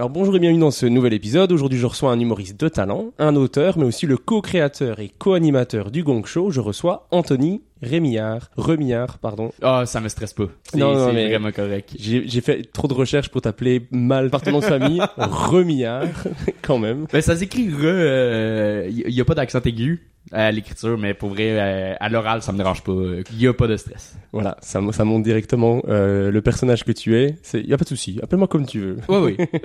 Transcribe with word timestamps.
Alors 0.00 0.08
bonjour 0.08 0.34
et 0.34 0.38
bienvenue 0.38 0.60
dans 0.60 0.70
ce 0.70 0.86
nouvel 0.86 1.12
épisode. 1.12 1.52
Aujourd'hui 1.52 1.78
je 1.78 1.84
reçois 1.84 2.10
un 2.10 2.18
humoriste 2.18 2.58
de 2.58 2.68
talent, 2.68 3.12
un 3.18 3.36
auteur, 3.36 3.76
mais 3.76 3.84
aussi 3.84 4.06
le 4.06 4.16
co-créateur 4.16 4.98
et 4.98 5.10
co-animateur 5.10 5.90
du 5.90 6.02
Gong 6.02 6.24
Show. 6.24 6.50
Je 6.50 6.60
reçois 6.60 7.06
Anthony 7.10 7.60
Rémillard. 7.82 8.50
Remillard, 8.56 9.18
pardon. 9.18 9.52
Ah, 9.62 9.84
ça 9.86 10.00
me 10.00 10.08
stresse 10.08 10.32
pas. 10.34 10.48
Non, 10.74 10.94
non, 10.94 11.12
mais- 11.12 11.28
vraiment 11.28 11.52
correct. 11.52 11.94
J'ai 11.98 12.40
fait 12.40 12.70
trop 12.72 12.88
de 12.88 12.94
recherches 12.94 13.28
pour 13.28 13.42
t'appeler 13.42 13.86
mal 13.90 14.30
par 14.30 14.42
ton 14.42 14.52
nom 14.52 14.60
de 14.60 14.64
famille. 14.64 15.00
Remillard, 15.16 16.08
quand 16.62 16.78
même. 16.78 17.06
Ben, 17.12 17.22
ça 17.22 17.36
s'écrit 17.36 17.68
re, 17.70 17.80
euh, 17.82 18.88
y, 18.90 19.20
a 19.20 19.24
pas 19.24 19.34
d'accent 19.34 19.60
aigu 19.64 20.06
à 20.32 20.52
l'écriture, 20.52 20.98
mais 20.98 21.14
pour 21.14 21.30
vrai, 21.30 21.58
euh, 21.58 21.94
à 21.98 22.08
l'oral, 22.08 22.42
ça 22.42 22.52
me 22.52 22.58
dérange 22.58 22.82
pas. 22.82 22.92
Y 23.36 23.46
a 23.48 23.54
pas 23.54 23.66
de 23.66 23.76
stress. 23.76 24.16
Voilà, 24.32 24.56
ça, 24.60 24.80
ça 24.92 25.04
montre 25.04 25.24
directement 25.24 25.82
euh, 25.88 26.30
le 26.30 26.42
personnage 26.42 26.84
que 26.84 26.92
tu 26.92 27.16
es. 27.16 27.36
C'est 27.42 27.62
y 27.62 27.72
a 27.72 27.78
pas 27.78 27.84
de 27.84 27.88
souci. 27.88 28.20
Appelle-moi 28.22 28.48
comme 28.48 28.66
tu 28.66 28.80
veux. 28.80 28.96
Oui, 29.08 29.36
oui. 29.38 29.46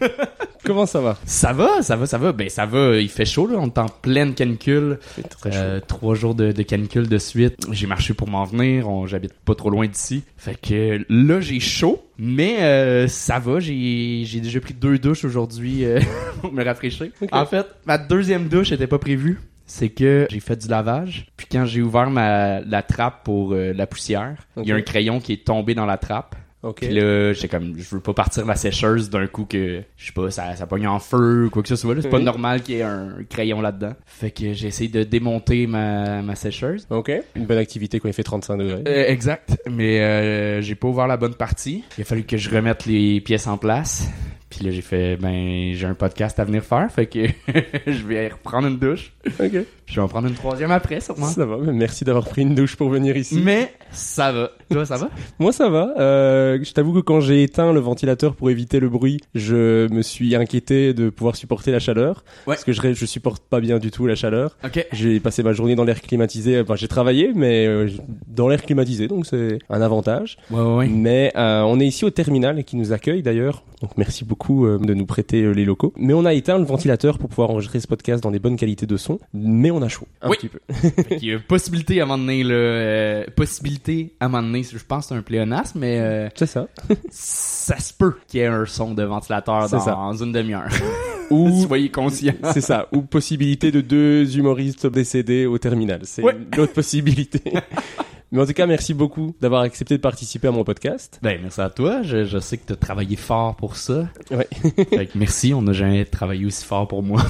Comment 0.64 0.86
ça 0.86 1.00
va? 1.00 1.16
Ça 1.24 1.52
va, 1.52 1.82
ça 1.82 1.96
va, 1.96 2.06
ça 2.06 2.18
va. 2.18 2.32
Ben, 2.32 2.48
ça 2.48 2.66
va. 2.66 2.96
Il 2.96 3.08
fait 3.08 3.24
chaud, 3.24 3.46
là. 3.46 3.58
On 3.58 3.66
est 3.66 3.78
en 3.78 3.88
pleine 3.88 4.34
canicule. 4.34 4.98
Très 5.38 5.52
chaud. 5.52 5.58
Euh, 5.58 5.80
trois 5.86 6.14
jours 6.14 6.34
de, 6.34 6.52
de 6.52 6.62
canicule 6.62 7.08
de 7.08 7.18
suite. 7.18 7.66
J'ai 7.70 7.86
marché 7.86 8.14
pour 8.14 8.28
m'en 8.28 8.44
venir. 8.44 8.88
J'habite 9.06 9.34
pas 9.44 9.54
trop 9.54 9.70
loin 9.70 9.86
d'ici. 9.86 10.24
Fait 10.36 10.58
que 10.60 11.04
là, 11.08 11.40
j'ai 11.40 11.60
chaud. 11.60 12.02
Mais 12.18 12.62
euh, 12.62 13.08
ça 13.08 13.38
va. 13.38 13.60
J'ai 13.60 14.40
déjà 14.40 14.60
pris 14.60 14.74
deux 14.74 14.98
douches 14.98 15.24
aujourd'hui 15.24 15.84
euh, 15.84 16.00
pour 16.40 16.52
me 16.52 16.64
rafraîchir. 16.64 17.08
En 17.32 17.46
fait, 17.46 17.66
ma 17.84 17.98
deuxième 17.98 18.48
douche 18.48 18.72
était 18.72 18.86
pas 18.86 18.98
prévue. 18.98 19.40
C'est 19.66 19.88
que 19.88 20.26
j'ai 20.30 20.40
fait 20.40 20.56
du 20.56 20.68
lavage. 20.68 21.26
Puis 21.36 21.48
quand 21.50 21.66
j'ai 21.66 21.82
ouvert 21.82 22.08
ma, 22.08 22.60
la 22.60 22.82
trappe 22.82 23.24
pour 23.24 23.52
euh, 23.52 23.72
la 23.72 23.86
poussière, 23.86 24.36
il 24.56 24.68
y 24.68 24.72
a 24.72 24.76
un 24.76 24.82
crayon 24.82 25.20
qui 25.20 25.32
est 25.32 25.44
tombé 25.44 25.74
dans 25.74 25.86
la 25.86 25.98
trappe. 25.98 26.36
Ok. 26.62 26.80
Puis 26.80 26.88
là, 26.94 27.32
j'étais 27.32 27.48
comme, 27.48 27.74
je 27.78 27.94
veux 27.94 28.00
pas 28.00 28.14
partir 28.14 28.44
la 28.46 28.56
sécheuse 28.56 29.08
d'un 29.10 29.26
coup 29.26 29.44
que, 29.44 29.82
je 29.96 30.06
sais 30.06 30.12
pas, 30.12 30.30
ça, 30.30 30.56
ça 30.56 30.66
pogne 30.66 30.88
en 30.88 30.98
feu 30.98 31.46
ou 31.46 31.50
quoi 31.50 31.62
que 31.62 31.68
ce 31.68 31.76
soit. 31.76 31.94
là. 31.94 32.02
C'est 32.02 32.08
pas 32.08 32.18
normal 32.18 32.62
qu'il 32.62 32.76
y 32.76 32.78
ait 32.78 32.82
un 32.82 33.18
crayon 33.28 33.60
là-dedans. 33.60 33.92
Fait 34.06 34.30
que 34.30 34.52
j'ai 34.52 34.66
essayé 34.68 34.88
de 34.90 35.02
démonter 35.02 35.66
ma, 35.66 36.22
ma 36.22 36.34
sécheuse. 36.34 36.86
Ok. 36.90 37.12
Une 37.36 37.46
bonne 37.46 37.58
activité 37.58 38.00
quand 38.00 38.08
il 38.08 38.14
fait 38.14 38.22
35 38.24 38.56
degrés. 38.56 38.82
Euh, 38.88 39.06
exact. 39.08 39.56
Mais 39.70 40.00
euh, 40.00 40.60
j'ai 40.62 40.74
pas 40.74 40.88
ouvert 40.88 41.06
la 41.06 41.16
bonne 41.16 41.34
partie. 41.34 41.84
Il 41.98 42.02
a 42.02 42.04
fallu 42.04 42.24
que 42.24 42.36
je 42.36 42.50
remette 42.50 42.86
les 42.86 43.20
pièces 43.20 43.46
en 43.46 43.58
place. 43.58 44.08
Puis 44.48 44.64
là, 44.64 44.70
j'ai 44.70 44.80
fait, 44.80 45.16
ben, 45.16 45.74
j'ai 45.74 45.86
un 45.86 45.94
podcast 45.94 46.38
à 46.38 46.44
venir 46.44 46.62
faire. 46.62 46.90
Fait 46.90 47.06
que 47.06 47.18
je 47.86 48.06
vais 48.06 48.28
reprendre 48.28 48.68
une 48.68 48.78
douche. 48.78 49.12
Ok. 49.26 49.50
Puis 49.50 49.64
je 49.86 49.96
vais 49.96 50.02
en 50.02 50.08
prendre 50.08 50.28
une 50.28 50.34
troisième 50.34 50.70
après, 50.70 51.00
sûrement. 51.00 51.26
Ça 51.26 51.44
va. 51.44 51.56
mais 51.58 51.72
Merci 51.72 52.04
d'avoir 52.04 52.24
pris 52.24 52.42
une 52.42 52.54
douche 52.54 52.76
pour 52.76 52.88
venir 52.88 53.16
ici. 53.16 53.40
Mais 53.42 53.72
ça 53.90 54.32
va. 54.32 54.50
Toi, 54.70 54.84
ça 54.84 54.96
va? 54.96 55.10
Moi 55.38 55.52
ça 55.52 55.68
va. 55.68 55.94
Euh, 55.98 56.58
je 56.62 56.72
t'avoue 56.72 56.92
que 56.92 57.00
quand 57.00 57.20
j'ai 57.20 57.42
éteint 57.42 57.72
le 57.72 57.80
ventilateur 57.80 58.34
pour 58.34 58.50
éviter 58.50 58.78
le 58.80 58.88
bruit, 58.88 59.18
je 59.34 59.88
me 59.92 60.02
suis 60.02 60.34
inquiété 60.36 60.94
de 60.94 61.10
pouvoir 61.10 61.36
supporter 61.36 61.70
la 61.72 61.78
chaleur. 61.80 62.24
Ouais. 62.46 62.54
Parce 62.54 62.64
que 62.64 62.72
je, 62.72 62.92
je 62.94 63.06
supporte 63.06 63.42
pas 63.44 63.60
bien 63.60 63.78
du 63.78 63.90
tout 63.90 64.06
la 64.06 64.14
chaleur. 64.14 64.56
Ok. 64.64 64.86
J'ai 64.92 65.18
passé 65.20 65.42
ma 65.42 65.52
journée 65.52 65.74
dans 65.74 65.84
l'air 65.84 66.00
climatisé. 66.00 66.60
Enfin, 66.60 66.76
j'ai 66.76 66.88
travaillé, 66.88 67.32
mais 67.34 67.66
euh, 67.66 67.88
dans 68.28 68.48
l'air 68.48 68.62
climatisé, 68.62 69.08
donc 69.08 69.26
c'est 69.26 69.58
un 69.70 69.80
avantage. 69.82 70.36
Ouais, 70.50 70.60
ouais, 70.60 70.74
ouais. 70.76 70.86
Mais 70.88 71.32
euh, 71.36 71.62
on 71.62 71.80
est 71.80 71.86
ici 71.86 72.04
au 72.04 72.10
terminal 72.10 72.62
qui 72.64 72.76
nous 72.76 72.92
accueille 72.92 73.22
d'ailleurs. 73.22 73.64
Donc 73.82 73.90
merci 73.96 74.24
beaucoup 74.24 74.35
euh, 74.66 74.78
de 74.78 74.94
nous 74.94 75.06
prêter 75.06 75.42
euh, 75.42 75.52
les 75.52 75.64
locaux. 75.64 75.92
Mais 75.96 76.12
on 76.14 76.24
a 76.24 76.32
éteint 76.34 76.58
le 76.58 76.64
ventilateur 76.64 77.18
pour 77.18 77.28
pouvoir 77.28 77.50
enregistrer 77.50 77.80
ce 77.80 77.86
podcast 77.86 78.22
dans 78.22 78.30
des 78.30 78.38
bonnes 78.38 78.56
qualités 78.56 78.86
de 78.86 78.96
son. 78.96 79.18
Mais 79.34 79.70
on 79.70 79.82
a 79.82 79.88
chaud 79.88 80.06
un 80.22 80.30
Oui. 80.30 80.36
petit 80.38 80.48
peu. 80.48 80.58
Fait 80.72 81.16
qu'il 81.18 81.28
y 81.28 81.32
a 81.34 81.38
possibilité 81.40 82.00
à 82.00 82.04
un 82.04 82.06
moment 82.06 82.18
donné, 82.18 82.44
là, 82.44 82.54
euh, 82.54 83.24
possibilité 83.34 84.14
à 84.20 84.26
un 84.26 84.28
moment 84.28 84.42
donné, 84.46 84.62
je 84.62 84.76
pense 84.86 85.04
que 85.04 85.08
c'est 85.08 85.14
un 85.18 85.22
pléonasme, 85.22 85.78
mais 85.80 85.98
euh, 86.00 86.28
C'est 86.34 86.46
ça. 86.46 86.66
ça 87.10 87.78
se 87.78 87.92
peut 87.92 88.14
qu'il 88.28 88.40
y 88.40 88.42
ait 88.42 88.46
un 88.46 88.64
son 88.66 88.94
de 88.94 89.02
ventilateur 89.02 89.68
dans 89.68 90.12
une 90.12 90.32
demi-heure. 90.32 90.68
Ou 91.30 91.62
Soyez 91.66 91.90
conscients. 91.90 92.34
C'est 92.52 92.60
ça, 92.60 92.88
ou 92.92 93.02
possibilité 93.02 93.70
de 93.72 93.80
deux 93.80 94.36
humoristes 94.38 94.86
décédés 94.86 95.46
au 95.46 95.58
terminal. 95.58 96.00
C'est 96.04 96.22
Ouais. 96.22 96.36
l'autre 96.56 96.72
possibilité. 96.72 97.42
Mais 98.32 98.42
en 98.42 98.46
tout 98.46 98.52
cas, 98.54 98.66
merci 98.66 98.92
beaucoup 98.92 99.34
d'avoir 99.40 99.62
accepté 99.62 99.96
de 99.96 100.00
participer 100.02 100.48
à 100.48 100.50
mon 100.50 100.64
podcast. 100.64 101.20
Ben, 101.22 101.38
merci 101.40 101.60
à 101.60 101.70
toi. 101.70 102.02
Je, 102.02 102.24
je 102.24 102.38
sais 102.38 102.58
que 102.58 102.66
tu 102.66 102.72
as 102.72 102.76
travaillé 102.76 103.14
fort 103.14 103.54
pour 103.54 103.76
ça. 103.76 104.08
Ouais. 104.32 104.48
Fait 104.90 105.06
que 105.06 105.16
merci, 105.16 105.54
on 105.54 105.62
n'a 105.62 105.72
jamais 105.72 106.04
travaillé 106.04 106.44
aussi 106.44 106.64
fort 106.64 106.88
pour 106.88 107.04
moi. 107.04 107.22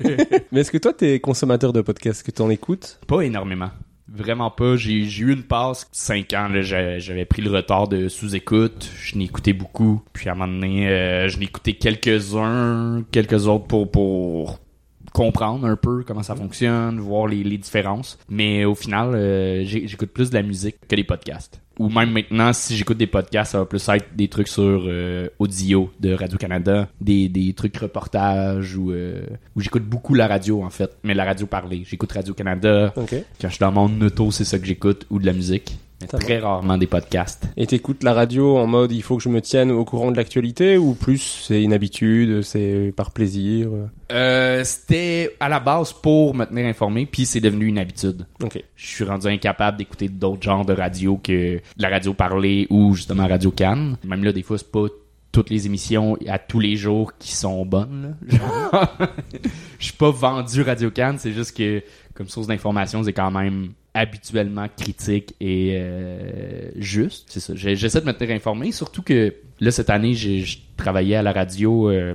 Mais 0.52 0.60
est-ce 0.60 0.70
que 0.70 0.76
toi, 0.78 0.92
t'es 0.92 1.20
consommateur 1.20 1.72
de 1.72 1.80
podcasts, 1.80 2.18
Est-ce 2.18 2.24
que 2.24 2.30
t'en 2.30 2.50
écoutes? 2.50 3.00
Pas 3.06 3.22
énormément. 3.22 3.70
Vraiment 4.14 4.50
pas. 4.50 4.76
J'ai 4.76 5.00
eu 5.00 5.32
une 5.32 5.42
passe, 5.42 5.88
5 5.92 6.32
ans, 6.34 6.48
j'avais 6.60 7.24
pris 7.24 7.40
le 7.40 7.50
retard 7.50 7.88
de 7.88 8.08
sous-écoute. 8.08 8.90
Je 9.00 9.18
écouté 9.18 9.54
beaucoup. 9.54 10.02
Puis 10.12 10.28
à 10.28 10.32
un 10.32 10.34
moment 10.34 10.52
donné, 10.52 10.88
euh, 10.88 11.28
je 11.28 11.40
écouté 11.40 11.74
quelques-uns, 11.74 13.04
quelques 13.10 13.46
autres 13.46 13.66
pour, 13.66 13.90
pour 13.90 14.58
comprendre 15.12 15.66
un 15.66 15.76
peu 15.76 16.04
comment 16.06 16.22
ça 16.22 16.34
fonctionne, 16.34 17.00
voir 17.00 17.26
les, 17.26 17.56
différences. 17.56 18.18
Mais 18.28 18.66
au 18.66 18.74
final, 18.74 19.14
euh, 19.14 19.64
j'écoute 19.64 20.10
plus 20.10 20.30
de 20.30 20.34
la 20.34 20.42
musique 20.42 20.76
que 20.86 20.96
des 20.96 21.04
podcasts. 21.04 21.62
Ou 21.82 21.88
même 21.88 22.12
maintenant, 22.12 22.52
si 22.52 22.76
j'écoute 22.76 22.96
des 22.96 23.08
podcasts, 23.08 23.52
ça 23.52 23.58
va 23.58 23.64
plus 23.64 23.88
être 23.88 24.14
des 24.14 24.28
trucs 24.28 24.46
sur 24.46 24.84
euh, 24.86 25.28
audio 25.40 25.90
de 25.98 26.14
Radio-Canada, 26.14 26.88
des, 27.00 27.28
des 27.28 27.52
trucs 27.54 27.76
reportages 27.76 28.76
ou 28.76 28.92
euh, 28.92 29.26
où 29.56 29.60
j'écoute 29.60 29.82
beaucoup 29.84 30.14
la 30.14 30.28
radio 30.28 30.62
en 30.62 30.70
fait, 30.70 30.96
mais 31.02 31.12
la 31.12 31.24
radio 31.24 31.46
parlée. 31.46 31.82
J'écoute 31.84 32.12
Radio-Canada. 32.12 32.92
Ok. 32.94 33.16
Quand 33.40 33.48
je 33.48 33.54
suis 33.54 33.58
dans 33.58 33.72
mon 33.72 34.00
auto, 34.00 34.30
c'est 34.30 34.44
ça 34.44 34.60
que 34.60 34.64
j'écoute 34.64 35.06
ou 35.10 35.18
de 35.18 35.26
la 35.26 35.32
musique. 35.32 35.76
Très 36.08 36.38
rarement 36.38 36.78
des 36.78 36.86
podcasts. 36.86 37.44
Et 37.56 37.66
t'écoutes 37.66 38.02
la 38.02 38.12
radio 38.12 38.58
en 38.58 38.66
mode 38.66 38.92
il 38.92 39.02
faut 39.02 39.16
que 39.16 39.22
je 39.22 39.28
me 39.28 39.40
tienne 39.40 39.70
au 39.70 39.84
courant 39.84 40.10
de 40.10 40.16
l'actualité 40.16 40.76
ou 40.76 40.94
plus 40.94 41.42
c'est 41.46 41.62
une 41.62 41.72
habitude, 41.72 42.42
c'est 42.42 42.92
par 42.96 43.10
plaisir? 43.10 43.68
Euh 43.72 43.86
Euh, 44.12 44.62
c'était 44.64 45.36
à 45.40 45.48
la 45.48 45.58
base 45.60 45.92
pour 45.92 46.34
me 46.34 46.44
tenir 46.44 46.66
informé, 46.66 47.06
puis 47.06 47.24
c'est 47.24 47.40
devenu 47.40 47.66
une 47.66 47.78
habitude. 47.78 48.26
Ok. 48.42 48.62
Je 48.76 48.86
suis 48.86 49.04
rendu 49.04 49.26
incapable 49.26 49.78
d'écouter 49.78 50.08
d'autres 50.08 50.42
genres 50.42 50.64
de 50.64 50.74
radio 50.74 51.18
que 51.22 51.56
de 51.56 51.60
la 51.78 51.88
radio 51.88 52.12
parlée 52.12 52.66
ou 52.68 52.94
justement 52.94 53.26
Radio 53.26 53.50
Cannes. 53.50 53.96
Même 54.04 54.22
là, 54.24 54.32
des 54.32 54.42
fois, 54.42 54.58
c'est 54.58 54.70
pas 54.70 54.86
toutes 55.32 55.48
les 55.48 55.66
émissions 55.66 56.16
à 56.28 56.38
tous 56.38 56.60
les 56.60 56.76
jours 56.76 57.12
qui 57.18 57.32
sont 57.34 57.64
bonnes. 57.64 58.16
Je 59.78 59.84
suis 59.84 59.94
pas 59.94 60.10
vendu 60.10 60.62
Radio 60.62 60.90
Cannes, 60.90 61.16
c'est 61.18 61.32
juste 61.32 61.56
que 61.56 61.82
comme 62.14 62.28
source 62.28 62.46
d'information, 62.46 63.02
c'est 63.02 63.14
quand 63.14 63.30
même 63.30 63.72
habituellement 63.94 64.68
critique 64.76 65.34
et 65.40 65.76
euh, 65.76 66.70
juste. 66.76 67.28
C'est 67.30 67.40
ça. 67.40 67.54
J'essaie 67.56 68.00
de 68.00 68.06
me 68.06 68.12
tenir 68.12 68.36
informé, 68.36 68.72
surtout 68.72 69.02
que 69.02 69.34
là 69.60 69.70
cette 69.70 69.90
année, 69.90 70.14
j'ai 70.14 70.40
je 70.40 70.58
travaillais 70.76 71.16
à 71.16 71.22
la 71.22 71.32
radio 71.32 71.90
euh, 71.90 72.14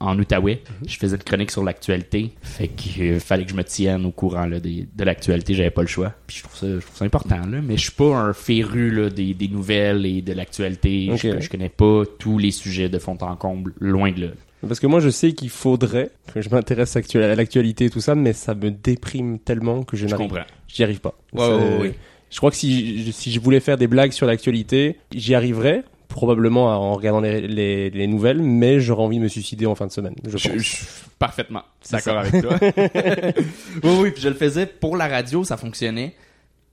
en 0.00 0.18
Outaouais. 0.18 0.62
Je 0.86 0.96
faisais 0.96 1.16
une 1.16 1.22
chronique 1.22 1.50
sur 1.50 1.64
l'actualité. 1.64 2.32
Fait 2.42 2.68
qu'il 2.68 3.02
euh, 3.02 3.18
fallait 3.20 3.44
que 3.44 3.50
je 3.50 3.56
me 3.56 3.64
tienne 3.64 4.04
au 4.04 4.10
courant 4.10 4.46
là, 4.46 4.60
des- 4.60 4.86
de 4.94 5.04
l'actualité. 5.04 5.54
J'avais 5.54 5.70
pas 5.70 5.80
le 5.82 5.88
choix. 5.88 6.12
Puis 6.26 6.36
je 6.38 6.42
trouve 6.42 6.56
ça, 6.56 6.66
je 6.66 6.84
trouve 6.84 6.96
ça 6.96 7.04
important. 7.04 7.46
Là. 7.46 7.60
Mais 7.62 7.76
je 7.76 7.82
suis 7.82 7.92
pas 7.92 8.14
un 8.16 8.32
féru 8.32 8.90
là, 8.90 9.08
des, 9.10 9.32
des 9.34 9.48
nouvelles 9.48 10.04
et 10.06 10.20
de 10.22 10.32
l'actualité. 10.32 11.10
Je, 11.16 11.40
je 11.40 11.48
connais 11.48 11.68
pas 11.70 12.02
tous 12.18 12.38
les 12.38 12.50
sujets 12.50 12.88
de 12.88 12.98
fond 12.98 13.16
en 13.20 13.36
comble. 13.36 13.72
Loin 13.80 14.12
de 14.12 14.20
là. 14.22 14.28
Parce 14.66 14.80
que 14.80 14.86
moi 14.86 15.00
je 15.00 15.10
sais 15.10 15.32
qu'il 15.32 15.50
faudrait 15.50 16.10
que 16.34 16.40
je 16.40 16.48
m'intéresse 16.50 16.96
à 16.96 17.34
l'actualité 17.34 17.84
et 17.84 17.90
tout 17.90 18.00
ça, 18.00 18.14
mais 18.14 18.32
ça 18.32 18.54
me 18.54 18.70
déprime 18.70 19.38
tellement 19.38 19.82
que 19.84 19.96
je 19.96 20.06
Je 20.06 20.10
n'arrive 20.10 20.28
comprends. 20.28 20.44
J'y 20.66 20.82
arrive 20.82 21.00
pas. 21.00 21.14
Ouais, 21.32 21.78
ouais. 21.80 21.94
Je 22.30 22.36
crois 22.38 22.50
que 22.50 22.56
si 22.56 23.12
je 23.14 23.38
voulais 23.40 23.60
faire 23.60 23.76
des 23.78 23.86
blagues 23.86 24.10
sur 24.12 24.26
l'actualité, 24.26 24.96
j'y 25.14 25.34
arriverais, 25.34 25.84
probablement 26.08 26.66
en 26.66 26.94
regardant 26.94 27.20
les, 27.20 27.40
les, 27.46 27.90
les 27.90 28.06
nouvelles, 28.06 28.42
mais 28.42 28.80
j'aurais 28.80 29.02
envie 29.02 29.18
de 29.18 29.22
me 29.22 29.28
suicider 29.28 29.66
en 29.66 29.74
fin 29.74 29.86
de 29.86 29.92
semaine. 29.92 30.14
Je 30.24 30.36
Je, 30.36 30.48
pense. 30.48 30.58
je 30.58 30.76
suis 30.76 30.86
parfaitement 31.18 31.62
C'est 31.80 31.96
d'accord 31.96 32.18
avec 32.18 32.42
toi. 32.42 32.58
oui, 33.82 33.98
oui, 34.00 34.10
puis 34.10 34.22
je 34.22 34.28
le 34.28 34.34
faisais 34.34 34.66
pour 34.66 34.96
la 34.96 35.08
radio, 35.08 35.44
ça 35.44 35.56
fonctionnait. 35.56 36.14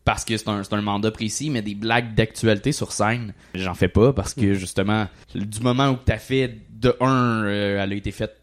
Parce 0.06 0.26
que 0.26 0.36
c'est 0.36 0.50
un, 0.50 0.82
mandat 0.82 1.12
précis, 1.12 1.50
mais 1.50 1.62
des 1.62 1.76
blagues 1.76 2.14
d'actualité 2.14 2.74
sur 2.74 2.92
scène, 2.92 3.34
j'en 3.56 3.74
fais 3.74 3.88
pas 3.88 4.12
parce 4.12 4.34
que 4.34 4.54
justement, 4.54 5.08
du 5.34 5.62
moment 5.62 5.92
où 5.92 5.98
t'as 6.04 6.18
fait, 6.18 6.58
de 6.70 6.94
un, 7.00 7.46
euh, 7.46 7.82
elle 7.82 7.94
a 7.94 7.96
été 7.96 8.12
faite 8.12 8.36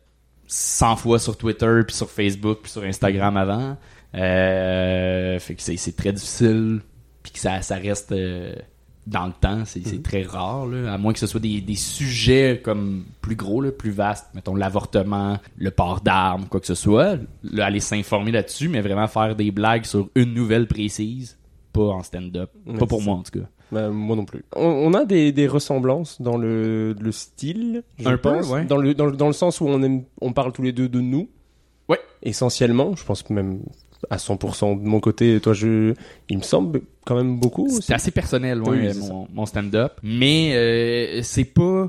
100 0.46 0.96
fois 0.96 1.18
sur 1.18 1.36
Twitter, 1.36 1.80
puis 1.86 1.94
sur 1.94 2.10
Facebook, 2.10 2.60
puis 2.62 2.72
sur 2.72 2.82
Instagram 2.82 3.36
avant. 3.36 3.76
Euh, 4.14 5.38
fait 5.38 5.54
que 5.54 5.62
c'est, 5.62 5.76
c'est 5.76 5.94
très 5.94 6.12
difficile, 6.12 6.80
puis 7.22 7.32
que 7.32 7.38
ça, 7.38 7.60
ça 7.60 7.76
reste 7.76 8.12
euh, 8.12 8.54
dans 9.06 9.26
le 9.26 9.32
temps, 9.32 9.64
c'est, 9.64 9.84
c'est 9.86 10.02
très 10.02 10.22
rare, 10.22 10.66
là, 10.66 10.92
à 10.92 10.98
moins 10.98 11.12
que 11.12 11.18
ce 11.18 11.26
soit 11.26 11.40
des, 11.40 11.60
des 11.60 11.74
sujets 11.74 12.60
comme 12.62 13.04
plus 13.20 13.34
gros, 13.34 13.60
là, 13.60 13.72
plus 13.72 13.90
vastes, 13.90 14.26
mettons 14.34 14.54
l'avortement, 14.54 15.38
le 15.56 15.70
port 15.70 16.00
d'armes, 16.00 16.46
quoi 16.46 16.60
que 16.60 16.66
ce 16.66 16.74
soit, 16.74 17.16
là, 17.42 17.66
aller 17.66 17.80
s'informer 17.80 18.30
là-dessus, 18.30 18.68
mais 18.68 18.80
vraiment 18.80 19.08
faire 19.08 19.34
des 19.34 19.50
blagues 19.50 19.84
sur 19.84 20.08
une 20.14 20.34
nouvelle 20.34 20.68
précise, 20.68 21.38
pas 21.72 21.80
en 21.82 22.02
stand-up, 22.02 22.50
pas 22.78 22.86
pour 22.86 23.02
moi 23.02 23.16
en 23.16 23.22
tout 23.22 23.40
cas. 23.40 23.46
Bah, 23.72 23.88
moi 23.88 24.16
non 24.16 24.24
plus. 24.24 24.44
On, 24.56 24.64
on 24.64 24.94
a 24.94 25.04
des, 25.04 25.30
des 25.32 25.46
ressemblances 25.46 26.20
dans 26.20 26.36
le, 26.36 26.92
le 27.00 27.12
style, 27.12 27.82
je 27.98 28.08
Un 28.08 28.12
peu, 28.12 28.18
pense, 28.18 28.48
ouais. 28.48 28.64
dans, 28.64 28.76
le, 28.76 28.94
dans, 28.94 29.06
le, 29.06 29.12
dans 29.12 29.28
le 29.28 29.32
sens 29.32 29.60
où 29.60 29.66
on, 29.66 29.80
aime, 29.82 30.02
on 30.20 30.32
parle 30.32 30.52
tous 30.52 30.62
les 30.62 30.72
deux 30.72 30.88
de 30.88 31.00
nous. 31.00 31.28
Ouais. 31.88 32.00
Essentiellement, 32.22 32.96
je 32.96 33.04
pense 33.04 33.28
même 33.30 33.60
à 34.08 34.16
100% 34.16 34.80
de 34.82 34.86
mon 34.88 35.00
côté, 35.00 35.38
toi, 35.40 35.52
je, 35.52 35.94
il 36.28 36.38
me 36.38 36.42
semble 36.42 36.80
quand 37.04 37.14
même 37.16 37.38
beaucoup. 37.38 37.68
C'est 37.80 37.92
assez 37.94 38.10
personnel, 38.10 38.62
Oui, 38.62 38.88
mon, 38.98 39.28
mon 39.32 39.46
stand-up. 39.46 39.92
Mais 40.02 40.52
euh, 40.54 41.20
c'est 41.22 41.44
pas 41.44 41.88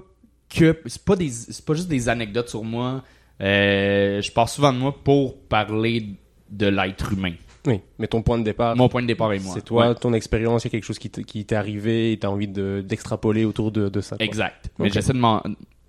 que 0.49 0.77
c'est 0.85 1.05
pas 1.05 1.15
des 1.15 1.29
c'est 1.29 1.63
pas 1.63 1.73
juste 1.73 1.87
des 1.87 2.09
anecdotes 2.09 2.49
sur 2.49 2.63
moi. 2.63 3.03
Euh, 3.39 4.21
je 4.21 4.31
parle 4.31 4.47
souvent 4.49 4.73
de 4.73 4.77
moi 4.77 4.95
pour 5.03 5.37
parler 5.47 6.05
de 6.49 6.67
l'être 6.67 7.13
humain. 7.13 7.33
Oui, 7.65 7.79
mais 7.99 8.07
ton 8.07 8.21
point 8.23 8.39
de 8.39 8.43
départ, 8.43 8.75
Mon 8.75 8.89
point 8.89 9.03
de 9.03 9.07
départ 9.07 9.31
est 9.33 9.39
moi. 9.39 9.53
c'est 9.53 9.63
toi, 9.63 9.89
Ouais, 9.89 9.95
ton 9.95 10.13
expérience, 10.13 10.63
il 10.63 10.67
y 10.67 10.69
a 10.69 10.71
quelque 10.71 10.83
chose 10.83 10.97
qui 10.99 11.09
t'est 11.09 11.55
arrivé 11.55 12.11
et 12.11 12.17
t'as 12.17 12.27
envie 12.29 12.47
de- 12.47 12.83
d'extrapoler 12.85 13.45
autour 13.45 13.71
de, 13.71 13.87
de 13.87 14.01
ça. 14.01 14.17
quoi. 14.17 14.25
exact. 14.25 14.69
Mais 14.79 14.89
j'essaie 14.89 15.13
de 15.13 15.21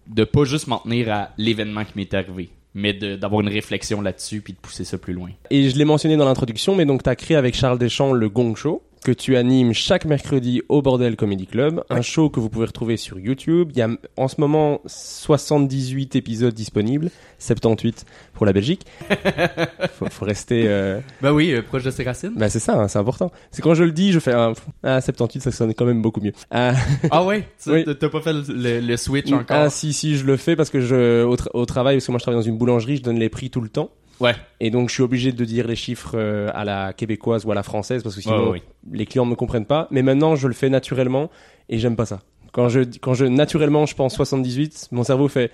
de 0.09 0.25
pas 0.25 0.45
juste 0.45 0.67
m'en 0.67 0.79
tenir 0.79 1.11
à 1.13 1.31
l'événement 1.39 1.85
qui 1.85 1.93
m'est 1.97 2.13
arrivé, 2.13 2.51
mais 2.75 2.93
d'avoir 2.93 3.41
une 3.41 3.49
réflexion 3.49 4.01
là-dessus 4.01 4.41
puis 4.41 4.53
de 4.53 4.59
pousser 4.59 4.85
ça 4.85 4.99
plus 4.99 5.13
loin. 5.13 5.31
Et 5.51 5.71
je 5.71 5.77
l'ai 5.77 5.85
mentionné 5.85 6.17
dans 6.17 6.25
l'introduction, 6.25 6.75
mais 6.75 6.85
donc 6.85 7.03
tu 7.03 7.11
as 7.11 7.17
créé 7.17 7.37
avec 7.37 7.55
Charles 7.55 7.79
Deschamps 7.79 8.13
le 8.13 8.29
Gong 8.29 8.55
Show, 8.57 8.83
que 9.05 9.11
tu 9.13 9.37
animes 9.37 9.73
chaque 9.73 10.05
mercredi 10.05 10.63
au 10.69 10.81
Bordel 10.81 11.17
Comedy 11.17 11.47
Club, 11.47 11.83
un 11.91 12.03
show 12.03 12.31
que 12.31 12.39
vous 12.39 12.49
pouvez 12.49 12.67
retrouver 12.67 12.97
sur 12.97 13.19
YouTube. 13.19 13.71
Il 13.73 13.79
y 13.79 13.83
a 13.83 13.89
en 14.17 14.29
ce 14.29 14.41
moment 14.41 14.81
78 14.87 16.15
épisodes 16.17 16.55
disponibles, 16.55 17.11
78 17.39 18.05
pour 18.35 18.47
la 18.47 18.53
Belgique. 18.53 18.87
faut, 19.99 20.07
faut 20.09 20.25
rester... 20.25 20.65
euh, 20.69 21.01
Bah 21.21 21.33
oui, 21.33 21.55
proche 21.63 21.83
de 21.83 21.91
ses 21.91 22.05
racines. 22.05 22.33
Bah 22.37 22.49
c'est 22.49 22.61
ça, 22.61 22.81
hein, 22.81 22.89
c'est 22.89 22.99
important. 22.99 23.33
C'est 23.51 23.61
quand 23.63 23.75
je 23.75 23.85
le 23.85 23.93
dis, 23.93 24.13
je 24.13 24.21
fais 24.21 24.33
un... 24.35 24.53
Ah, 24.83 25.01
78, 25.01 25.41
ça 25.41 25.51
sonne 25.51 25.75
quand 25.75 25.85
même 25.87 26.01
beaucoup 26.03 26.21
mieux. 26.21 26.33
Ah, 26.51 26.75
ah 27.11 27.25
ouais, 27.25 27.49
Oui. 27.67 27.85
t'as 27.85 28.09
pas 28.09 28.21
fait 28.21 28.33
le, 28.33 28.43
le- 28.49 28.81
le 28.81 28.97
switch 28.97 29.33
encore? 29.33 29.45
ah 29.57 29.71
si, 29.71 29.93
si, 29.93 30.17
je 30.17 30.25
le 30.25 30.37
fais 30.37 30.55
parce 30.57 30.71
que 30.71 30.81
je 30.81 31.25
au, 31.25 31.35
tra- 31.37 31.51
au 31.55 31.67
travail, 31.67 31.97
parce 31.97 32.07
que 32.07 32.13
moi 32.13 32.19
je 32.19 32.25
travaille 32.25 32.41
dans 32.41 32.47
une 32.49 32.59
boulangerie, 32.59 32.99
je 32.99 33.03
donne 33.03 33.19
les 33.19 33.29
prix 33.29 33.51
tout 33.51 33.61
le 33.61 33.69
temps. 33.69 33.91
Ouais. 34.21 34.35
Et 34.61 34.71
donc, 34.71 34.89
je 34.89 34.95
suis 34.95 35.03
obligé 35.03 35.33
de 35.33 35.45
dire 35.45 35.67
les 35.67 35.77
chiffres 35.77 36.13
euh, 36.15 36.49
à 36.55 36.65
la 36.65 36.93
québécoise 36.93 37.45
ou 37.45 37.51
à 37.51 37.55
la 37.55 37.63
française 37.63 38.03
parce 38.03 38.15
que 38.15 38.21
sinon, 38.21 38.45
Ouais, 38.45 38.51
ouais. 38.53 38.63
les 38.93 39.07
clients 39.07 39.25
ne 39.27 39.31
me 39.31 39.37
comprennent 39.37 39.67
pas. 39.67 39.89
Mais 39.91 40.03
maintenant, 40.03 40.37
je 40.37 40.47
le 40.49 40.55
fais 40.55 40.69
naturellement 40.71 41.31
et 41.69 41.79
j'aime 41.79 41.97
pas 41.97 42.07
ça. 42.07 42.21
Quand 42.53 42.69
je, 42.69 42.81
quand 43.01 43.15
je, 43.15 43.25
naturellement, 43.25 43.87
je 43.87 43.95
pense 43.95 44.15
78, 44.15 44.89
mon 44.93 45.05
cerveau 45.05 45.27
fait 45.29 45.51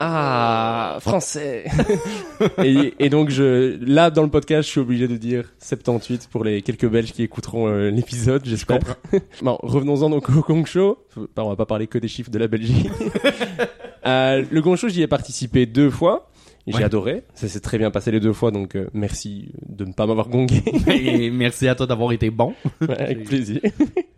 Ah, 0.00 0.96
français 1.00 1.64
et, 2.64 2.94
et 2.98 3.10
donc, 3.10 3.28
je, 3.28 3.76
là, 3.84 4.10
dans 4.10 4.22
le 4.22 4.30
podcast, 4.30 4.62
je 4.66 4.70
suis 4.70 4.80
obligé 4.80 5.08
de 5.08 5.16
dire 5.18 5.52
78 5.58 6.28
pour 6.32 6.44
les 6.44 6.62
quelques 6.62 6.88
Belges 6.88 7.12
qui 7.12 7.22
écouteront 7.22 7.68
euh, 7.68 7.90
l'épisode, 7.90 8.46
j'espère. 8.46 8.78
bon, 9.42 9.58
revenons-en 9.62 10.08
donc 10.08 10.30
au 10.30 10.40
Gong 10.40 10.64
Show. 10.64 10.98
Enfin, 11.16 11.26
on 11.36 11.50
va 11.50 11.56
pas 11.56 11.66
parler 11.66 11.86
que 11.86 11.98
des 11.98 12.08
chiffres 12.08 12.30
de 12.30 12.38
la 12.38 12.48
Belgique. 12.48 12.88
Euh, 14.06 14.44
le 14.50 14.62
Gong 14.62 14.76
Show, 14.76 14.88
j'y 14.88 15.02
ai 15.02 15.06
participé 15.08 15.66
deux 15.66 15.90
fois. 15.90 16.30
Et 16.68 16.72
J'ai 16.72 16.84
adoré. 16.84 17.22
Ça 17.34 17.48
s'est 17.48 17.60
très 17.60 17.78
bien 17.78 17.90
passé 17.90 18.10
les 18.10 18.20
deux 18.20 18.34
fois, 18.34 18.50
donc 18.50 18.76
euh, 18.76 18.88
merci 18.92 19.52
de 19.66 19.86
ne 19.86 19.92
pas 19.92 20.06
m'avoir 20.06 20.28
gongé. 20.28 20.62
Et 20.88 21.30
merci 21.30 21.66
à 21.66 21.74
toi 21.74 21.86
d'avoir 21.86 22.12
été 22.12 22.28
bon. 22.30 22.52
Ouais, 22.82 23.00
Avec 23.00 23.24
plaisir. 23.28 23.60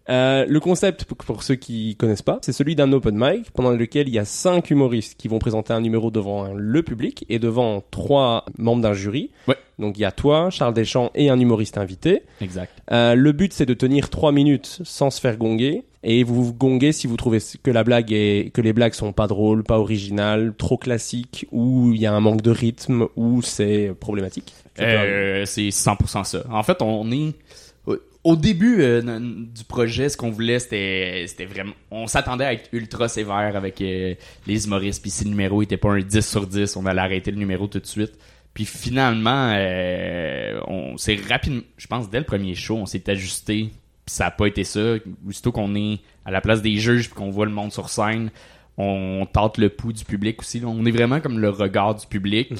Euh, 0.08 0.44
le 0.48 0.58
concept, 0.58 1.04
pour, 1.04 1.42
ceux 1.44 1.54
qui 1.54 1.94
connaissent 1.94 2.22
pas, 2.22 2.40
c'est 2.42 2.52
celui 2.52 2.74
d'un 2.74 2.92
open 2.92 3.14
mic 3.16 3.52
pendant 3.52 3.70
lequel 3.70 4.08
il 4.08 4.14
y 4.14 4.18
a 4.18 4.24
cinq 4.24 4.70
humoristes 4.70 5.14
qui 5.16 5.28
vont 5.28 5.38
présenter 5.38 5.72
un 5.72 5.80
numéro 5.80 6.10
devant 6.10 6.52
le 6.52 6.82
public 6.82 7.24
et 7.28 7.38
devant 7.38 7.84
trois 7.92 8.44
membres 8.58 8.82
d'un 8.82 8.94
jury. 8.94 9.30
Ouais. 9.46 9.56
Donc 9.80 9.98
il 9.98 10.02
y 10.02 10.04
a 10.04 10.12
toi, 10.12 10.50
Charles 10.50 10.74
Deschamps 10.74 11.10
et 11.14 11.30
un 11.30 11.38
humoriste 11.38 11.78
invité. 11.78 12.22
Exact. 12.40 12.72
Euh, 12.92 13.14
le 13.14 13.32
but 13.32 13.52
c'est 13.52 13.66
de 13.66 13.74
tenir 13.74 14.10
trois 14.10 14.32
minutes 14.32 14.80
sans 14.84 15.10
se 15.10 15.20
faire 15.20 15.36
gonguer 15.36 15.84
et 16.02 16.22
vous 16.22 16.44
vous 16.44 16.54
gonguez 16.54 16.92
si 16.92 17.06
vous 17.06 17.16
trouvez 17.16 17.38
que 17.62 17.70
la 17.70 17.84
blague 17.84 18.12
est 18.12 18.52
que 18.52 18.60
les 18.60 18.72
blagues 18.72 18.94
sont 18.94 19.12
pas 19.12 19.26
drôles, 19.26 19.64
pas 19.64 19.78
originales, 19.78 20.54
trop 20.56 20.76
classiques 20.76 21.46
ou 21.50 21.92
il 21.92 22.00
y 22.00 22.06
a 22.06 22.12
un 22.12 22.20
manque 22.20 22.42
de 22.42 22.50
rythme 22.50 23.08
ou 23.16 23.42
c'est 23.42 23.92
problématique. 23.98 24.54
Euh, 24.78 25.44
c'est 25.44 25.68
100% 25.68 26.24
ça. 26.24 26.44
En 26.50 26.62
fait, 26.62 26.80
on 26.80 27.10
est 27.10 27.34
au 28.22 28.36
début 28.36 28.82
euh, 28.82 29.00
du 29.00 29.64
projet, 29.64 30.08
ce 30.08 30.16
qu'on 30.16 30.30
voulait, 30.30 30.58
c'était 30.58 31.24
c'était 31.26 31.46
vraiment 31.46 31.72
on 31.90 32.06
s'attendait 32.06 32.44
à 32.44 32.52
être 32.52 32.68
ultra 32.72 33.08
sévère 33.08 33.56
avec 33.56 33.80
euh, 33.80 34.14
les 34.46 34.66
humoristes 34.66 35.00
puis 35.00 35.10
si 35.10 35.24
le 35.24 35.30
numéro 35.30 35.62
était 35.62 35.78
pas 35.78 35.90
un 35.90 36.00
10 36.00 36.26
sur 36.26 36.46
10, 36.46 36.76
on 36.76 36.86
allait 36.86 37.00
arrêter 37.00 37.30
le 37.30 37.38
numéro 37.38 37.66
tout 37.66 37.80
de 37.80 37.86
suite. 37.86 38.12
Puis 38.54 38.64
finalement 38.64 39.52
euh, 39.54 40.60
on 40.66 40.96
s'est 40.96 41.18
rapidement, 41.28 41.62
je 41.76 41.86
pense 41.86 42.10
dès 42.10 42.18
le 42.18 42.24
premier 42.26 42.54
show, 42.54 42.76
on 42.76 42.86
s'est 42.86 43.08
ajusté. 43.08 43.70
Puis 44.04 44.14
ça 44.14 44.26
a 44.26 44.30
pas 44.30 44.46
été 44.46 44.64
ça. 44.64 44.96
Aussitôt 45.26 45.52
qu'on 45.52 45.74
est 45.76 46.00
à 46.24 46.30
la 46.30 46.40
place 46.40 46.62
des 46.62 46.76
juges 46.76 47.08
puis 47.08 47.14
qu'on 47.16 47.30
voit 47.30 47.46
le 47.46 47.52
monde 47.52 47.72
sur 47.72 47.88
scène, 47.88 48.30
on 48.76 49.26
tente 49.32 49.58
le 49.58 49.68
pouls 49.68 49.92
du 49.92 50.04
public 50.04 50.40
aussi. 50.40 50.62
On 50.64 50.84
est 50.84 50.90
vraiment 50.90 51.20
comme 51.20 51.38
le 51.38 51.50
regard 51.50 51.94
du 51.94 52.06
public, 52.06 52.52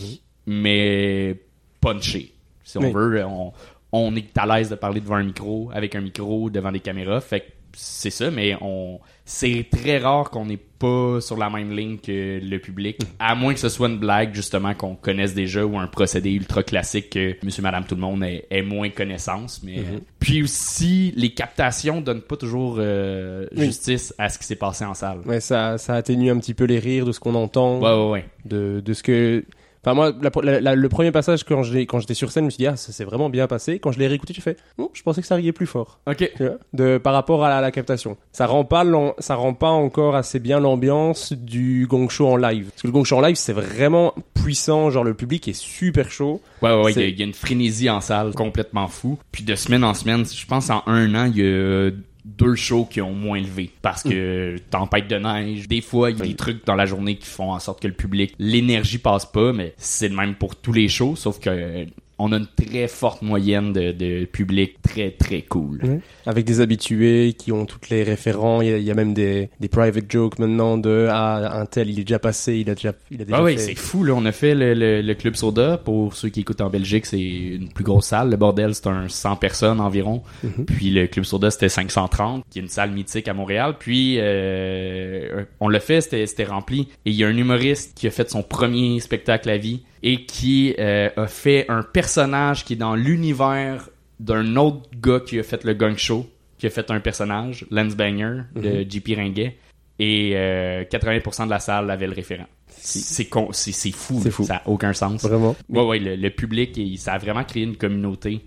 mais 0.47 1.41
punché. 1.81 2.35
Si 2.63 2.79
on 2.79 2.83
Oui. 2.83 2.93
veut, 2.93 3.25
on, 3.25 3.53
on 3.93 4.15
est 4.15 4.37
à 4.39 4.47
l'aise 4.47 4.71
de 4.71 4.75
parler 4.77 5.01
devant 5.01 5.17
un 5.17 5.25
micro, 5.25 5.71
avec 5.75 5.95
un 5.97 6.01
micro, 6.01 6.51
devant 6.51 6.71
des 6.73 6.81
caméras. 6.81 7.21
Fait 7.21 7.41
que 7.41 7.47
c'est 7.73 8.11
ça, 8.11 8.31
mais 8.31 8.57
on 8.61 9.01
c'est 9.33 9.67
très 9.71 9.99
rare 9.99 10.29
qu'on 10.31 10.45
n'est 10.47 10.57
pas 10.57 11.21
sur 11.21 11.37
la 11.37 11.49
même 11.51 11.71
ligne 11.71 11.99
que 11.99 12.41
le 12.43 12.59
public, 12.59 12.99
à 13.21 13.37
moins 13.37 13.55
que 13.55 13.61
ce 13.61 13.69
soit 13.69 13.89
une 13.89 13.99
blague 13.99 14.35
justement 14.35 14.75
qu'on 14.75 14.97
connaisse 14.97 15.35
déjà 15.35 15.65
ou 15.65 15.79
un 15.79 15.87
procédé 15.87 16.31
ultra 16.33 16.65
classique 16.65 17.11
que 17.11 17.37
Monsieur, 17.45 17.63
Madame, 17.63 17.85
tout 17.85 17.95
le 17.95 18.01
monde 18.01 18.25
ait, 18.25 18.47
ait 18.51 18.63
moins 18.63 18.89
connaissance. 18.91 19.63
Mais 19.63 19.77
puis 20.19 20.43
aussi 20.43 21.13
les 21.17 21.31
captations 21.33 22.01
donnent 22.01 22.23
pas 22.23 22.37
toujours 22.37 22.77
euh, 22.81 23.47
Oui. 23.57 23.67
justice 23.67 24.13
à 24.19 24.29
ce 24.31 24.39
qui 24.39 24.45
s'est 24.47 24.57
passé 24.57 24.85
en 24.85 24.95
salle. 24.95 25.21
Ouais, 25.27 25.39
ça, 25.41 25.79
ça 25.79 25.95
atténue 25.95 26.31
un 26.31 26.39
petit 26.39 26.55
peu 26.55 26.65
les 26.65 26.81
rires 26.81 27.05
de 27.07 27.13
ce 27.13 27.21
qu'on 27.21 27.37
entend, 27.37 27.79
Ouais 27.81 27.91
ouais 28.05 28.11
ouais. 28.11 28.25
de, 28.47 28.83
de 28.85 28.93
ce 28.95 29.03
que. 29.05 29.45
Enfin 29.83 29.95
moi, 29.95 30.13
la- 30.21 30.31
la- 30.43 30.61
la- 30.61 30.75
le 30.75 30.89
premier 30.91 31.11
passage 31.11 31.45
quand 31.45 31.63
j'ai 31.63 31.87
quand 31.87 32.01
j'étais 32.01 32.13
sur 32.15 32.31
scène, 32.31 32.43
je 32.43 32.47
me 32.47 32.51
suis 32.51 32.59
dit 32.59 32.67
ah 32.67 32.77
ça 32.77 32.93
s'est 32.93 33.05
vraiment 33.05 33.31
bien 33.31 33.47
passé. 33.47 33.79
Quand 33.79 33.93
je 33.93 33.99
l'ai 33.99 34.07
réécouté, 34.07 34.35
j'ai 34.35 34.43
fait 34.43 34.59
oh, 34.77 34.91
je 34.93 35.03
pensais 35.03 35.23
que 35.23 35.27
ça 35.27 35.37
riait 35.37 35.53
plus 35.53 35.67
fort. 35.67 36.01
Ok. 36.07 36.31
De 36.75 36.99
par 36.99 37.15
rapport 37.15 37.45
à 37.45 37.61
la, 37.61 37.71
captation. 37.71 38.17
Ça 38.33 38.47
rend 38.47 38.65
pas 38.65 38.85
ça 39.19 39.37
rend 39.37 39.55
pas 39.55 39.69
encore 39.71 40.17
assez 40.17 40.39
bien 40.39 40.61
l'ambiance 40.61 41.33
du 41.33 41.87
gong 41.89 42.09
show 42.09 42.27
en 42.27 42.37
live. 42.37 42.69
Parce 42.71 42.83
que 42.83 42.89
le 42.89 42.93
gong 42.93 43.05
show 43.05 43.17
en 43.17 43.21
live 43.23 43.37
c'est 43.37 43.53
vraiment 43.55 44.15
puissant, 44.35 44.91
genre 44.91 45.05
le 45.05 45.15
public 45.15 45.49
est 45.49 45.53
super 45.59 46.11
chaud. 46.11 46.41
Ouais, 46.63 46.71
ouais, 46.71 46.83
ouais, 46.83 46.83
il 46.89 46.91
y, 46.91 46.95
C'est- 46.95 47.11
il 47.11 47.19
y 47.19 47.23
a 47.23 47.27
une 47.27 47.33
frénésie 47.35 47.89
en 47.89 48.01
salle 48.03 48.35
complètement 48.35 48.89
fou. 48.89 49.19
Puis 49.33 49.45
de 49.45 49.55
semaine 49.55 49.85
en 49.85 49.95
semaine, 49.95 50.25
je 50.27 50.47
pense 50.47 50.69
en 50.71 50.83
un 50.87 51.15
an, 51.15 51.25
il 51.25 51.37
y 51.39 51.43
a 51.43 51.91
deux 52.25 52.55
shows 52.55 52.85
qui 52.85 53.01
ont 53.01 53.15
moins 53.15 53.41
levé. 53.41 53.71
Parce 53.83 54.03
que 54.03 54.57
tempête 54.71 55.09
de 55.09 55.17
neige, 55.17 55.69
des 55.69 55.81
fois, 55.81 56.11
il 56.11 56.19
y 56.19 56.23
a 56.23 56.25
des 56.25 56.35
trucs 56.35 56.65
dans 56.67 56.75
la 56.75 56.87
journée 56.87 57.17
qui 57.17 57.27
font 57.27 57.53
en 57.53 57.59
sorte 57.59 57.81
que 57.81 57.89
le 57.89 57.95
public, 57.95 58.35
l'énergie 58.39 58.99
passe 58.99 59.27
pas, 59.27 59.53
mais 59.53 59.75
c'est 59.77 60.09
le 60.09 60.17
même 60.17 60.35
pour 60.35 60.57
tous 60.57 60.73
les 60.73 60.89
shows, 60.89 61.17
sauf 61.17 61.41
que 61.41 61.87
on 62.23 62.33
a 62.33 62.37
une 62.37 62.47
très 62.47 62.87
forte 62.89 63.23
moyenne 63.23 63.73
de, 63.73 63.93
de 63.93 64.25
public 64.27 64.77
très, 64.83 65.11
très 65.11 65.43
cool. 65.43 66.01
Avec 66.27 66.45
des 66.45 66.61
habitués 66.61 67.35
qui 67.37 67.51
ont 67.53 67.67
toutes 67.67 67.89
les 67.91 68.03
référents. 68.03 68.61
Il 68.61 68.69
y 68.69 68.73
a, 68.73 68.79
il 68.79 68.85
y 68.85 68.91
a 68.91 68.95
même 68.95 69.15
des, 69.15 69.49
des 69.59 69.69
private 69.69 70.05
jokes 70.11 70.39
maintenant 70.39 70.77
de 70.79 71.09
ah 71.11 71.59
un 71.61 71.67
tel 71.67 71.89
il 71.91 71.99
est 71.99 72.05
déjà 72.05 72.19
passé, 72.19 72.57
il 72.59 72.69
a 72.71 72.75
déjà 72.75 72.93
il 73.11 73.23
a 73.23 73.25
déjà 73.25 73.37
Ah 73.39 73.43
oui, 73.43 73.59
c'est 73.59 73.75
fou, 73.75 74.05
là. 74.05 74.13
On 74.15 74.25
a 74.27 74.33
fait 74.33 74.55
le, 74.55 74.75
le- 74.75 75.03
le 75.03 75.15
Club 75.15 75.35
Soda. 75.35 75.79
Pour 75.79 76.15
ceux 76.15 76.29
qui 76.29 76.41
écoutent 76.41 76.61
en 76.61 76.71
Belgique, 76.71 77.07
c'est 77.07 77.21
une 77.21 77.69
plus 77.73 77.85
grosse 77.85 78.07
salle. 78.07 78.31
Le 78.31 78.37
bordel, 78.37 78.75
c'est 78.75 78.87
un 78.87 79.09
100 79.09 79.37
personnes 79.37 79.81
environ. 79.81 80.23
Puis 80.67 80.91
le 80.91 81.07
Club 81.07 81.25
Soda, 81.25 81.51
c'était 81.51 81.69
530, 81.69 82.45
qui 82.51 82.59
est 82.59 82.63
une 82.63 82.69
salle 82.69 82.91
mythique 82.93 83.29
à 83.29 83.35
Montréal. 83.35 83.77
Puis 83.79 84.17
euh, 84.19 85.45
on 85.61 85.69
l'a 85.69 85.81
fait, 85.81 86.01
c'était 86.01 86.27
c'était 86.27 86.45
rempli. 86.45 86.89
Et 87.07 87.11
il 87.11 87.15
y 87.17 87.25
a 87.25 87.29
un 87.29 87.37
humoriste 87.37 87.97
qui 87.97 88.07
a 88.07 88.11
fait 88.11 88.29
son 88.31 88.43
premier 88.43 89.01
spectacle 89.01 89.49
à 89.51 89.57
vie 89.57 89.83
et 90.03 90.25
qui 90.25 90.75
euh, 90.79 91.11
a 91.17 91.27
fait 91.27 91.67
un 91.69 91.83
personnage 91.83 92.65
qui 92.65 92.75
est 92.75 92.77
dans 92.77 92.95
l'univers 92.95 93.89
d'un 94.19 94.57
autre 94.57 94.89
gars 95.01 95.21
qui 95.21 95.39
a 95.39 95.43
fait 95.43 95.65
le 95.65 95.75
Gang 95.75 95.97
Show, 95.97 96.29
qui 96.59 96.67
a 96.67 96.71
fait 96.71 96.91
un 96.91 97.01
personnage, 97.01 97.67
Lance 97.71 97.95
Banger, 97.97 98.43
de 98.55 98.85
JP 98.89 99.15
Ringuet. 99.17 99.57
Et 99.99 100.33
euh, 100.35 100.85
80% 100.85 101.45
de 101.47 101.51
la 101.51 101.59
salle 101.59 101.91
avait 101.91 102.07
le 102.07 102.15
référent. 102.15 102.47
C'est 102.69 103.25
fou, 103.29 104.21
fou. 104.31 104.45
ça 104.45 104.57
a 104.57 104.69
aucun 104.69 104.93
sens. 104.95 105.23
Vraiment. 105.23 105.55
Ouais, 105.69 105.83
ouais, 105.85 105.99
le, 105.99 106.17
le 106.17 106.31
public, 106.31 106.75
il- 106.79 106.97
ça 106.99 107.13
a 107.15 107.19
vraiment 107.19 107.45
créé 107.45 107.65
une 107.65 107.77
communauté. 107.77 108.41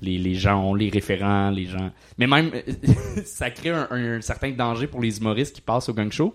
Les, 0.00 0.16
les 0.18 0.34
gens 0.34 0.62
ont 0.62 0.74
les 0.74 0.88
référents, 0.88 1.50
les 1.50 1.66
gens. 1.66 1.90
Mais 2.18 2.26
même, 2.26 2.50
ça 3.24 3.50
crée 3.50 3.70
un, 3.70 3.88
un 3.90 4.20
certain 4.22 4.50
danger 4.52 4.86
pour 4.86 5.00
les 5.02 5.18
humoristes 5.18 5.54
qui 5.54 5.60
passent 5.60 5.88
au 5.90 5.94
gang 5.94 6.10
show. 6.10 6.34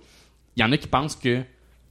Il 0.56 0.62
y 0.62 0.64
en 0.64 0.72
a 0.72 0.78
qui 0.78 0.88
pensent 0.88 1.16
que 1.16 1.42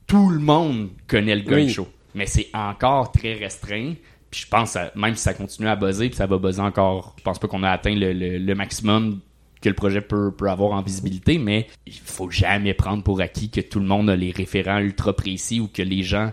tout 0.06 0.30
le 0.30 0.38
monde 0.38 0.90
connaît 1.08 1.34
le 1.36 1.42
gang 1.42 1.54
Oui. 1.60 1.68
show. 1.70 1.88
Mais 2.14 2.26
c'est 2.26 2.48
encore 2.54 3.12
très 3.12 3.34
restreint. 3.34 3.94
Puis 4.30 4.42
je 4.42 4.48
pense, 4.48 4.76
même 4.94 5.14
si 5.16 5.22
ça 5.22 5.34
continue 5.34 5.68
à 5.68 5.76
buzzer, 5.76 6.08
puis 6.08 6.16
ça 6.16 6.26
va 6.26 6.38
buzzer 6.38 6.60
encore, 6.62 7.14
je 7.18 7.22
pense 7.22 7.38
pas 7.38 7.48
qu'on 7.48 7.62
a 7.64 7.70
atteint 7.70 7.94
le, 7.94 8.12
le- 8.12 8.38
le 8.38 8.54
maximum 8.54 9.20
que 9.60 9.68
le 9.68 9.74
projet 9.74 10.00
peut, 10.00 10.30
peut 10.32 10.48
avoir 10.48 10.72
en 10.72 10.82
visibilité, 10.82 11.36
mais 11.38 11.66
il 11.86 11.92
faut 11.92 12.30
jamais 12.30 12.72
prendre 12.72 13.02
pour 13.02 13.20
acquis 13.20 13.50
que 13.50 13.60
tout 13.60 13.80
le 13.80 13.86
monde 13.86 14.08
a 14.08 14.16
les 14.16 14.30
référents 14.30 14.78
ultra 14.78 15.14
précis 15.14 15.60
ou 15.60 15.68
que 15.68 15.82
les 15.82 16.02
gens 16.02 16.32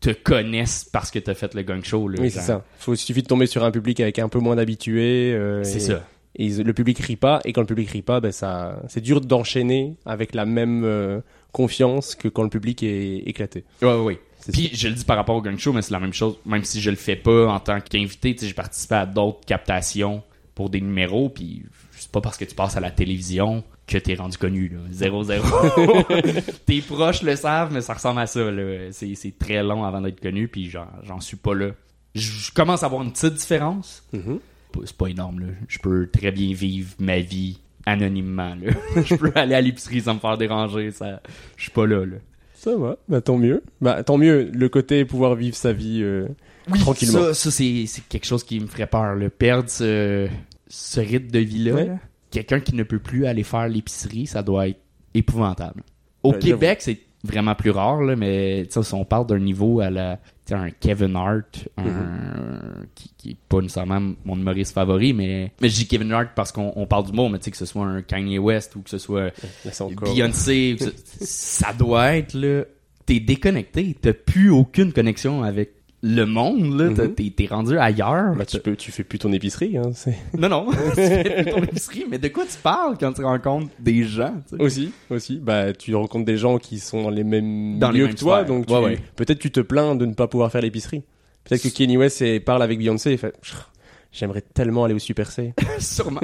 te 0.00 0.10
connaissent 0.10 0.84
parce 0.92 1.10
que 1.10 1.18
t'as 1.18 1.34
fait 1.34 1.54
le 1.54 1.62
gang 1.62 1.82
show. 1.82 2.06
là, 2.08 2.18
Oui, 2.20 2.30
c'est 2.30 2.40
ça. 2.40 2.64
Faut, 2.78 2.92
il 2.94 2.98
suffit 2.98 3.22
de 3.22 3.28
tomber 3.28 3.46
sur 3.46 3.64
un 3.64 3.70
public 3.70 4.00
avec 4.00 4.18
un 4.18 4.28
peu 4.28 4.40
moins 4.40 4.56
d'habitués. 4.56 5.32
euh, 5.34 5.62
C'est 5.64 5.76
et- 5.78 5.80
ça. 5.80 6.04
Et 6.38 6.50
le 6.50 6.74
public 6.74 6.98
rit 6.98 7.16
pas, 7.16 7.40
et 7.46 7.54
quand 7.54 7.62
le 7.62 7.66
public 7.66 7.88
rit 7.88 8.02
pas, 8.02 8.20
ben 8.20 8.30
ça, 8.30 8.82
c'est 8.88 9.00
dur 9.00 9.22
d'enchaîner 9.22 9.96
avec 10.04 10.34
la 10.34 10.44
même 10.44 10.82
euh, 10.84 11.20
confiance 11.52 12.14
que 12.14 12.28
quand 12.28 12.42
le 12.42 12.50
public 12.50 12.82
est 12.82 13.22
éclaté. 13.26 13.64
Ouais, 13.80 13.88
ouais, 13.88 14.00
ouais. 14.02 14.20
Puis 14.52 14.70
je 14.74 14.88
le 14.88 14.94
dis 14.94 15.04
par 15.04 15.16
rapport 15.16 15.36
au 15.36 15.42
gang 15.42 15.58
show, 15.58 15.72
mais 15.72 15.82
c'est 15.82 15.92
la 15.92 16.00
même 16.00 16.12
chose. 16.12 16.36
Même 16.44 16.64
si 16.64 16.80
je 16.80 16.90
le 16.90 16.96
fais 16.96 17.16
pas 17.16 17.46
en 17.48 17.60
tant 17.60 17.80
qu'invité, 17.80 18.36
j'ai 18.40 18.52
participé 18.54 18.94
à 18.96 19.06
d'autres 19.06 19.44
captations 19.46 20.22
pour 20.54 20.70
des 20.70 20.80
numéros, 20.80 21.28
puis 21.28 21.64
c'est 21.92 22.10
pas 22.10 22.20
parce 22.20 22.36
que 22.36 22.44
tu 22.44 22.54
passes 22.54 22.76
à 22.76 22.80
la 22.80 22.90
télévision 22.90 23.62
que 23.86 23.98
t'es 23.98 24.14
rendu 24.14 24.36
connu, 24.36 24.68
là. 24.68 24.78
Zéro, 24.90 25.22
zéro. 25.22 25.46
Tes 26.66 26.80
proches 26.80 27.22
le 27.22 27.36
savent, 27.36 27.72
mais 27.72 27.80
ça 27.80 27.94
ressemble 27.94 28.20
à 28.20 28.26
ça. 28.26 28.40
C'est, 28.90 29.38
très 29.38 29.62
long 29.62 29.84
avant 29.84 30.00
d'être 30.00 30.20
connu, 30.20 30.48
puis 30.48 30.70
j'en, 30.70 31.20
suis 31.20 31.36
pas 31.36 31.54
là. 31.54 31.70
Je 32.14 32.50
commence 32.52 32.82
à 32.82 32.86
avoir 32.86 33.02
une 33.02 33.12
petite 33.12 33.34
différence. 33.34 34.02
Mhm. 34.12 34.40
Pas- 34.72 34.80
C'est 34.84 34.96
pas 34.96 35.08
énorme, 35.08 35.40
là. 35.40 35.46
Je 35.68 35.78
peux 35.78 36.08
très 36.10 36.32
bien 36.32 36.52
vivre 36.52 36.94
ma 36.98 37.18
vie 37.20 37.60
anonymement, 37.84 38.56
là. 38.60 38.72
Je 39.04 39.14
peux 39.14 39.30
aller 39.34 39.54
à 39.54 39.60
l'épicerie 39.60 40.00
sans 40.00 40.14
me 40.14 40.18
faire 40.20 40.36
déranger, 40.38 40.90
ça... 40.90 41.20
Je 41.56 41.62
suis 41.62 41.70
pas 41.70 41.86
là, 41.86 42.04
là. 42.04 42.16
Ça 42.66 42.74
va, 42.74 42.96
bah 43.08 43.20
tant 43.20 43.36
mieux. 43.36 43.62
Bah 43.80 44.02
tant 44.02 44.18
mieux, 44.18 44.50
le 44.52 44.68
côté 44.68 45.04
pouvoir 45.04 45.36
vivre 45.36 45.54
sa 45.54 45.72
vie 45.72 46.00
euh, 46.02 46.26
tranquillement. 46.80 47.26
Ça, 47.26 47.34
ça 47.34 47.50
c'est, 47.52 47.86
quelque 48.08 48.26
chose 48.26 48.42
qui 48.42 48.58
me 48.58 48.66
ferait 48.66 48.88
peur. 48.88 49.14
Le 49.14 49.30
perdre 49.30 49.70
ce, 49.70 50.26
ce 50.66 50.98
rythme 50.98 51.30
de 51.30 51.38
vie-là. 51.38 51.74
Ouais. 51.74 51.92
Quelqu'un 52.32 52.58
qui 52.58 52.74
ne 52.74 52.82
peut 52.82 52.98
plus 52.98 53.26
aller 53.26 53.44
faire 53.44 53.68
l'épicerie, 53.68 54.26
ça 54.26 54.42
doit 54.42 54.66
être 54.66 54.80
épouvantable. 55.14 55.84
Au 56.24 56.32
Ouais, 56.32 56.40
Québec, 56.40 56.78
c'est 56.80 56.98
vraiment 57.22 57.54
plus 57.54 57.70
rare, 57.70 58.02
là, 58.02 58.16
mais 58.16 58.66
si 58.68 58.94
on 58.94 59.04
parle 59.04 59.28
d'un 59.28 59.38
niveau 59.38 59.78
à 59.78 59.88
la. 59.88 60.18
Un 60.54 60.70
Kevin 60.70 61.16
Hart, 61.16 61.68
un, 61.76 61.82
Mm-hmm. 61.84 62.86
qui, 62.94 63.10
qui 63.16 63.30
est 63.30 63.36
pas 63.48 63.60
nécessairement 63.60 64.14
mon 64.24 64.36
humoriste 64.36 64.72
favori, 64.74 65.12
mais, 65.12 65.52
mais 65.60 65.68
je 65.68 65.74
dis 65.76 65.86
Kevin 65.86 66.12
Hart 66.12 66.30
parce 66.34 66.52
qu'on 66.52 66.72
on 66.76 66.86
parle 66.86 67.06
du 67.06 67.12
mot, 67.12 67.28
mais 67.28 67.38
tu 67.38 67.44
sais, 67.46 67.50
que 67.50 67.56
ce 67.56 67.66
soit 67.66 67.84
un 67.84 68.02
Kanye 68.02 68.38
West 68.38 68.76
ou 68.76 68.82
que 68.82 68.90
ce 68.90 68.98
soit 68.98 69.32
Beyoncé, 70.14 70.76
ça 71.20 71.72
doit 71.72 72.16
être 72.16 72.34
là. 72.34 72.64
T'es 73.06 73.20
déconnecté, 73.20 73.96
t'as 74.00 74.12
plus 74.12 74.50
aucune 74.50 74.92
connexion 74.92 75.44
avec 75.44 75.75
le 76.14 76.24
monde 76.26 76.78
là. 76.80 76.90
Mhm. 76.90 77.14
T'es 77.14 77.46
rendu 77.46 77.78
ailleurs. 77.78 78.34
Bah, 78.36 78.44
tu 78.46 78.58
peux, 78.60 78.76
tu 78.76 78.92
fais 78.92 79.04
plus 79.04 79.18
ton 79.18 79.32
épicerie, 79.32 79.76
hein. 79.76 79.90
Non 80.38 80.48
non, 80.48 80.66
tu 80.94 80.94
fais 80.94 81.42
plus 81.42 81.52
ton 81.52 81.62
épicerie. 81.62 82.04
Mais 82.10 82.18
de 82.18 82.28
quoi 82.28 82.44
tu 82.44 82.56
parles 82.62 82.96
quand 82.98 83.12
tu 83.12 83.24
rencontres 83.24 83.68
des 83.78 84.04
gens 84.04 84.34
aussi, 84.58 84.92
aussi. 85.10 85.38
Bah 85.42 85.72
tu 85.72 85.94
rencontres 85.94 86.24
des 86.26 86.36
gens 86.36 86.58
qui 86.58 86.78
sont 86.78 87.02
dans 87.02 87.10
les 87.10 87.24
mêmes 87.24 87.78
Dans 87.78 87.90
les 87.90 87.98
lieux 88.00 88.04
mêmes 88.06 88.14
que 88.14 88.20
toi, 88.20 88.36
sphères. 88.38 88.46
donc 88.46 88.66
tu- 88.66 88.72
Ouais, 88.72 88.80
ouais. 88.80 88.98
peut-être 89.16 89.38
tu 89.38 89.50
te 89.50 89.60
plains 89.60 89.94
de 89.96 90.06
ne 90.06 90.14
pas 90.14 90.28
pouvoir 90.28 90.50
faire 90.52 90.62
l'épicerie. 90.62 91.02
Peut-être 91.44 91.62
que 91.62 91.68
Kanye 91.68 91.96
West 91.96 92.24
parle 92.44 92.62
avec 92.62 92.78
Beyoncé 92.78 93.12
et 93.12 93.16
fait, 93.16 93.32
j'aimerais 94.12 94.42
tellement 94.42 94.84
aller 94.84 94.94
au 94.94 94.98
Super 94.98 95.30
C. 95.30 95.54
Sûrement. 95.78 96.20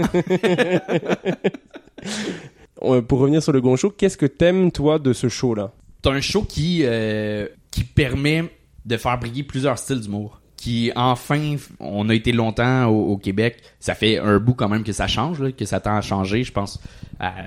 Pour 3.08 3.18
revenir 3.20 3.42
sur 3.42 3.52
le 3.52 3.60
Gon 3.60 3.76
Show, 3.76 3.90
qu'est-ce 3.90 4.16
que 4.16 4.26
t'aimes 4.26 4.72
toi 4.72 4.98
de 4.98 5.12
ce 5.12 5.28
show 5.28 5.54
là 5.54 5.72
T'as 6.02 6.10
un 6.10 6.20
show 6.20 6.42
qui 6.42 6.80
euh, 6.82 7.46
qui 7.70 7.84
permet 7.84 8.44
de 8.84 8.96
faire 8.96 9.18
briller 9.18 9.42
plusieurs 9.42 9.78
styles 9.78 10.00
d'humour. 10.00 10.40
Qui 10.56 10.92
enfin, 10.94 11.56
on 11.80 12.08
a 12.08 12.14
été 12.14 12.30
longtemps 12.30 12.86
au, 12.86 13.16
Québec. 13.16 13.62
Ça 13.80 13.96
fait 13.96 14.18
un 14.18 14.38
bout 14.38 14.54
quand 14.54 14.68
même 14.68 14.84
que 14.84 14.92
ça 14.92 15.08
change, 15.08 15.40
là, 15.40 15.50
que 15.50 15.64
ça 15.64 15.80
tend 15.80 15.96
à 15.96 16.00
changer. 16.00 16.44
Je 16.44 16.52
pense 16.52 16.80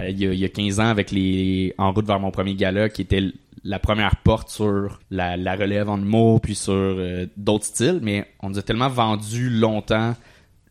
il 0.09 0.19
y, 0.19 0.27
a, 0.27 0.33
il 0.33 0.39
y 0.39 0.43
a 0.43 0.49
15 0.49 0.79
ans 0.81 0.87
avec 0.87 1.11
les 1.11 1.73
En 1.77 1.93
route 1.93 2.05
vers 2.05 2.19
mon 2.19 2.31
premier 2.31 2.55
gala, 2.55 2.89
qui 2.89 3.01
était 3.01 3.23
la 3.63 3.79
première 3.79 4.17
porte 4.17 4.49
sur 4.49 4.99
la, 5.11 5.37
la 5.37 5.55
relève 5.55 5.89
en 5.89 5.97
humour, 5.97 6.41
puis 6.41 6.55
sur 6.55 6.73
euh, 6.73 7.25
d'autres 7.37 7.65
styles. 7.65 7.99
Mais 8.01 8.27
on 8.41 8.49
nous 8.49 8.59
a 8.59 8.61
tellement 8.61 8.89
vendu 8.89 9.49
longtemps 9.49 10.15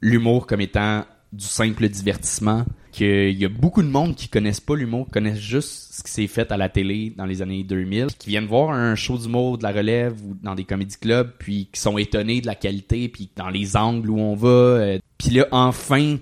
l'humour 0.03 0.47
comme 0.47 0.61
étant 0.61 1.05
du 1.33 1.47
simple 1.47 1.89
divertissement 1.89 2.65
qu'il 2.95 3.37
y 3.37 3.45
a 3.45 3.49
beaucoup 3.49 3.83
de 3.83 3.89
monde 3.89 4.15
qui 4.15 4.29
connaissent 4.29 4.61
pas 4.61 4.77
l'humour, 4.77 5.09
connaissent 5.11 5.41
juste 5.41 5.95
ce 5.95 6.03
qui 6.03 6.11
s'est 6.11 6.27
fait 6.29 6.53
à 6.53 6.57
la 6.57 6.69
télé 6.69 7.13
dans 7.17 7.27
les 7.27 7.43
années 7.43 7.65
2000, 7.65 8.07
qui 8.19 8.31
viennent 8.31 8.47
voir 8.47 8.71
un 8.71 8.95
show 8.95 9.19
d'humour 9.19 9.59
de 9.59 9.65
la 9.65 9.73
relève 9.73 10.15
ou 10.25 10.37
dans 10.43 10.55
des 10.55 10.65
comédie 10.65 10.97
clubs, 11.01 11.33
puis 11.39 11.69
qui 11.73 11.81
sont 11.81 11.99
étonnés 11.99 12.41
de 12.41 12.47
la 12.47 12.55
qualité, 12.55 13.09
puis 13.09 13.31
dans 13.35 13.51
les 13.51 13.77
angles 13.77 14.11
où 14.11 14.19
on 14.19 14.35
va. 14.35 14.49
euh, 14.49 14.99
puis 15.19 15.31
là, 15.31 15.49
enfin, 15.51 16.19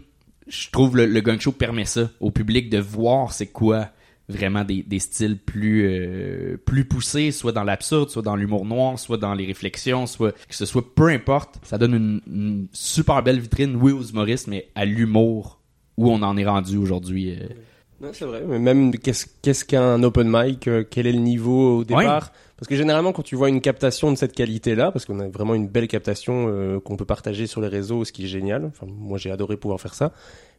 je 0.48 0.70
trouve 0.70 0.96
le, 0.96 1.06
le 1.06 1.20
gang 1.20 1.38
show 1.38 1.52
permet 1.52 1.84
ça 1.84 2.10
au 2.20 2.30
public 2.30 2.70
de 2.70 2.78
voir 2.78 3.32
c'est 3.32 3.48
quoi 3.48 3.90
vraiment 4.28 4.64
des, 4.64 4.98
styles 4.98 5.36
plus 5.36 5.84
euh, 5.84 6.56
plus 6.64 6.84
poussés, 6.86 7.32
soit 7.32 7.52
dans 7.52 7.64
l'absurde, 7.64 8.08
soit 8.08 8.22
dans 8.22 8.36
l'humour 8.36 8.64
noir, 8.64 8.98
soit 8.98 9.18
dans 9.18 9.34
les 9.34 9.46
réflexions, 9.46 10.06
soit 10.06 10.32
que 10.32 10.54
ce 10.54 10.64
soit 10.64 10.94
peu 10.94 11.08
importe, 11.08 11.58
ça 11.62 11.76
donne 11.76 12.22
une 12.26 12.66
super 12.72 13.22
belle 13.22 13.40
vitrine, 13.40 13.76
oui 13.76 13.92
aux 13.92 14.02
humoristes, 14.02 14.46
mais 14.46 14.68
à 14.74 14.84
l'humour 14.84 15.61
où 15.96 16.10
on 16.10 16.22
en 16.22 16.36
est 16.36 16.44
rendu 16.46 16.76
aujourd'hui. 16.76 17.30
euh, 17.40 17.46
Non, 18.00 18.08
c'est 18.12 18.24
vrai. 18.24 18.42
Mais 18.46 18.58
même, 18.58 18.92
qu'est-ce 18.98 19.26
qu'est-ce 19.42 19.64
qu'un 19.64 20.02
open 20.02 20.28
mic 20.30 20.66
euh, 20.68 20.84
Quel 20.88 21.06
est 21.06 21.12
le 21.12 21.18
niveau 21.18 21.78
au 21.78 21.84
départ? 21.84 22.32
Parce 22.56 22.68
que 22.68 22.76
généralement, 22.76 23.12
quand 23.12 23.22
tu 23.22 23.34
vois 23.34 23.48
une 23.48 23.60
captation 23.60 24.12
de 24.12 24.16
cette 24.16 24.34
qualité-là, 24.34 24.92
parce 24.92 25.04
qu'on 25.04 25.18
a 25.18 25.26
vraiment 25.28 25.54
une 25.54 25.66
belle 25.66 25.88
captation 25.88 26.46
euh, 26.48 26.78
qu'on 26.78 26.96
peut 26.96 27.04
partager 27.04 27.48
sur 27.48 27.60
les 27.60 27.66
réseaux, 27.68 28.04
ce 28.04 28.12
qui 28.12 28.24
est 28.24 28.28
génial. 28.28 28.64
Enfin, 28.66 28.86
moi, 28.88 29.18
j'ai 29.18 29.32
adoré 29.32 29.56
pouvoir 29.56 29.80
faire 29.80 29.94
ça. 29.94 30.12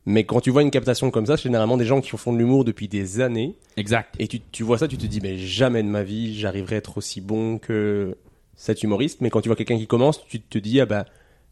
Mais 0.05 0.25
quand 0.25 0.41
tu 0.41 0.51
vois 0.51 0.63
une 0.63 0.71
captation 0.71 1.11
comme 1.11 1.25
ça, 1.25 1.37
c'est 1.37 1.43
généralement 1.43 1.77
des 1.77 1.85
gens 1.85 2.01
qui 2.01 2.09
font 2.09 2.33
de 2.33 2.37
l'humour 2.37 2.65
depuis 2.65 2.89
des 2.89 3.21
années. 3.21 3.55
Exact. 3.77 4.15
Et 4.19 4.27
tu, 4.27 4.41
tu 4.51 4.63
vois 4.63 4.77
ça, 4.77 4.89
tu 4.89 4.97
te 4.97 5.05
dis, 5.05 5.21
mais 5.21 5.37
jamais 5.37 5.81
de 5.81 5.87
ma 5.87 6.03
vie, 6.03 6.37
j'arriverai 6.37 6.75
à 6.75 6.77
être 6.79 6.97
aussi 6.97 7.21
bon 7.21 7.57
que 7.57 8.17
cet 8.57 8.83
humoriste. 8.83 9.21
Mais 9.21 9.29
quand 9.29 9.39
tu 9.39 9.47
vois 9.47 9.55
quelqu'un 9.55 9.77
qui 9.77 9.87
commence, 9.87 10.25
tu 10.27 10.41
te 10.41 10.57
dis, 10.57 10.81
ah 10.81 10.85
bah, 10.85 11.05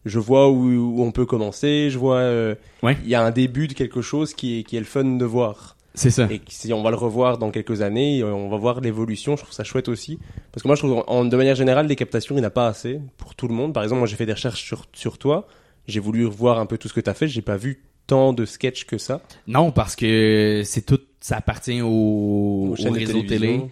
je 0.05 0.19
vois 0.19 0.49
où, 0.49 0.69
où 0.71 1.03
on 1.03 1.11
peut 1.11 1.25
commencer, 1.25 1.89
je 1.89 1.97
vois, 1.97 2.17
euh, 2.17 2.55
il 2.81 2.85
Ouais. 2.87 2.97
y 3.05 3.15
a 3.15 3.23
un 3.23 3.31
début 3.31 3.67
de 3.67 3.73
quelque 3.73 4.01
chose 4.01 4.33
qui 4.33 4.59
est, 4.59 4.63
qui 4.63 4.75
est 4.77 4.79
le 4.79 4.85
fun 4.85 5.03
de 5.03 5.25
voir. 5.25 5.75
C'est 5.93 6.09
ça. 6.09 6.27
Et 6.31 6.39
si 6.47 6.71
on 6.71 6.81
va 6.83 6.89
le 6.89 6.95
revoir 6.95 7.37
dans 7.37 7.51
quelques 7.51 7.81
années, 7.81 8.21
euh, 8.21 8.33
on 8.33 8.47
va 8.49 8.55
voir 8.57 8.79
l'évolution. 8.79 9.35
Je 9.35 9.41
trouve 9.43 9.53
ça 9.53 9.65
chouette 9.65 9.89
aussi. 9.89 10.19
Parce 10.53 10.63
que 10.63 10.67
moi, 10.69 10.75
je 10.75 10.81
trouve, 10.83 11.03
en, 11.05 11.25
de 11.25 11.35
manière 11.35 11.55
générale, 11.55 11.87
les 11.87 11.97
captations, 11.97 12.33
il 12.33 12.39
n'y 12.39 12.45
en 12.45 12.47
a 12.47 12.49
pas 12.51 12.67
assez 12.67 13.01
pour 13.17 13.35
tout 13.35 13.47
le 13.49 13.53
monde. 13.53 13.73
Par 13.73 13.83
exemple, 13.83 13.99
moi, 13.99 14.07
j'ai 14.07 14.15
fait 14.15 14.25
des 14.25 14.31
recherches 14.33 14.63
sur, 14.63 14.85
sur 14.93 15.17
toi. 15.17 15.47
J'ai 15.87 15.99
voulu 15.99 16.23
voir 16.23 16.59
un 16.59 16.65
peu 16.65 16.77
tout 16.77 16.87
ce 16.87 16.93
que 16.93 17.01
tu 17.01 17.09
as 17.09 17.13
fait. 17.13 17.27
J'ai 17.27 17.41
pas 17.41 17.57
vu 17.57 17.81
tant 18.07 18.31
de 18.31 18.45
sketchs 18.45 18.85
que 18.85 18.97
ça. 18.97 19.21
Non, 19.47 19.71
parce 19.71 19.97
que 19.97 20.61
c'est 20.63 20.85
tout, 20.85 20.99
ça 21.19 21.35
appartient 21.37 21.81
au, 21.81 21.87
Aux 21.89 22.69
au 22.71 22.75
chaînes 22.77 22.93
de 22.93 22.99
réseau 22.99 23.21
télé. 23.23 23.27
télévision. 23.27 23.69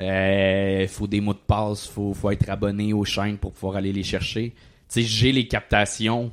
Euh, 0.00 0.88
faut 0.88 1.06
des 1.06 1.20
mots 1.20 1.34
de 1.34 1.38
passe, 1.46 1.86
faut, 1.86 2.14
faut 2.14 2.30
être 2.30 2.48
abonné 2.48 2.92
aux 2.92 3.04
chaînes 3.04 3.36
pour 3.36 3.52
pouvoir 3.52 3.76
aller 3.76 3.92
les 3.92 4.02
chercher. 4.02 4.54
Tu 4.92 5.02
sais, 5.02 5.02
j'ai 5.02 5.30
les 5.32 5.46
captations 5.46 6.32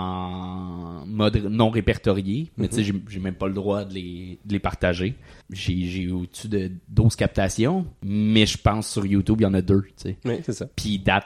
en 0.00 1.04
mode 1.06 1.36
non 1.50 1.70
répertorié, 1.70 2.50
mais 2.56 2.68
tu 2.68 2.76
sais, 2.76 2.84
j'ai- 2.84 2.94
j'ai 3.08 3.20
même 3.20 3.34
pas 3.34 3.48
le 3.48 3.54
droit 3.54 3.84
de 3.84 3.94
les, 3.94 4.38
de 4.44 4.52
les 4.52 4.58
partager. 4.58 5.14
J'ai 5.50 6.10
au-dessus 6.10 6.48
de 6.48 6.70
12 6.88 7.16
captations, 7.16 7.86
mais 8.02 8.46
je 8.46 8.58
pense 8.58 8.88
sur 8.90 9.06
YouTube, 9.06 9.38
il 9.40 9.44
y 9.44 9.46
en 9.46 9.54
a 9.54 9.62
deux, 9.62 9.82
tu 9.82 9.92
sais. 9.96 10.16
Oui, 10.24 10.40
c'est 10.44 10.52
ça. 10.52 10.66
Puis 10.76 10.90
il 10.90 10.98
date, 11.02 11.24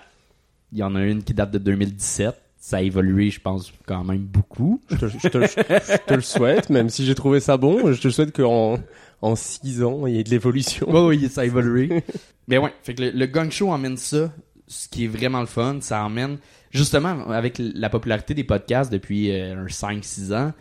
il 0.73 0.79
y 0.79 0.83
en 0.83 0.95
a 0.95 1.03
une 1.05 1.23
qui 1.23 1.35
date 1.35 1.51
de 1.51 1.59
2017. 1.59 2.35
Ça 2.63 2.77
a 2.77 2.83
évolué, 2.83 3.31
je 3.31 3.41
pense, 3.41 3.73
quand 3.87 4.05
même 4.05 4.19
beaucoup. 4.23 4.83
Je 4.91 4.97
te, 4.97 5.07
je 5.09 5.29
te- 5.29 5.39
je 5.47 5.97
te 6.07 6.15
le 6.15 6.21
souhaite, 6.21 6.69
même 6.69 6.91
si 6.91 7.07
j'ai 7.07 7.15
trouvé 7.15 7.41
ça 7.41 7.57
bon. 7.57 7.91
Je 7.93 8.01
te 8.01 8.11
souhaite 8.11 8.37
qu'en 8.37 8.79
en 9.23 9.35
six 9.35 9.83
ans, 9.83 10.07
il 10.07 10.15
y 10.17 10.19
ait 10.21 10.25
de 10.25 10.31
l'évolution. 10.31 10.87
Oui, 10.91 11.17
oui, 11.19 11.29
ça 11.31 11.41
a 11.41 11.45
évolué. 11.47 12.05
Mais 12.49 12.59
ouais, 12.59 12.73
fait 12.83 12.95
que 12.95 13.03
le, 13.05 13.11
le 13.13 13.27
gang 13.27 13.51
show 13.51 13.71
emmène 13.73 13.97
ça, 13.97 14.31
ce 14.67 14.89
qui 14.89 15.05
est 15.05 15.09
vraiment 15.09 15.41
le 15.41 15.47
fun. 15.47 15.79
Ça 15.81 16.05
emmène, 16.05 16.37
justement, 16.71 17.31
avec 17.31 17.59
la 17.59 17.91
popularité 17.91 18.35
des 18.35 18.45
podcasts 18.45 18.93
depuis 18.93 19.31
euh, 19.31 19.65
un 19.65 19.67
5-6 19.67 20.35
ans, 20.35 20.53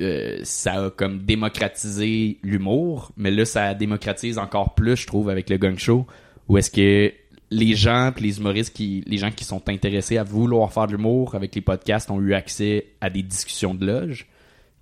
euh, 0.00 0.40
ça 0.42 0.84
a 0.84 0.90
comme 0.90 1.20
démocratisé 1.20 2.38
l'humour, 2.42 3.12
mais 3.16 3.30
là, 3.30 3.44
ça 3.44 3.74
démocratise 3.74 4.38
encore 4.38 4.74
plus, 4.74 4.96
je 4.96 5.06
trouve, 5.06 5.30
avec 5.30 5.48
le 5.48 5.56
gang 5.56 5.78
show, 5.78 6.06
où 6.48 6.58
est-ce 6.58 6.70
que 6.70 7.12
les 7.50 7.74
gens, 7.74 8.12
pis 8.14 8.24
les 8.24 8.38
humoristes, 8.38 8.74
qui, 8.74 9.02
les 9.06 9.16
gens 9.16 9.30
qui 9.30 9.44
sont 9.44 9.68
intéressés 9.68 10.18
à 10.18 10.24
vouloir 10.24 10.72
faire 10.72 10.86
de 10.86 10.92
l'humour 10.92 11.34
avec 11.34 11.54
les 11.54 11.62
podcasts 11.62 12.10
ont 12.10 12.20
eu 12.20 12.34
accès 12.34 12.88
à 13.00 13.08
des 13.08 13.22
discussions 13.22 13.74
de 13.74 13.86
loge 13.86 14.26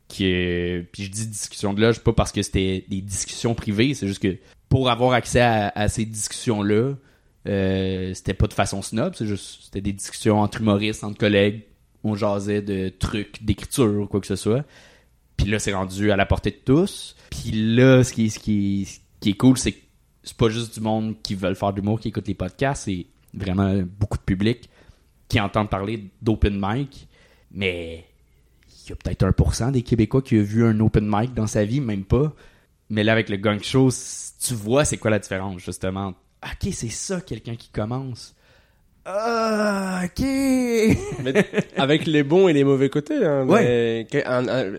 qui 0.09 0.27
est... 0.27 0.87
puis 0.93 1.05
je 1.05 1.11
dis 1.11 1.27
discussion 1.27 1.75
de 1.75 1.81
loge 1.81 2.01
pas 2.01 2.13
parce 2.13 2.31
que 2.31 2.41
c'était 2.41 2.85
des 2.89 3.01
discussions 3.01 3.55
privées 3.55 3.93
c'est 3.95 4.07
juste 4.07 4.23
que 4.23 4.37
pour 4.69 4.89
avoir 4.89 5.13
accès 5.13 5.41
à, 5.41 5.73
à 5.75 5.89
ces 5.89 6.05
discussions 6.05 6.63
là 6.63 6.93
euh, 7.47 8.15
c'était 8.15 8.35
pas 8.35 8.47
de 8.47 8.53
façon 8.53 8.83
snob 8.83 9.15
c'est 9.15 9.27
juste 9.27 9.65
c'était 9.65 9.81
des 9.81 9.93
discussions 9.93 10.41
entre 10.41 10.61
humoristes 10.61 11.05
entre 11.05 11.19
collègues 11.19 11.63
on 12.05 12.15
jasait 12.15 12.63
de 12.63 12.89
trucs 12.89 13.43
d'écriture 13.45 14.03
ou 14.03 14.07
quoi 14.07 14.21
que 14.21 14.27
ce 14.27 14.37
soit 14.37 14.65
puis 15.37 15.49
là 15.49 15.59
c'est 15.59 15.75
rendu 15.75 16.11
à 16.11 16.17
la 16.17 16.27
portée 16.27 16.51
de 16.51 16.61
tous 16.65 17.17
puis 17.31 17.53
là 17.53 18.05
ce 18.05 18.13
qui 18.13 18.31
ce 18.31 18.39
qui 18.39 18.89
qui 19.21 19.31
est 19.31 19.37
cool 19.37 19.57
c'est 19.59 19.73
que 19.73 19.83
c'est 20.23 20.37
pas 20.37 20.49
juste 20.49 20.75
du 20.75 20.81
monde 20.81 21.15
qui 21.23 21.35
veulent 21.35 21.57
faire 21.57 21.73
de 21.73 21.81
l'humour 21.81 22.01
qui 22.01 22.09
écoute 22.09 22.27
les 22.27 22.35
podcasts 22.35 22.85
c'est 22.85 23.07
vraiment 23.35 23.83
beaucoup 23.99 24.19
de 24.19 24.23
public 24.23 24.69
qui 25.29 25.41
entendent 25.41 25.71
parler 25.71 26.11
d'open 26.23 26.59
mic 26.61 27.09
mais 27.51 28.05
il 28.87 28.91
y 28.91 28.93
a 28.93 28.97
peut-être 28.97 29.27
1% 29.27 29.73
des 29.73 29.83
Québécois 29.83 30.23
qui 30.23 30.39
a 30.39 30.43
vu 30.43 30.65
un 30.65 30.79
open 30.81 31.09
mic 31.09 31.35
dans 31.35 31.47
sa 31.47 31.65
vie, 31.65 31.81
même 31.81 32.05
pas. 32.05 32.33
Mais 32.89 33.03
là, 33.03 33.13
avec 33.13 33.29
le 33.29 33.37
gang 33.37 33.61
show, 33.63 33.91
tu 34.41 34.55
vois 34.55 34.85
c'est 34.85 34.97
quoi 34.97 35.11
la 35.11 35.19
différence, 35.19 35.61
justement. 35.61 36.15
Ok, 36.47 36.73
c'est 36.73 36.89
ça, 36.91 37.21
quelqu'un 37.21 37.57
qui 37.57 37.69
commence. 37.71 38.35
Ah, 39.09 40.03
ok. 40.05 40.25
Mais 41.23 41.33
avec 41.77 42.07
les 42.07 42.25
bons 42.25 42.49
et 42.49 42.53
les 42.53 42.65
mauvais 42.65 42.89
côtés. 42.91 43.25
Hein, 43.25 43.47
Ouais. 43.47 44.07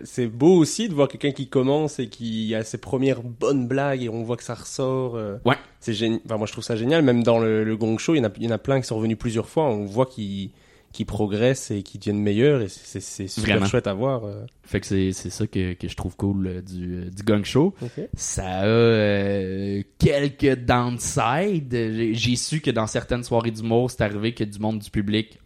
c'est 0.04 0.26
beau 0.26 0.54
aussi 0.56 0.88
de 0.88 0.94
voir 0.94 1.08
quelqu'un 1.08 1.30
qui 1.32 1.48
commence 1.48 1.98
et 1.98 2.08
qui 2.08 2.54
a 2.54 2.62
ses 2.62 2.76
premières 2.78 3.22
bonnes 3.22 3.66
blagues 3.66 4.02
et 4.02 4.08
on 4.10 4.22
voit 4.24 4.36
que 4.36 4.44
ça 4.44 4.54
ressort. 4.54 5.16
euh, 5.16 5.38
Ouais. 5.46 5.56
C'est 5.80 5.94
génial. 5.94 6.20
Enfin, 6.26 6.36
moi, 6.36 6.46
je 6.46 6.52
trouve 6.52 6.64
ça 6.64 6.76
génial. 6.76 7.02
Même 7.02 7.22
dans 7.22 7.38
le, 7.38 7.64
le 7.64 7.76
Gong 7.76 7.98
Show, 7.98 8.14
il 8.14 8.18
y, 8.18 8.20
en 8.20 8.24
a, 8.28 8.30
il 8.36 8.44
y 8.44 8.48
en 8.48 8.50
a 8.54 8.58
plein 8.58 8.80
qui 8.80 8.86
sont 8.86 8.96
revenus 8.96 9.16
plusieurs 9.18 9.48
fois. 9.48 9.64
On 9.64 9.86
voit 9.86 10.06
qu'ils 10.06 10.50
qu'ils 10.98 11.06
progressent 11.06 11.70
et 11.70 11.84
qu'ils 11.84 12.00
deviennent 12.00 12.20
meilleurs 12.20 12.60
et 12.60 12.66
c'est 12.68 13.00
super 13.28 13.52
Vraiment. 13.54 13.66
chouette 13.66 13.86
à 13.86 13.94
voir. 13.94 14.24
euh. 14.24 14.44
Fait 14.64 14.80
que 14.80 14.86
c'est 14.86 15.12
ça 15.12 15.46
que, 15.46 15.74
que 15.74 15.86
je 15.86 15.94
trouve 15.94 16.16
cool 16.16 16.46
euh, 16.48 16.60
du, 16.60 16.94
euh, 16.96 17.08
du 17.08 17.22
gang 17.22 17.44
show. 17.44 17.72
Ça 18.16 18.44
a 18.62 18.64
euh, 18.66 19.80
quelques 19.98 20.56
downsides. 20.64 22.12
J'ai- 22.14 22.34
su 22.36 22.60
que 22.60 22.72
dans 22.72 22.88
certaines 22.88 23.22
soirées 23.22 23.52
d'humour, 23.52 23.92
c'est 23.92 24.02
arrivé 24.02 24.34
que 24.34 24.42
du 24.42 24.58
monde 24.58 24.80
du 24.80 24.90
public 24.90 25.38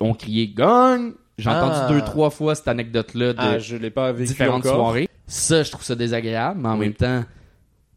ont 0.00 0.12
crié 0.14 0.48
gang. 0.48 1.12
J'ai 1.38 1.50
Ah. 1.50 1.64
entendu 1.64 1.94
deux, 1.94 2.04
trois 2.04 2.30
fois 2.30 2.56
cette 2.56 2.66
anecdote-là 2.66 3.32
de 3.34 3.38
Ah, 3.38 3.58
je 3.60 3.76
pas 3.88 4.12
différentes 4.12 4.66
encore. 4.66 4.74
soirées. 4.86 5.08
Ça, 5.28 5.62
je 5.62 5.70
trouve 5.70 5.84
ça 5.84 5.94
désagréable, 5.94 6.58
mais 6.60 6.68
en 6.68 6.72
Oui. 6.78 6.86
même 6.86 6.94
temps, 6.94 7.24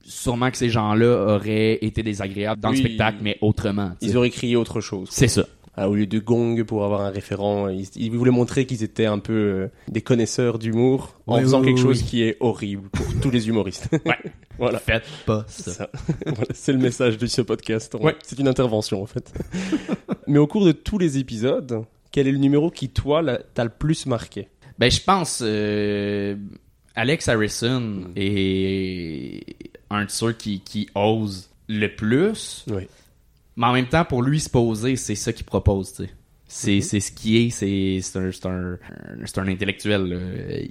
sûrement 0.06 0.52
que 0.52 0.58
ces 0.58 0.69
gens-là 0.69 1.36
auraient 1.36 1.80
été 1.82 2.04
désagréables 2.04 2.62
dans 2.62 2.69
Oui. 2.69 2.78
le 2.78 2.82
spectacle, 2.84 3.17
mais 3.24 3.38
autrement. 3.41 3.93
Ils 4.02 4.15
auraient 4.15 4.30
crié 4.30 4.56
autre 4.56 4.80
chose. 4.80 5.10
C'est 5.12 5.28
ça. 5.28 5.43
Ah, 5.75 5.89
au 5.89 5.95
lieu 5.95 6.05
de 6.05 6.19
gong 6.19 6.63
pour 6.65 6.84
avoir 6.84 7.01
un 7.01 7.10
référent, 7.12 7.69
ils, 7.69 7.88
ils 7.95 8.12
voulaient 8.12 8.29
montrer 8.29 8.65
qu'ils 8.65 8.84
étaient 8.84 9.05
un 9.05 9.19
peu 9.19 9.34
euh, 9.34 9.67
des 9.88 10.01
connaisseurs 10.01 10.60
d'humour 10.60 11.15
en 11.27 11.38
Oui, 11.38 11.41
faisant 11.43 11.62
oui, 11.62 11.67
quelque 11.67 11.77
oui, 11.77 11.84
chose 11.84 12.03
qui 12.03 12.23
est 12.23 12.36
horrible 12.41 12.89
pour 12.89 13.05
tous 13.21 13.31
les 13.31 13.47
humoristes. 13.47 13.88
Ouais. 14.05 14.17
voilà. 14.60 14.79
Faites 14.79 15.05
pas 15.25 15.45
C'est 15.47 15.63
ça. 15.71 15.71
ça. 15.73 15.89
Voilà, 16.25 16.45
c'est 16.53 16.73
le 16.73 16.79
message 16.79 17.17
de 17.17 17.25
ce 17.25 17.41
podcast. 17.41 17.95
Ouais. 17.99 18.15
C'est 18.23 18.38
une 18.39 18.49
intervention 18.49 19.01
en 19.01 19.05
fait. 19.05 19.34
Mais 20.27 20.39
au 20.39 20.47
cours 20.47 20.65
de 20.65 20.73
tous 20.73 20.97
les 20.97 21.17
épisodes, 21.17 21.84
quel 22.12 22.27
est 22.27 22.31
le 22.34 22.38
numéro 22.38 22.69
qui 22.69 22.89
toi 22.89 23.21
l'a- 23.21 23.38
t'a 23.53 23.63
le 23.63 23.69
plus 23.69 24.05
marqué? 24.07 24.49
Ben, 24.77 24.91
je 24.91 24.99
pense 25.01 25.41
euh, 25.41 26.36
Alex 26.95 27.29
Harrison 27.29 28.07
est 28.17 29.43
un 29.89 30.03
de 30.05 30.10
ceux 30.12 30.34
qui, 30.34 30.60
qui 30.60 30.89
ose 30.95 31.49
le 31.69 31.88
plus. 31.88 32.65
Oui. 32.69 32.88
Mais 33.58 33.66
en 33.68 33.74
même 33.74 33.88
temps, 33.88 34.06
pour 34.06 34.22
lui 34.24 34.40
se 34.40 34.50
poser, 34.50 34.96
c'est 34.96 35.16
ça 35.16 35.34
qu'il 35.34 35.46
propose, 35.46 35.94
tu 35.94 36.04
sais. 36.06 36.10
C'est, 36.54 36.76
Mhm. 36.76 36.82
c'est 36.82 37.00
ce 37.00 37.12
qui 37.14 37.38
est, 37.38 37.50
c'est, 37.50 38.00
c'est 38.02 38.20
un, 38.20 38.30
c'est 38.32 38.46
un, 38.48 38.78
un- 39.46 39.48
intellectuel. 39.48 40.04
là. 40.04 40.18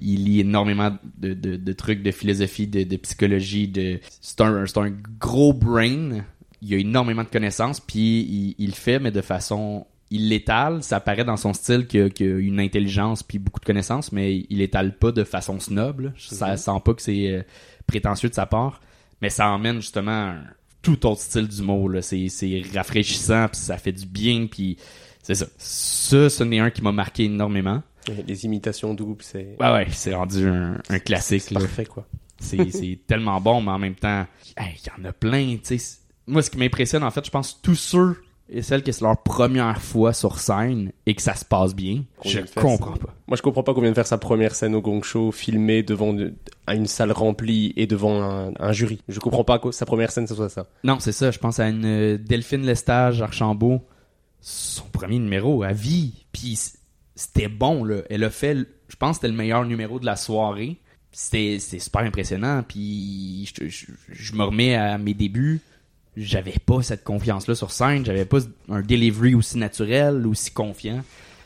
Il 0.02 0.24
lit 0.26 0.40
énormément 0.40 0.94
de, 1.18 1.32
de, 1.32 1.56
de 1.56 1.72
trucs 1.72 2.02
de 2.02 2.10
philosophie, 2.10 2.66
de, 2.66 2.82
de 2.82 2.96
psychologie. 2.96 3.66
De... 3.68 3.98
C'est, 4.20 4.42
un, 4.42 4.66
c'est 4.66 4.76
un 4.78 4.90
gros 5.18 5.54
brain. 5.54 6.20
Il 6.60 6.74
a 6.74 6.76
énormément 6.76 7.24
de 7.24 7.28
connaissances, 7.30 7.80
puis 7.80 8.20
il, 8.20 8.54
il 8.58 8.66
le 8.68 8.74
fait, 8.74 8.98
mais 8.98 9.10
de 9.10 9.22
façon... 9.22 9.86
Il 10.12 10.28
l'étale, 10.28 10.82
ça 10.82 10.98
paraît 11.00 11.24
dans 11.24 11.36
son 11.36 11.52
style 11.54 11.86
qu'il 11.86 12.00
a, 12.02 12.04
a 12.06 12.38
une 12.38 12.58
intelligence 12.60 13.22
puis 13.22 13.38
beaucoup 13.38 13.60
de 13.60 13.64
connaissances, 13.64 14.10
mais 14.10 14.44
il 14.50 14.58
l'étale 14.58 14.98
pas 14.98 15.12
de 15.12 15.22
façon 15.24 15.60
snob. 15.60 16.00
là. 16.00 16.10
Ça 16.18 16.56
sent 16.56 16.80
pas 16.84 16.92
que 16.94 17.00
c'est 17.00 17.28
euh, 17.30 17.42
prétentieux 17.86 18.28
de 18.28 18.34
sa 18.34 18.44
part, 18.44 18.80
mais 19.22 19.30
ça 19.30 19.48
emmène 19.48 19.76
justement 19.76 20.34
tout 20.82 21.06
autre 21.06 21.20
style 21.20 21.48
d'humour. 21.48 21.88
là. 21.90 22.02
C'est, 22.02 22.28
c'est 22.28 22.62
rafraîchissant, 22.74 23.48
puis 23.48 23.60
ça 23.60 23.76
fait 23.78 23.92
du 23.92 24.06
bien, 24.06 24.46
puis 24.46 24.76
c'est 25.22 25.34
ça. 25.34 25.46
Ça, 25.58 26.30
ce 26.30 26.44
n'est 26.44 26.58
un 26.60 26.70
qui 26.70 26.82
m'a 26.82 26.92
marqué 26.92 27.24
énormément. 27.24 27.82
Les 28.26 28.44
imitations 28.44 28.94
doubles, 28.94 29.22
c'est 29.22 29.56
Ouais, 29.60 29.72
ouais, 29.72 29.86
c'est 29.90 30.14
rendu 30.14 30.46
un, 30.46 30.78
un 30.88 30.98
classique. 30.98 31.42
c'est 31.42 31.54
parfait 31.54 31.84
quoi. 31.86 32.06
C'est, 32.38 32.70
c'est 32.72 32.98
tellement 33.06 33.40
bon, 33.40 33.60
mais 33.60 33.70
en 33.70 33.78
même 33.78 33.94
temps, 33.94 34.26
hey, 34.56 34.74
il 34.82 34.86
y 34.86 35.00
en 35.00 35.08
a 35.08 35.12
plein, 35.12 35.56
tu 35.62 35.78
sais. 35.78 35.98
Moi, 36.26 36.42
ce 36.42 36.50
qui 36.50 36.58
m'impressionne, 36.58 37.02
en 37.02 37.10
fait, 37.10 37.24
je 37.26 37.30
pense 37.30 37.60
tous 37.60 37.74
ceux 37.74 38.16
et 38.52 38.62
celles 38.62 38.82
que 38.82 38.90
c'est 38.92 39.02
leur 39.04 39.16
première 39.22 39.80
fois 39.80 40.12
sur 40.12 40.38
scène 40.40 40.92
et 41.06 41.14
que 41.14 41.22
ça 41.22 41.34
se 41.34 41.44
passe 41.44 41.74
bien, 41.74 42.04
je 42.24 42.38
comprends 42.60 42.96
pas. 42.96 43.14
Moi, 43.28 43.36
je 43.36 43.42
comprends 43.42 43.62
pas 43.62 43.74
qu'on 43.74 43.80
vient 43.80 43.90
de 43.90 43.94
faire 43.94 44.06
sa 44.06 44.18
première 44.18 44.54
scène 44.54 44.74
au 44.74 44.80
Gong 44.82 45.02
Show, 45.02 45.30
filmée 45.32 45.82
devant 45.82 46.12
de- 46.12 46.34
à 46.66 46.74
une 46.74 46.86
salle 46.86 47.12
remplie 47.12 47.72
et 47.76 47.86
devant 47.86 48.22
un, 48.22 48.52
un 48.58 48.72
jury. 48.72 49.00
Je 49.08 49.20
comprends 49.20 49.44
pas 49.44 49.58
que 49.58 49.70
sa 49.70 49.86
première 49.86 50.10
scène 50.10 50.26
ce 50.26 50.34
soit 50.34 50.48
ça. 50.48 50.66
Non, 50.84 50.98
c'est 51.00 51.12
ça. 51.12 51.30
Je 51.30 51.38
pense 51.38 51.60
à 51.60 51.68
une 51.68 51.84
euh, 51.84 52.18
Delphine 52.18 52.66
Lestage 52.66 53.22
Archambault. 53.22 53.82
Son 54.40 54.84
premier 54.84 55.18
numéro 55.18 55.62
à 55.62 55.72
vie. 55.72 56.24
Puis 56.32 56.58
c'était 57.14 57.48
bon, 57.48 57.84
là. 57.84 58.02
Elle 58.08 58.24
a 58.24 58.30
fait, 58.30 58.56
je 58.88 58.96
pense 58.96 59.10
que 59.10 59.14
c'était 59.22 59.28
le 59.32 59.36
meilleur 59.36 59.64
numéro 59.64 60.00
de 60.00 60.06
la 60.06 60.16
soirée. 60.16 60.78
C'était 61.12 61.58
c'était 61.60 61.80
super 61.80 62.02
impressionnant. 62.02 62.62
Puis 62.66 63.52
je, 63.54 63.68
je- 63.68 63.86
je 64.08 64.32
me 64.34 64.44
remets 64.44 64.74
à 64.76 64.96
mes 64.96 65.12
débuts. 65.14 65.60
J'avais 66.22 66.54
pas 66.64 66.82
cette 66.82 67.02
confiance-là 67.04 67.54
sur 67.54 67.70
scène. 67.70 68.04
J'avais 68.04 68.24
pas 68.24 68.38
un 68.68 68.82
delivery 68.82 69.34
aussi 69.34 69.58
naturel, 69.58 70.26
aussi 70.26 70.50
confiant. 70.50 71.02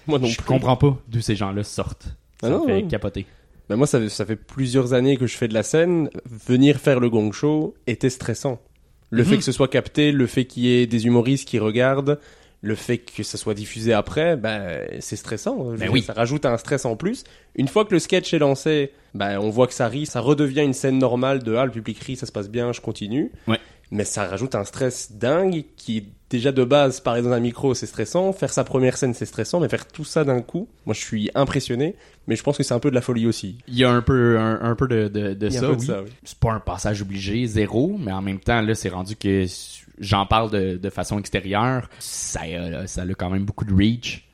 Moi 0.06 0.18
non 0.18 0.26
je 0.26 0.36
plus. 0.36 0.44
comprends 0.44 0.76
pas 0.76 0.98
d'où 1.08 1.20
ces 1.20 1.36
gens-là 1.36 1.62
sortent. 1.64 2.08
Ça 2.40 2.46
Ah 2.46 2.50
me 2.50 2.54
non, 2.56 2.66
fait 2.66 2.82
capoter. 2.88 3.26
Ben 3.70 3.76
moi, 3.76 3.86
ça, 3.86 3.98
fait- 3.98 4.08
ça 4.10 4.26
fait 4.26 4.36
plusieurs 4.36 4.92
années 4.92 5.16
que 5.16 5.26
je 5.26 5.36
fais 5.36 5.48
de 5.48 5.54
la 5.54 5.62
scène. 5.62 6.10
Venir 6.46 6.78
faire 6.78 7.00
le 7.00 7.08
gong 7.08 7.32
show 7.32 7.74
était 7.86 8.10
stressant. 8.10 8.60
Le 9.10 9.22
Mhm. 9.22 9.28
fait 9.30 9.36
que 9.38 9.44
ce 9.44 9.52
soit 9.52 9.68
capté, 9.68 10.12
le 10.12 10.26
fait 10.26 10.44
qu'il 10.44 10.64
y 10.64 10.82
ait 10.82 10.86
des 10.86 11.06
humoristes 11.06 11.48
qui 11.48 11.58
regardent, 11.58 12.18
le 12.60 12.74
fait 12.74 12.98
que 12.98 13.22
ça 13.22 13.38
soit 13.38 13.54
diffusé 13.54 13.92
après, 13.92 14.36
ben 14.36 14.80
c'est 15.00 15.16
stressant. 15.16 15.56
Je 15.58 15.62
veux 15.64 15.70
Ben 15.76 15.84
dire, 15.84 15.92
oui. 15.92 16.02
Ça 16.02 16.12
rajoute 16.14 16.44
un 16.46 16.56
stress 16.58 16.84
en 16.84 16.96
plus. 16.96 17.24
Une 17.56 17.68
fois 17.68 17.84
que 17.84 17.92
le 17.94 17.98
sketch 18.00 18.34
est 18.34 18.38
lancé, 18.38 18.90
ben 19.14 19.38
on 19.38 19.50
voit 19.50 19.66
que 19.66 19.74
ça 19.74 19.86
rit, 19.88 20.06
ça 20.06 20.20
redevient 20.20 20.62
une 20.62 20.72
scène 20.72 20.98
normale 20.98 21.42
de 21.42 21.54
ah 21.54 21.64
le 21.66 21.70
public 21.70 21.98
rit, 22.00 22.16
ça 22.16 22.26
se 22.26 22.32
passe 22.32 22.50
bien, 22.50 22.72
je 22.72 22.80
continue. 22.80 23.30
Ouais. 23.46 23.58
Mais 23.90 24.04
ça 24.04 24.26
rajoute 24.26 24.54
un 24.54 24.64
stress 24.64 25.12
dingue 25.12 25.64
qui 25.76 26.08
déjà 26.30 26.50
de 26.50 26.64
base 26.64 27.00
parler 27.00 27.22
dans 27.22 27.30
un 27.32 27.38
micro 27.38 27.74
c'est 27.74 27.86
stressant, 27.86 28.32
faire 28.32 28.52
sa 28.52 28.64
première 28.64 28.96
scène 28.96 29.14
c'est 29.14 29.26
stressant, 29.26 29.60
mais 29.60 29.68
faire 29.68 29.86
tout 29.86 30.04
ça 30.04 30.24
d'un 30.24 30.40
coup, 30.40 30.68
moi 30.86 30.94
je 30.94 31.00
suis 31.00 31.30
impressionné. 31.34 31.94
Mais 32.26 32.34
je 32.34 32.42
pense 32.42 32.56
que 32.56 32.62
c'est 32.62 32.74
un 32.74 32.80
peu 32.80 32.90
de 32.90 32.94
la 32.94 33.02
folie 33.02 33.26
aussi. 33.26 33.58
Il 33.68 33.76
y 33.76 33.84
a 33.84 33.90
un 33.90 34.00
peu, 34.02 34.38
un, 34.38 34.60
un 34.62 34.74
peu 34.74 34.88
de, 34.88 35.08
de, 35.08 35.50
ça, 35.50 35.60
peu 35.60 35.74
oui. 35.74 35.86
ça, 35.86 36.02
oui. 36.02 36.08
C'est 36.24 36.38
pas 36.38 36.52
un 36.52 36.60
passage 36.60 37.02
obligé, 37.02 37.46
zéro, 37.46 37.96
mais 37.98 38.10
en 38.12 38.22
même 38.22 38.40
temps, 38.40 38.62
là, 38.62 38.74
c'est 38.74 38.88
rendu 38.88 39.14
que 39.14 39.44
j'en 40.00 40.24
parle 40.26 40.50
de, 40.50 40.76
de 40.78 40.90
façon 40.90 41.18
extérieure. 41.18 41.88
Ça, 41.98 42.40
a- 42.40 42.86
ça 42.86 43.02
a 43.02 43.06
quand 43.14 43.30
même 43.30 43.44
beaucoup 43.44 43.66
de 43.66 43.74
reach. 43.74 44.26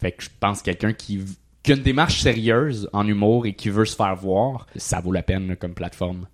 Fait 0.00 0.12
que 0.12 0.22
je 0.22 0.28
pense 0.38 0.60
que 0.60 0.66
quelqu'un 0.66 0.92
qui, 0.92 1.20
qui 1.62 1.72
a 1.72 1.76
une 1.76 1.82
démarche 1.82 2.20
sérieuse 2.20 2.88
en 2.92 3.06
humour 3.08 3.46
et 3.46 3.54
qui 3.54 3.70
veut 3.70 3.86
se 3.86 3.96
faire 3.96 4.14
voir, 4.14 4.66
ça 4.76 5.00
vaut 5.00 5.10
la 5.12 5.22
peine 5.22 5.56
comme 5.56 5.72
plateforme. 5.74 6.28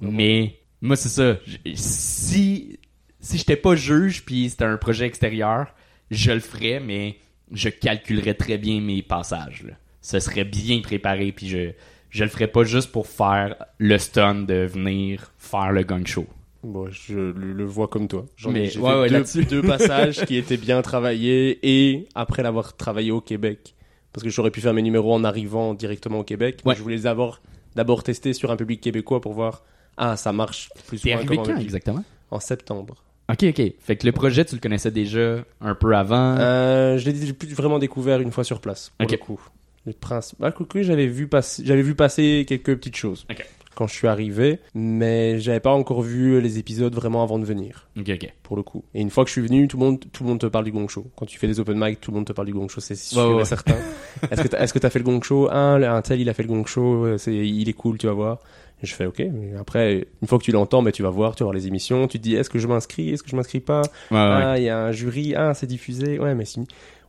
Mais 0.00 0.56
moi, 0.86 0.96
c'est 0.96 1.08
ça. 1.08 1.36
Si, 1.74 2.78
si 3.20 3.38
j'étais 3.38 3.56
pas 3.56 3.76
juge 3.76 4.24
puis 4.24 4.48
c'était 4.48 4.64
un 4.64 4.76
projet 4.76 5.06
extérieur, 5.06 5.74
je 6.10 6.32
le 6.32 6.40
ferais, 6.40 6.80
mais 6.80 7.16
je 7.52 7.68
calculerais 7.68 8.34
très 8.34 8.58
bien 8.58 8.80
mes 8.80 9.02
passages. 9.02 9.64
là. 9.64 9.74
Ce 10.00 10.20
serait 10.20 10.44
bien 10.44 10.80
préparé 10.80 11.32
puis 11.32 11.48
je 11.48 11.72
je 12.10 12.24
le 12.24 12.30
ferais 12.30 12.46
pas 12.46 12.64
juste 12.64 12.92
pour 12.92 13.06
faire 13.06 13.56
le 13.78 13.98
stun 13.98 14.36
de 14.36 14.64
venir 14.64 15.32
faire 15.36 15.72
le 15.72 15.82
gang 15.82 16.06
show. 16.06 16.24
Bon, 16.62 16.88
je 16.90 17.18
le, 17.18 17.64
vois 17.64 17.88
comme 17.88 18.08
toi. 18.08 18.24
J'en 18.36 18.54
ai- 18.54 18.70
j'ai 18.70 18.80
ouais, 18.80 19.08
fait 19.08 19.38
ouais, 19.38 19.44
deux, 19.44 19.62
passages 19.62 20.24
qui 20.24 20.36
étaient 20.38 20.56
bien 20.56 20.80
travaillés 20.82 21.58
et 21.62 22.08
après 22.14 22.42
l'avoir 22.42 22.76
travaillé 22.76 23.10
au 23.10 23.20
Québec. 23.20 23.74
Parce 24.12 24.24
que 24.24 24.30
j'aurais 24.30 24.50
pu 24.50 24.60
faire 24.60 24.72
mes 24.72 24.82
numéros 24.82 25.12
en 25.12 25.24
arrivant 25.24 25.74
directement 25.74 26.20
au 26.20 26.24
Québec. 26.24 26.62
mais. 26.64 26.74
Je 26.74 26.82
voulais 26.82 26.96
les 26.96 27.06
avoir 27.06 27.42
d'abord 27.74 28.02
testés 28.02 28.32
sur 28.32 28.50
un 28.50 28.56
public 28.56 28.80
québécois 28.80 29.20
pour 29.20 29.34
voir, 29.34 29.62
ah, 29.96 30.16
ça 30.16 30.32
marche 30.32 30.70
plus 30.88 31.04
ou 31.04 31.08
moins 31.08 31.16
arrivé 31.18 31.36
comme 31.36 31.46
quand 31.46 31.52
un- 31.52 31.58
exactement? 31.58 32.04
En 32.30 32.40
septembre. 32.40 32.96
Ok, 33.30 33.44
ok. 33.48 33.72
Fait 33.80 33.96
que 33.96 34.06
le 34.06 34.12
projet, 34.12 34.44
tu 34.44 34.54
le 34.54 34.60
connaissais 34.60 34.90
déjà 34.90 35.38
un 35.60 35.74
peu 35.74 35.96
avant? 35.96 36.36
Euh, 36.38 36.96
je 36.98 37.10
l'ai 37.10 37.32
vraiment 37.54 37.78
découvert 37.78 38.20
une 38.20 38.30
fois 38.30 38.44
sur 38.44 38.60
place, 38.60 38.92
pour 38.98 39.06
Ok. 39.06 39.12
le 39.12 39.18
coup. 39.18 39.40
Le 39.84 39.92
prince. 39.92 40.34
Bah, 40.38 40.52
quoique, 40.52 40.82
j'avais 40.82 41.06
vu 41.06 41.26
passer, 41.28 41.64
j'avais 41.64 41.82
vu 41.82 41.94
passer 41.94 42.44
quelques 42.46 42.76
petites 42.76 42.96
choses. 42.96 43.26
Ok. 43.30 43.44
Quand 43.76 43.86
je 43.86 43.92
suis 43.94 44.08
arrivé, 44.08 44.58
mais 44.74 45.38
j'avais 45.38 45.60
pas 45.60 45.72
encore 45.72 46.00
vu 46.00 46.40
les 46.40 46.58
épisodes 46.58 46.94
vraiment 46.94 47.22
avant 47.22 47.38
de 47.38 47.44
venir. 47.44 47.88
Ok, 47.98 48.08
ok. 48.08 48.32
pour 48.42 48.56
le 48.56 48.62
coup. 48.62 48.84
Et 48.94 49.02
une 49.02 49.10
fois 49.10 49.22
que 49.24 49.28
je 49.28 49.32
suis 49.32 49.42
venu, 49.46 49.68
tout 49.68 49.76
le 49.76 49.84
monde, 49.84 50.00
tout 50.12 50.22
le 50.24 50.30
monde 50.30 50.40
te 50.40 50.46
parle 50.46 50.64
du 50.64 50.72
gong 50.72 50.88
show. 50.88 51.06
Quand 51.14 51.26
tu 51.26 51.38
fais 51.38 51.46
des 51.46 51.60
open 51.60 51.78
mic, 51.78 52.00
tout 52.00 52.10
le 52.10 52.16
monde 52.16 52.26
te 52.26 52.32
parle 52.32 52.46
du 52.46 52.54
gong 52.54 52.68
show, 52.68 52.80
c'est 52.80 52.94
sûr 52.96 53.36
ouais, 53.36 53.44
certain. 53.44 53.76
est-ce 54.30 54.42
que 54.42 54.48
t'as, 54.48 54.60
est-ce 54.60 54.72
que 54.72 54.78
t'as 54.78 54.88
fait 54.88 54.98
le 54.98 55.04
gong 55.04 55.20
show? 55.22 55.50
Un, 55.50 55.82
un 55.82 56.00
tel, 56.02 56.20
il 56.20 56.28
a 56.30 56.32
fait 56.34 56.42
le 56.42 56.48
gong 56.48 56.64
show, 56.64 57.04
euh, 57.04 57.18
il 57.26 57.68
est 57.68 57.72
cool, 57.74 57.98
tu 57.98 58.06
vas 58.06 58.12
voir. 58.14 58.38
Et 58.82 58.86
je 58.86 58.94
fais 58.94 59.06
ok, 59.06 59.20
mais 59.32 59.54
après, 59.58 60.06
une 60.20 60.28
fois 60.28 60.38
que 60.38 60.44
tu 60.44 60.52
l'entends, 60.52 60.82
mais 60.82 60.92
tu 60.92 61.02
vas 61.02 61.08
voir, 61.10 61.34
tu 61.34 61.42
vas 61.42 61.46
voir 61.46 61.54
les 61.54 61.66
émissions, 61.66 62.06
tu 62.08 62.18
te 62.18 62.22
dis, 62.22 62.34
est-ce 62.34 62.50
que 62.50 62.58
je 62.58 62.66
m'inscris, 62.66 63.10
est-ce 63.10 63.22
que 63.22 63.30
je 63.30 63.36
m'inscris 63.36 63.60
pas? 63.60 63.80
Ouais. 64.10 64.18
Ah, 64.18 64.54
il 64.58 64.64
y 64.64 64.68
a 64.68 64.78
un 64.78 64.92
jury, 64.92 65.34
ah, 65.34 65.54
c'est 65.54 65.66
diffusé, 65.66 66.18
ouais, 66.18 66.34
mais 66.34 66.44
si, 66.44 66.60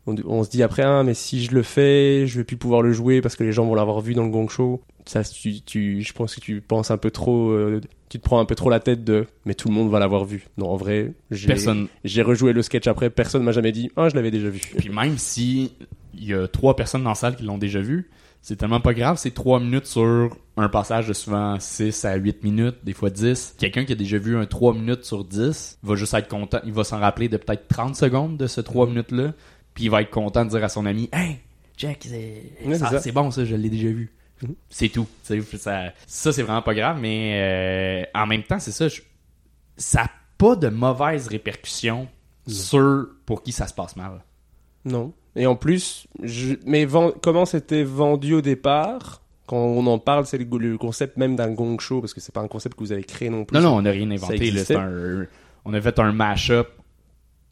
on, 0.05 0.15
on 0.25 0.43
se 0.45 0.49
dit 0.49 0.63
après, 0.63 0.83
ah, 0.83 1.03
mais 1.03 1.13
si 1.13 1.43
je 1.43 1.53
le 1.53 1.63
fais, 1.63 2.25
je 2.25 2.37
vais 2.37 2.45
plus 2.45 2.55
pouvoir 2.55 2.81
le 2.81 2.93
jouer 2.93 3.21
parce 3.21 3.35
que 3.35 3.43
les 3.43 3.51
gens 3.51 3.65
vont 3.65 3.75
l'avoir 3.75 3.99
vu 3.99 4.13
dans 4.13 4.23
le 4.23 4.29
gong 4.29 4.47
show. 4.47 4.81
Ça, 5.05 5.23
tu, 5.23 5.61
tu, 5.61 6.01
je 6.01 6.13
pense 6.13 6.35
que 6.35 6.39
tu 6.41 6.61
penses 6.61 6.89
un 6.89 6.97
peu 6.97 7.11
trop, 7.11 7.49
euh, 7.49 7.81
tu 8.09 8.17
te 8.19 8.23
prends 8.23 8.39
un 8.39 8.45
peu 8.45 8.55
trop 8.55 8.69
la 8.69 8.79
tête 8.79 9.03
de, 9.03 9.25
mais 9.45 9.53
tout 9.53 9.67
le 9.67 9.73
monde 9.73 9.89
va 9.89 9.99
l'avoir 9.99 10.23
vu. 10.23 10.47
Non, 10.57 10.69
en 10.69 10.75
vrai, 10.77 11.13
j'ai, 11.31 11.47
Personne. 11.47 11.87
j'ai 12.05 12.21
rejoué 12.21 12.53
le 12.53 12.61
sketch 12.61 12.87
après, 12.87 13.09
personne 13.09 13.43
m'a 13.43 13.51
jamais 13.51 13.73
dit, 13.73 13.91
ah, 13.97 14.07
je 14.07 14.15
l'avais 14.15 14.31
déjà 14.31 14.49
vu. 14.49 14.61
Puis 14.77 14.89
même 14.89 15.17
si 15.17 15.73
il 16.13 16.25
y 16.25 16.33
a 16.33 16.47
trois 16.47 16.75
personnes 16.77 17.03
dans 17.03 17.09
la 17.09 17.15
salle 17.15 17.35
qui 17.35 17.43
l'ont 17.43 17.57
déjà 17.57 17.79
vu, 17.81 18.09
c'est 18.47 18.55
tellement 18.55 18.79
pas 18.79 18.93
grave, 18.93 19.17
c'est 19.17 19.31
trois 19.33 19.59
minutes 19.59 19.87
sur 19.87 20.37
un 20.55 20.69
passage 20.69 21.05
de 21.09 21.11
souvent 21.13 21.59
6 21.59 22.05
à 22.05 22.15
8 22.15 22.43
minutes, 22.45 22.77
des 22.83 22.93
fois 22.93 23.09
10. 23.09 23.55
Quelqu'un 23.59 23.83
qui 23.83 23.91
a 23.91 23.95
déjà 23.95 24.17
vu 24.17 24.37
un 24.37 24.45
3 24.45 24.73
minutes 24.73 25.03
sur 25.03 25.25
10 25.25 25.79
va 25.83 25.95
juste 25.95 26.13
être 26.13 26.29
content, 26.29 26.59
il 26.65 26.71
va 26.71 26.85
s'en 26.85 26.97
rappeler 26.97 27.27
de 27.27 27.35
peut-être 27.35 27.67
30 27.67 27.97
secondes 27.97 28.37
de 28.37 28.47
ce 28.47 28.61
3 28.61 28.87
minutes-là, 28.87 29.33
puis 29.73 29.83
il 29.83 29.89
va 29.91 30.01
être 30.01 30.11
content 30.11 30.45
de 30.45 30.49
dire 30.51 30.63
à 30.63 30.69
son 30.69 30.85
ami 30.85 31.09
Hey, 31.11 31.39
Jack, 31.75 32.05
c'est 32.07 32.43
Ouais, 32.65 32.77
c'est 33.01 33.11
bon 33.11 33.31
ça, 33.31 33.43
je 33.43 33.53
l'ai 33.55 33.69
déjà 33.69 33.89
vu. 33.89 34.13
Mhm. 34.41 34.55
C'est 34.69 34.87
tout. 34.89 35.07
Ça, 35.23 35.33
ça 36.05 36.31
c'est 36.31 36.43
vraiment 36.43 36.61
pas 36.61 36.73
grave, 36.73 36.99
mais 37.01 38.05
euh, 38.13 38.19
en 38.19 38.27
même 38.27 38.43
temps, 38.43 38.59
c'est 38.59 38.71
ça, 38.71 38.87
je- 38.87 39.01
ça 39.75 40.03
n'a 40.03 40.11
pas 40.37 40.55
de 40.55 40.69
mauvaises 40.69 41.27
répercussions 41.27 42.07
sur 42.47 43.07
pour 43.25 43.43
qui 43.43 43.51
ça 43.51 43.67
se 43.67 43.73
passe 43.73 43.97
mal. 43.97 44.23
Non. 44.85 45.11
Et 45.37 45.45
en 45.45 45.55
plus, 45.55 46.07
je... 46.23 46.55
mais 46.65 46.87
comment 47.21 47.45
c'était 47.45 47.83
vendu 47.83 48.33
au 48.33 48.41
départ? 48.41 49.21
Quand 49.45 49.57
on 49.57 49.85
en 49.87 49.99
parle, 49.99 50.25
c'est 50.25 50.37
le, 50.37 50.57
le 50.57 50.77
concept 50.77 51.15
même 51.15 51.35
d'un 51.35 51.51
gong 51.51 51.79
show, 51.79 52.01
parce 52.01 52.13
que 52.13 52.19
c'est 52.19 52.33
pas 52.33 52.41
un 52.41 52.47
concept 52.47 52.75
que 52.75 52.83
vous 52.83 52.91
avez 52.91 53.03
créé 53.03 53.29
non 53.29 53.45
plus. 53.45 53.55
Non, 53.55 53.63
non, 53.63 53.75
on 53.77 53.81
n'a 53.83 53.91
rien 53.91 54.09
inventé. 54.11 54.51
Là, 54.51 54.63
un, 54.71 55.25
on 55.63 55.73
a 55.73 55.79
fait 55.79 55.99
un 55.99 56.11
mash-up. 56.11 56.69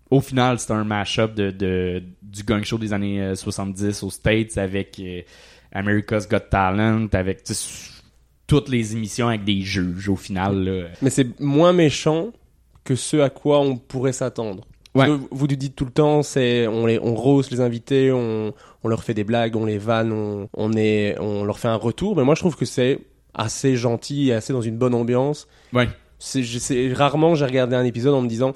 Au 0.09 0.19
final, 0.19 0.59
c'était 0.59 0.73
un 0.73 0.83
mash-up 0.83 1.35
de, 1.35 1.51
de, 1.51 2.03
du 2.21 2.43
gang 2.43 2.63
show 2.63 2.77
des 2.77 2.91
années 2.91 3.21
euh, 3.21 3.35
70 3.35 4.03
aux 4.03 4.09
States 4.09 4.57
avec 4.57 4.99
euh, 4.99 5.21
America's 5.71 6.27
Got 6.27 6.39
Talent, 6.51 7.07
avec 7.13 7.43
toutes 8.47 8.69
les 8.69 8.93
émissions 8.93 9.29
avec 9.29 9.43
des 9.43 9.61
juges 9.61 10.09
au 10.09 10.15
final. 10.15 10.63
Là. 10.63 10.87
Mais 11.01 11.09
c'est 11.09 11.39
moins 11.39 11.73
méchant 11.73 12.31
que 12.83 12.95
ce 12.95 13.17
à 13.17 13.29
quoi 13.29 13.59
on 13.59 13.77
pourrait 13.77 14.13
s'attendre. 14.13 14.65
Ouais. 14.95 15.07
Vous 15.31 15.47
nous 15.47 15.55
dites 15.55 15.75
tout 15.75 15.85
le 15.85 15.91
temps, 15.91 16.23
c'est 16.23 16.67
on 16.67 16.85
les 16.85 16.99
on 16.99 17.15
rose 17.15 17.51
les 17.51 17.59
invités, 17.61 18.11
on, 18.11 18.53
on 18.83 18.87
leur 18.87 19.03
fait 19.03 19.13
des 19.13 19.23
blagues, 19.25 19.55
on 19.55 19.65
les 19.65 19.77
vanne, 19.77 20.11
on, 20.13 20.47
on 20.53 20.73
est 20.73 21.17
on 21.19 21.43
leur 21.43 21.59
fait 21.59 21.67
un 21.67 21.75
retour. 21.75 22.15
Mais 22.15 22.23
moi 22.23 22.33
je 22.35 22.39
trouve 22.39 22.55
que 22.55 22.65
c'est 22.65 22.99
assez 23.33 23.75
gentil 23.75 24.29
et 24.29 24.33
assez 24.33 24.53
dans 24.53 24.61
une 24.61 24.77
bonne 24.77 24.93
ambiance. 24.95 25.47
Ouais. 25.73 25.89
C'est 26.17 26.93
rarement 26.93 27.35
j'ai 27.35 27.45
regardé 27.45 27.75
un 27.75 27.83
épisode 27.83 28.13
en 28.13 28.21
me 28.21 28.29
disant 28.29 28.53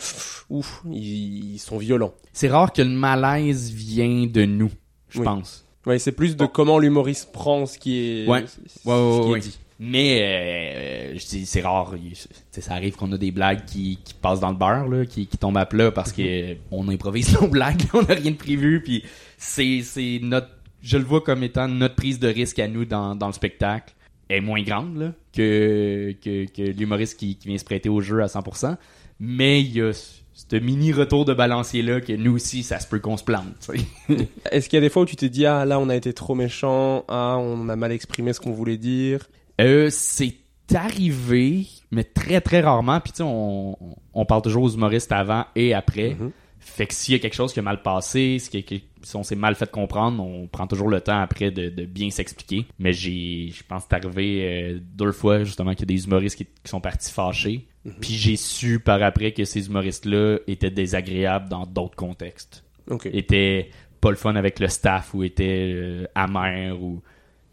ouf 0.50 0.82
ils, 0.90 1.56
ils 1.56 1.60
sont 1.60 1.78
violents. 1.78 2.14
C'est 2.32 2.48
rare 2.48 2.72
que 2.72 2.82
le 2.82 2.90
malaise 2.90 3.72
vient 3.72 4.26
de 4.26 4.46
nous, 4.46 4.72
je 5.10 5.20
Oui. 5.20 5.26
pense. 5.26 5.66
Ouais, 5.86 6.00
c'est 6.00 6.12
plus 6.14 6.36
de 6.38 6.46
comment 6.46 6.80
l'humoriste 6.80 7.32
prend 7.34 7.66
ce 7.66 7.78
qui 7.78 7.98
est 8.00 8.28
Ouais. 8.30 8.46
ce 8.48 8.88
Ouais, 8.88 8.96
ouais, 8.96 9.40
qui 9.42 9.48
est 9.48 9.50
dit. 9.52 9.60
Mais 9.82 11.14
euh, 11.14 11.18
je 11.18 11.26
dis, 11.26 11.46
c'est 11.46 11.62
rare. 11.62 11.94
Il- 11.96 12.14
Ça 12.62 12.74
arrive 12.74 12.96
qu'on 12.96 13.12
a 13.14 13.18
des 13.18 13.32
blagues 13.32 13.64
qui, 13.66 13.98
qui 14.04 14.14
passent 14.14 14.42
dans 14.42 14.50
le 14.50 14.58
beurre, 14.58 14.88
là, 14.90 15.06
qui, 15.06 15.26
qui 15.28 15.38
tombent 15.38 15.58
à 15.58 15.66
plat 15.66 15.92
parce 15.92 16.12
que 16.12 16.56
on 16.72 16.88
improvise 16.90 17.34
nos 17.42 17.48
blagues, 17.48 17.82
on 17.94 18.02
n'a 18.02 18.14
rien 18.16 18.32
de 18.32 18.36
prévu. 18.36 18.82
Puis 18.84 19.04
c'est 19.38 19.82
c'est 19.84 20.20
notre, 20.22 20.50
je 20.82 20.98
le 20.98 21.06
vois 21.06 21.22
comme 21.22 21.44
étant 21.44 21.68
notre 21.70 21.96
prise 21.96 22.20
de 22.20 22.28
risque 22.28 22.60
à 22.60 22.68
nous 22.68 22.84
dans, 22.86 23.16
dans 23.16 23.28
le 23.28 23.34
spectacle 23.34 23.94
est 24.30 24.42
moins 24.42 24.62
grande 24.62 24.98
là, 24.98 25.14
que, 25.36 26.14
que, 26.22 26.46
que 26.46 26.62
l'humoriste 26.62 27.18
qui, 27.18 27.36
qui 27.36 27.48
vient 27.48 27.58
se 27.58 27.66
prêter 27.66 27.90
au 27.90 28.00
jeu 28.02 28.22
à 28.22 28.28
100%. 28.28 28.76
Mais 29.22 29.62
il 29.62 29.72
y 29.72 29.82
a 29.82 29.92
ce 29.94 30.56
mini 30.58 30.94
retour 30.94 31.26
de 31.26 31.34
balancier 31.34 31.82
là 31.82 32.00
que 32.00 32.14
nous 32.14 32.36
aussi 32.36 32.64
ça 32.64 32.80
se 32.80 32.88
peut 32.88 33.00
qu'on 33.00 33.18
se 33.18 33.24
plante. 33.24 33.72
Est-ce 34.52 34.70
qu'il 34.70 34.78
y 34.78 34.82
a 34.82 34.82
des 34.82 34.90
fois 34.90 35.02
où 35.04 35.06
tu 35.06 35.16
t'es 35.16 35.30
dit 35.30 35.46
ah 35.46 35.66
là 35.66 35.80
on 35.80 35.90
a 35.90 35.96
été 35.96 36.14
trop 36.14 36.36
méchant, 36.36 37.06
ah 37.08 37.38
on 37.40 37.70
a 37.70 37.76
mal 37.76 37.92
exprimé 37.94 38.34
ce 38.34 38.40
qu'on 38.40 38.52
voulait 38.52 38.78
dire? 38.78 39.28
Euh, 39.60 39.88
c'est 39.92 40.36
arrivé, 40.74 41.66
mais 41.92 42.04
très 42.04 42.42
très 42.42 42.62
rarement. 42.62 43.00
Puis 43.00 43.12
tu 43.12 43.18
sais, 43.18 43.24
on, 43.24 43.78
on 44.14 44.26
parle 44.26 44.42
toujours 44.42 44.64
aux 44.64 44.70
humoristes 44.70 45.12
avant 45.12 45.46
et 45.56 45.74
après. 45.74 46.16
Mhm. 46.20 46.32
Fait 46.60 46.86
que 46.88 46.94
s'il 46.94 47.14
y 47.14 47.16
a 47.16 47.20
quelque 47.20 47.36
chose 47.36 47.54
qui 47.54 47.60
a 47.60 47.62
mal 47.64 47.82
passé, 47.82 48.38
si, 48.38 49.16
on 49.16 49.24
s'est 49.24 49.36
mal 49.36 49.56
fait 49.56 49.72
comprendre, 49.72 50.22
on 50.22 50.48
prend 50.48 50.68
toujours 50.68 50.90
le 50.90 51.00
temps 51.00 51.20
après 51.20 51.52
de, 51.52 51.70
de 51.70 51.86
bien 51.86 52.10
s'expliquer. 52.10 52.66
Mais 52.80 52.92
j'ai, 52.92 53.50
je 53.54 53.64
pense 53.64 53.84
que 53.84 53.90
c'est 53.92 54.06
arrivé 54.06 54.42
euh, 54.44 54.80
deux 54.82 55.14
fois 55.14 55.44
justement 55.46 55.72
qu'il 55.72 55.90
y 55.90 55.94
a 55.94 55.98
des 55.98 56.06
humoristes 56.06 56.36
qui, 56.36 56.46
qui 56.46 56.70
sont 56.70 56.82
partis 56.82 57.12
fâchés. 57.12 57.66
Puis 58.02 58.14
j'ai 58.14 58.36
su 58.36 58.80
par 58.80 59.02
après 59.02 59.32
que 59.32 59.46
ces 59.46 59.68
humoristes-là 59.68 60.40
étaient 60.48 60.70
désagréables 60.70 61.50
dans 61.50 61.66
d'autres 61.66 61.96
contextes 61.96 62.64
Ok. 62.90 63.08
était 63.08 63.72
pas 64.02 64.10
le 64.12 64.18
fun 64.18 64.36
avec 64.36 64.60
le 64.60 64.68
staff 64.68 65.14
ou 65.14 65.24
était 65.24 65.72
euh, 65.74 66.06
amer 66.14 66.80
ou 66.80 67.02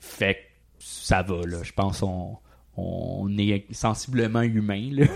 fait 0.01 0.35
que 0.35 0.41
ça 0.89 1.23
va 1.23 1.37
là 1.47 1.59
je 1.63 1.73
pense 1.73 2.03
on 2.03 2.37
on 2.79 3.29
est 3.39 3.65
sensiblement 3.73 4.43
humain 4.43 4.91
là 4.93 5.07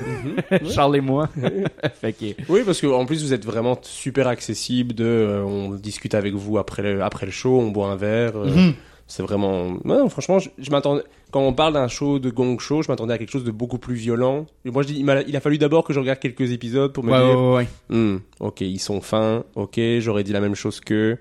Charles 0.71 0.97
et 0.97 1.01
moi 1.01 1.29
fait 2.01 2.13
que 2.15 2.25
Oui, 2.49 2.63
parce 2.65 2.81
que 2.81 2.87
en 2.87 3.05
plus 3.05 3.23
vous 3.23 3.35
êtes 3.35 3.45
vraiment 3.45 3.77
super 3.83 4.27
accessible. 4.29 4.95
De, 4.95 5.05
euh, 5.05 5.43
on 5.45 5.73
discute 5.75 6.15
avec 6.15 6.33
vous 6.35 6.57
après 6.57 6.83
le, 6.83 7.03
après 7.03 7.27
le 7.27 7.33
show, 7.33 7.61
on 7.61 7.71
boit 7.71 7.89
un 7.89 7.97
verre. 7.97 8.37
euh, 8.37 8.47
Mhm. 8.47 8.75
C'est 9.07 9.23
vraiment. 9.25 9.77
Non, 9.85 10.09
franchement, 10.09 10.39
je, 10.39 10.49
je 10.57 10.71
m'attendais. 10.71 11.03
Quand 11.33 11.41
on 11.43 11.53
parle 11.53 11.75
d'un 11.75 11.89
show 11.89 12.19
de 12.21 12.31
gong 12.31 12.59
show, 12.61 12.81
je 12.81 12.91
m'attendais 12.91 13.13
à 13.13 13.19
quelque 13.19 13.31
chose 13.33 13.43
de 13.45 13.51
beaucoup 13.51 13.79
plus 13.79 13.97
violent. 13.97 14.47
Et 14.65 14.71
moi, 14.71 14.83
je 14.83 14.87
dis, 14.89 15.05
il, 15.27 15.37
a 15.37 15.41
fallu 15.41 15.59
d'abord 15.59 15.83
que 15.85 15.93
je 15.93 15.99
regarde 16.01 16.21
quelques 16.21 16.53
épisodes 16.53 16.93
pour 16.93 17.03
me 17.05 17.11
ouais, 17.13 17.19
dire, 17.27 17.39
ouais, 17.43 17.55
ouais. 17.57 17.69
Hmm, 17.97 18.19
ok, 18.39 18.61
ils 18.63 18.79
sont 18.79 19.01
fins. 19.01 19.43
Ok, 19.57 19.79
j'aurais 19.99 20.23
dit 20.23 20.33
la 20.33 20.41
même 20.41 20.55
chose 20.55 20.79
qu'eux. 20.81 21.19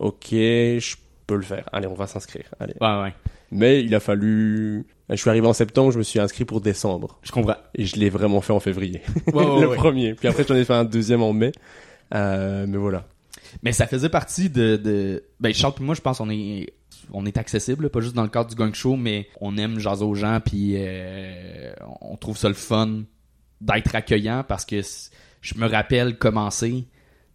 Ok, 0.00 0.26
je 0.32 0.96
peux 1.28 1.36
le 1.36 1.42
faire. 1.42 1.64
Allez, 1.72 1.86
on 1.86 1.94
va 1.94 2.06
s'inscrire. 2.08 2.44
Allez. 2.60 2.74
Ouais, 2.80 3.00
ouais. 3.02 3.14
Mais 3.50 3.82
il 3.82 3.94
a 3.94 4.00
fallu. 4.00 4.86
Je 5.10 5.16
suis 5.16 5.30
arrivé 5.30 5.46
en 5.46 5.52
septembre, 5.52 5.90
je 5.92 5.98
me 5.98 6.02
suis 6.02 6.20
inscrit 6.20 6.44
pour 6.44 6.60
décembre. 6.60 7.18
Je 7.22 7.32
comprends. 7.32 7.56
Et 7.74 7.86
je 7.86 7.96
l'ai 7.96 8.10
vraiment 8.10 8.40
fait 8.40 8.52
en 8.52 8.60
février. 8.60 9.00
Le 9.26 9.68
ouais. 9.68 9.76
premier. 9.76 10.14
Puis 10.14 10.28
après, 10.28 10.44
j'en 10.46 10.54
ai 10.54 10.64
fait 10.64 10.74
un 10.74 10.84
deuxième 10.84 11.22
en 11.22 11.32
mai. 11.32 11.52
Euh, 12.14 12.66
mais 12.68 12.76
voilà. 12.76 13.06
Mais 13.62 13.72
ça 13.72 13.86
faisait 13.86 14.08
partie 14.08 14.50
de, 14.50 14.76
de... 14.76 15.24
ben 15.40 15.54
Charles 15.54 15.74
et 15.80 15.82
moi 15.82 15.94
je 15.94 16.00
pense 16.02 16.20
on 16.20 16.28
est 16.28 16.74
on 17.12 17.24
est 17.24 17.38
accessible 17.38 17.88
pas 17.88 18.00
juste 18.00 18.14
dans 18.14 18.22
le 18.22 18.28
cadre 18.28 18.50
du 18.50 18.54
gang 18.54 18.74
show 18.74 18.96
mais 18.96 19.28
on 19.40 19.56
aime 19.56 19.78
jaser 19.78 20.04
aux 20.04 20.14
gens 20.14 20.40
puis 20.44 20.74
euh, 20.76 21.72
on 22.02 22.16
trouve 22.16 22.36
ça 22.36 22.48
le 22.48 22.54
fun 22.54 23.04
d'être 23.60 23.94
accueillant 23.94 24.44
parce 24.46 24.64
que 24.64 24.82
je 25.40 25.54
me 25.56 25.66
rappelle 25.66 26.18
commencer 26.18 26.86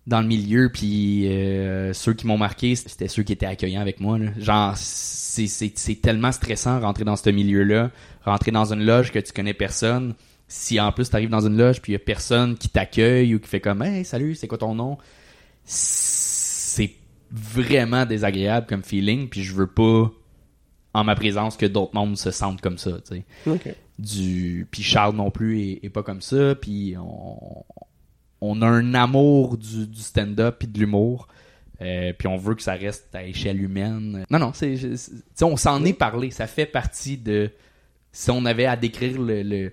dans 0.06 0.20
le 0.22 0.28
milieu 0.28 0.70
puis 0.70 1.28
euh, 1.28 1.94
ceux 1.94 2.14
qui 2.14 2.28
m'ont 2.28 2.38
marqué 2.38 2.76
c'était 2.76 3.08
ceux 3.08 3.24
qui 3.24 3.32
étaient 3.32 3.46
accueillants 3.46 3.80
avec 3.82 4.02
moi 4.02 4.18
là. 4.20 4.32
genre 4.38 4.74
c'est 4.76 5.48
c'est 5.48 5.72
c'est 5.76 5.96
tellement 5.96 6.32
stressant 6.34 6.80
rentrer 6.82 7.06
dans 7.06 7.16
ce 7.16 7.30
milieu 7.30 7.64
là 7.64 7.90
rentrer 8.26 8.52
dans 8.52 8.74
une 8.74 8.84
loge 8.84 9.12
que 9.12 9.20
tu 9.20 9.32
connais 9.32 9.54
personne 9.54 10.14
si 10.50 10.80
en 10.80 10.92
plus 10.92 11.10
t'arrives 11.10 11.30
dans 11.30 11.48
une 11.48 11.58
loge 11.58 11.82
puis 11.82 11.94
il 11.94 11.94
y 11.94 11.96
a 11.96 12.00
personne 12.00 12.58
qui 12.58 12.68
t'accueille 12.68 13.34
ou 13.34 13.40
qui 13.40 13.48
fait 13.48 13.62
comme 13.62 13.82
hey 13.82 14.04
salut 14.04 14.36
c'est 14.36 14.48
quoi 14.48 14.58
ton 14.58 14.76
nom? 14.76 14.98
C'est 15.66 16.92
vraiment 17.32 18.06
désagréable 18.06 18.68
comme 18.68 18.84
feeling 18.84 19.30
puis 19.30 19.42
je 19.42 19.54
veux 19.54 19.68
pas 19.68 20.12
en 20.94 21.04
ma 21.04 21.16
présence 21.16 21.58
que 21.58 21.66
d'autres 21.66 21.96
mondes 21.96 22.18
se 22.18 22.30
sentent 22.32 22.62
comme 22.62 22.78
ça 22.78 22.92
tu 23.08 23.16
sais 23.16 23.26
Ok. 23.48 23.74
du 23.98 24.68
puis 24.70 24.84
Charles 24.84 25.16
non 25.16 25.32
plus 25.32 25.62
est, 25.62 25.80
est 25.84 25.90
pas 25.90 26.04
comme 26.04 26.22
ça 26.22 26.56
puis 26.56 26.96
on 26.98 27.64
on 28.46 28.62
a 28.62 28.68
un 28.68 28.94
amour 28.94 29.58
du, 29.58 29.88
du 29.88 30.02
stand-up 30.02 30.58
puis 30.60 30.68
de 30.68 30.80
l'humour 30.80 31.28
euh, 31.82 32.14
puis 32.18 32.28
on 32.28 32.38
veut 32.38 32.56
que 32.56 32.62
ça 32.62 32.74
reste 32.74 33.14
à 33.14 33.24
échelle 33.24 33.62
humaine. 33.62 34.26
Non 34.30 34.40
non 34.40 34.52
c'est 34.54 34.76
on 35.42 35.58
s'en 35.58 35.84
est 35.84 35.94
parlé. 35.94 36.32
Ça 36.32 36.48
fait 36.48 36.66
partie 36.66 37.18
de 37.18 37.52
si 38.12 38.32
on 38.32 38.46
avait 38.46 38.66
à 38.66 38.76
décrire 38.76 39.20
le 39.20 39.72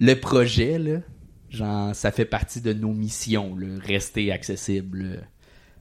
le, 0.00 0.14
projet 0.20 1.02
genre 1.48 1.94
ça 1.94 2.10
fait 2.10 2.24
partie 2.24 2.60
de 2.60 2.72
nos 2.72 2.92
missions 2.92 3.56
là, 3.56 3.66
rester 3.80 4.32
accessible 4.32 5.26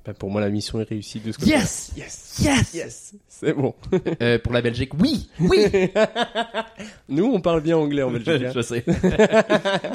Ben, 0.08 0.14
pour 0.14 0.32
moi, 0.32 0.40
la 0.40 0.50
mission 0.50 0.80
est 0.80 0.88
réussie 0.88 1.20
de 1.20 1.34
ce 1.34 1.46
yes 1.46 1.92
Yes. 1.98 2.38
yes 2.42 2.74
Yes. 2.74 3.14
C'est 3.28 3.52
bon. 3.54 3.76
Euh, 4.22 4.40
pour 4.40 4.54
la 4.54 4.62
Belgique 4.62 4.92
oui 5.00 5.30
oui 5.40 5.66
Nous, 7.10 7.26
on 7.26 7.42
parle 7.42 7.62
bien 7.62 7.78
anglais 7.78 8.02
en 8.04 8.12
Belgique. 8.12 8.44
hein. 8.48 8.52
je 8.56 8.62
sais. 8.62 8.86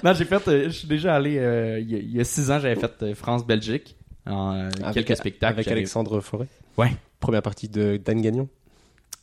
non, 0.04 0.12
j'ai 0.12 0.24
fait, 0.26 0.48
euh, 0.48 0.64
je 0.66 0.68
suis 0.70 0.86
déjà 0.88 1.14
allé, 1.14 1.38
euh, 1.38 1.80
il 1.80 1.90
y 1.90 1.94
a- 1.94 1.98
il 1.98 2.16
y, 2.16 2.20
a 2.20 2.24
six 2.24 2.50
ans, 2.50 2.58
j'avais 2.60 2.76
fait 2.78 2.92
euh, 3.02 3.14
France-Belgique, 3.14 3.96
en 4.26 4.68
Avec- 4.82 4.92
quelques 5.06 5.16
spectacles. 5.16 5.54
Avec 5.54 5.68
Alexandre 5.68 6.20
Forêt. 6.20 6.46
Ouais. 6.76 6.90
Première 7.20 7.42
partie 7.42 7.68
de 7.68 7.96
Dan 7.96 8.20
Gagnon. 8.20 8.48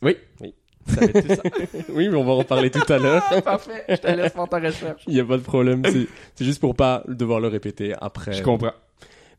Oui. 0.02 0.16
Oui. 0.40 0.54
Ça 0.88 1.00
va 1.06 1.08
tout 1.22 1.28
ça. 1.28 1.42
Oui, 1.90 2.08
mais 2.08 2.16
on 2.16 2.24
va 2.24 2.32
en 2.32 2.42
parler 2.44 2.70
tout 2.70 2.90
à 2.92 2.98
l'heure. 2.98 3.22
Parfait, 3.44 3.84
je 3.88 3.94
te 3.96 4.06
laisse 4.08 4.32
faire 4.32 4.48
ta 4.48 4.58
recherche. 4.58 5.02
Il 5.06 5.14
n'y 5.14 5.20
a 5.20 5.24
pas 5.24 5.36
de 5.36 5.42
problème. 5.42 5.82
C'est 5.84 6.06
c'est 6.34 6.44
juste 6.44 6.58
pour 6.60 6.74
pas 6.74 7.04
devoir 7.06 7.38
le 7.38 7.48
répéter 7.48 7.94
après. 8.00 8.32
Je 8.32 8.42
comprends. 8.42 8.72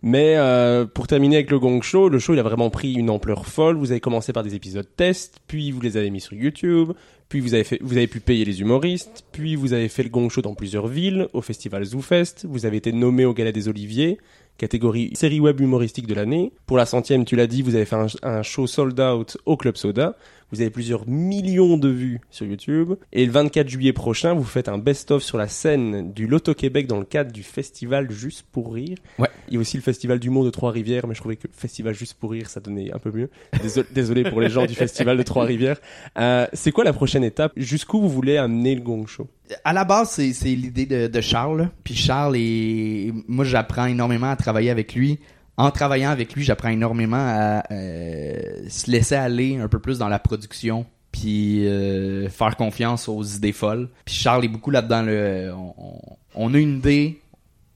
Mais 0.04 0.36
euh, 0.36 0.86
pour 0.86 1.06
terminer 1.06 1.36
avec 1.36 1.52
le 1.52 1.60
Gong 1.60 1.82
Show, 1.82 2.10
le 2.10 2.18
show 2.18 2.34
il 2.34 2.40
a 2.40 2.44
vraiment 2.44 2.72
pris 2.72 2.94
une 2.94 3.10
ampleur 3.10 3.46
folle. 3.46 3.76
Vous 3.76 3.92
avez 3.92 4.00
commencé 4.00 4.34
par 4.34 4.44
des 4.44 4.56
épisodes 4.56 4.88
test, 4.96 5.40
puis 5.48 5.72
vous 5.72 5.80
les 5.80 5.96
avez 5.96 6.10
mis 6.10 6.22
sur 6.22 6.34
YouTube, 6.34 6.94
puis 7.30 7.40
vous 7.40 7.54
avez 7.54 7.64
fait, 7.64 7.78
vous 7.82 7.98
avez 7.98 8.08
pu 8.08 8.20
payer 8.20 8.44
les 8.44 8.62
humoristes, 8.62 9.26
puis 9.32 9.56
vous 9.56 9.74
avez 9.74 9.90
fait 9.90 10.04
le 10.04 10.10
Gong 10.10 10.30
Show 10.30 10.42
dans 10.42 10.56
plusieurs 10.56 10.88
villes, 10.88 11.28
au 11.34 11.42
festival 11.42 11.84
ZooFest. 11.84 12.48
Vous 12.50 12.66
avez 12.66 12.78
été 12.78 12.92
nommé 12.92 13.26
au 13.26 13.34
Gala 13.36 13.52
des 13.52 13.68
Oliviers, 13.68 14.18
catégorie 14.58 15.12
série 15.14 15.40
web 15.40 15.60
humoristique 15.60 16.08
de 16.08 16.16
l'année. 16.16 16.52
Pour 16.66 16.78
la 16.78 16.88
centième, 16.88 17.24
tu 17.24 17.36
l'as 17.36 17.48
dit, 17.48 17.62
vous 17.62 17.76
avez 17.76 17.86
fait 17.86 17.98
un 18.24 18.42
show 18.42 18.66
sold 18.66 19.00
out 19.00 19.38
au 19.46 19.56
Club 19.56 19.78
Soda. 19.78 20.16
Vous 20.52 20.62
avez 20.62 20.70
plusieurs 20.70 21.08
millions 21.08 21.78
de 21.78 21.90
vues 21.90 22.20
sur 22.30 22.46
YouTube. 22.46 22.94
Et 23.14 23.26
le 23.26 23.32
24 23.32 23.70
juillet 23.70 23.94
prochain, 23.94 24.34
vous 24.34 24.44
faites 24.44 24.68
un 24.68 24.78
best-of 24.78 25.24
sur 25.24 25.38
la 25.38 25.48
scène 25.48 26.12
du 26.12 26.28
Loto 26.28 26.54
Québec 26.54 26.88
dans 26.88 27.00
le 27.00 27.06
cadre 27.06 27.32
du 27.32 27.44
festival 27.44 28.12
Juste 28.12 28.46
pour 28.52 28.74
rire. 28.74 28.98
Ouais. 29.18 29.30
Il 29.48 29.56
y 29.56 29.58
a 29.58 29.60
aussi 29.60 29.78
le 29.78 29.84
festival 29.84 30.20
d'humour 30.20 30.44
de 30.46 30.50
Trois-Rivières, 30.50 31.08
mais 31.08 31.16
je 31.16 31.20
trouvais 31.20 31.36
que 31.36 31.48
le 31.48 31.54
festival 31.54 31.94
Juste 31.94 32.16
pour 32.16 32.32
rire, 32.32 32.50
ça 32.50 32.60
donnait 32.60 32.94
un 32.94 33.00
peu 33.00 33.12
mieux. 33.12 33.30
Désolé, 33.62 33.88
désolé 33.92 34.24
pour 34.24 34.42
les 34.42 34.50
gens 34.50 34.66
du 34.66 34.76
festival 34.76 35.18
de 35.18 35.24
Trois-Rivières. 35.24 35.80
Euh, 36.18 36.48
c'est 36.54 36.72
quoi 36.72 36.84
la 36.84 36.94
prochaine 36.94 37.24
étape? 37.24 37.54
Jusqu'où 37.56 38.02
vous 38.02 38.10
voulez 38.10 38.38
amener 38.38 38.76
le 38.76 38.82
Gong 38.82 39.06
Show? 39.08 39.28
À 39.64 39.74
la 39.74 39.84
base, 39.84 40.12
c'est, 40.12 40.34
c'est 40.34 40.56
l'idée 40.56 40.86
de, 40.86 41.08
de 41.08 41.22
Charles. 41.22 41.70
Puis 41.84 41.96
Charles 41.96 42.36
est, 42.38 43.14
moi, 43.28 43.46
j'apprends 43.46 43.86
énormément 43.86 44.30
à 44.30 44.36
travailler 44.36 44.70
avec 44.70 44.96
lui. 44.96 45.20
En 45.62 45.70
travaillant 45.70 46.10
avec 46.10 46.34
lui, 46.34 46.44
j'apprends 46.44 46.70
énormément 46.70 47.24
à 47.24 47.64
euh, 47.72 48.68
se 48.68 48.90
laisser 48.90 49.14
aller 49.14 49.58
un 49.58 49.68
peu 49.68 49.78
plus 49.78 50.00
dans 50.00 50.10
la 50.10 50.18
production, 50.18 50.88
puis 51.12 51.68
euh, 51.68 52.30
faire 52.30 52.56
confiance 52.56 53.08
aux 53.08 53.22
idées 53.22 53.52
folles. 53.52 53.88
Puis 54.06 54.16
Charles 54.16 54.46
est 54.46 54.48
beaucoup 54.48 54.72
là-dedans. 54.72 55.04
Le, 55.04 55.54
on, 56.34 56.54
a 56.56 56.58
une 56.58 56.78
idée, 56.78 57.22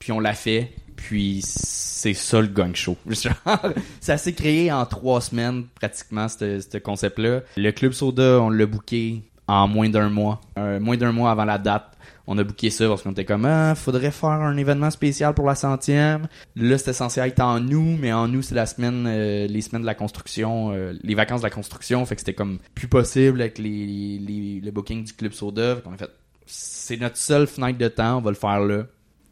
puis 0.00 0.10
on 0.10 0.18
la 0.18 0.32
fait, 0.32 0.72
puis 0.96 1.42
c'est 1.44 2.12
ça 2.12 2.40
le 2.40 2.48
gang 2.48 2.74
show. 2.74 2.96
Ça 4.00 4.18
s'est 4.18 4.32
créé 4.32 4.72
en 4.72 4.84
trois 4.84 5.20
semaines 5.20 5.66
pratiquement 5.76 6.26
ce 6.26 6.58
ce 6.58 6.78
concept-là. 6.78 7.42
Le 7.56 7.70
club 7.70 7.92
soda, 7.92 8.40
on 8.40 8.50
l'a 8.50 8.66
booké 8.66 9.22
en 9.46 9.68
moins 9.68 9.88
d'un 9.88 10.08
mois, 10.08 10.40
Euh, 10.58 10.80
moins 10.80 10.96
d'un 10.96 11.12
mois 11.12 11.30
avant 11.30 11.44
la 11.44 11.58
date. 11.58 11.95
On 12.28 12.36
a 12.38 12.44
booké 12.44 12.70
ça 12.70 12.88
parce 12.88 13.02
qu'on 13.02 13.12
était 13.12 13.24
comme 13.24 13.44
ah, 13.44 13.74
faudrait 13.76 14.10
faire 14.10 14.30
un 14.30 14.56
événement 14.56 14.90
spécial 14.90 15.32
pour 15.34 15.46
la 15.46 15.54
centième. 15.54 16.26
Là, 16.56 16.76
c'était 16.76 16.92
censé 16.92 17.20
être 17.20 17.40
en 17.40 17.62
août, 17.68 17.98
mais 18.00 18.12
en 18.12 18.32
août 18.34 18.42
c'est 18.42 18.54
la 18.56 18.66
semaine, 18.66 19.04
euh, 19.06 19.46
les 19.46 19.60
semaines 19.60 19.82
de 19.82 19.86
la 19.86 19.94
construction, 19.94 20.72
euh, 20.72 20.92
les 21.02 21.14
vacances 21.14 21.42
de 21.42 21.46
la 21.46 21.50
construction, 21.50 22.04
fait 22.04 22.16
que 22.16 22.22
c'était 22.22 22.34
comme 22.34 22.58
plus 22.74 22.88
possible 22.88 23.40
avec 23.40 23.58
les, 23.58 24.18
les- 24.18 24.60
le 24.60 24.70
booking 24.72 25.04
du 25.04 25.12
club 25.12 25.32
soda. 25.32 25.76
Fait 25.76 25.88
a 25.88 25.96
fait 25.96 26.10
c'est 26.46 26.96
notre 27.00 27.16
seule 27.16 27.46
fenêtre 27.46 27.78
de 27.78 27.88
temps, 27.88 28.18
on 28.18 28.20
va 28.20 28.30
le 28.30 28.36
faire 28.36 28.60
là. 28.60 28.84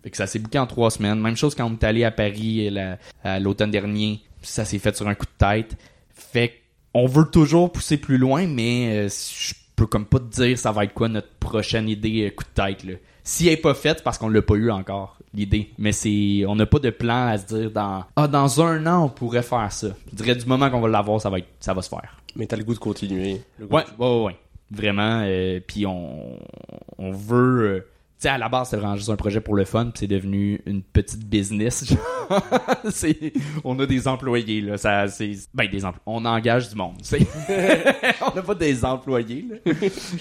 Fait 0.02 0.10
que 0.10 0.16
ça 0.16 0.26
s'est 0.26 0.38
booké 0.38 0.58
en 0.58 0.66
trois 0.66 0.90
semaines. 0.90 1.20
Même 1.20 1.36
chose 1.36 1.54
quand 1.54 1.64
on 1.68 1.72
est 1.74 1.84
allé 1.84 2.04
à 2.04 2.10
Paris 2.10 2.68
euh, 2.68 2.70
la- 2.70 2.98
à 3.24 3.40
l'automne 3.40 3.70
dernier. 3.70 4.20
Ça 4.42 4.64
s'est 4.64 4.78
fait 4.78 4.94
sur 4.96 5.08
un 5.08 5.14
coup 5.14 5.26
de 5.26 5.46
tête. 5.46 5.76
Fait 6.14 6.52
qu'on 6.92 7.06
veut 7.06 7.24
toujours 7.24 7.72
pousser 7.72 7.96
plus 7.96 8.18
loin, 8.18 8.46
mais 8.46 9.06
euh, 9.06 9.08
je 9.08 9.54
peux 9.76 9.86
comme 9.86 10.06
pas 10.06 10.18
te 10.18 10.24
dire 10.42 10.58
ça 10.58 10.72
va 10.72 10.84
être 10.84 10.94
quoi 10.94 11.08
notre 11.08 11.28
prochaine 11.40 11.88
idée 11.88 12.26
euh, 12.26 12.30
coup 12.30 12.44
de 12.44 12.62
tête. 12.62 12.84
Là. 12.84 12.94
Si 13.22 13.46
elle 13.48 13.54
est 13.54 13.56
pas 13.58 13.74
faite, 13.74 13.98
c'est 13.98 14.04
parce 14.04 14.18
qu'on 14.18 14.28
l'a 14.28 14.42
pas 14.42 14.54
eu 14.54 14.70
encore, 14.70 15.16
l'idée. 15.32 15.70
Mais 15.78 15.92
c'est. 15.92 16.44
On 16.46 16.54
n'a 16.56 16.66
pas 16.66 16.78
de 16.78 16.90
plan 16.90 17.28
à 17.28 17.38
se 17.38 17.46
dire 17.46 17.70
dans. 17.70 18.04
Ah, 18.16 18.28
dans 18.28 18.60
un 18.62 18.86
an, 18.86 19.04
on 19.04 19.08
pourrait 19.08 19.42
faire 19.42 19.72
ça. 19.72 19.88
Je 20.12 20.16
dirais 20.16 20.34
du 20.36 20.44
moment 20.46 20.70
qu'on 20.70 20.80
va 20.80 20.88
l'avoir, 20.88 21.20
ça 21.20 21.30
va 21.30 21.38
être. 21.38 21.48
ça 21.60 21.72
va 21.74 21.80
se 21.82 21.88
faire. 21.88 22.18
Mais 22.36 22.46
t'as 22.46 22.56
le 22.56 22.64
goût 22.64 22.74
de 22.74 22.78
continuer. 22.78 23.40
le 23.58 23.66
Ouais, 23.66 23.84
ouais, 23.98 24.06
ouais, 24.06 24.24
ouais. 24.24 24.36
Vraiment. 24.70 25.22
euh, 25.24 25.60
puis 25.66 25.86
on, 25.86 26.38
on 26.98 27.10
veut. 27.12 27.62
euh, 27.62 27.86
sais, 28.18 28.28
à 28.28 28.38
la 28.38 28.48
base, 28.48 28.68
c'était 28.68 28.80
vraiment 28.80 28.96
juste 28.96 29.10
un 29.10 29.16
projet 29.16 29.40
pour 29.40 29.54
le 29.54 29.64
fun, 29.64 29.86
puis 29.86 30.00
c'est 30.00 30.06
devenu 30.06 30.60
une 30.66 30.82
petite 30.82 31.26
business. 31.26 31.94
c'est, 32.90 33.32
on 33.64 33.78
a 33.78 33.86
des 33.86 34.08
employés 34.08 34.60
là, 34.60 34.76
ça, 34.76 35.08
c'est, 35.08 35.32
ben 35.52 35.68
des 35.68 35.84
employés. 35.84 36.02
On 36.06 36.24
engage 36.24 36.68
du 36.68 36.76
monde. 36.76 36.96
on 37.12 38.34
n'a 38.34 38.42
pas 38.42 38.54
des 38.54 38.84
employés, 38.84 39.46
là. 39.50 39.72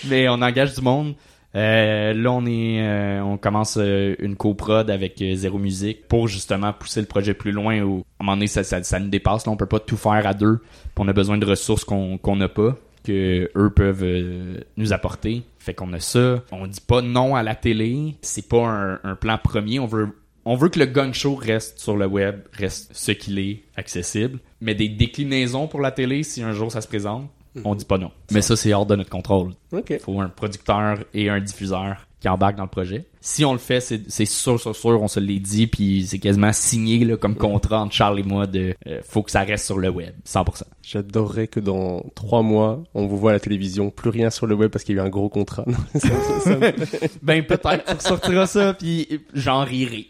mais 0.09 0.27
on 0.29 0.41
engage 0.41 0.75
du 0.75 0.81
monde. 0.81 1.15
Euh, 1.55 2.13
là, 2.13 2.31
on 2.31 2.45
est, 2.47 2.81
euh, 2.81 3.21
on 3.21 3.37
commence 3.37 3.77
euh, 3.77 4.15
une 4.17 4.35
coprod 4.35 4.89
avec 4.89 5.23
Zéro 5.35 5.59
Musique 5.59 6.07
pour 6.07 6.27
justement 6.27 6.73
pousser 6.73 6.99
le 6.99 7.05
projet 7.05 7.35
plus 7.35 7.51
loin. 7.51 7.79
Où, 7.81 8.03
à 8.19 8.23
un 8.23 8.25
moment 8.25 8.37
donné, 8.37 8.47
ça, 8.47 8.63
ça, 8.63 8.81
ça 8.81 8.99
nous 8.99 9.09
dépasse. 9.09 9.45
Là, 9.45 9.51
on 9.51 9.57
peut 9.57 9.67
pas 9.67 9.79
tout 9.79 9.97
faire 9.97 10.25
à 10.25 10.33
deux. 10.33 10.61
On 10.97 11.07
a 11.07 11.13
besoin 11.13 11.37
de 11.37 11.45
ressources 11.45 11.83
qu'on 11.83 12.17
qu'on 12.17 12.35
n'a 12.35 12.49
pas 12.49 12.75
que 13.03 13.49
eux 13.55 13.69
peuvent 13.69 14.03
euh, 14.03 14.57
nous 14.77 14.93
apporter. 14.93 15.43
Fait 15.59 15.73
qu'on 15.73 15.93
a 15.93 15.99
ça. 15.99 16.43
On 16.51 16.67
dit 16.67 16.81
pas 16.81 17.01
non 17.01 17.35
à 17.35 17.43
la 17.43 17.55
télé. 17.55 18.15
C'est 18.21 18.47
pas 18.47 18.67
un, 18.67 18.99
un 19.03 19.15
plan 19.15 19.37
premier. 19.37 19.79
On 19.79 19.85
veut 19.85 20.09
on 20.45 20.55
veut 20.55 20.69
que 20.69 20.79
le 20.79 20.85
gang 20.85 21.13
show 21.13 21.35
reste 21.35 21.79
sur 21.79 21.95
le 21.95 22.05
web, 22.05 22.41
reste 22.51 22.91
ce 22.93 23.13
qu'il 23.13 23.39
est, 23.39 23.63
accessible. 23.77 24.39
Mais 24.59 24.75
des 24.75 24.89
déclinaisons 24.89 25.67
pour 25.67 25.79
la 25.79 25.91
télé, 25.91 26.23
si 26.23 26.43
un 26.43 26.51
jour 26.51 26.71
ça 26.71 26.81
se 26.81 26.87
présente, 26.87 27.29
on 27.63 27.75
dit 27.75 27.85
pas 27.85 27.97
non. 27.97 28.11
Mais 28.31 28.41
ça, 28.41 28.55
c'est 28.55 28.73
hors 28.73 28.85
de 28.85 28.95
notre 28.95 29.09
contrôle. 29.09 29.53
Ok. 29.71 29.91
Il 29.91 29.99
faut 29.99 30.19
un 30.19 30.29
producteur 30.29 30.99
et 31.13 31.29
un 31.29 31.39
diffuseur 31.39 32.07
qui 32.23 32.29
embarquent 32.29 32.55
dans 32.55 32.63
le 32.63 32.69
projet. 32.69 33.03
Si 33.19 33.43
on 33.43 33.51
le 33.51 33.59
fait, 33.59 33.81
c'est 33.81 34.25
sûr, 34.25 34.57
sûr, 34.57 34.73
sûr, 34.73 35.01
on 35.01 35.09
se 35.09 35.19
l'est 35.19 35.39
dit, 35.39 35.67
puis 35.67 36.05
c'est 36.07 36.19
quasiment 36.19 36.53
signé 36.53 37.03
là, 37.03 37.17
comme 37.17 37.35
contrat 37.35 37.81
entre 37.81 37.93
Charles 37.93 38.17
et 38.21 38.23
moi 38.23 38.47
de 38.47 38.73
euh, 38.87 39.01
faut 39.03 39.23
que 39.23 39.29
ça 39.31 39.41
reste 39.41 39.65
sur 39.65 39.77
le 39.77 39.89
web, 39.89 40.13
100%. 40.25 40.63
J'adorerais 40.83 41.47
que 41.47 41.59
dans 41.59 42.01
trois 42.15 42.41
mois, 42.41 42.81
on 42.93 43.07
vous 43.07 43.17
voit 43.17 43.31
à 43.31 43.33
la 43.33 43.39
télévision, 43.41 43.89
plus 43.89 44.09
rien 44.09 44.29
sur 44.29 44.47
le 44.47 44.55
web 44.55 44.71
parce 44.71 44.85
qu'il 44.85 44.95
y 44.95 44.99
a 44.99 45.03
eu 45.03 45.05
un 45.05 45.09
gros 45.09 45.27
contrat. 45.27 45.65
Non, 45.67 45.75
ça- 45.95 45.99
ça- 46.09 46.39
ça 46.39 46.57
me- 46.57 46.71
Ben 47.21 47.43
peut-être 47.45 47.83
tu 47.85 47.93
ressortiras 47.93 48.45
ça, 48.47 48.73
puis 48.73 49.19
j'en 49.33 49.65
rirai. 49.65 50.07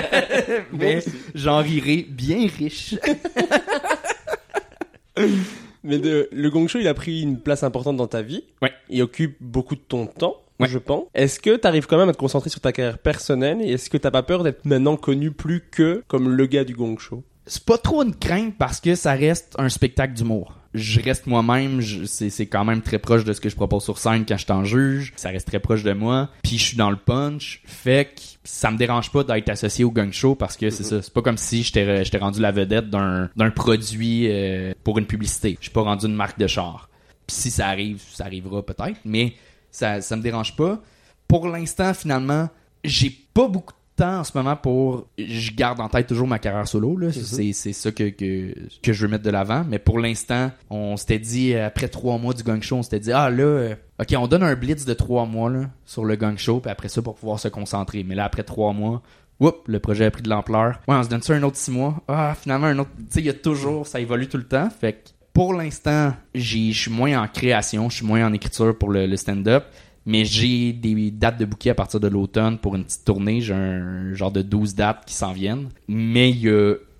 Mais 0.72 0.98
j'en 1.36 1.58
rirai 1.62 2.04
bien 2.10 2.48
riche. 2.58 2.96
Mais 5.84 5.98
de- 5.98 6.28
le 6.32 6.50
Gong 6.50 6.66
Show, 6.66 6.80
il 6.80 6.88
a 6.88 6.94
pris 6.94 7.22
une 7.22 7.38
place 7.38 7.62
importante 7.62 7.96
dans 7.96 8.08
ta 8.08 8.22
vie. 8.22 8.42
Ouais. 8.62 8.72
Il 8.90 9.00
occupe 9.02 9.36
beaucoup 9.40 9.76
de 9.76 9.80
ton 9.80 10.06
temps, 10.06 10.36
Ouais. 10.58 10.68
je 10.68 10.78
pense. 10.78 11.04
Est-ce 11.14 11.38
que 11.40 11.56
tu 11.56 11.66
arrives 11.66 11.86
quand 11.86 11.98
même 11.98 12.08
à 12.08 12.12
te 12.12 12.18
concentrer 12.18 12.50
sur 12.50 12.60
ta 12.60 12.72
carrière 12.72 12.98
personnelle 12.98 13.58
et 13.60 13.72
est-ce 13.72 13.90
que 13.90 13.98
t'as 13.98 14.10
pas 14.10 14.22
peur 14.22 14.42
d'être 14.42 14.64
maintenant 14.64 14.96
connu 14.96 15.30
plus 15.30 15.62
que 15.70 16.02
comme 16.08 16.30
le 16.30 16.46
gars 16.46 16.64
du 16.64 16.74
Gong 16.74 16.98
Show? 16.98 17.22
C'est 17.46 17.64
pas 17.64 17.78
trop 17.78 18.02
une 18.02 18.14
crainte 18.14 18.54
parce 18.58 18.80
que 18.80 18.94
ça 18.94 19.12
reste 19.12 19.54
un 19.58 19.68
spectacle 19.68 20.14
d'humour. 20.14 20.54
je 20.74 21.00
reste 21.00 21.26
moi-même, 21.26 21.80
c'est 22.06 22.28
c'est 22.28 22.46
quand 22.46 22.64
même 22.64 22.82
très 22.82 22.98
proche 22.98 23.24
de 23.24 23.32
ce 23.32 23.40
que 23.40 23.48
je 23.48 23.54
propose 23.54 23.84
sur 23.84 23.98
scène 23.98 24.24
quand 24.26 24.36
je 24.36 24.46
t'en 24.46 24.64
juge, 24.64 25.12
ça 25.16 25.30
reste 25.30 25.46
très 25.46 25.60
proche 25.60 25.82
de 25.82 25.92
moi, 25.92 26.28
puis 26.42 26.58
je 26.58 26.64
suis 26.64 26.76
dans 26.76 26.90
le 26.90 26.96
punch, 26.96 27.62
fait 27.64 28.06
que 28.14 28.20
ça 28.44 28.70
me 28.70 28.76
dérange 28.76 29.10
pas 29.12 29.24
d'être 29.24 29.48
associé 29.48 29.84
au 29.84 29.90
gang 29.90 30.12
show 30.12 30.34
parce 30.34 30.56
que 30.56 30.70
c'est 30.70 30.82
ça, 30.84 31.00
c'est 31.02 31.12
pas 31.12 31.22
comme 31.22 31.38
si 31.38 31.62
j'étais 31.62 32.04
j'étais 32.04 32.18
rendu 32.18 32.40
la 32.40 32.50
vedette 32.50 32.90
d'un 32.90 33.30
d'un 33.36 33.50
produit 33.50 34.26
euh, 34.28 34.72
pour 34.84 34.98
une 34.98 35.06
publicité. 35.06 35.56
Je 35.60 35.66
suis 35.66 35.72
pas 35.72 35.82
rendu 35.82 36.06
une 36.06 36.14
marque 36.14 36.38
de 36.38 36.46
char. 36.46 36.88
Puis 37.26 37.36
si 37.36 37.50
ça 37.50 37.68
arrive, 37.68 38.02
ça 38.12 38.24
arrivera 38.24 38.64
peut-être, 38.64 38.98
mais 39.04 39.34
ça 39.76 40.00
ça 40.00 40.16
me 40.16 40.22
dérange 40.22 40.56
pas. 40.56 40.80
Pour 41.28 41.48
l'instant, 41.48 41.92
finalement, 41.92 42.48
j'ai 42.84 43.10
pas 43.10 43.48
beaucoup 43.48 43.72
de 43.72 44.04
temps 44.04 44.20
en 44.20 44.24
ce 44.24 44.36
moment 44.36 44.56
pour 44.56 45.06
je 45.18 45.52
garde 45.52 45.80
en 45.80 45.88
tête 45.88 46.06
toujours 46.06 46.28
ma 46.28 46.38
carrière 46.38 46.68
solo 46.68 46.98
là 46.98 47.10
c'est 47.12 47.54
c'est 47.54 47.72
ça 47.72 47.90
que, 47.92 48.10
que 48.10 48.54
que 48.82 48.92
je 48.92 49.02
veux 49.02 49.10
mettre 49.10 49.24
de 49.24 49.30
l'avant 49.30 49.64
mais 49.66 49.78
pour 49.78 49.98
l'instant 49.98 50.50
on 50.68 50.98
s'était 50.98 51.18
dit 51.18 51.54
après 51.54 51.88
trois 51.88 52.18
mois 52.18 52.34
du 52.34 52.42
gang 52.42 52.60
show 52.60 52.76
on 52.76 52.82
s'était 52.82 53.00
dit 53.00 53.12
ah 53.12 53.30
là 53.30 53.42
euh, 53.42 53.74
ok 53.98 54.14
on 54.18 54.26
donne 54.26 54.42
un 54.42 54.54
blitz 54.54 54.84
de 54.84 54.92
trois 54.92 55.24
mois 55.24 55.48
là 55.48 55.70
sur 55.86 56.04
le 56.04 56.14
gang 56.14 56.36
show 56.36 56.60
puis 56.60 56.70
après 56.70 56.88
ça 56.88 57.00
pour 57.00 57.14
pouvoir 57.14 57.40
se 57.40 57.48
concentrer 57.48 58.04
mais 58.04 58.14
là 58.14 58.26
après 58.26 58.42
trois 58.42 58.74
mois 58.74 59.02
Oups, 59.38 59.58
le 59.66 59.80
projet 59.80 60.06
a 60.06 60.10
pris 60.10 60.22
de 60.22 60.30
l'ampleur. 60.30 60.80
Ouais, 60.88 60.94
on 60.94 61.02
se 61.02 61.10
donne 61.10 61.20
ça 61.20 61.34
un 61.34 61.42
autre 61.42 61.58
six 61.58 61.70
mois. 61.70 62.02
Ah, 62.08 62.34
finalement, 62.40 62.68
un 62.68 62.78
autre. 62.78 62.90
Tu 62.96 63.04
sais, 63.10 63.20
il 63.20 63.26
y 63.26 63.28
a 63.28 63.34
toujours, 63.34 63.86
ça 63.86 64.00
évolue 64.00 64.28
tout 64.28 64.38
le 64.38 64.44
temps. 64.44 64.70
Fait 64.70 64.94
que 64.94 64.98
pour 65.36 65.52
l'instant, 65.52 66.14
je 66.34 66.72
suis 66.72 66.90
moins 66.90 67.22
en 67.22 67.28
création, 67.28 67.90
je 67.90 67.96
suis 67.96 68.06
moins 68.06 68.26
en 68.26 68.32
écriture 68.32 68.74
pour 68.78 68.88
le, 68.90 69.06
le 69.06 69.16
stand-up. 69.18 69.64
Mais 70.06 70.24
j'ai 70.24 70.72
des 70.72 71.10
dates 71.10 71.38
de 71.38 71.44
bouquet 71.44 71.68
à 71.68 71.74
partir 71.74 72.00
de 72.00 72.08
l'automne 72.08 72.56
pour 72.56 72.74
une 72.74 72.84
petite 72.84 73.04
tournée. 73.04 73.42
J'ai 73.42 73.52
un 73.52 74.14
genre 74.14 74.32
de 74.32 74.40
12 74.40 74.74
dates 74.74 75.04
qui 75.04 75.12
s'en 75.12 75.32
viennent. 75.32 75.68
Mais 75.88 76.32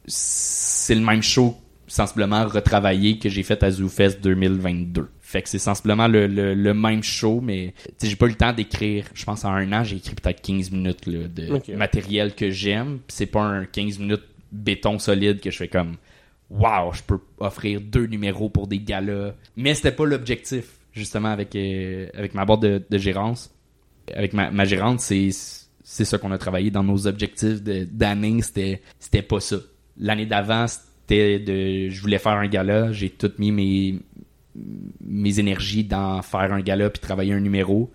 c'est 0.07 0.95
le 0.95 1.01
même 1.01 1.23
show 1.23 1.57
sensiblement 1.87 2.45
retravaillé 2.47 3.19
que 3.19 3.31
j'ai 3.31 3.43
fait 3.43 3.63
à 3.63 3.71
ZooFest 3.71 4.21
2022. 4.21 5.09
Fait 5.21 5.41
que 5.41 5.49
c'est 5.49 5.59
sensiblement 5.59 6.07
le, 6.07 6.27
le, 6.27 6.53
le 6.53 6.75
même 6.75 7.03
show, 7.03 7.41
mais 7.43 7.73
j'ai 8.03 8.17
pas 8.17 8.27
eu 8.27 8.31
le 8.31 8.35
temps 8.35 8.53
d'écrire. 8.53 9.07
Je 9.15 9.25
pense 9.25 9.47
en 9.47 9.53
un 9.53 9.73
an, 9.73 9.83
j'ai 9.83 9.97
écrit 9.97 10.15
peut-être 10.15 10.43
15 10.43 10.73
minutes 10.73 11.07
là, 11.07 11.27
de 11.27 11.75
matériel 11.75 12.35
que 12.35 12.51
j'aime. 12.51 12.99
C'est 13.09 13.27
pas 13.27 13.41
un 13.41 13.65
15 13.65 13.99
minutes 13.99 14.25
béton 14.53 14.99
solide 14.99 15.41
que 15.41 15.51
je 15.51 15.57
fais 15.57 15.69
comme 15.69 15.97
Wow, 16.51 16.93
je 16.93 17.03
peux 17.03 17.19
offrir 17.39 17.81
deux 17.81 18.07
numéros 18.07 18.49
pour 18.49 18.67
des 18.67 18.79
galas. 18.79 19.35
Mais 19.57 19.75
c'était 19.75 19.93
pas 19.93 20.07
l'objectif, 20.07 20.79
justement, 20.93 21.29
avec, 21.29 21.57
euh, 21.57 22.09
avec 22.15 22.35
ma 22.35 22.45
boîte 22.45 22.61
de, 22.61 22.83
de 22.89 22.99
gérance. 22.99 23.53
Avec 24.15 24.33
ma, 24.33 24.51
ma 24.51 24.65
gérante, 24.65 25.01
c'est 25.01 25.31
c'est 25.89 26.05
ça 26.05 26.19
qu'on 26.19 26.33
a 26.33 26.39
travaillé 26.39 26.71
dans 26.71 26.83
nos 26.83 27.07
objectifs 27.07 27.63
d'année. 27.63 28.43
C'était 28.43 28.83
c'était 28.99 29.23
pas 29.23 29.41
ça. 29.41 29.57
L'année 29.99 30.27
d'avant, 30.27 30.67
c'était 30.69 31.39
de 31.39 31.89
je 31.91 32.01
voulais 32.01 32.19
faire 32.19 32.33
un 32.33 32.47
gala. 32.49 32.93
J'ai 32.93 33.11
tout 33.11 33.33
mis 33.39 33.53
mes 33.53 34.01
mes 35.01 35.39
énergies 35.39 35.85
dans 35.85 36.23
faire 36.23 36.53
un 36.53 36.61
gala 36.61 36.91
puis 36.91 37.01
travailler 37.01 37.33
un 37.33 37.41
numéro. 37.41 37.91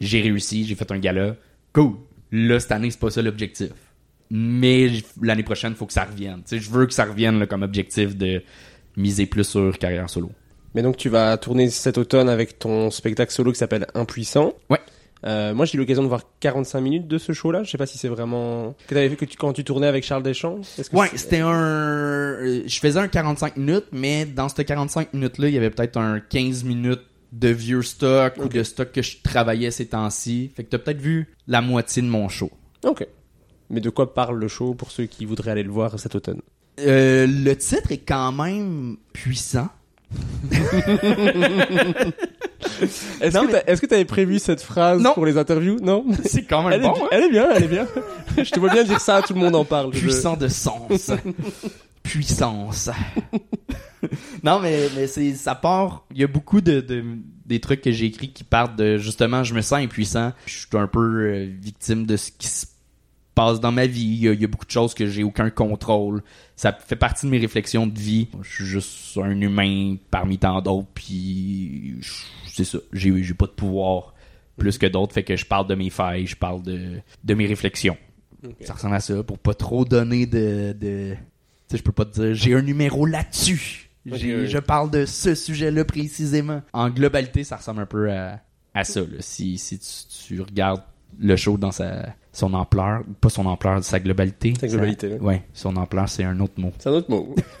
J'ai 0.00 0.20
réussi, 0.20 0.64
j'ai 0.66 0.74
fait 0.74 0.90
un 0.92 0.98
gala. 0.98 1.36
Cool. 1.72 1.96
Là, 2.32 2.60
cette 2.60 2.72
année, 2.72 2.90
c'est 2.90 3.00
pas 3.00 3.10
ça 3.10 3.22
l'objectif. 3.22 3.70
Mais 4.30 4.90
l'année 5.20 5.42
prochaine, 5.42 5.74
faut 5.74 5.86
que 5.86 5.92
ça 5.92 6.04
revienne. 6.04 6.42
Tu 6.46 6.56
sais, 6.56 6.58
je 6.60 6.70
veux 6.70 6.86
que 6.86 6.94
ça 6.94 7.04
revienne 7.04 7.38
là, 7.38 7.46
comme 7.46 7.62
objectif 7.62 8.16
de 8.16 8.42
miser 8.96 9.26
plus 9.26 9.44
sur 9.44 9.76
carrière 9.78 10.08
solo. 10.08 10.30
Mais 10.74 10.82
donc 10.82 10.96
tu 10.96 11.08
vas 11.08 11.36
tourner 11.36 11.68
cet 11.68 11.98
automne 11.98 12.28
avec 12.28 12.58
ton 12.58 12.90
spectacle 12.90 13.32
solo 13.32 13.52
qui 13.52 13.58
s'appelle 13.58 13.86
Impuissant. 13.94 14.52
Ouais. 14.68 14.78
Euh, 15.26 15.52
moi 15.52 15.66
j'ai 15.66 15.76
eu 15.76 15.78
l'occasion 15.78 16.02
de 16.02 16.08
voir 16.08 16.22
45 16.40 16.80
minutes 16.80 17.08
de 17.08 17.18
ce 17.18 17.32
show-là. 17.32 17.62
Je 17.64 17.70
sais 17.70 17.78
pas 17.78 17.86
si 17.86 17.98
c'est 17.98 18.08
vraiment 18.08 18.74
que 18.86 18.94
t'avais 18.94 19.08
fait 19.08 19.16
que 19.16 19.24
tu, 19.24 19.36
quand 19.36 19.52
tu 19.52 19.64
tournais 19.64 19.86
avec 19.88 20.04
Charles 20.04 20.22
Deschamps. 20.22 20.60
Que 20.76 20.96
Ouais, 20.96 21.08
c'était 21.14 21.40
un. 21.40 22.38
Je 22.66 22.78
faisais 22.80 22.98
un 23.00 23.08
45 23.08 23.56
minutes, 23.56 23.86
mais 23.92 24.24
dans 24.24 24.48
ce 24.48 24.62
45 24.62 25.12
minutes-là, 25.12 25.48
il 25.48 25.54
y 25.54 25.58
avait 25.58 25.70
peut-être 25.70 25.98
un 25.98 26.20
15 26.20 26.64
minutes 26.64 27.02
de 27.32 27.48
vieux 27.48 27.82
stock 27.82 28.34
ou 28.38 28.48
de 28.48 28.62
stock 28.62 28.92
que 28.92 29.02
je 29.02 29.18
travaillais 29.22 29.70
ces 29.70 29.86
temps-ci. 29.86 30.50
Fait 30.54 30.64
que 30.64 30.70
t'as 30.70 30.78
peut-être 30.78 31.00
vu 31.00 31.28
la 31.46 31.60
moitié 31.60 32.02
de 32.02 32.08
mon 32.08 32.28
show. 32.28 32.50
Ok. 32.84 33.06
Mais 33.70 33.80
de 33.80 33.88
quoi 33.90 34.12
parle 34.14 34.38
le 34.38 34.48
show 34.48 34.74
pour 34.74 34.90
ceux 34.90 35.06
qui 35.06 35.24
voudraient 35.24 35.52
aller 35.52 35.62
le 35.62 35.70
voir 35.70 35.98
cet 35.98 36.14
automne? 36.14 36.40
Euh, 36.80 37.26
le 37.26 37.54
titre 37.56 37.92
est 37.92 37.98
quand 37.98 38.32
même 38.32 38.96
puissant. 39.12 39.68
Est-ce 43.20 43.36
Non, 43.36 43.46
que 43.46 43.80
que 43.80 43.86
t'avais 43.86 44.04
prévu 44.04 44.38
cette 44.38 44.62
phrase 44.62 45.00
Non. 45.00 45.14
pour 45.14 45.26
les 45.26 45.36
interviews? 45.38 45.78
Non? 45.80 46.04
C'est 46.24 46.44
quand 46.44 46.62
même 46.62 46.72
Elle, 46.72 46.82
bon. 46.82 46.94
hein? 46.96 47.08
elle 47.12 47.24
est 47.24 47.30
bien, 47.30 47.48
elle 47.54 47.64
est 47.64 47.68
bien. 47.68 47.86
Je 48.36 48.50
te 48.50 48.58
vois 48.58 48.70
bien 48.70 48.84
dire 48.84 49.00
ça, 49.00 49.22
tout 49.22 49.34
le 49.34 49.40
monde 49.40 49.54
en 49.56 49.64
parle. 49.64 49.92
Je- 49.94 50.00
Puissant 50.00 50.36
de 50.36 50.48
sens. 50.48 51.10
Puissance. 52.02 52.90
non, 54.42 54.58
mais, 54.60 54.88
mais 54.96 55.06
c'est, 55.06 55.34
ça 55.34 55.54
part. 55.54 56.04
Il 56.12 56.18
y 56.20 56.24
a 56.24 56.26
beaucoup 56.26 56.60
de, 56.60 56.80
de- 56.80 57.04
des 57.46 57.60
trucs 57.60 57.82
que 57.82 57.92
j'ai 57.92 58.06
écrits 58.06 58.32
qui 58.32 58.44
partent 58.44 58.76
de 58.76 58.96
justement, 58.96 59.44
je 59.44 59.54
me 59.54 59.60
sens 59.60 59.78
impuissant. 59.80 60.32
Je 60.46 60.54
suis 60.58 60.66
un 60.72 60.86
peu 60.86 61.00
euh, 61.26 61.48
victime 61.60 62.06
de 62.06 62.16
ce 62.16 62.30
qui 62.36 62.48
se 62.48 62.66
passe 63.40 63.60
dans 63.60 63.72
ma 63.72 63.86
vie. 63.86 64.02
Il 64.02 64.18
y 64.18 64.28
a, 64.28 64.32
il 64.34 64.40
y 64.40 64.44
a 64.44 64.48
beaucoup 64.48 64.66
de 64.66 64.70
choses 64.70 64.92
que 64.92 65.06
j'ai 65.06 65.22
aucun 65.22 65.48
contrôle. 65.48 66.22
Ça 66.56 66.72
fait 66.72 66.96
partie 66.96 67.24
de 67.24 67.30
mes 67.30 67.38
réflexions 67.38 67.86
de 67.86 67.98
vie. 67.98 68.28
Je 68.42 68.54
suis 68.54 68.66
juste 68.66 69.16
un 69.16 69.40
humain 69.40 69.96
parmi 70.10 70.36
tant 70.36 70.60
d'autres. 70.60 70.88
Puis 70.94 71.94
c'est 72.46 72.64
ça. 72.64 72.78
J'ai, 72.92 73.22
j'ai 73.22 73.34
pas 73.34 73.46
de 73.46 73.52
pouvoir 73.52 74.14
plus 74.58 74.76
que 74.76 74.84
d'autres. 74.86 75.14
Fait 75.14 75.22
que 75.22 75.36
je 75.36 75.46
parle 75.46 75.66
de 75.66 75.74
mes 75.74 75.88
failles, 75.88 76.26
je 76.26 76.36
parle 76.36 76.62
de, 76.62 77.00
de 77.24 77.34
mes 77.34 77.46
réflexions. 77.46 77.96
Ça 78.60 78.74
ressemble 78.74 78.94
à 78.94 79.00
ça 79.00 79.22
pour 79.22 79.38
pas 79.38 79.54
trop 79.54 79.86
donner 79.86 80.26
de. 80.26 80.76
de... 80.78 81.14
Tu 81.14 81.18
sais, 81.68 81.76
je 81.78 81.82
peux 81.82 81.92
pas 81.92 82.04
te 82.04 82.20
dire 82.20 82.34
j'ai 82.34 82.54
un 82.54 82.62
numéro 82.62 83.06
là-dessus. 83.06 83.88
Je 84.04 84.58
parle 84.58 84.90
de 84.90 85.06
ce 85.06 85.34
sujet-là 85.34 85.86
précisément. 85.86 86.62
En 86.74 86.90
globalité, 86.90 87.44
ça 87.44 87.56
ressemble 87.56 87.80
un 87.80 87.86
peu 87.86 88.10
à, 88.12 88.40
à 88.74 88.84
ça. 88.84 89.00
là. 89.00 89.16
Si, 89.20 89.56
si 89.56 89.78
tu, 89.78 90.34
tu 90.34 90.40
regardes 90.42 90.82
le 91.18 91.36
show 91.36 91.56
dans 91.58 91.72
sa, 91.72 92.14
son 92.32 92.54
ampleur, 92.54 93.02
pas 93.20 93.28
son 93.28 93.46
ampleur, 93.46 93.82
sa 93.82 93.98
globalité. 93.98 94.54
Sa 94.60 94.68
globalité, 94.68 95.08
oui. 95.20 95.26
ouais, 95.26 95.42
son 95.52 95.76
ampleur, 95.76 96.08
c'est 96.08 96.24
un 96.24 96.38
autre 96.40 96.54
mot. 96.58 96.70
C'est 96.78 96.88
un 96.88 96.92
autre 96.92 97.10
mot. 97.10 97.34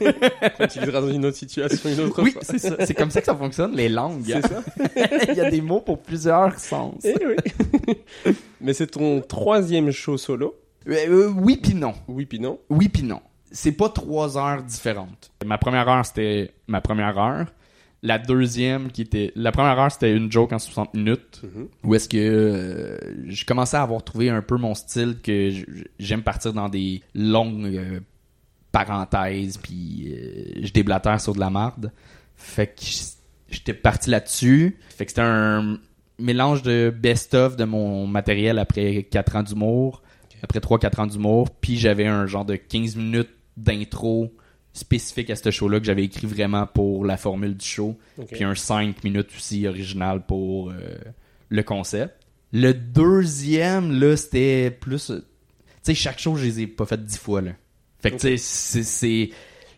On 0.60 0.64
utilisera 0.64 1.00
dans 1.00 1.10
une 1.10 1.24
autre 1.24 1.36
situation, 1.36 1.90
une 1.90 2.00
autre 2.00 2.22
Oui, 2.22 2.34
c'est 2.42 2.58
ça. 2.58 2.76
C'est 2.86 2.94
comme 2.94 3.10
ça 3.10 3.20
que 3.20 3.26
ça 3.26 3.34
fonctionne, 3.34 3.74
les 3.74 3.88
langues. 3.88 4.22
C'est 4.26 4.46
ça. 4.46 4.62
Il 5.28 5.34
y 5.34 5.40
a 5.40 5.50
des 5.50 5.60
mots 5.60 5.80
pour 5.80 6.00
plusieurs 6.00 6.58
sens. 6.58 7.04
Eh 7.04 7.16
oui. 7.26 8.34
Mais 8.60 8.72
c'est 8.72 8.86
ton 8.86 9.20
troisième 9.20 9.90
show 9.90 10.16
solo. 10.16 10.54
Euh, 10.86 10.94
euh, 11.08 11.32
oui 11.36 11.58
puis 11.60 11.74
non. 11.74 11.94
Oui 12.06 12.26
puis 12.26 12.38
non. 12.38 12.58
Oui 12.70 12.88
puis 12.88 13.02
non. 13.02 13.20
C'est 13.50 13.72
pas 13.72 13.88
trois 13.88 14.38
heures 14.38 14.62
différentes. 14.62 15.32
Ma 15.44 15.58
première 15.58 15.88
heure, 15.88 16.06
c'était 16.06 16.52
ma 16.68 16.80
première 16.80 17.18
heure. 17.18 17.46
La 18.02 18.18
deuxième, 18.18 18.90
qui 18.90 19.02
était... 19.02 19.32
La 19.36 19.52
première 19.52 19.78
heure, 19.78 19.92
c'était 19.92 20.16
une 20.16 20.32
joke 20.32 20.52
en 20.52 20.58
60 20.58 20.94
minutes. 20.94 21.42
Où 21.84 21.94
est-ce 21.94 22.08
que 22.08 22.16
euh, 22.16 22.98
je 23.28 23.44
commençais 23.44 23.76
à 23.76 23.82
avoir 23.82 24.02
trouvé 24.02 24.30
un 24.30 24.40
peu 24.40 24.56
mon 24.56 24.74
style 24.74 25.18
que 25.22 25.50
j'aime 25.98 26.22
partir 26.22 26.54
dans 26.54 26.70
des 26.70 27.02
longues 27.14 27.76
euh, 27.76 28.00
parenthèses, 28.72 29.58
puis 29.58 30.14
euh, 30.14 30.60
je 30.62 30.72
déblatère 30.72 31.20
sur 31.20 31.34
de 31.34 31.40
la 31.40 31.50
marde. 31.50 31.92
Fait 32.36 32.68
que 32.68 32.82
j'étais 33.50 33.74
parti 33.74 34.08
là-dessus. 34.08 34.78
Fait 34.88 35.04
que 35.04 35.10
c'était 35.10 35.20
un 35.22 35.78
mélange 36.18 36.62
de 36.62 36.94
best-of 36.96 37.56
de 37.56 37.64
mon 37.64 38.06
matériel 38.06 38.58
après 38.58 39.02
4 39.04 39.36
ans 39.36 39.42
d'humour, 39.42 40.02
après 40.42 40.60
3-4 40.60 41.00
ans 41.00 41.06
d'humour, 41.06 41.50
puis 41.50 41.76
j'avais 41.76 42.06
un 42.06 42.26
genre 42.26 42.44
de 42.44 42.56
15 42.56 42.96
minutes 42.96 43.30
d'intro 43.56 44.32
spécifique 44.80 45.30
à 45.30 45.36
ce 45.36 45.50
show-là 45.50 45.78
que 45.80 45.86
j'avais 45.86 46.04
écrit 46.04 46.26
vraiment 46.26 46.66
pour 46.66 47.04
la 47.04 47.16
formule 47.16 47.56
du 47.56 47.64
show, 47.66 47.96
puis 48.32 48.44
un 48.44 48.54
5 48.54 49.04
minutes 49.04 49.28
aussi 49.36 49.66
original 49.66 50.24
pour 50.26 50.70
euh, 50.70 50.74
le 51.48 51.62
concept. 51.62 52.14
Le 52.52 52.72
deuxième, 52.74 53.92
là, 54.00 54.16
c'était 54.16 54.70
plus... 54.70 55.10
euh, 55.10 55.18
Tu 55.20 55.24
sais, 55.82 55.94
chaque 55.94 56.18
show, 56.18 56.36
je 56.36 56.44
les 56.44 56.60
ai 56.60 56.66
pas 56.66 56.86
fait 56.86 57.02
10 57.04 57.18
fois, 57.18 57.40
là. 57.40 57.52
Fait 58.00 58.10
que, 58.10 58.16
tu 58.16 58.36
sais, 58.38 58.82
c'est-. 58.82 59.30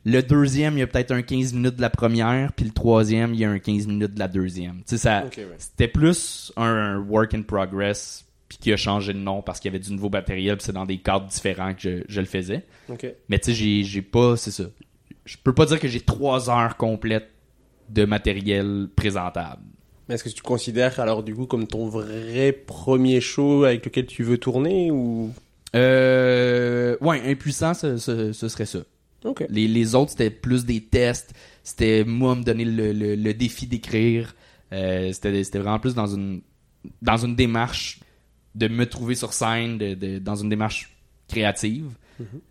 Le 0.05 0.21
deuxième, 0.23 0.75
il 0.77 0.81
y 0.81 0.83
a 0.83 0.87
peut-être 0.89 1.13
un 1.13 1.23
15 1.23 1.53
minutes 1.53 1.77
de 1.77 1.81
la 1.81 1.91
première, 1.91 2.53
puis 2.55 2.65
le 2.65 2.73
troisième, 2.73 3.35
il 3.35 3.41
y 3.41 3.45
a 3.45 3.51
un 3.51 3.59
15 3.61 3.87
minutes 3.87 4.15
de 4.15 4.19
la 4.19 4.27
deuxième. 4.29 4.79
Tu 4.79 4.97
sais, 4.97 4.99
ça... 4.99 5.25
Ouais. 5.43 5.55
C'était 5.59 5.87
plus 5.89 6.53
un 6.57 6.99
work 6.99 7.35
in 7.35 7.43
progress, 7.43 8.25
puis 8.49 8.59
qui 8.59 8.73
a 8.73 8.77
changé 8.77 9.13
de 9.13 9.19
nom 9.19 9.43
parce 9.43 9.61
qu'il 9.61 9.71
y 9.71 9.75
avait 9.77 9.83
du 9.85 9.93
nouveau 9.93 10.11
matériel, 10.11 10.57
puis 10.57 10.65
c'est 10.67 10.73
dans 10.73 10.87
des 10.87 10.99
cadres 10.99 11.27
différents 11.27 11.73
que 11.75 11.81
je, 11.81 11.91
je 12.09 12.21
le 12.21 12.27
faisais. 12.27 12.65
Mais 13.29 13.39
tu 13.39 13.51
sais, 13.53 13.55
j'ai, 13.57 13.85
j'ai 13.85 14.03
pas, 14.03 14.37
c'est 14.37 14.51
ça. 14.51 14.65
Je 15.25 15.37
peux 15.43 15.53
pas 15.55 15.67
dire 15.67 15.79
que 15.79 15.89
j'ai 15.89 16.01
trois 16.01 16.51
heures 16.51 16.77
complètes 16.77 17.31
de 17.89 18.05
matériel 18.05 18.89
présentable. 18.97 19.63
Mais 20.09 20.17
est-ce 20.17 20.25
que 20.25 20.29
tu 20.29 20.43
considères 20.43 20.99
alors 20.99 21.23
du 21.23 21.35
coup 21.35 21.47
comme 21.47 21.67
ton 21.67 21.89
vrai 21.89 22.53
premier 22.53 23.21
show 23.21 23.65
avec 23.65 23.85
lequel 23.85 24.07
tu 24.07 24.23
veux 24.25 24.39
tourner 24.39 24.91
ou? 24.91 25.31
Euh, 25.75 26.97
ouais, 27.01 27.23
impuissant, 27.31 27.73
ce, 27.75 27.97
ce- 27.97 28.33
ce 28.33 28.49
serait 28.49 28.67
ça. 28.67 28.81
Les, 29.49 29.69
les 29.69 29.95
autres, 29.95 30.11
c'était 30.11 30.31
plus 30.31 30.65
des 30.65 30.81
tests. 30.83 31.33
C'était 31.63 32.03
moi 32.05 32.35
me 32.35 32.43
donner 32.43 32.65
le, 32.65 32.93
le- 32.93 33.15
le 33.15 33.35
défi 33.35 33.67
d'écrire. 33.67 34.35
Euh, 34.73 35.13
c'était, 35.13 35.45
c'était 35.45 35.61
vraiment 35.61 35.79
plus 35.79 35.95
dans 35.95 36.09
une, 36.09 36.43
dans 37.01 37.17
une 37.19 37.37
démarche 37.37 38.01
de 38.55 38.67
me 38.69 38.85
trouver 38.87 39.15
sur 39.15 39.33
scène, 39.33 39.79
de, 39.79 39.95
de- 39.95 40.19
dans 40.19 40.35
une 40.35 40.49
démarche 40.49 40.91
créative. 41.29 41.87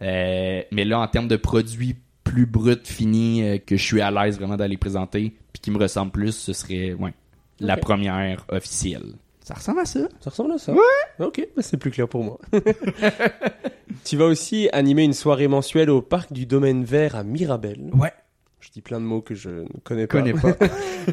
Euh, 0.01 0.63
mais 0.71 0.85
là, 0.85 0.99
en 0.99 1.07
termes 1.07 1.27
de 1.27 1.35
produits 1.35 1.95
plus 2.31 2.45
brut, 2.45 2.87
fini, 2.87 3.43
euh, 3.43 3.57
que 3.57 3.75
je 3.75 3.83
suis 3.83 3.99
à 3.99 4.09
l'aise 4.09 4.37
vraiment 4.37 4.55
d'aller 4.55 4.77
présenter, 4.77 5.33
puis 5.51 5.61
qui 5.61 5.69
me 5.69 5.77
ressemble 5.77 6.13
plus, 6.13 6.31
ce 6.31 6.53
serait 6.53 6.93
ouais, 6.93 7.13
la 7.59 7.75
première 7.75 8.45
officielle. 8.47 9.15
Ça 9.43 9.55
ressemble 9.55 9.81
à 9.81 9.85
ça. 9.85 9.99
Ça 10.21 10.29
ressemble 10.29 10.53
à 10.53 10.57
ça 10.57 10.71
Ouais. 10.71 11.25
Ok, 11.25 11.45
bah, 11.53 11.61
c'est 11.61 11.75
plus 11.75 11.91
clair 11.91 12.07
pour 12.07 12.23
moi. 12.23 12.39
tu 14.05 14.15
vas 14.15 14.25
aussi 14.25 14.69
animer 14.71 15.03
une 15.03 15.13
soirée 15.13 15.49
mensuelle 15.49 15.89
au 15.89 16.01
parc 16.01 16.31
du 16.31 16.45
Domaine 16.45 16.85
Vert 16.85 17.17
à 17.17 17.23
Mirabel. 17.23 17.89
Ouais. 17.93 18.13
Je 18.61 18.69
dis 18.71 18.81
plein 18.81 18.99
de 18.99 19.05
mots 19.05 19.21
que 19.21 19.33
je 19.35 19.49
ne 19.49 19.65
connais 19.83 20.07
pas. 20.07 20.19
Connais 20.21 20.33
pas. 20.33 20.53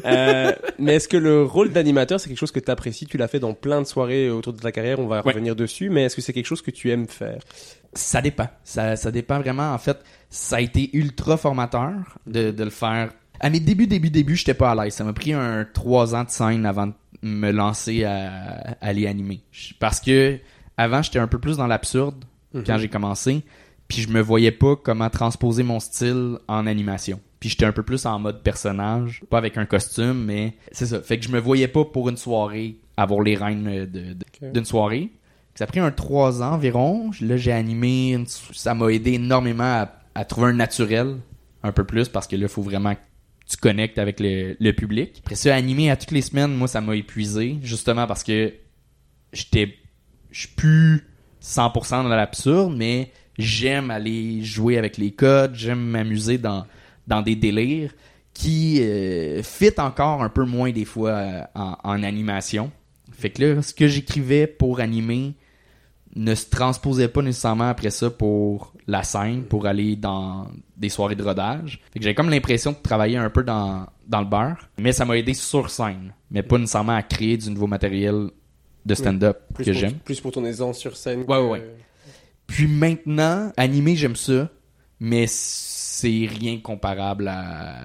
Euh, 0.05 0.51
mais 0.77 0.95
est-ce 0.95 1.07
que 1.07 1.17
le 1.17 1.43
rôle 1.43 1.71
d'animateur, 1.71 2.19
c'est 2.19 2.29
quelque 2.29 2.37
chose 2.37 2.51
que 2.51 2.59
tu 2.59 2.69
apprécies 2.69 3.07
Tu 3.07 3.17
l'as 3.17 3.27
fait 3.27 3.39
dans 3.39 3.55
plein 3.55 3.81
de 3.81 3.87
soirées 3.87 4.29
autour 4.29 4.53
de 4.53 4.59
ta 4.59 4.71
carrière, 4.71 4.99
on 4.99 5.07
va 5.07 5.17
Ouais. 5.25 5.31
revenir 5.31 5.55
dessus, 5.55 5.89
mais 5.89 6.03
est-ce 6.03 6.15
que 6.15 6.21
c'est 6.21 6.31
quelque 6.31 6.45
chose 6.45 6.61
que 6.61 6.69
tu 6.69 6.91
aimes 6.91 7.07
faire? 7.07 7.39
Ça 7.93 8.21
dépend. 8.21 8.47
Ça, 8.63 8.95
ça 8.95 9.09
dépend 9.11 9.39
vraiment. 9.39 9.73
En 9.73 9.79
fait, 9.79 9.97
ça 10.29 10.57
a 10.57 10.61
été 10.61 10.95
ultra 10.95 11.37
formateur 11.37 11.91
de, 12.27 12.51
de 12.51 12.63
le 12.63 12.69
faire. 12.69 13.11
À 13.39 13.49
mes 13.49 13.59
débuts, 13.59 13.87
débuts, 13.87 14.11
débuts, 14.11 14.35
j'étais 14.35 14.53
pas 14.53 14.69
à 14.71 14.83
l'aise. 14.85 14.93
Ça 14.93 15.03
m'a 15.03 15.13
pris 15.13 15.33
un 15.33 15.65
trois 15.73 16.13
ans 16.13 16.23
de 16.23 16.29
scène 16.29 16.67
avant 16.67 16.85
de 16.87 16.93
me 17.23 17.49
lancer 17.51 18.03
à, 18.03 18.75
à 18.79 18.93
les 18.93 19.07
animer. 19.07 19.41
Parce 19.79 19.99
que 19.99 20.37
avant, 20.77 21.01
j'étais 21.01 21.19
un 21.19 21.27
peu 21.27 21.39
plus 21.39 21.57
dans 21.57 21.67
l'absurde 21.67 22.23
quand 22.65 22.77
j'ai 22.77 22.89
commencé. 22.89 23.41
Puis 23.87 24.03
je 24.03 24.09
me 24.09 24.21
voyais 24.21 24.51
pas 24.51 24.75
comment 24.75 25.09
transposer 25.09 25.63
mon 25.63 25.79
style 25.79 26.37
en 26.47 26.67
animation. 26.67 27.19
Puis 27.39 27.49
j'étais 27.49 27.65
un 27.65 27.71
peu 27.71 27.83
plus 27.83 28.05
en 28.05 28.19
mode 28.19 28.43
personnage, 28.43 29.21
pas 29.29 29.37
avec 29.37 29.57
un 29.57 29.65
costume, 29.65 30.25
mais 30.25 30.55
c'est 30.71 30.85
ça. 30.87 31.01
Fait 31.01 31.17
que 31.17 31.25
je 31.25 31.29
me 31.31 31.39
voyais 31.39 31.67
pas 31.69 31.85
pour 31.85 32.09
une 32.09 32.17
soirée 32.17 32.75
avoir 32.97 33.21
les 33.21 33.35
rênes 33.35 33.85
de- 33.85 34.13
de- 34.13 34.51
d'une 34.51 34.65
soirée. 34.65 35.09
Ça 35.55 35.63
a 35.63 35.67
pris 35.67 35.79
un 35.79 35.91
trois 35.91 36.41
ans 36.43 36.53
environ. 36.55 37.11
Là, 37.21 37.37
j'ai 37.37 37.51
animé. 37.53 38.11
une- 38.11 38.25
Ça 38.25 38.73
m'a 38.73 38.89
aidé 38.89 39.13
énormément 39.13 39.63
à, 39.63 39.89
à 40.15 40.25
trouver 40.25 40.47
un 40.47 40.53
naturel, 40.53 41.15
un 41.63 41.71
peu 41.71 41.85
plus, 41.85 42.09
parce 42.09 42.27
que 42.27 42.35
là, 42.35 42.43
il 42.43 42.47
faut 42.49 42.61
vraiment 42.61 42.93
que 42.95 42.99
tu 43.49 43.55
connectes 43.57 43.97
avec 43.99 44.19
le, 44.19 44.55
le 44.59 44.71
public. 44.73 45.15
Après 45.23 45.35
ça, 45.35 45.55
animer 45.55 45.89
à 45.89 45.95
toutes 45.97 46.11
les 46.11 46.21
semaines, 46.21 46.53
moi, 46.55 46.67
ça 46.67 46.81
m'a 46.81 46.95
épuisé, 46.95 47.57
justement 47.63 48.05
parce 48.05 48.23
que 48.23 48.53
j'étais. 49.33 49.75
Je 50.31 50.39
suis 50.41 50.49
plus 50.55 51.07
100% 51.41 52.03
dans 52.03 52.09
l'absurde, 52.09 52.75
mais 52.77 53.11
j'aime 53.37 53.89
aller 53.91 54.43
jouer 54.43 54.77
avec 54.77 54.97
les 54.97 55.11
codes, 55.11 55.55
j'aime 55.55 55.79
m'amuser 55.79 56.37
dans, 56.37 56.65
dans 57.09 57.21
des 57.21 57.35
délires 57.35 57.93
qui 58.33 58.81
euh, 58.81 59.43
fit 59.43 59.73
encore 59.79 60.23
un 60.23 60.29
peu 60.29 60.45
moins 60.45 60.71
des 60.71 60.85
fois 60.85 61.09
euh, 61.11 61.41
en, 61.55 61.75
en 61.83 62.03
animation. 62.03 62.71
Fait 63.11 63.31
que 63.31 63.43
là, 63.43 63.61
ce 63.61 63.73
que 63.73 63.87
j'écrivais 63.87 64.47
pour 64.47 64.79
animer 64.79 65.33
ne 66.15 66.33
se 66.35 66.45
transposait 66.49 67.07
pas 67.07 67.21
nécessairement 67.21 67.69
après 67.69 67.89
ça 67.89 68.09
pour 68.09 68.73
la 68.87 69.03
scène, 69.03 69.43
pour 69.43 69.67
aller 69.67 69.95
dans 69.95 70.47
des 70.77 70.89
soirées 70.89 71.15
de 71.15 71.23
rodage. 71.23 71.81
Fait 71.91 71.99
que 71.99 72.03
j'avais 72.03 72.15
comme 72.15 72.29
l'impression 72.29 72.71
de 72.71 72.77
travailler 72.81 73.17
un 73.17 73.29
peu 73.29 73.43
dans, 73.43 73.85
dans 74.07 74.19
le 74.21 74.25
beurre, 74.25 74.69
mais 74.79 74.91
ça 74.91 75.05
m'a 75.05 75.17
aidé 75.17 75.33
sur 75.33 75.69
scène, 75.69 76.13
mais 76.31 76.41
pas 76.41 76.57
nécessairement 76.57 76.95
à 76.95 77.03
créer 77.03 77.37
du 77.37 77.49
nouveau 77.51 77.67
matériel 77.67 78.29
de 78.85 78.95
stand-up 78.95 79.37
que 79.55 79.71
j'aime. 79.73 79.95
Plus 80.05 80.19
pour 80.21 80.31
ton 80.31 80.45
aisance 80.45 80.77
sur 80.79 80.95
scène. 80.97 81.19
Ouais, 81.19 81.25
que- 81.25 81.31
ouais, 81.33 81.49
ouais. 81.59 81.75
Puis 82.47 82.67
maintenant, 82.67 83.51
animer, 83.57 83.95
j'aime 83.95 84.15
ça, 84.15 84.49
mais 84.99 85.25
c'est 85.99 86.27
rien 86.27 86.59
comparable 86.59 87.27
à, 87.27 87.75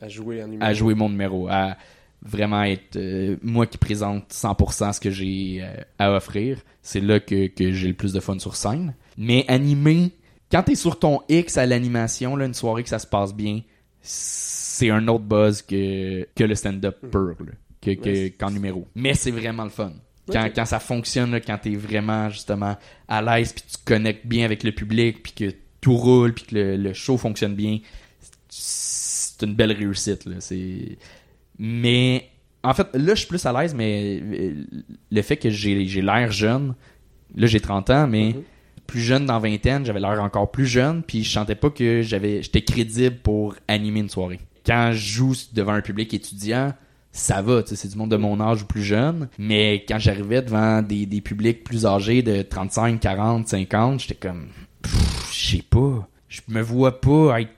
À 0.00 0.08
jouer 0.08 0.42
un 0.42 0.46
numéro. 0.46 0.64
à 0.64 0.74
jouer 0.74 0.94
mon 0.94 1.08
numéro, 1.08 1.48
à 1.48 1.76
vraiment 2.22 2.62
être 2.62 2.96
euh, 2.96 3.36
moi 3.42 3.66
qui 3.66 3.78
présente 3.78 4.30
100% 4.30 4.92
ce 4.92 5.00
que 5.00 5.10
j'ai 5.10 5.60
euh, 5.62 5.74
à 5.98 6.12
offrir. 6.12 6.58
C'est 6.82 7.00
là 7.00 7.20
que, 7.20 7.48
que 7.48 7.72
j'ai 7.72 7.88
le 7.88 7.94
plus 7.94 8.12
de 8.12 8.20
fun 8.20 8.38
sur 8.38 8.56
scène. 8.56 8.94
Mais 9.18 9.44
animer, 9.48 10.12
quand 10.50 10.62
t'es 10.62 10.74
sur 10.74 10.98
ton 10.98 11.20
X 11.28 11.58
à 11.58 11.66
l'animation, 11.66 12.36
là, 12.36 12.46
une 12.46 12.54
soirée 12.54 12.82
que 12.82 12.88
ça 12.88 12.98
se 12.98 13.06
passe 13.06 13.34
bien, 13.34 13.62
c'est 14.00 14.90
un 14.90 15.08
autre 15.08 15.24
buzz 15.24 15.62
que, 15.62 16.26
que 16.34 16.44
le 16.44 16.54
stand-up 16.54 16.98
pur, 17.10 17.36
là, 17.40 17.52
que, 17.80 17.90
Ouais, 17.90 18.34
qu'en 18.38 18.50
numéro. 18.50 18.86
Mais 18.94 19.14
c'est 19.14 19.30
vraiment 19.30 19.64
le 19.64 19.70
fun. 19.70 19.92
Quand, 20.32 20.64
ça 20.64 20.80
fonctionne, 20.80 21.30
là, 21.30 21.40
quand 21.40 21.58
t'es 21.58 21.76
vraiment 21.76 22.30
justement 22.30 22.76
à 23.06 23.22
l'aise, 23.22 23.52
puis 23.52 23.64
tu 23.70 23.76
connectes 23.84 24.26
bien 24.26 24.44
avec 24.44 24.64
le 24.64 24.72
public, 24.72 25.22
puis 25.22 25.32
que 25.32 25.56
tout 25.86 25.96
roule, 25.96 26.32
puis 26.34 26.44
que 26.46 26.54
le, 26.56 26.76
le 26.76 26.92
show 26.94 27.16
fonctionne 27.16 27.54
bien, 27.54 27.78
c'est 28.48 29.40
une 29.46 29.54
belle 29.54 29.70
réussite. 29.70 30.24
Là. 30.26 30.34
C'est... 30.40 30.98
Mais 31.60 32.28
en 32.64 32.74
fait, 32.74 32.88
là, 32.94 33.14
je 33.14 33.20
suis 33.20 33.28
plus 33.28 33.46
à 33.46 33.52
l'aise, 33.52 33.72
mais 33.72 34.20
euh, 34.20 34.64
le 35.12 35.22
fait 35.22 35.36
que 35.36 35.48
j'ai, 35.48 35.86
j'ai 35.86 36.02
l'air 36.02 36.32
jeune, 36.32 36.74
là, 37.36 37.46
j'ai 37.46 37.60
30 37.60 37.90
ans, 37.90 38.08
mais 38.08 38.32
Mhm. 38.32 38.42
plus 38.88 39.00
jeune 39.00 39.26
dans 39.26 39.38
vingtaine, 39.38 39.86
j'avais 39.86 40.00
l'air 40.00 40.20
encore 40.20 40.50
plus 40.50 40.66
jeune, 40.66 41.04
puis 41.04 41.22
je 41.22 41.30
sentais 41.30 41.54
pas 41.54 41.70
que 41.70 42.02
j'avais, 42.02 42.42
j'étais 42.42 42.62
crédible 42.62 43.18
pour 43.22 43.54
animer 43.68 44.00
une 44.00 44.08
soirée. 44.08 44.40
Quand 44.66 44.90
je 44.92 44.98
joue 44.98 45.34
devant 45.52 45.74
un 45.74 45.82
public 45.82 46.12
étudiant, 46.14 46.74
ça 47.12 47.42
va, 47.42 47.62
c'est 47.64 47.88
du 47.88 47.96
monde 47.96 48.10
de 48.10 48.16
mon 48.16 48.40
âge 48.40 48.62
ou 48.62 48.66
plus 48.66 48.82
jeune, 48.82 49.28
mais 49.38 49.84
quand 49.88 50.00
j'arrivais 50.00 50.42
devant 50.42 50.82
des, 50.82 51.06
des 51.06 51.20
publics 51.20 51.62
plus 51.62 51.86
âgés 51.86 52.22
de 52.22 52.42
35, 52.42 52.98
40, 52.98 53.46
50, 53.46 54.00
j'étais 54.00 54.16
comme, 54.16 54.48
je 55.38 55.56
sais 55.56 55.62
pas, 55.62 56.08
je 56.28 56.40
me 56.48 56.60
vois 56.60 57.00
pas 57.00 57.40
être 57.40 57.50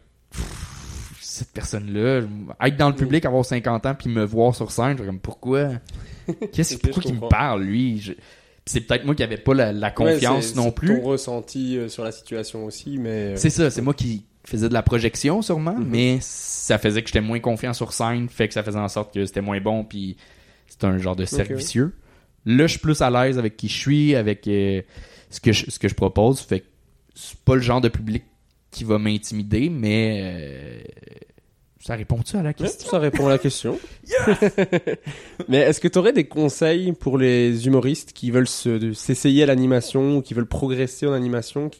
cette 1.20 1.52
personne-là, 1.52 2.22
être 2.64 2.76
dans 2.76 2.88
le 2.88 2.94
public, 2.96 3.24
avoir 3.24 3.44
50 3.44 3.86
ans, 3.86 3.94
puis 3.94 4.08
me 4.10 4.24
voir 4.24 4.54
sur 4.54 4.70
scène, 4.72 4.96
je 4.98 5.04
comme, 5.04 5.20
pourquoi? 5.20 5.68
Qu'est-ce, 6.52 6.76
pourquoi 6.78 7.02
qu'il 7.02 7.14
me 7.14 7.28
parle, 7.28 7.62
lui? 7.62 8.00
Je- 8.00 8.12
c'est 8.66 8.82
peut-être 8.82 9.04
moi 9.06 9.14
qui 9.14 9.22
avait 9.22 9.38
pas 9.38 9.54
la, 9.54 9.90
confiance 9.90 10.54
non 10.54 10.70
plus. 10.72 10.88
Ton 10.88 11.00
ressenti 11.02 11.78
euh, 11.78 11.88
sur 11.88 12.04
la 12.04 12.12
situation 12.12 12.64
aussi, 12.66 12.98
mais. 12.98 13.08
euh, 13.32 13.36
C'est 13.36 13.50
ça, 13.50 13.70
c'est 13.70 13.80
moi 13.80 13.94
qui 13.94 14.24
faisais 14.44 14.68
de 14.68 14.74
la 14.74 14.82
projection 14.82 15.40
sûrement, 15.42 15.74
Mhm. 15.78 15.86
mais 15.88 16.18
ça 16.20 16.78
faisait 16.78 17.02
que 17.02 17.08
j'étais 17.08 17.20
moins 17.20 17.40
confiant 17.40 17.72
sur 17.72 17.92
scène, 17.92 18.28
fait 18.28 18.48
que 18.48 18.54
ça 18.54 18.62
faisait 18.62 18.78
en 18.78 18.88
sorte 18.88 19.14
que 19.14 19.24
c'était 19.24 19.40
moins 19.42 19.60
bon, 19.60 19.84
puis 19.84 20.16
c'était 20.66 20.86
un 20.86 20.98
genre 20.98 21.16
de 21.16 21.24
cercle 21.24 21.52
Ok. 21.54 21.58
vicieux. 21.58 21.94
Là, 22.46 22.66
je 22.66 22.72
suis 22.72 22.80
plus 22.80 23.00
à 23.02 23.10
l'aise 23.10 23.38
avec 23.38 23.56
qui 23.56 23.68
je 23.68 23.76
suis, 23.76 24.14
avec 24.14 24.46
euh, 24.48 24.82
ce, 25.30 25.40
que 25.40 25.52
je, 25.52 25.70
ce 25.70 25.78
que 25.78 25.88
je 25.88 25.94
propose, 25.94 26.40
fait 26.40 26.60
que 26.60 26.66
c'est 27.20 27.38
pas 27.40 27.54
le 27.56 27.60
genre 27.60 27.80
de 27.80 27.88
public 27.88 28.22
qui 28.70 28.84
va 28.84 28.98
m'intimider, 28.98 29.70
mais 29.70 30.20
euh, 30.22 30.80
ça 31.80 31.94
répond-tu 31.96 32.36
à 32.36 32.42
la 32.42 32.52
question? 32.52 32.88
ça 32.90 32.98
répond 32.98 33.26
à 33.26 33.30
la 33.30 33.38
question. 33.38 33.78
Mais 35.48 35.58
est-ce 35.58 35.80
que 35.80 35.88
tu 35.88 35.98
aurais 35.98 36.12
des 36.12 36.28
conseils 36.28 36.92
pour 36.92 37.18
les 37.18 37.66
humoristes 37.66 38.12
qui 38.12 38.30
veulent 38.30 38.46
se- 38.48 38.92
s'essayer 38.92 39.42
à 39.42 39.46
l'animation 39.46 40.18
ou 40.18 40.22
qui 40.22 40.34
veulent 40.34 40.46
progresser 40.46 41.06
en 41.06 41.12
animation? 41.12 41.70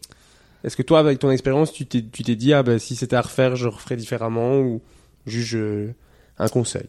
Est-ce 0.65 0.77
que 0.77 0.83
toi, 0.83 0.99
avec 0.99 1.19
ton 1.21 1.31
expérience, 1.31 1.73
tu 1.73 1.87
t'es 1.87 2.01
dit, 2.03 2.53
ah 2.53 2.63
ben 2.65 2.79
si 2.79 2.97
c'était 2.97 3.17
à 3.17 3.21
refaire, 3.21 3.55
je 3.55 3.69
referais 3.69 3.97
différemment 3.97 4.59
ou 4.59 4.81
juge 5.27 5.55
euh, 5.57 5.95
un 6.39 6.49
conseil? 6.49 6.87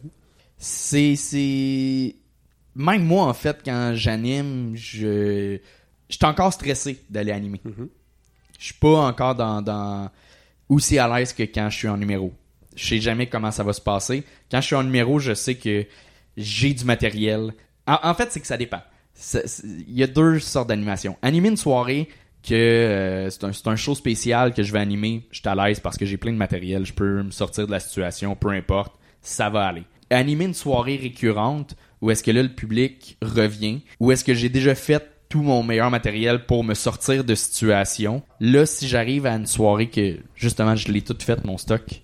C'est 0.58 2.14
même 2.76 3.04
moi 3.04 3.24
en 3.26 3.34
fait 3.34 3.58
quand 3.64 3.92
j'anime 3.94 4.72
je 4.76 5.58
suis 6.08 6.24
encore 6.24 6.52
stressé 6.52 6.98
d'aller 7.10 7.32
animer 7.32 7.60
Mhm. 7.64 7.88
Je 8.60 8.66
suis 8.66 8.74
pas 8.74 9.06
encore 9.06 9.34
dans 9.34 10.10
aussi 10.68 10.98
à 10.98 11.08
l'aise 11.08 11.32
que 11.32 11.42
quand 11.42 11.68
je 11.70 11.76
suis 11.76 11.88
en 11.88 11.96
numéro. 11.96 12.32
Je 12.76 12.86
sais 12.86 13.00
jamais 13.00 13.26
comment 13.26 13.50
ça 13.50 13.64
va 13.64 13.72
se 13.72 13.80
passer. 13.80 14.22
Quand 14.50 14.60
je 14.60 14.66
suis 14.66 14.76
en 14.76 14.84
numéro 14.84 15.18
je 15.18 15.34
sais 15.34 15.56
que 15.56 15.86
j'ai 16.36 16.74
du 16.74 16.84
matériel. 16.84 17.52
En, 17.86 18.14
fait 18.14 18.30
c'est 18.30 18.40
que 18.40 18.46
ça 18.46 18.58
dépend. 18.58 18.82
Il 19.34 19.98
y 19.98 20.02
a 20.02 20.06
deux 20.06 20.38
sortes 20.38 20.68
d'animation 20.68 21.16
animer 21.22 21.48
une 21.48 21.56
soirée 21.56 22.08
que 22.42 22.54
euh, 22.54 23.30
c'est 23.30 23.44
un, 23.44 23.72
un 23.72 23.76
show 23.76 23.94
spécial 23.94 24.54
que 24.54 24.62
je 24.62 24.72
vais 24.72 24.78
animer, 24.78 25.26
je 25.30 25.40
suis 25.40 25.48
à 25.48 25.54
l'aise 25.54 25.80
parce 25.80 25.98
que 25.98 26.06
j'ai 26.06 26.16
plein 26.16 26.32
de 26.32 26.38
matériel, 26.38 26.86
je 26.86 26.92
peux 26.94 27.22
me 27.22 27.30
sortir 27.30 27.66
de 27.66 27.70
la 27.70 27.80
situation, 27.80 28.34
peu 28.34 28.48
importe, 28.48 28.94
ça 29.20 29.50
va 29.50 29.66
aller. 29.66 29.84
Animer 30.08 30.46
une 30.46 30.54
soirée 30.54 30.96
récurrente, 30.96 31.76
où 32.00 32.10
est-ce 32.10 32.22
que 32.22 32.30
là 32.30 32.42
le 32.42 32.48
public 32.54 33.18
revient, 33.20 33.82
où 33.98 34.10
est-ce 34.10 34.24
que 34.24 34.32
j'ai 34.32 34.48
déjà 34.48 34.74
fait 34.74 35.19
tout 35.30 35.40
mon 35.42 35.62
meilleur 35.62 35.90
matériel 35.90 36.44
pour 36.44 36.62
me 36.64 36.74
sortir 36.74 37.24
de 37.24 37.34
situation. 37.34 38.22
Là, 38.40 38.66
si 38.66 38.86
j'arrive 38.86 39.24
à 39.24 39.34
une 39.36 39.46
soirée 39.46 39.88
que 39.88 40.18
justement 40.34 40.76
je 40.76 40.92
l'ai 40.92 41.00
toute 41.00 41.22
faite 41.22 41.44
mon 41.44 41.56
stock, 41.56 42.02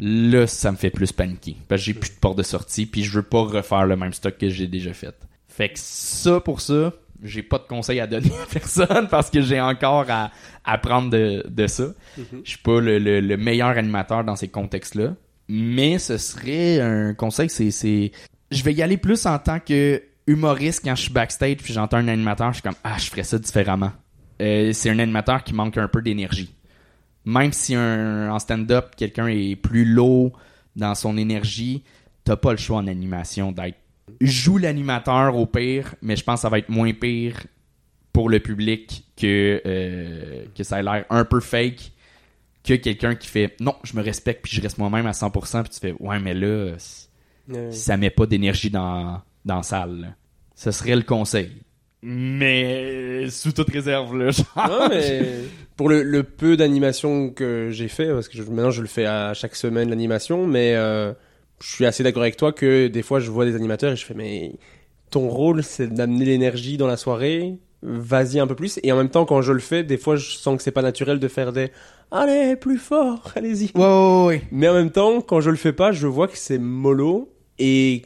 là 0.00 0.46
ça 0.46 0.72
me 0.72 0.76
fait 0.76 0.90
plus 0.90 1.12
paniquer 1.12 1.56
parce 1.68 1.80
que 1.80 1.86
j'ai 1.86 1.94
plus 1.94 2.10
de 2.10 2.16
porte 2.20 2.36
de 2.36 2.42
sortie 2.42 2.84
puis 2.86 3.02
je 3.04 3.12
veux 3.12 3.22
pas 3.22 3.42
refaire 3.42 3.86
le 3.86 3.96
même 3.96 4.12
stock 4.12 4.36
que 4.36 4.48
j'ai 4.50 4.66
déjà 4.66 4.92
fait. 4.92 5.14
Fait 5.48 5.68
que 5.68 5.78
ça 5.78 6.40
pour 6.40 6.60
ça, 6.60 6.92
j'ai 7.22 7.42
pas 7.44 7.58
de 7.58 7.64
conseils 7.68 8.00
à 8.00 8.06
donner 8.08 8.32
à 8.42 8.46
personne 8.52 9.06
parce 9.08 9.30
que 9.30 9.40
j'ai 9.40 9.60
encore 9.60 10.06
à 10.10 10.32
apprendre 10.64 11.10
de, 11.10 11.44
de 11.48 11.66
ça. 11.68 11.84
Je 12.44 12.50
suis 12.50 12.58
pas 12.58 12.80
le, 12.80 12.98
le- 12.98 13.20
le 13.20 13.36
meilleur 13.36 13.68
animateur 13.68 14.24
dans 14.24 14.34
ces 14.36 14.48
contextes-là. 14.48 15.14
Mais 15.48 15.98
ce 15.98 16.16
serait 16.18 16.80
un 16.80 17.14
conseil, 17.14 17.48
c'est, 17.50 17.70
c'est, 17.70 18.10
je 18.50 18.62
vais 18.64 18.72
y 18.74 18.82
aller 18.82 18.96
plus 18.96 19.26
en 19.26 19.38
tant 19.38 19.60
que 19.60 20.02
humoriste 20.26 20.82
quand 20.84 20.94
je 20.94 21.02
suis 21.02 21.12
backstage 21.12 21.56
puis 21.56 21.72
j'entends 21.72 21.98
un 21.98 22.08
animateur, 22.08 22.48
je 22.48 22.54
suis 22.54 22.62
comme, 22.62 22.76
ah, 22.84 22.96
je 22.98 23.10
ferais 23.10 23.24
ça 23.24 23.38
différemment. 23.38 23.92
Euh, 24.42 24.72
c'est 24.72 24.90
un 24.90 24.98
animateur 24.98 25.44
qui 25.44 25.54
manque 25.54 25.78
un 25.78 25.88
peu 25.88 26.02
d'énergie. 26.02 26.54
Même 27.24 27.52
si 27.52 27.74
un, 27.74 28.30
en 28.30 28.38
stand-up, 28.38 28.94
quelqu'un 28.96 29.28
est 29.28 29.56
plus 29.56 29.84
low 29.84 30.32
dans 30.76 30.94
son 30.94 31.16
énergie, 31.16 31.84
t'as 32.24 32.36
pas 32.36 32.50
le 32.52 32.58
choix 32.58 32.78
en 32.78 32.86
animation 32.86 33.52
d'être 33.52 33.78
joue 34.20 34.58
l'animateur 34.58 35.36
au 35.36 35.46
pire, 35.46 35.94
mais 36.02 36.16
je 36.16 36.24
pense 36.24 36.40
que 36.40 36.42
ça 36.42 36.48
va 36.48 36.58
être 36.58 36.68
moins 36.68 36.92
pire 36.92 37.46
pour 38.12 38.28
le 38.28 38.38
public 38.40 39.04
que, 39.16 39.60
euh, 39.64 40.44
que 40.54 40.62
ça 40.62 40.76
a 40.76 40.82
l'air 40.82 41.04
un 41.10 41.24
peu 41.24 41.40
fake 41.40 41.92
que 42.62 42.74
quelqu'un 42.74 43.14
qui 43.14 43.28
fait 43.28 43.56
non, 43.60 43.74
je 43.82 43.96
me 43.96 44.02
respecte 44.02 44.44
puis 44.44 44.56
je 44.56 44.62
reste 44.62 44.78
moi-même 44.78 45.06
à 45.06 45.10
100% 45.10 45.62
puis 45.62 45.70
tu 45.70 45.80
fais 45.80 45.94
ouais 46.00 46.18
mais 46.18 46.32
là 46.32 46.74
ça 47.70 47.96
met 47.96 48.10
pas 48.10 48.26
d'énergie 48.26 48.70
dans 48.70 49.20
dans 49.44 49.56
la 49.56 49.62
salle. 49.62 50.00
là. 50.00 50.08
Ce 50.54 50.70
serait 50.70 50.96
le 50.96 51.02
conseil. 51.02 51.50
Mais 52.02 53.28
sous 53.30 53.52
toute 53.52 53.70
réserve 53.70 54.16
là. 54.16 54.30
genre. 54.30 54.46
Non, 54.56 54.88
mais 54.88 55.22
pour 55.76 55.88
le, 55.88 56.02
le 56.02 56.22
peu 56.22 56.56
d'animation 56.56 57.30
que 57.30 57.68
j'ai 57.70 57.88
fait, 57.88 58.08
parce 58.12 58.28
que 58.28 58.36
je- 58.36 58.42
maintenant 58.42 58.70
je 58.70 58.82
le 58.82 58.86
fais 58.88 59.06
à 59.06 59.34
chaque 59.34 59.56
semaine 59.56 59.88
l'animation, 59.90 60.46
mais 60.46 60.74
euh, 60.76 61.12
je 61.62 61.68
suis 61.68 61.86
assez 61.86 62.02
d'accord 62.02 62.22
avec 62.22 62.36
toi 62.36 62.52
que 62.52 62.86
des 62.88 63.02
fois 63.02 63.20
je 63.20 63.30
vois 63.30 63.44
des 63.44 63.54
animateurs 63.56 63.92
et 63.92 63.96
je 63.96 64.04
fais 64.04 64.14
mais 64.14 64.52
ton 65.10 65.28
rôle 65.28 65.62
c'est 65.62 65.88
d'amener 65.88 66.24
l'énergie 66.26 66.76
dans 66.76 66.86
la 66.86 66.96
soirée, 66.96 67.58
vas-y 67.82 68.38
un 68.38 68.46
peu 68.46 68.54
plus. 68.54 68.78
Et 68.82 68.92
en 68.92 68.96
même 68.96 69.08
temps 69.10 69.24
quand 69.24 69.40
je 69.42 69.52
le 69.52 69.60
fais, 69.60 69.82
des 69.82 69.96
fois 69.96 70.16
je 70.16 70.30
sens 70.30 70.56
que 70.56 70.62
c'est 70.62 70.70
pas 70.72 70.82
naturel 70.82 71.18
de 71.18 71.28
faire 71.28 71.52
des 71.52 71.70
allez 72.10 72.54
plus 72.56 72.78
fort, 72.78 73.32
allez-y. 73.34 73.70
Ouais, 73.74 73.82
ouais, 73.84 74.24
ouais. 74.26 74.42
Mais 74.52 74.68
en 74.68 74.74
même 74.74 74.90
temps 74.90 75.20
quand 75.22 75.40
je 75.40 75.50
le 75.50 75.56
fais 75.56 75.72
pas, 75.72 75.90
je 75.92 76.06
vois 76.06 76.28
que 76.28 76.36
c'est 76.38 76.58
mollo 76.58 77.32
et 77.58 78.02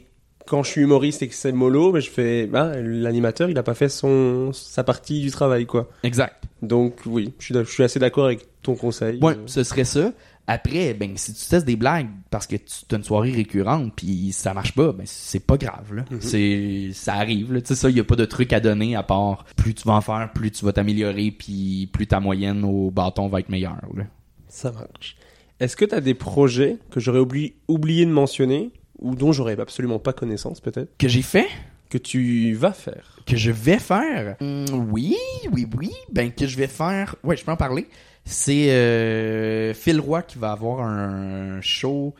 quand 0.49 0.63
je 0.63 0.71
suis 0.71 0.81
humoriste 0.81 1.21
et 1.21 1.27
que 1.27 1.35
c'est 1.35 1.51
mollo, 1.51 1.91
ben 1.91 1.99
je 1.99 2.09
fais 2.09 2.47
bah 2.47 2.73
l'animateur 2.81 3.49
il 3.49 3.57
a 3.57 3.63
pas 3.63 3.75
fait 3.75 3.89
son 3.89 4.51
sa 4.53 4.83
partie 4.83 5.21
du 5.21 5.31
travail 5.31 5.65
quoi. 5.65 5.89
Exact. 6.03 6.43
Donc 6.61 7.01
oui, 7.05 7.33
je 7.39 7.45
suis, 7.45 7.53
d'ac- 7.53 7.67
je 7.67 7.71
suis 7.71 7.83
assez 7.83 7.99
d'accord 7.99 8.25
avec 8.25 8.47
ton 8.61 8.75
conseil. 8.75 9.19
Ouais, 9.21 9.35
ce 9.45 9.63
serait 9.63 9.85
ça. 9.85 10.11
Après, 10.51 10.95
ben, 10.95 11.11
si 11.15 11.31
tu 11.35 11.45
testes 11.47 11.67
des 11.67 11.75
blagues 11.75 12.07
parce 12.31 12.47
que 12.47 12.55
tu 12.55 12.73
as 12.91 12.95
une 12.97 13.03
soirée 13.03 13.29
récurrente 13.31 13.93
puis 13.95 14.31
ça 14.33 14.55
marche 14.55 14.73
pas, 14.73 14.91
ben, 14.93 15.03
c'est 15.05 15.45
pas 15.45 15.57
grave, 15.57 15.93
là. 15.93 16.05
C'est, 16.21 16.89
ça 16.93 17.13
arrive, 17.13 17.53
là. 17.53 17.61
Tu 17.61 17.67
sais, 17.67 17.75
ça, 17.75 17.89
y 17.91 17.99
a 17.99 18.03
pas 18.03 18.15
de 18.15 18.25
truc 18.25 18.51
à 18.51 18.59
donner 18.59 18.95
à 18.95 19.03
part 19.03 19.45
plus 19.55 19.75
tu 19.75 19.87
vas 19.87 19.93
en 19.93 20.01
faire, 20.01 20.31
plus 20.33 20.49
tu 20.49 20.65
vas 20.65 20.73
t'améliorer 20.73 21.29
puis 21.29 21.87
plus 21.93 22.07
ta 22.07 22.19
moyenne 22.19 22.63
au 22.63 22.89
bâton 22.89 23.27
va 23.27 23.41
être 23.41 23.49
meilleure, 23.49 23.77
là. 23.95 24.05
Ça 24.47 24.71
marche. 24.71 25.17
Est-ce 25.59 25.75
que 25.75 25.85
tu 25.85 25.93
as 25.93 26.01
des 26.01 26.15
projets 26.15 26.77
que 26.89 26.99
j'aurais 26.99 27.19
oubli- 27.19 27.53
oublié 27.67 28.05
de 28.07 28.11
mentionner 28.11 28.71
ou 29.01 29.15
dont 29.15 29.31
j'aurais 29.31 29.59
absolument 29.59 29.99
pas 29.99 30.13
connaissance 30.13 30.59
peut-être 30.61 30.95
Que 30.97 31.07
j'ai 31.07 31.21
fait? 31.21 31.47
que 31.89 31.97
tu 31.97 32.53
vas 32.53 32.71
faire 32.73 33.17
Que 33.25 33.35
je 33.35 33.49
vais 33.51 33.79
faire? 33.79 34.35
Hmm, 34.39 34.65
oui, 34.91 35.15
oui, 35.51 35.65
oui. 35.77 35.91
Ben, 36.11 36.31
que 36.31 36.45
je 36.45 36.55
vais 36.55 36.67
faire. 36.67 37.15
Ouais, 37.23 37.35
je 37.35 37.43
peux 37.43 37.51
en 37.51 37.57
parler. 37.57 37.87
C'est 38.25 38.69
euh, 38.71 39.73
Phil 39.73 39.99
Roy 39.99 40.21
qui 40.21 40.37
va 40.37 40.51
avoir 40.51 40.81
un 40.81 41.59
show 41.61 42.13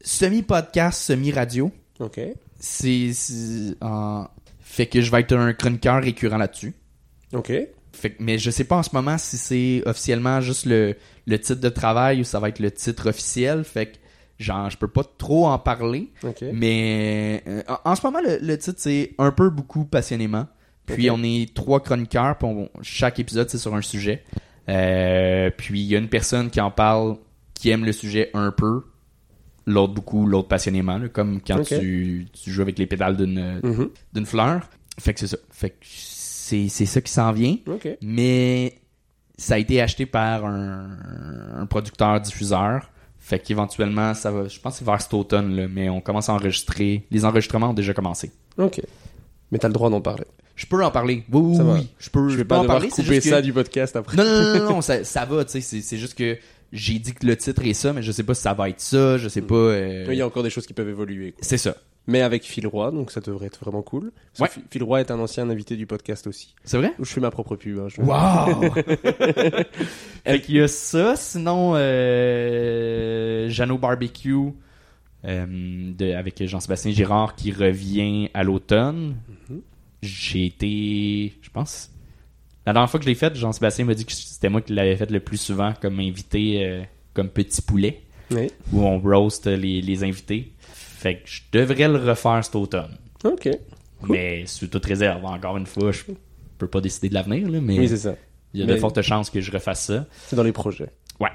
semi-podcast, 0.00 1.00
semi-radio. 1.02 1.70
Ok. 2.00 2.20
C'est. 2.58 3.10
Fait 4.60 4.86
que 4.86 5.00
je 5.00 5.10
vais 5.10 5.20
être 5.20 5.36
un 5.36 5.52
chroniqueur 5.52 6.02
récurrent 6.02 6.38
là-dessus. 6.38 6.74
Ok. 7.32 7.52
Fait 7.92 8.10
que- 8.10 8.22
mais 8.22 8.38
je 8.38 8.50
sais 8.50 8.64
pas 8.64 8.76
en 8.76 8.82
ce 8.82 8.90
moment 8.92 9.18
si 9.18 9.36
c'est 9.36 9.82
officiellement 9.86 10.40
juste 10.40 10.66
le, 10.66 10.96
le 11.26 11.38
titre 11.38 11.60
de 11.60 11.68
travail 11.68 12.20
ou 12.20 12.24
ça 12.24 12.40
va 12.40 12.48
être 12.48 12.58
le 12.58 12.70
titre 12.70 13.08
officiel. 13.10 13.64
Fait 13.64 13.86
que 13.86 13.96
genre, 14.38 14.68
je 14.70 14.76
peux 14.76 14.88
pas 14.88 15.02
trop 15.18 15.46
en 15.46 15.58
parler. 15.58 16.10
Mais 16.52 17.42
euh, 17.46 17.62
en, 17.68 17.90
en 17.92 17.94
ce 17.94 18.06
moment, 18.06 18.20
le, 18.20 18.38
le 18.40 18.58
titre, 18.58 18.78
c'est 18.80 19.12
un 19.18 19.30
peu 19.32 19.50
beaucoup 19.50 19.84
passionnément. 19.84 20.46
Puis 20.86 21.10
on 21.10 21.22
est 21.22 21.54
trois 21.54 21.80
chroniqueurs, 21.80 22.36
puis 22.36 22.46
on- 22.48 22.68
chaque 22.82 23.18
épisode, 23.18 23.48
c'est 23.48 23.58
sur 23.58 23.74
un 23.74 23.80
sujet. 23.82 24.22
Euh, 24.68 25.50
puis 25.56 25.80
il 25.80 25.86
y 25.86 25.96
a 25.96 25.98
une 25.98 26.08
personne 26.08 26.50
qui 26.50 26.60
en 26.60 26.70
parle, 26.70 27.16
qui 27.54 27.70
aime 27.70 27.84
le 27.84 27.92
sujet 27.92 28.30
un 28.34 28.50
peu, 28.50 28.82
l'autre 29.66 29.94
beaucoup, 29.94 30.26
l'autre 30.26 30.48
passionnément, 30.48 30.98
là, 30.98 31.08
comme 31.08 31.40
quand 31.40 31.62
tu, 31.80 32.26
tu 32.32 32.50
joues 32.50 32.62
avec 32.62 32.78
les 32.78 32.86
pédales 32.86 33.16
d'une 33.16 33.60
Mhm. 33.62 33.88
d'une 34.12 34.26
fleur. 34.26 34.68
Fait 34.98 35.14
que 35.14 35.20
c'est 35.20 35.26
ça. 35.26 35.36
Fait 35.50 35.70
que 35.70 35.76
c'est 35.82 36.68
c'est 36.68 36.86
ça 36.86 37.00
qui 37.00 37.10
s'en 37.12 37.32
vient. 37.32 37.56
Mais 38.02 38.78
ça 39.38 39.54
a 39.54 39.58
été 39.58 39.80
acheté 39.80 40.04
par 40.06 40.44
un, 40.44 40.90
un 41.56 41.66
producteur 41.66 42.20
diffuseur. 42.20 42.90
Fait 43.26 43.38
qu'éventuellement, 43.38 44.12
ça 44.12 44.30
va. 44.30 44.48
Je 44.48 44.60
pense 44.60 44.74
que 44.74 44.78
c'est 44.80 44.84
vers 44.84 45.00
cet 45.00 45.14
automne, 45.14 45.56
là, 45.56 45.66
mais 45.66 45.88
on 45.88 46.02
commence 46.02 46.28
à 46.28 46.34
enregistrer. 46.34 47.06
Les 47.10 47.24
enregistrements 47.24 47.70
ont 47.70 47.74
déjà 47.74 47.94
commencé. 47.94 48.30
Ok. 48.58 48.82
Mais 49.50 49.58
t'as 49.58 49.68
le 49.68 49.72
droit 49.74 49.88
d'en 49.88 50.02
parler. 50.02 50.24
Je 50.56 50.66
peux 50.66 50.84
en 50.84 50.90
parler. 50.90 51.24
Oui, 51.32 51.40
oui, 51.42 51.56
Ça 51.56 51.64
va. 51.64 51.72
oui. 51.74 51.88
Je 51.98 52.10
peux, 52.10 52.28
Je 52.28 52.36
vais 52.36 52.42
peux 52.44 52.48
pas 52.48 52.58
en 52.58 52.62
devoir 52.62 52.76
parler. 52.78 52.90
c'est 52.94 53.02
couper 53.02 53.14
juste 53.16 53.30
ça 53.30 53.40
du 53.40 53.52
podcast 53.54 53.96
après. 53.96 54.16
Non, 54.18 54.24
non, 54.24 54.30
non, 54.42 54.58
non, 54.64 54.70
non, 54.74 54.80
ça, 54.82 55.02
ça 55.04 55.24
va, 55.24 55.42
tu 55.46 55.52
sais. 55.52 55.60
C'est, 55.62 55.80
c'est 55.80 55.96
juste 55.96 56.14
que 56.18 56.36
j'ai 56.70 56.98
dit 56.98 57.14
que 57.14 57.26
le 57.26 57.34
titre 57.36 57.64
est 57.64 57.72
ça, 57.72 57.94
mais 57.94 58.02
je 58.02 58.12
sais 58.12 58.24
pas 58.24 58.34
si 58.34 58.42
ça 58.42 58.52
va 58.52 58.68
être 58.68 58.80
ça. 58.80 59.16
Je 59.16 59.28
sais 59.30 59.40
pas. 59.42 59.54
euh, 59.54 60.04
Il 60.10 60.14
y 60.16 60.20
a 60.22 60.26
encore 60.26 60.42
des 60.42 60.50
choses 60.50 60.66
qui 60.66 60.74
peuvent 60.74 60.88
évoluer. 60.90 61.32
quoi. 61.32 61.40
C'est 61.42 61.56
ça. 61.58 61.76
Mais 62.06 62.20
avec 62.20 62.42
Phil 62.44 62.66
Roy, 62.66 62.90
donc 62.90 63.10
ça 63.10 63.20
devrait 63.20 63.46
être 63.46 63.60
vraiment 63.60 63.80
cool. 63.82 64.12
Ouais. 64.38 64.48
Phil- 64.70 64.82
Roy 64.82 65.00
est 65.00 65.10
un 65.10 65.18
ancien 65.18 65.48
invité 65.48 65.74
du 65.76 65.86
podcast 65.86 66.26
aussi. 66.26 66.54
C'est 66.64 66.76
vrai? 66.76 66.92
Je 66.98 67.04
fais 67.04 67.20
ma 67.20 67.30
propre 67.30 67.56
pub. 67.56 67.78
Hein, 67.78 67.88
je- 67.88 68.02
Wow! 68.02 68.70
fait 70.26 70.40
qu'il 70.42 70.56
y 70.56 70.60
a 70.60 70.68
ça, 70.68 71.16
sinon 71.16 71.72
euh, 71.76 73.48
Jeannot 73.48 73.78
Barbecue 73.78 74.52
euh, 75.24 75.46
de, 75.96 76.12
avec 76.12 76.44
Jean-Sébastien 76.44 76.92
Girard 76.92 77.34
qui 77.36 77.52
revient 77.52 78.28
à 78.34 78.42
l'automne. 78.44 79.16
J'ai 80.02 80.46
été, 80.46 81.32
je 81.40 81.48
pense, 81.50 81.90
la 82.66 82.74
dernière 82.74 82.90
fois 82.90 83.00
que 83.00 83.04
je 83.04 83.08
l'ai 83.10 83.14
fait, 83.14 83.34
Jean-Sébastien 83.34 83.86
m'a 83.86 83.94
dit 83.94 84.04
que 84.04 84.12
c'était 84.12 84.50
moi 84.50 84.60
qui 84.60 84.74
l'avais 84.74 84.96
fait 84.96 85.10
le 85.10 85.20
plus 85.20 85.38
souvent 85.38 85.72
comme 85.80 85.98
invité, 86.00 86.66
euh, 86.66 86.82
comme 87.14 87.30
petit 87.30 87.62
poulet, 87.62 88.02
Oui. 88.30 88.48
où 88.72 88.82
on 88.82 88.98
roast 88.98 89.46
les, 89.46 89.80
les 89.80 90.04
invités. 90.04 90.52
Fait 91.04 91.16
que 91.16 91.28
je 91.28 91.42
devrais 91.52 91.86
le 91.86 91.96
refaire 91.98 92.42
cet 92.42 92.54
automne. 92.56 92.96
Ok. 93.24 93.50
Mais 94.08 94.46
sous 94.46 94.68
toute 94.68 94.86
réserve, 94.86 95.22
encore 95.26 95.58
une 95.58 95.66
fois, 95.66 95.92
je 95.92 96.02
peux 96.56 96.66
pas 96.66 96.80
décider 96.80 97.10
de 97.10 97.14
l'avenir, 97.14 97.46
là, 97.50 97.60
mais 97.60 97.78
Oui, 97.78 97.88
c'est 97.90 97.98
ça. 97.98 98.14
il 98.54 98.60
y 98.60 98.62
a 98.62 98.66
de 98.66 98.76
fortes 98.76 99.02
chances 99.02 99.28
que 99.28 99.42
je 99.42 99.50
refasse 99.52 99.84
ça. 99.84 100.06
C'est 100.26 100.34
dans 100.36 100.42
les 100.42 100.52
projets. 100.52 100.88
Ouais. 101.20 101.28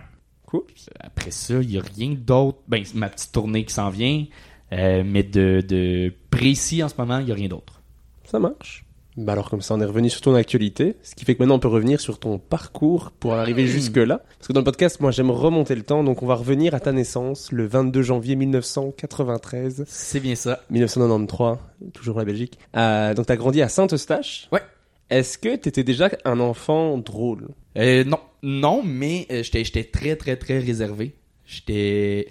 Cool. 0.47 0.63
Après 0.99 1.29
ça, 1.29 1.55
il 1.61 1.69
y 1.69 1.77
a 1.77 1.81
rien 1.95 2.15
d'autre. 2.17 2.57
Ben, 2.67 2.83
c'est 2.83 2.95
ma 2.95 3.09
petite 3.09 3.31
tournée 3.31 3.63
qui 3.63 3.73
s'en 3.75 3.91
vient. 3.91 4.25
euh, 4.71 5.03
mais 5.05 5.21
de, 5.21 5.61
de 5.61 6.11
précis 6.31 6.81
en 6.81 6.89
ce 6.89 6.95
moment, 6.97 7.19
il 7.19 7.27
y 7.27 7.31
a 7.31 7.35
rien 7.35 7.47
d'autre. 7.47 7.79
Ça 8.25 8.39
marche. 8.39 8.85
Bah 9.21 9.33
alors 9.33 9.49
comme 9.49 9.61
ça 9.61 9.73
on 9.75 9.81
est 9.81 9.85
revenu 9.85 10.09
sur 10.09 10.21
ton 10.21 10.33
actualité, 10.35 10.95
ce 11.03 11.13
qui 11.13 11.25
fait 11.25 11.35
que 11.35 11.39
maintenant 11.39 11.55
on 11.55 11.59
peut 11.59 11.67
revenir 11.67 11.99
sur 11.99 12.19
ton 12.19 12.37
parcours 12.39 13.11
pour 13.11 13.33
arriver 13.33 13.67
jusque 13.67 13.97
là. 13.97 14.21
Parce 14.37 14.47
que 14.47 14.53
dans 14.53 14.61
le 14.61 14.63
podcast, 14.65 14.99
moi 15.01 15.11
j'aime 15.11 15.29
remonter 15.29 15.75
le 15.75 15.83
temps, 15.83 16.03
donc 16.05 16.23
on 16.23 16.25
va 16.25 16.35
revenir 16.35 16.73
à 16.73 16.79
ta 16.79 16.91
naissance 16.93 17.51
le 17.51 17.67
22 17.67 18.01
janvier 18.01 18.35
1993, 18.35 19.85
C'est 19.87 20.19
bien 20.19 20.35
ça. 20.35 20.61
1993, 20.69 21.57
toujours 21.93 22.17
la 22.19 22.25
Belgique. 22.25 22.57
Euh, 22.75 23.13
donc 23.13 23.25
t'as 23.25 23.35
grandi 23.35 23.61
à 23.61 23.69
Saint-Eustache. 23.69 24.47
Ouais. 24.51 24.61
Est-ce 25.09 25.37
que 25.37 25.55
t'étais 25.55 25.83
déjà 25.83 26.09
un 26.25 26.39
enfant 26.39 26.97
drôle? 26.97 27.49
Euh, 27.77 28.03
non, 28.03 28.19
non, 28.43 28.83
mais 28.85 29.25
euh, 29.31 29.43
j'étais, 29.43 29.63
j'étais 29.63 29.83
très, 29.83 30.15
très, 30.15 30.35
très 30.37 30.59
réservé. 30.59 31.15
J'étais, 31.45 32.27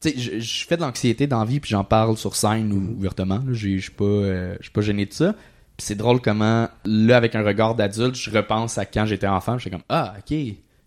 tu 0.00 0.08
sais, 0.10 0.14
je, 0.18 0.38
je 0.40 0.66
fais 0.66 0.76
de 0.76 0.80
l'anxiété 0.82 1.26
dans 1.26 1.40
la 1.40 1.44
vie 1.44 1.60
puis 1.60 1.70
j'en 1.70 1.84
parle 1.84 2.16
sur 2.16 2.34
scène 2.34 2.72
ou 2.72 2.96
ouvertement. 2.98 3.36
là. 3.36 3.52
J'ai- 3.52 3.76
Je 3.76 3.82
suis 3.82 3.90
pas, 3.92 4.04
euh, 4.04 4.56
pas 4.72 4.80
gêné 4.80 5.04
de 5.06 5.12
ça. 5.12 5.34
C'est 5.78 5.96
drôle 5.96 6.20
comment 6.20 6.68
là, 6.84 7.16
avec 7.16 7.34
un 7.34 7.42
regard 7.42 7.74
d'adulte, 7.74 8.14
je 8.14 8.30
repense 8.30 8.78
à 8.78 8.86
quand 8.86 9.06
j'étais 9.06 9.26
enfant. 9.26 9.58
J'étais 9.58 9.70
comme 9.70 9.82
ah 9.88 10.14
ok, 10.18 10.36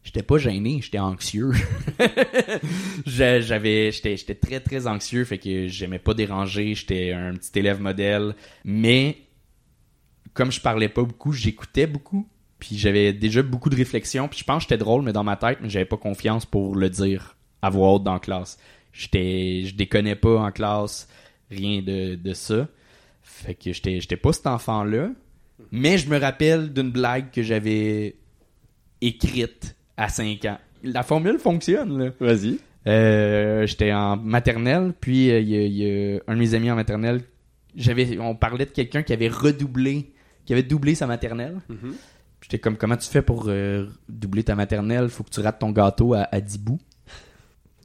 j'étais 0.04 0.24
pas 0.24 0.38
gêné, 0.38 0.80
j'étais 0.82 1.00
anxieux. 1.00 1.52
J'a- 3.06 3.42
J'avais, 3.42 3.92
j'étais, 3.92 4.18
j'étais 4.18 4.36
très, 4.36 4.60
très 4.60 4.88
anxieux, 4.88 5.26
fait 5.26 5.38
que 5.38 5.68
j'aimais 5.68 6.00
pas 6.00 6.14
déranger. 6.14 6.74
J'étais 6.76 7.12
un 7.12 7.34
petit 7.34 7.60
élève 7.60 7.82
modèle, 7.82 8.36
mais 8.64 9.18
comme 10.34 10.52
je 10.52 10.62
parlais 10.62 10.90
pas 10.90 11.04
beaucoup, 11.04 11.32
j'écoutais 11.32 11.88
beaucoup. 11.88 12.28
Puis 12.60 12.78
j'avais 12.78 13.14
déjà 13.14 13.44
beaucoup 13.44 13.70
de 13.70 13.76
réflexions. 13.76 14.28
Puis 14.28 14.40
je 14.40 14.44
pense 14.44 14.64
que 14.64 14.70
j'étais 14.70 14.78
drôle, 14.84 15.04
mais 15.04 15.14
dans 15.14 15.24
ma 15.24 15.36
tête, 15.36 15.60
mais 15.62 15.70
j'avais 15.70 15.86
pas 15.86 15.98
confiance 15.98 16.46
pour 16.46 16.76
le 16.76 16.90
dire 16.90 17.36
à 17.62 17.70
voix 17.70 17.94
haute 17.94 18.04
dans 18.04 18.14
la 18.14 18.20
classe. 18.20 18.58
J'étais, 18.94 19.64
je 19.66 19.76
déconnais 19.76 20.16
pas 20.16 20.38
en 20.40 20.52
classe, 20.52 21.08
rien 21.52 21.82
de, 21.82 22.16
de 22.16 22.34
ça. 22.34 22.68
Fait 23.46 23.54
que 23.54 23.72
j'étais, 23.72 24.00
j'étais 24.00 24.18
pas 24.18 24.34
cet 24.34 24.48
enfant-là. 24.48 25.10
Mais 25.72 25.98
je 25.98 26.10
me 26.10 26.18
rappelle 26.20 26.72
d'une 26.74 26.92
blague 26.92 27.32
que 27.32 27.42
j'avais 27.44 28.16
écrite 29.02 29.76
à 29.98 30.10
5 30.10 30.46
ans. 30.46 30.58
La 30.84 31.04
formule 31.04 31.40
fonctionne, 31.40 31.98
là. 32.06 32.12
Vas-y. 32.20 32.60
Euh, 32.88 33.66
j'étais 33.68 33.92
en 33.92 34.16
maternelle, 34.18 34.94
puis 35.00 35.30
euh, 35.32 35.40
il 35.40 35.50
y, 35.50 35.56
a- 35.58 35.62
il 35.66 35.74
y 35.76 36.16
a 36.16 36.20
un 36.28 36.34
de 36.36 36.40
mes 36.40 36.54
amis 36.54 36.72
en 36.72 36.76
maternelle, 36.76 37.22
j'avais, 37.76 38.18
on 38.20 38.34
parlait 38.36 38.66
de 38.66 38.72
quelqu'un 38.72 39.04
qui 39.04 39.12
avait 39.14 39.28
redoublé, 39.28 40.14
qui 40.46 40.54
avait 40.54 40.64
doublé 40.64 40.96
sa 40.96 41.06
maternelle. 41.06 41.58
J'étais 42.42 42.60
comme, 42.60 42.78
comment 42.78 42.96
tu 42.96 43.10
fais 43.10 43.22
pour 43.22 43.46
euh, 43.48 43.88
doubler 44.08 44.44
ta 44.44 44.56
maternelle? 44.56 45.10
Faut 45.10 45.24
que 45.24 45.30
tu 45.32 45.42
rates 45.42 45.60
ton 45.60 45.72
gâteau 45.72 46.14
à, 46.14 46.28
à 46.32 46.40
10 46.40 46.60
bouts. 46.60 46.80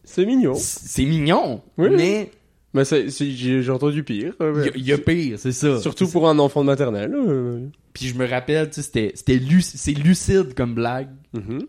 C'est 0.05 0.25
mignon. 0.27 0.55
C- 0.55 0.81
C'est 0.85 1.05
mignon, 1.05 1.63
oui. 1.79 1.89
mais 1.97 2.31
Mais 2.75 2.85
c'est- 2.87 3.09
j'ai 3.11 3.69
entendu 3.71 4.03
pire. 4.03 4.33
il 4.41 4.47
y 4.47 4.69
a- 4.69 4.73
il 4.77 4.85
y, 4.87 4.93
a 4.93 4.99
pire, 4.99 5.39
c'est 5.39 5.53
ça. 5.53 5.79
Surtout 5.81 6.09
pour 6.09 6.29
un 6.29 6.39
enfant 6.39 6.63
de 6.63 6.67
maternelle. 6.67 7.13
euh. 7.15 7.67
Puis 7.93 8.07
je 8.07 8.15
me 8.15 8.27
rappelle, 8.27 8.69
tu 8.71 8.77
sais, 8.77 8.83
c'était, 8.83 9.13
c'était 9.15 9.37
lu- 9.37 9.61
c'est 9.61 9.93
lucide 9.93 10.55
comme 10.55 10.75
blague. 10.75 11.09
Mhm. 11.35 11.67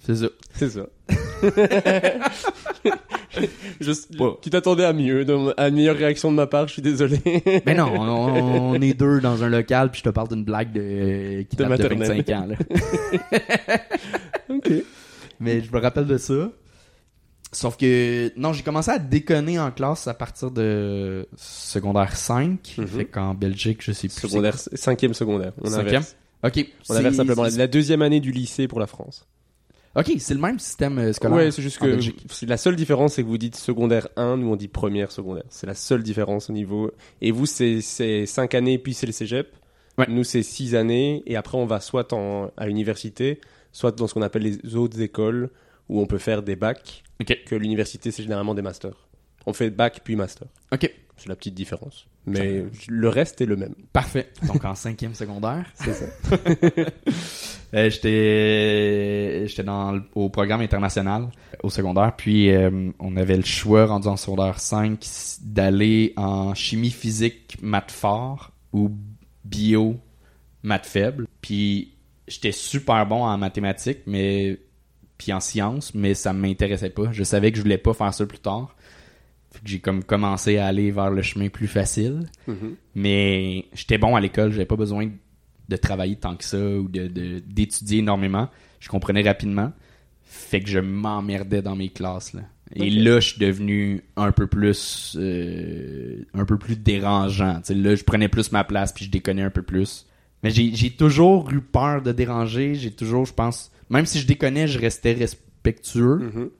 C'est 0.00 0.14
ça. 0.14 0.28
C'est 0.54 0.70
ça. 0.70 0.86
Je- 3.80 4.16
Pas. 4.16 4.38
Tu 4.42 4.50
t'attendais 4.50 4.84
à 4.84 4.92
mieux, 4.92 5.24
à 5.56 5.68
une 5.68 5.74
meilleure 5.76 5.96
réaction 5.96 6.30
de 6.30 6.36
ma 6.36 6.46
part, 6.46 6.66
je 6.68 6.74
suis 6.74 6.82
désolé. 6.82 7.18
Mais 7.66 7.74
non, 7.74 7.92
on, 7.94 8.70
on 8.70 8.80
est 8.80 8.94
deux 8.94 9.20
dans 9.20 9.42
un 9.44 9.48
local, 9.48 9.90
puis 9.90 10.00
je 10.00 10.04
te 10.04 10.08
parle 10.10 10.28
d'une 10.28 10.44
blague 10.44 10.72
de, 10.72 11.42
qui 11.42 11.56
De 11.56 11.64
de 11.64 11.68
maternelle. 11.68 12.08
25 12.24 12.28
ans. 12.30 12.46
Là. 12.48 12.56
ok. 14.56 14.70
mais 15.40 15.60
je 15.62 15.70
me 15.72 15.78
rappelle 15.80 16.06
de 16.06 16.16
ça. 16.18 16.50
Sauf 17.50 17.76
que, 17.76 18.30
non, 18.36 18.52
j'ai 18.52 18.62
commencé 18.62 18.90
à 18.90 18.98
déconner 18.98 19.58
en 19.58 19.70
classe 19.70 20.06
à 20.06 20.14
partir 20.14 20.50
de 20.50 21.26
secondaire 21.36 22.16
5. 22.16 22.74
Mhm. 22.76 22.86
Fait 22.86 23.04
qu'en 23.06 23.34
Belgique, 23.34 23.78
je 23.82 23.92
sais 23.92 24.08
plus. 24.08 24.28
Secondaire, 24.28 24.58
cinquième 24.58 25.14
secondaire. 25.14 25.52
On 25.62 25.70
Cinquième? 25.70 25.86
inverse. 25.86 26.16
Ok. 26.44 26.66
On 26.88 26.94
inverse 26.94 27.16
simplement 27.16 27.44
la 27.44 27.66
deuxième 27.66 28.02
année 28.02 28.20
du 28.20 28.32
lycée 28.32 28.68
pour 28.68 28.80
la 28.80 28.86
France. 28.86 29.26
Ok, 29.96 30.12
c'est 30.18 30.34
le 30.34 30.40
même 30.40 30.58
système 30.58 30.98
euh, 30.98 31.12
scolaire. 31.12 31.36
Ouais, 31.36 31.50
c'est 31.50 31.62
juste 31.62 31.78
que 31.78 31.98
la 32.46 32.56
seule 32.56 32.76
différence, 32.76 33.14
c'est 33.14 33.22
que 33.22 33.28
vous 33.28 33.38
dites 33.38 33.56
secondaire 33.56 34.06
1, 34.16 34.36
nous 34.36 34.52
on 34.52 34.54
dit 34.56 34.68
première 34.68 35.10
secondaire. 35.10 35.44
C'est 35.48 35.66
la 35.66 35.74
seule 35.74 36.02
différence 36.02 36.50
au 36.50 36.52
niveau. 36.52 36.92
Et 37.20 37.32
vous, 37.32 37.46
c'est 37.46 37.80
c'est 37.80 38.26
cinq 38.26 38.54
années, 38.54 38.78
puis 38.78 38.94
c'est 38.94 39.06
le 39.06 39.12
cégep. 39.12 39.48
Ouais. 39.96 40.06
Nous, 40.08 40.22
c'est 40.22 40.44
six 40.44 40.76
années, 40.76 41.22
et 41.26 41.34
après 41.34 41.58
on 41.58 41.66
va 41.66 41.80
soit 41.80 42.12
en, 42.12 42.52
à 42.56 42.66
l'université, 42.66 43.40
soit 43.72 43.90
dans 43.96 44.06
ce 44.06 44.14
qu'on 44.14 44.22
appelle 44.22 44.42
les 44.42 44.76
autres 44.76 45.00
écoles, 45.00 45.50
où 45.88 46.00
on 46.00 46.06
peut 46.06 46.18
faire 46.18 46.42
des 46.44 46.54
bacs. 46.54 47.02
Ok. 47.20 47.36
Que 47.46 47.54
l'université, 47.54 48.10
c'est 48.10 48.22
généralement 48.22 48.54
des 48.54 48.62
masters. 48.62 49.08
On 49.46 49.52
fait 49.52 49.70
bac 49.70 50.00
puis 50.04 50.14
master. 50.16 50.46
Ok. 50.72 50.92
C'est 51.16 51.28
la 51.28 51.34
petite 51.36 51.54
différence. 51.54 52.06
Mais 52.26 52.64
le 52.88 53.08
reste 53.08 53.40
est 53.40 53.46
le 53.46 53.56
même. 53.56 53.74
Parfait. 53.92 54.28
Donc 54.46 54.64
en 54.64 54.74
cinquième 54.74 55.14
secondaire. 55.14 55.64
C'est 55.74 55.94
ça. 55.94 56.06
Euh, 57.74 57.90
j'étais 57.90 59.46
j'étais 59.46 59.62
dans 59.62 59.92
le- 59.92 60.02
au 60.14 60.30
programme 60.30 60.62
international 60.62 61.28
au 61.62 61.68
secondaire 61.68 62.14
puis 62.16 62.50
euh, 62.50 62.90
on 62.98 63.14
avait 63.18 63.36
le 63.36 63.44
choix 63.44 63.84
rendu 63.84 64.08
en 64.08 64.16
secondaire 64.16 64.58
5 64.58 65.02
s- 65.04 65.38
d'aller 65.42 66.14
en 66.16 66.54
chimie 66.54 66.88
physique 66.90 67.58
maths 67.60 67.90
fort 67.90 68.52
ou 68.72 68.90
bio 69.44 69.96
maths 70.62 70.86
faible 70.86 71.26
puis 71.42 71.92
j'étais 72.26 72.52
super 72.52 73.04
bon 73.04 73.22
en 73.22 73.36
mathématiques 73.36 74.00
mais 74.06 74.58
puis 75.18 75.32
en 75.32 75.40
sciences 75.40 75.94
mais 75.94 76.14
ça 76.14 76.32
m'intéressait 76.32 76.90
pas 76.90 77.10
je 77.12 77.24
savais 77.24 77.50
que 77.50 77.58
je 77.58 77.62
voulais 77.62 77.76
pas 77.78 77.92
faire 77.92 78.14
ça 78.14 78.24
plus 78.24 78.38
tard 78.38 78.74
j'ai 79.64 79.80
comme 79.80 80.04
commencé 80.04 80.58
à 80.58 80.66
aller 80.66 80.90
vers 80.90 81.10
le 81.10 81.22
chemin 81.22 81.48
plus 81.48 81.66
facile 81.66 82.26
Mhm. 82.46 82.74
mais 82.94 83.64
j'étais 83.74 83.98
bon 83.98 84.14
à 84.14 84.20
l'école, 84.20 84.52
j'avais 84.52 84.66
pas 84.66 84.76
besoin 84.76 85.10
de 85.68 85.76
travailler 85.76 86.16
tant 86.16 86.36
que 86.36 86.44
ça 86.44 86.58
ou 86.58 86.88
de 86.88 87.08
d'étudier 87.44 87.98
énormément. 87.98 88.48
Je 88.80 88.88
comprenais 88.88 89.22
rapidement. 89.22 89.72
Fait 90.22 90.60
que 90.62 90.68
je 90.70 90.78
m'emmerdais 90.78 91.60
dans 91.62 91.76
mes 91.76 91.88
classes 91.90 92.32
là. 92.34 92.42
Et 92.74 92.90
là, 92.90 93.18
je 93.20 93.30
suis 93.30 93.38
devenu 93.40 94.02
un 94.16 94.30
peu 94.32 94.46
plus 94.46 95.16
euh, 95.18 96.22
un 96.34 96.44
peu 96.44 96.58
plus 96.58 96.76
dérangeant. 96.76 97.60
Là, 97.68 97.94
je 97.94 98.04
prenais 98.04 98.28
plus 98.28 98.52
ma 98.52 98.64
place 98.64 98.92
puis 98.92 99.06
je 99.06 99.10
déconnais 99.10 99.42
un 99.42 99.50
peu 99.50 99.62
plus. 99.62 100.06
Mais 100.42 100.50
j'ai 100.50 100.90
toujours 100.90 101.50
eu 101.50 101.60
peur 101.60 102.00
de 102.02 102.12
déranger. 102.12 102.74
J'ai 102.76 102.92
toujours, 102.92 103.24
je 103.26 103.32
pense, 103.34 103.72
même 103.90 104.06
si 104.06 104.18
je 104.20 104.26
déconnais, 104.26 104.66
je 104.68 104.78
restais 104.78 105.12
respectueux. 105.12 106.16
Mhm. 106.16 106.50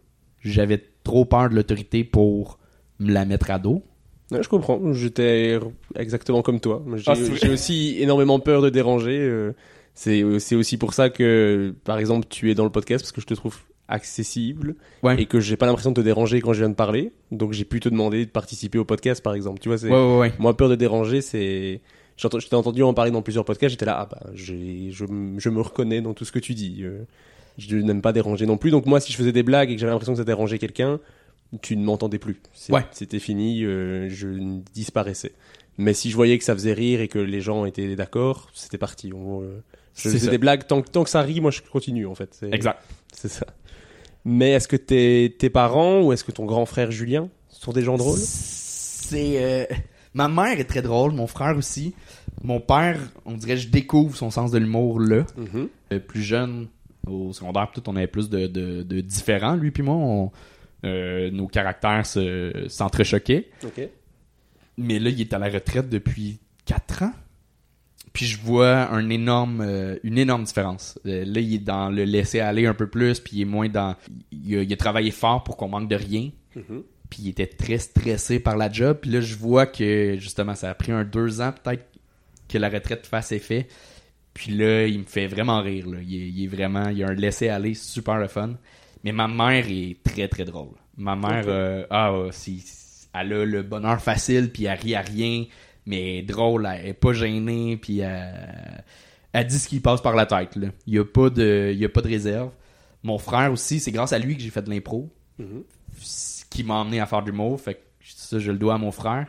J'avais 0.40 0.82
trop 1.04 1.24
peur 1.24 1.48
de 1.50 1.54
l'autorité 1.54 2.04
pour 2.04 2.58
me 3.00 3.12
la 3.12 3.24
mettre 3.24 3.50
à 3.50 3.58
dos. 3.58 3.82
Ouais, 4.30 4.42
je 4.42 4.48
comprends. 4.48 4.92
J'étais 4.92 5.58
exactement 5.96 6.42
comme 6.42 6.60
toi. 6.60 6.84
J'ai 6.96 7.04
Ah, 7.06 7.50
aussi 7.52 7.96
énormément 7.98 8.38
peur 8.40 8.60
de 8.62 8.68
déranger. 8.70 9.18
euh, 9.20 9.52
C'est 9.94 10.22
c'est 10.38 10.54
aussi 10.54 10.76
pour 10.76 10.94
ça 10.94 11.10
que, 11.10 11.74
par 11.84 11.98
exemple, 11.98 12.26
tu 12.30 12.50
es 12.50 12.54
dans 12.54 12.64
le 12.64 12.70
podcast 12.70 13.02
parce 13.04 13.10
que 13.12 13.20
je 13.20 13.26
te 13.26 13.34
trouve 13.34 13.56
accessible 13.88 14.76
Ouais. 15.02 15.20
et 15.20 15.26
que 15.26 15.40
j'ai 15.40 15.56
pas 15.56 15.66
l'impression 15.66 15.90
de 15.90 15.96
te 15.96 16.04
déranger 16.04 16.40
quand 16.40 16.52
je 16.52 16.58
viens 16.60 16.68
de 16.68 16.74
parler. 16.74 17.10
Donc 17.32 17.52
j'ai 17.52 17.64
pu 17.64 17.80
te 17.80 17.88
demander 17.88 18.24
de 18.26 18.30
participer 18.30 18.78
au 18.78 18.84
podcast, 18.84 19.22
par 19.24 19.34
exemple. 19.34 19.58
Tu 19.60 19.68
vois, 19.70 20.18
Ouais, 20.18 20.32
moi 20.38 20.56
peur 20.56 20.68
de 20.68 20.76
déranger, 20.76 21.20
c'est 21.20 21.80
je 22.18 22.26
t'ai 22.48 22.56
entendu 22.56 22.82
en 22.82 22.92
parler 22.94 23.10
dans 23.10 23.22
plusieurs 23.22 23.44
podcasts. 23.44 23.70
J'étais 23.70 23.86
là, 23.86 23.96
ah 24.00 24.08
bah, 24.10 24.30
j'ai- 24.34 24.90
je, 24.90 25.04
je 25.38 25.48
me 25.48 25.60
reconnais 25.60 26.00
dans 26.02 26.12
tout 26.14 26.24
ce 26.24 26.32
que 26.32 26.38
tu 26.38 26.54
dis. 26.54 26.80
euh, 26.82 27.04
Je 27.58 27.76
n'aime 27.76 28.02
pas 28.02 28.12
déranger 28.12 28.44
non 28.46 28.56
plus. 28.56 28.70
Donc 28.70 28.86
moi, 28.86 29.00
si 29.00 29.12
je 29.12 29.16
faisais 29.16 29.32
des 29.32 29.42
blagues 29.42 29.70
et 29.70 29.74
que 29.74 29.80
j'avais 29.80 29.90
l'impression 29.92 30.12
que 30.12 30.18
ça 30.18 30.24
dérangeait 30.24 30.58
quelqu'un, 30.58 31.00
tu 31.62 31.76
ne 31.76 31.84
m'entendais 31.84 32.18
plus. 32.18 32.40
Ouais. 32.68 32.84
C'était 32.92 33.18
fini, 33.18 33.64
euh, 33.64 34.08
je 34.10 34.28
disparaissais. 34.74 35.32
Mais 35.76 35.94
si 35.94 36.10
je 36.10 36.16
voyais 36.16 36.36
que 36.38 36.44
ça 36.44 36.54
faisait 36.54 36.72
rire 36.72 37.00
et 37.00 37.08
que 37.08 37.18
les 37.18 37.40
gens 37.40 37.64
étaient 37.64 37.94
d'accord, 37.96 38.50
c'était 38.52 38.78
parti. 38.78 39.12
On, 39.14 39.42
euh, 39.42 39.62
je 39.94 40.02
C'est 40.02 40.08
faisais 40.10 40.24
ça. 40.26 40.30
des 40.30 40.38
blagues 40.38 40.66
tant, 40.66 40.82
que- 40.82 40.90
tant 40.90 41.04
que 41.04 41.10
ça 41.10 41.20
rit, 41.22 41.40
moi 41.40 41.50
je 41.52 41.60
continue 41.62 42.06
en 42.06 42.14
fait. 42.14 42.38
Exact. 42.52 42.80
C'est 43.12 43.28
ça. 43.28 43.46
Mais 44.24 44.50
est-ce 44.50 44.68
que 44.68 44.76
tes, 44.76 45.34
tes 45.38 45.50
parents 45.50 46.02
ou 46.02 46.12
est-ce 46.12 46.24
que 46.24 46.32
ton 46.32 46.44
grand 46.44 46.66
frère 46.66 46.90
Julien 46.90 47.28
sont 47.48 47.72
des 47.72 47.82
gens 47.82 47.96
drôles? 47.96 48.18
C'est 48.18 49.42
euh, 49.42 49.64
ma 50.18 50.28
mère 50.28 50.58
est 50.58 50.64
très 50.64 50.82
drôle, 50.82 51.12
mon 51.12 51.26
frère 51.28 51.56
aussi. 51.56 51.94
Mon 52.42 52.60
père, 52.60 52.98
on 53.24 53.34
dirait 53.36 53.56
je 53.56 53.68
découvre 53.68 54.16
son 54.16 54.30
sens 54.30 54.50
de 54.50 54.58
l'humour 54.58 55.00
là. 55.00 55.24
Mhm. 55.36 55.68
Euh, 55.92 55.98
plus 56.00 56.22
jeune 56.22 56.66
au 57.06 57.32
secondaire, 57.32 57.70
on 57.86 57.96
avait 57.96 58.06
plus 58.08 58.28
de, 58.28 58.46
de, 58.48 58.82
de 58.82 59.00
différents 59.00 59.54
lui 59.54 59.70
puis 59.70 59.82
moi. 59.82 59.94
On- 59.94 60.30
euh, 60.84 61.30
nos 61.32 61.46
caractères 61.48 62.04
se 62.06 62.66
s'entrechoquaient. 62.68 63.48
Mais 64.76 64.98
là, 65.00 65.10
il 65.10 65.20
est 65.20 65.32
à 65.32 65.38
la 65.38 65.48
retraite 65.48 65.88
depuis 65.88 66.38
4 66.66 67.02
ans. 67.02 67.12
Puis 68.12 68.26
je 68.26 68.38
vois 68.40 68.88
un 68.92 69.08
énorme, 69.10 69.60
euh, 69.60 69.96
une 70.04 70.18
énorme 70.18 70.44
différence. 70.44 70.98
Euh, 71.06 71.24
là, 71.24 71.40
il 71.40 71.54
est 71.54 71.58
dans 71.58 71.90
le 71.90 72.04
laisser 72.04 72.38
aller 72.40 72.66
un 72.66 72.74
peu 72.74 72.86
plus, 72.88 73.18
puis 73.20 73.36
il 73.38 73.42
est 73.42 73.44
moins 73.44 73.68
dans. 73.68 73.96
Il 74.32 74.56
a, 74.56 74.62
il 74.62 74.72
a 74.72 74.76
travaillé 74.76 75.10
fort 75.10 75.42
pour 75.44 75.56
qu'on 75.56 75.68
manque 75.68 75.88
de 75.88 75.96
rien. 75.96 76.30
Mhm. 76.56 76.82
Puis 77.10 77.22
il 77.22 77.28
était 77.30 77.46
très 77.46 77.78
stressé 77.78 78.38
par 78.40 78.56
la 78.56 78.70
job. 78.70 78.98
Puis 79.02 79.10
là, 79.10 79.20
je 79.20 79.34
vois 79.34 79.66
que 79.66 80.16
justement, 80.18 80.54
ça 80.54 80.70
a 80.70 80.74
pris 80.74 80.92
un 80.92 81.04
deux 81.04 81.40
ans 81.40 81.52
peut-être 81.52 81.86
que 82.48 82.58
la 82.58 82.68
retraite 82.68 83.06
fasse 83.06 83.32
effet. 83.32 83.66
Puis 84.34 84.52
là, 84.52 84.86
il 84.86 85.00
me 85.00 85.04
fait 85.04 85.26
vraiment 85.26 85.60
rire. 85.62 85.86
Là. 85.88 85.98
Il, 86.02 86.14
est, 86.14 86.28
il 86.28 86.44
est 86.44 86.46
vraiment, 86.48 86.88
il 86.90 87.02
a 87.02 87.08
un 87.08 87.14
laisser 87.14 87.48
aller 87.48 87.74
super 87.74 88.18
le 88.18 88.28
fun. 88.28 88.54
Mais 89.04 89.12
ma 89.12 89.26
mère 89.28 89.64
est 89.68 89.96
très 90.04 90.28
très 90.28 90.44
drôle. 90.44 90.74
Ma 90.96 91.14
mère, 91.16 91.44
euh, 91.46 91.86
ah, 91.90 92.12
c'est- 92.32 93.08
elle 93.14 93.32
a 93.32 93.44
le 93.44 93.62
bonheur 93.62 94.00
facile, 94.02 94.50
puis 94.52 94.64
elle 94.64 94.78
rit 94.78 94.94
à 94.94 95.00
rien, 95.00 95.44
mais 95.86 96.22
drôle, 96.22 96.68
elle 96.70 96.88
est 96.88 96.92
pas 96.94 97.12
gênée, 97.12 97.76
puis 97.80 98.00
elle, 98.00 98.84
elle 99.32 99.46
dit 99.46 99.58
ce 99.58 99.68
qui 99.68 99.80
passe 99.80 100.02
par 100.02 100.14
la 100.14 100.26
tête. 100.26 100.56
Là. 100.56 100.68
Il 100.86 100.94
y 100.94 100.98
a 100.98 101.04
pas 101.04 101.30
de, 101.30 101.70
il 101.72 101.78
y 101.78 101.84
a 101.84 101.88
pas 101.88 102.02
de 102.02 102.08
réserve. 102.08 102.50
Mon 103.02 103.18
frère 103.18 103.52
aussi, 103.52 103.80
c'est 103.80 103.92
grâce 103.92 104.12
à 104.12 104.18
lui 104.18 104.36
que 104.36 104.42
j'ai 104.42 104.50
fait 104.50 104.62
de 104.62 104.70
l'impro, 104.70 105.08
Mhm. 105.38 105.62
Qui 106.50 106.64
m'a 106.64 106.80
amené 106.80 107.00
à 107.00 107.06
faire 107.06 107.22
du 107.22 107.30
l'humour. 107.30 107.60
Fait 107.60 107.74
que 107.74 107.80
ça, 108.02 108.38
je 108.38 108.50
le 108.50 108.58
dois 108.58 108.74
à 108.74 108.78
mon 108.78 108.92
frère. 108.92 109.26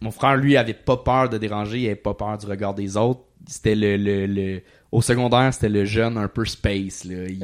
Mon 0.00 0.10
frère, 0.10 0.36
lui, 0.36 0.56
avait 0.56 0.74
pas 0.74 0.96
peur 0.96 1.28
de 1.28 1.38
déranger, 1.38 1.80
il 1.80 1.86
avait 1.86 1.96
pas 1.96 2.14
peur 2.14 2.38
du 2.38 2.46
regard 2.46 2.74
des 2.74 2.96
autres. 2.96 3.20
C'était 3.46 3.74
le, 3.74 3.96
le, 3.96 4.26
le- 4.26 4.62
au 4.92 5.02
secondaire, 5.02 5.52
c'était 5.52 5.68
le 5.68 5.84
jeune 5.84 6.16
un 6.18 6.28
peu 6.28 6.44
space. 6.44 7.04
Là. 7.04 7.24
Il 7.28 7.42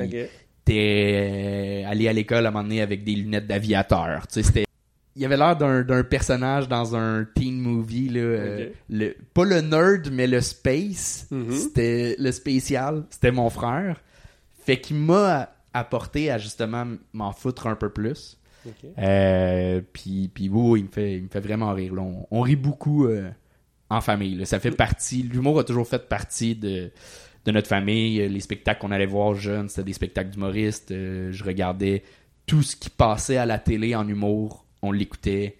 était 0.66 1.84
allé 1.86 2.08
à 2.08 2.12
l'école 2.12 2.46
à 2.46 2.48
un 2.48 2.52
moment 2.52 2.62
donné 2.64 2.80
avec 2.80 3.04
des 3.04 3.14
lunettes 3.14 3.46
d'aviateur. 3.46 4.26
Tu 4.26 4.34
sais, 4.34 4.42
c'était 4.42 4.64
il 5.16 5.24
avait 5.24 5.36
l'air 5.36 5.56
d'un, 5.56 6.02
personnage 6.02 6.66
dans 6.68 6.96
un 6.96 7.24
teen 7.36 7.60
movie 7.60 8.08
là, 8.08 8.20
euh, 8.20 8.68
le, 8.90 9.14
pas 9.32 9.44
le 9.44 9.60
nerd 9.60 10.08
mais 10.10 10.26
le 10.26 10.40
space 10.40 11.28
Mhm. 11.30 11.52
c'était 11.52 12.16
le 12.18 12.32
spécial 12.32 13.04
c'était 13.10 13.30
mon 13.30 13.48
frère 13.48 14.00
fait 14.66 14.80
qu'il 14.80 14.96
m'a 14.96 15.50
apporté 15.72 16.32
à 16.32 16.38
justement 16.38 16.84
m'en 17.12 17.30
foutre 17.30 17.68
un 17.68 17.76
peu 17.76 17.90
plus 17.90 18.36
Ok. 18.66 18.90
euh, 18.98 19.80
puis 19.92 20.30
il 20.36 20.50
me 20.50 20.88
fait 20.90 21.16
il 21.16 21.22
me 21.24 21.28
fait 21.28 21.40
vraiment 21.40 21.72
rire 21.72 21.94
là. 21.94 22.02
on, 22.02 22.26
on 22.30 22.40
rit 22.40 22.56
beaucoup 22.56 23.06
euh, 23.06 23.30
en 23.90 24.00
famille 24.00 24.36
là. 24.36 24.44
ça 24.46 24.58
fait 24.60 24.70
partie 24.70 25.22
l'humour 25.22 25.58
a 25.58 25.64
toujours 25.64 25.86
fait 25.86 26.08
partie 26.08 26.54
de 26.56 26.90
de 27.44 27.52
notre 27.52 27.68
famille 27.68 28.26
les 28.28 28.40
spectacles 28.40 28.80
qu'on 28.80 28.90
allait 28.90 29.04
voir 29.06 29.34
jeunes 29.34 29.68
c'était 29.68 29.84
des 29.84 29.92
spectacles 29.92 30.30
d'humoristes 30.30 30.90
Euh, 30.92 31.30
je 31.32 31.44
regardais 31.44 32.02
tout 32.46 32.62
ce 32.62 32.74
qui 32.76 32.90
passait 32.90 33.36
à 33.36 33.46
la 33.46 33.58
télé 33.58 33.94
en 33.94 34.08
humour 34.08 34.64
on 34.82 34.92
l'écoutait 34.92 35.56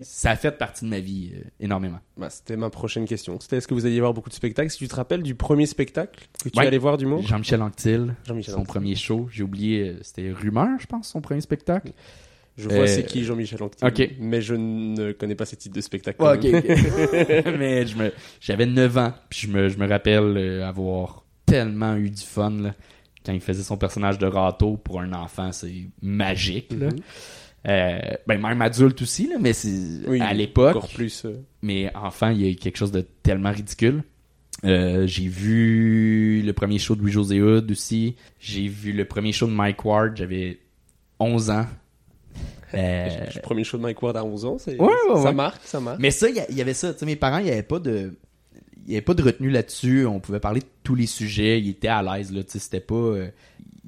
ça 0.00 0.30
a 0.32 0.36
fait 0.36 0.50
partie 0.50 0.84
de 0.84 0.90
ma 0.90 0.98
vie 0.98 1.30
euh, 1.36 1.42
énormément 1.60 2.00
Bah, 2.16 2.28
c'était 2.28 2.56
ma 2.56 2.70
prochaine 2.70 3.04
question. 3.04 3.38
C'était 3.38 3.58
est-ce 3.58 3.68
que 3.68 3.74
vous 3.74 3.86
alliez 3.86 4.00
voir 4.00 4.12
beaucoup 4.14 4.28
de 4.30 4.34
spectacles? 4.34 4.68
Si 4.72 4.78
tu 4.78 4.88
te 4.88 4.96
rappelles 4.96 5.22
du 5.22 5.36
premier 5.36 5.64
spectacle 5.66 6.26
que 6.42 6.48
tu 6.48 6.58
Ouais. 6.58 6.66
allais 6.66 6.76
voir 6.78 6.96
du 6.96 7.06
monde 7.06 7.22
Jean-Michel 7.24 7.62
Anctil 7.62 8.14
son 8.26 8.32
Anctil. 8.34 8.64
premier 8.64 8.96
show 8.96 9.28
j'ai 9.30 9.44
oublié 9.44 9.96
c'était 10.02 10.32
Rumeur 10.32 10.80
je 10.80 10.86
pense 10.86 11.06
son 11.08 11.20
premier 11.20 11.40
spectacle 11.40 11.92
Je 12.58 12.68
vois 12.68 12.86
c'est 12.86 13.04
qui 13.04 13.22
Jean-Michel 13.24 13.62
Anctil. 13.62 13.86
ok. 13.86 14.10
Mais 14.18 14.40
je 14.40 14.54
ne 14.54 15.12
connais 15.12 15.34
pas 15.34 15.44
ce 15.44 15.56
type 15.56 15.74
de 15.74 15.80
spectacle. 15.80 16.22
Ouais, 16.22 16.36
ok. 16.36 16.44
Mais 17.58 17.86
je 17.86 17.96
me, 17.96 18.12
j'avais 18.40 18.66
9 18.66 18.96
ans, 18.98 19.12
puis 19.28 19.40
je 19.40 19.48
me, 19.48 19.68
je 19.68 19.76
me 19.78 19.86
rappelle 19.86 20.36
euh, 20.36 20.66
avoir 20.66 21.24
tellement 21.44 21.96
eu 21.96 22.08
du 22.10 22.22
fun 22.22 22.50
là, 22.50 22.74
quand 23.24 23.32
il 23.32 23.40
faisait 23.40 23.62
son 23.62 23.76
personnage 23.76 24.18
de 24.18 24.26
râteau 24.26 24.76
pour 24.76 25.00
un 25.00 25.12
enfant, 25.12 25.52
c'est 25.52 25.88
magique. 26.02 26.72
Là. 26.72 26.86
Mhm. 26.88 26.98
Euh, 27.68 27.98
ben 28.28 28.40
même 28.40 28.62
adulte 28.62 29.02
aussi, 29.02 29.26
là, 29.28 29.36
mais 29.40 29.52
c'est 29.52 30.06
Oui, 30.06 30.20
à 30.20 30.32
l'époque. 30.32 30.76
Encore 30.76 30.88
plus. 30.88 31.24
euh, 31.24 31.34
Mais 31.62 31.90
enfant, 31.96 32.28
il 32.30 32.46
y 32.46 32.50
a 32.50 32.54
quelque 32.54 32.76
chose 32.76 32.92
de 32.92 33.00
tellement 33.22 33.50
ridicule. 33.50 34.02
Euh, 34.64 35.06
j'ai 35.06 35.26
vu 35.28 36.42
le 36.42 36.52
premier 36.52 36.78
show 36.78 36.94
de 36.94 37.00
Louis-José 37.02 37.42
Hood 37.42 37.70
aussi. 37.70 38.14
J'ai 38.38 38.68
vu 38.68 38.92
le 38.92 39.04
premier 39.04 39.32
show 39.32 39.46
de 39.46 39.52
Mike 39.52 39.84
Ward, 39.84 40.16
j'avais 40.16 40.60
11 41.18 41.50
ans. 41.50 41.66
Euh, 42.80 43.08
Le 43.34 43.40
premier 43.40 43.64
show 43.64 43.76
de 43.78 43.82
Mike 43.82 44.02
Ward 44.02 44.16
à 44.16 44.24
11 44.24 44.44
ans, 44.44 44.56
c'est, 44.58 44.78
Ouais, 44.80 44.86
ouais, 45.10 45.22
ça 45.22 45.32
marque, 45.32 45.62
ça 45.64 45.80
marque. 45.80 45.98
Mais 46.00 46.10
ça, 46.10 46.28
il 46.28 46.36
y 46.36 46.40
il 46.50 46.60
avait 46.60 46.74
ça. 46.74 46.92
Mes 47.04 47.16
parents, 47.16 47.38
il 47.38 47.44
n'y 47.44 47.50
avait 47.50 47.62
pas 47.62 47.78
de. 47.78 48.14
Il 48.86 48.92
avait 48.94 49.02
pas 49.02 49.14
de 49.14 49.22
retenue 49.22 49.50
là-dessus. 49.50 50.06
On 50.06 50.20
pouvait 50.20 50.38
parler 50.40 50.60
de 50.60 50.66
tous 50.84 50.94
les 50.94 51.06
sujets. 51.06 51.60
Ils 51.60 51.70
étaient 51.70 51.88
à 51.88 52.02
l'aise, 52.02 52.32
c'était 52.48 52.80
pas. 52.80 52.94
euh, 52.94 53.28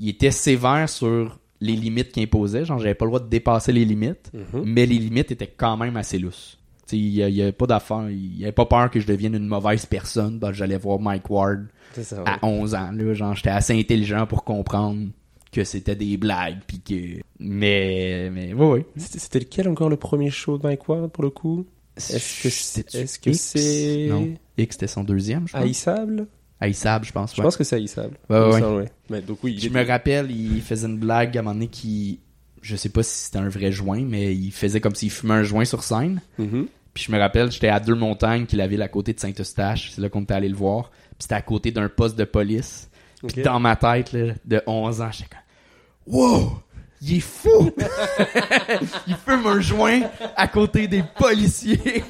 il 0.00 0.08
était 0.08 0.30
sévère 0.30 0.88
sur 0.88 1.38
les 1.60 1.74
limites 1.76 2.12
qu'il 2.12 2.22
imposait. 2.22 2.64
Genre, 2.64 2.78
j'avais 2.78 2.94
pas 2.94 3.04
le 3.04 3.10
droit 3.10 3.20
de 3.20 3.28
dépasser 3.28 3.72
les 3.72 3.84
limites, 3.84 4.30
Mhm. 4.32 4.62
mais 4.64 4.86
les 4.86 4.98
limites 4.98 5.30
étaient 5.32 5.52
quand 5.56 5.76
même 5.76 5.96
assez 5.96 6.18
lousses. 6.18 6.56
Il 6.90 7.08
y, 7.08 7.22
a- 7.22 7.28
il 7.28 7.34
y 7.34 7.42
avait 7.42 7.52
pas 7.52 7.66
d'affaire. 7.66 8.08
Il 8.08 8.42
avait 8.44 8.52
pas 8.52 8.64
peur 8.64 8.90
que 8.90 8.98
je 9.00 9.06
devienne 9.06 9.34
une 9.34 9.46
mauvaise 9.46 9.84
personne. 9.84 10.40
j'allais 10.52 10.78
voir 10.78 10.98
Mike 10.98 11.28
Ward 11.28 11.66
C'est 11.92 12.04
ça. 12.04 12.22
ouais. 12.22 12.28
à 12.30 12.46
11 12.46 12.74
ans. 12.74 12.90
Là, 12.92 13.12
genre, 13.14 13.34
j'étais 13.34 13.50
assez 13.50 13.78
intelligent 13.78 14.26
pour 14.26 14.42
comprendre 14.44 15.08
que 15.52 15.64
c'était 15.64 15.96
des 15.96 16.16
blagues. 16.16 16.58
Puis 16.66 16.80
que... 16.80 17.20
Mais, 17.38 18.30
mais, 18.32 18.52
ouais, 18.52 18.66
ouais. 18.66 18.86
C'était 18.96 19.40
lequel 19.40 19.68
encore 19.68 19.88
le 19.88 19.96
premier 19.96 20.30
show 20.30 20.58
de 20.58 20.66
Mike 20.66 20.88
Ward 20.88 21.10
pour 21.10 21.24
le 21.24 21.30
coup? 21.30 21.66
Est-ce 21.96 22.42
que 22.42 22.48
c'est 22.50 22.94
est-ce 22.94 23.18
que 23.18 23.32
c'est 23.32 24.06
Non. 24.08 24.28
X, 24.56 24.74
c'était 24.76 24.86
son 24.86 25.02
deuxième, 25.04 25.48
je 25.48 25.52
pense. 25.52 25.62
haïssable? 25.62 26.26
Haïssable, 26.60 27.04
je 27.04 27.12
pense. 27.12 27.34
Je 27.36 27.42
pense 27.42 27.56
que 27.56 27.64
c'est 27.64 27.76
haïssable. 27.76 28.16
Ouais, 28.28 28.38
ouais. 28.62 28.84
Mais 29.10 29.20
donc 29.20 29.38
oui, 29.42 29.52
il 29.54 29.60
Je 29.60 29.68
était- 29.68 29.78
me 29.78 29.86
rappelle, 29.86 30.30
il 30.30 30.60
faisait 30.62 30.86
une 30.88 30.98
blague 30.98 31.36
à 31.36 31.40
un 31.40 31.42
moment 31.42 31.54
donné 31.54 31.68
qui... 31.68 32.20
Je 32.60 32.74
sais 32.76 32.88
pas 32.88 33.02
si 33.04 33.26
c'était 33.26 33.38
un 33.38 33.48
vrai 33.48 33.70
joint, 33.70 34.02
mais 34.04 34.34
il 34.34 34.50
faisait 34.50 34.80
comme 34.80 34.94
s'il 34.96 35.10
fumait 35.10 35.34
un 35.34 35.42
joint 35.44 35.64
sur 35.64 35.82
scène. 35.84 36.20
Mhm. 36.38 36.66
Puis 36.92 37.04
je 37.04 37.12
me 37.12 37.18
rappelle, 37.18 37.52
j'étais 37.52 37.68
à 37.68 37.78
Deux 37.78 37.94
Montagnes, 37.94 38.46
qui 38.46 38.56
est 38.56 38.58
la 38.58 38.66
ville 38.66 38.82
à 38.82 38.88
côté 38.88 39.12
de 39.12 39.20
Saint-Eustache. 39.20 39.92
C'est 39.94 40.00
là 40.00 40.08
qu'on 40.08 40.22
était 40.22 40.34
allé 40.34 40.48
le 40.48 40.56
voir. 40.56 40.90
Puis 40.90 41.18
c'était 41.20 41.36
à 41.36 41.42
côté 41.42 41.70
d'un 41.70 41.88
poste 41.88 42.18
de 42.18 42.24
police. 42.24 42.90
Puis 43.26 43.40
Ok. 43.40 43.44
dans 43.44 43.60
ma 43.60 43.76
tête, 43.76 44.12
là, 44.12 44.34
de 44.44 44.62
11 44.66 45.00
ans, 45.00 45.10
j'étais 45.10 45.28
comme... 45.30 46.14
Wow! 46.14 46.62
Il 47.00 47.18
est 47.18 47.20
fou! 47.20 47.70
il 49.06 49.16
fume 49.16 49.46
un 49.46 49.60
joint 49.60 50.02
à 50.36 50.48
côté 50.48 50.88
des 50.88 51.04
policiers. 51.16 52.02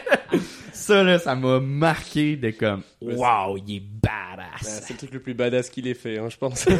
ça, 0.72 1.02
là, 1.02 1.18
ça 1.18 1.34
m'a 1.34 1.60
marqué 1.60 2.36
de 2.36 2.50
comme... 2.50 2.82
Wow, 3.00 3.56
il 3.56 3.76
est 3.76 3.80
badass! 3.80 4.82
c'est 4.86 4.92
le 4.94 4.98
truc 4.98 5.12
le 5.14 5.20
plus 5.20 5.34
badass 5.34 5.70
qu'il 5.70 5.86
ait 5.88 5.94
fait, 5.94 6.18
hein, 6.18 6.28
je 6.28 6.36
pense. 6.36 6.66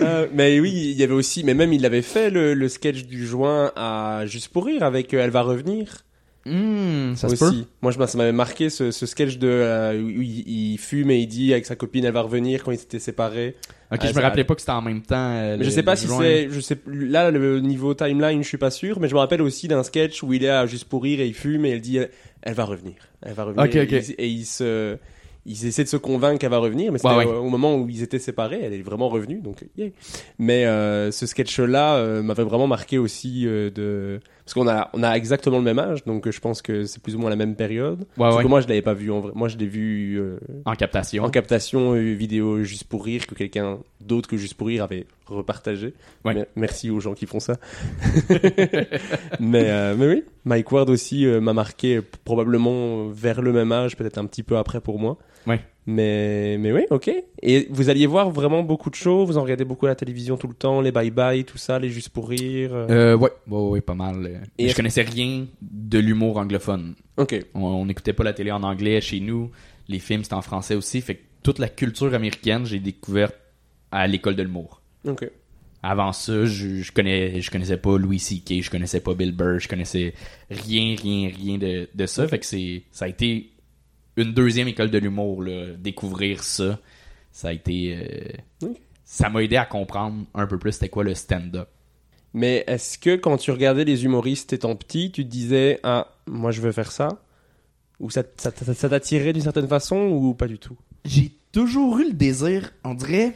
Euh, 0.00 0.28
mais 0.32 0.60
oui, 0.60 0.70
il 0.70 0.96
y 0.96 1.02
avait 1.02 1.14
aussi, 1.14 1.42
mais 1.42 1.54
même 1.54 1.72
il 1.72 1.84
avait 1.84 2.02
fait 2.02 2.30
le, 2.30 2.54
le 2.54 2.68
sketch 2.68 3.04
du 3.06 3.26
joint 3.26 3.72
à 3.74 4.26
Juste 4.26 4.52
pour 4.52 4.66
rire 4.66 4.84
avec 4.84 5.12
euh, 5.12 5.24
Elle 5.24 5.30
va 5.30 5.42
revenir 5.42 6.04
Hmm, 6.50 7.14
ça 7.16 7.28
se 7.28 7.36
peut. 7.36 7.52
Moi, 7.82 7.92
je, 7.92 8.04
ça 8.06 8.18
m'avait 8.18 8.32
marqué 8.32 8.70
ce, 8.70 8.90
ce 8.90 9.06
sketch 9.06 9.38
de 9.38 9.48
euh, 9.48 10.00
où 10.02 10.08
il, 10.08 10.72
il 10.72 10.78
fume 10.78 11.10
et 11.10 11.18
il 11.18 11.26
dit 11.26 11.52
avec 11.52 11.66
sa 11.66 11.76
copine 11.76 12.04
Elle 12.04 12.12
va 12.12 12.22
revenir 12.22 12.64
quand 12.64 12.72
ils 12.72 12.78
s'étaient 12.78 12.98
séparés. 12.98 13.56
Ok, 13.92 13.98
Ah, 14.02 14.04
je 14.04 14.08
me 14.08 14.12
ça- 14.14 14.20
rappelais 14.22 14.44
pas 14.44 14.54
que 14.54 14.60
c'était 14.60 14.72
en 14.72 14.82
même 14.82 15.02
temps. 15.02 15.16
euh, 15.34 15.56
Mais 15.58 15.64
je 15.64 15.70
sais 15.70 15.82
pas 15.82 15.96
si 15.96 16.06
c'est, 16.08 16.48
je 16.50 16.60
sais, 16.60 16.78
là 16.86 17.30
le 17.30 17.60
niveau 17.60 17.94
timeline, 17.94 18.42
je 18.42 18.48
suis 18.48 18.58
pas 18.58 18.70
sûr, 18.70 19.00
mais 19.00 19.08
je 19.08 19.14
me 19.14 19.18
rappelle 19.20 19.42
aussi 19.42 19.68
d'un 19.68 19.82
sketch 19.82 20.22
où 20.22 20.32
il 20.32 20.44
est 20.44 20.48
à 20.50 20.66
Juste 20.66 20.84
pour 20.86 21.02
rire 21.02 21.20
et 21.20 21.26
il 21.26 21.34
fume 21.34 21.64
et 21.64 21.70
elle 21.70 21.80
dit 21.80 21.98
Elle 22.42 22.54
va 22.54 22.64
revenir, 22.64 22.94
elle 23.22 23.34
va 23.34 23.44
revenir. 23.44 23.64
Ok, 23.64 23.76
ok. 23.76 23.92
Et, 23.92 23.98
il- 24.08 24.14
et 24.18 24.28
il 24.28 24.44
se 24.44 24.96
ils 25.50 25.64
essaient 25.66 25.84
de 25.84 25.88
se 25.88 25.96
convaincre 25.96 26.38
qu'elle 26.38 26.50
va 26.50 26.58
revenir, 26.58 26.92
mais 26.92 26.98
c'était 26.98 27.08
Ouais, 27.14 27.24
ouais. 27.24 27.32
au 27.32 27.48
moment 27.48 27.74
où 27.76 27.88
ils 27.88 28.02
étaient 28.02 28.18
séparés, 28.18 28.60
elle 28.62 28.74
est 28.74 28.82
vraiment 28.82 29.08
revenue, 29.08 29.40
donc 29.40 29.64
yeah. 29.78 29.88
Mais 30.38 30.66
euh, 30.66 31.10
ce 31.10 31.24
sketch-là 31.24 31.94
euh, 31.96 32.22
m'avait 32.22 32.42
vraiment 32.42 32.66
marqué 32.66 32.98
aussi 32.98 33.44
euh, 33.46 33.70
de 33.70 34.20
parce 34.48 34.54
qu'on 34.54 34.66
a 34.66 34.88
on 34.94 35.02
a 35.02 35.12
exactement 35.12 35.58
le 35.58 35.62
même 35.64 35.78
âge, 35.78 36.04
donc 36.06 36.26
euh, 36.26 36.30
je 36.30 36.40
pense 36.40 36.62
que 36.62 36.84
c'est 36.86 37.02
plus 37.02 37.14
ou 37.14 37.18
moins 37.18 37.28
la 37.28 37.36
même 37.36 37.54
période. 37.54 38.06
Ouais, 38.16 38.28
Sauf 38.30 38.36
ouais. 38.38 38.42
que 38.44 38.48
moi 38.48 38.62
je 38.62 38.66
l'avais 38.68 38.80
pas 38.80 38.94
vu 38.94 39.10
en 39.10 39.20
vrai. 39.20 39.32
Moi 39.34 39.48
je 39.48 39.58
l'ai 39.58 39.66
vu 39.66 40.18
euh, 40.18 40.38
En 40.64 40.74
captation. 40.74 41.22
en 41.22 41.28
captation 41.28 41.92
euh, 41.94 42.14
vidéo 42.14 42.62
juste 42.62 42.84
pour 42.84 43.04
rire 43.04 43.26
que 43.26 43.34
quelqu'un 43.34 43.78
d'autre 44.00 44.26
que 44.26 44.38
juste 44.38 44.54
pour 44.54 44.68
rire 44.68 44.84
avait 44.84 45.04
repartagé. 45.26 45.92
Ouais. 46.24 46.32
Mais- 46.32 46.46
merci 46.56 46.88
aux 46.88 46.98
gens 47.00 47.12
qui 47.12 47.26
font 47.26 47.40
ça. 47.40 47.56
mais 49.40 49.64
euh, 49.70 49.94
mais 49.98 50.06
oui, 50.06 50.24
Mike 50.44 50.72
Ward 50.72 50.88
aussi 50.90 51.26
euh, 51.26 51.40
m'a 51.40 51.52
marqué 51.52 51.96
euh, 51.96 52.02
probablement 52.24 53.08
vers 53.08 53.42
le 53.42 53.52
même 53.52 53.72
âge, 53.72 53.96
peut-être 53.96 54.18
un 54.18 54.24
petit 54.26 54.42
peu 54.42 54.56
après 54.56 54.80
pour 54.80 54.98
moi. 54.98 55.18
Ouais. 55.46 55.60
Mais 55.86 56.58
mais 56.58 56.70
oui, 56.72 56.82
OK. 56.90 57.10
Et 57.42 57.66
vous 57.70 57.88
alliez 57.88 58.06
voir 58.06 58.30
vraiment 58.30 58.62
beaucoup 58.62 58.90
de 58.90 58.94
shows, 58.94 59.24
vous 59.24 59.38
en 59.38 59.42
regardez 59.42 59.64
beaucoup 59.64 59.86
à 59.86 59.88
la 59.88 59.94
télévision 59.94 60.36
tout 60.36 60.46
le 60.48 60.52
temps, 60.54 60.82
les 60.82 60.92
bye 60.92 61.10
bye, 61.10 61.44
tout 61.44 61.56
ça, 61.56 61.78
les 61.78 61.88
juste 61.88 62.10
pour 62.10 62.28
rire. 62.28 62.70
euh. 62.74 62.86
Euh, 62.90 63.16
ouais, 63.16 63.30
ouais, 63.46 63.68
ouais, 63.70 63.80
pas 63.80 63.94
mal. 63.94 64.42
Et 64.58 64.68
je 64.68 64.76
connaissais 64.76 65.00
rien 65.02 65.46
de 65.62 65.98
l'humour 65.98 66.36
anglophone. 66.36 66.94
OK. 67.16 67.34
On 67.54 67.86
n'écoutait 67.86 68.12
pas 68.12 68.24
la 68.24 68.34
télé 68.34 68.50
en 68.50 68.62
anglais 68.62 69.00
chez 69.00 69.20
nous. 69.20 69.50
Les 69.88 69.98
films, 69.98 70.22
c'était 70.24 70.34
en 70.34 70.42
français 70.42 70.74
aussi. 70.74 71.00
Fait 71.00 71.14
que 71.14 71.22
toute 71.42 71.58
la 71.58 71.70
culture 71.70 72.12
américaine, 72.12 72.66
j'ai 72.66 72.80
découvert 72.80 73.32
à 73.90 74.06
l'école 74.06 74.36
de 74.36 74.42
l'humour. 74.42 74.82
OK. 75.06 75.26
Avant 75.82 76.12
ça, 76.12 76.44
je, 76.44 76.82
je 76.82 76.92
connais, 76.92 77.40
je 77.40 77.50
connaissais 77.50 77.76
pas 77.78 77.96
Louis 77.96 78.18
C.K., 78.18 78.62
je 78.62 78.70
connaissais 78.70 79.00
pas 79.00 79.14
Bill 79.14 79.32
Burr, 79.32 79.60
je 79.60 79.68
connaissais 79.68 80.12
rien, 80.50 80.96
rien, 81.00 81.30
rien 81.34 81.56
de, 81.56 81.88
de 81.94 82.06
ça. 82.06 82.28
Fait 82.28 82.40
que 82.40 82.44
c'est, 82.44 82.82
ça 82.90 83.06
a 83.06 83.08
été 83.08 83.48
une 84.22 84.32
deuxième 84.34 84.68
école 84.68 84.90
de 84.90 84.98
l'humour, 84.98 85.44
découvrir 85.78 86.42
ça. 86.44 86.78
Ça 87.32 87.48
a 87.48 87.52
été, 87.52 87.96
euh, 88.62 88.68
ça 89.04 89.28
m'a 89.28 89.42
aidé 89.42 89.56
à 89.56 89.64
comprendre 89.64 90.24
un 90.34 90.46
peu 90.46 90.58
plus 90.58 90.72
c'était 90.72 90.88
quoi 90.88 91.04
le 91.04 91.14
stand-up. 91.14 91.68
Mais 92.34 92.64
est-ce 92.66 92.98
que 92.98 93.16
quand 93.16 93.36
tu 93.38 93.50
regardais 93.50 93.84
les 93.84 94.04
humoristes 94.04 94.52
étant 94.52 94.76
petit, 94.76 95.10
tu 95.12 95.24
te 95.24 95.30
disais 95.30 95.80
ah 95.82 96.08
moi 96.26 96.50
je 96.50 96.60
veux 96.60 96.72
faire 96.72 96.92
ça 96.92 97.22
ou 98.00 98.10
ça 98.10 98.22
ça, 98.36 98.50
ça- 98.54 98.74
ça 98.74 98.88
t'attirait 98.88 99.32
d'une 99.32 99.42
certaine 99.42 99.68
façon 99.68 99.96
ou 100.08 100.34
pas 100.34 100.46
du 100.46 100.58
tout? 100.58 100.76
J'ai 101.04 101.32
toujours 101.52 101.98
eu 102.00 102.08
le 102.08 102.12
désir, 102.12 102.70
on 102.84 102.94
dirait, 102.94 103.34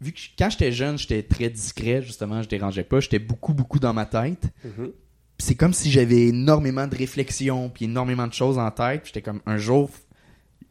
vu 0.00 0.12
que 0.12 0.18
je- 0.18 0.30
quand 0.38 0.48
j'étais 0.50 0.72
jeune, 0.72 0.96
j'étais 0.96 1.22
très 1.22 1.50
discret, 1.50 2.00
justement, 2.02 2.42
je 2.42 2.48
dérangeais 2.48 2.84
pas, 2.84 3.00
j'étais 3.00 3.18
beaucoup, 3.18 3.52
beaucoup 3.54 3.78
dans 3.78 3.92
ma 3.92 4.06
tête. 4.06 4.44
Mhm. 4.64 4.92
Puis 5.36 5.46
c'est 5.46 5.54
comme 5.54 5.72
si 5.74 5.90
j'avais 5.90 6.28
énormément 6.28 6.86
de 6.86 6.96
réflexions, 6.96 7.68
puis 7.68 7.84
énormément 7.84 8.26
de 8.28 8.32
choses 8.32 8.56
en 8.58 8.70
tête, 8.70 9.02
puis 9.02 9.12
j'étais 9.14 9.22
comme, 9.22 9.40
un 9.46 9.58
jour, 9.58 9.90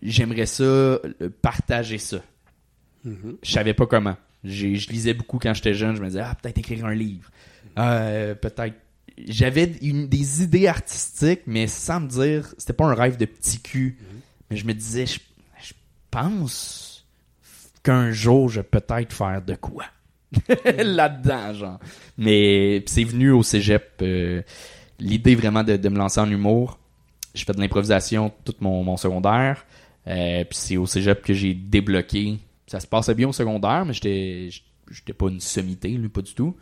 j'aimerais 0.01 0.45
ça, 0.45 0.99
partager 1.41 1.97
ça. 1.97 2.17
Mhm. 3.03 3.37
Je 3.41 3.51
savais 3.51 3.73
pas 3.73 3.85
comment. 3.85 4.15
J'ai- 4.43 4.75
Je 4.75 4.89
lisais 4.89 5.13
beaucoup 5.13 5.39
quand 5.39 5.53
j'étais 5.53 5.73
jeune, 5.73 5.95
je 5.95 6.01
me 6.01 6.07
disais, 6.07 6.21
ah, 6.21 6.35
peut-être 6.41 6.57
écrire 6.57 6.85
un 6.85 6.93
livre. 6.93 7.29
Euh, 7.77 8.35
peut-être. 8.35 8.75
J'avais 9.27 9.67
des 9.67 10.43
idées 10.43 10.67
artistiques, 10.67 11.41
mais 11.45 11.67
sans 11.67 11.99
me 11.99 12.07
dire, 12.07 12.53
c'était 12.57 12.73
pas 12.73 12.85
un 12.85 12.93
rêve 12.95 13.17
de 13.17 13.25
petit 13.25 13.59
cul. 13.59 13.97
Mais 14.49 14.57
je 14.57 14.65
me 14.65 14.73
disais, 14.73 15.05
je, 15.05 15.19
je 15.61 15.73
pense 16.09 17.05
qu'un 17.83 18.11
jour, 18.11 18.49
je 18.49 18.61
vais 18.61 18.67
peut-être 18.67 19.13
faire 19.13 19.41
de 19.41 19.55
quoi. 19.55 19.85
Là-dedans, 20.77 21.53
genre. 21.53 21.79
Mais 22.17 22.83
c'est 22.87 23.03
venu 23.03 23.31
au 23.31 23.43
cégep. 23.43 23.99
euh, 24.01 24.41
L'idée 24.99 25.35
vraiment 25.35 25.63
de, 25.63 25.77
de 25.77 25.89
me 25.89 25.97
lancer 25.97 26.19
en 26.19 26.29
humour. 26.29 26.79
J'ai 27.33 27.45
fait 27.45 27.53
de 27.53 27.59
l'improvisation 27.59 28.31
tout 28.45 28.55
mon, 28.59 28.83
mon 28.83 28.97
secondaire. 28.97 29.65
Euh, 30.07 30.43
puis 30.43 30.57
c'est 30.57 30.77
au 30.77 30.85
cégep 30.85 31.21
que 31.21 31.33
j'ai 31.33 31.53
débloqué. 31.53 32.37
Ça 32.67 32.79
se 32.79 32.87
passait 32.87 33.13
bien 33.15 33.27
au 33.27 33.33
secondaire, 33.33 33.85
mais 33.85 33.93
j'étais 33.93 34.49
j'étais 34.89 35.13
pas 35.13 35.27
une 35.29 35.39
sommité, 35.39 35.89
lui, 35.89 36.09
pas 36.09 36.21
du 36.21 36.33
tout. 36.33 36.55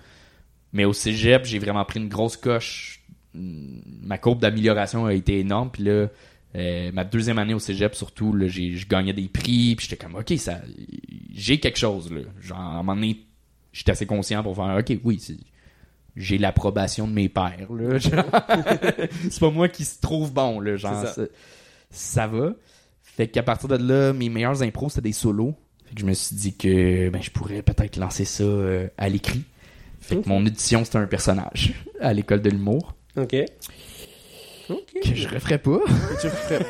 Mais 0.74 0.86
au 0.86 0.94
cégep, 0.94 1.46
j'ai 1.46 1.58
vraiment 1.60 1.84
pris 1.86 2.00
une 2.00 2.10
grosse 2.10 2.38
coche. 2.38 3.02
Ma 3.34 4.18
courbe 4.18 4.40
d'amélioration 4.40 5.06
a 5.06 5.14
été 5.14 5.40
énorme. 5.40 5.70
Puis 5.72 5.84
là, 5.84 6.08
euh, 6.56 6.92
ma 6.92 7.04
deuxième 7.04 7.40
année 7.40 7.54
au 7.54 7.60
cégep, 7.60 7.96
surtout, 7.96 8.34
là, 8.34 8.48
j'ai, 8.48 8.76
je 8.76 8.88
gagnais 8.88 9.14
des 9.14 9.28
prix. 9.28 9.76
Puis 9.76 9.88
j'étais 9.90 10.04
comme, 10.04 10.16
OK, 10.16 10.32
ça, 10.38 10.60
j'ai 11.34 11.60
quelque 11.60 11.78
chose. 11.80 12.12
Là. 12.12 12.22
Genre, 12.42 12.60
à 12.60 12.62
un 12.62 12.78
moment 12.78 12.96
donné, 12.96 13.26
j'étais 13.72 13.92
assez 13.92 14.06
conscient 14.06 14.44
pour 14.44 14.56
faire, 14.56 14.78
OK, 14.80 15.00
oui, 15.04 15.20
c'est- 15.20 15.38
j'ai 16.16 16.38
l'approbation 16.38 17.08
de 17.08 17.14
mes 17.14 17.30
pères. 17.30 17.72
Là, 17.72 17.98
genre. 17.98 18.26
c'est 19.30 19.40
pas 19.40 19.52
moi 19.52 19.70
qui 19.70 19.86
se 19.86 20.00
trouve 20.02 20.34
bon. 20.34 20.60
Là, 20.60 20.76
genre, 20.76 21.06
ça. 21.08 21.24
ça 21.90 22.28
va. 22.28 22.54
Fait 23.20 23.28
qu'à 23.28 23.44
partir 23.44 23.68
de 23.68 23.76
là, 23.76 24.14
mes 24.14 24.30
meilleurs 24.30 24.64
impros, 24.64 24.88
c'était 24.88 25.02
des 25.10 25.12
solos. 25.12 25.54
Fait 25.86 25.94
que 25.96 26.00
je 26.02 26.06
me 26.06 26.14
suis 26.14 26.36
dit 26.38 26.56
que 26.56 27.10
ben, 27.10 27.22
je 27.22 27.30
pourrais 27.32 27.62
peut-être 27.62 27.98
lancer 27.98 28.24
ça 28.24 28.44
euh, 28.46 28.88
à 28.98 29.10
l'écrit. 29.10 29.42
Fait 30.00 30.16
que 30.22 30.30
mon 30.30 30.46
édition, 30.46 30.86
c'était 30.86 31.00
un 31.00 31.06
personnage 31.06 31.74
à 32.00 32.14
l'école 32.14 32.42
de 32.42 32.50
l'humour. 32.50 32.96
Ok. 33.18 33.36
Ok. 34.70 35.02
Que 35.04 35.16
je 35.16 35.28
referais 35.28 35.58
pas. 35.58 35.80
Tu 36.22 36.28
referais- 36.28 36.66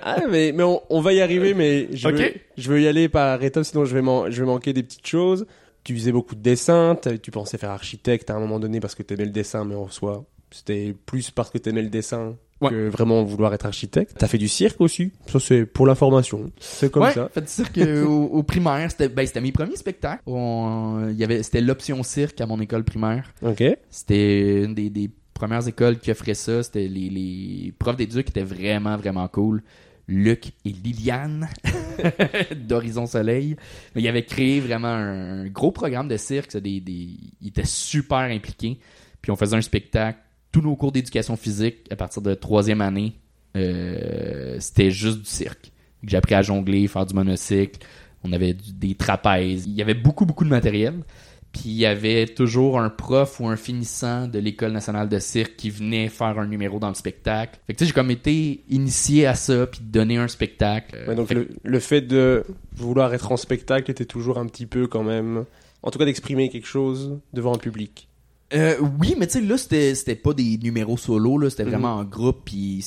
ah 0.00 0.20
mais 0.30 0.52
mais 0.52 0.62
on, 0.62 0.80
on 0.88 1.00
va 1.02 1.12
y 1.12 1.20
arriver 1.20 1.52
mais 1.52 1.88
je 1.92 2.08
veux, 2.08 2.16
je 2.56 2.70
veux 2.72 2.80
y 2.80 2.86
aller 2.88 3.08
par 3.10 3.42
étapes 3.42 3.64
sinon 3.64 3.84
je 3.84 3.94
vais 3.94 4.00
man- 4.02 4.30
je 4.30 4.40
vais 4.42 4.46
manquer 4.46 4.72
des 4.72 4.82
petites 4.82 5.06
choses. 5.06 5.46
Tu 5.84 5.94
faisais 5.94 6.12
beaucoup 6.12 6.34
de 6.36 6.40
dessins, 6.40 6.96
tu 7.22 7.30
pensais 7.30 7.58
faire 7.58 7.70
architecte 7.70 8.30
à 8.30 8.34
un 8.36 8.40
moment 8.40 8.58
donné 8.60 8.80
parce 8.80 8.94
que 8.94 9.02
t'aimais 9.02 9.24
le 9.24 9.30
dessin 9.32 9.64
mais 9.64 9.74
en 9.74 9.88
soi 9.88 10.24
c'était 10.50 10.94
plus 11.04 11.30
parce 11.30 11.50
que 11.50 11.58
t'aimais 11.58 11.82
le 11.82 11.88
dessin 11.90 12.36
Ouais. 12.60 12.70
que 12.70 12.88
vraiment 12.88 13.22
vouloir 13.22 13.54
être 13.54 13.66
architecte. 13.66 14.16
T'as 14.18 14.26
fait 14.26 14.36
du 14.38 14.48
cirque 14.48 14.80
aussi, 14.80 15.12
ça 15.28 15.38
c'est 15.38 15.64
pour 15.64 15.86
l'information, 15.86 16.50
c'est 16.58 16.90
comme 16.90 17.04
ouais, 17.04 17.12
ça. 17.12 17.28
fait 17.32 17.42
du 17.42 17.46
cirque 17.46 17.78
euh, 17.78 18.04
au, 18.04 18.24
au 18.24 18.42
primaire. 18.42 18.90
C'était 18.90 19.08
ben, 19.08 19.24
c'était 19.24 19.40
mes 19.40 19.52
premiers 19.52 19.76
spectacles. 19.76 20.22
On- 20.26 21.08
il 21.10 21.16
y 21.16 21.22
avait 21.22 21.42
C'était 21.44 21.60
l'option 21.60 22.02
cirque 22.02 22.40
à 22.40 22.46
mon 22.46 22.60
école 22.60 22.82
primaire. 22.82 23.32
Ok. 23.42 23.62
C'était 23.90 24.64
une 24.64 24.74
des, 24.74 24.90
des 24.90 25.08
premières 25.34 25.68
écoles 25.68 25.98
qui 26.00 26.10
offrait 26.10 26.34
ça. 26.34 26.64
C'était 26.64 26.88
les, 26.88 27.08
les 27.10 27.72
profs 27.78 27.96
d'éduc 27.96 28.26
qui 28.26 28.30
étaient 28.30 28.42
vraiment, 28.42 28.96
vraiment 28.96 29.28
cool. 29.28 29.62
Luc 30.08 30.52
et 30.64 30.70
Liliane 30.70 31.48
d'Horizon 32.56 33.06
Soleil. 33.06 33.56
Mais 33.94 34.02
ils 34.02 34.08
avaient 34.08 34.24
créé 34.24 34.60
vraiment 34.60 34.88
un, 34.88 35.42
un 35.42 35.46
gros 35.48 35.70
programme 35.70 36.08
de 36.08 36.16
cirque. 36.16 36.56
Des, 36.56 36.82
ils 36.86 37.48
étaient 37.48 37.64
super 37.66 38.18
impliqués. 38.18 38.78
Puis 39.22 39.30
on 39.30 39.36
faisait 39.36 39.56
un 39.56 39.60
spectacle. 39.60 40.18
Tous 40.52 40.60
nos 40.62 40.76
cours 40.76 40.92
d'éducation 40.92 41.36
physique, 41.36 41.86
à 41.90 41.96
partir 41.96 42.22
de 42.22 42.34
troisième 42.34 42.80
année, 42.80 43.14
euh, 43.56 44.56
c'était 44.60 44.90
juste 44.90 45.18
du 45.20 45.24
cirque. 45.28 45.72
J'ai 46.06 46.16
appris 46.16 46.34
à 46.34 46.42
jongler, 46.42 46.86
faire 46.88 47.06
du 47.06 47.14
monocycle, 47.14 47.80
On 48.24 48.32
avait 48.32 48.52
du- 48.52 48.72
des 48.72 48.96
trapèzes. 48.96 49.64
Il 49.66 49.74
y 49.74 49.80
avait 49.80 49.94
beaucoup, 49.94 50.26
beaucoup 50.26 50.42
de 50.44 50.48
matériel. 50.50 50.94
Puis 51.52 51.62
il 51.66 51.74
y 51.76 51.86
avait 51.86 52.26
toujours 52.26 52.80
un 52.80 52.90
prof 52.90 53.38
ou 53.38 53.46
un 53.46 53.54
finissant 53.56 54.26
de 54.26 54.40
l'école 54.40 54.72
nationale 54.72 55.08
de 55.08 55.18
cirque 55.20 55.54
qui 55.56 55.70
venait 55.70 56.08
faire 56.08 56.36
un 56.38 56.46
numéro 56.48 56.80
dans 56.80 56.88
le 56.88 56.94
spectacle. 56.94 57.60
Fait 57.68 57.72
que 57.74 57.78
tu 57.78 57.84
sais, 57.84 57.88
j'ai 57.90 57.94
comme 57.94 58.10
été 58.10 58.64
initié 58.68 59.24
à 59.26 59.34
ça, 59.34 59.68
puis 59.68 59.80
de 59.80 59.86
donner 59.90 60.16
un 60.16 60.26
spectacle. 60.26 60.98
Ouais, 61.06 61.14
donc 61.14 61.28
Fait 61.28 61.36
que- 61.36 61.40
le, 61.40 61.48
le 61.62 61.78
fait 61.80 62.00
de 62.00 62.44
vouloir 62.74 63.14
être 63.14 63.30
en 63.30 63.36
spectacle 63.36 63.88
était 63.90 64.04
toujours 64.04 64.38
un 64.38 64.46
petit 64.46 64.66
peu 64.66 64.88
quand 64.88 65.04
même, 65.04 65.44
en 65.84 65.90
tout 65.92 65.98
cas 66.00 66.04
d'exprimer 66.04 66.48
quelque 66.50 66.66
chose 66.66 67.18
devant 67.32 67.54
un 67.54 67.58
public. 67.58 68.08
Euh, 68.54 68.76
oui, 68.98 69.14
mais 69.18 69.26
tu 69.26 69.34
sais, 69.34 69.40
là, 69.42 69.58
c'était, 69.58 69.94
c'était 69.94 70.14
pas 70.14 70.32
des 70.32 70.58
numéros 70.62 70.96
solo, 70.96 71.36
là, 71.38 71.50
c'était 71.50 71.64
Mhm. 71.64 71.70
vraiment 71.70 71.94
en 71.96 72.04
groupe, 72.04 72.42
puis... 72.44 72.84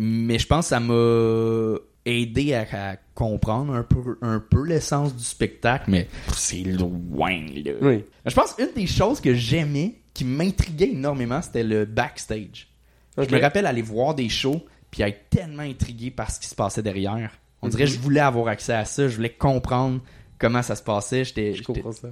Mais 0.00 0.38
je 0.38 0.46
pense 0.46 0.66
que 0.66 0.68
ça 0.68 0.80
m'a 0.80 1.78
aidé 2.04 2.54
à, 2.54 2.66
à 2.92 2.96
comprendre 3.14 3.74
un 3.74 3.82
peu, 3.82 4.16
un 4.22 4.38
peu 4.38 4.64
l'essence 4.64 5.14
du 5.16 5.24
spectacle, 5.24 5.90
mais 5.90 6.08
c'est 6.34 6.62
loin, 6.62 7.40
là. 7.64 7.72
Oui. 7.82 8.04
Je 8.24 8.34
pense 8.34 8.54
une 8.58 8.70
des 8.76 8.86
choses 8.86 9.20
que 9.20 9.34
j'aimais, 9.34 9.96
qui 10.14 10.24
m'intriguait 10.24 10.90
énormément, 10.90 11.42
c'était 11.42 11.64
le 11.64 11.84
backstage. 11.84 12.68
Je 13.16 13.34
me 13.34 13.40
rappelle 13.40 13.66
aller 13.66 13.82
voir 13.82 14.14
des 14.14 14.28
shows, 14.28 14.62
puis 14.90 15.02
être 15.02 15.28
tellement 15.30 15.62
intrigué 15.64 16.10
par 16.12 16.30
ce 16.30 16.38
qui 16.38 16.46
se 16.46 16.54
passait 16.54 16.82
derrière. 16.82 17.32
On 17.62 17.68
dirait 17.68 17.84
Mhm. 17.84 17.88
que 17.90 17.94
je 17.96 18.00
voulais 18.00 18.20
avoir 18.20 18.46
accès 18.48 18.72
à 18.74 18.84
ça, 18.84 19.08
je 19.08 19.16
voulais 19.16 19.30
comprendre 19.34 20.00
comment 20.38 20.62
ça 20.62 20.76
se 20.76 20.82
passait. 20.84 21.24
J'étais, 21.24 21.54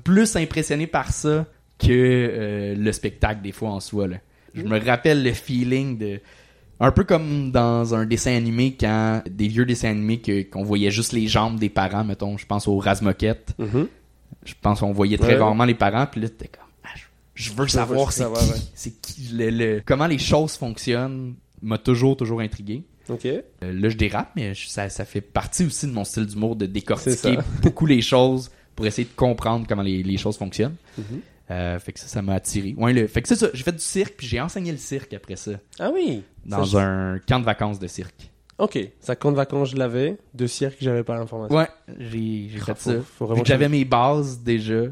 plus 0.04 0.34
impressionné 0.34 0.88
par 0.88 1.12
ça 1.12 1.46
que 1.78 1.88
euh, 1.90 2.74
le 2.74 2.92
spectacle 2.92 3.42
des 3.42 3.52
fois 3.52 3.70
en 3.70 3.80
soi. 3.80 4.08
Là. 4.08 4.16
Je 4.54 4.62
me 4.62 4.78
rappelle 4.84 5.22
le 5.22 5.32
feeling 5.32 5.98
de... 5.98 6.20
Un 6.78 6.92
peu 6.92 7.04
comme 7.04 7.52
dans 7.52 7.94
un 7.94 8.04
dessin 8.04 8.36
animé, 8.36 8.76
quand 8.78 9.22
des 9.30 9.48
vieux 9.48 9.64
dessins 9.64 9.88
animés 9.90 10.20
qu'on 10.50 10.62
voyait 10.62 10.90
juste 10.90 11.12
les 11.12 11.26
jambes 11.26 11.58
des 11.58 11.70
parents, 11.70 12.04
mettons, 12.04 12.36
je 12.36 12.44
pense 12.46 12.68
au 12.68 12.76
Razmoquette. 12.78 13.54
Mhm. 13.58 13.88
Je 14.44 14.54
pense 14.60 14.80
qu'on 14.80 14.92
voyait 14.92 15.16
très 15.16 15.34
Ouais. 15.34 15.38
rarement 15.42 15.64
les 15.64 15.74
parents, 15.74 16.06
puis 16.06 16.20
là, 16.20 16.28
t'es 16.28 16.48
comme, 16.48 16.64
ah, 16.84 16.88
je, 16.94 17.04
je 17.34 17.52
veux 17.54 17.66
savoir 17.68 18.12
c'est 18.12 18.24
qui, 18.24 18.88
ouais. 18.90 18.94
qui, 19.00 19.34
le, 19.34 19.50
le- 19.50 19.82
comment 19.84 20.06
les 20.06 20.18
choses 20.18 20.52
fonctionnent 20.56 21.34
m'a 21.62 21.78
toujours, 21.78 22.16
toujours 22.16 22.40
intrigué. 22.40 22.82
Ok. 23.08 23.24
Euh, 23.24 23.42
là, 23.62 23.88
je 23.88 23.96
dérape, 23.96 24.32
mais 24.36 24.52
je- 24.52 24.68
ça, 24.68 24.88
ça 24.90 25.04
fait 25.06 25.20
partie 25.22 25.64
aussi 25.64 25.86
de 25.86 25.92
mon 25.92 26.04
style 26.04 26.26
d'humour 26.26 26.56
de 26.56 26.66
décortiquer 26.66 27.38
beaucoup 27.62 27.86
les 27.86 28.02
choses 28.02 28.50
pour 28.74 28.86
essayer 28.86 29.08
de 29.08 29.16
comprendre 29.16 29.64
comment 29.66 29.82
les, 29.82 30.02
les 30.02 30.16
choses 30.18 30.36
fonctionnent. 30.36 30.76
Mhm. 30.98 31.20
Euh, 31.50 31.78
fait 31.78 31.92
que 31.92 32.00
ça, 32.00 32.06
ça 32.08 32.22
m'a 32.22 32.34
attiré. 32.34 32.74
Ouais, 32.76 32.92
le, 32.92 33.06
fait 33.06 33.22
que 33.22 33.28
c'est 33.28 33.36
ça, 33.36 33.48
j'ai 33.54 33.62
fait 33.62 33.72
du 33.72 33.78
cirque, 33.78 34.14
puis 34.18 34.26
j'ai 34.26 34.40
enseigné 34.40 34.72
le 34.72 34.78
cirque 34.78 35.14
après 35.14 35.36
ça, 35.36 35.52
Ah 35.78 35.90
oui. 35.94 36.22
dans 36.44 36.64
Ça, 36.64 36.82
un 36.82 37.18
camp 37.20 37.38
de 37.38 37.44
vacances 37.44 37.78
de 37.78 37.86
cirque. 37.86 38.30
Ok. 38.58 38.78
Ça 39.00 39.14
camp 39.16 39.30
de 39.30 39.36
vacances 39.36 39.70
je 39.70 39.76
l'avais, 39.76 40.16
de 40.34 40.46
cirque 40.46 40.76
j'avais 40.80 41.04
pas 41.04 41.14
l'information. 41.16 41.56
Ouais, 41.56 41.68
j'ai 41.98 42.48
fait 42.48 42.74
faut- 42.76 42.90
ça. 42.90 43.00
faut 43.00 43.26
vraiment 43.26 43.44
j'avais 43.44 43.68
mes 43.68 43.84
bases 43.84 44.40
déjà 44.40 44.84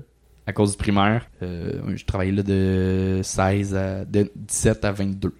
à 0.46 0.52
cause 0.52 0.72
du 0.72 0.76
primaire. 0.76 1.26
Euh, 1.42 1.80
je 1.96 2.04
travaillais 2.04 2.32
là 2.32 2.42
de 2.42 3.20
16 3.24 3.74
à 3.74 4.04
de 4.04 4.30
17 4.36 4.84
à 4.84 4.92
22. 4.92 5.32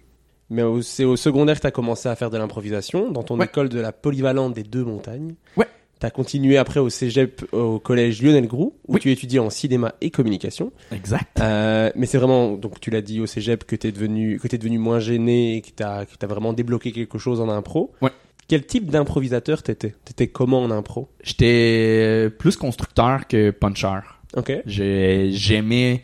Mais 0.49 0.63
c'est 0.81 1.05
au 1.05 1.15
secondaire 1.15 1.55
que 1.55 1.61
t'as 1.61 1.71
commencé 1.71 2.09
à 2.09 2.15
faire 2.15 2.29
de 2.29 2.37
l'improvisation 2.37 3.11
dans 3.11 3.23
ton 3.23 3.37
Ouais. 3.39 3.45
école 3.45 3.69
de 3.69 3.79
la 3.79 3.91
polyvalente 3.91 4.53
des 4.53 4.63
deux 4.63 4.83
montagnes. 4.83 5.35
Ouais. 5.55 5.67
T'as 5.99 6.09
continué 6.09 6.57
après 6.57 6.79
au 6.81 6.89
cégep 6.89 7.45
au 7.53 7.79
collège 7.79 8.21
Lionel 8.21 8.47
Groux 8.47 8.73
où 8.87 8.95
Oui. 8.95 8.99
tu 8.99 9.11
étudies 9.11 9.39
en 9.39 9.49
cinéma 9.49 9.95
et 10.01 10.11
communication. 10.11 10.71
Exact. 10.91 11.39
Euh, 11.39 11.89
mais 11.95 12.05
c'est 12.05 12.17
vraiment, 12.17 12.51
donc 12.57 12.79
tu 12.81 12.89
l'as 12.91 13.01
dit 13.01 13.21
au 13.21 13.25
cégep 13.25 13.63
que 13.63 13.75
t'es 13.77 13.91
devenu, 13.93 14.37
que 14.39 14.47
t'es 14.49 14.57
devenu 14.57 14.77
moins 14.77 14.99
gêné 14.99 15.55
et 15.55 15.61
que 15.61 15.69
t'as, 15.75 16.05
que 16.05 16.15
t'as 16.19 16.27
vraiment 16.27 16.51
débloqué 16.53 16.91
quelque 16.91 17.17
chose 17.17 17.39
en 17.39 17.47
impro. 17.49 17.93
Ouais. 18.01 18.11
Quel 18.47 18.65
type 18.65 18.91
d'improvisateur 18.91 19.63
t'étais? 19.63 19.95
T'étais 20.03 20.27
comment 20.27 20.61
en 20.61 20.69
impro? 20.69 21.09
J'étais 21.23 22.29
plus 22.37 22.57
constructeur 22.57 23.25
que 23.27 23.51
puncher. 23.51 23.99
Ok. 24.35 24.51
J'aimais. 24.65 26.03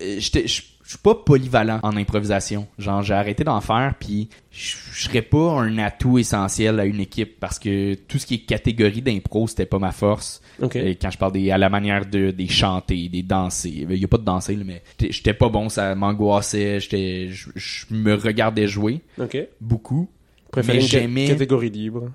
euh, 0.00 0.16
J'étais. 0.18 0.46
Je 0.88 0.94
suis 0.94 1.02
pas 1.02 1.14
polyvalent 1.14 1.80
en 1.82 1.94
improvisation. 1.98 2.66
Genre, 2.78 3.02
j'ai 3.02 3.12
arrêté 3.12 3.44
d'en 3.44 3.60
faire, 3.60 3.92
puis 4.00 4.30
je 4.50 4.74
serais 4.94 5.20
pas 5.20 5.50
un 5.60 5.76
atout 5.76 6.18
essentiel 6.18 6.80
à 6.80 6.86
une 6.86 6.98
équipe 7.00 7.38
parce 7.38 7.58
que 7.58 7.92
tout 7.92 8.18
ce 8.18 8.24
qui 8.24 8.36
est 8.36 8.38
catégorie 8.46 9.02
d'impro, 9.02 9.46
c'était 9.46 9.66
pas 9.66 9.78
ma 9.78 9.92
force. 9.92 10.40
Ok. 10.62 10.76
Et 10.76 10.96
quand 10.96 11.10
je 11.10 11.18
parle 11.18 11.32
des, 11.32 11.50
à 11.50 11.58
la 11.58 11.68
manière 11.68 12.06
de 12.06 12.30
des 12.30 12.48
chanter, 12.48 13.10
des 13.10 13.22
danser, 13.22 13.86
il 13.90 13.98
y 13.98 14.04
a 14.04 14.08
pas 14.08 14.16
de 14.16 14.24
danser 14.24 14.56
là, 14.56 14.64
mais 14.64 14.82
j'étais- 14.98 15.34
pas 15.34 15.50
bon, 15.50 15.68
ça 15.68 15.94
m'angoissait, 15.94 16.80
j'étais, 16.80 17.28
je, 17.32 17.84
me 17.90 18.14
regardais 18.14 18.66
jouer 18.66 19.02
Ok. 19.20 19.36
beaucoup. 19.60 20.08
Mais 20.56 20.76
une 20.76 20.80
j'aimais- 20.80 21.26
catégorie 21.26 21.68
libre. 21.68 22.12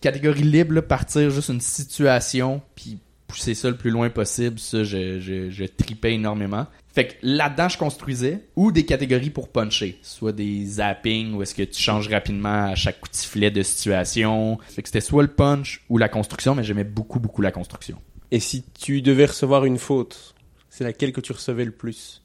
Catégorie 0.00 0.42
libre, 0.44 0.74
là, 0.74 0.82
partir 0.82 1.28
juste 1.30 1.48
une 1.48 1.60
situation, 1.60 2.62
puis 2.76 3.00
pousser 3.32 3.54
ça 3.54 3.70
le 3.70 3.76
plus 3.76 3.90
loin 3.90 4.10
possible, 4.10 4.58
ça, 4.58 4.84
je, 4.84 5.18
je, 5.18 5.48
je 5.48 5.64
tripais 5.64 6.12
énormément. 6.12 6.66
Fait 6.94 7.08
que 7.08 7.14
là-dedans, 7.22 7.70
je 7.70 7.78
construisais, 7.78 8.44
ou 8.54 8.70
des 8.70 8.84
catégories 8.84 9.30
pour 9.30 9.48
puncher, 9.48 9.98
soit 10.02 10.32
des 10.32 10.66
zappings, 10.66 11.32
où 11.34 11.42
est-ce 11.42 11.54
que 11.54 11.62
tu 11.62 11.80
changes 11.80 12.08
rapidement 12.08 12.66
à 12.66 12.74
chaque 12.74 13.00
coup 13.00 13.08
de 13.08 13.14
sifflet 13.14 13.50
de 13.50 13.62
situation. 13.62 14.58
Fait 14.68 14.82
que 14.82 14.88
c'était 14.88 15.00
soit 15.00 15.22
le 15.22 15.30
punch 15.30 15.82
ou 15.88 15.96
la 15.96 16.10
construction, 16.10 16.54
mais 16.54 16.62
j'aimais 16.62 16.84
beaucoup, 16.84 17.18
beaucoup 17.18 17.40
la 17.40 17.50
construction. 17.50 17.96
Et 18.30 18.40
si 18.40 18.62
tu 18.78 19.00
devais 19.00 19.24
recevoir 19.24 19.64
une 19.64 19.78
faute, 19.78 20.34
c'est 20.68 20.84
laquelle 20.84 21.12
que 21.12 21.22
tu 21.22 21.32
recevais 21.32 21.64
le 21.64 21.72
plus? 21.72 22.22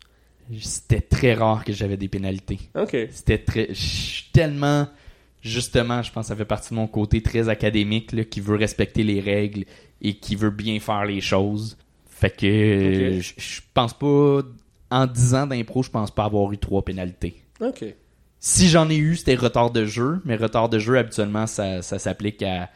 C'était 0.62 1.01
très 1.01 1.34
rare 1.34 1.64
que 1.64 1.74
j'avais 1.74 1.97
des 1.97 2.08
pénalités. 2.10 2.60
Ok. 2.76 2.95
C'était 3.12 3.38
très. 3.38 3.68
Je 3.70 3.82
suis 3.82 4.26
tellement. 4.34 4.88
Justement, 5.42 6.02
je 6.02 6.12
pense 6.12 6.26
que 6.26 6.28
ça 6.30 6.36
fait 6.36 6.46
partie 6.46 6.72
de 6.72 6.76
mon 6.76 6.88
côté 6.88 7.22
très 7.22 7.50
académique, 7.50 8.12
là, 8.12 8.24
qui 8.24 8.42
veut 8.42 8.56
respecter 8.56 9.04
les 9.04 9.20
règles 9.20 9.66
et 10.02 10.16
qui 10.16 10.36
veut 10.36 10.50
bien 10.50 10.80
faire 10.80 11.06
les 11.06 11.22
choses. 11.22 11.78
Fait 12.08 12.30
que. 12.30 13.20
je 13.22 13.62
pense 13.74 13.94
pas. 13.94 14.42
En 14.90 15.06
10 15.06 15.36
ans 15.36 15.48
d'impro, 15.48 15.84
je 15.84 15.90
pense 15.90 16.12
pas 16.12 16.24
avoir 16.24 16.52
eu 16.54 16.58
trois 16.58 16.84
pénalités. 16.84 17.36
Ok. 17.60 17.84
Si 18.40 18.70
j'en 18.70 18.90
ai 18.90 18.96
eu, 18.96 19.18
c'était 19.18 19.36
retard 19.36 19.72
de 19.72 19.86
jeu, 19.86 20.22
mais 20.24 20.38
retard 20.38 20.70
de 20.70 20.80
jeu, 20.80 20.98
habituellement, 20.98 21.46
ça, 21.46 21.82
ça 21.82 22.00
s'applique 22.00 22.42
à 22.42 22.70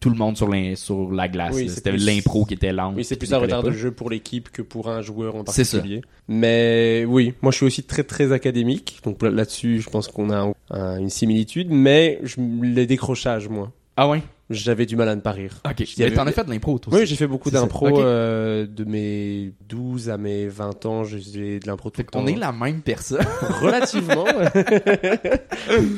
tout 0.00 0.10
le 0.10 0.16
monde 0.16 0.36
sur, 0.36 0.48
l'in- 0.48 0.74
sur 0.76 1.10
la 1.10 1.26
glace. 1.28 1.54
Oui, 1.56 1.68
C'était 1.68 1.90
plus- 1.90 2.06
l'impro 2.06 2.44
qui 2.44 2.54
était 2.54 2.72
lente. 2.72 2.94
Oui, 2.96 3.04
c'est 3.04 3.16
plus 3.16 3.32
un 3.34 3.38
retard 3.38 3.62
de 3.62 3.72
jeu 3.72 3.90
pour 3.90 4.10
l'équipe 4.10 4.48
que 4.50 4.62
pour 4.62 4.88
un 4.88 5.02
joueur 5.02 5.34
en 5.34 5.38
ça. 5.40 5.44
particulier. 5.46 6.02
Mais 6.28 7.04
oui, 7.08 7.34
moi 7.42 7.50
je 7.52 7.56
suis 7.56 7.66
aussi 7.66 7.82
très 7.82 8.04
très 8.04 8.30
académique, 8.32 9.00
donc 9.04 9.22
là- 9.22 9.30
là-dessus 9.30 9.80
je 9.80 9.90
pense 9.90 10.06
qu'on 10.08 10.30
a 10.30 10.36
un- 10.38 10.54
un- 10.70 10.98
une 11.00 11.10
similitude, 11.10 11.68
mais 11.70 12.20
je, 12.22 12.36
les 12.62 12.86
décrochages, 12.86 13.48
moi, 13.48 13.72
Ah 13.96 14.08
ouais? 14.08 14.22
J'avais 14.50 14.86
du 14.86 14.96
mal 14.96 15.08
à 15.08 15.14
ne 15.16 15.20
pas 15.20 15.32
rire. 15.32 15.60
Ok. 15.68 15.84
Mais 15.98 16.04
avait- 16.06 16.14
t'en 16.14 16.26
as 16.26 16.32
fait 16.32 16.44
de 16.44 16.50
l'impro, 16.50 16.78
toi 16.78 16.92
Oui, 16.94 17.00
aussi. 17.02 17.10
j'ai 17.10 17.16
fait 17.16 17.26
beaucoup 17.26 17.50
d'impro 17.50 18.00
euh, 18.00 18.66
de 18.66 18.84
mes 18.84 19.52
12 19.68 20.08
à 20.10 20.16
mes 20.18 20.46
20 20.48 20.86
ans, 20.86 21.04
j'ai 21.04 21.18
fait 21.20 21.58
de 21.60 21.66
l'impro 21.66 21.90
tout 21.90 22.00
le 22.00 22.06
temps. 22.06 22.20
qu'on 22.20 22.26
est 22.26 22.36
la 22.36 22.52
même 22.52 22.80
personne. 22.80 23.18
Relativement. 23.62 24.24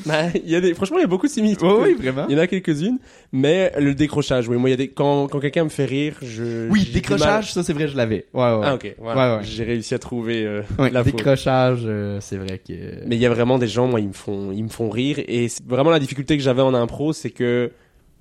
Bah, 0.06 0.24
il 0.34 0.50
y 0.50 0.56
a 0.56 0.60
des, 0.60 0.74
franchement, 0.74 0.98
il 0.98 1.02
y 1.02 1.04
a 1.04 1.08
beaucoup 1.08 1.26
de 1.26 1.32
similitudes. 1.32 1.66
vraiment. 1.98 2.26
Il 2.28 2.34
y 2.34 2.38
en 2.38 2.42
a 2.42 2.46
quelques-unes, 2.46 2.98
mais 3.32 3.72
le 3.78 3.94
décrochage, 3.94 4.48
oui, 4.48 4.56
moi, 4.56 4.68
il 4.68 4.72
y 4.72 4.74
a 4.74 4.76
des, 4.76 4.88
quand, 4.88 5.28
quand 5.28 5.40
quelqu'un 5.40 5.64
me 5.64 5.68
fait 5.68 5.84
rire, 5.84 6.16
je. 6.22 6.68
Oui, 6.70 6.88
décrochage, 6.92 7.52
ça 7.52 7.62
c'est 7.62 7.72
vrai, 7.72 7.88
je 7.88 7.96
l'avais. 7.96 8.26
Ouais, 8.34 8.40
ouais. 8.42 8.60
Ah, 8.64 8.74
ok, 8.74 8.94
voilà. 8.98 9.34
Ouais, 9.34 9.38
ouais. 9.38 9.44
J'ai 9.44 9.64
réussi 9.64 9.94
à 9.94 9.98
trouver 9.98 10.44
euh, 10.44 10.62
Ouais, 10.78 10.90
la 10.90 11.02
décrochage, 11.04 11.82
euh, 11.84 12.18
c'est 12.20 12.36
vrai 12.36 12.58
que. 12.58 12.72
Mais 13.06 13.16
il 13.16 13.20
y 13.22 13.26
a 13.26 13.30
vraiment 13.30 13.58
des 13.58 13.68
gens, 13.68 13.86
moi, 13.86 14.00
ils 14.00 14.08
me 14.08 14.12
font, 14.12 14.50
ils 14.52 14.64
me 14.64 14.68
font 14.68 14.90
rire. 14.90 15.18
Et 15.18 15.48
vraiment 15.66 15.90
la 15.90 15.98
difficulté 16.00 16.36
que 16.36 16.42
j'avais 16.42 16.62
en 16.62 16.74
impro, 16.74 17.12
c'est 17.12 17.30
que 17.30 17.70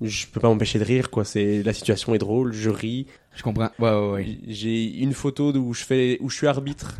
je 0.00 0.26
peux 0.26 0.40
pas 0.40 0.48
m'empêcher 0.48 0.78
de 0.78 0.84
rire, 0.84 1.10
quoi. 1.10 1.24
C'est, 1.24 1.62
la 1.62 1.72
situation 1.72 2.14
est 2.14 2.18
drôle, 2.18 2.52
je 2.52 2.70
ris. 2.70 3.06
Je 3.36 3.42
comprends. 3.42 3.70
Ouais, 3.78 3.90
ouais, 3.90 4.10
ouais. 4.12 4.38
J'ai 4.48 4.84
une 4.98 5.12
photo 5.12 5.52
où 5.52 5.74
je 5.74 5.84
fais, 5.84 6.18
où 6.20 6.30
je 6.30 6.36
suis 6.36 6.46
arbitre. 6.46 6.96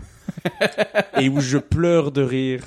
et 1.18 1.28
où 1.28 1.40
je 1.40 1.58
pleure 1.58 2.12
de 2.12 2.22
rire. 2.22 2.62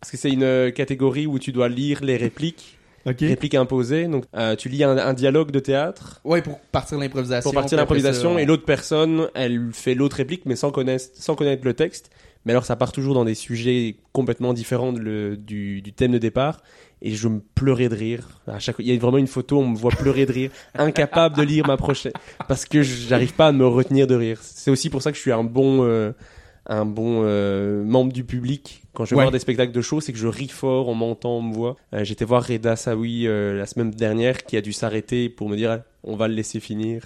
Parce 0.00 0.10
que 0.12 0.16
c'est 0.16 0.30
une 0.30 0.42
euh, 0.42 0.70
catégorie 0.70 1.26
où 1.26 1.38
tu 1.38 1.52
dois 1.52 1.68
lire 1.68 2.04
les 2.04 2.16
répliques. 2.16 2.78
Ok. 3.06 3.20
Répliques 3.20 3.54
imposées. 3.54 4.06
Donc, 4.08 4.24
euh, 4.34 4.56
tu 4.56 4.68
lis 4.68 4.82
un, 4.84 4.98
un 4.98 5.14
dialogue 5.14 5.50
de 5.52 5.60
théâtre. 5.60 6.20
Ouais, 6.24 6.42
pour 6.42 6.58
partir 6.58 6.98
l'improvisation. 6.98 7.48
Pour 7.50 7.54
partir 7.54 7.78
l'improvisation, 7.78 8.38
et 8.38 8.44
l'autre 8.44 8.64
personne, 8.64 9.28
elle 9.34 9.70
fait 9.72 9.94
l'autre 9.94 10.16
réplique, 10.16 10.42
mais 10.44 10.56
sans 10.56 10.70
connaître, 10.72 11.04
sans 11.14 11.36
connaître 11.36 11.64
le 11.64 11.74
texte. 11.74 12.10
Mais 12.44 12.52
alors, 12.52 12.64
ça 12.64 12.76
part 12.76 12.92
toujours 12.92 13.14
dans 13.14 13.24
des 13.24 13.34
sujets 13.34 13.96
complètement 14.12 14.52
différents 14.52 14.92
de 14.92 15.00
le- 15.00 15.36
du, 15.36 15.82
du 15.82 15.92
thème 15.92 16.12
de 16.12 16.18
départ. 16.18 16.62
Et 17.02 17.14
je 17.14 17.28
me 17.28 17.40
pleurais 17.54 17.88
de 17.88 17.94
rire. 17.94 18.40
À 18.46 18.58
chaque, 18.58 18.76
il 18.78 18.86
y 18.86 18.96
a 18.96 18.98
vraiment 18.98 19.18
une 19.18 19.26
photo, 19.26 19.58
on 19.58 19.68
me 19.68 19.76
voit 19.76 19.90
pleurer 19.90 20.26
de 20.26 20.32
rire, 20.32 20.50
incapable 20.74 21.36
de 21.36 21.42
lire 21.42 21.66
ma 21.66 21.76
prochaine, 21.76 22.12
parce 22.48 22.64
que 22.64 22.82
j'arrive 22.82 23.34
pas 23.34 23.48
à 23.48 23.52
me 23.52 23.66
retenir 23.66 24.06
de 24.06 24.14
rire. 24.14 24.38
C'est 24.42 24.70
aussi 24.70 24.88
pour 24.88 25.02
ça 25.02 25.10
que 25.10 25.16
je 25.16 25.22
suis 25.22 25.32
un 25.32 25.44
bon, 25.44 25.84
euh, 25.84 26.12
un 26.68 26.84
bon 26.84 27.22
euh, 27.24 27.84
membre 27.84 28.12
du 28.12 28.24
public. 28.24 28.82
Quand 28.92 29.04
je 29.04 29.10
vais 29.10 29.20
voir 29.20 29.30
des 29.30 29.38
spectacles 29.38 29.72
de 29.72 29.80
show, 29.80 30.00
c'est 30.00 30.12
que 30.12 30.18
je 30.18 30.26
ris 30.26 30.48
fort, 30.48 30.88
on 30.88 30.94
m'entend, 30.94 31.38
on 31.38 31.42
me 31.42 31.54
voit. 31.54 31.76
Euh, 31.92 32.04
J'étais 32.04 32.24
voir 32.24 32.42
Reda 32.42 32.76
Saoui 32.76 33.26
euh, 33.26 33.56
la 33.56 33.66
semaine 33.66 33.90
dernière, 33.90 34.44
qui 34.44 34.56
a 34.56 34.60
dû 34.60 34.72
s'arrêter 34.72 35.28
pour 35.28 35.48
me 35.48 35.56
dire, 35.56 35.82
on 36.02 36.16
va 36.16 36.28
le 36.28 36.34
laisser 36.34 36.60
finir. 36.60 37.02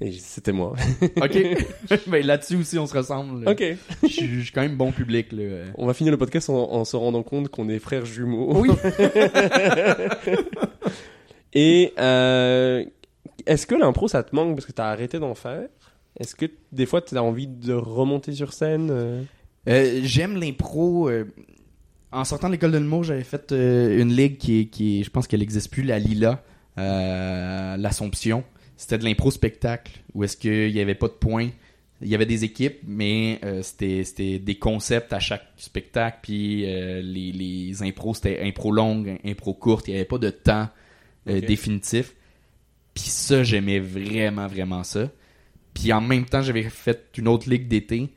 Et 0.00 0.12
c'était 0.12 0.52
moi. 0.52 0.74
Ok. 1.22 1.38
ben 2.08 2.26
là-dessus 2.26 2.56
aussi, 2.56 2.78
on 2.78 2.86
se 2.86 2.96
ressemble. 2.96 3.44
là. 3.44 3.52
ok. 3.52 3.62
Je 4.02 4.08
suis 4.08 4.26
je 4.28 4.40
suis 4.40 4.52
quand 4.52 4.60
même 4.62 4.76
bon 4.76 4.92
public, 4.92 5.32
là. 5.32 5.64
On 5.76 5.86
va 5.86 5.94
finir 5.94 6.10
le 6.10 6.18
podcast 6.18 6.50
en, 6.50 6.72
en 6.72 6.84
se 6.84 6.96
rendant 6.96 7.22
compte 7.22 7.48
qu'on 7.48 7.68
est 7.68 7.78
frères 7.78 8.04
jumeaux. 8.04 8.52
Oui. 8.60 8.70
Et 11.52 11.92
euh, 11.98 12.84
Est-ce 13.46 13.66
que 13.66 13.74
l'impro, 13.74 14.08
ça 14.08 14.22
te 14.22 14.34
manque 14.34 14.56
parce 14.56 14.66
que 14.66 14.72
t'as 14.72 14.86
arrêté 14.90 15.18
d'en 15.18 15.34
faire? 15.34 15.68
Est-ce 16.18 16.34
que 16.34 16.46
des 16.72 16.86
fois, 16.86 17.00
t'as 17.00 17.20
envie 17.20 17.46
de 17.46 17.72
remonter 17.72 18.32
sur 18.32 18.52
scène 18.52 18.88
euh? 18.90 19.22
Euh, 19.68 20.00
J'aime 20.04 20.38
l'impro. 20.38 21.08
euh, 21.08 21.24
en 22.12 22.24
sortant 22.24 22.46
de 22.48 22.52
l'école 22.52 22.70
de 22.72 22.78
l'humour, 22.78 23.02
j'avais 23.04 23.24
fait 23.24 23.50
euh, 23.52 24.00
une 24.00 24.12
ligue 24.12 24.36
qui, 24.38 24.60
est- 24.60 24.64
qui 24.66 25.02
je 25.02 25.10
pense 25.10 25.26
qu'elle 25.26 25.40
n'existe 25.40 25.70
plus, 25.72 25.82
la 25.82 25.98
Lila, 25.98 26.42
euh, 26.78 27.76
l'Assomption. 27.76 28.44
C'était 28.76 28.98
de 28.98 29.04
l'impro 29.04 29.30
spectacle, 29.30 30.00
où 30.14 30.24
est-ce 30.24 30.36
qu'il 30.36 30.72
n'y 30.72 30.80
avait 30.80 30.94
pas 30.94 31.08
de 31.08 31.12
points. 31.12 31.50
Il 32.02 32.08
y 32.08 32.14
avait 32.14 32.26
des 32.26 32.44
équipes, 32.44 32.78
mais 32.84 33.38
euh, 33.44 33.62
c'était 33.62 34.02
c'était 34.04 34.38
des 34.38 34.56
concepts 34.56 35.12
à 35.12 35.20
chaque 35.20 35.46
spectacle, 35.56 36.18
puis 36.22 36.64
euh, 36.66 37.00
les, 37.00 37.32
les 37.32 37.82
impros, 37.82 38.14
c'était 38.14 38.42
impro 38.42 38.72
longue, 38.72 39.18
impro 39.24 39.54
courte, 39.54 39.86
il 39.88 39.92
n'y 39.92 39.96
avait 39.96 40.04
pas 40.04 40.18
de 40.18 40.30
temps 40.30 40.68
euh, 41.28 41.40
définitif. 41.40 42.14
Puis 42.94 43.04
ça, 43.04 43.42
j'aimais 43.42 43.78
vraiment, 43.78 44.46
vraiment 44.46 44.84
ça. 44.84 45.10
Puis 45.72 45.92
en 45.92 46.00
même 46.00 46.26
temps, 46.26 46.42
j'avais 46.42 46.64
fait 46.64 47.10
une 47.16 47.28
autre 47.28 47.48
ligue 47.48 47.68
d'été 47.68 48.10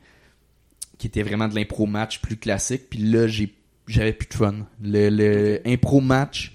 qui 0.98 1.06
était 1.06 1.22
vraiment 1.22 1.48
de 1.48 1.54
l'impro 1.54 1.86
match 1.86 2.20
plus 2.20 2.36
classique. 2.36 2.90
Puis 2.90 3.00
là, 3.00 3.26
j'ai 3.26 3.54
j'avais 3.86 4.12
plus 4.12 4.28
de 4.28 4.34
fun. 4.34 4.66
Le, 4.82 5.08
le 5.08 5.60
impro 5.66 6.00
match, 6.00 6.54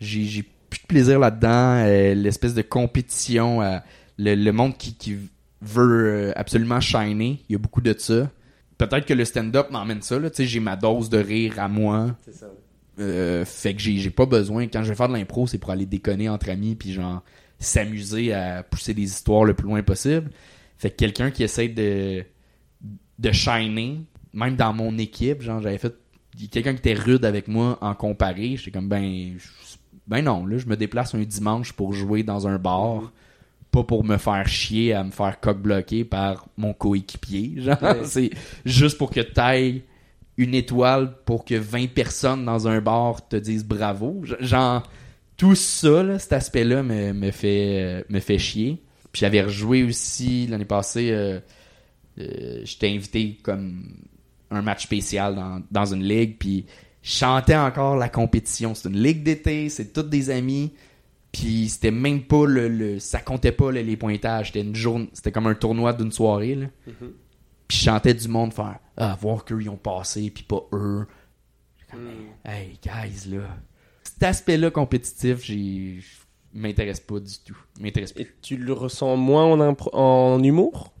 j'ai 0.00 0.44
plus 0.70 0.80
de 0.80 0.86
plaisir 0.86 1.18
là-dedans. 1.18 1.84
Euh, 1.86 2.14
L'espèce 2.14 2.54
de 2.54 2.62
compétition, 2.62 3.62
euh, 3.62 3.78
le, 4.18 4.34
le 4.34 4.52
monde 4.52 4.76
qui, 4.76 4.94
qui 4.94 5.16
veut 5.60 6.28
euh, 6.28 6.32
absolument 6.36 6.80
shiner, 6.80 7.42
il 7.48 7.52
y 7.52 7.54
a 7.54 7.58
beaucoup 7.58 7.80
de 7.80 7.94
ça. 7.98 8.30
Peut-être 8.78 9.06
que 9.06 9.14
le 9.14 9.24
stand-up 9.24 9.70
m'emmène 9.70 10.02
ça. 10.02 10.18
là. 10.18 10.30
Tu 10.30 10.36
sais, 10.36 10.44
j'ai 10.46 10.60
ma 10.60 10.76
dose 10.76 11.10
de 11.10 11.18
rire 11.18 11.54
à 11.58 11.68
moi. 11.68 12.16
C'est 12.24 12.34
ça. 12.34 12.46
Euh, 13.00 13.44
fait 13.44 13.74
que 13.74 13.80
j'ai 13.80 14.10
pas 14.10 14.26
besoin. 14.26 14.66
Quand 14.66 14.82
je 14.82 14.88
vais 14.90 14.94
faire 14.96 15.08
de 15.08 15.14
l'impro, 15.14 15.46
c'est 15.46 15.58
pour 15.58 15.70
aller 15.70 15.86
déconner 15.86 16.28
entre 16.28 16.50
amis 16.50 16.74
puis 16.74 16.92
genre 16.92 17.22
s'amuser 17.60 18.32
à 18.32 18.62
pousser 18.62 18.94
des 18.94 19.02
histoires 19.02 19.44
le 19.44 19.54
plus 19.54 19.66
loin 19.66 19.82
possible. 19.82 20.30
Fait 20.78 20.90
que 20.90 20.96
quelqu'un 20.96 21.30
qui 21.30 21.42
essaie 21.44 21.68
de 21.68 22.24
de 23.18 23.32
shiner, 23.32 24.00
même 24.32 24.54
dans 24.56 24.72
mon 24.72 24.96
équipe, 24.98 25.42
genre 25.42 25.60
j'avais 25.60 25.78
fait 25.78 25.94
quelqu'un 26.52 26.72
qui 26.72 26.78
était 26.78 26.94
rude 26.94 27.24
avec 27.24 27.48
moi 27.48 27.78
en 27.80 27.94
comparé, 27.94 28.56
j'étais 28.56 28.70
comme 28.70 28.88
ben 28.88 29.36
ben 30.08 30.22
non, 30.22 30.46
là 30.46 30.58
je 30.58 30.66
me 30.66 30.76
déplace 30.76 31.14
un 31.14 31.22
dimanche 31.22 31.72
pour 31.72 31.92
jouer 31.92 32.22
dans 32.22 32.46
un 32.48 32.58
bar. 32.58 33.12
Pas 33.70 33.84
pour 33.84 34.02
me 34.02 34.16
faire 34.16 34.48
chier 34.48 34.94
à 34.94 35.04
me 35.04 35.10
faire 35.10 35.38
coq 35.40 35.58
bloquer 35.60 36.02
par 36.04 36.46
mon 36.56 36.72
coéquipier. 36.72 37.52
Genre, 37.60 37.76
Ouais. 37.82 38.04
c'est 38.04 38.30
juste 38.64 38.96
pour 38.96 39.10
que 39.10 39.20
t'ailles 39.20 39.82
une 40.38 40.54
étoile 40.54 41.14
pour 41.26 41.44
que 41.44 41.54
20 41.56 41.88
personnes 41.92 42.44
dans 42.46 42.66
un 42.66 42.80
bar 42.80 43.28
te 43.28 43.36
disent 43.36 43.64
bravo. 43.66 44.22
Genre, 44.40 44.88
tout 45.36 45.54
ça, 45.54 46.02
là, 46.02 46.18
cet 46.18 46.32
aspect-là 46.32 46.82
me, 46.82 47.12
me, 47.12 47.30
fait, 47.30 47.82
euh, 47.82 48.02
me 48.08 48.20
fait 48.20 48.38
chier. 48.38 48.82
Puis 49.12 49.20
j'avais 49.20 49.42
rejoué 49.42 49.82
aussi 49.84 50.46
l'année 50.46 50.64
passée, 50.64 51.10
euh, 51.10 51.38
euh, 52.20 52.60
j'étais 52.64 52.88
invité 52.88 53.38
comme 53.42 53.96
un 54.50 54.62
match 54.62 54.84
spécial 54.84 55.34
dans, 55.34 55.60
dans 55.70 55.92
une 55.92 56.04
ligue, 56.04 56.36
puis 56.38 56.64
je 57.08 57.14
chantais 57.14 57.56
encore 57.56 57.96
la 57.96 58.08
compétition. 58.10 58.74
C'est 58.74 58.88
une 58.90 59.00
ligue 59.02 59.22
d'été, 59.22 59.70
c'est 59.70 59.92
tous 59.94 60.02
des 60.02 60.28
amis. 60.28 60.74
Puis 61.32 61.68
c'était 61.70 61.90
même 61.90 62.22
pas 62.22 62.44
le, 62.46 62.68
le- 62.68 62.98
ça 62.98 63.20
comptait 63.20 63.52
pas 63.52 63.70
les 63.72 63.96
pointages, 63.96 64.48
c'était 64.48 64.60
une 64.62 64.74
journée, 64.74 65.08
c'était 65.12 65.32
comme 65.32 65.46
un 65.46 65.54
tournoi 65.54 65.92
d'une 65.92 66.12
soirée 66.12 66.54
là. 66.54 66.66
Puis 67.68 67.78
je 67.78 67.84
chantais 67.84 68.14
du 68.14 68.28
monde 68.28 68.52
faire 68.52 68.78
ah 68.96 69.16
voir 69.20 69.44
qu'eux 69.44 69.60
ils 69.60 69.68
ont 69.68 69.76
passé 69.76 70.30
puis 70.30 70.42
pas 70.44 70.62
eux. 70.72 71.06
Comme, 71.90 72.08
Hey 72.44 72.78
guys 72.82 73.28
là. 73.30 73.42
Cet 74.02 74.22
aspect-là 74.22 74.70
compétitif, 74.70 75.42
j'ai 75.44 76.00
m'intéresse 76.54 77.00
pas 77.00 77.20
du 77.20 77.38
tout. 77.44 77.56
M'intéresse 77.80 78.12
pas. 78.12 78.20
Et 78.22 78.28
tu 78.42 78.56
le 78.56 78.72
ressens 78.72 79.16
moins 79.16 79.74
en, 79.92 80.42
humour? 80.42 80.92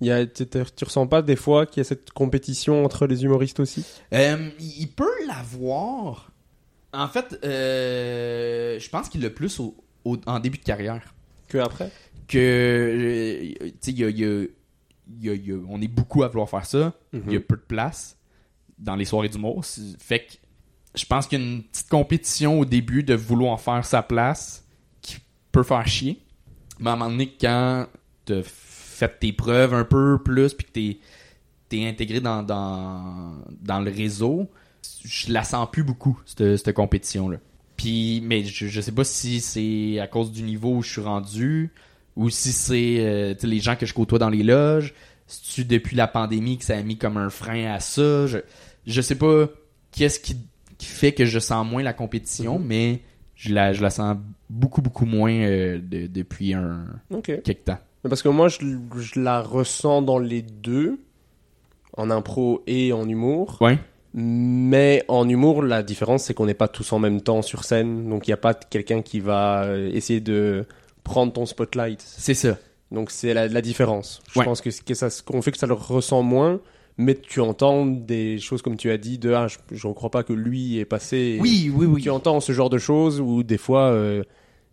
Il 0.00 0.06
y 0.08 0.10
a, 0.12 0.26
tu, 0.26 0.44
ressens 0.84 1.06
pas 1.06 1.22
des 1.22 1.36
fois 1.36 1.64
qu'il 1.66 1.80
y 1.80 1.82
a 1.82 1.84
cette 1.84 2.10
compétition 2.10 2.84
entre 2.84 3.06
les 3.06 3.24
humoristes 3.24 3.60
aussi? 3.60 3.84
Euh, 4.12 4.50
il 4.60 4.88
peut 4.88 5.08
l'avoir. 5.26 6.30
En 6.92 7.08
fait, 7.08 7.38
euh, 7.44 8.78
je 8.78 8.88
pense 8.90 9.08
qu'il 9.08 9.22
l'a 9.22 9.30
plus 9.30 9.58
au- 9.60 9.74
au- 10.04 10.18
en 10.26 10.38
début 10.40 10.58
de 10.58 10.64
carrière. 10.64 11.14
que 11.48 11.58
après? 11.58 11.90
Que 12.28 12.38
euh, 12.38 13.68
tu 13.80 13.92
sais 13.92 13.92
y 13.92 14.04
a, 14.04 14.08
y 14.10 14.24
a- 14.24 15.34
y 15.34 15.52
on 15.68 15.80
est 15.80 15.88
beaucoup 15.88 16.24
à 16.24 16.28
vouloir 16.28 16.50
faire 16.50 16.66
ça. 16.66 16.92
Il 17.12 17.32
y 17.32 17.36
a 17.36 17.40
peu 17.40 17.56
de 17.56 17.60
place 17.62 18.16
dans 18.78 18.96
les 18.96 19.04
soirées 19.04 19.28
d'humour. 19.28 19.64
Fait 19.98 20.20
que 20.26 20.32
je 20.94 21.04
pense 21.06 21.26
qu'il 21.26 21.40
y 21.40 21.42
a 21.42 21.46
une 21.46 21.62
petite 21.62 21.88
compétition 21.88 22.58
au 22.60 22.64
début 22.64 23.02
de 23.02 23.14
vouloir 23.14 23.60
faire 23.60 23.84
sa 23.84 24.02
place 24.02 24.64
qui 25.02 25.18
peut 25.52 25.62
faire 25.62 25.86
chier. 25.86 26.20
Mais 26.80 26.90
à 26.90 26.94
un 26.94 26.96
moment 26.96 27.10
donné 27.10 27.32
quand 27.40 27.86
fait 28.96 29.18
tes 29.20 29.32
preuves 29.32 29.74
un 29.74 29.84
peu 29.84 30.18
plus 30.22 30.54
puis 30.54 30.66
que 30.66 30.72
t'es 30.72 30.98
t'es 31.68 31.86
intégré 31.86 32.20
dans, 32.20 32.42
dans, 32.42 33.34
dans 33.62 33.80
le 33.80 33.90
réseau 33.90 34.48
je 35.04 35.32
la 35.32 35.42
sens 35.44 35.68
plus 35.70 35.82
beaucoup 35.82 36.20
cette, 36.24 36.56
cette 36.56 36.72
compétition 36.74 37.28
là 37.28 37.38
puis 37.76 38.22
mais 38.24 38.44
je, 38.44 38.66
je 38.68 38.80
sais 38.80 38.92
pas 38.92 39.04
si 39.04 39.40
c'est 39.40 39.98
à 40.00 40.06
cause 40.06 40.32
du 40.32 40.42
niveau 40.42 40.76
où 40.76 40.82
je 40.82 40.90
suis 40.92 41.00
rendu 41.02 41.70
ou 42.16 42.30
si 42.30 42.52
c'est 42.52 42.96
euh, 43.00 43.34
les 43.42 43.58
gens 43.58 43.76
que 43.76 43.84
je 43.84 43.92
côtoie 43.92 44.18
dans 44.18 44.30
les 44.30 44.42
loges. 44.42 44.94
Si 45.26 45.52
tu 45.56 45.64
depuis 45.66 45.94
la 45.96 46.06
pandémie 46.06 46.56
que 46.56 46.64
ça 46.64 46.78
a 46.78 46.82
mis 46.82 46.96
comme 46.96 47.18
un 47.18 47.28
frein 47.28 47.66
à 47.74 47.80
ça? 47.80 48.26
Je 48.26 48.38
je 48.86 49.00
sais 49.02 49.16
pas 49.16 49.48
qu'est-ce 49.92 50.18
qui, 50.20 50.38
qui 50.78 50.86
fait 50.86 51.12
que 51.12 51.26
je 51.26 51.38
sens 51.38 51.66
moins 51.66 51.82
la 51.82 51.92
compétition 51.92 52.58
mais 52.58 53.02
je 53.34 53.52
la 53.52 53.74
je 53.74 53.82
la 53.82 53.90
sens 53.90 54.16
beaucoup 54.48 54.80
beaucoup 54.80 55.04
moins 55.04 55.32
euh, 55.34 55.78
de- 55.78 56.06
depuis 56.06 56.54
un 56.54 56.86
Ok. 57.10 57.42
quelque 57.42 57.64
temps 57.66 57.78
Parce 58.08 58.22
que 58.22 58.28
moi, 58.28 58.48
je, 58.48 58.58
je 58.98 59.20
la 59.20 59.40
ressens 59.42 60.02
dans 60.02 60.18
les 60.18 60.42
deux, 60.42 60.98
en 61.96 62.10
impro 62.10 62.62
et 62.66 62.92
en 62.92 63.08
humour. 63.08 63.58
ouais 63.60 63.78
Mais 64.14 65.04
en 65.08 65.28
humour, 65.28 65.62
la 65.62 65.82
différence, 65.82 66.24
c'est 66.24 66.34
qu'on 66.34 66.46
n'est 66.46 66.54
pas 66.54 66.68
tous 66.68 66.92
en 66.92 66.98
même 66.98 67.20
temps 67.20 67.42
sur 67.42 67.64
scène. 67.64 68.08
Donc, 68.08 68.26
il 68.26 68.30
n'y 68.30 68.34
a 68.34 68.38
pas 68.38 68.54
quelqu'un 68.54 69.02
qui 69.02 69.20
va 69.20 69.64
euh, 69.64 69.90
essayer 69.92 70.20
de 70.20 70.64
prendre 71.04 71.32
ton 71.32 71.46
spotlight. 71.46 72.02
c'est 72.04 72.34
ça 72.34 72.56
Donc, 72.90 73.10
c'est 73.10 73.34
la, 73.34 73.48
la 73.48 73.60
différence. 73.62 74.22
Je 74.32 74.38
Ouais. 74.40 74.44
pense 74.44 74.60
que, 74.60 74.70
ce 74.70 74.82
que 74.82 74.94
ça, 74.94 75.10
ce 75.10 75.22
qu'on 75.22 75.42
fait 75.42 75.52
que 75.52 75.58
ça 75.58 75.66
le 75.66 75.74
ressent 75.74 76.22
moins. 76.22 76.60
Mais 76.98 77.14
tu 77.14 77.40
entends 77.42 77.84
des 77.84 78.38
choses 78.38 78.62
comme 78.62 78.78
tu 78.78 78.90
as 78.90 78.96
dit 78.96 79.18
de 79.18 79.30
ah, 79.34 79.48
je 79.70 79.86
ne 79.86 79.92
crois 79.92 80.10
pas 80.10 80.22
que 80.22 80.32
lui 80.32 80.78
est 80.78 80.86
passé. 80.86 81.36
oui 81.42 81.70
oui 81.74 81.84
oui 81.84 82.00
Tu 82.02 82.08
entends 82.08 82.40
ce 82.40 82.52
genre 82.52 82.70
de 82.70 82.78
choses 82.78 83.20
où 83.20 83.42
des 83.42 83.58
fois 83.58 83.90
euh, 83.90 84.22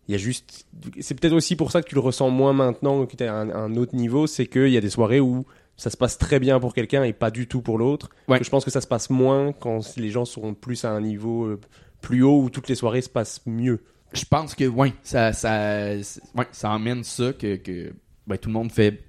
il 0.08 0.12
y 0.12 0.14
a 0.14 0.18
juste. 0.18 0.66
C'est 1.00 1.18
peut-être 1.18 1.32
aussi 1.32 1.56
pour 1.56 1.70
ça 1.70 1.82
que 1.82 1.88
tu 1.88 1.94
le 1.94 2.00
ressens 2.00 2.30
moins 2.30 2.52
maintenant 2.52 3.06
que 3.06 3.16
tu 3.16 3.24
es 3.24 3.26
à 3.26 3.34
un, 3.36 3.50
un 3.50 3.76
autre 3.76 3.94
niveau, 3.94 4.26
c'est 4.26 4.46
qu'il 4.46 4.68
y 4.68 4.76
a 4.76 4.80
des 4.80 4.90
soirées 4.90 5.20
où 5.20 5.44
ça 5.76 5.90
se 5.90 5.96
passe 5.96 6.18
très 6.18 6.38
bien 6.38 6.60
pour 6.60 6.72
quelqu'un 6.74 7.02
et 7.02 7.12
pas 7.12 7.30
du 7.30 7.46
tout 7.48 7.60
pour 7.60 7.78
l'autre. 7.78 8.10
Ouais. 8.28 8.42
Je 8.42 8.48
pense 8.50 8.64
que 8.64 8.70
ça 8.70 8.80
se 8.80 8.86
passe 8.86 9.10
moins 9.10 9.52
quand 9.52 9.96
les 9.96 10.10
gens 10.10 10.24
seront 10.24 10.54
plus 10.54 10.84
à 10.84 10.90
un 10.90 11.00
niveau 11.00 11.44
euh, 11.46 11.60
plus 12.00 12.22
haut 12.22 12.42
où 12.42 12.50
toutes 12.50 12.68
les 12.68 12.74
soirées 12.74 13.02
se 13.02 13.08
passent 13.08 13.40
mieux. 13.46 13.80
je 14.12 14.24
pense 14.24 14.54
que 14.54 14.64
ouais, 14.64 14.92
ça 15.02 15.32
ça 15.32 15.94
ouais, 16.34 16.46
ça 16.52 16.70
emmène 16.70 17.02
ça 17.02 17.32
que, 17.32 17.56
que 17.56 17.92
ben, 18.26 18.36
tout 18.38 18.48
le 18.50 18.52
monde 18.52 18.70
fait 18.70 19.00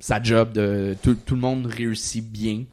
sa 0.00 0.20
job 0.20 0.52
de 0.52 0.96
tout, 1.02 1.14
tout 1.14 1.36
le 1.36 1.40
monde 1.40 1.66
réussit 1.66 2.26
bien. 2.28 2.64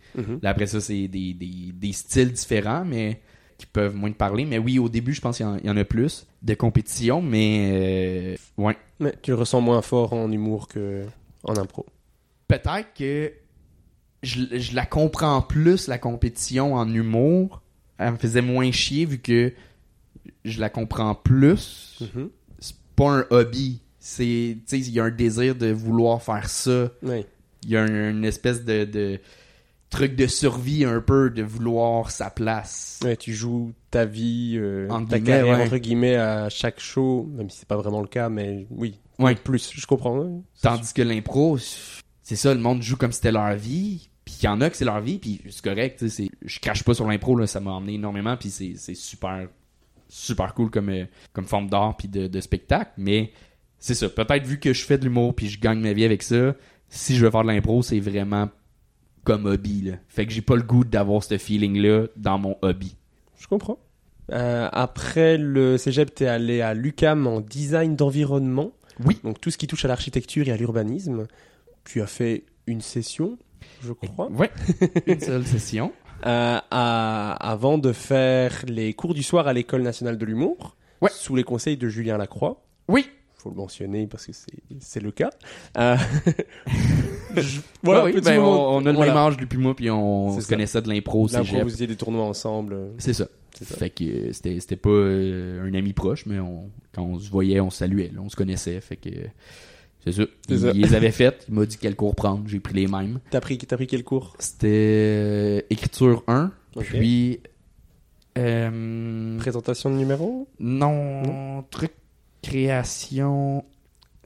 Là, 0.42 0.50
après 0.50 0.66
ça 0.66 0.82
c'est 0.82 1.08
des, 1.08 1.36
des, 1.36 1.72
des 1.74 1.92
styles 1.94 2.32
différents 2.32 2.84
mais 2.86 3.22
qui 3.60 3.68
peuvent 3.68 3.94
moins 3.96 4.12
te 4.12 4.18
parler 4.18 4.46
mais 4.46 4.58
oui 4.58 4.80
au 4.80 4.90
début 4.90 5.14
je 5.14 5.22
pense 5.22 5.38
qu'il 5.38 5.46
y 5.46 5.50
en- 5.50 5.58
il 5.58 5.66
y, 5.66 5.70
en 5.70 5.78
a 5.78 5.84
plus 5.84 6.26
de 6.42 6.54
compétition 6.56 7.22
mais 7.22 8.38
euh, 8.58 8.64
ouais, 8.64 8.76
Mais 9.00 9.14
tu 9.22 9.30
le 9.32 9.38
ressens 9.38 9.62
moins 9.62 9.82
fort 9.84 10.14
en 10.14 10.32
humour 10.32 10.68
que 10.68 11.04
en 11.44 11.56
impro. 11.56 11.86
peut-être 12.48 12.88
que 12.98 13.32
je, 14.24 14.42
je 14.58 14.76
la 14.76 14.86
comprends 14.86 15.42
plus 15.42 15.88
la 15.88 15.98
compétition 15.98 16.74
en 16.74 16.92
humour, 16.92 17.62
elle 17.98 18.14
me 18.14 18.18
faisait 18.18 18.42
moins 18.42 18.72
chier 18.72 19.06
vu 19.06 19.20
que 19.20 19.54
je 20.46 20.60
la 20.60 20.70
comprends 20.70 21.16
plus. 21.16 22.00
Mhm. 22.16 22.30
c'est 22.60 22.76
pas 22.96 23.12
un 23.20 23.26
hobby. 23.30 23.82
C'est, 24.02 24.58
tu 24.60 24.64
sais, 24.66 24.80
il 24.80 24.90
y 24.92 25.00
a 25.00 25.04
un 25.06 25.12
désir 25.12 25.56
de 25.56 25.68
vouloir 25.72 26.22
faire 26.24 26.50
ça. 26.50 26.90
Oui. 27.04 27.26
Il 27.64 27.70
y 27.72 27.78
a 27.78 27.84
un- 27.84 28.10
une 28.12 28.24
espèce 28.26 28.64
de, 28.66 28.86
de 28.86 29.20
truc 29.90 30.16
de 30.16 30.28
survie 30.28 30.86
un 30.86 31.02
peu, 31.02 31.30
de 31.30 31.42
vouloir 31.44 32.12
sa 32.12 32.30
place. 32.30 33.00
Ouais, 33.04 33.18
tu 33.18 33.34
joues 33.34 33.74
ta 33.92 34.06
vie, 34.06 34.54
euh, 34.58 34.88
Entre 34.90 35.10
ta 35.10 35.20
guillemets, 35.20 35.38
carrière 35.40 35.58
ouais. 35.58 35.66
entre 35.66 35.78
guillemets 35.78 36.16
à 36.16 36.50
chaque 36.50 36.80
show, 36.80 37.28
même 37.36 37.50
si 37.50 37.60
c'est 37.60 37.68
pas 37.68 37.78
vraiment 37.78 38.02
le 38.02 38.08
cas, 38.08 38.30
mais 38.30 38.68
oui. 38.70 39.00
Ouais. 39.18 39.36
Plus, 39.36 39.72
je 39.74 39.86
comprends. 39.88 40.44
Tandis 40.62 40.94
que 40.94 41.02
l'impro, 41.02 41.58
c'est 42.22 42.36
ça, 42.36 42.54
le 42.54 42.60
monde 42.60 42.82
joue 42.84 42.98
comme 42.98 43.12
si 43.12 43.18
c'était 43.18 43.32
leur 43.32 43.54
vie. 43.56 44.10
Puis 44.24 44.38
il 44.42 44.46
y 44.46 44.48
en 44.48 44.62
a 44.62 44.70
que 44.70 44.78
c'est 44.78 44.86
leur 44.86 45.02
vie, 45.02 45.18
puis 45.18 45.42
c'est 45.50 45.64
correct. 45.64 45.98
tu 46.00 46.08
sais, 46.10 46.24
c'est- 46.24 46.32
Je 46.46 46.60
crache 46.60 46.84
pas 46.84 46.94
sur 46.94 47.08
l'impro, 47.08 47.36
là, 47.36 47.48
ça 47.48 47.60
m'a 47.60 47.72
emmené 47.72 47.96
énormément, 47.96 48.38
puis 48.38 48.52
c'est 48.52 48.74
c'est 48.78 48.94
super, 48.94 49.48
super 50.08 50.54
cool 50.54 50.70
comme, 50.70 50.90
euh, 50.90 51.06
comme 51.34 51.46
forme 51.46 51.68
d'art 51.70 51.98
puis 51.98 52.08
de, 52.08 52.28
de 52.28 52.40
spectacle. 52.42 52.92
Mais 52.98 53.32
c'est 53.80 53.96
ça, 53.96 54.08
peut-être 54.08 54.46
vu 54.46 54.60
que 54.60 54.72
je 54.72 54.86
fais 54.86 55.00
de 55.00 55.06
l'humour 55.06 55.34
puis 55.36 55.50
je 55.50 55.60
gagne 55.60 55.80
ma 55.80 55.94
vie 55.94 56.06
avec 56.06 56.22
ça, 56.22 56.54
si 56.90 57.16
je 57.16 57.26
veux 57.26 57.32
faire 57.32 57.42
de 57.44 57.48
l'impro, 57.48 57.82
c'est 57.82 58.00
vraiment 58.00 58.50
comme 59.30 59.46
hobby. 59.46 59.82
Là. 59.84 59.92
Fait 60.08 60.26
que 60.26 60.32
j'ai 60.32 60.42
pas 60.42 60.56
le 60.56 60.64
goût 60.64 60.84
d'avoir 60.84 61.24
ce 61.24 61.38
feeling-là 61.38 62.08
dans 62.18 62.40
mon 62.40 62.58
hobby. 62.64 62.96
Je 63.40 63.48
comprends. 63.48 63.78
Euh, 64.32 64.68
après 64.72 65.38
le 65.38 65.78
cégep, 65.78 66.14
t'es 66.16 66.26
allé 66.26 66.62
à 66.62 66.74
l'UCAM 66.74 67.28
en 67.28 67.40
design 67.42 67.96
d'environnement. 67.96 68.72
Oui. 69.06 69.20
Donc 69.24 69.40
tout 69.40 69.52
ce 69.52 69.58
qui 69.58 69.68
touche 69.68 69.86
à 69.86 69.88
l'architecture 69.88 70.48
et 70.48 70.52
à 70.52 70.58
l'urbanisme. 70.58 71.28
Tu 71.86 72.02
as 72.02 72.08
fait 72.08 72.44
une 72.68 72.82
session, 72.82 73.38
je 73.84 73.94
crois, 73.94 74.30
Ouais. 74.32 74.50
Une 75.06 75.20
seule 75.20 75.46
session. 75.56 75.92
euh, 76.26 76.58
à- 76.72 77.34
avant 77.52 77.78
de 77.78 77.92
faire 77.94 78.64
les 78.68 78.94
cours 78.94 79.14
du 79.14 79.24
soir 79.24 79.48
à 79.48 79.54
l'école 79.54 79.84
nationale 79.84 80.18
de 80.18 80.26
l'humour, 80.26 80.76
Ouais. 81.02 81.10
sous 81.14 81.36
les 81.36 81.44
conseils 81.44 81.78
de 81.78 81.88
Julien 81.88 82.18
Lacroix. 82.18 82.62
Oui. 82.88 83.08
Faut 83.42 83.50
le 83.50 83.56
mentionner 83.56 84.06
parce 84.08 84.26
que 84.26 84.32
c'est 84.80 85.00
le 85.02 85.12
cas. 85.12 85.30
Euh, 85.78 85.96
je- 87.36 87.62
Voilà, 87.84 88.04
petit 88.12 88.22
ben, 88.22 88.40
on, 88.40 88.78
on 88.78 88.86
a 88.86 88.90
le 88.92 88.96
voilà. 88.96 89.14
même 89.14 89.18
âge 89.24 89.38
depuis 89.38 89.58
moi, 89.58 89.76
puis 89.76 89.90
on 89.90 90.36
se 90.36 90.42
ça. 90.42 90.50
connaissait 90.50 90.82
de 90.82 90.90
l'impro 90.90 91.28
vous 91.64 91.70
faisiez 91.70 91.88
des 91.88 91.96
tournois 91.96 92.24
ensemble. 92.26 92.76
C'est 92.98 93.14
ça. 93.14 93.28
Ça. 93.62 93.76
Fait 93.78 93.90
que 93.90 94.04
euh, 94.04 94.32
c'était 94.32 94.76
pas 94.76 94.90
euh, 94.90 95.68
un 95.68 95.74
ami 95.74 95.92
proche, 95.94 96.26
mais 96.26 96.40
on, 96.40 96.70
quand 96.94 97.04
on 97.04 97.20
se 97.20 97.30
voyait, 97.30 97.60
on 97.60 97.70
se 97.70 97.80
saluait, 97.80 98.10
là, 98.14 98.22
on 98.24 98.30
se 98.30 98.36
connaissait. 98.36 98.80
Fait 98.80 98.96
que 98.96 99.10
euh, 99.10 99.26
c'est 100.06 100.12
ça. 100.14 100.24
Il, 100.50 100.60
ça. 100.60 100.72
il 100.74 100.82
les 100.82 100.94
avait 100.94 101.12
faites. 101.12 101.46
Il 101.50 101.56
m'a 101.56 101.66
dit 101.66 101.78
quel 101.80 101.96
cours 101.96 102.16
prendre. 102.16 102.44
J'ai 102.48 102.60
pris 102.60 102.74
les 102.74 102.88
mêmes. 102.88 103.20
T'as 103.32 103.42
pris, 103.42 103.58
pris 103.58 103.88
quel 103.88 104.04
cours? 104.04 104.36
C'était 104.40 104.68
euh, 104.70 105.62
écriture 105.70 106.24
1, 106.28 106.52
Ok. 106.78 106.86
puis 106.86 107.40
euh, 108.38 109.38
Présentation 109.40 109.90
de 109.90 109.96
numéro? 109.96 110.48
Non, 110.60 111.64
truc 111.70 111.92
création 112.42 113.64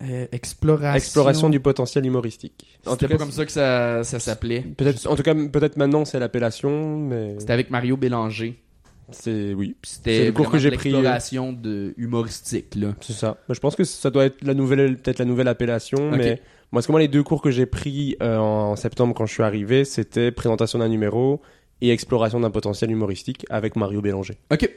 euh, 0.01 0.25
exploration. 0.31 0.95
Exploration 0.95 1.49
du 1.49 1.59
potentiel 1.59 2.05
humoristique. 2.05 2.79
C'était 2.85 3.07
pas 3.07 3.17
comme 3.17 3.31
ça 3.31 3.45
que 3.45 3.51
ça, 3.51 4.03
ça 4.03 4.19
s'appelait. 4.19 4.61
Peut-être, 4.61 5.07
en 5.07 5.15
tout 5.15 5.23
cas, 5.23 5.33
peut-être 5.33 5.77
maintenant 5.77 6.03
c'est 6.03 6.19
l'appellation, 6.19 6.97
mais 6.97 7.35
C'était 7.39 7.53
avec 7.53 7.69
Mario 7.69 7.95
Bélanger. 7.95 8.59
c'est 9.11 9.53
oui, 9.53 9.75
C'était 9.83 10.25
le 10.25 10.31
cours 10.31 10.49
que 10.49 10.57
j'ai 10.57 10.71
pris, 10.71 10.91
l'exploration 10.91 11.53
de 11.53 11.93
humoristique 11.97 12.75
là. 12.75 12.95
c'est 13.01 13.13
ça. 13.13 13.37
Mais 13.47 13.55
je 13.55 13.59
pense 13.59 13.75
que 13.75 13.83
ça 13.83 14.09
doit 14.09 14.25
être 14.25 14.43
la 14.43 14.53
nouvelle, 14.53 14.97
peut-être 14.97 15.19
la 15.19 15.25
nouvelle 15.25 15.47
appellation, 15.47 16.11
mais 16.11 16.41
moi, 16.71 16.79
parce 16.79 16.87
que 16.87 16.91
moi 16.91 16.99
les 16.99 17.07
deux 17.07 17.23
cours 17.23 17.41
que 17.41 17.51
j'ai 17.51 17.65
pris 17.65 18.17
euh, 18.21 18.37
en 18.37 18.75
septembre 18.75 19.13
quand 19.13 19.25
je 19.25 19.33
suis 19.33 19.43
arrivé, 19.43 19.85
c'était 19.85 20.31
présentation 20.31 20.79
d'un 20.79 20.89
numéro 20.89 21.39
et 21.81 21.91
exploration 21.91 22.39
d'un 22.39 22.51
potentiel 22.51 22.91
humoristique 22.91 23.45
avec 23.49 23.75
Mario 23.75 24.01
Bélanger. 24.01 24.37
Ok. 24.51 24.69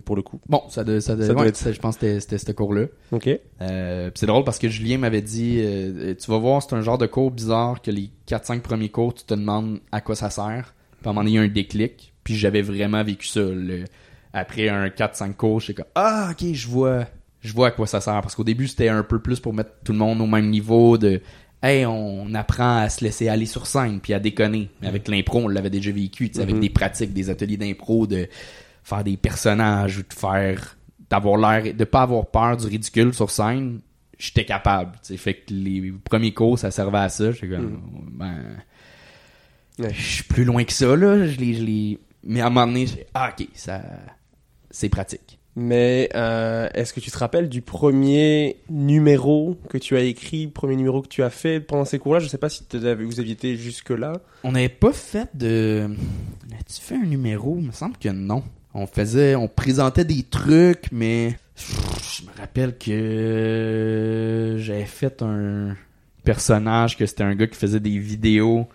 Pour 0.00 0.16
le 0.16 0.22
coup. 0.22 0.40
Bon, 0.48 0.62
ça, 0.70 0.84
de, 0.84 1.00
ça, 1.00 1.14
de- 1.16 1.26
Ça 1.26 1.34
doit 1.34 1.46
être- 1.46 1.56
ça, 1.56 1.70
je 1.72 1.78
pense 1.80 1.96
que 1.96 2.00
c'était- 2.06 2.20
c'était 2.20 2.38
ce 2.38 2.52
cours-là. 2.52 2.86
Ok. 3.10 3.28
Euh, 3.60 4.10
c'est 4.14 4.26
drôle 4.26 4.44
parce 4.44 4.58
que 4.58 4.68
Julien 4.68 4.98
m'avait 4.98 5.20
dit 5.22 5.56
euh, 5.60 6.14
tu 6.14 6.30
vas 6.30 6.38
voir 6.38 6.62
c'est 6.62 6.74
un 6.74 6.80
genre 6.82 6.98
de 6.98 7.06
cours 7.06 7.30
bizarre 7.30 7.82
que 7.82 7.90
les 7.90 8.10
4-5 8.26 8.60
premiers 8.62 8.88
cours 8.88 9.14
tu 9.14 9.24
te 9.24 9.34
demandes 9.34 9.80
à 9.92 10.00
quoi 10.00 10.14
ça 10.16 10.30
sert 10.30 10.74
puis 11.00 11.06
à 11.06 11.10
un 11.10 11.12
moment 11.12 11.20
donné 11.22 11.32
il 11.32 11.34
y 11.34 11.38
a 11.38 11.42
un 11.42 11.48
déclic 11.48 12.14
puis 12.24 12.34
j'avais 12.36 12.62
vraiment 12.62 13.02
vécu 13.04 13.26
ça 13.26 13.40
le- 13.40 13.84
après 14.32 14.68
un 14.68 14.88
4-5 14.88 15.34
cours 15.36 15.60
j'étais 15.60 15.82
comme 15.82 15.90
ah 15.94 16.30
ok 16.32 16.52
je 16.52 16.68
vois 16.68 17.06
je 17.40 17.52
vois 17.52 17.68
à 17.68 17.70
quoi 17.70 17.86
ça 17.86 18.00
sert 18.00 18.20
parce 18.22 18.34
qu'au 18.34 18.44
début 18.44 18.68
c'était 18.68 18.88
un 18.88 19.02
peu 19.02 19.18
plus 19.20 19.40
pour 19.40 19.52
mettre 19.52 19.70
tout 19.84 19.92
le 19.92 19.98
monde 19.98 20.20
au 20.20 20.26
même 20.26 20.48
niveau 20.48 20.96
de 20.98 21.20
hey 21.62 21.84
on 21.86 22.32
apprend 22.34 22.78
à 22.78 22.88
se 22.88 23.04
laisser 23.04 23.28
aller 23.28 23.46
sur 23.46 23.66
scène 23.66 24.00
puis 24.00 24.14
à 24.14 24.18
déconner 24.20 24.68
mais 24.80 24.88
avec 24.88 25.06
l'impro 25.08 25.40
on 25.40 25.48
l'avait 25.48 25.70
déjà 25.70 25.90
vécu 25.92 26.28
tu 26.30 26.36
sais, 26.36 26.42
avec 26.42 26.58
des 26.58 26.70
pratiques 26.70 27.12
des 27.12 27.30
ateliers 27.30 27.56
d'impro 27.56 28.06
de 28.06 28.26
faire 28.82 29.04
des 29.04 29.16
personnages 29.16 29.98
ou 29.98 30.02
de 30.02 30.12
faire 30.12 30.76
d'avoir 31.10 31.36
l'air 31.38 31.74
de 31.74 31.84
pas 31.84 32.02
avoir 32.02 32.26
peur 32.26 32.56
du 32.56 32.66
ridicule 32.66 33.12
sur 33.14 33.30
scène 33.30 33.80
j'étais 34.18 34.44
capable 34.44 34.92
tu 35.02 35.08
sais. 35.08 35.16
Fait 35.16 35.34
que 35.34 35.52
les 35.52 35.92
premiers 36.04 36.32
cours 36.32 36.58
ça 36.58 36.70
servait 36.70 36.98
à 36.98 37.08
ça. 37.08 37.32
J'étais 37.32 37.48
comme 37.48 37.80
ben 38.12 38.36
Ouais. 39.78 39.92
je 39.94 40.02
suis 40.02 40.24
plus 40.24 40.44
loin 40.44 40.64
que 40.64 40.72
ça 40.72 40.94
là. 40.96 41.26
Je 41.26 41.38
l'ai 41.38 41.98
mais 42.24 42.40
à 42.40 42.46
un 42.46 42.50
moment 42.50 42.66
donné 42.66 42.86
j'ai 42.86 43.06
ah 43.14 43.32
ok 43.38 43.46
ça 43.54 43.82
c'est 44.70 44.88
pratique. 44.88 45.38
Mais 45.54 46.08
euh, 46.14 46.68
est-ce 46.72 46.94
que 46.94 47.00
tu 47.00 47.10
te 47.10 47.18
rappelles 47.18 47.48
du 47.50 47.60
premier 47.60 48.56
numéro 48.70 49.58
que 49.68 49.76
tu 49.76 49.96
as 49.96 50.00
écrit, 50.00 50.46
premier 50.46 50.76
numéro 50.76 51.02
que 51.02 51.08
tu 51.08 51.22
as 51.22 51.28
fait 51.28 51.60
pendant 51.60 51.84
ces 51.84 51.98
cours-là? 51.98 52.20
Je 52.20 52.28
sais 52.28 52.38
pas 52.38 52.48
si 52.48 52.64
vous 52.72 53.20
aviez 53.20 53.32
été 53.32 53.56
jusque-là. 53.56 54.14
on 54.44 54.52
n'avait 54.52 54.70
pas 54.70 54.92
fait 54.92 55.28
de 55.34 55.90
as-tu 56.58 56.80
fait 56.80 56.94
un 56.96 57.04
numéro 57.04 57.56
il 57.58 57.66
me 57.66 57.72
semble 57.72 57.96
que 57.98 58.08
non 58.08 58.42
on 58.74 58.86
faisait 58.86 59.34
on 59.34 59.48
présentait 59.48 60.04
des 60.04 60.22
trucs 60.22 60.90
mais 60.92 61.36
je 61.56 62.22
me 62.24 62.30
rappelle 62.38 62.76
que 62.78 64.56
j'avais 64.58 64.84
fait 64.86 65.22
un 65.22 65.76
personnage 66.24 66.96
que 66.96 67.04
c'était 67.06 67.24
un 67.24 67.34
gars 67.34 67.46
qui 67.46 67.56
faisait 67.58 67.80
des 67.80 67.98
vidéos 67.98 68.66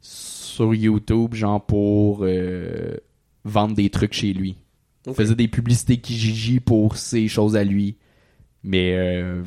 sur 0.00 0.74
YouTube 0.74 1.34
genre 1.34 1.64
pour 1.64 2.20
euh, 2.22 2.96
vendre 3.44 3.74
des 3.74 3.90
trucs 3.90 4.12
chez 4.14 4.32
lui 4.32 4.56
Ok. 5.06 5.16
faisait 5.16 5.34
des 5.34 5.48
publicités 5.48 5.96
Kijiji 5.96 6.60
pour 6.60 6.96
ses 6.96 7.26
choses 7.28 7.56
à 7.56 7.64
lui 7.64 7.96
mais 8.62 8.94
euh, 8.96 9.42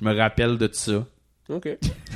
je 0.00 0.04
me 0.06 0.14
rappelle 0.16 0.56
de 0.58 0.68
ça 0.72 1.04
Ok. 1.48 1.68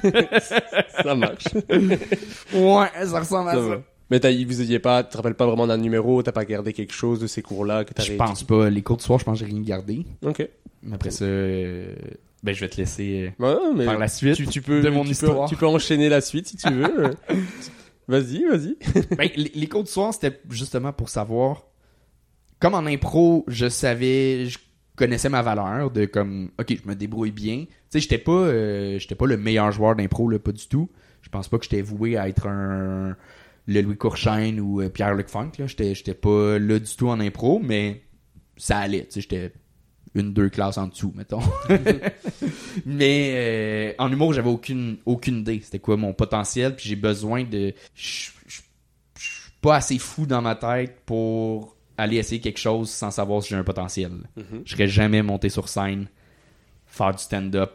ça 1.03 1.14
marche. 1.16 1.47
ouais 2.55 2.89
ça 3.07 3.18
ressemble 3.18 3.51
Ça 3.51 3.59
va. 3.59 3.82
Mais 4.11 4.21
t'as, 4.21 4.31
vous 4.33 4.61
aviez 4.61 4.79
pas, 4.79 5.03
tu 5.03 5.11
te 5.11 5.17
rappelles 5.17 5.35
pas 5.35 5.47
vraiment 5.47 5.67
d'un 5.67 5.79
numéro, 5.79 6.23
t'as 6.23 6.33
pas 6.33 6.45
gardé 6.45 6.73
quelque 6.73 6.93
chose 6.93 7.21
de 7.21 7.27
ces 7.27 7.43
cours-là 7.43 7.85
que 7.85 7.93
je 8.03 8.13
pense 8.13 8.43
pas 8.43 8.69
les 8.69 8.83
cours 8.83 8.99
de 8.99 9.03
soir 9.03 9.19
je 9.19 9.25
pense 9.25 9.41
que 9.41 9.47
j'ai 9.47 9.53
rien 9.53 9.63
gardé 9.63 10.05
Ok. 10.23 10.47
Mais 10.83 10.95
après 10.95 11.11
ça, 11.11 11.25
euh, 11.25 11.95
ben 12.43 12.55
je 12.55 12.61
vais 12.61 12.69
te 12.69 12.77
laisser 12.77 13.33
euh, 13.41 13.55
Ouais, 13.55 13.75
mais 13.75 13.87
par 13.87 13.99
la 13.99 14.09
suite 14.09 14.37
tu, 14.37 14.47
tu 14.47 14.61
peux, 14.61 14.83
de 14.83 14.91
mon 14.91 15.05
tu 15.05 15.13
histoire. 15.13 15.45
Peux, 15.45 15.55
tu 15.55 15.57
peux 15.57 15.67
enchaîner 15.67 16.11
la 16.11 16.21
suite 16.21 16.49
si 16.49 16.57
tu 16.57 16.71
veux. 16.71 17.15
vas-y, 18.09 18.45
vas-y. 18.45 18.77
Ben, 19.17 19.31
les, 19.35 19.51
les 19.55 19.67
cours 19.67 19.85
du 19.85 19.91
soir, 19.91 20.13
c'était 20.13 20.39
justement 20.51 20.93
pour 20.93 21.09
savoir. 21.09 21.63
Comme 22.61 22.75
en 22.75 22.85
impro, 22.87 23.45
je 23.49 23.69
savais, 23.69 24.47
je 24.47 24.59
connaissais 24.97 25.29
ma 25.29 25.43
valeur 25.43 25.91
de 25.91 26.05
comme, 26.05 26.51
ok, 26.61 26.77
je 26.83 26.89
me 26.89 26.95
débrouille 26.95 27.31
bien. 27.33 27.65
Tu 27.65 27.69
sais, 27.91 28.01
j'étais 28.01 28.19
pas, 28.19 28.33
euh, 28.33 28.99
j'étais 28.99 29.15
pas 29.15 29.27
le 29.27 29.37
meilleur 29.37 29.73
joueur 29.73 29.97
d'impro 29.97 30.29
là, 30.29 30.39
pas 30.39 30.53
du 30.53 30.69
tout. 30.69 30.91
Je 31.23 31.31
pense 31.31 31.49
pas 31.49 31.59
que 31.59 31.65
j'étais 31.65 31.83
voué 31.83 32.17
à 32.19 32.29
être 32.29 32.47
un 32.47 33.17
le 33.67 33.81
Louis 33.81 33.97
Courchaine 33.97 34.61
ou 34.61 34.81
euh, 34.81 34.89
Pierre-Luc 34.89 35.29
Funk. 35.29 35.53
J'étais, 35.59 36.15
pas 36.15 36.59
là 36.59 36.79
du 36.79 36.97
tout 36.97 37.09
en 37.09 37.21
impro, 37.21 37.61
mais 37.62 38.03
ça 38.57 38.79
allait. 38.79 39.09
J'étais 39.15 39.53
une 40.15 40.33
deux 40.33 40.49
classes 40.49 40.79
en 40.79 40.87
dessous, 40.87 41.12
mettons. 41.17 41.41
Mais 42.87 43.33
euh, 43.35 43.93
en 43.99 44.12
humour, 44.12 44.33
j'avais 44.33 44.51
aucune 44.51 44.99
aucune 45.07 45.39
idée. 45.39 45.61
C'était 45.62 45.81
quoi 45.81 45.97
mon 45.97 46.12
potentiel, 46.12 46.77
puis 46.77 46.89
j'ai 46.89 46.97
besoin 46.97 47.43
de. 47.43 47.75
Je 47.95 48.31
suis 48.31 49.53
pas 49.61 49.77
assez 49.77 49.99
fou 49.99 50.27
dans 50.27 50.41
ma 50.41 50.55
tête 50.55 51.01
pour 51.05 51.77
aller 51.97 52.19
essayer 52.19 52.41
quelque 52.41 52.59
chose 52.59 52.91
sans 52.91 53.11
savoir 53.11 53.43
si 53.43 53.51
j'ai 53.51 53.57
un 53.57 53.65
potentiel. 53.65 54.12
Je 54.65 54.73
serais 54.73 54.89
jamais 54.89 55.23
monté 55.23 55.49
sur 55.49 55.69
scène, 55.69 56.07
faire 56.87 57.12
du 57.12 57.23
stand-up 57.23 57.73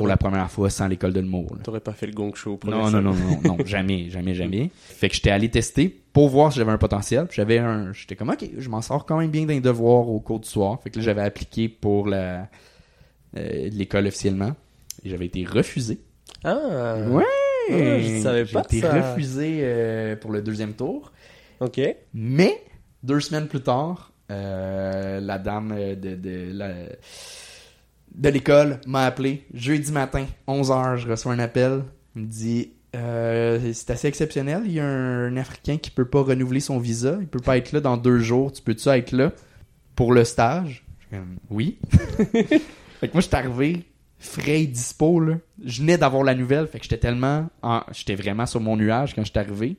pour 0.00 0.08
la 0.08 0.16
première 0.16 0.50
fois 0.50 0.70
sans 0.70 0.88
l'école 0.88 1.12
de 1.12 1.20
l'humour. 1.20 1.58
T'aurais 1.62 1.80
pas 1.80 1.92
fait 1.92 2.06
le 2.06 2.12
gong 2.14 2.34
show 2.34 2.56
pour 2.56 2.70
Non, 2.70 2.90
non, 2.90 3.02
non, 3.02 3.12
non, 3.12 3.40
non, 3.44 3.56
jamais, 3.66 4.08
jamais, 4.08 4.34
jamais. 4.34 4.70
Fait 4.74 5.10
que 5.10 5.14
j'étais 5.14 5.30
allé 5.30 5.50
tester 5.50 5.88
pour 6.14 6.30
voir 6.30 6.50
si 6.52 6.58
j'avais 6.58 6.72
un 6.72 6.78
potentiel. 6.78 7.26
J'avais 7.30 7.58
un, 7.58 7.92
j'étais 7.92 8.16
comme 8.16 8.30
ok, 8.30 8.44
je 8.56 8.68
m'en 8.70 8.80
sors 8.80 9.04
quand 9.04 9.18
même 9.18 9.30
bien 9.30 9.44
d'un 9.44 9.60
devoir 9.60 10.08
au 10.08 10.18
cours 10.20 10.40
du 10.40 10.48
soir. 10.48 10.80
Fait 10.82 10.88
que 10.88 10.98
là, 10.98 11.04
j'avais 11.04 11.20
appliqué 11.20 11.68
pour 11.68 12.06
la 12.08 12.48
euh, 13.36 13.68
l'école 13.70 14.06
officiellement. 14.06 14.56
Et 15.04 15.10
j'avais 15.10 15.26
été 15.26 15.44
refusé. 15.44 16.00
Ah. 16.44 16.96
Ouais. 17.08 17.24
Ah, 17.70 17.98
je 18.00 18.20
savais 18.22 18.44
pas 18.46 18.62
J'ai 18.70 18.78
été 18.78 18.86
ça. 18.86 19.10
refusé 19.12 19.58
euh, 19.60 20.16
pour 20.16 20.32
le 20.32 20.40
deuxième 20.40 20.72
tour. 20.72 21.12
Ok. 21.60 21.78
Mais 22.14 22.62
deux 23.02 23.20
semaines 23.20 23.48
plus 23.48 23.60
tard, 23.60 24.12
euh, 24.30 25.20
la 25.20 25.38
dame 25.38 25.74
de, 25.94 26.14
de 26.14 26.52
la 26.52 26.70
de 28.14 28.28
l'école 28.28 28.80
m'a 28.86 29.04
appelé 29.04 29.44
jeudi 29.54 29.92
matin, 29.92 30.26
11h, 30.48 30.96
je 30.98 31.08
reçois 31.08 31.32
un 31.32 31.38
appel. 31.38 31.84
Il 32.16 32.22
me 32.22 32.26
dit 32.26 32.72
euh, 32.96 33.72
c'est 33.72 33.90
assez 33.90 34.08
exceptionnel, 34.08 34.62
il 34.66 34.72
y 34.72 34.80
a 34.80 34.86
un, 34.86 35.36
Africain 35.36 35.76
qui 35.76 35.90
peut 35.90 36.08
pas 36.08 36.22
renouveler 36.22 36.60
son 36.60 36.78
visa, 36.78 37.18
il 37.20 37.28
peut 37.28 37.38
pas 37.38 37.56
être 37.56 37.70
là 37.72 37.80
dans 37.80 37.96
deux 37.96 38.18
jours, 38.18 38.52
tu 38.52 38.62
peux-tu 38.62 38.88
être 38.88 39.12
là 39.12 39.32
pour 39.94 40.12
le 40.12 40.24
stage? 40.24 40.84
Oui. 41.50 41.78
fait 42.32 43.08
que 43.08 43.12
moi, 43.12 43.20
je 43.20 43.26
suis 43.26 43.36
arrivé 43.36 43.84
frais 44.18 44.62
et 44.62 44.66
dispo, 44.66 45.20
là. 45.20 45.36
Je 45.64 45.80
venais 45.80 45.98
d'avoir 45.98 46.22
la 46.24 46.34
nouvelle, 46.34 46.66
fait 46.66 46.78
que 46.78 46.84
j'étais 46.84 46.98
tellement... 46.98 47.48
en- 47.62 47.82
J'étais 47.92 48.14
vraiment 48.14 48.46
sur 48.46 48.60
mon 48.60 48.76
nuage 48.76 49.14
quand 49.14 49.22
je 49.24 49.30
suis 49.30 49.38
arrivé 49.38 49.76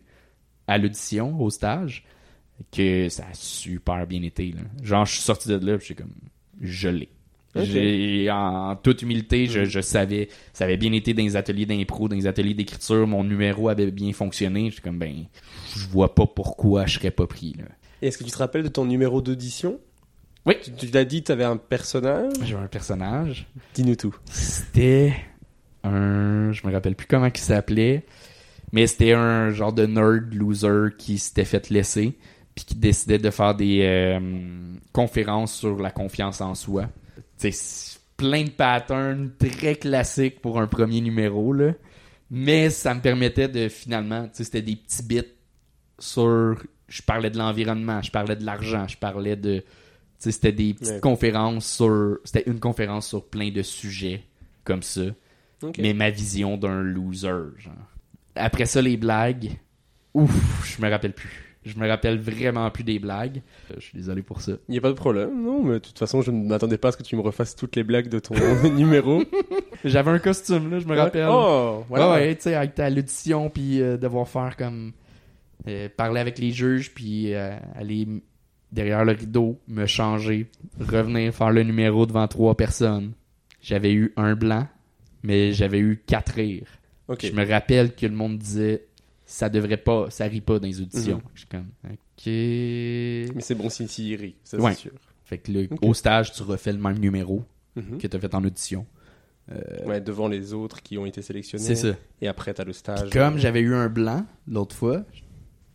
à 0.68 0.78
l'audition, 0.78 1.40
au 1.40 1.50
stage, 1.50 2.06
que 2.72 3.08
ça 3.10 3.24
a 3.24 3.34
super 3.34 4.06
bien 4.08 4.24
été. 4.24 4.54
Genre, 4.84 5.06
je 5.06 5.14
suis 5.14 5.22
sorti 5.22 5.50
de 5.50 5.66
là, 5.66 5.78
j'étais 5.80 6.02
comme... 6.02 6.14
Je 6.60 6.90
l'ai. 6.90 7.10
J'ai, 7.56 8.30
en 8.32 8.78
toute 8.78 9.02
humilité, 9.02 9.48
je, 9.48 9.66
je 9.66 9.82
savais, 9.82 10.30
ça 10.54 10.64
avait 10.64 10.78
bien 10.78 10.94
été 10.94 11.14
dans 11.14 11.24
les 11.24 11.36
ateliers 11.36 11.66
d'impro, 11.66 12.08
dans 12.08 12.16
les 12.16 12.28
ateliers 12.28 12.54
d'écriture, 12.54 13.06
mon 13.08 13.24
numéro 13.24 13.68
avait 13.68 13.92
bien 13.92 14.14
fonctionné. 14.14 14.70
J'étais 14.70 14.84
comme, 14.84 15.00
ben, 15.00 15.26
je 15.76 15.86
vois 15.88 16.16
pas 16.16 16.26
pourquoi 16.26 16.86
je 16.86 17.00
serais 17.00 17.12
pas 17.12 17.28
pris, 17.28 17.56
là. 17.58 17.66
Est-ce 18.02 18.18
que 18.18 18.24
tu 18.24 18.32
te 18.32 18.38
rappelles 18.38 18.64
de 18.64 18.70
ton 18.70 18.86
numéro 18.86 19.22
d'audition? 19.22 19.80
Oui. 20.46 20.56
Tu, 20.64 20.72
tu 20.72 20.88
l'as 20.88 21.06
dit, 21.06 21.22
tu 21.24 21.32
avais 21.32 21.44
un 21.44 21.58
personnage? 21.58 22.34
J'avais 22.44 22.64
un 22.64 22.68
personnage. 22.68 23.48
Dis-nous 23.76 23.96
tout. 23.96 24.16
C'était 24.26 25.14
un. 25.84 26.52
Je 26.52 26.66
me 26.66 26.72
rappelle 26.72 26.96
plus 26.96 27.06
comment 27.06 27.28
il 27.28 27.38
s'appelait. 27.38 28.06
Mais 28.72 28.88
c'était 28.88 29.14
un 29.14 29.52
genre 29.52 29.74
de 29.74 29.86
nerd 29.86 30.34
loser 30.34 30.96
qui 30.98 31.20
s'était 31.20 31.46
fait 31.46 31.70
laisser. 31.70 32.18
Puis 32.56 32.66
qui 32.66 32.76
décidait 32.76 33.20
de 33.20 33.30
faire 33.30 33.54
des 33.54 33.82
euh, 33.84 34.20
conférences 34.94 35.54
sur 35.54 35.80
la 35.80 35.92
confiance 35.92 36.42
en 36.42 36.56
soi. 36.56 36.90
Plein 38.18 38.44
de 38.44 38.50
patterns 38.52 39.32
très 39.40 39.76
classiques 39.76 40.42
pour 40.42 40.60
un 40.62 40.68
premier 40.68 41.02
numéro, 41.02 41.54
là. 41.54 41.74
Mais 42.30 42.70
ça 42.70 42.94
me 42.94 43.02
permettait 43.02 43.48
de 43.48 43.68
finalement, 43.68 44.24
tu 44.26 44.30
sais, 44.36 44.44
c'était 44.46 44.62
des 44.62 44.76
petits 44.76 45.04
bits 45.04 45.22
sur. 46.00 46.56
Je 46.88 47.02
parlais 47.02 47.30
de 47.30 47.38
l'environnement, 47.38 48.02
je 48.02 48.12
parlais 48.12 48.36
de 48.36 48.46
l'argent, 48.46 48.88
je 48.88 48.98
parlais 48.98 49.36
de. 49.36 49.60
Tu 49.60 49.66
sais, 50.20 50.32
c'était 50.32 50.52
des 50.52 50.74
petites 50.74 50.94
Ouais. 50.96 51.00
conférences 51.00 51.66
sur. 51.76 52.20
C'était 52.24 52.44
une 52.50 52.60
conférence 52.60 53.08
sur 53.08 53.26
plein 53.28 53.50
de 53.50 53.62
sujets 53.64 54.24
comme 54.64 54.84
ça. 54.84 55.02
Mais 55.80 55.94
ma 55.94 56.10
vision 56.10 56.58
d'un 56.58 56.82
loser, 56.82 57.28
genre. 57.58 57.74
Après 58.36 58.66
ça, 58.66 58.82
les 58.82 58.98
blagues. 58.98 59.52
Ouf, 60.14 60.32
je 60.78 60.82
me 60.82 60.90
rappelle 60.90 61.14
plus. 61.14 61.41
Je 61.64 61.78
me 61.78 61.88
rappelle 61.88 62.20
vraiment 62.20 62.70
plus 62.72 62.84
des 62.84 62.98
blagues. 62.98 63.42
Euh, 63.70 63.76
Je 63.78 63.82
suis 63.86 63.98
désolé 63.98 64.22
pour 64.24 64.42
ça. 64.42 64.54
Il 64.68 64.72
n'y 64.72 64.78
a 64.80 64.82
pas 64.82 64.90
de 64.90 64.94
problème, 64.96 65.44
non, 65.44 65.62
mais 65.64 65.74
de 65.74 65.80
toute 65.80 66.00
façon, 66.00 66.22
je 66.22 66.32
ne 66.32 66.48
m'attendais 66.48 66.78
pas 66.80 66.88
à 66.88 66.92
ce 66.92 66.98
que 66.98 67.04
tu 67.04 67.16
me 67.16 67.22
refasses 67.22 67.56
toutes 67.56 67.76
les 67.76 67.84
blagues 67.84 68.10
de 68.10 68.18
ton 68.20 68.34
numéro. 68.76 69.22
J'avais 69.86 70.10
un 70.12 70.20
costume, 70.20 70.72
là, 70.72 70.80
je 70.80 70.88
me 70.88 70.96
rappelle. 70.98 71.28
Oh, 71.30 71.86
voilà. 71.88 72.10
Ouais, 72.14 72.14
ouais, 72.28 72.36
tu 72.36 72.44
sais, 72.44 72.56
avec 72.56 72.80
à 72.80 72.90
l'audition, 72.90 73.50
puis 73.52 73.80
euh, 73.82 73.98
devoir 73.98 74.28
faire 74.28 74.58
comme. 74.58 74.92
euh, 75.68 75.88
parler 75.96 76.20
avec 76.20 76.40
les 76.40 76.52
juges, 76.52 76.92
puis 76.94 77.34
euh, 77.36 77.56
aller 77.76 78.08
derrière 78.72 79.06
le 79.06 79.12
rideau, 79.12 79.60
me 79.68 79.86
changer, 79.86 80.48
revenir 80.80 81.34
faire 81.34 81.52
le 81.52 81.62
numéro 81.64 82.06
devant 82.08 82.28
trois 82.28 82.56
personnes. 82.56 83.12
J'avais 83.62 83.94
eu 83.94 84.14
un 84.18 84.34
blanc, 84.36 84.68
mais 85.22 85.52
j'avais 85.54 85.78
eu 85.80 86.02
quatre 86.08 86.34
rires. 86.34 86.68
Ok. 87.08 87.26
Je 87.28 87.34
me 87.34 87.46
rappelle 87.48 87.94
que 87.94 88.06
le 88.08 88.14
monde 88.16 88.38
disait 88.40 88.86
ça 89.32 89.48
devrait 89.50 89.78
pas, 89.78 90.10
ça 90.10 90.26
rit 90.26 90.42
pas 90.42 90.60
dans 90.60 90.68
les 90.68 90.82
auditions. 90.82 91.18
Mhm. 91.18 91.24
Je 91.34 91.40
suis 91.40 91.48
comme, 91.48 91.68
ok. 91.86 92.26
Mais 93.36 93.42
c'est 93.42 93.56
bon 93.56 93.70
si 93.70 93.88
s'il 93.88 94.20
rit, 94.20 94.36
ça 94.44 94.58
Ouais. 94.58 94.74
c'est 94.74 94.80
sûr. 94.82 94.92
Fait 95.24 95.38
que 95.38 95.52
le- 95.52 95.70
au 95.82 95.94
stage, 95.94 96.34
tu 96.34 96.44
refais 96.44 96.74
le 96.74 96.80
même 96.80 97.00
numéro 97.00 97.44
Mhm. 97.76 97.98
que 97.98 98.08
tu 98.08 98.18
as 98.18 98.20
fait 98.20 98.36
en 98.36 98.44
audition. 98.44 98.86
Ouais, 99.86 100.00
devant 100.00 100.28
les 100.30 100.54
autres 100.54 100.82
qui 100.82 100.98
ont 100.98 101.06
été 101.06 101.22
sélectionnés. 101.22 101.64
C'est 101.64 101.76
ça. 101.76 101.90
Et 102.22 102.28
après, 102.30 102.54
t'as 102.54 102.64
le 102.64 102.72
stage. 102.74 103.02
Puis 103.02 103.10
comme 103.20 103.38
j'avais 103.38 103.60
eu 103.60 103.74
un 103.74 103.90
blanc 103.90 104.26
l'autre 104.48 104.74
fois, 104.76 105.04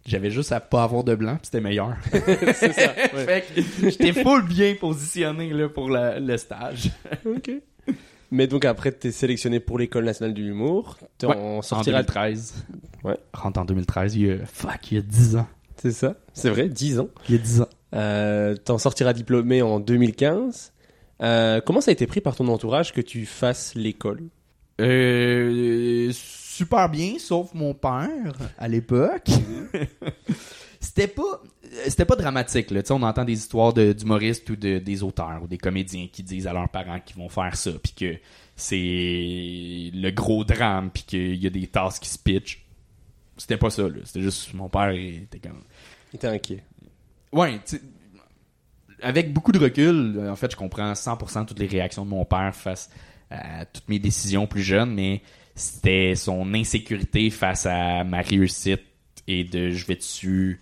j'avais 0.06 0.30
juste 0.30 0.50
à 0.52 0.60
pas 0.60 0.82
avoir 0.82 1.04
de 1.04 1.14
blanc, 1.14 1.34
puis 1.36 1.46
c'était 1.46 1.60
meilleur. 1.60 1.94
c'est 2.12 2.72
ça. 2.72 2.94
ouais. 3.14 3.24
fait 3.24 3.44
que 3.54 3.90
j'étais 3.90 4.12
full 4.22 4.46
bien 4.46 4.74
positionné 4.76 5.50
là, 5.52 5.68
pour 5.68 5.90
la- 5.90 6.18
le 6.20 6.36
stage. 6.38 6.90
ok. 7.26 7.50
Mais 8.30 8.46
donc 8.46 8.64
après, 8.64 8.92
t'es 8.92 9.12
sélectionné 9.12 9.60
pour 9.60 9.78
l'école 9.78 10.04
nationale 10.04 10.34
du 10.34 10.48
humour. 10.48 10.98
T'en 11.18 11.28
Ouais, 11.28 11.36
En 11.36 11.62
sortiras. 11.62 12.02
2013. 12.02 12.54
Ouais. 13.04 13.16
Rentre 13.32 13.60
en 13.60 13.64
2013, 13.64 14.16
il 14.16 14.26
y 14.26 14.32
a, 14.32 14.38
fuck, 14.46 14.90
il 14.90 14.94
y 14.96 14.98
a 14.98 15.02
10 15.02 15.36
ans. 15.36 15.46
C'est 15.76 15.92
ça. 15.92 16.14
C'est 16.32 16.50
vrai, 16.50 16.68
10 16.68 16.98
ans. 17.00 17.08
Il 17.28 17.36
y 17.36 17.38
a 17.38 17.40
10 17.42 17.60
ans. 17.60 17.68
Euh, 17.94 18.56
T'en 18.56 18.78
sortiras 18.78 19.12
diplômé 19.12 19.62
en 19.62 19.78
2015. 19.78 20.72
Euh, 21.22 21.60
comment 21.64 21.80
ça 21.80 21.90
a 21.90 21.92
été 21.92 22.06
pris 22.06 22.20
par 22.20 22.34
ton 22.36 22.48
entourage 22.48 22.92
que 22.92 23.00
tu 23.00 23.26
fasses 23.26 23.74
l'école? 23.74 24.22
Euh, 24.80 26.10
super 26.12 26.88
bien, 26.90 27.14
sauf 27.18 27.54
mon 27.54 27.72
père 27.74 28.34
à 28.58 28.68
l'époque. 28.68 29.28
c'était 30.86 31.08
pas 31.08 31.42
c'était 31.88 32.04
pas 32.04 32.16
dramatique 32.16 32.70
là. 32.70 32.80
On 32.90 33.02
entend 33.02 33.24
des 33.24 33.34
histoires 33.34 33.72
de- 33.72 33.92
d'humoristes 33.92 34.48
ou 34.50 34.56
de, 34.56 34.78
des 34.78 35.02
auteurs 35.02 35.40
ou 35.42 35.46
des 35.48 35.58
comédiens 35.58 36.06
qui 36.12 36.22
disent 36.22 36.46
à 36.46 36.52
leurs 36.52 36.68
parents 36.68 37.00
qu'ils 37.00 37.16
vont 37.16 37.28
faire 37.28 37.56
ça 37.56 37.72
puis 37.82 37.92
que 37.92 38.18
c'est 38.54 39.90
le 39.94 40.10
gros 40.10 40.44
drame 40.44 40.90
puis 40.90 41.02
qu'il 41.02 41.36
y 41.36 41.46
a 41.46 41.50
des 41.50 41.66
tasses 41.66 41.98
qui 41.98 42.08
se 42.08 42.18
pitchent. 42.18 42.64
C'était 43.36 43.56
pas 43.58 43.70
ça 43.70 43.82
là. 43.82 43.98
C'était 44.04 44.22
juste 44.22 44.54
mon 44.54 44.68
père 44.68 44.92
il 44.92 45.24
était 45.24 45.40
comme 45.40 45.62
Il 46.12 46.16
était 46.16 46.28
inquiet. 46.28 46.62
Ouais, 47.32 47.60
avec 49.02 49.32
beaucoup 49.32 49.52
de 49.52 49.58
recul, 49.58 50.14
euh, 50.16 50.30
en 50.32 50.36
fait, 50.36 50.50
je 50.50 50.56
comprends 50.56 50.92
100% 50.92 51.46
toutes 51.46 51.58
les 51.58 51.66
réactions 51.66 52.04
de 52.04 52.10
mon 52.10 52.24
père 52.24 52.54
face 52.54 52.88
à 53.30 53.66
toutes 53.66 53.88
mes 53.88 53.98
décisions 53.98 54.46
plus 54.46 54.62
jeunes, 54.62 54.94
mais 54.94 55.20
c'était 55.54 56.14
son 56.14 56.54
insécurité 56.54 57.28
face 57.30 57.66
à 57.66 58.04
ma 58.04 58.20
réussite 58.22 58.82
et 59.26 59.44
de 59.44 59.70
je 59.70 59.86
vais 59.86 59.96
dessus 59.96 60.60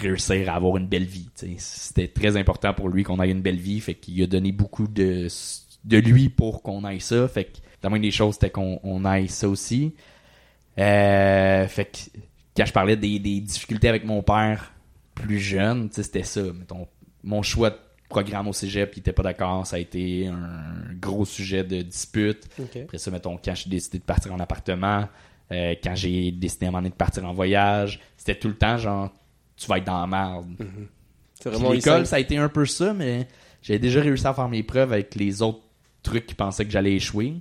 réussir 0.00 0.50
à 0.50 0.56
avoir 0.56 0.76
une 0.76 0.86
belle 0.86 1.04
vie. 1.04 1.28
C'était 1.58 2.08
très 2.08 2.36
important 2.36 2.74
pour 2.74 2.88
lui 2.88 3.02
qu'on 3.02 3.22
ait 3.22 3.30
une 3.30 3.42
belle 3.42 3.58
vie, 3.58 3.80
fait 3.80 3.94
qu'il 3.94 4.22
a 4.22 4.26
donné 4.26 4.52
beaucoup 4.52 4.88
de, 4.88 5.28
de 5.84 5.96
lui 5.98 6.28
pour 6.28 6.62
qu'on 6.62 6.84
aille 6.84 7.00
ça. 7.00 7.28
Fait 7.28 7.44
que 7.44 7.58
la 7.82 7.88
moindre 7.88 8.02
des 8.02 8.10
choses, 8.10 8.34
c'était 8.34 8.50
qu'on 8.50 8.80
on 8.82 9.04
aille 9.04 9.28
ça 9.28 9.48
aussi. 9.48 9.94
Euh, 10.78 11.66
fait 11.68 11.86
que 11.86 12.18
quand 12.56 12.66
je 12.66 12.72
parlais 12.72 12.96
des, 12.96 13.18
des 13.18 13.40
difficultés 13.40 13.88
avec 13.88 14.04
mon 14.04 14.22
père 14.22 14.72
plus 15.14 15.38
jeune, 15.38 15.88
c'était 15.92 16.22
ça. 16.22 16.42
Mettons, 16.42 16.86
mon 17.22 17.42
choix 17.42 17.70
de 17.70 17.76
programme 18.08 18.48
au 18.48 18.52
cégep, 18.52 18.92
il 18.96 19.00
était 19.00 19.12
pas 19.12 19.22
d'accord. 19.22 19.66
Ça 19.66 19.76
a 19.76 19.78
été 19.78 20.26
un 20.26 20.94
gros 21.00 21.24
sujet 21.24 21.64
de 21.64 21.82
dispute. 21.82 22.48
Après 22.82 22.98
ça, 22.98 23.10
mettons, 23.10 23.38
quand 23.42 23.54
j'ai 23.54 23.70
décidé 23.70 23.98
de 23.98 24.04
partir 24.04 24.32
en 24.32 24.40
appartement, 24.40 25.08
euh, 25.52 25.74
quand 25.82 25.94
j'ai 25.94 26.32
décidé 26.32 26.66
à 26.66 26.68
un 26.68 26.72
moment 26.72 26.82
donné 26.82 26.90
de 26.90 26.96
partir 26.96 27.24
en 27.24 27.32
voyage, 27.32 28.00
c'était 28.16 28.38
tout 28.38 28.48
le 28.48 28.56
temps 28.56 28.76
genre, 28.78 29.12
tu 29.56 29.66
vas 29.66 29.78
être 29.78 29.84
dans 29.84 30.00
la 30.00 30.06
merde. 30.06 30.46
Puis 30.56 31.50
vraiment 31.50 31.72
l'école, 31.72 32.06
ça 32.06 32.16
a 32.16 32.18
été 32.18 32.36
un 32.36 32.48
peu 32.48 32.66
ça, 32.66 32.92
mais 32.92 33.28
j'avais 33.62 33.78
déjà 33.78 34.00
réussi 34.00 34.26
à 34.26 34.34
faire 34.34 34.48
mes 34.48 34.62
preuves 34.62 34.92
avec 34.92 35.14
les 35.14 35.42
autres 35.42 35.60
trucs 36.02 36.26
qui 36.26 36.34
pensaient 36.34 36.64
que 36.64 36.70
j'allais 36.70 36.94
échouer. 36.94 37.34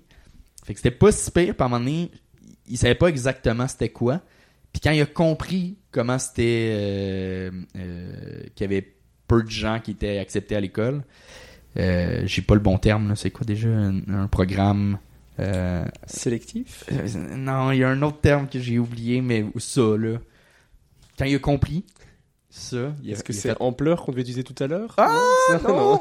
Fait 0.63 0.73
que 0.73 0.79
c'était 0.79 0.91
pas 0.91 1.11
si 1.11 1.31
pire. 1.31 1.55
Puis 1.55 1.61
à 1.61 1.65
un 1.65 1.69
moment 1.69 1.79
donné, 1.79 2.11
il 2.67 2.77
savait 2.77 2.95
pas 2.95 3.07
exactement 3.07 3.67
c'était 3.67 3.89
quoi. 3.89 4.21
Puis 4.73 4.81
quand 4.81 4.91
il 4.91 5.01
a 5.01 5.05
compris 5.05 5.77
comment 5.91 6.19
c'était 6.19 6.71
euh, 6.73 7.51
euh, 7.77 8.43
qu'il 8.55 8.65
y 8.65 8.73
avait 8.73 8.93
peu 9.27 9.43
de 9.43 9.49
gens 9.49 9.79
qui 9.79 9.91
étaient 9.91 10.17
acceptés 10.17 10.55
à 10.55 10.59
l'école, 10.59 11.03
euh, 11.77 12.23
j'ai 12.25 12.41
pas 12.41 12.55
le 12.55 12.61
bon 12.61 12.77
terme, 12.77 13.15
c'est 13.15 13.31
quoi 13.31 13.45
déjà 13.45 13.69
un, 13.69 14.01
un 14.09 14.27
programme 14.27 14.97
sélectif? 16.07 16.85
non, 17.35 17.71
il 17.71 17.79
y 17.79 17.83
a 17.83 17.89
un 17.89 18.01
autre 18.01 18.19
terme 18.19 18.47
que 18.47 18.59
j'ai 18.59 18.79
oublié, 18.79 19.21
mais 19.21 19.45
ça, 19.57 19.95
là. 19.97 20.17
Quand 21.17 21.25
il 21.25 21.35
a 21.35 21.39
compris, 21.39 21.85
Est-ce 23.05 23.23
que 23.23 23.33
c'est 23.33 23.55
ampleur 23.59 24.03
qu'on 24.03 24.11
devait 24.11 24.21
utiliser 24.21 24.43
tout 24.43 24.55
à 24.63 24.67
l'heure? 24.67 24.93
Ah, 24.97 25.11
non, 25.67 25.99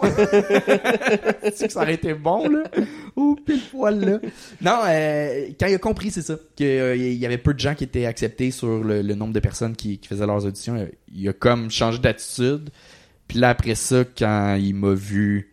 C'est 1.55 1.67
que 1.67 1.73
ça 1.73 1.83
aurait 1.83 1.95
été 1.95 2.15
bon, 2.15 2.49
là? 2.49 2.63
Oh, 3.17 3.37
pile 3.47 3.61
poil, 3.71 4.01
là. 4.01 4.19
Non, 4.61 4.81
euh, 4.87 5.49
quand 5.59 5.67
il 5.67 5.75
a 5.75 5.79
compris, 5.79 6.11
c'est 6.11 6.23
ça. 6.23 6.37
Qu'il 6.57 7.15
y 7.15 7.27
avait 7.27 7.39
peu 7.39 7.55
de 7.55 7.61
gens 7.61 7.75
qui 7.75 7.85
étaient 7.85 8.07
acceptés 8.07 8.51
sur 8.51 8.83
le, 8.83 9.03
le 9.03 9.15
nombre 9.15 9.33
de 9.33 9.41
personnes 9.41 9.77
qui, 9.77 9.99
qui 9.99 10.09
faisaient 10.09 10.27
leurs 10.27 10.45
auditions. 10.47 10.77
euh, 10.77 10.87
Il 11.15 11.29
a 11.29 11.33
comme 11.33 11.71
changé 11.71 11.99
d'attitude. 11.99 12.71
Puis 13.29 13.39
là, 13.39 13.51
après 13.51 13.75
ça, 13.77 14.05
quand 14.05 14.57
il 14.57 14.75
m'a 14.75 14.95
vu 14.95 15.53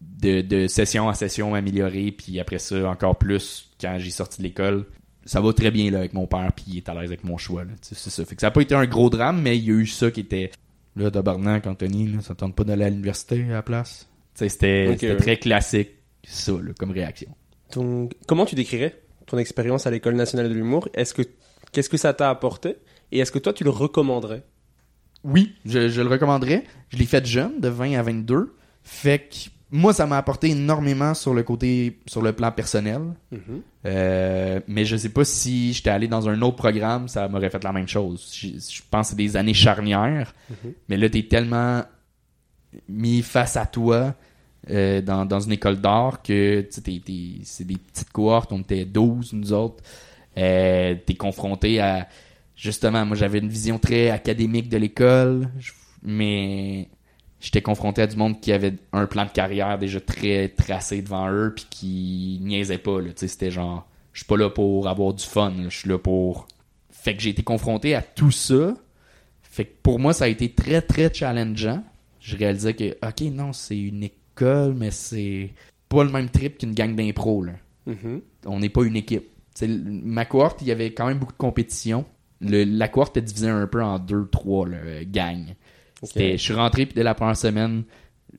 de, 0.00 0.40
de 0.40 0.66
session 0.66 1.08
en 1.08 1.14
session 1.14 1.50
m'améliorer, 1.50 2.10
puis 2.12 2.40
après 2.40 2.58
ça, 2.58 2.88
encore 2.88 3.16
plus, 3.16 3.68
quand 3.80 3.96
j'ai 3.98 4.10
sorti 4.10 4.38
de 4.38 4.44
l'école, 4.44 4.86
ça 5.28 5.42
va 5.42 5.52
très 5.52 5.70
bien 5.70 5.90
là, 5.90 5.98
avec 5.98 6.14
mon 6.14 6.26
père, 6.26 6.50
puis 6.56 6.64
il 6.68 6.76
est 6.78 6.88
à 6.88 6.94
l'aise 6.94 7.10
avec 7.10 7.22
mon 7.22 7.36
choix. 7.36 7.62
C'est 7.82 7.94
ça. 7.96 8.24
Fait 8.24 8.34
que 8.34 8.40
ça 8.40 8.46
n'a 8.46 8.50
pas 8.50 8.62
été 8.62 8.74
un 8.74 8.86
gros 8.86 9.10
drame, 9.10 9.42
mais 9.42 9.58
il 9.58 9.64
y 9.64 9.70
a 9.70 9.74
eu 9.74 9.86
ça 9.86 10.10
qui 10.10 10.20
était... 10.20 10.50
Là, 10.96 11.10
tabarnak, 11.10 11.66
Anthony, 11.66 12.08
là, 12.08 12.20
ça 12.22 12.34
tente 12.34 12.56
pas 12.56 12.64
d'aller 12.64 12.84
à 12.84 12.88
l'université 12.90 13.44
à 13.44 13.52
la 13.52 13.62
place. 13.62 14.08
C'était 14.34 14.86
Ok, 14.88 14.94
c'était 14.94 15.10
ouais. 15.12 15.16
très 15.16 15.36
classique, 15.36 15.90
ça, 16.26 16.52
là, 16.52 16.72
comme 16.78 16.90
réaction. 16.90 17.28
Donc, 17.74 18.14
comment 18.26 18.46
tu 18.46 18.54
décrirais 18.54 19.00
ton 19.26 19.36
expérience 19.38 19.86
à 19.86 19.90
l'école 19.90 20.14
nationale 20.14 20.48
de 20.48 20.54
l'humour? 20.54 20.88
Est-ce 20.94 21.12
que 21.12 21.22
qu'est-ce 21.72 21.90
que 21.90 21.98
ça 21.98 22.14
t'a 22.14 22.30
apporté? 22.30 22.76
Et 23.12 23.18
est-ce 23.18 23.30
que 23.30 23.38
toi 23.38 23.52
tu 23.52 23.64
le 23.64 23.70
recommanderais? 23.70 24.42
Oui, 25.24 25.52
je, 25.66 25.88
je 25.88 26.00
le 26.00 26.08
recommanderais. 26.08 26.64
Je 26.88 26.96
l'ai 26.96 27.06
fait 27.06 27.24
jeune, 27.26 27.60
de 27.60 27.68
20 27.68 27.94
à 27.94 28.02
22. 28.02 28.56
Fait 28.82 29.18
que 29.18 29.50
moi, 29.70 29.92
ça 29.92 30.06
m'a 30.06 30.16
apporté 30.18 30.50
énormément 30.50 31.12
sur 31.14 31.34
le 31.34 31.42
côté, 31.42 31.98
sur 32.06 32.22
le 32.22 32.32
plan 32.32 32.50
personnel. 32.52 33.00
Euh, 33.86 34.60
mais 34.66 34.84
je 34.84 34.96
sais 34.96 35.10
pas 35.10 35.24
si 35.24 35.72
j'étais 35.72 35.90
allé 35.90 36.08
dans 36.08 36.28
un 36.28 36.40
autre 36.42 36.56
programme, 36.56 37.08
ça 37.08 37.28
m'aurait 37.28 37.50
fait 37.50 37.62
la 37.62 37.72
même 37.72 37.88
chose. 37.88 38.30
Je, 38.34 38.48
je 38.48 38.82
pense 38.90 39.06
que 39.06 39.10
c'est 39.10 39.16
des 39.16 39.36
années 39.36 39.54
charnières. 39.54 40.34
Mais 40.88 40.96
là, 40.96 41.08
t'es 41.10 41.22
tellement 41.24 41.82
mis 42.88 43.22
face 43.22 43.56
à 43.56 43.66
toi 43.66 44.14
euh, 44.70 45.00
dans, 45.00 45.24
dans 45.24 45.40
une 45.40 45.52
école 45.52 45.76
d'art 45.80 46.22
que 46.22 46.60
tu 46.62 46.66
sais, 46.70 46.80
t'es- 46.82 47.00
t'es- 47.04 47.40
c'est 47.44 47.64
des 47.64 47.76
petites 47.76 48.10
cohortes, 48.10 48.52
on 48.52 48.60
était 48.60 48.84
12 48.84 49.32
nous 49.32 49.52
autres. 49.52 49.82
Euh, 50.36 50.94
t'es 51.06 51.14
confronté 51.14 51.80
à 51.80 52.08
justement, 52.54 53.06
moi 53.06 53.16
j'avais 53.16 53.38
une 53.38 53.48
vision 53.48 53.78
très 53.78 54.10
académique 54.10 54.68
de 54.68 54.76
l'école, 54.76 55.48
mais 56.02 56.88
j'étais 57.40 57.62
confronté 57.62 58.02
à 58.02 58.06
du 58.06 58.16
monde 58.16 58.40
qui 58.40 58.52
avait 58.52 58.74
un 58.92 59.06
plan 59.06 59.24
de 59.24 59.30
carrière 59.30 59.78
déjà 59.78 60.00
très 60.00 60.48
tracé 60.48 61.02
devant 61.02 61.30
eux 61.30 61.52
puis 61.54 61.66
qui 61.70 62.38
niaisait 62.42 62.78
pas 62.78 63.00
là, 63.00 63.08
tu 63.08 63.14
sais, 63.20 63.28
c'était 63.28 63.50
genre 63.50 63.86
je 64.12 64.20
suis 64.20 64.26
pas 64.26 64.36
là 64.36 64.50
pour 64.50 64.88
avoir 64.88 65.14
du 65.14 65.24
fun, 65.24 65.52
je 65.68 65.76
suis 65.76 65.88
là 65.88 65.98
pour 65.98 66.48
fait 66.90 67.14
que 67.14 67.22
j'ai 67.22 67.30
été 67.30 67.42
confronté 67.44 67.94
à 67.94 68.02
tout 68.02 68.32
ça. 68.32 68.74
Fait 69.42 69.64
que 69.64 69.72
pour 69.82 69.98
moi 69.98 70.12
ça 70.12 70.24
a 70.24 70.28
été 70.28 70.50
très 70.52 70.82
très 70.82 71.12
challengeant. 71.12 71.82
Je 72.20 72.36
réalisais 72.36 72.74
que 72.74 72.96
OK, 73.06 73.20
non, 73.32 73.52
c'est 73.52 73.78
une 73.78 74.02
école 74.04 74.74
mais 74.74 74.90
c'est 74.90 75.50
pas 75.88 76.04
le 76.04 76.10
même 76.10 76.28
trip 76.28 76.58
qu'une 76.58 76.74
gang 76.74 76.94
d'impro 76.94 77.42
là 77.44 77.52
on 78.46 78.58
n'est 78.58 78.68
pas 78.68 78.82
une 78.84 78.96
équipe. 78.96 79.28
Ma 79.66 80.24
cohorte, 80.24 80.60
il 80.62 80.68
y 80.68 80.72
avait 80.72 80.92
quand 80.92 81.06
même 81.06 81.18
beaucoup 81.18 81.32
de 81.32 81.38
compétition. 81.38 82.04
Le- 82.40 82.64
la 82.64 82.86
cohorte 82.88 83.16
était 83.16 83.26
divisée 83.26 83.48
un 83.48 83.66
peu 83.66 83.82
en 83.82 83.98
deux, 83.98 84.28
trois 84.30 84.68
là, 84.68 84.76
euh, 84.76 85.04
gangs. 85.06 85.54
Je 86.02 86.36
suis 86.36 86.54
rentré, 86.54 86.86
puis 86.86 86.94
dès 86.94 87.02
la 87.02 87.14
première 87.14 87.36
semaine, 87.36 87.84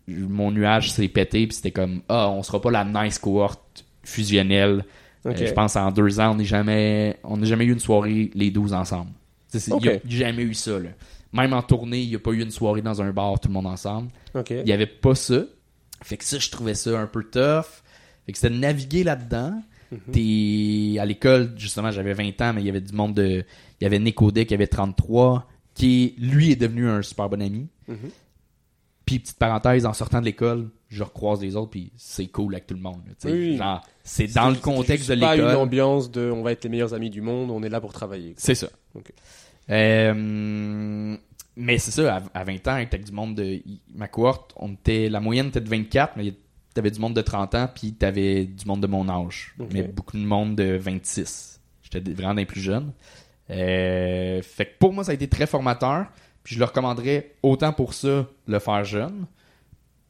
mon 0.08 0.52
nuage 0.52 0.92
s'est 0.92 1.08
pété, 1.08 1.48
puis 1.48 1.56
c'était 1.56 1.72
comme, 1.72 2.02
ah, 2.10 2.30
on 2.30 2.44
sera 2.44 2.62
pas 2.62 2.72
la 2.72 2.86
nice 2.86 3.20
cohorte 3.20 3.86
fusionnelle. 4.04 4.86
Euh, 5.26 5.34
je 5.36 5.52
pense 5.52 5.76
en 5.76 5.92
deux 5.92 6.20
ans, 6.20 6.32
on 6.32 6.36
n'est 6.36 6.46
jamais, 6.46 7.18
on 7.24 7.38
n'a 7.38 7.46
jamais 7.46 7.66
eu 7.66 7.74
une 7.74 7.80
soirée 7.80 8.32
les 8.34 8.52
12 8.52 8.74
ensemble. 8.74 9.12
Il 9.54 9.74
n'y 9.76 9.90
a 9.90 10.00
jamais 10.06 10.44
eu 10.44 10.54
ça. 10.54 10.80
Là. 10.80 10.90
Même 11.34 11.54
en 11.54 11.62
tournée, 11.62 12.02
il 12.02 12.10
n'y 12.10 12.16
a 12.16 12.20
pas 12.20 12.32
eu 12.32 12.42
une 12.42 12.52
soirée 12.52 12.82
dans 12.82 13.02
un 13.02 13.12
bar, 13.12 13.40
tout 13.40 13.50
le 13.50 13.54
monde 13.54 13.68
ensemble. 13.68 14.10
Il 14.50 14.64
n'y 14.64 14.72
avait 14.72 14.86
pas 14.86 15.16
ça. 15.16 15.44
Fait 16.02 16.18
que 16.18 16.24
ça, 16.24 16.40
je 16.40 16.50
trouvais 16.50 16.76
ça 16.76 16.98
un 17.00 17.08
peu 17.08 17.24
tough. 17.24 17.84
Fait 18.26 18.32
que 18.32 18.38
c'était 18.38 18.54
de 18.54 18.60
naviguer 18.60 19.04
là-dedans. 19.04 19.62
T'es 20.12 20.98
à 21.00 21.06
l'école, 21.06 21.54
justement, 21.58 21.90
j'avais 21.92 22.14
20 22.14 22.40
ans, 22.42 22.54
mais 22.54 22.62
il 22.62 22.68
y 22.68 22.70
avait 22.70 22.80
du 22.82 22.94
monde 22.94 23.16
de. 23.16 23.44
Il 23.82 23.84
y 23.84 23.88
avait 23.88 23.98
Nick 24.00 24.22
Audet 24.22 24.46
qui 24.46 24.54
avait 24.54 24.68
33, 24.68 25.48
qui 25.76 26.16
lui 26.18 26.52
est 26.52 26.56
devenu 26.56 26.88
un 26.90 27.02
super 27.02 27.30
bon 27.30 27.42
ami. 27.42 27.68
Puis 29.06 29.20
petite 29.20 29.38
parenthèse, 29.40 29.86
en 29.88 29.94
sortant 29.94 30.20
de 30.20 30.26
l'école, 30.26 30.70
je 30.88 31.02
recroise 31.04 31.42
les 31.42 31.56
autres, 31.56 31.72
puis 31.72 31.92
c'est 31.98 32.28
cool 32.28 32.54
avec 32.54 32.68
tout 32.68 32.76
le 32.76 32.80
monde. 32.82 33.02
Oui. 33.26 33.58
Genre, 33.58 33.82
c'est 34.04 34.28
dans 34.28 34.50
le 34.50 34.56
contexte 34.58 35.10
de 35.10 35.16
juste 35.16 35.26
Pas 35.26 35.36
une 35.36 35.42
l'école. 35.46 35.56
ambiance 35.58 36.12
de 36.12 36.30
on 36.30 36.44
va 36.44 36.52
être 36.52 36.64
les 36.64 36.70
meilleurs 36.70 36.94
amis 36.94 37.10
du 37.10 37.22
monde, 37.22 37.50
on 37.50 37.64
est 37.64 37.70
là 37.70 37.82
pour 37.82 37.92
travailler. 37.94 38.36
C'est 38.38 38.54
ça. 38.56 38.68
Euh, 39.70 41.18
mais 41.56 41.78
c'est 41.78 41.92
ça, 41.92 42.18
à, 42.34 42.40
à 42.40 42.44
20 42.44 42.68
ans, 42.68 42.74
avec 42.74 43.04
du 43.04 43.12
monde 43.12 43.36
de 43.36 43.62
ma 43.94 44.08
cohorte, 44.08 44.54
on 44.58 44.74
était, 44.74 45.10
la 45.10 45.20
moyenne 45.20 45.48
était 45.48 45.62
de 45.62 45.70
24, 45.70 46.14
mais 46.18 46.34
t'avais 46.74 46.92
du 46.92 47.00
monde 47.00 47.16
de 47.16 47.22
30 47.22 47.56
ans, 47.56 47.70
puis 47.74 47.94
t'avais 47.94 48.46
du 48.46 48.66
monde 48.66 48.82
de 48.82 48.88
mon 48.88 49.10
âge. 49.10 49.56
Mais 49.74 49.84
beaucoup 49.84 50.18
de 50.18 50.24
monde 50.26 50.56
de 50.56 50.78
26. 50.78 51.60
J'étais 51.84 52.12
vraiment 52.12 52.36
des 52.36 52.46
plus 52.46 52.62
jeunes. 52.62 52.92
Euh, 53.50 54.42
fait 54.42 54.66
que 54.66 54.78
pour 54.80 54.94
moi, 54.94 55.04
ça 55.04 55.12
a 55.12 55.14
été 55.16 55.28
très 55.28 55.48
formateur. 55.48 56.06
Puis 56.44 56.56
je 56.56 56.60
le 56.60 56.66
recommanderais 56.66 57.36
autant 57.44 57.74
pour 57.74 57.94
ça, 57.94 58.28
le 58.48 58.60
faire 58.60 58.84
jeune, 58.86 59.26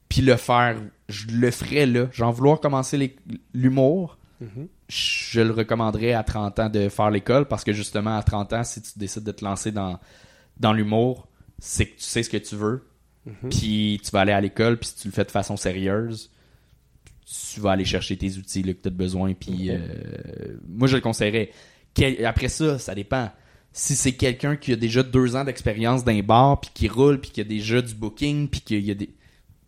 puis 0.08 0.22
le 0.22 0.36
faire, 0.36 0.78
je 1.10 1.28
le 1.28 1.52
ferais 1.52 1.86
là. 1.86 2.08
Genre 2.12 2.32
vouloir 2.32 2.60
commencer 2.60 3.16
l'humour, 3.54 4.18
Mhm. 4.42 4.68
je 4.88 5.42
le 5.42 5.52
recommanderais 5.52 6.14
à 6.14 6.24
30 6.24 6.60
ans 6.60 6.70
de 6.70 6.88
faire 6.88 7.12
l'école 7.12 7.46
parce 7.46 7.66
que 7.66 7.74
justement 7.74 8.18
à 8.18 8.24
30 8.24 8.54
ans 8.54 8.64
si 8.64 8.82
tu 8.82 8.98
décides 8.98 9.26
de 9.26 9.34
te 9.34 9.44
lancer 9.44 9.74
dans 9.74 10.00
dans 10.62 10.72
l'humour 10.72 11.28
c'est 11.58 11.88
que 11.88 11.98
tu 11.98 12.04
sais 12.06 12.24
ce 12.24 12.30
que 12.30 12.38
tu 12.38 12.56
veux 12.56 12.88
puis 13.50 14.00
tu 14.02 14.10
vas 14.12 14.22
aller 14.22 14.32
à 14.32 14.40
l'école 14.40 14.78
puis 14.80 14.88
si 14.88 14.96
tu 14.96 15.08
le 15.10 15.12
fais 15.12 15.26
de 15.26 15.32
façon 15.32 15.58
sérieuse 15.58 16.32
tu 17.26 17.60
vas 17.60 17.72
aller 17.72 17.84
chercher 17.84 18.16
tes 18.16 18.38
outils 18.38 18.64
là, 18.64 18.74
que 18.74 18.82
tu 18.82 18.88
as 18.88 18.92
besoin 18.92 19.34
puis 19.34 19.72
euh, 19.72 19.78
moi 20.70 20.88
je 20.88 20.96
le 20.96 21.02
conseillerais 21.02 21.52
Quel- 21.94 22.26
après 22.26 22.50
ça 22.50 22.80
ça 22.80 22.96
dépend. 22.96 23.30
Si 23.72 23.96
c'est 23.96 24.14
quelqu'un 24.14 24.56
qui 24.56 24.74
a 24.74 24.76
déjà 24.76 25.04
deux 25.04 25.36
ans 25.36 25.44
d'expérience 25.44 26.04
d'un 26.04 26.22
bar 26.22 26.60
puis 26.60 26.72
qui 26.74 26.88
roule 26.88 27.20
puis 27.22 27.30
qui 27.32 27.42
a 27.42 27.44
déjà 27.44 27.82
du 27.82 27.94
booking 27.94 28.48
puis 28.48 28.62
qu'il 28.62 28.84
y 28.86 28.92
a 28.92 28.96
des 28.96 29.10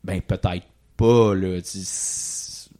ben 0.03 0.21
peut-être 0.21 0.65
pas 0.97 1.35
là. 1.35 1.59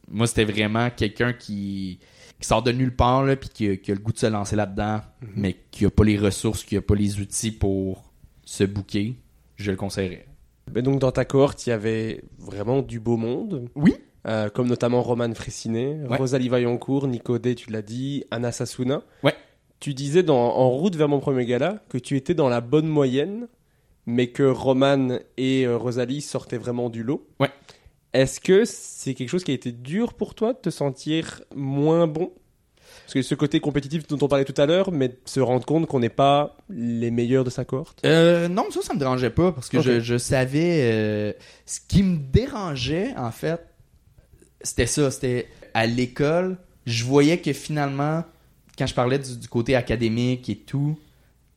Moi 0.08 0.26
c'était 0.26 0.44
vraiment 0.44 0.90
quelqu'un 0.90 1.32
qui 1.32 1.98
qui 2.40 2.48
sort 2.48 2.62
de 2.62 2.72
nulle 2.72 2.94
part 2.94 3.24
là 3.24 3.36
puis 3.36 3.48
qui, 3.48 3.68
a- 3.68 3.76
qui 3.76 3.92
a 3.92 3.94
le 3.94 4.00
goût 4.00 4.12
de 4.12 4.18
se 4.18 4.26
lancer 4.26 4.56
là-dedans 4.56 5.00
mais 5.36 5.56
qui 5.70 5.86
a 5.86 5.90
pas 5.90 6.04
les 6.04 6.18
ressources 6.18 6.64
qui 6.64 6.76
a 6.76 6.82
pas 6.82 6.94
les 6.96 7.20
outils 7.20 7.52
pour 7.52 8.12
se 8.44 8.64
booker 8.64 9.14
je 9.56 9.70
le 9.70 9.76
conseillerais. 9.76 10.26
Mais 10.74 10.82
donc 10.82 10.98
dans 11.00 11.12
ta 11.12 11.24
cohorte, 11.24 11.66
il 11.66 11.70
y 11.70 11.72
avait 11.72 12.22
vraiment 12.38 12.82
du 12.82 12.98
beau 13.00 13.16
monde? 13.16 13.68
oui 13.76 13.94
Euh, 14.26 14.48
comme 14.50 14.68
notamment 14.68 15.02
Roman 15.02 15.34
Fressinet, 15.34 15.98
Ouais. 16.08 16.16
Rosalie 16.16 16.48
Vaillancourt, 16.48 17.08
Nico 17.08 17.38
Day, 17.38 17.54
tu 17.56 17.70
l'as 17.70 17.82
dit, 17.82 18.24
Anna 18.30 18.52
Sassouna. 18.52 19.02
Ouais. 19.24 19.34
Tu 19.80 19.94
disais 19.94 20.22
dans, 20.22 20.36
en 20.56 20.70
route 20.70 20.94
vers 20.94 21.08
mon 21.08 21.18
premier 21.18 21.44
gala 21.44 21.82
que 21.88 21.98
tu 21.98 22.16
étais 22.16 22.34
dans 22.34 22.48
la 22.48 22.60
bonne 22.60 22.86
moyenne, 22.86 23.48
mais 24.06 24.28
que 24.28 24.44
Roman 24.44 25.18
et 25.36 25.66
euh, 25.66 25.76
Rosalie 25.76 26.20
sortaient 26.20 26.56
vraiment 26.58 26.88
du 26.88 27.02
lot. 27.02 27.26
Ouais. 27.40 27.50
Est-ce 28.12 28.40
que 28.40 28.64
c'est 28.64 29.14
quelque 29.14 29.28
chose 29.30 29.42
qui 29.42 29.50
a 29.50 29.54
été 29.54 29.72
dur 29.72 30.14
pour 30.14 30.34
toi 30.36 30.52
de 30.52 30.58
te 30.58 30.70
sentir 30.70 31.42
moins 31.56 32.06
bon? 32.06 32.30
Parce 33.04 33.14
que 33.14 33.22
ce 33.22 33.34
côté 33.34 33.58
compétitif 33.58 34.06
dont 34.06 34.18
on 34.24 34.28
parlait 34.28 34.44
tout 34.44 34.60
à 34.60 34.66
l'heure, 34.66 34.92
mais 34.92 35.08
de 35.08 35.16
se 35.24 35.40
rendre 35.40 35.64
compte 35.66 35.86
qu'on 35.86 35.98
n'est 36.00 36.08
pas 36.10 36.56
les 36.68 37.10
meilleurs 37.10 37.42
de 37.42 37.50
sa 37.50 37.64
cohorte. 37.64 38.00
Euh, 38.06 38.48
non, 38.48 38.66
ça, 38.70 38.82
ça 38.82 38.94
me 38.94 38.98
dérangeait 38.98 39.30
pas 39.30 39.50
parce 39.50 39.68
que 39.68 39.80
je 39.80 40.18
savais. 40.18 40.80
euh, 40.92 41.32
ce 41.66 41.80
qui 41.88 42.02
me 42.02 42.18
dérangeait, 42.18 43.14
en 43.16 43.30
fait, 43.30 43.60
c'était 44.62 44.86
ça. 44.86 45.10
C'était 45.10 45.48
à 45.74 45.86
l'école, 45.86 46.58
je 46.86 47.04
voyais 47.04 47.38
que 47.38 47.52
finalement, 47.52 48.24
quand 48.78 48.86
je 48.86 48.94
parlais 48.94 49.18
du, 49.18 49.36
du 49.36 49.48
côté 49.48 49.74
académique 49.76 50.48
et 50.50 50.56
tout, 50.56 50.98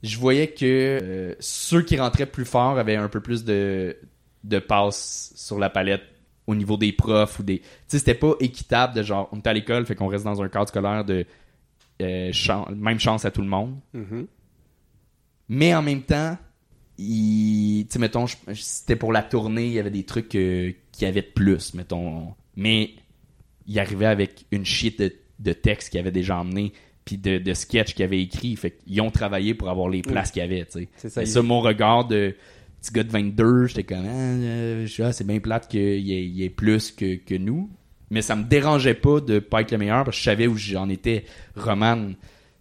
je 0.03 0.17
voyais 0.17 0.47
que 0.49 0.65
euh, 1.01 1.35
ceux 1.39 1.81
qui 1.81 1.97
rentraient 1.99 2.25
plus 2.25 2.45
fort 2.45 2.77
avaient 2.77 2.95
un 2.95 3.09
peu 3.09 3.21
plus 3.21 3.43
de, 3.43 3.97
de 4.43 4.59
passes 4.59 5.33
sur 5.35 5.57
la 5.57 5.69
palette 5.69 6.03
au 6.47 6.53
niveau 6.53 6.77
des 6.77 6.91
profs 6.91 7.39
ou 7.39 7.43
des. 7.43 7.59
Tu 7.59 7.65
sais, 7.87 7.99
c'était 7.99 8.13
pas 8.13 8.33
équitable 8.39 8.93
de 8.95 9.01
genre, 9.03 9.29
on 9.31 9.37
est 9.37 9.47
à 9.47 9.53
l'école, 9.53 9.85
fait 9.85 9.95
qu'on 9.95 10.07
reste 10.07 10.25
dans 10.25 10.41
un 10.43 10.47
cadre 10.49 10.67
scolaire 10.67 11.03
de 11.03 11.25
euh, 12.01 12.29
chan- 12.33 12.67
même 12.75 12.99
chance 12.99 13.25
à 13.25 13.31
tout 13.31 13.41
le 13.41 13.47
monde. 13.47 13.75
Mhm. 13.93 14.27
Mais 15.49 15.73
en 15.75 15.81
même 15.81 16.01
temps, 16.03 16.37
il, 16.97 17.85
tu 17.87 17.93
sais, 17.93 17.99
mettons, 17.99 18.25
c'était 18.53 18.95
pour 18.95 19.11
la 19.11 19.23
tournée, 19.23 19.65
il 19.67 19.73
y 19.73 19.79
avait 19.79 19.91
des 19.91 20.03
trucs 20.05 20.35
euh, 20.35 20.71
qui 20.91 21.05
avaient 21.05 21.21
de 21.21 21.31
plus, 21.33 21.73
mettons. 21.73 22.33
Mais 22.55 22.91
il 23.67 23.79
arrivait 23.79 24.05
avec 24.05 24.45
une 24.51 24.65
shit 24.65 24.99
de, 24.99 25.13
de 25.39 25.53
textes 25.53 25.89
qu'il 25.89 25.99
avait 25.99 26.11
déjà 26.11 26.37
emmené, 26.37 26.73
puis 27.03 27.17
de, 27.17 27.37
de 27.37 27.53
sketchs 27.53 27.93
qu'il 27.93 28.05
avait 28.05 28.21
écrit. 28.21 28.55
Fait 28.55 28.71
qu'ils 28.71 29.01
ont 29.01 29.11
travaillé 29.11 29.53
pour 29.53 29.69
avoir 29.69 29.89
les 29.89 30.01
places 30.01 30.31
qu'il 30.31 30.41
y 30.41 30.45
avait, 30.45 30.65
tu 30.65 30.79
sais. 30.79 30.87
C'est 30.97 31.09
ça, 31.09 31.25
ça, 31.25 31.41
mon 31.41 31.61
regard 31.61 32.07
de 32.07 32.35
petit 32.81 32.93
gars 32.93 33.03
de 33.03 33.11
22, 33.11 33.67
j'étais 33.67 33.83
comme, 33.83 34.05
ah, 34.05 34.09
euh, 34.09 34.87
ah, 34.99 35.11
c'est 35.11 35.25
bien 35.25 35.39
plate 35.39 35.67
qu'il 35.67 35.99
y 35.99 36.43
ait, 36.43 36.49
plus 36.49 36.91
que, 36.91 37.15
que 37.15 37.35
nous. 37.35 37.69
Mais 38.11 38.21
ça 38.21 38.35
me 38.35 38.43
dérangeait 38.43 38.93
pas 38.93 39.19
de 39.19 39.39
pas 39.39 39.61
être 39.61 39.71
le 39.71 39.79
meilleur 39.79 40.03
parce 40.03 40.17
que 40.17 40.21
je 40.21 40.29
savais 40.29 40.47
où 40.47 40.55
j'en 40.55 40.89
étais. 40.89 41.25
Roman 41.55 42.11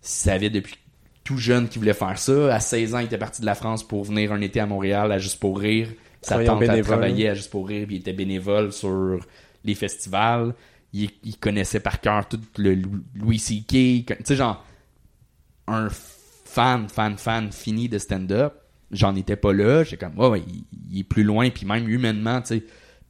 savait 0.01 0.51
depuis 0.51 0.77
tout 1.23 1.37
jeune 1.37 1.69
qu'il 1.69 1.81
voulait 1.81 1.95
faire 1.95 2.19
ça. 2.19 2.55
À 2.55 2.61
16 2.61 2.95
ans, 2.95 2.99
il 2.99 3.07
était 3.07 3.19
parti 3.19 3.41
de 3.41 3.47
la 3.47 3.55
France 3.55 3.87
pour 3.87 4.05
venir 4.05 4.33
un 4.33 4.41
été 4.41 4.61
à 4.61 4.66
Montréal 4.66 5.12
à 5.12 5.19
Juste 5.19 5.41
pour 5.41 5.59
rire. 5.59 5.89
Sa 6.23 6.43
tante 6.43 6.62
a 6.62 6.83
travaillé 6.83 7.29
à 7.29 7.35
Juste 7.35 7.51
pour 7.51 7.69
rire, 7.69 7.87
puis 7.87 7.97
il 7.97 8.01
était 8.01 8.15
bénévole 8.15 8.73
sur 8.73 9.21
les 9.65 9.74
festivals. 9.74 10.55
Il, 10.93 11.11
il 11.24 11.36
connaissait 11.39 11.81
par 11.81 12.01
cœur 12.01 12.28
tout 12.28 12.41
le 12.59 12.74
Lou- 12.74 13.03
Louis 13.15 13.39
C.K. 13.39 13.66
Tu 13.69 14.05
sais, 14.24 14.36
genre, 14.36 14.65
un 15.66 15.89
fan, 15.91 16.89
fan, 16.89 17.16
fan 17.19 17.51
fini 17.53 17.89
de 17.89 17.99
stand-up. 17.99 18.55
J'en 18.91 19.16
étais 19.16 19.36
pas 19.36 19.53
là. 19.53 19.82
J'étais 19.82 19.97
comme, 20.07 20.19
ouais, 20.19 20.28
ouais, 20.28 20.43
il, 20.47 20.65
il 20.93 21.01
est 21.01 21.05
plus 21.05 21.24
loin, 21.24 21.51
puis 21.51 21.66
même 21.66 21.89
humainement, 21.89 22.41
tu 22.43 22.49
sais, 22.59 22.65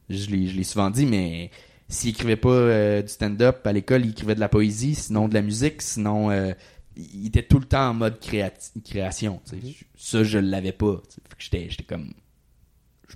je 0.09 0.31
l'ai 0.31 0.64
souvent 0.64 0.90
dit, 0.90 1.05
mais 1.05 1.51
s'il 1.89 2.10
écrivait 2.10 2.36
pas 2.36 2.48
euh, 2.48 3.02
du 3.02 3.09
stand-up 3.09 3.66
à 3.66 3.72
l'école, 3.72 4.05
il 4.05 4.10
écrivait 4.12 4.35
de 4.35 4.40
la 4.40 4.48
poésie, 4.48 4.94
sinon 4.94 5.28
de 5.28 5.35
la 5.35 5.43
musique, 5.43 5.82
sinon 5.82 6.31
euh, 6.31 6.52
il 6.97 7.26
était 7.26 7.43
tout 7.43 7.59
le 7.59 7.66
temps 7.66 7.90
en 7.90 7.94
mode 7.94 8.18
créati- 8.20 8.81
création. 8.82 9.40
tu 9.48 9.60
sais. 9.60 9.76
Ça, 9.97 10.24
je 10.24 10.39
l'avais 10.39 10.72
pas. 10.72 11.02
J'étais 11.39 11.68
j'étais 11.68 11.82
comme 11.85 12.12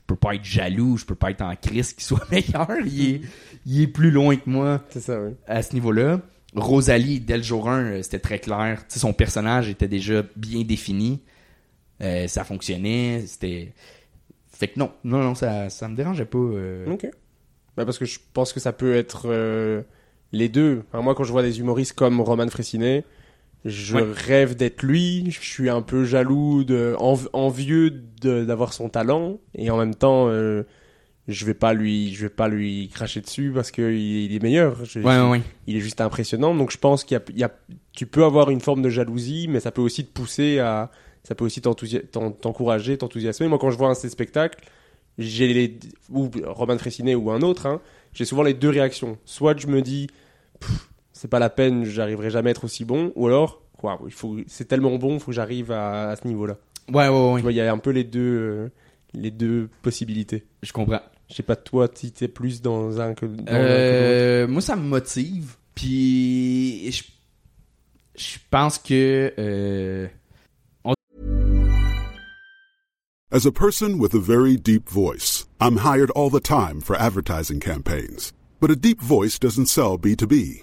peux 0.09 0.17
pas 0.17 0.35
être 0.35 0.45
jaloux, 0.45 0.97
je 0.97 1.05
peux 1.05 1.15
pas 1.15 1.31
être 1.31 1.43
en 1.43 1.55
crise 1.55 1.93
qu'il 1.93 2.03
soit 2.03 2.27
meilleur. 2.33 2.67
Il 2.85 3.11
est, 3.15 3.21
il 3.67 3.83
est 3.83 3.87
plus 3.87 4.11
loin 4.11 4.35
que 4.37 4.49
moi 4.51 4.83
C'est 4.91 5.01
ça, 5.01 5.21
oui. 5.23 5.33
à 5.47 5.63
ce 5.63 5.75
niveau-là. 5.75 6.21
Rosalie, 6.57 7.21
dès 7.21 7.37
le 7.37 7.43
jour 7.43 7.69
1, 7.69 7.83
euh, 7.85 8.03
c'était 8.03 8.19
très 8.19 8.39
clair. 8.39 8.83
Son 8.89 9.13
personnage 9.13 9.69
était 9.69 9.87
déjà 9.87 10.25
bien 10.35 10.63
défini. 10.63 11.21
Euh, 12.01 12.27
ça 12.27 12.43
fonctionnait. 12.45 13.23
C'était. 13.27 13.73
Fait 14.51 14.69
que 14.69 14.79
non, 14.79 14.91
non, 15.05 15.19
non, 15.23 15.35
ça, 15.35 15.69
ça 15.71 15.87
me 15.89 15.95
dérangeait 15.95 16.25
pas. 16.25 16.39
euh. 16.39 16.91
Ok. 16.91 17.07
Bah, 17.77 17.85
parce 17.85 17.99
que 17.99 18.07
je 18.07 18.19
pense 18.33 18.53
que 18.53 18.61
ça 18.61 18.73
peut 18.73 18.95
être 18.95 19.23
euh, 19.27 19.83
les 20.33 20.49
deux. 20.49 20.83
Enfin, 20.89 21.03
moi, 21.03 21.15
quand 21.15 21.25
je 21.25 21.31
vois 21.33 21.43
des 21.43 21.61
humoristes 21.61 21.93
comme 21.93 22.21
Roman 22.21 22.49
Fressinet, 22.49 23.05
je 23.65 23.97
Ouais. 23.97 24.05
rêve 24.13 24.55
d'être 24.57 24.83
lui. 24.83 25.31
Je 25.31 25.41
suis 25.41 25.69
un 25.69 25.83
peu 25.83 26.05
jaloux, 26.05 26.65
de, 26.65 26.95
env- 26.99 27.29
envieux 27.33 27.91
d'avoir 27.91 28.73
son 28.73 28.89
talent, 28.89 29.39
et 29.55 29.71
en 29.71 29.77
même 29.77 29.95
temps, 29.95 30.29
euh, 30.29 30.63
je 31.27 31.45
vais 31.45 31.55
pas 31.55 31.75
lui, 31.75 32.15
je 32.15 32.23
vais 32.23 32.29
pas 32.31 32.49
lui 32.49 32.89
cracher 32.89 33.21
dessus 33.21 33.51
parce 33.55 33.71
que 33.71 33.93
il, 33.93 34.35
est 34.35 34.43
meilleur. 34.43 34.85
Je- 34.85 35.01
Ouais, 35.01 35.21
ouais, 35.21 35.29
ouais. 35.31 35.43
Il 35.67 35.77
est 35.77 35.81
juste 35.81 36.01
impressionnant. 36.01 36.55
Donc, 36.55 36.71
je 36.71 36.79
pense 36.79 37.05
qu'il 37.05 37.17
y 37.17 37.19
a, 37.21 37.23
il 37.31 37.39
y 37.39 37.45
a- 37.45 37.55
tu 37.93 38.07
peux 38.07 38.25
avoir 38.25 38.51
une 38.51 38.61
forme 38.61 38.81
de 38.83 38.89
jalousie, 38.89 39.47
mais 39.49 39.61
ça 39.61 39.71
peut 39.71 39.83
aussi 39.83 40.07
te 40.07 40.13
pousser 40.13 40.59
à, 40.61 40.91
ça 41.25 41.35
peut 41.35 41.45
aussi 41.45 41.61
t'encourager, 41.61 42.97
t'enthousiasmer. 42.97 43.49
Moi, 43.49 43.59
quand 43.59 43.71
je 43.71 43.77
vois 43.77 43.89
un 43.89 43.93
de 43.93 43.97
ces 43.99 44.09
spectacles, 44.09 44.65
j'ai 45.19 45.53
les, 45.53 45.79
ou 46.11 46.31
Roman 46.47 46.79
Fressinet 46.79 47.15
ou 47.15 47.31
un 47.31 47.43
autre, 47.43 47.67
hein, 47.67 47.81
j'ai 48.15 48.25
souvent 48.25 48.43
les 48.45 48.55
deux 48.55 48.71
réactions. 48.71 49.19
Soit 49.25 49.59
je 49.61 49.67
me 49.67 49.83
dis, 49.83 50.07
Pff, 50.61 50.88
c'est 51.19 51.27
pas 51.29 51.41
la 51.41 51.51
peine, 51.51 51.85
j'arriverai 51.85 52.31
jamais 52.31 52.51
à 52.51 52.53
être 52.53 52.63
aussi 52.65 52.85
bon, 52.85 53.13
ou 53.17 53.27
alors, 53.27 53.61
waouh, 53.83 54.07
il 54.07 54.13
faut, 54.13 54.37
c'est 54.47 54.67
tellement 54.67 54.97
bon, 54.99 55.15
il 55.15 55.21
faut 55.21 55.27
que 55.27 55.33
j'arrive 55.33 55.73
à, 55.73 56.11
à 56.11 56.17
ce 56.17 56.27
niveau-là. 56.29 56.59
Ouais, 56.93 57.09
ouais, 57.09 57.33
ouais. 57.33 57.37
Tu 57.39 57.43
vois, 57.43 57.51
il 57.53 57.57
y 57.57 57.61
a 57.61 57.73
un 57.73 57.79
peu 57.79 57.91
les 57.91 58.05
deux, 58.05 58.21
euh, 58.21 58.69
les 59.15 59.33
deux 59.33 59.69
possibilités. 59.83 60.45
Je 60.63 60.73
comprends. 60.73 61.01
Je 61.29 61.35
sais 61.35 61.43
pas 61.43 61.57
toi, 61.57 61.89
si 61.93 62.13
t'es 62.13 62.29
plus 62.29 62.63
dans 62.63 63.01
un 63.01 63.15
que 63.15 63.27
dans 63.27 63.37
l'un 63.37 63.45
que 63.45 63.51
l'autre. 63.51 63.53
Euh, 63.53 64.47
moi, 64.47 64.63
ça 64.63 64.77
me 64.77 64.83
motive. 64.83 65.57
Puis, 65.75 66.91
je, 66.93 67.03
je 68.17 68.39
pense 68.51 68.79
que. 68.79 69.35
euh, 69.39 70.07
As 73.31 73.45
a 73.45 73.53
person 73.53 73.99
with 73.99 74.15
a 74.15 74.21
very 74.21 74.57
deep 74.57 74.89
voice, 74.89 75.47
I'm 75.61 75.79
hired 75.79 76.11
all 76.13 76.31
the 76.31 76.41
time 76.41 76.81
for 76.81 76.97
advertising 76.97 77.61
campaigns. 77.61 78.33
But 78.61 78.71
a 78.71 78.77
deep 78.77 79.03
voice 79.03 79.39
doesn't 79.39 79.67
sell 79.67 79.99
B2B, 79.99 80.63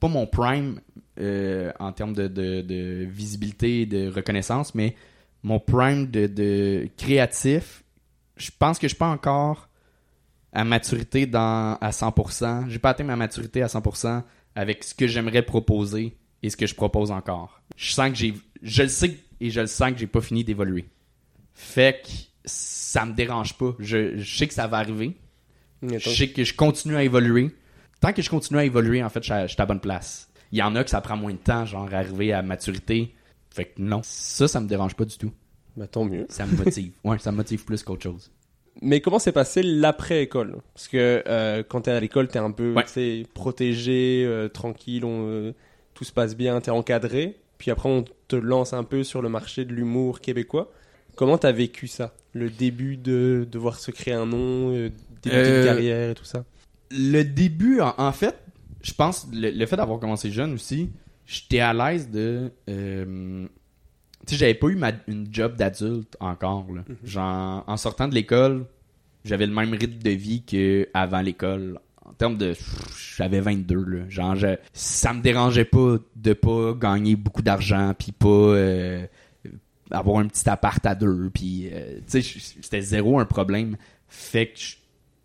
pas 0.00 0.08
mon 0.08 0.26
prime 0.26 0.80
euh, 1.20 1.72
en 1.80 1.92
termes 1.92 2.12
de, 2.12 2.28
de, 2.28 2.60
de 2.62 3.06
visibilité 3.08 3.82
et 3.82 3.86
de 3.86 4.10
reconnaissance, 4.10 4.74
mais 4.74 4.94
mon 5.42 5.60
prime 5.60 6.10
de, 6.10 6.26
de 6.26 6.88
créatif, 6.96 7.84
je 8.36 8.50
pense 8.56 8.78
que 8.78 8.86
je 8.86 8.94
suis 8.94 8.98
pas 8.98 9.08
encore 9.08 9.68
à 10.52 10.64
maturité 10.64 11.26
dans 11.26 11.76
à 11.80 11.90
100%. 11.90 12.68
J'ai 12.68 12.78
pas 12.78 12.90
atteint 12.90 13.04
ma 13.04 13.16
maturité 13.16 13.62
à 13.62 13.66
100% 13.66 14.22
avec 14.54 14.84
ce 14.84 14.94
que 14.94 15.06
j'aimerais 15.06 15.42
proposer 15.42 16.16
et 16.42 16.50
ce 16.50 16.56
que 16.56 16.66
je 16.66 16.74
propose 16.74 17.10
encore. 17.10 17.60
Je 17.76 17.92
sens 17.92 18.10
que 18.10 18.16
j'ai 18.16 18.34
je 18.62 18.82
le 18.82 18.88
sais 18.88 19.18
et 19.40 19.50
je 19.50 19.60
le 19.60 19.66
sens 19.66 19.92
que 19.92 19.98
j'ai 19.98 20.06
pas 20.06 20.20
fini 20.20 20.44
d'évoluer. 20.44 20.86
Fait 21.54 22.02
que 22.02 22.08
ça 22.44 23.04
me 23.04 23.14
dérange 23.14 23.54
pas. 23.54 23.74
Je, 23.78 24.16
je 24.16 24.36
sais 24.36 24.46
que 24.46 24.54
ça 24.54 24.66
va 24.66 24.78
arriver. 24.78 25.16
Je 25.82 25.98
sais 26.10 26.28
que 26.28 26.42
je 26.42 26.54
continue 26.54 26.96
à 26.96 27.04
évoluer. 27.04 27.54
Tant 28.00 28.12
que 28.12 28.22
je 28.22 28.30
continue 28.30 28.58
à 28.60 28.64
évoluer, 28.64 29.02
en 29.02 29.08
fait, 29.08 29.22
je 29.24 29.46
suis 29.48 29.60
à- 29.62 29.66
bonne 29.66 29.80
place. 29.80 30.28
Il 30.52 30.58
y 30.58 30.62
en 30.62 30.74
a 30.76 30.84
que 30.84 30.90
ça 30.90 31.00
prend 31.00 31.16
moins 31.16 31.32
de 31.32 31.38
temps, 31.38 31.64
genre 31.66 31.92
arriver 31.92 32.32
à 32.32 32.42
maturité. 32.42 33.14
Fait 33.50 33.66
que 33.66 33.80
non, 33.82 34.00
ça, 34.04 34.46
ça 34.48 34.60
me 34.60 34.68
dérange 34.68 34.94
pas 34.94 35.04
du 35.04 35.16
tout. 35.18 35.32
Bah, 35.76 35.86
tant 35.86 36.04
mieux. 36.04 36.26
Ça 36.28 36.46
me 36.46 36.56
motive. 36.56 36.92
ouais, 37.04 37.18
ça 37.18 37.32
me 37.32 37.36
motive 37.36 37.64
plus 37.64 37.82
qu'autre 37.82 38.02
chose. 38.02 38.30
Mais 38.80 39.00
comment 39.00 39.18
s'est 39.18 39.32
passé 39.32 39.62
l'après-école? 39.62 40.58
Parce 40.74 40.86
que 40.88 41.22
euh, 41.26 41.62
quand 41.68 41.82
t'es 41.82 41.90
à 41.90 41.98
l'école, 42.00 42.28
t'es 42.28 42.38
un 42.38 42.52
peu 42.52 42.72
Ouais. 42.74 43.24
protégé, 43.34 44.24
euh, 44.26 44.48
tranquille, 44.48 45.04
on, 45.04 45.26
euh, 45.26 45.52
tout 45.94 46.04
se 46.04 46.12
passe 46.12 46.36
bien, 46.36 46.60
t'es 46.60 46.70
encadré. 46.70 47.36
Puis 47.58 47.70
après, 47.72 47.88
on 47.88 48.04
te 48.28 48.36
lance 48.36 48.72
un 48.72 48.84
peu 48.84 49.02
sur 49.02 49.20
le 49.22 49.28
marché 49.28 49.64
de 49.64 49.72
l'humour 49.74 50.20
québécois. 50.20 50.70
Comment 51.16 51.38
t'as 51.38 51.50
vécu 51.50 51.88
ça? 51.88 52.14
Le 52.32 52.50
début 52.50 52.96
de 52.96 53.48
devoir 53.50 53.80
se 53.80 53.90
créer 53.90 54.14
un 54.14 54.26
nom, 54.26 54.70
début 54.70 54.92
Euh, 55.36 55.60
de 55.60 55.64
carrière 55.66 56.10
et 56.10 56.14
tout 56.14 56.24
ça? 56.24 56.44
Le 56.90 57.22
début, 57.22 57.80
en, 57.80 57.94
en 57.98 58.12
fait, 58.12 58.36
je 58.82 58.92
pense, 58.92 59.26
le, 59.32 59.50
le 59.50 59.66
fait 59.66 59.76
d'avoir 59.76 59.98
commencé 60.00 60.30
jeune 60.30 60.54
aussi, 60.54 60.90
j'étais 61.26 61.60
à 61.60 61.72
l'aise 61.74 62.10
de. 62.10 62.50
euh, 62.68 63.46
tu 64.26 64.34
sais, 64.34 64.40
j'avais 64.40 64.54
pas 64.54 64.68
eu 64.68 64.74
ma, 64.76 64.92
une 65.06 65.26
job 65.30 65.56
d'adulte 65.56 66.16
encore. 66.20 66.66
Là. 66.74 66.82
Genre, 67.04 67.64
en 67.66 67.76
sortant 67.76 68.08
de 68.08 68.14
l'école, 68.14 68.66
j'avais 69.24 69.46
le 69.46 69.54
même 69.54 69.72
rythme 69.72 70.02
de 70.02 70.10
vie 70.10 70.42
qu'avant 70.42 71.20
l'école. 71.20 71.78
En 72.04 72.12
termes 72.14 72.36
de. 72.38 72.54
J'avais 73.16 73.40
22, 73.40 73.84
là. 73.84 74.08
Genre, 74.08 74.34
je- 74.34 74.56
ça 74.72 75.12
me 75.12 75.20
dérangeait 75.20 75.64
pas 75.66 75.96
de 76.16 76.32
pas 76.32 76.72
gagner 76.74 77.16
beaucoup 77.16 77.42
d'argent, 77.42 77.94
puis 77.98 78.12
pas. 78.12 78.28
euh, 78.28 79.06
avoir 79.90 80.18
un 80.18 80.26
petit 80.26 80.48
appart 80.48 80.84
à 80.86 80.94
deux, 80.94 81.30
puis. 81.32 81.68
euh, 81.72 81.98
tu 82.10 82.22
sais, 82.22 82.38
c'était 82.62 82.80
zéro 82.80 83.18
un 83.20 83.24
problème. 83.26 83.76
Fait 84.08 84.46
que 84.48 84.58
je 84.58 84.76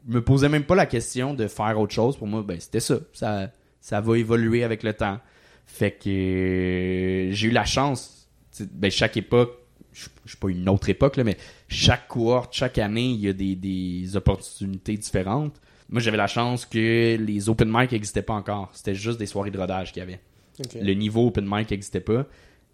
me 0.07 0.21
posais 0.21 0.49
même 0.49 0.63
pas 0.63 0.75
la 0.75 0.85
question 0.85 1.33
de 1.33 1.47
faire 1.47 1.79
autre 1.79 1.93
chose. 1.93 2.17
Pour 2.17 2.27
moi, 2.27 2.43
ben, 2.43 2.59
c'était 2.59 2.79
ça. 2.79 2.99
ça. 3.13 3.51
Ça 3.81 3.99
va 3.99 4.17
évoluer 4.17 4.63
avec 4.63 4.83
le 4.83 4.93
temps. 4.93 5.19
Fait 5.65 5.91
que 5.91 6.09
euh, 6.09 7.31
j'ai 7.31 7.47
eu 7.47 7.51
la 7.51 7.65
chance. 7.65 8.29
Ben, 8.71 8.89
chaque 8.91 9.17
époque, 9.17 9.59
je 9.93 10.07
suis 10.25 10.37
pas 10.37 10.49
une 10.49 10.69
autre 10.69 10.89
époque, 10.89 11.17
là, 11.17 11.23
mais 11.23 11.37
chaque 11.67 12.07
cohorte, 12.07 12.53
chaque 12.53 12.77
année, 12.77 13.09
il 13.09 13.19
y 13.19 13.27
a 13.27 13.33
des, 13.33 13.55
des 13.55 14.15
opportunités 14.15 14.97
différentes. 14.97 15.59
Moi, 15.89 16.01
j'avais 16.01 16.17
la 16.17 16.27
chance 16.27 16.65
que 16.65 17.17
les 17.17 17.49
open 17.49 17.69
mic 17.71 17.91
n'existaient 17.91 18.21
pas 18.21 18.33
encore. 18.33 18.69
C'était 18.73 18.95
juste 18.95 19.19
des 19.19 19.25
soirées 19.25 19.51
de 19.51 19.59
rodage 19.59 19.91
qu'il 19.91 19.99
y 19.99 20.03
avait. 20.03 20.19
Le 20.79 20.93
niveau 20.93 21.27
open 21.27 21.45
mic 21.47 21.69
n'existait 21.69 21.99
pas. 21.99 22.25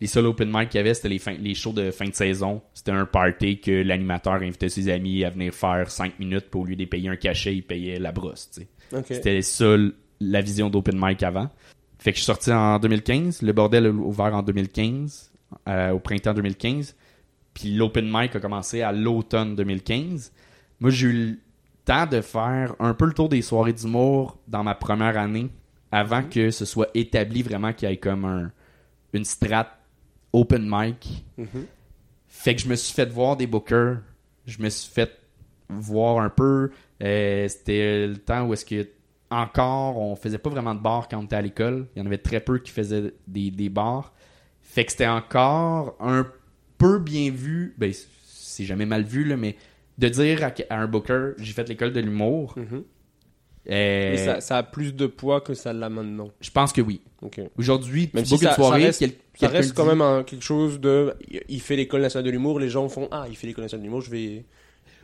Les 0.02 0.08
seuls 0.08 0.26
open 0.26 0.50
mic 0.52 0.70
qu'il 0.70 0.78
y 0.78 0.82
avait, 0.82 0.94
c'était 0.94 1.10
les, 1.10 1.56
shows 1.56 1.74
de 1.74 1.92
fin 1.92 2.06
de 2.06 2.14
saison. 2.14 2.62
C'était 2.74 2.92
un 2.92 3.06
party 3.06 3.60
que 3.60 3.84
l'animateur 3.84 4.36
invitait 4.36 4.70
ses 4.70 4.90
amis 4.90 5.26
à 5.26 5.30
venir 5.30 5.54
faire 5.54 5.92
5 5.92 6.20
minutes 6.20 6.50
pour 6.50 6.62
au 6.62 6.66
lieu 6.66 6.78
de 6.78 6.86
payer 6.86 7.10
un 7.10 7.18
cachet, 7.18 7.56
il 7.56 7.64
payait 7.64 8.00
la 8.00 8.12
brosse. 8.12 8.50
C'était 9.06 9.42
ça 9.42 9.76
la 10.22 10.42
vision 10.42 10.70
d'open 10.70 10.98
mic 10.98 11.22
avant. 11.24 11.50
Fait 11.98 12.12
que 12.12 12.18
je 12.18 12.24
suis 12.24 12.28
sorti 12.28 12.52
en 12.52 12.80
2015. 12.80 13.42
Le 13.42 13.52
bordel 13.52 13.88
a 13.88 13.90
ouvert 13.90 14.34
en 14.34 14.42
2015, 14.42 15.32
euh, 15.68 15.92
au 15.92 16.00
printemps 16.00 16.34
2015. 16.34 16.96
Puis 17.54 17.74
l'open 17.76 18.10
mic 18.10 18.36
a 18.36 18.40
commencé 18.40 18.82
à 18.82 18.94
l'automne 18.94 19.56
2015. 19.56 20.32
Moi, 20.80 20.92
j'ai 20.92 21.08
eu 21.08 21.12
le 21.12 21.38
temps 21.84 22.06
de 22.06 22.22
faire 22.22 22.74
un 22.80 22.94
peu 22.94 23.06
le 23.06 23.14
tour 23.14 23.28
des 23.28 23.42
soirées 23.42 23.74
d'humour 23.74 24.38
dans 24.48 24.64
ma 24.64 24.76
première 24.76 25.18
année 25.18 25.50
avant 25.92 26.24
que 26.24 26.52
ce 26.52 26.64
soit 26.64 26.88
établi 26.94 27.42
vraiment 27.42 27.74
qu'il 27.74 27.90
y 27.90 27.92
ait 27.92 27.98
comme 27.98 28.24
un, 28.24 28.52
une 29.12 29.26
strat 29.26 29.79
open 30.34 30.68
mic. 30.70 31.26
Fait 32.28 32.56
que 32.56 32.62
je 32.62 32.68
me 32.68 32.76
suis 32.76 32.94
fait 32.94 33.10
voir 33.10 33.36
des 33.38 33.48
bookers. 33.48 33.98
Je 34.46 34.62
me 34.62 34.70
suis 34.70 34.92
fait 34.92 35.12
voir 35.70 36.20
un 36.24 36.30
peu. 36.30 36.72
Euh, 37.04 37.48
C'était 37.48 38.08
le 38.08 38.18
temps 38.18 38.46
où 38.48 38.54
est-ce 38.54 38.66
que 38.66 38.88
encore 39.32 39.98
on 39.98 40.16
faisait 40.16 40.40
pas 40.40 40.50
vraiment 40.50 40.74
de 40.74 40.80
bars 40.80 41.08
quand 41.08 41.20
on 41.20 41.24
était 41.24 41.36
à 41.36 41.42
l'école. 41.42 41.88
Il 41.96 42.00
y 42.00 42.02
en 42.02 42.06
avait 42.06 42.18
très 42.18 42.40
peu 42.40 42.58
qui 42.60 42.72
faisaient 42.72 43.14
des, 43.28 43.52
des 43.52 43.70
bars. 43.70 44.14
Fait 44.62 44.86
que 44.86 44.92
c'était 44.92 45.08
encore 45.08 45.96
un 46.00 46.26
peu 46.78 47.00
bien 47.00 47.32
vu. 47.32 47.74
Ben, 47.78 47.92
c'est 48.26 48.66
jamais 48.66 48.86
mal 48.86 49.04
vu, 49.04 49.24
là, 49.24 49.38
mais 49.38 49.56
de 49.98 50.10
dire 50.10 50.44
à, 50.44 50.52
à 50.74 50.80
un 50.80 50.88
booker, 50.88 51.32
j'ai 51.38 51.54
fait 51.54 51.68
l'école 51.68 51.94
de 51.94 52.00
l'humour. 52.00 52.54
Mhm. 52.58 52.84
Mais 53.68 54.18
ça, 54.18 54.42
ça 54.42 54.58
a 54.58 54.64
plus 54.64 54.94
de 54.96 55.06
poids 55.08 55.42
que 55.42 55.54
ça 55.54 55.74
l'a 55.74 55.90
maintenant. 55.90 56.30
Je 56.42 56.50
pense 56.52 56.74
que 56.74 56.82
oui. 56.82 57.02
Aujourd'hui, 57.58 58.10
Même 58.14 58.26
si 58.26 58.38
ça, 58.38 58.50
ça 58.52 58.56
soirée, 58.56 58.86
reste, 58.86 59.00
quel- 59.00 59.12
ça 59.40 59.48
reste 59.50 59.74
quand 59.76 59.84
dit- 59.84 59.90
même 59.90 60.02
un- 60.02 60.24
quelque 60.24 60.44
chose 60.44 60.80
de. 60.80 61.14
Il 61.50 61.62
fait 61.62 61.76
l'école 61.76 62.02
nationale 62.02 62.26
de 62.26 62.32
l'humour, 62.32 62.60
les 62.60 62.70
gens 62.70 62.88
font 62.90 63.08
Ah, 63.12 63.26
il 63.30 63.36
fait 63.36 63.48
l'école 63.48 63.66
nationale 63.66 63.84
de 63.84 63.88
l'humour, 63.88 64.02
je 64.02 64.10
vais. 64.12 64.46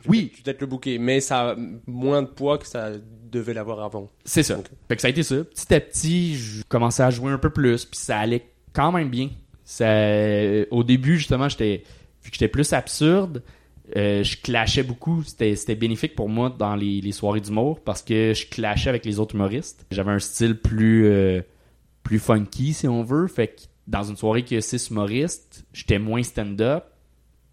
je 0.02 0.08
Oui. 0.08 0.32
vais 0.34 0.42
peut-être 0.42 0.60
le 0.62 0.66
booker. 0.66 0.98
Mais 0.98 1.20
ça 1.20 1.50
a 1.50 1.56
moins 1.86 2.22
de 2.22 2.28
poids 2.28 2.58
que 2.58 2.66
ça 2.66 2.92
devait 3.30 3.54
l'avoir 3.54 3.82
avant. 3.84 4.08
C'est 4.24 4.42
ça. 4.42 4.58
Fait 4.88 4.96
que 4.96 5.02
ça 5.02 5.08
a 5.08 5.10
été 5.10 5.22
ça. 5.22 5.44
Petit 5.44 5.74
à 5.74 5.80
petit, 5.80 6.34
je 6.36 6.62
commençais 6.68 7.02
à 7.02 7.10
jouer 7.10 7.32
un 7.32 7.38
peu 7.38 7.50
plus, 7.50 7.84
puis 7.84 7.98
ça 8.00 8.18
allait 8.18 8.46
quand 8.72 8.90
même 8.92 9.10
bien. 9.10 9.30
Ça, 9.64 9.86
au 10.70 10.84
début, 10.84 11.18
justement, 11.18 11.48
j'étais, 11.48 11.82
vu 12.22 12.30
que 12.30 12.34
j'étais 12.36 12.48
plus 12.48 12.72
absurde, 12.72 13.42
euh, 13.94 14.24
je 14.24 14.36
clashais 14.36 14.82
beaucoup. 14.82 15.22
C'était, 15.22 15.74
bénéfique 15.74 16.14
pour 16.14 16.28
moi 16.28 16.54
dans 16.56 16.74
les, 16.74 17.00
les 17.00 17.12
soirées 17.12 17.40
d'humour 17.40 17.80
parce 17.84 18.02
que 18.02 18.32
je 18.34 18.46
clashais 18.46 18.88
avec 18.88 19.04
les 19.04 19.20
autres 19.20 19.34
humoristes. 19.34 19.86
J'avais 19.90 20.12
un 20.12 20.18
style 20.18 20.56
plus, 20.58 21.06
euh, 21.06 21.42
plus 22.02 22.18
funky, 22.18 22.72
si 22.72 22.88
on 22.88 23.02
veut. 23.02 23.28
Fait 23.28 23.48
que 23.48 23.62
dans 23.86 24.02
une 24.02 24.16
soirée 24.16 24.42
qui 24.42 24.56
a 24.56 24.60
six 24.60 24.90
humoristes, 24.90 25.64
j'étais 25.72 25.98
moins 25.98 26.22
stand-up. 26.22 26.84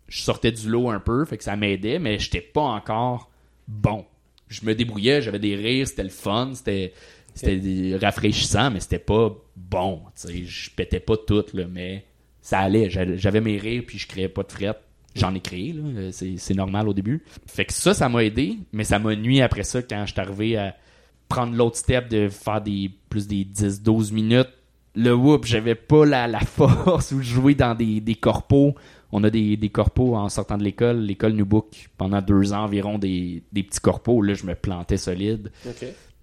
Je 0.07 0.22
sortais 0.22 0.51
du 0.51 0.69
lot 0.69 0.89
un 0.89 0.99
peu, 0.99 1.26
fait 1.26 1.38
que 1.38 1.43
ça 1.43 1.55
m'aidait, 1.55 1.97
mais 1.99 2.19
j'étais 2.19 2.41
pas 2.41 2.61
encore 2.61 3.31
bon. 3.68 4.05
Je 4.47 4.65
me 4.65 4.76
débrouillais, 4.76 5.22
j'avais 5.22 5.39
des 5.39 5.55
rires, 5.55 5.88
c'était 5.88 6.03
le 6.03 6.10
fun, 6.10 6.51
c'était 6.53 6.93
rafraîchissant, 7.99 8.69
mais 8.69 8.80
c'était 8.80 8.99
pas 8.99 9.35
bon. 9.55 10.01
tu 10.15 10.27
sais. 10.27 10.45
Je 10.45 10.69
pétais 10.72 10.99
pas 10.99 11.18
tout, 11.18 11.45
là, 11.53 11.65
mais 11.68 12.05
ça 12.41 12.60
allait. 12.60 12.89
J'avais 12.89 13.41
mes 13.41 13.57
rires, 13.57 13.84
puis 13.88 13.97
je 13.97 14.07
créais 14.07 14.27
pas 14.27 14.43
de 14.43 14.51
fret. 14.51 14.76
J'en 15.15 15.34
ai 15.35 15.40
créé, 15.40 15.73
là, 15.73 16.11
c'est 16.11 16.35
c'est 16.38 16.53
normal 16.56 16.88
au 16.88 16.94
début. 16.94 17.23
Fait 17.48 17.65
que 17.65 17.73
ça, 17.73 17.94
ça 17.94 18.10
m'a 18.10 18.23
aidé, 18.23 18.57
mais 18.72 18.84
ça 18.84 18.99
m'a 18.99 19.15
nuit 19.15 19.41
après 19.41 19.64
ça 19.64 19.81
quand 19.81 20.06
je 20.06 20.14
suis 20.14 20.22
arrivé 20.22 20.57
à 20.57 20.76
prendre 21.30 21.56
l'autre 21.56 21.77
step 21.77 22.10
de 22.10 22.30
faire 22.30 22.61
des 22.61 22.91
plus 23.10 23.27
des 23.27 23.45
10-12 23.45 24.14
minutes. 24.14 24.49
Le 24.95 25.14
whoop, 25.15 25.45
j'avais 25.45 25.76
pas 25.76 26.06
la, 26.06 26.27
la 26.27 26.40
force 26.41 27.11
ou 27.11 27.22
jouer 27.22 27.56
dans 27.56 27.76
des, 27.76 28.02
des 28.02 28.15
corpos 28.15 28.76
on 29.15 29.23
a 29.23 29.30
des, 29.30 29.56
des 29.57 29.69
corpos 29.69 30.15
en 30.15 30.27
sortant 30.27 30.57
de 30.57 30.64
l'école. 30.64 30.98
L'école 31.02 31.34
nous 31.34 31.45
book 31.45 31.88
pendant 31.99 32.19
deux 32.19 32.52
ans 32.52 32.64
environ 32.64 32.98
des, 32.98 33.44
des 33.53 33.61
petits 33.61 33.80
corpos. 33.80 34.23
Là, 34.23 34.34
je 34.34 34.44
me 34.44 34.56
plantais 34.56 34.98
solide. 34.98 35.52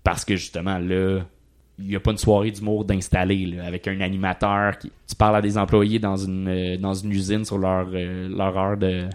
Parce 0.03 0.25
que 0.25 0.35
justement, 0.35 0.77
là, 0.79 1.21
il 1.81 1.89
n'y 1.89 1.97
a 1.97 2.01
pas 2.01 2.11
une 2.11 2.19
soirée 2.19 2.51
d'humour 2.51 2.85
d'installer 2.85 3.59
avec 3.59 3.89
un 3.89 4.01
animateur 4.01 4.79
qui. 4.79 4.93
Tu 5.09 5.15
parles 5.17 5.37
à 5.37 5.43
des 5.43 5.59
employés 5.59 5.99
dans 5.99 6.17
une, 6.17 6.49
euh, 6.49 6.77
dans 6.77 6.95
une 6.95 7.11
usine 7.11 7.45
sur 7.45 7.59
leur, 7.59 7.89
euh, 7.93 8.29
leur 8.29 8.57
heure 8.57 8.77
de, 8.77 9.09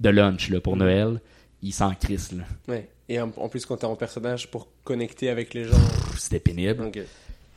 de 0.00 0.08
lunch 0.08 0.50
là, 0.50 0.60
pour 0.60 0.76
Noël. 0.76 1.20
Ils 1.62 1.72
s'en 1.72 1.92
crissent. 1.94 2.32
Là. 2.32 2.44
Ouais. 2.68 2.88
Et 3.08 3.20
en, 3.20 3.30
en 3.36 3.48
plus, 3.48 3.64
quand 3.66 3.76
t'es 3.76 3.86
en 3.86 3.96
personnage 3.96 4.50
pour 4.50 4.68
connecter 4.84 5.30
avec 5.30 5.54
les 5.54 5.64
gens. 5.64 5.76
C'était 6.16 6.38
pénible. 6.38 6.84
Ok. 6.84 7.00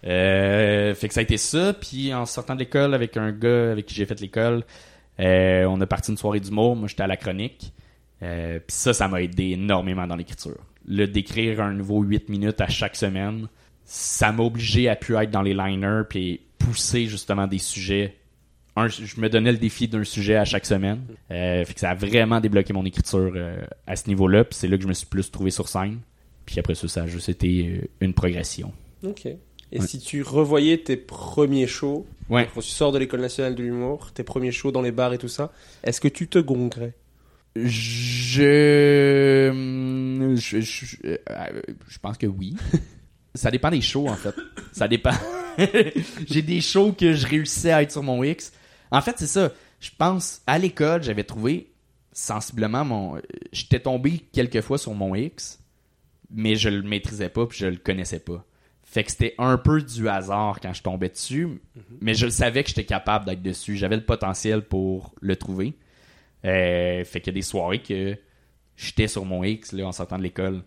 Euh, 0.05 0.95
fait 0.95 1.07
que 1.09 1.13
ça 1.13 1.19
a 1.19 1.23
été 1.23 1.37
ça. 1.37 1.73
Puis 1.73 2.13
en 2.13 2.25
sortant 2.25 2.55
de 2.55 2.59
l'école 2.59 2.93
avec 2.93 3.17
un 3.17 3.31
gars 3.31 3.71
avec 3.71 3.85
qui 3.85 3.95
j'ai 3.95 4.05
fait 4.05 4.19
l'école, 4.21 4.63
on 5.19 5.81
a 5.81 5.85
parti 5.85 6.11
une 6.11 6.17
soirée 6.17 6.39
d'humour. 6.39 6.75
Moi, 6.75 6.87
j'étais 6.87 7.03
à 7.03 7.07
la 7.07 7.17
chronique. 7.17 7.73
Puis 8.21 8.61
ça, 8.67 8.93
ça 8.93 9.07
m'a 9.07 9.21
aidé 9.21 9.49
énormément 9.51 10.07
dans 10.07 10.15
l'écriture. 10.15 10.57
Le 10.87 11.05
d'écrire 11.07 11.61
un 11.61 11.73
nouveau 11.73 12.01
8 12.01 12.29
minutes 12.29 12.61
à 12.61 12.67
chaque 12.67 12.95
semaine, 12.95 13.47
ça 13.91 14.31
m'a 14.31 14.43
obligé 14.43 14.87
à 14.87 14.95
pu 14.95 15.15
être 15.15 15.31
dans 15.31 15.41
les 15.41 15.55
liners 15.55 16.03
puis 16.07 16.41
pousser 16.59 17.07
justement 17.07 17.47
des 17.47 17.57
sujets. 17.57 18.15
Un, 18.75 18.87
je 18.87 19.19
me 19.19 19.29
donnais 19.29 19.51
le 19.51 19.57
défi 19.57 19.87
d'un 19.87 20.03
sujet 20.03 20.35
à 20.35 20.45
chaque 20.45 20.67
semaine. 20.67 21.01
Euh, 21.31 21.65
fait 21.65 21.73
que 21.73 21.79
ça 21.79 21.89
a 21.89 21.95
vraiment 21.95 22.39
débloqué 22.39 22.71
mon 22.71 22.85
écriture 22.85 23.31
euh, 23.35 23.57
à 23.87 23.95
ce 23.95 24.07
niveau-là. 24.07 24.43
Puis 24.43 24.53
c'est 24.59 24.67
là 24.67 24.77
que 24.77 24.83
je 24.83 24.87
me 24.87 24.93
suis 24.93 25.07
plus 25.07 25.31
trouvé 25.31 25.49
sur 25.49 25.67
scène. 25.67 25.97
Puis 26.45 26.59
après 26.59 26.75
ça, 26.75 26.87
ça 26.87 27.03
a 27.03 27.07
juste 27.07 27.29
été 27.29 27.67
euh, 27.67 27.87
une 27.99 28.13
progression. 28.13 28.71
Ok. 29.03 29.25
Et 29.25 29.37
Ouais. 29.79 29.87
si 29.87 29.99
tu 29.99 30.21
revoyais 30.21 30.77
tes 30.77 30.95
premiers 30.95 31.65
shows, 31.67 32.05
Ouais. 32.29 32.47
quand 32.53 32.61
tu 32.61 32.69
sors 32.69 32.91
de 32.91 32.99
l'école 32.99 33.21
nationale 33.21 33.55
de 33.55 33.63
l'humour, 33.63 34.11
tes 34.13 34.23
premiers 34.23 34.51
shows 34.51 34.71
dans 34.71 34.81
les 34.83 34.91
bars 34.91 35.13
et 35.13 35.17
tout 35.17 35.27
ça, 35.27 35.51
est-ce 35.83 35.99
que 35.99 36.07
tu 36.07 36.27
te 36.27 36.37
gongerais 36.37 36.93
Je... 37.55 39.51
Je, 40.35 40.61
je, 40.61 40.95
euh, 41.05 41.17
je 41.87 41.97
pense 41.99 42.17
que 42.19 42.27
oui. 42.27 42.55
Ça 43.35 43.51
dépend 43.51 43.69
des 43.69 43.81
shows, 43.81 44.07
en 44.07 44.15
fait. 44.15 44.35
Ça 44.71 44.87
dépend. 44.87 45.13
J'ai 46.27 46.41
des 46.41 46.61
shows 46.61 46.93
que 46.93 47.13
je 47.13 47.27
réussissais 47.27 47.71
à 47.71 47.81
être 47.81 47.91
sur 47.91 48.03
mon 48.03 48.23
X. 48.23 48.51
En 48.91 49.01
fait, 49.01 49.15
c'est 49.17 49.27
ça. 49.27 49.51
Je 49.79 49.89
pense, 49.97 50.41
à 50.47 50.57
l'école, 50.57 51.03
j'avais 51.03 51.23
trouvé 51.23 51.71
sensiblement 52.11 52.83
mon... 52.83 53.21
J'étais 53.51 53.79
tombé 53.79 54.19
quelques 54.33 54.61
fois 54.61 54.77
sur 54.77 54.93
mon 54.93 55.15
X, 55.15 55.59
mais 56.29 56.55
je 56.55 56.69
le 56.69 56.81
maîtrisais 56.81 57.29
pas 57.29 57.45
puis 57.45 57.59
je 57.59 57.67
le 57.67 57.77
connaissais 57.77 58.19
pas. 58.19 58.45
Fait 58.83 59.03
que 59.03 59.11
c'était 59.11 59.35
un 59.37 59.57
peu 59.57 59.81
du 59.81 60.09
hasard 60.09 60.59
quand 60.59 60.73
je 60.73 60.81
tombais 60.81 61.09
dessus, 61.09 61.47
mais 62.01 62.15
je 62.15 62.25
le 62.25 62.31
savais 62.31 62.63
que 62.63 62.69
j'étais 62.69 62.85
capable 62.85 63.25
d'être 63.25 63.43
dessus. 63.43 63.77
J'avais 63.77 63.97
le 63.97 64.03
potentiel 64.03 64.63
pour 64.63 65.13
le 65.21 65.35
trouver. 65.35 65.75
Euh, 66.43 67.03
fait 67.03 67.21
qu'il 67.21 67.31
y 67.31 67.35
a 67.35 67.39
des 67.39 67.43
soirées 67.43 67.83
que 67.83 68.17
j'étais 68.75 69.07
sur 69.07 69.25
mon 69.25 69.43
X 69.43 69.73
là, 69.73 69.85
en 69.85 69.91
sortant 69.91 70.17
de 70.17 70.23
l'école. 70.23 70.63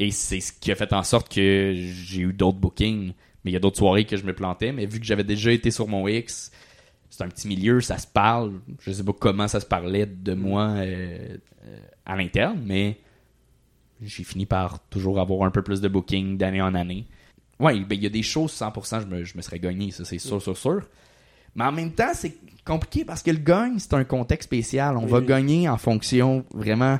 Et 0.00 0.10
c'est 0.10 0.40
ce 0.40 0.52
qui 0.52 0.72
a 0.72 0.74
fait 0.74 0.92
en 0.92 1.02
sorte 1.04 1.32
que 1.32 1.74
j'ai 1.76 2.22
eu 2.22 2.32
d'autres 2.32 2.58
bookings. 2.58 3.12
Mais 3.44 3.50
il 3.50 3.54
y 3.54 3.56
a 3.56 3.60
d'autres 3.60 3.76
soirées 3.78 4.06
que 4.06 4.16
je 4.16 4.24
me 4.24 4.34
plantais. 4.34 4.72
Mais 4.72 4.86
vu 4.86 4.98
que 4.98 5.04
j'avais 5.06 5.24
déjà 5.24 5.52
été 5.52 5.70
sur 5.70 5.86
mon 5.86 6.08
X, 6.08 6.50
c'est 7.10 7.22
un 7.22 7.28
petit 7.28 7.46
milieu, 7.46 7.80
ça 7.82 7.98
se 7.98 8.06
parle. 8.06 8.54
Je 8.80 8.92
sais 8.92 9.04
pas 9.04 9.12
comment 9.12 9.46
ça 9.46 9.60
se 9.60 9.66
parlait 9.66 10.06
de 10.06 10.34
moi 10.34 10.68
euh, 10.76 11.36
euh, 11.66 11.78
à 12.06 12.16
l'interne, 12.16 12.60
mais 12.64 12.98
j'ai 14.02 14.24
fini 14.24 14.46
par 14.46 14.80
toujours 14.88 15.20
avoir 15.20 15.46
un 15.46 15.50
peu 15.50 15.62
plus 15.62 15.80
de 15.82 15.88
bookings 15.88 16.38
d'année 16.38 16.62
en 16.62 16.74
année. 16.74 17.06
Ouais, 17.58 17.78
ben 17.80 17.94
il 17.94 18.02
y 18.02 18.06
a 18.06 18.10
des 18.10 18.22
choses 18.22 18.52
100%, 18.52 19.02
je 19.02 19.06
me, 19.06 19.24
je 19.24 19.36
me 19.36 19.42
serais 19.42 19.58
gagné, 19.58 19.90
ça 19.90 20.06
c'est 20.06 20.18
sûr, 20.18 20.40
sûr, 20.40 20.56
sûr. 20.56 20.80
Mais 21.54 21.64
en 21.64 21.72
même 21.72 21.92
temps, 21.92 22.12
c'est 22.14 22.34
compliqué 22.64 23.04
parce 23.04 23.22
que 23.22 23.30
le 23.30 23.38
gagne, 23.38 23.78
c'est 23.78 23.92
un 23.92 24.04
contexte 24.04 24.46
spécial. 24.48 24.96
On 24.96 25.04
Oui, 25.04 25.10
va 25.10 25.18
oui. 25.18 25.26
gagner 25.26 25.68
en 25.68 25.76
fonction 25.76 26.44
vraiment. 26.54 26.98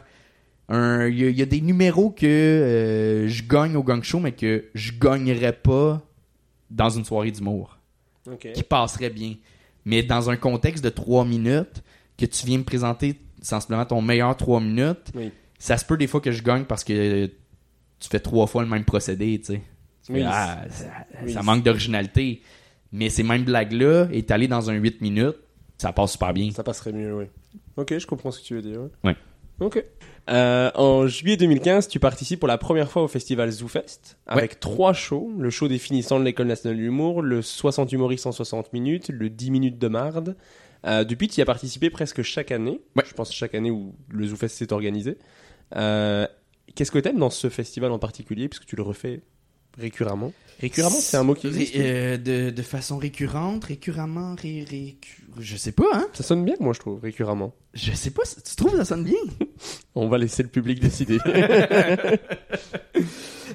Un- 0.71 1.07
Il 1.09 1.19
y, 1.19 1.25
a- 1.25 1.29
il 1.31 1.39
y 1.39 1.43
a 1.43 1.47
des 1.47 1.61
numéros 1.61 2.11
que 2.11 2.27
euh, 2.27 3.29
je 3.29 3.43
gagne 3.43 3.77
au 3.77 3.83
gang 3.83 4.03
show, 4.03 4.21
mais 4.21 4.33
que 4.33 4.67
je 4.75 4.93
gagnerais 4.93 5.53
pas 5.53 6.03
dans 6.71 6.89
une 6.91 7.05
soirée 7.05 7.31
d'humour 7.33 7.79
qui 8.55 8.63
passerait 8.63 9.11
bien. 9.11 9.35
Mais 9.85 10.03
dans 10.03 10.31
un 10.31 10.37
contexte 10.37 10.85
de 10.85 10.91
3 10.91 11.25
minutes, 11.25 11.83
que 12.17 12.27
tu 12.27 12.47
viens 12.47 12.59
me 12.59 12.65
présenter 12.65 13.17
sensiblement 13.43 13.85
ton 13.87 14.01
meilleur 14.03 14.37
3 14.37 14.61
minutes, 14.61 15.11
Oui. 15.15 15.33
ça 15.59 15.77
se 15.79 15.85
peut 15.85 15.97
des 15.97 16.07
fois 16.07 16.21
que 16.21 16.31
je 16.31 16.43
gagne 16.43 16.65
parce 16.65 16.85
que 16.85 17.27
tu 17.27 18.09
fais 18.09 18.21
trois 18.21 18.47
fois 18.47 18.63
le 18.63 18.69
même 18.69 18.85
procédé, 18.85 19.39
tu 19.41 19.55
sais. 19.55 19.63
Oui, 20.11 20.23
ah, 20.27 20.65
ça, 20.71 20.85
oui, 21.25 21.35
manque 21.43 21.63
d'originalité. 21.65 22.43
Mais 22.93 23.09
ces 23.09 23.23
mêmes 23.23 23.45
blagues-là, 23.45 24.09
étalées 24.13 24.49
dans 24.49 24.69
un 24.71 24.75
8 24.75 25.01
minutes, 25.01 25.37
ça 25.79 25.93
passe 25.93 26.13
super 26.13 26.33
bien. 26.35 26.51
Ça 26.51 26.63
passerait 26.65 26.93
mieux, 26.93 27.15
oui. 27.17 27.25
Ok, 27.77 27.97
je 27.99 28.07
comprends 28.07 28.31
ce 28.31 28.41
que 28.41 28.45
tu 28.47 28.55
veux 28.55 28.63
dire. 28.63 28.81
Ouais. 29.05 29.17
Ok. 29.61 29.83
Euh, 30.29 30.71
en 30.75 31.07
juillet 31.07 31.37
2015, 31.37 31.89
tu 31.89 31.99
participes 31.99 32.39
pour 32.39 32.49
la 32.49 32.59
première 32.59 32.91
fois 32.91 33.03
au 33.03 33.09
festival 33.09 33.51
ZooFest 33.51 34.19
avec 34.27 34.61
trois 34.61 34.93
shows. 34.93 35.33
Le 35.39 35.51
show 35.51 35.67
des 35.67 35.79
finissants 35.79 36.21
de 36.21 36.25
l'École 36.25 36.47
nationale 36.47 36.77
de 36.77 36.83
l'humour, 36.83 37.23
le 37.23 37.43
60 37.43 37.93
humoristes 37.93 38.27
en 38.27 38.33
60 38.33 38.73
minutes, 38.73 39.09
le 39.09 39.31
10 39.31 39.51
minutes 39.51 39.79
de 39.79 39.89
marde. 39.89 40.37
Euh, 40.87 41.05
depuis, 41.05 41.29
tu 41.29 41.41
y 41.41 41.43
as 41.43 41.47
participé 41.47 41.91
presque 41.91 42.23
chaque 42.23 42.53
année. 42.53 42.81
Ouais. 42.97 43.05
Je 43.07 43.15
pense 43.15 43.33
chaque 43.33 43.55
année 43.55 43.71
où 43.71 43.95
le 44.09 44.27
ZooFest 44.27 44.49
s'est 44.49 44.73
organisé. 44.73 45.19
Euh, 45.77 46.27
Qu'est-ce 46.75 46.93
que 46.93 46.99
t'aimes 46.99 47.19
dans 47.19 47.31
ce 47.31 47.49
festival 47.49 47.91
en 47.91 47.99
particulier 47.99 48.49
Puisque 48.49 48.67
tu 48.67 48.77
le 48.77 48.83
refais 48.83 49.23
récuremment. 49.79 50.33
Récurremment, 50.61 50.97
c'est 51.01 51.17
un 51.17 51.23
mot 51.23 51.35
qui 51.35 51.47
existe. 51.47 51.75
Euh, 51.77 52.19
de, 52.19 52.51
de 52.51 52.63
façon 52.63 52.99
récurrente, 52.99 53.65
récurremment, 53.65 54.35
ré, 54.35 54.63
récu- 54.71 55.23
je 55.39 55.57
sais 55.57 55.73
pas, 55.73 55.87
hein. 55.95 56.07
Ça 56.13 56.23
sonne 56.23 56.45
bien, 56.45 56.55
moi, 56.61 56.75
je 56.75 56.81
trouve, 56.81 57.01
récurremment. 57.01 57.55
Je 57.73 57.93
sais 57.93 58.11
pas, 58.11 58.23
tu 58.25 58.57
trouves 58.57 58.73
que 58.73 58.77
ça 58.77 58.85
sonne 58.85 59.05
bien? 59.05 59.17
On 59.95 60.09
va 60.09 60.19
laisser 60.19 60.43
le 60.43 60.49
public 60.51 60.81
décider. 60.81 61.19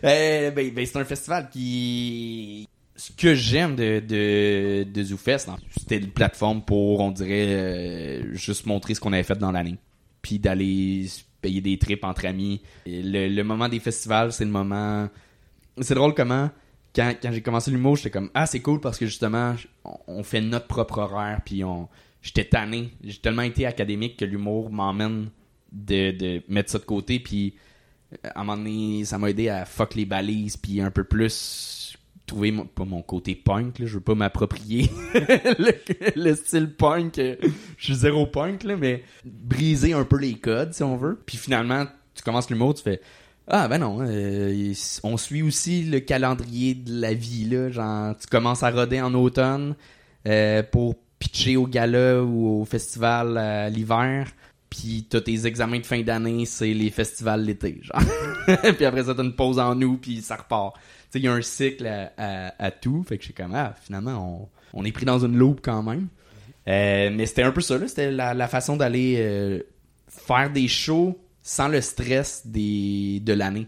Euh, 0.04 0.52
ben, 0.52 0.72
ben, 0.74 0.86
c'est 0.86 0.98
un 0.98 1.06
festival 1.06 1.50
qui. 1.50 2.68
Ce 2.98 3.12
que 3.12 3.34
j'aime 3.34 3.76
de, 3.76 4.02
de, 4.06 4.84
de 4.84 5.04
ZooFest, 5.04 5.48
c'était 5.78 5.98
une 5.98 6.12
plateforme 6.12 6.62
pour, 6.64 7.00
on 7.00 7.12
dirait, 7.12 7.48
euh, 7.50 8.34
juste 8.36 8.66
montrer 8.66 8.94
ce 8.94 9.00
qu'on 9.00 9.14
avait 9.14 9.24
fait 9.24 9.38
dans 9.38 9.52
l'année. 9.52 9.78
Puis 10.22 10.38
d'aller 10.40 11.08
payer 11.42 11.62
des 11.62 11.78
trips 11.78 12.04
entre 12.04 12.26
amis. 12.26 12.62
Le 12.86 13.42
moment 13.44 13.68
des 13.70 13.80
festivals, 13.80 14.32
c'est 14.32 14.46
le 14.46 14.52
moment. 14.52 15.10
C'est 15.82 15.96
drôle 15.96 16.14
comment, 16.14 16.50
quand, 16.96 17.14
quand 17.22 17.32
j'ai 17.32 17.42
commencé 17.42 17.72
l'humour, 17.72 17.98
j'étais 17.98 18.12
comme, 18.12 18.30
ah, 18.34 18.46
c'est 18.46 18.62
cool 18.62 18.80
parce 18.80 18.98
que 18.98 19.06
justement, 19.06 19.56
on, 20.08 20.24
fait 20.24 20.42
notre 20.42 20.68
propre 20.68 21.00
horaire. 21.00 21.42
Puis 21.46 21.64
on. 21.64 21.90
J'étais 22.22 22.46
tanné. 22.46 22.92
J'ai 23.04 23.20
tellement 23.20 23.44
été 23.44 23.66
académique 23.66 24.18
que 24.18 24.26
l'humour 24.26 24.72
m'emmène 24.72 25.30
de, 25.72 26.12
de 26.12 26.42
mettre 26.48 26.72
ça 26.72 26.80
de 26.80 26.86
côté. 26.86 27.20
Puis 27.20 27.56
à 28.24 28.42
un 28.42 28.44
moment 28.44 28.58
donné, 28.58 29.06
ça 29.06 29.18
m'a 29.18 29.30
aidé 29.30 29.50
à 29.50 29.66
fuck 29.66 29.96
les 29.96 30.06
balises, 30.06 30.58
puis 30.58 30.82
un 30.82 30.92
peu 30.92 31.04
plus 31.04 31.98
trouver 32.26 32.52
mon, 32.52 32.66
pas 32.66 32.86
mon 32.86 33.02
côté 33.02 33.36
punk, 33.36 33.80
là, 33.80 33.86
je 33.86 33.96
veux 33.96 34.02
pas 34.02 34.16
m'approprier 34.16 34.90
le, 35.14 35.74
le 36.16 36.36
style 36.36 36.74
punk, 36.74 37.20
euh, 37.20 37.36
je 37.78 37.86
suis 37.86 37.96
zéro 37.96 38.26
punk, 38.26 38.64
là, 38.64 38.76
mais 38.76 39.04
briser 39.24 39.94
un 39.94 40.06
peu 40.06 40.18
les 40.18 40.34
codes, 40.34 40.74
si 40.74 40.82
on 40.82 40.98
veut. 40.98 41.22
Puis 41.26 41.38
finalement, 41.38 41.86
tu 42.16 42.24
commences 42.24 42.50
l'humour, 42.50 42.74
tu 42.74 42.84
fais 42.84 43.02
ah 43.48 43.68
ben 43.68 43.78
non, 43.78 44.00
euh, 44.02 44.74
on 45.04 45.18
suit 45.18 45.44
aussi 45.44 45.84
le 45.84 46.00
calendrier 46.00 46.74
de 46.74 47.00
la 47.00 47.14
vie 47.14 47.46
là, 47.46 47.70
genre 47.70 48.18
tu 48.18 48.26
commences 48.28 48.64
à 48.64 48.72
roder 48.72 49.02
en 49.02 49.14
automne 49.14 49.76
euh, 50.28 50.64
pour 50.64 50.96
pitcher 51.20 51.56
au 51.56 51.68
gala 51.68 52.24
ou 52.24 52.62
au 52.62 52.66
festival 52.66 53.38
à 53.38 53.70
l'hiver, 53.70 54.32
puis 54.70 55.06
t'as 55.08 55.22
tes 55.22 55.46
examens 55.46 55.80
de 55.80 55.86
fin 55.86 56.02
d'année, 56.02 56.46
c'est 56.46 56.74
les 56.74 56.90
festivals 56.90 57.44
l'été, 57.44 57.80
genre. 57.84 58.02
puis 58.76 58.86
après 58.86 59.04
ça 59.04 59.14
t'as 59.14 59.24
une 59.24 59.36
pause 59.36 59.60
en 59.60 59.80
août, 59.80 60.00
puis 60.02 60.22
ça 60.22 60.38
repart. 60.38 60.76
Tu 61.12 61.20
il 61.20 61.26
y 61.26 61.28
a 61.28 61.34
un 61.34 61.42
cycle 61.44 61.88
à, 62.18 62.72
tout, 62.72 63.04
fait 63.08 63.20
que 63.20 63.26
je 63.26 63.32
comme 63.32 63.54
ah 63.54 63.76
finalement 63.84 64.50
on, 64.74 64.84
est 64.84 64.92
pris 64.92 65.06
dans 65.06 65.24
une 65.24 65.38
loupe 65.38 65.60
quand 65.62 65.84
même. 65.84 66.08
Euh, 66.68 67.12
mais 67.14 67.28
c'était 67.28 67.44
un 67.44 67.52
peu 67.52 67.62
ça 67.62 67.78
là, 67.78 67.88
c'était 67.88 68.12
la, 68.12 68.48
façon 68.48 68.76
d'aller 68.76 69.18
euh, 69.20 69.60
faire 70.08 70.52
des 70.52 70.68
shows 70.68 71.16
sans 71.48 71.68
le 71.68 71.80
stress 71.80 72.42
des, 72.48 73.20
de 73.24 73.34
l'année. 73.34 73.68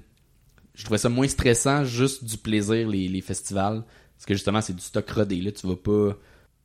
Je 0.74 0.84
trouvais 0.84 0.98
ça 0.98 1.10
moins 1.10 1.28
stressant, 1.28 1.84
juste 1.86 2.24
du 2.24 2.36
plaisir, 2.38 2.88
les, 2.88 3.08
les 3.08 3.22
festivals. 3.22 3.84
Parce 4.16 4.26
que 4.26 4.34
justement, 4.34 4.62
c'est 4.62 4.74
du 4.76 4.82
stock 4.82 5.08
rodé. 5.12 5.36
Là, 5.42 5.52
tu 5.52 5.68
vas 5.68 5.76
pas 5.76 6.18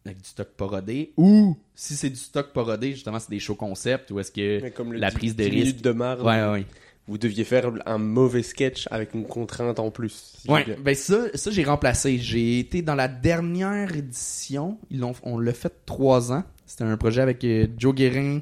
avec 0.06 0.22
du 0.22 0.28
stock 0.28 0.48
pas 0.56 0.64
rodé. 0.66 1.12
Ou, 1.18 1.55
si 1.74 1.94
c'est 1.97 2.09
du 2.09 2.16
stock 2.16 2.55
pas 2.55 2.62
rodé, 2.62 2.93
justement, 2.93 3.18
c'est 3.18 3.28
des 3.30 3.40
shows 3.40 3.55
concept 3.56 4.10
ou 4.10 4.20
est-ce 4.20 4.32
que 4.32 4.70
comme 4.70 4.94
la 4.94 5.10
10 5.10 5.14
prise 5.16 5.36
de 5.36 5.44
10 5.44 5.51
risque. 5.51 5.80
de 5.82 5.90
marde, 5.93 6.22
Ouais, 6.22 6.51
ouais. 6.51 6.64
vous 7.06 7.18
deviez 7.18 7.44
faire 7.44 7.70
un 7.84 7.98
mauvais 7.98 8.43
sketch 8.43 8.89
avec 8.90 9.12
une 9.12 9.26
contrainte 9.26 9.78
en 9.80 9.90
plus. 9.90 10.39
si 10.40 10.51
Ouais, 10.51 10.64
ben 10.82 10.94
ça, 10.94 11.26
ça 11.34 11.51
j'ai 11.51 11.64
remplacé. 11.64 12.16
J'ai 12.16 12.59
été 12.59 12.80
dans 12.80 12.94
la 12.94 13.09
dernière 13.09 13.94
édition. 13.94 14.78
Ils 14.90 15.01
l'ont, 15.01 15.12
on 15.24 15.39
l'a 15.39 15.52
fait 15.52 15.72
trois 15.84 16.32
ans. 16.32 16.43
C'était 16.64 16.84
un 16.84 16.97
projet 16.97 17.20
avec 17.20 17.44
euh, 17.44 17.66
Joe 17.76 17.94
Guérin, 17.94 18.40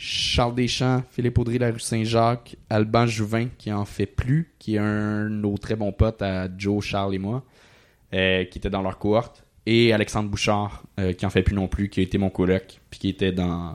Charles 0.00 0.54
Deschamps, 0.54 1.02
Philippe 1.10 1.38
Audry 1.38 1.58
la 1.58 1.72
rue 1.72 1.80
Saint-Jacques, 1.80 2.56
Alban 2.70 3.06
Jouvin 3.06 3.48
qui 3.58 3.72
en 3.72 3.84
fait 3.84 4.06
plus, 4.06 4.54
qui 4.60 4.76
est 4.76 4.78
un 4.78 5.24
de 5.24 5.34
nos 5.34 5.58
très 5.58 5.74
bons 5.74 5.90
potes 5.90 6.22
à 6.22 6.48
Joe, 6.56 6.84
Charles 6.84 7.16
et 7.16 7.18
moi, 7.18 7.44
euh, 8.14 8.44
qui 8.44 8.58
était 8.58 8.70
dans 8.70 8.80
leur 8.80 8.98
cohorte. 8.98 9.44
et 9.66 9.92
Alexandre 9.92 10.30
Bouchard, 10.30 10.84
euh, 11.00 11.12
qui 11.12 11.26
en 11.26 11.30
fait 11.30 11.42
plus 11.42 11.56
non 11.56 11.66
plus, 11.66 11.88
qui 11.88 11.98
a 11.98 12.04
été 12.04 12.16
mon 12.16 12.30
coloc, 12.30 12.80
puis 12.90 13.00
qui 13.00 13.08
était 13.08 13.32
dans, 13.32 13.74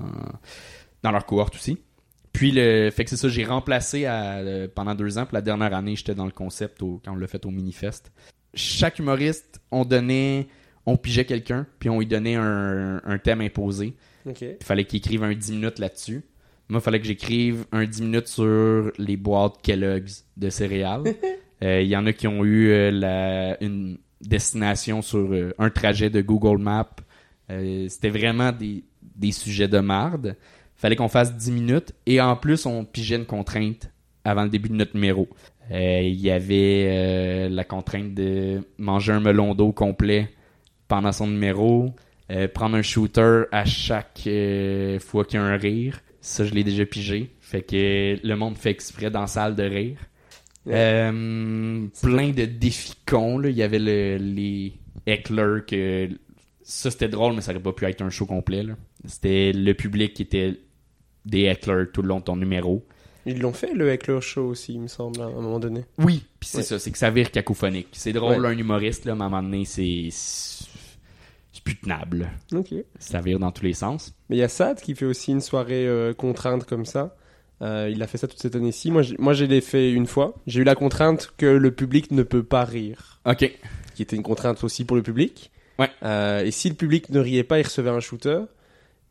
dans 1.03 1.11
leur 1.11 1.25
cohorte 1.25 1.55
aussi. 1.55 1.77
Puis, 2.31 2.51
le, 2.51 2.89
fait 2.89 3.03
que 3.03 3.09
c'est 3.09 3.17
ça, 3.17 3.27
j'ai 3.27 3.43
remplacé 3.43 4.05
euh, 4.07 4.67
pendant 4.73 4.95
deux 4.95 5.17
ans. 5.17 5.25
Puis 5.25 5.35
la 5.35 5.41
dernière 5.41 5.75
année, 5.75 5.95
j'étais 5.95 6.15
dans 6.15 6.25
le 6.25 6.31
concept 6.31 6.79
quand 6.79 7.11
on 7.11 7.15
l'a 7.15 7.27
fait 7.27 7.45
au 7.45 7.51
Minifest. 7.51 8.11
Chaque 8.55 8.97
humoriste, 8.97 9.61
on 9.71 9.83
donnait, 9.83 10.47
on 10.85 10.95
pigeait 10.95 11.25
quelqu'un, 11.25 11.67
puis 11.79 11.89
on 11.89 11.99
lui 11.99 12.07
donnait 12.07 12.35
un 12.35 13.19
thème 13.21 13.41
imposé. 13.41 13.93
Il 14.25 14.57
fallait 14.65 14.85
qu'il 14.85 14.97
écrive 14.97 15.23
un 15.23 15.33
10 15.33 15.51
minutes 15.51 15.79
là-dessus. 15.79 16.23
Moi, 16.69 16.79
il 16.79 16.83
fallait 16.83 16.99
que 16.99 17.05
j'écrive 17.05 17.65
un 17.71 17.85
10 17.85 18.01
minutes 18.01 18.27
sur 18.27 18.91
les 18.97 19.17
boîtes 19.17 19.61
Kellogg's 19.61 20.25
de 20.37 20.49
céréales. 20.49 21.03
Euh, 21.61 21.81
Il 21.81 21.87
y 21.87 21.95
en 21.95 22.05
a 22.05 22.11
qui 22.11 22.27
ont 22.27 22.43
eu 22.43 22.71
euh, 22.71 22.91
la, 22.91 23.63
une 23.63 23.97
destination 24.19 25.01
sur 25.01 25.31
euh, 25.31 25.53
un 25.57 25.69
trajet 25.69 26.09
de 26.09 26.19
Google 26.21 26.61
Maps. 26.61 26.89
C'était 27.87 28.09
vraiment 28.09 28.51
des, 28.51 28.83
des 29.01 29.31
sujets 29.31 29.69
de 29.69 29.79
marde. 29.79 30.35
fallait 30.75 30.97
qu'on 30.97 31.07
fasse 31.07 31.33
10 31.37 31.51
minutes 31.51 31.93
et 32.05 32.19
en 32.19 32.35
plus, 32.35 32.65
on 32.65 32.83
pigeait 32.83 33.15
une 33.15 33.25
contrainte 33.25 33.91
avant 34.25 34.43
le 34.43 34.49
début 34.49 34.67
de 34.67 34.73
notre 34.73 34.95
numéro. 34.95 35.29
Il 35.69 36.19
y 36.19 36.31
avait 36.31 37.47
la 37.47 37.63
contrainte 37.63 38.13
de 38.13 38.59
manger 38.77 39.13
un 39.13 39.21
melon 39.21 39.53
d'eau 39.53 39.71
complet 39.71 40.29
pendant 40.89 41.11
son 41.11 41.27
numéro, 41.27 41.93
euh, 42.31 42.47
prendre 42.47 42.75
un 42.75 42.81
shooter 42.81 43.43
à 43.51 43.65
chaque 43.65 44.21
euh, 44.27 44.99
fois 44.99 45.25
qu'il 45.25 45.39
y 45.39 45.43
a 45.43 45.45
un 45.45 45.57
rire. 45.57 45.99
Ça, 46.21 46.45
je 46.45 46.53
l'ai 46.53 46.63
déjà 46.63 46.85
pigé. 46.85 47.31
Fait 47.41 47.61
que 47.61 48.17
le 48.25 48.35
monde 48.35 48.57
fait 48.57 48.71
exprès 48.71 49.11
dans 49.11 49.21
la 49.21 49.27
salle 49.27 49.55
de 49.55 49.63
rire. 49.63 49.97
Euh, 50.67 51.87
plein 52.01 52.29
de 52.29 52.45
défis 52.45 52.95
cons. 53.05 53.37
Là. 53.37 53.49
Il 53.49 53.55
y 53.57 53.63
avait 53.63 53.79
le, 53.79 54.17
les 54.17 54.73
hecklers 55.05 55.65
que 55.65 56.09
ça 56.61 56.89
c'était 56.89 57.09
drôle, 57.09 57.33
mais 57.35 57.41
ça 57.41 57.51
aurait 57.51 57.61
pas 57.61 57.73
pu 57.73 57.85
être 57.85 58.01
un 58.01 58.09
show 58.09 58.25
complet. 58.25 58.63
là. 58.63 58.75
C'était 59.05 59.51
le 59.53 59.73
public 59.73 60.13
qui 60.13 60.21
était 60.21 60.57
des 61.25 61.43
hecklers 61.43 61.87
tout 61.91 62.01
le 62.01 62.07
long 62.07 62.19
de 62.19 62.23
ton 62.23 62.37
numéro. 62.37 62.85
Ils 63.25 63.39
l'ont 63.39 63.53
fait 63.53 63.73
le 63.73 63.89
Heckler 63.89 64.19
Show 64.19 64.47
aussi, 64.49 64.73
il 64.73 64.81
me 64.81 64.87
semble, 64.87 65.21
à 65.21 65.25
un 65.25 65.31
moment 65.31 65.57
donné. 65.59 65.85
Oui, 65.97 66.25
puis 66.41 66.49
c'est 66.49 66.57
Ouais. 66.57 66.63
ça, 66.63 66.77
c'est 66.79 66.91
que 66.91 66.97
ça 66.97 67.09
vire 67.09 67.31
cacophonique. 67.31 67.87
C'est 67.93 68.11
drôle, 68.11 68.41
Ouais. 68.45 68.49
un 68.49 68.57
humoriste, 68.57 69.05
là, 69.05 69.15
mais 69.15 69.21
à 69.21 69.25
un 69.27 69.29
moment 69.29 69.43
donné, 69.43 69.63
c'est. 69.63 70.09
Plus 71.63 71.75
tenable. 71.77 72.29
Ok. 72.53 72.73
Ça 72.99 73.21
vire 73.21 73.39
dans 73.39 73.51
tous 73.51 73.63
les 73.63 73.73
sens. 73.73 74.13
Mais 74.29 74.35
il 74.35 74.39
y 74.39 74.43
a 74.43 74.49
Sad 74.49 74.81
qui 74.81 74.95
fait 74.95 75.05
aussi 75.05 75.31
une 75.31 75.41
soirée 75.41 75.87
euh, 75.87 76.13
contrainte 76.13 76.65
comme 76.65 76.85
ça. 76.85 77.15
Euh, 77.61 77.89
il 77.91 78.01
a 78.03 78.07
fait 78.07 78.17
ça 78.17 78.27
toute 78.27 78.39
cette 78.41 78.55
année-ci. 78.55 78.91
Moi, 78.91 79.01
j'ai- 79.03 79.15
moi, 79.17 79.33
je 79.33 79.45
l'ai 79.45 79.61
fait 79.61 79.91
une 79.91 80.05
fois. 80.07 80.33
J'ai 80.47 80.61
eu 80.61 80.63
la 80.65 80.75
contrainte 80.75 81.31
que 81.37 81.45
le 81.45 81.71
public 81.71 82.11
ne 82.11 82.23
peut 82.23 82.43
pas 82.43 82.65
rire, 82.65 83.21
Ok. 83.25 83.49
qui 83.95 84.01
était 84.01 84.15
une 84.17 84.23
contrainte 84.23 84.61
aussi 84.63 84.83
pour 84.83 84.97
le 84.97 85.03
public. 85.03 85.51
Ouais. 85.79 85.89
Euh, 86.03 86.43
et 86.43 86.51
si 86.51 86.67
le 86.69 86.75
public 86.75 87.09
ne 87.09 87.19
riait 87.19 87.43
pas, 87.45 87.59
il 87.59 87.63
recevait 87.63 87.89
un 87.89 88.01
shooter. 88.01 88.41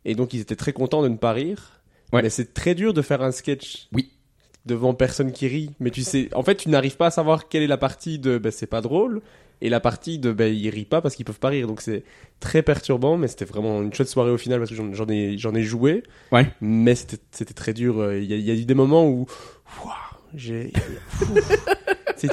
Et 0.05 0.13
donc, 0.13 0.33
ils 0.33 0.41
étaient 0.41 0.55
très 0.55 0.73
contents 0.73 1.01
de 1.01 1.07
ne 1.07 1.17
pas 1.17 1.31
rire. 1.33 1.81
Ouais. 2.11 2.21
Mais 2.21 2.29
c'est 2.29 2.53
très 2.53 2.75
dur 2.75 2.93
de 2.93 3.01
faire 3.01 3.23
un 3.23 3.31
sketch. 3.31 3.87
Oui. 3.93 4.11
Devant 4.67 4.93
personne 4.93 5.31
qui 5.31 5.47
rit. 5.47 5.71
Mais 5.79 5.89
tu 5.89 6.03
sais, 6.03 6.29
en 6.35 6.43
fait, 6.43 6.55
tu 6.55 6.69
n'arrives 6.69 6.95
pas 6.97 7.07
à 7.07 7.11
savoir 7.11 7.47
quelle 7.49 7.63
est 7.63 7.67
la 7.67 7.77
partie 7.77 8.19
de 8.19 8.37
ben, 8.37 8.51
c'est 8.51 8.67
pas 8.67 8.81
drôle 8.81 9.21
et 9.63 9.69
la 9.69 9.79
partie 9.79 10.19
de 10.19 10.31
ben 10.31 10.53
ils 10.53 10.69
rient 10.69 10.85
pas 10.85 11.01
parce 11.01 11.15
qu'ils 11.15 11.25
peuvent 11.25 11.39
pas 11.39 11.49
rire. 11.49 11.65
Donc 11.67 11.81
c'est 11.81 12.03
très 12.39 12.61
perturbant, 12.61 13.17
mais 13.17 13.27
c'était 13.27 13.45
vraiment 13.45 13.81
une 13.81 13.91
chouette 13.93 14.09
soirée 14.09 14.29
au 14.31 14.37
final 14.37 14.59
parce 14.59 14.69
que 14.69 14.75
j'en- 14.75 15.07
ai, 15.09 15.37
j'en 15.39 15.55
ai 15.55 15.63
joué. 15.63 16.03
Ouais. 16.31 16.47
Mais 16.61 16.93
c'était 16.95 17.53
très 17.55 17.73
dur. 17.73 17.99
Euh, 17.99 18.19
Il 18.19 18.25
y, 18.29 18.33
a, 18.33 18.37
il 18.37 18.43
y 18.45 18.51
a 18.51 18.53
eu 18.53 18.65
des 18.65 18.75
moments 18.75 19.07
où. 19.09 19.25
J'ai. 20.35 20.71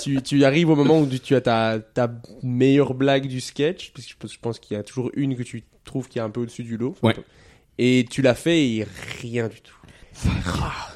Tu, 0.02 0.23
tu 0.23 0.44
arrives 0.44 0.70
au 0.70 0.77
moment 0.77 1.01
où 1.01 1.07
tu, 1.09 1.35
as 1.35 1.40
ta, 1.40 1.81
ta 1.81 2.12
meilleure 2.44 2.94
blague 2.94 3.27
du 3.27 3.40
sketch, 3.40 3.90
puisque 3.93 4.11
je 4.32 4.39
pense, 4.40 4.61
qu'il 4.61 4.77
y 4.77 4.81
a 4.81 4.85
toujours 4.85 5.11
une 5.15 5.35
que 5.35 5.43
tu 5.43 5.65
trouves 5.85 6.07
qui 6.07 6.19
est 6.19 6.23
un 6.23 6.31
peu 6.31 6.40
au-dessus 6.43 6.62
du 6.62 6.77
lot. 6.77 6.94
Ouais. 7.02 7.16
Et 7.77 8.07
tu 8.09 8.23
l'as 8.23 8.36
fait 8.36 8.65
et 8.69 8.86
rien 9.20 9.48
du 9.48 9.61
tout. 9.61 9.74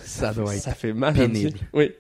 Ça 0.04 0.32
doit 0.32 0.52
Ça 0.52 0.74
fait 0.74 0.92
mal. 0.92 1.10
un 1.20 1.26
pénible. 1.28 1.58
Oui. 1.72 1.90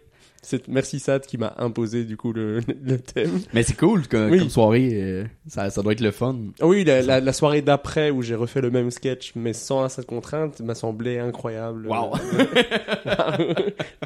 C'est, 0.44 0.68
merci 0.68 1.00
Sad 1.00 1.24
qui 1.26 1.38
m'a 1.38 1.54
imposé 1.58 2.04
du 2.04 2.16
coup 2.16 2.32
le, 2.32 2.60
le 2.84 2.98
thème. 2.98 3.40
Mais 3.54 3.62
c'est 3.62 3.76
cool 3.76 4.06
comme, 4.06 4.30
Oui. 4.30 4.38
comme 4.40 4.50
soirée. 4.50 4.90
euh, 4.92 5.24
ça, 5.48 5.70
ça 5.70 5.82
doit 5.82 5.92
être 5.92 6.00
le 6.00 6.10
fun. 6.10 6.36
Ah 6.60 6.66
Oui, 6.66 6.84
la, 6.84 7.02
la, 7.02 7.20
la 7.20 7.32
soirée 7.32 7.62
d'après 7.62 8.10
où 8.10 8.22
j'ai 8.22 8.34
refait 8.34 8.60
le 8.60 8.70
même 8.70 8.90
sketch 8.90 9.32
mais 9.34 9.52
sans 9.54 9.88
cette 9.88 10.06
contrainte 10.06 10.60
m'a 10.60 10.74
semblé 10.74 11.18
incroyable. 11.18 11.88
Wow. 11.88 12.12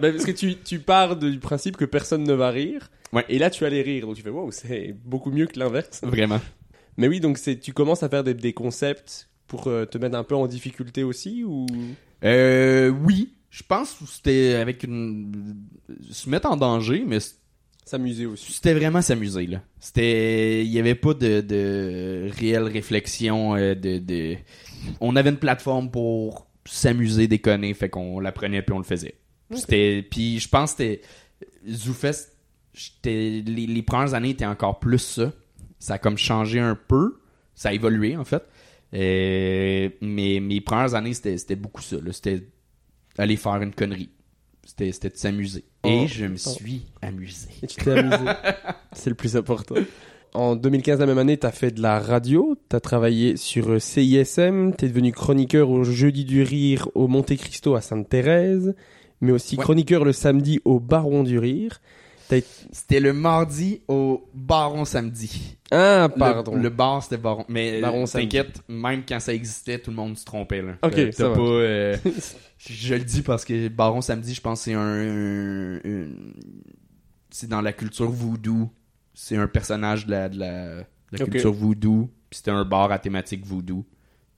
Ben, 0.00 0.12
parce 0.12 0.24
que 0.24 0.30
tu, 0.30 0.56
tu 0.56 0.78
pars 0.78 1.16
du 1.16 1.38
principe 1.38 1.76
que 1.76 1.84
personne 1.84 2.24
ne 2.24 2.32
va 2.32 2.50
rire. 2.50 2.90
Ouais. 3.12 3.24
Et 3.28 3.38
là, 3.38 3.50
tu 3.50 3.64
allais 3.64 3.82
rire. 3.82 4.06
Donc 4.06 4.16
tu 4.16 4.22
fais, 4.22 4.30
wow, 4.30 4.50
c'est 4.50 4.94
beaucoup 5.04 5.30
mieux 5.30 5.46
que 5.46 5.58
l'inverse. 5.58 6.00
Vraiment. 6.02 6.40
Mais 6.96 7.08
oui, 7.08 7.20
donc 7.20 7.38
c'est, 7.38 7.56
tu 7.58 7.72
commences 7.72 8.02
à 8.02 8.08
faire 8.08 8.24
des, 8.24 8.34
des 8.34 8.52
concepts 8.52 9.28
pour 9.46 9.66
euh, 9.68 9.86
te 9.86 9.98
mettre 9.98 10.16
un 10.16 10.24
peu 10.24 10.34
en 10.34 10.46
difficulté 10.46 11.02
aussi 11.04 11.42
ou? 11.44 11.66
Euh, 12.24 12.90
oui. 12.90 13.32
Je 13.50 13.62
pense 13.62 13.94
que 13.94 14.06
c'était 14.06 14.54
avec 14.54 14.82
une. 14.82 15.56
Se 16.10 16.28
mettre 16.28 16.50
en 16.50 16.56
danger, 16.56 17.04
mais 17.06 17.18
s'amuser 17.84 18.26
aussi. 18.26 18.52
c'était 18.52 18.74
vraiment 18.74 19.00
s'amuser, 19.00 19.46
là. 19.46 19.62
C'était. 19.80 20.64
Il 20.64 20.70
y 20.70 20.78
avait 20.78 20.94
pas 20.94 21.14
de, 21.14 21.40
de 21.40 22.28
réelle 22.38 22.64
réflexion. 22.64 23.56
euh, 23.56 23.74
de, 23.74 23.98
de... 23.98 24.36
On 25.00 25.16
avait 25.16 25.30
une 25.30 25.38
plateforme 25.38 25.90
pour 25.90 26.46
s'amuser, 26.66 27.26
déconner, 27.28 27.72
fait 27.74 27.88
qu'on 27.88 28.20
la 28.20 28.32
prenait 28.32 28.60
puis 28.62 28.74
on 28.74 28.78
le 28.78 28.84
faisait. 28.84 29.14
C'était. 29.54 30.06
Puis 30.08 30.38
je 30.40 30.48
pense 30.48 30.74
que 30.74 30.82
c'était. 30.82 31.00
ZooFest, 31.66 32.32
j'étais- 32.74 33.42
les, 33.46 33.66
les 33.66 33.82
premières 33.82 34.12
années 34.14 34.30
étaient 34.30 34.44
encore 34.46 34.78
plus 34.78 34.98
ça. 34.98 35.32
Ça 35.78 35.94
a 35.94 35.98
comme 35.98 36.18
changé 36.18 36.60
un 36.60 36.74
peu. 36.76 37.18
Ça 37.54 37.70
a 37.70 37.72
évolué, 37.72 38.16
en 38.16 38.24
fait. 38.24 38.42
Euh, 38.94 39.88
mais 40.00 40.40
mes 40.40 40.60
premières 40.60 40.94
années, 40.94 41.14
c'était 41.14 41.38
c'était 41.38 41.56
beaucoup 41.56 41.82
ça. 41.82 41.96
là. 41.96 42.12
C'était 42.12 42.42
aller 43.18 43.36
faire 43.36 43.60
une 43.62 43.72
connerie. 43.74 44.08
C'était 44.64 44.92
c'était 44.92 45.08
de 45.10 45.16
s'amuser. 45.16 45.64
Et 45.84 46.02
Oh. 46.02 46.06
je 46.08 46.26
me 46.26 46.36
suis 46.36 46.82
amusé. 47.02 47.48
Et 47.62 47.66
tu 47.66 47.76
t'es 47.76 47.92
amusé. 47.98 48.16
c'est 48.92 49.10
le 49.10 49.16
plus 49.16 49.36
important. 49.36 49.76
En 50.34 50.56
2015, 50.56 51.00
la 51.00 51.06
même 51.06 51.16
année, 51.18 51.38
t'as 51.38 51.50
fait 51.52 51.70
de 51.70 51.80
la 51.80 51.98
radio, 52.00 52.54
t'as 52.68 52.80
travaillé 52.80 53.36
sur 53.38 53.70
euh, 53.70 53.78
CISM, 53.78 54.72
t'es 54.76 54.88
devenu 54.88 55.10
chroniqueur 55.12 55.70
au 55.70 55.84
Jeudi 55.84 56.24
du 56.26 56.42
Rire 56.42 56.88
au 56.94 57.08
Monte 57.08 57.34
Cristo 57.36 57.74
à 57.76 57.80
Sainte-Thérèse, 57.80 58.74
mais 59.22 59.32
aussi 59.32 59.56
Ouais. 59.56 59.62
chroniqueur 59.62 60.04
le 60.04 60.12
samedi 60.12 60.60
au 60.66 60.80
Baron 60.80 61.22
du 61.22 61.38
Rire. 61.38 61.80
C'était 62.28 63.00
le 63.00 63.12
mardi 63.12 63.80
au 63.88 64.28
Baron 64.34 64.84
samedi. 64.84 65.56
Ah, 65.70 66.08
pardon. 66.16 66.56
Le, 66.56 66.68
bar, 66.68 67.02
c'était 67.02 67.16
Baron. 67.16 67.44
Mais 67.48 67.80
Baron 67.80 68.04
euh, 68.04 68.06
t'inquiète, 68.06 68.62
même 68.68 69.02
quand 69.06 69.20
ça 69.20 69.32
existait, 69.34 69.78
tout 69.78 69.90
le 69.90 69.96
monde 69.96 70.16
se 70.16 70.24
trompait. 70.24 70.62
Là. 70.62 70.74
Ok, 70.82 71.12
ça 71.12 71.28
va. 71.28 71.34
pas, 71.36 71.40
euh, 71.40 71.96
je 72.58 72.94
le 72.94 73.04
dis 73.04 73.22
parce 73.22 73.44
que 73.44 73.68
Baron 73.68 74.00
samedi, 74.00 74.34
je 74.34 74.40
pense 74.40 74.60
que 74.60 74.64
c'est 74.64 74.74
un... 74.74 75.80
c'est 77.30 77.48
dans 77.48 77.60
la 77.60 77.72
culture 77.72 78.10
voodoo. 78.10 78.70
C'est 79.14 79.36
un 79.36 79.48
personnage 79.48 80.06
de 80.06 80.12
la, 80.12 80.28
de 80.28 80.38
la, 80.38 80.76
de 80.76 80.84
la 81.12 81.24
Ok. 81.24 81.30
culture 81.30 81.52
voodoo. 81.52 82.10
Puis 82.30 82.38
c'était 82.38 82.50
un 82.50 82.64
bar 82.64 82.92
à 82.92 82.98
thématique 82.98 83.44
voodoo. 83.44 83.84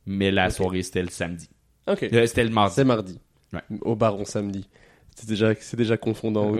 Mais 0.06 0.30
la 0.30 0.50
soirée, 0.50 0.82
c'était 0.82 1.02
le 1.02 1.10
samedi. 1.10 1.48
Ok. 1.86 2.04
Euh, 2.04 2.26
c'était 2.26 2.44
le 2.44 2.50
mardi. 2.50 2.74
C'est 2.74 2.84
mardi. 2.84 3.18
Ouais. 3.52 3.60
Au 3.82 3.96
Baron 3.96 4.24
samedi. 4.24 4.68
C'est 5.14 5.28
déjà, 5.28 5.52
c'est 5.60 5.76
déjà 5.76 5.96
confondant. 5.96 6.54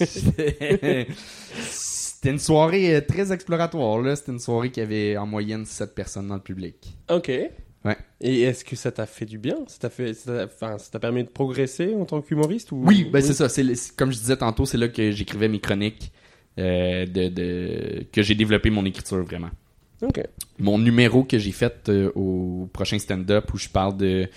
C'était- 0.00 1.06
C'était 1.60 2.30
une 2.30 2.38
soirée 2.38 2.96
euh, 2.96 3.00
très 3.00 3.32
exploratoire. 3.32 4.00
là. 4.00 4.16
C'était 4.16 4.32
une 4.32 4.40
soirée 4.40 4.70
qui 4.70 4.80
avait 4.80 5.16
en 5.16 5.26
moyenne 5.26 5.64
7 5.64 5.94
personnes 5.94 6.26
dans 6.28 6.34
le 6.34 6.40
public. 6.40 6.96
Ok. 7.10 7.30
Ouais. 7.84 7.96
Et 8.20 8.42
est-ce 8.42 8.64
que 8.64 8.74
ça 8.74 8.90
t'a 8.90 9.06
fait 9.06 9.24
du 9.24 9.38
bien? 9.38 9.56
Ça 9.68 9.78
t'a 9.78 9.90
fait, 9.90 10.12
ça 10.14 10.32
t'a- 10.32 10.44
enfin, 10.46 10.78
ça 10.78 10.90
t'a 10.90 10.98
permis 10.98 11.22
de 11.22 11.28
progresser 11.28 11.94
en 11.94 12.04
tant 12.04 12.20
qu'humoriste 12.20 12.72
ou? 12.72 12.82
Oui, 12.84 13.04
ben 13.10 13.22
c'est 13.22 13.34
ça. 13.34 13.48
C'est 13.48 13.64
comme 13.96 14.10
je 14.10 14.18
disais 14.18 14.36
tantôt, 14.36 14.66
c'est 14.66 14.78
là 14.78 14.88
que 14.88 15.12
j'écrivais 15.12 15.48
mes 15.48 15.60
chroniques, 15.60 16.10
euh, 16.58 17.06
de, 17.06 17.28
de- 17.28 18.04
que 18.12 18.20
j'ai 18.22 18.34
développé 18.34 18.68
mon 18.70 18.84
écriture 18.84 19.22
vraiment. 19.24 19.50
Ok. 20.02 20.20
Mon 20.58 20.78
numéro 20.78 21.22
que 21.22 21.38
j'ai 21.38 21.52
fait 21.52 21.88
euh, 21.88 22.10
au 22.16 22.68
prochain 22.72 22.98
stand-up 22.98 23.52
où 23.54 23.58
je 23.58 23.68
parle 23.68 23.96
de 23.96 24.28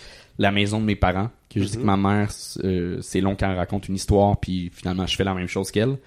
la 0.41 0.51
maison 0.51 0.79
de 0.79 0.85
mes 0.85 0.95
parents, 0.95 1.29
que 1.49 1.61
je 1.61 1.67
dis 1.67 1.77
que 1.77 1.83
ma 1.83 1.97
mère, 1.97 2.29
euh, 2.63 2.99
c'est 3.01 3.21
long 3.21 3.35
quand 3.35 3.49
elle 3.49 3.57
raconte 3.57 3.87
une 3.87 3.95
histoire, 3.95 4.39
puis 4.39 4.71
finalement 4.73 5.05
je 5.05 5.15
fais 5.15 5.23
la 5.23 5.33
même 5.33 5.47
chose 5.47 5.71
qu'elle, 5.71 5.97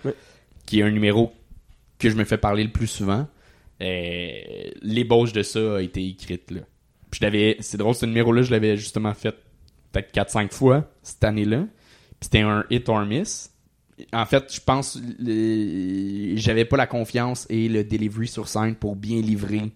qui 0.67 0.81
est 0.81 0.83
un 0.83 0.91
numéro 0.91 1.33
que 1.99 2.11
je 2.11 2.17
me 2.17 2.25
fais 2.25 2.39
parler 2.39 2.65
le 2.65 2.71
plus 2.73 2.87
souvent. 2.87 3.27
Euh, 3.81 4.31
L'ébauche 4.83 5.33
de 5.33 5.43
ça 5.43 5.77
a 5.77 5.81
été 5.81 6.07
écrite 6.07 6.51
là. 6.51 6.61
Puis 7.11 7.21
je 7.21 7.25
l'avais, 7.27 7.57
c'est 7.61 7.77
drôle, 7.77 7.95
ce 7.95 8.07
numéro-là, 8.07 8.43
je 8.43 8.51
l'avais 8.51 8.77
justement 8.77 9.15
fait 9.15 9.35
peut-être 9.93 10.13
4-5 10.13 10.53
fois 10.53 10.91
cette 11.03 11.23
année-là. 11.25 11.59
Puis 11.59 12.19
c'était 12.23 12.41
un 12.41 12.65
hit 12.71 12.89
or 12.89 13.05
miss. 13.07 13.53
En 14.13 14.27
fait, 14.27 14.53
je 14.53 14.61
pense 14.61 14.99
le- 15.21 16.37
j'avais 16.37 16.65
pas 16.65 16.77
la 16.77 16.87
confiance 16.89 17.47
et 17.51 17.69
le 17.69 17.85
delivery 17.85 18.27
sur 18.27 18.49
scène 18.49 18.75
pour 18.75 18.97
bien 18.97 19.21
livrer 19.21 19.71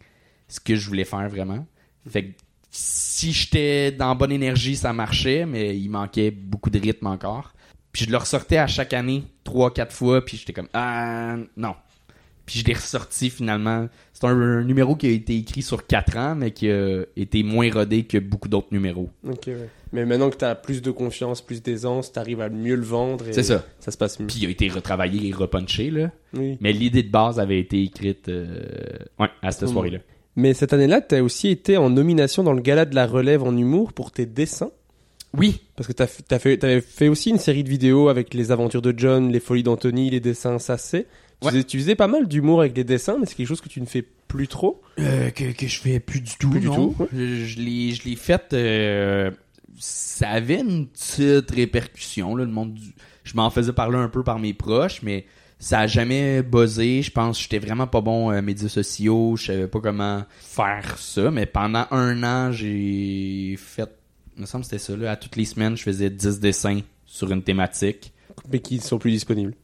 ce 0.49 0.59
que 0.59 0.75
je 0.75 0.89
voulais 0.89 1.05
faire 1.05 1.29
vraiment. 1.29 1.65
Fait 2.09 2.25
que 2.25 2.33
si 2.71 3.33
j'étais 3.33 3.93
dans 3.93 4.15
bonne 4.15 4.33
énergie, 4.33 4.77
ça 4.77 4.93
marchait, 4.93 5.47
mais 5.47 5.77
il 5.77 5.89
manquait 5.89 6.31
beaucoup 6.31 6.71
de 6.71 6.79
rythme 6.79 7.07
encore. 7.07 7.53
Puis 7.93 8.05
je 8.05 8.11
le 8.11 8.17
ressortais 8.19 8.59
à 8.59 8.67
chaque 8.67 8.93
année, 8.93 9.25
trois, 9.45 9.73
quatre 9.73 9.93
fois, 9.95 10.25
puis 10.25 10.37
j'étais 10.37 10.53
comme 10.53 10.69
ah 10.75 11.37
non. 11.57 11.75
Puis 12.47 12.61
je 12.61 12.65
l'ai 12.65 12.73
ressorti 12.75 13.29
finalement. 13.29 13.89
C'est 14.15 14.25
un, 14.25 14.31
un 14.31 14.65
numéro 14.65 14.97
qui 14.97 15.07
a 15.07 15.11
été 15.11 15.37
écrit 15.37 15.61
sur 15.61 15.87
4 15.87 16.17
ans, 16.17 16.35
mais 16.35 16.51
qui 16.53 16.71
a 16.71 17.03
été 17.17 17.43
moins 17.43 17.71
rodé 17.71 18.05
que 18.05 18.17
beaucoup 18.19 18.49
d'autres 18.49 18.69
numéros. 18.73 19.11
Ok, 19.27 19.49
ouais. 19.49 19.69
Mais 19.93 20.07
maintenant 20.07 20.31
que 20.31 20.37
t'as 20.37 20.55
plus 20.55 20.81
de 20.81 20.91
confiance, 20.91 21.43
plus 21.43 21.63
d'aisance, 21.63 22.11
t'arrives 22.13 22.41
à 22.41 22.49
mieux 22.49 22.75
le 22.77 22.83
vendre 22.83 23.29
et 23.29 23.33
C'est 23.35 23.43
ça. 23.43 23.65
ça 23.81 23.91
se 23.91 23.99
passe 23.99 24.19
mieux. 24.19 24.27
Puis 24.29 24.39
il 24.41 24.47
a 24.47 24.51
été 24.51 24.69
retravaillé 24.69 25.29
et 25.29 25.33
repunché, 25.33 25.91
là. 25.91 26.11
Oui. 26.35 26.57
Mais 26.61 26.73
l'idée 26.73 27.03
de 27.03 27.11
base 27.11 27.39
avait 27.39 27.59
été 27.61 27.83
écrite 27.83 28.29
euh, 28.31 28.61
ouais, 29.19 29.29
à 29.43 29.51
cette 29.51 29.69
Mm. 29.69 29.73
soirée-là. 29.73 29.99
Mais 30.39 30.55
cette 30.55 30.73
année-là, 30.73 31.01
t'as 31.01 31.21
aussi 31.21 31.49
été 31.49 31.77
en 31.77 31.91
nomination 31.91 32.45
dans 32.45 32.53
le 32.53 32.61
gala 32.63 32.85
de 32.85 32.95
la 32.95 33.07
relève 33.07 33.43
en 33.43 33.57
humour 33.57 33.93
pour 33.93 34.13
tes 34.13 34.25
dessins. 34.25 34.71
Oui. 35.37 35.63
Parce 35.77 35.89
que 35.89 35.93
t'as 35.93 36.07
fait, 36.07 36.57
t'avais 36.57 36.81
fait 36.81 37.09
aussi 37.09 37.31
une 37.31 37.39
série 37.39 37.65
de 37.65 37.69
vidéos 37.69 38.09
avec 38.09 38.35
les 38.35 38.53
aventures 38.53 38.81
de 38.81 38.95
John, 38.97 39.33
les 39.33 39.41
folies 39.41 39.65
d'Anthony, 39.65 40.11
les 40.11 40.21
dessins 40.21 40.59
Sassé. 40.61 41.07
Tu, 41.41 41.47
Ouais. 41.47 41.53
faisais, 41.53 41.65
tu 41.65 41.79
faisais 41.79 41.95
pas 41.97 42.07
mal 42.07 42.27
d'humour 42.29 42.61
avec 42.61 42.77
les 42.77 42.85
dessins, 42.85 43.17
mais 43.19 43.27
c'est 43.27 43.35
quelque 43.35 43.47
chose 43.49 43.61
que 43.61 43.69
tu 43.69 43.81
ne 43.81 43.87
fais 43.87 44.03
plus 44.29 44.49
trop. 44.49 44.81
Euh, 45.01 45.31
que, 45.31 45.53
que 45.53 45.67
je 45.67 45.81
fais 45.81 45.99
plus 46.01 46.21
du 46.21 46.31
tout. 46.39 46.51
Plus 46.51 46.61
du 46.61 46.67
tout, 46.69 46.95
ouais. 46.99 47.07
Je, 47.13 47.45
je 47.45 47.59
l'ai, 47.61 47.91
je 47.93 48.05
l'ai 48.09 48.17
fait. 48.17 48.53
euh, 48.53 49.31
ça 49.77 50.29
avait 50.31 50.61
une 50.61 50.87
petite 50.87 51.51
répercussion. 51.51 52.35
Là, 52.37 52.45
le 52.45 52.51
monde 52.51 52.75
du- 52.75 52.93
Je 53.25 53.35
m'en 53.37 53.51
faisais 53.51 53.73
parler 53.73 53.99
un 53.99 54.09
peu 54.09 54.23
par 54.25 54.39
mes 54.39 54.55
proches, 54.55 55.03
mais 55.03 55.27
ça 55.59 55.81
a 55.81 55.87
jamais 55.87 56.43
buzzé. 56.43 57.03
Je 57.03 57.11
pense 57.11 57.37
que 57.37 57.43
j'étais 57.45 57.59
vraiment 57.59 57.87
pas 57.87 58.01
bon 58.01 58.31
euh, 58.31 58.41
médias 58.43 58.69
sociaux. 58.69 59.37
Je 59.37 59.47
savais 59.47 59.69
pas 59.69 59.81
comment 59.81 60.25
faire 60.39 60.97
ça. 60.99 61.31
Mais 61.31 61.47
pendant 61.47 61.87
un 61.91 62.23
an, 62.23 62.53
j'ai 62.53 63.57
fait. 63.59 63.91
Il 64.37 64.43
me 64.43 64.47
semble 64.47 64.63
que 64.63 64.71
c'était 64.71 64.83
ça. 64.83 64.97
Là, 64.97 65.13
à 65.13 65.17
toutes 65.17 65.37
les 65.37 65.45
semaines, 65.45 65.77
je 65.77 65.83
faisais 65.83 66.11
10 66.11 66.41
dessins 66.41 66.81
sur 67.05 67.31
une 67.33 67.43
thématique. 67.43 68.13
Mais 68.53 68.61
qui 68.61 68.77
ne 68.77 68.83
sont 68.83 68.99
plus 68.99 69.11
disponibles. 69.11 69.55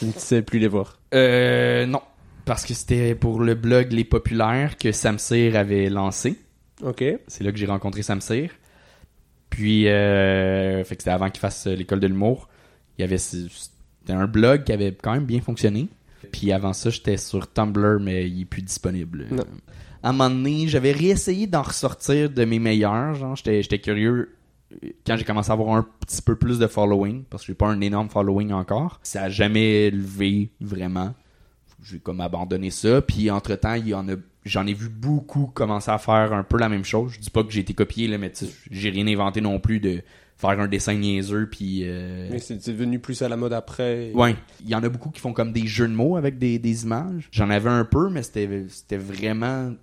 Je 0.00 0.06
ne 0.06 0.12
sais 0.12 0.42
plus 0.42 0.58
les 0.58 0.68
voir. 0.68 0.98
Euh, 1.14 1.86
non. 1.86 2.02
Parce 2.44 2.64
que 2.64 2.74
c'était 2.74 3.14
pour 3.14 3.40
le 3.40 3.54
blog 3.54 3.92
Les 3.92 4.04
Populaires 4.04 4.76
que 4.76 4.92
Samsir 4.92 5.56
avait 5.56 5.88
lancé. 5.88 6.38
Ok. 6.82 7.04
C'est 7.26 7.44
là 7.44 7.52
que 7.52 7.58
j'ai 7.58 7.66
rencontré 7.66 8.02
Samsir. 8.02 8.50
Puis, 9.50 9.88
euh, 9.88 10.84
fait 10.84 10.96
que 10.96 11.02
c'était 11.02 11.10
avant 11.10 11.30
qu'il 11.30 11.40
fasse 11.40 11.66
euh, 11.66 11.74
l'école 11.74 12.00
de 12.00 12.06
l'humour. 12.06 12.48
Il 12.96 13.02
y 13.02 13.04
avait, 13.04 13.18
c'était 14.08 14.18
un 14.18 14.26
blog 14.26 14.64
qui 14.64 14.72
avait 14.72 14.96
quand 15.02 15.12
même 15.12 15.26
bien 15.26 15.42
fonctionné. 15.42 15.88
Puis 16.32 16.50
avant 16.50 16.72
ça, 16.72 16.88
j'étais 16.88 17.18
sur 17.18 17.52
Tumblr, 17.52 18.00
mais 18.00 18.26
il 18.26 18.42
est 18.42 18.44
plus 18.46 18.62
disponible. 18.62 19.26
Non. 19.30 19.44
À 20.02 20.08
un 20.08 20.12
moment 20.12 20.30
donné, 20.30 20.66
j'avais 20.66 20.92
réessayé 20.92 21.46
d'en 21.46 21.60
ressortir 21.60 22.30
de 22.30 22.44
mes 22.46 22.58
meilleurs. 22.58 23.14
Genre, 23.16 23.36
j'étais, 23.36 23.78
curieux 23.80 24.34
quand 25.06 25.18
j'ai 25.18 25.24
commencé 25.24 25.50
à 25.50 25.52
avoir 25.52 25.76
un 25.76 25.86
petit 26.06 26.22
peu 26.22 26.36
plus 26.36 26.58
de 26.58 26.66
following, 26.66 27.24
parce 27.24 27.42
que 27.42 27.48
j'ai 27.48 27.54
pas 27.54 27.68
un 27.68 27.82
énorme 27.82 28.08
following 28.08 28.52
encore. 28.52 28.98
Ça 29.02 29.24
a 29.24 29.28
jamais 29.28 29.90
levé 29.90 30.50
vraiment. 30.58 31.14
J'ai 31.82 31.98
comme 31.98 32.22
abandonné 32.22 32.70
ça. 32.70 33.02
Puis 33.02 33.30
entre 33.30 33.56
temps, 33.56 33.74
il 33.74 33.88
y 33.88 33.94
en 33.94 34.08
a, 34.08 34.14
j'en 34.46 34.66
ai 34.66 34.72
vu 34.72 34.88
beaucoup 34.88 35.48
commencer 35.48 35.90
à 35.90 35.98
faire 35.98 36.32
un 36.32 36.44
peu 36.44 36.56
la 36.56 36.70
même 36.70 36.84
chose. 36.84 37.12
Je 37.12 37.20
dis 37.20 37.30
pas 37.30 37.44
que 37.44 37.50
j'ai 37.50 37.60
été 37.60 37.74
copié 37.74 38.08
là, 38.08 38.16
mais 38.16 38.32
j'ai 38.70 38.88
rien 38.88 39.06
inventé 39.06 39.42
non 39.42 39.60
plus 39.60 39.80
de 39.80 40.02
faire 40.38 40.58
un 40.60 40.68
dessin 40.68 40.94
niaiseux 40.94 41.48
puis. 41.50 41.80
euh, 41.84 42.28
Mais 42.30 42.38
c'est 42.38 42.64
devenu 42.70 42.98
plus 42.98 43.20
à 43.22 43.28
la 43.28 43.36
mode 43.36 43.52
après. 43.52 44.12
Ouais, 44.14 44.34
il 44.62 44.68
y 44.70 44.74
en 44.74 44.82
a 44.82 44.88
beaucoup 44.88 45.10
qui 45.10 45.20
font 45.20 45.32
comme 45.32 45.52
des 45.52 45.66
jeux 45.66 45.88
de 45.88 45.92
mots 45.94 46.16
avec 46.16 46.38
des, 46.38 46.58
des 46.58 46.84
images. 46.84 47.28
J'en 47.32 47.50
avais 47.50 47.68
un 47.70 47.84
peu, 47.84 48.08
mais 48.08 48.22
c'était 48.22 48.64
c'était 48.68 48.96
vraiment 48.96 49.74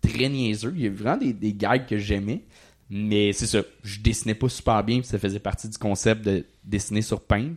très 0.00 0.28
niaiseux. 0.28 0.72
Il 0.76 0.82
y 0.82 0.86
a 0.86 0.90
vraiment 0.90 1.16
des, 1.18 1.32
des 1.32 1.52
gags 1.52 1.86
que 1.86 1.98
j'aimais. 1.98 2.44
Mais 2.90 3.32
c'est 3.32 3.46
ça, 3.46 3.62
je 3.82 4.00
dessinais 4.00 4.34
pas 4.34 4.48
super 4.48 4.84
bien, 4.84 5.02
ça 5.02 5.18
faisait 5.18 5.38
partie 5.40 5.68
du 5.68 5.78
concept 5.78 6.24
de 6.24 6.44
dessiner 6.64 7.00
sur 7.02 7.20
Paint. 7.22 7.54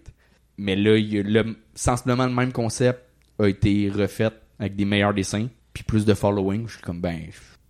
Mais 0.57 0.75
là, 0.75 0.97
il 0.97 1.13
y 1.13 1.19
a 1.19 1.21
le, 1.21 1.55
sensiblement 1.75 2.25
le 2.25 2.34
même 2.34 2.51
concept 2.53 3.01
a 3.38 3.47
été 3.47 3.89
refait 3.89 4.29
avec 4.57 4.75
des 4.77 4.85
meilleurs 4.85 5.13
dessins, 5.13 5.47
puis 5.73 5.84
plus 5.84 6.05
de 6.05 6.13
following. 6.13 6.65
Je 6.67 6.73
suis 6.75 6.81
comme, 6.81 7.01
ben, 7.01 7.19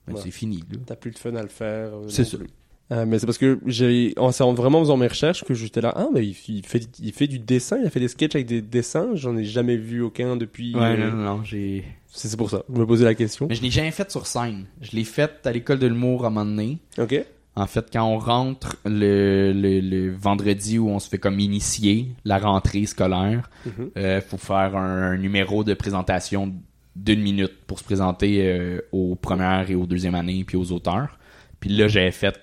ben, 0.05 0.13
Ouais. 0.13 0.21
c'est 0.23 0.31
fini. 0.31 0.63
là. 0.71 0.77
T'as 0.85 0.95
plus 0.95 1.11
de 1.11 1.17
fun 1.17 1.35
à 1.35 1.41
le 1.41 1.49
faire. 1.49 1.95
euh, 1.95 2.07
C'est 2.07 2.23
ça. 2.23 2.37
plus. 2.37 2.47
Euh, 2.91 3.05
mais 3.05 3.19
c'est 3.19 3.25
parce 3.25 3.37
que 3.37 3.59
j'ai, 3.65 4.13
en, 4.17 4.29
vraiment 4.53 4.79
faisant 4.79 4.95
mes 4.95 5.07
recherches 5.07 5.43
que 5.43 5.53
j'étais 5.53 5.81
là, 5.81 5.93
ah, 5.97 6.07
mais 6.13 6.25
il, 6.25 6.35
il 6.47 6.65
fait, 6.65 6.87
il 7.01 7.11
fait 7.11 7.27
du 7.27 7.37
dessin, 7.37 7.77
il 7.81 7.85
a 7.87 7.89
fait 7.89 7.99
des 7.99 8.07
sketchs 8.07 8.35
avec 8.35 8.47
des 8.47 8.61
dessins, 8.61 9.09
j'en 9.13 9.35
ai 9.35 9.43
jamais 9.43 9.75
vu 9.75 10.01
aucun 10.01 10.37
depuis. 10.37 10.73
Ouais, 10.73 10.95
euh, 10.97 11.09
non, 11.11 11.17
non, 11.17 11.23
non, 11.37 11.43
j'ai. 11.43 11.83
C'est 12.07 12.35
pour 12.37 12.49
ça, 12.49 12.63
je 12.73 12.79
me 12.79 12.85
posais 12.87 13.03
la 13.03 13.13
question. 13.15 13.47
Mais 13.49 13.55
je 13.55 13.61
l'ai 13.61 13.69
jamais 13.71 13.91
fait 13.91 14.09
sur 14.09 14.25
scène. 14.25 14.65
Je 14.81 14.95
l'ai 14.95 15.03
fait 15.03 15.45
à 15.45 15.51
l'école 15.51 15.79
de 15.79 15.87
l'humour 15.87 16.23
à 16.23 16.27
un 16.27 16.29
moment 16.31 16.45
donné. 16.45 16.77
Ok. 16.97 17.15
En 17.57 17.65
fait, 17.67 17.87
quand 17.91 18.05
on 18.05 18.19
rentre 18.19 18.77
le, 18.85 19.51
le, 19.51 19.79
le 19.81 20.11
vendredi 20.15 20.77
où 20.79 20.89
on 20.89 20.99
se 20.99 21.09
fait 21.09 21.17
comme 21.17 21.39
initier 21.39 22.07
la 22.23 22.37
rentrée 22.37 22.85
scolaire, 22.85 23.49
Mhm. 23.65 23.89
euh, 23.97 24.21
faut 24.21 24.37
faire 24.37 24.77
un, 24.77 25.11
un 25.11 25.17
numéro 25.17 25.63
de 25.63 25.73
présentation 25.73 26.53
d'une 26.95 27.21
minute 27.21 27.53
pour 27.67 27.79
se 27.79 27.83
présenter 27.83 28.47
euh, 28.47 28.79
aux 28.91 29.15
premières 29.15 29.69
et 29.69 29.75
aux 29.75 29.85
deuxième 29.85 30.15
années 30.15 30.43
puis 30.45 30.55
aux 30.55 30.71
auteurs. 30.71 31.19
Puis 31.59 31.71
là, 31.71 31.87
j'avais 31.87 32.11
fait 32.11 32.39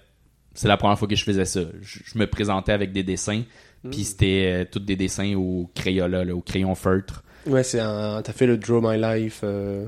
c'est 0.55 0.69
la 0.69 0.77
première 0.77 0.99
fois 0.99 1.09
que 1.09 1.17
je 1.17 1.25
faisais 1.25 1.45
ça. 1.45 1.61
Je, 1.83 1.99
je 2.05 2.19
me 2.19 2.27
présentais 2.27 2.73
avec 2.73 2.93
des 2.93 3.03
dessins, 3.03 3.43
puis 3.91 4.05
c'était 4.05 4.63
euh, 4.63 4.65
tous 4.71 4.79
des 4.81 4.97
dessins 4.97 5.35
au 5.35 5.71
crayola, 5.75 6.25
là, 6.25 6.35
au 6.35 6.41
crayon 6.41 6.75
feutre. 6.75 7.23
Ouais, 7.47 7.63
c'est 7.63 7.81
un, 7.81 8.23
t'as 8.23 8.33
fait 8.33 8.47
le 8.47 8.57
Draw 8.57 8.81
My 8.81 8.99
Life, 8.99 9.41
euh, 9.45 9.87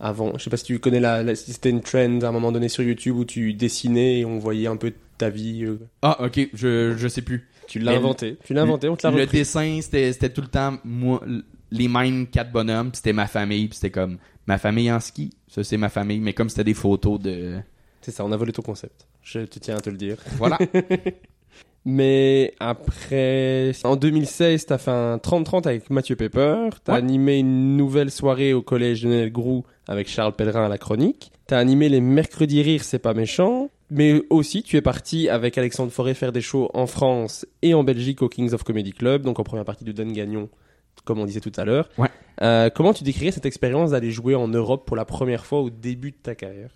avant. 0.00 0.32
Je 0.38 0.44
sais 0.44 0.50
pas 0.50 0.56
si 0.56 0.64
tu 0.64 0.78
connais 0.78 1.00
la, 1.00 1.34
c'était 1.34 1.70
une 1.70 1.82
trend 1.82 2.20
à 2.22 2.28
un 2.28 2.32
moment 2.32 2.52
donné 2.52 2.68
sur 2.68 2.82
YouTube 2.82 3.16
où 3.16 3.24
tu 3.24 3.52
dessinais 3.52 4.20
et 4.20 4.24
on 4.24 4.38
voyait 4.38 4.68
un 4.68 4.76
peu 4.76 4.92
ta 5.18 5.28
vie. 5.28 5.64
euh. 5.64 5.78
Ah, 6.02 6.24
ok, 6.24 6.48
je, 6.54 6.94
je 6.96 7.08
sais 7.08 7.22
plus. 7.22 7.48
Tu 7.68 7.80
l'as 7.80 7.92
inventé. 7.92 8.36
Tu 8.44 8.54
l'as 8.54 8.62
inventé, 8.62 8.88
on 8.88 8.96
te 8.96 9.06
l'a 9.06 9.10
Le 9.10 9.26
dessin, 9.26 9.80
c'était 9.82 10.30
tout 10.30 10.40
le 10.40 10.46
temps 10.46 10.78
moi, 10.84 11.20
les 11.70 11.88
mêmes 11.88 12.28
quatre 12.28 12.52
bonhommes, 12.52 12.90
c'était 12.94 13.12
ma 13.12 13.26
famille, 13.26 13.66
puis 13.68 13.74
c'était 13.76 13.90
comme 13.90 14.18
ma 14.46 14.56
famille 14.56 14.90
en 14.92 15.00
ski, 15.00 15.32
ça 15.48 15.64
c'est 15.64 15.76
ma 15.76 15.88
famille, 15.88 16.20
mais 16.20 16.32
comme 16.32 16.48
c'était 16.48 16.62
des 16.64 16.74
photos 16.74 17.18
de 17.18 17.56
C'est 18.06 18.12
ça, 18.12 18.24
on 18.24 18.30
a 18.30 18.36
volé 18.36 18.52
ton 18.52 18.62
concept. 18.62 19.08
Je 19.24 19.40
te 19.40 19.58
tiens 19.58 19.74
à 19.76 19.80
te 19.80 19.90
le 19.90 19.96
dire. 19.96 20.18
voilà. 20.38 20.58
Mais 21.84 22.54
après, 22.60 23.72
en 23.82 23.96
2016, 23.96 24.66
t'as 24.66 24.78
fait 24.78 24.92
un 24.92 25.16
30-30 25.16 25.66
avec 25.66 25.90
Mathieu 25.90 26.14
Pepper. 26.14 26.68
T'as 26.84 26.92
Ouais. 26.92 26.98
animé 26.98 27.38
une 27.40 27.76
nouvelle 27.76 28.12
soirée 28.12 28.52
au 28.54 28.62
collège 28.62 29.02
de 29.02 29.08
Nel 29.08 29.32
Grou 29.32 29.64
avec 29.88 30.08
Charles 30.08 30.34
Pellerin 30.36 30.66
à 30.66 30.68
la 30.68 30.78
chronique. 30.78 31.32
T'as 31.48 31.58
animé 31.58 31.88
les 31.88 32.00
mercredis 32.00 32.62
rires, 32.62 32.84
c'est 32.84 33.00
pas 33.00 33.12
méchant. 33.12 33.70
Mais 33.90 34.22
aussi, 34.30 34.62
tu 34.62 34.76
es 34.76 34.82
parti 34.82 35.28
avec 35.28 35.58
Alexandre 35.58 35.90
Forêt 35.90 36.14
faire 36.14 36.30
des 36.30 36.40
shows 36.42 36.70
en 36.74 36.86
France 36.86 37.44
et 37.62 37.74
en 37.74 37.82
Belgique 37.82 38.22
au 38.22 38.28
Kings 38.28 38.52
of 38.52 38.62
Comedy 38.62 38.92
Club, 38.92 39.22
donc 39.22 39.40
en 39.40 39.42
première 39.42 39.64
partie 39.64 39.84
de 39.84 39.90
Dan 39.90 40.12
Gagnon, 40.12 40.48
comme 41.04 41.18
on 41.18 41.24
disait 41.24 41.40
tout 41.40 41.52
à 41.56 41.64
l'heure. 41.64 41.88
Ouais. 41.98 42.08
Euh, 42.42 42.70
comment 42.72 42.92
tu 42.94 43.02
décrirais 43.02 43.32
cette 43.32 43.46
expérience 43.46 43.90
d'aller 43.90 44.12
jouer 44.12 44.36
en 44.36 44.46
Europe 44.46 44.86
pour 44.86 44.96
la 44.96 45.04
première 45.04 45.44
fois 45.44 45.60
au 45.60 45.70
début 45.70 46.12
de 46.12 46.16
ta 46.22 46.36
carrière? 46.36 46.70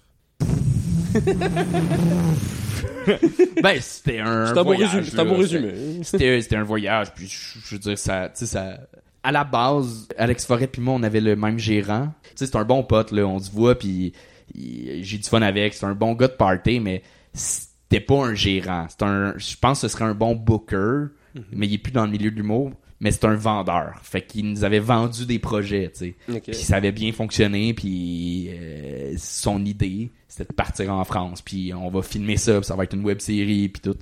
ben 3.62 3.80
c'était 3.80 4.20
un, 4.20 4.52
bon 4.52 4.62
voyage, 4.62 4.94
résumé. 4.94 5.10
C'est 5.10 5.18
un 5.18 5.24
là. 5.24 5.30
bon 5.30 5.36
résumé. 5.36 5.72
C'était 6.02 6.40
c'était 6.40 6.56
un 6.56 6.62
voyage, 6.62 7.12
puis 7.14 7.28
je, 7.28 7.74
veux 7.74 7.78
dire 7.78 7.98
ça, 7.98 8.28
tu 8.28 8.40
sais 8.40 8.46
ça. 8.46 8.78
À 9.22 9.32
la 9.32 9.44
base, 9.44 10.08
Alex 10.16 10.46
Forêt 10.46 10.66
puis 10.66 10.80
moi, 10.80 10.94
on 10.94 11.02
avait 11.02 11.20
le 11.20 11.36
même 11.36 11.58
gérant. 11.58 12.08
Tu 12.22 12.30
sais, 12.36 12.46
c'est 12.46 12.56
un 12.56 12.64
bon 12.64 12.82
pote 12.82 13.12
là, 13.12 13.26
on 13.26 13.38
se 13.38 13.50
voit 13.50 13.78
puis 13.78 14.14
j'ai 14.54 15.18
du 15.18 15.28
fun 15.28 15.42
avec. 15.42 15.74
C'est 15.74 15.86
un 15.86 15.94
bon 15.94 16.14
gars 16.14 16.28
de 16.28 16.32
party, 16.32 16.80
mais 16.80 17.02
c'était 17.32 18.00
pas 18.00 18.26
un 18.26 18.34
gérant. 18.34 18.86
C'est 18.88 19.02
un, 19.02 19.34
je 19.36 19.56
pense 19.56 19.82
que 19.82 19.88
ce 19.88 19.92
serait 19.92 20.06
un 20.06 20.14
bon 20.14 20.34
booker, 20.34 21.08
mais 21.52 21.66
il 21.66 21.74
est 21.74 21.78
plus 21.78 21.92
dans 21.92 22.04
le 22.04 22.10
milieu 22.10 22.30
de 22.30 22.36
l'humour. 22.36 22.72
Mais 23.00 23.10
c'est 23.12 23.24
un 23.24 23.34
vendeur. 23.34 23.94
Fait 24.02 24.20
qu'il 24.22 24.50
nous 24.50 24.62
avait 24.62 24.78
vendu 24.78 25.24
des 25.24 25.38
projets, 25.38 25.90
tu 25.92 25.98
sais. 25.98 26.14
Ok. 26.30 26.42
Puis 26.44 26.54
ça 26.54 26.76
avait 26.76 26.92
bien 26.92 27.12
fonctionné, 27.12 27.72
puis 27.72 28.48
euh, 28.50 29.14
son 29.16 29.64
idée, 29.64 30.10
c'était 30.28 30.44
de 30.50 30.52
partir 30.54 30.92
en 30.92 31.02
France, 31.04 31.40
puis 31.40 31.72
on 31.72 31.88
va 31.88 32.02
filmer 32.02 32.36
ça, 32.36 32.56
puis 32.60 32.66
ça 32.66 32.76
va 32.76 32.84
être 32.84 32.94
une 32.94 33.04
web 33.04 33.20
série, 33.20 33.68
puis 33.70 33.80
tout. 33.80 33.96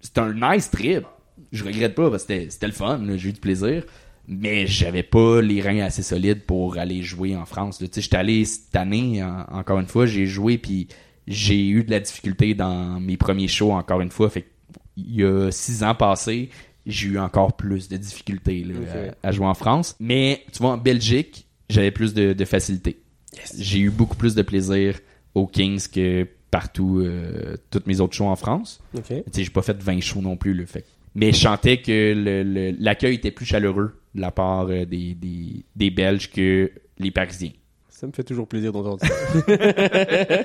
C'était 0.00 0.20
un 0.20 0.32
nice 0.34 0.70
trip. 0.70 1.04
Je 1.50 1.64
regrette 1.64 1.94
pas, 1.96 2.10
parce 2.10 2.24
que 2.24 2.48
c'était- 2.48 2.66
le 2.66 2.72
fun, 2.72 3.00
j'ai 3.16 3.28
eu 3.30 3.32
du 3.32 3.40
plaisir. 3.40 3.84
Mais 4.28 4.68
j'avais 4.68 5.02
pas 5.02 5.42
les 5.42 5.60
reins 5.60 5.80
assez 5.80 6.02
solides 6.04 6.42
pour 6.46 6.78
aller 6.78 7.02
jouer 7.02 7.34
en 7.36 7.44
France. 7.44 7.78
Tu 7.78 7.86
sais, 7.90 8.00
j'étais 8.00 8.16
allé 8.16 8.44
cette 8.44 8.74
année, 8.76 9.20
en- 9.22 9.46
encore 9.50 9.80
une 9.80 9.86
fois, 9.88 10.06
j'ai 10.06 10.26
joué, 10.26 10.58
puis 10.58 10.86
j'ai 11.26 11.66
eu 11.68 11.82
de 11.82 11.90
la 11.90 11.98
difficulté 11.98 12.54
dans 12.54 13.00
mes 13.00 13.16
premiers 13.16 13.48
shows, 13.48 13.72
encore 13.72 14.00
une 14.00 14.10
fois. 14.12 14.30
Fait 14.30 14.46
il 14.96 15.16
y 15.16 15.24
a 15.24 15.50
six 15.50 15.82
ans 15.82 15.94
passés, 15.96 16.50
j'ai 16.86 17.08
eu 17.08 17.18
encore 17.18 17.56
plus 17.56 17.88
de 17.88 17.96
difficultés 17.96 18.64
là, 18.64 18.74
à, 19.22 19.28
à 19.28 19.32
jouer 19.32 19.46
en 19.46 19.54
France. 19.54 19.96
Mais 20.00 20.42
tu 20.52 20.58
vois, 20.58 20.72
en 20.72 20.78
Belgique, 20.78 21.46
j'avais 21.68 21.90
plus 21.90 22.14
de, 22.14 22.32
de 22.32 22.44
facilité. 22.44 22.98
J'ai 23.58 23.78
eu 23.78 23.90
beaucoup 23.90 24.16
plus 24.16 24.34
de 24.34 24.42
plaisir 24.42 24.98
aux 25.34 25.46
Kings 25.46 25.88
que 25.88 26.26
partout, 26.50 26.98
euh, 27.00 27.56
toutes 27.70 27.86
mes 27.86 28.00
autres 28.00 28.14
shows 28.14 28.26
en 28.26 28.36
France. 28.36 28.80
Ok. 28.94 29.04
Tu 29.08 29.14
sais, 29.32 29.44
j'ai 29.44 29.50
pas 29.50 29.62
fait 29.62 29.80
20 29.82 30.00
shows 30.00 30.20
non 30.20 30.36
plus, 30.36 30.52
le 30.54 30.66
fait. 30.66 30.84
Mais 31.14 31.32
je 31.32 31.38
sentais 31.40 31.80
que 31.80 32.74
l'accueil 32.78 33.14
était 33.16 33.30
plus 33.30 33.46
chaleureux 33.46 33.98
de 34.14 34.20
la 34.20 34.30
part 34.30 34.66
euh, 34.68 34.84
des, 34.84 35.14
des, 35.14 35.64
des 35.76 35.90
Belges 35.90 36.30
que 36.30 36.70
les 36.98 37.10
Parisiens. 37.10 37.52
Ça 37.88 38.06
me 38.06 38.12
fait 38.12 38.24
toujours 38.24 38.46
plaisir 38.48 38.72
d'entendre 38.72 38.98
ça. 39.00 39.08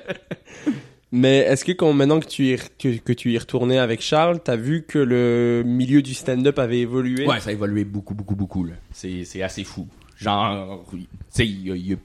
Mais 1.12 1.38
est-ce 1.38 1.64
que 1.64 1.72
quand 1.72 1.94
maintenant 1.94 2.20
que 2.20 2.26
tu 2.28 2.54
y, 2.54 2.58
que, 2.78 2.98
que 2.98 3.14
tu 3.14 3.32
y 3.32 3.38
retournais 3.38 3.78
avec 3.78 4.02
Charles, 4.02 4.42
t'as 4.44 4.58
vu 4.58 4.84
que 4.86 5.00
le 5.00 5.64
milieu 5.66 6.02
du 6.02 6.14
stand-up 6.14 6.60
avait 6.60 6.80
évolué? 6.80 7.26
Ouais, 7.26 7.40
ça 7.40 7.50
a 7.50 7.54
évolué 7.54 7.86
beaucoup, 7.86 8.14
beaucoup, 8.14 8.36
beaucoup. 8.36 8.66
là. 8.66 8.74
C'est 8.92 9.24
c'est 9.24 9.42
assez 9.42 9.64
fou. 9.64 9.88
Genre, 10.18 10.84
tu 10.92 11.08
sais, 11.30 11.46
il 11.48 11.68
y 11.68 11.72
a, 11.72 11.76
y 11.76 11.94
a- 11.94 11.98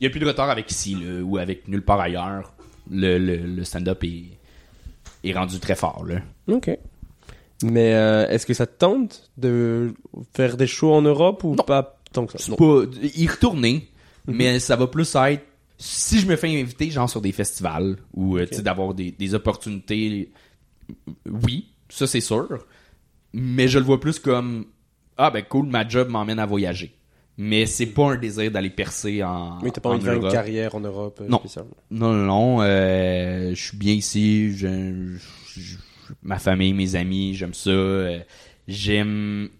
y 0.00 0.06
a 0.06 0.10
plus 0.10 0.20
de 0.20 0.26
retard 0.26 0.48
avec 0.50 0.70
ici, 0.70 0.94
là, 0.94 1.20
ou 1.22 1.36
avec 1.36 1.68
nulle 1.68 1.82
part 1.82 2.00
ailleurs. 2.00 2.52
Le, 2.90 3.18
le, 3.18 3.36
le 3.38 3.64
stand-up 3.64 4.02
est, 4.04 4.24
est 5.24 5.32
rendu 5.32 5.58
très 5.58 5.74
fort, 5.74 6.04
là. 6.06 6.20
Ok. 6.48 6.70
Mais 7.64 7.94
euh, 7.94 8.28
est-ce 8.28 8.46
que 8.46 8.54
ça 8.54 8.66
te 8.66 8.78
tente 8.78 9.30
de 9.36 9.92
faire 10.34 10.56
des 10.56 10.66
shows 10.66 10.92
en 10.94 11.02
Europe 11.02 11.42
ou 11.44 11.56
pas 11.56 11.98
tant 12.12 12.24
que 12.26 12.38
ça? 12.38 12.50
Non. 12.52 12.56
pas 12.56 12.84
y 13.02 13.26
retourner, 13.26 13.88
mais 14.26 14.60
ça 14.60 14.76
va 14.76 14.86
plus 14.86 15.14
être 15.16 15.44
si 15.78 16.20
je 16.20 16.26
me 16.26 16.36
fais 16.36 16.48
inviter 16.60 16.90
genre 16.90 17.08
sur 17.10 17.20
des 17.20 17.32
festivals 17.32 17.96
ou 18.14 18.36
euh, 18.38 18.46
sais 18.50 18.62
d'avoir 18.62 18.94
des, 18.94 19.10
des 19.10 19.34
opportunités 19.34 20.30
oui, 21.26 21.68
ça 21.88 22.06
c'est 22.06 22.20
sûr. 22.20 22.64
Mais 23.32 23.68
je 23.68 23.78
le 23.78 23.84
vois 23.84 24.00
plus 24.00 24.18
comme 24.18 24.66
ah 25.18 25.30
ben 25.30 25.42
cool, 25.42 25.66
ma 25.66 25.86
job 25.86 26.08
m'emmène 26.08 26.38
à 26.38 26.46
voyager. 26.46 26.94
Mais 27.38 27.66
c'est 27.66 27.86
pas 27.86 28.12
un 28.12 28.16
désir 28.16 28.50
d'aller 28.50 28.70
percer 28.70 29.22
en 29.22 29.58
Mais 29.62 29.70
t'as 29.70 29.80
pas 29.82 29.90
en 29.90 29.94
envie 29.94 30.04
de 30.04 30.10
faire 30.10 30.14
une 30.24 30.30
carrière 30.30 30.74
en 30.74 30.80
Europe 30.80 31.18
euh, 31.22 31.28
Non. 31.28 31.38
spécialement. 31.38 31.76
Non, 31.90 32.12
non, 32.14 32.24
non. 32.24 32.62
euh, 32.62 33.50
je 33.54 33.62
suis 33.62 33.76
bien 33.76 33.92
ici. 33.92 34.56
Je, 34.56 35.16
je- 35.54 35.60
je- 35.60 35.76
ma 36.22 36.38
famille, 36.38 36.72
mes 36.72 36.94
amis, 36.94 37.34
j'aime 37.34 37.52
ça. 37.52 37.68
euh, 37.70 38.20
j'aime. 38.68 39.50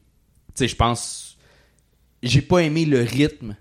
Tu 0.48 0.52
sais, 0.54 0.68
je 0.68 0.76
pense. 0.76 1.36
J'ai 2.22 2.40
pas 2.40 2.60
aimé 2.62 2.86
le 2.86 3.02
rythme 3.02 3.56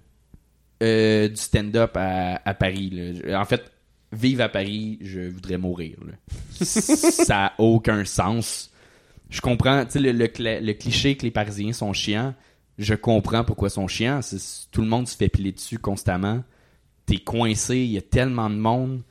euh, 0.83 1.27
du 1.29 1.35
stand-up 1.35 1.91
à, 1.95 2.41
à 2.43 2.53
Paris. 2.53 2.89
là. 3.25 3.39
En 3.41 3.45
fait, 3.45 3.71
vivre 4.11 4.43
à 4.43 4.49
Paris, 4.49 4.97
je 5.01 5.21
voudrais 5.21 5.57
mourir. 5.57 5.97
là. 6.05 6.13
Ça 6.65 7.45
a 7.47 7.53
aucun 7.59 8.05
sens. 8.05 8.71
Je 9.29 9.41
comprends, 9.41 9.85
tu 9.85 9.91
sais, 9.91 9.99
le, 9.99 10.11
le 10.11 10.73
cliché 10.73 11.17
que 11.17 11.23
les 11.23 11.31
Parisiens 11.31 11.73
sont 11.73 11.93
chiants. 11.93 12.33
Je 12.77 12.93
comprends 12.93 13.43
pourquoi 13.43 13.69
ils 13.69 13.71
sont 13.71 13.87
chiants. 13.87 14.19
Tout 14.71 14.81
le 14.81 14.87
monde 14.87 15.07
se 15.07 15.15
fait 15.15 15.29
piler 15.29 15.51
dessus 15.51 15.79
constamment 15.79 16.43
t'es 17.05 17.17
coincé, 17.17 17.77
il 17.77 17.91
y 17.91 17.97
a 17.97 18.01
tellement 18.01 18.49
de 18.49 18.55
monde. 18.55 19.01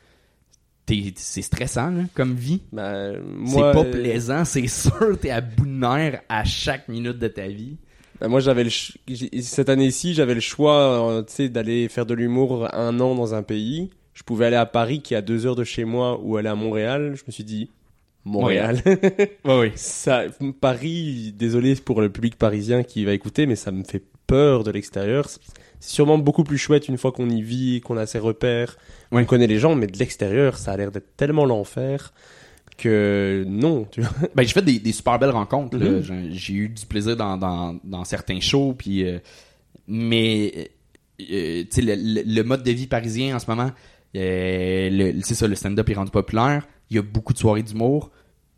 C'est 1.17 1.41
stressant 1.43 1.91
là, 1.91 2.03
comme 2.13 2.35
vie. 2.35 2.61
Bah, 2.71 3.13
C'est 3.47 3.59
pas 3.59 3.79
euh, 3.79 3.91
plaisant, 3.91 4.45
c'est 4.45 4.67
sûr. 4.69 5.19
T'es 5.21 5.31
à 5.31 5.41
bout 5.41 5.65
de 5.65 5.71
nerfs 5.71 6.21
à 6.29 6.45
chaque 6.45 6.89
minute 6.89 7.19
de 7.19 7.29
ta 7.29 7.49
vie. 7.49 7.79
Bah, 8.21 8.29
moi, 8.29 8.41
j'avais 8.41 8.67
cette 8.69 9.69
année-ci, 9.69 10.15
j'avais 10.15 10.35
le 10.35 10.41
choix, 10.41 11.11
euh, 11.11 11.23
tu 11.23 11.33
sais, 11.33 11.49
d'aller 11.49 11.89
faire 11.89 12.07
de 12.07 12.15
l'humour 12.15 12.73
un 12.75 12.99
an 13.01 13.15
dans 13.15 13.35
un 13.35 13.43
pays. 13.43 13.91
Je 14.15 14.23
pouvais 14.23 14.47
aller 14.47 14.57
à 14.57 14.67
Paris, 14.67 15.01
qui 15.03 15.15
est 15.15 15.17
à 15.17 15.23
deux 15.23 15.47
heures 15.47 15.57
de 15.57 15.65
chez 15.65 15.85
moi, 15.85 16.21
ou 16.23 16.37
aller 16.37 16.49
à 16.49 16.55
Montréal. 16.55 17.15
Je 17.17 17.23
me 17.27 17.33
suis 17.33 17.45
dit, 17.45 17.71
Montréal. 18.25 18.81
Ouais, 18.87 19.29
oui. 19.61 19.73
ça, 19.75 20.25
Paris, 20.61 21.35
désolé 21.37 21.75
pour 21.75 22.01
le 22.01 22.11
public 22.11 22.37
parisien 22.37 22.83
qui 22.85 23.05
va 23.05 23.13
écouter, 23.13 23.47
mais 23.47 23.57
ça 23.57 23.73
me 23.73 23.83
fait 23.85 24.03
peur 24.27 24.65
de 24.65 24.71
l'extérieur. 24.71 25.29
C'est 25.29 25.41
sûrement 25.81 26.17
beaucoup 26.17 26.45
plus 26.45 26.57
chouette 26.57 26.89
une 26.89 26.97
fois 26.97 27.13
qu'on 27.13 27.29
y 27.29 27.43
vit, 27.43 27.81
qu'on 27.81 27.97
a 27.97 28.07
ses 28.07 28.19
repères, 28.19 28.77
Ouais. 29.13 29.23
on 29.23 29.25
connaît 29.27 29.47
les 29.47 29.59
gens, 29.59 29.75
mais 29.75 29.87
de 29.87 29.99
l'extérieur, 29.99 30.57
ça 30.57 30.73
a 30.73 30.77
l'air 30.77 30.91
d'être 30.91 31.17
tellement 31.17 31.45
l'enfer 31.45 32.15
que 32.77 33.45
non, 33.47 33.87
tu 33.91 34.01
vois. 34.01 34.11
Ben, 34.35 34.43
j'ai 34.47 34.53
fait 34.53 34.63
des, 34.63 34.79
des 34.79 34.93
super 34.93 35.19
belles 35.19 35.31
rencontres. 35.31 35.77
là. 35.79 35.91
Mhm. 35.91 36.31
J'ai- 36.33 36.55
eu 36.55 36.69
du 36.69 36.87
plaisir 36.87 37.17
dans, 37.17 37.37
dans, 37.37 37.79
dans 37.85 38.05
certains 38.05 38.41
shows. 38.41 38.75
Puis, 38.77 39.05
euh, 39.05 39.19
mais 39.87 40.71
euh, 41.31 41.65
sais, 41.71 41.83
le, 41.83 41.95
le- 41.97 42.23
le 42.27 42.43
mode 42.45 42.63
de 42.63 42.71
vie 42.73 42.87
parisien 42.87 43.37
en 43.37 43.39
ce 43.39 43.51
moment, 43.51 43.71
euh, 44.17 44.89
le- 44.91 45.21
c'est 45.23 45.35
ça, 45.35 45.47
le 45.47 45.55
stand-up 45.55 45.89
est 45.89 45.95
rendu 45.95 46.11
populaire. 46.11 46.67
Il 46.91 46.97
y 46.97 46.99
a 46.99 47.03
beaucoup 47.03 47.33
de 47.33 47.39
soirées 47.39 47.63
d'humour. 47.63 48.11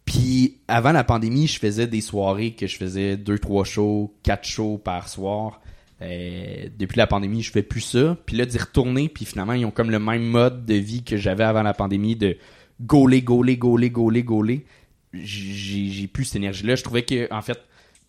Puis 0.05 0.59
avant 0.69 0.93
la 0.93 1.03
pandémie, 1.05 1.47
je 1.49 1.59
faisais 1.59 1.87
des 1.87 2.01
soirées 2.01 2.53
que 2.53 2.67
je 2.67 2.77
faisais 2.77 3.17
deux, 3.17 3.39
trois 3.39 3.65
shows, 3.65 4.15
quatre 4.23 4.47
shows 4.47 4.79
par 4.79 5.09
soir. 5.09 5.61
Euh, 6.03 6.69
depuis 6.79 6.99
la 6.99 7.07
pandémie, 7.07 7.43
je 7.43 7.51
fais 7.51 7.63
plus 7.63 7.81
ça. 7.81 8.17
Puis 8.27 8.37
là, 8.37 8.47
d'y 8.47 8.59
retourner, 8.59 9.09
puis 9.09 9.25
finalement, 9.25 9.55
ils 9.55 9.65
ont 9.65 9.71
comme 9.71 9.91
le 9.91 9.99
même 9.99 10.23
mode 10.25 10.65
de 10.65 10.75
vie 10.75 11.03
que 11.03 11.17
j'avais 11.17 11.43
avant 11.45 11.63
la 11.63 11.75
pandémie 11.75 12.15
de 12.17 12.37
gauler, 12.81 13.23
gauler, 13.23 13.57
gauler, 13.57 13.91
gauler, 13.91 14.23
gauler. 14.23 14.67
J'ai 15.13 16.07
plus 16.09 16.25
cette 16.25 16.37
énergie-là. 16.37 16.77
Je 16.77 16.83
trouvais 16.83 17.05
que, 17.05 17.33
en 17.33 17.43
fait, 17.43 17.59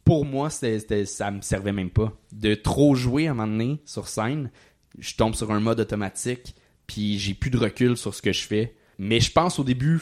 pour 0.04 0.26
moi, 0.26 0.50
c'était- 0.50 1.06
ça 1.06 1.32
me 1.32 1.42
servait 1.42 1.72
même 1.74 1.90
pas. 1.90 2.14
De 2.32 2.54
trop 2.56 2.96
jouer 2.96 3.28
à 3.28 3.32
un 3.32 3.34
moment 3.34 3.48
donné 3.52 3.82
sur 3.86 4.08
scène, 4.08 4.52
je 5.00 5.16
tombe 5.16 5.36
sur 5.36 5.52
un 5.52 5.60
mode 5.60 5.80
automatique, 5.80 6.56
puis 6.86 7.18
j'ai 7.20 7.34
plus 7.34 7.50
de 7.50 7.58
recul 7.58 7.98
sur 7.98 8.14
ce 8.14 8.22
que 8.22 8.32
je 8.34 8.44
fais. 8.46 8.76
Mais 9.00 9.20
je 9.20 9.32
pense 9.32 9.60
au 9.60 9.64
début, 9.64 10.00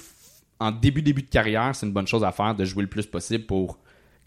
en 0.59 0.71
début 0.71 1.01
début 1.01 1.23
de 1.23 1.29
carrière, 1.29 1.75
c'est 1.75 1.85
une 1.85 1.91
bonne 1.91 2.07
chose 2.07 2.23
à 2.23 2.31
faire 2.31 2.55
de 2.55 2.63
jouer 2.65 2.83
le 2.83 2.89
plus 2.89 3.05
possible 3.05 3.45
pour 3.45 3.79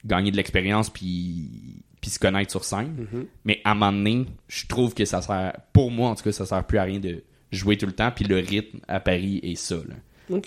gagner 0.04 0.30
de 0.30 0.36
l'expérience 0.36 0.90
puis 0.90 1.82
puis 2.00 2.10
se 2.12 2.18
connaître 2.20 2.52
sur 2.52 2.62
scène. 2.64 3.06
Mais 3.44 3.60
à 3.64 3.72
un 3.72 3.74
moment 3.74 3.92
donné, 3.92 4.26
je 4.46 4.66
trouve 4.66 4.94
que 4.94 5.04
ça 5.04 5.20
sert 5.20 5.52
pour 5.72 5.90
moi 5.90 6.10
en 6.10 6.14
tout 6.14 6.22
cas, 6.22 6.30
ça 6.30 6.46
sert 6.46 6.64
plus 6.64 6.78
à 6.78 6.84
rien 6.84 7.00
de 7.00 7.24
jouer 7.50 7.76
tout 7.76 7.86
le 7.86 7.92
temps 7.92 8.12
puis 8.14 8.24
le 8.24 8.36
rythme 8.36 8.78
à 8.86 9.00
Paris 9.00 9.40
est 9.42 9.56
ça 9.56 9.74
là. 9.76 9.94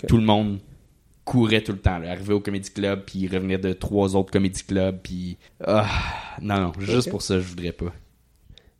Tout 0.07 0.17
le 0.17 0.23
monde 0.23 0.59
courait 1.25 1.61
tout 1.61 1.71
le 1.71 1.77
temps, 1.77 1.99
là, 1.99 2.11
arrivait 2.11 2.33
au 2.33 2.39
comédie 2.39 2.71
club 2.71 3.03
puis 3.05 3.27
revenait 3.27 3.57
de 3.57 3.73
trois 3.73 4.15
autres 4.15 4.31
comédie 4.31 4.63
clubs 4.63 4.97
puis 5.01 5.37
ah, 5.63 5.87
non 6.41 6.59
non, 6.59 6.71
juste 6.79 7.09
pour 7.11 7.21
ça 7.21 7.39
je 7.39 7.47
voudrais 7.47 7.71
pas. 7.71 7.93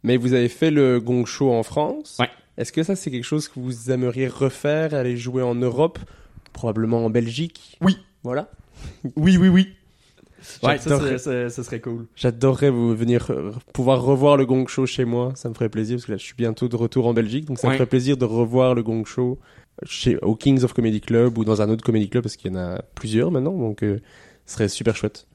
Mais 0.03 0.18
vous 0.18 0.34
avez 0.34 0.49
fait 0.49 0.72
le 0.72 0.99
Gong 0.99 1.26
Show 1.26 1.52
en 1.52 1.64
France. 1.64 2.18
Ouais. 2.19 2.30
Est-ce 2.57 2.72
que 2.72 2.84
ça, 2.84 2.95
c'est 2.95 3.11
quelque 3.11 3.23
chose 3.23 3.48
que 3.48 3.60
vous 3.60 3.91
aimeriez 3.91 4.28
refaire, 4.28 4.94
aller 4.94 5.15
jouer 5.15 5.44
en 5.44 5.56
Europe, 5.56 5.99
probablement 6.53 7.06
en 7.06 7.10
Belgique? 7.10 7.78
Oui. 7.82 7.98
Voilà. 8.23 8.49
Oui 9.15 9.38
oui 9.38 9.48
oui. 9.48 9.69
Ouais, 10.64 10.80
ça, 10.80 11.64
serait 11.64 11.80
cool. 11.82 12.07
J'adorerais 12.15 12.72
vous 12.72 12.95
venir 12.95 13.30
euh, 13.30 13.52
pouvoir 13.73 14.02
revoir 14.02 14.38
le 14.38 14.45
Gong 14.48 14.68
Show 14.68 14.88
chez 14.88 15.06
moi. 15.06 15.34
Ça 15.36 15.49
me 15.49 15.53
ferait 15.53 15.69
plaisir 15.69 15.98
parce 15.98 16.07
que 16.07 16.11
là, 16.14 16.18
je 16.18 16.23
suis 16.23 16.34
bientôt 16.36 16.68
de 16.68 16.76
retour 16.76 17.06
en 17.06 17.14
Belgique, 17.14 17.45
donc 17.45 17.60
ça 17.60 17.68
me 17.68 17.73
ferait 17.73 17.86
plaisir 17.86 18.18
de 18.18 18.26
revoir 18.26 18.73
le 18.73 18.82
Gong 18.82 19.06
Show 19.06 19.38
chez 19.84 20.18
au 20.18 20.36
Kings 20.36 20.64
of 20.64 20.74
Comedy 20.74 21.02
Club 21.02 21.38
ou 21.38 21.44
dans 21.45 21.62
un 21.62 21.70
autre 21.70 21.84
comedy 21.84 22.10
club 22.10 22.24
parce 22.24 22.36
qu'il 22.36 22.52
y 22.52 22.56
en 22.56 22.60
a 22.60 22.82
plusieurs 22.95 23.32
maintenant, 23.32 23.58
donc 23.58 23.84
euh, 23.84 23.99
ce 24.45 24.53
serait 24.53 24.70
super 24.70 24.95
chouette. 24.95 25.28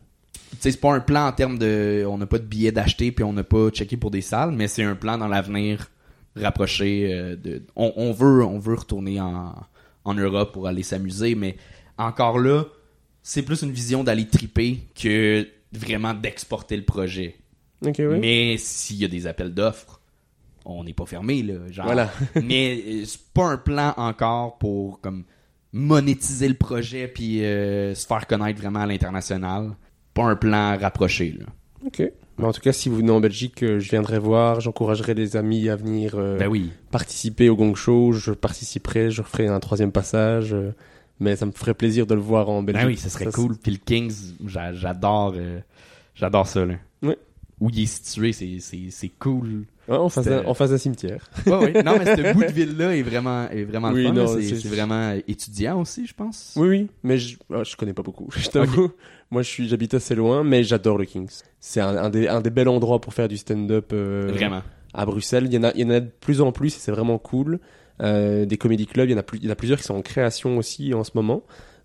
Sais, 0.60 0.70
c'est 0.70 0.80
pas 0.80 0.92
un 0.94 1.00
plan 1.00 1.26
en 1.26 1.32
termes 1.32 1.58
de. 1.58 2.04
On 2.08 2.18
n'a 2.18 2.26
pas 2.26 2.38
de 2.38 2.44
billets 2.44 2.72
d'acheter 2.72 3.10
puis 3.12 3.24
on 3.24 3.32
n'a 3.32 3.44
pas 3.44 3.70
checké 3.70 3.96
pour 3.96 4.10
des 4.10 4.20
salles, 4.20 4.52
mais 4.52 4.68
c'est 4.68 4.82
un 4.84 4.94
plan 4.94 5.18
dans 5.18 5.28
l'avenir 5.28 5.90
rapproché. 6.36 7.12
euh, 7.12 7.36
de, 7.36 7.62
on, 7.74 7.92
on 7.96 8.12
veut, 8.12 8.44
on 8.44 8.58
veut 8.58 8.74
retourner 8.74 9.20
en, 9.20 9.54
en 10.04 10.14
Europe 10.14 10.52
pour 10.52 10.66
aller 10.68 10.82
s'amuser, 10.82 11.34
mais 11.34 11.56
encore 11.98 12.38
là, 12.38 12.64
c'est 13.22 13.42
plus 13.42 13.62
une 13.62 13.72
vision 13.72 14.04
d'aller 14.04 14.28
triper 14.28 14.80
que 14.94 15.46
vraiment 15.72 16.14
d'exporter 16.14 16.76
le 16.76 16.84
projet. 16.84 17.36
Ouais. 17.82 17.92
Mais 18.18 18.56
s'il 18.56 18.96
y 18.96 19.04
a 19.04 19.08
des 19.08 19.26
appels 19.26 19.52
d'offres, 19.52 20.00
on 20.66 20.84
n'est 20.84 20.92
pas 20.92 21.06
fermé 21.06 21.42
là. 21.42 21.54
Genre. 21.70 21.86
Voilà. 21.86 22.10
mais 22.42 22.82
euh, 22.86 23.04
c'est 23.04 23.20
pas 23.32 23.46
un 23.46 23.56
plan 23.56 23.94
encore 23.96 24.58
pour 24.58 25.00
comme 25.00 25.24
monétiser 25.72 26.48
le 26.48 26.54
projet 26.54 27.08
puis 27.08 27.44
euh, 27.44 27.94
se 27.94 28.06
faire 28.06 28.26
connaître 28.26 28.60
vraiment 28.60 28.80
à 28.80 28.86
l'international. 28.86 29.70
Pas 30.14 30.24
un 30.24 30.36
plan 30.36 30.76
rapproché 30.78 31.36
là. 31.38 31.46
Ok. 31.84 32.02
Mais 32.38 32.44
en 32.44 32.52
tout 32.52 32.60
cas, 32.60 32.72
si 32.72 32.88
vous 32.90 32.96
venez 32.96 33.10
en 33.10 33.20
Belgique, 33.20 33.62
euh, 33.62 33.80
je 33.80 33.88
viendrai 33.90 34.18
voir. 34.18 34.60
J'encouragerai 34.60 35.14
les 35.14 35.36
amis 35.36 35.68
à 35.70 35.76
venir 35.76 36.14
euh, 36.16 36.36
Ben 36.38 36.48
oui. 36.48 36.70
participer 36.90 37.48
au 37.48 37.56
Gong 37.56 37.74
Show. 37.74 38.12
Je 38.12 38.32
participerai. 38.32 39.10
Je 39.10 39.22
ferai 39.22 39.46
un 39.46 39.58
troisième 39.60 39.92
passage. 39.92 40.52
euh, 40.52 40.72
mais 41.18 41.34
ça 41.36 41.46
me 41.46 41.52
ferait 41.52 41.72
plaisir 41.72 42.06
de 42.06 42.14
le 42.14 42.20
voir 42.20 42.50
en 42.50 42.62
Belgique. 42.62 42.82
Ben 42.84 42.88
oui, 42.88 42.96
ça 42.98 43.08
serait 43.08 43.26
cool. 43.32 43.56
Puis 43.56 43.72
le 43.72 43.78
Kings, 43.78 44.12
j'a- 44.46 44.74
j'adore 44.74 45.32
euh, 45.36 45.60
j'adore 46.14 46.46
ça 46.46 46.66
là. 46.66 46.74
Ouais. 47.02 47.16
Où 47.60 47.70
il 47.70 47.80
est 47.80 47.86
situé, 47.86 48.32
c'est 48.34 48.58
c'est 48.60 48.90
c'est 48.90 49.08
cool. 49.18 49.64
Ouais, 49.88 49.96
en 49.96 50.08
face 50.08 50.70
d'un 50.70 50.78
cimetière. 50.78 51.28
Ouais, 51.46 51.52
ouais. 51.52 51.82
Non, 51.82 51.96
mais 51.98 52.16
ce 52.16 52.32
bout 52.34 52.42
de 52.44 52.50
ville 52.52 52.76
là 52.76 52.96
est 52.96 53.02
vraiment 53.02 53.48
est 53.50 53.64
vraiment 53.64 53.90
Oui, 53.90 54.02
le 54.10 54.26
fun. 54.26 54.36
c'est 54.40 54.66
vraiment 54.68 55.12
étudiant 55.28 55.80
aussi, 55.80 56.06
je 56.06 56.14
pense. 56.14 56.54
Oui, 56.56 56.68
oui, 56.68 56.86
mais 57.04 57.18
je, 57.18 57.36
ah, 57.54 57.62
je 57.64 57.76
connais 57.76 57.92
pas 57.94 58.02
beaucoup. 58.02 58.28
Je 58.36 58.48
t'avoue. 58.48 58.90
Moi, 59.30 59.42
je 59.42 59.48
suis, 59.48 59.68
j'habite 59.68 59.94
assez 59.94 60.14
loin, 60.14 60.44
mais 60.44 60.62
j'adore 60.64 60.98
le 60.98 61.04
Kings. 61.04 61.30
C'est 61.60 61.80
un, 61.80 61.96
un 61.96 62.10
des, 62.10 62.28
un 62.28 62.40
des 62.40 62.50
bels 62.50 62.68
endroits 62.68 63.00
pour 63.00 63.12
faire 63.14 63.26
du 63.28 63.36
stand-up. 63.36 63.90
euh, 63.92 64.30
Vraiment. 64.32 64.62
À 64.94 65.04
Bruxelles, 65.04 65.44
il 65.46 65.52
y 65.52 65.58
en 65.58 65.64
a, 65.64 65.72
il 65.74 65.80
y 65.80 65.84
en 65.84 65.90
a 65.90 66.00
de 66.00 66.08
plus 66.20 66.40
en 66.40 66.52
plus 66.52 66.74
et 66.76 66.78
c'est 66.78 66.92
vraiment 66.92 67.18
cool. 67.18 67.58
Euh, 68.00 68.44
des 68.44 68.56
comédie 68.56 68.86
clubs, 68.86 69.08
il 69.08 69.12
y 69.12 69.14
en 69.14 69.18
a 69.18 69.22
plus, 69.22 69.38
il 69.38 69.44
y 69.44 69.48
en 69.48 69.52
a 69.52 69.56
plusieurs 69.56 69.78
qui 69.78 69.84
sont 69.84 69.94
en 69.94 70.02
création 70.02 70.58
aussi 70.58 70.94
en 70.94 71.02
ce 71.04 71.10
moment. 71.14 71.42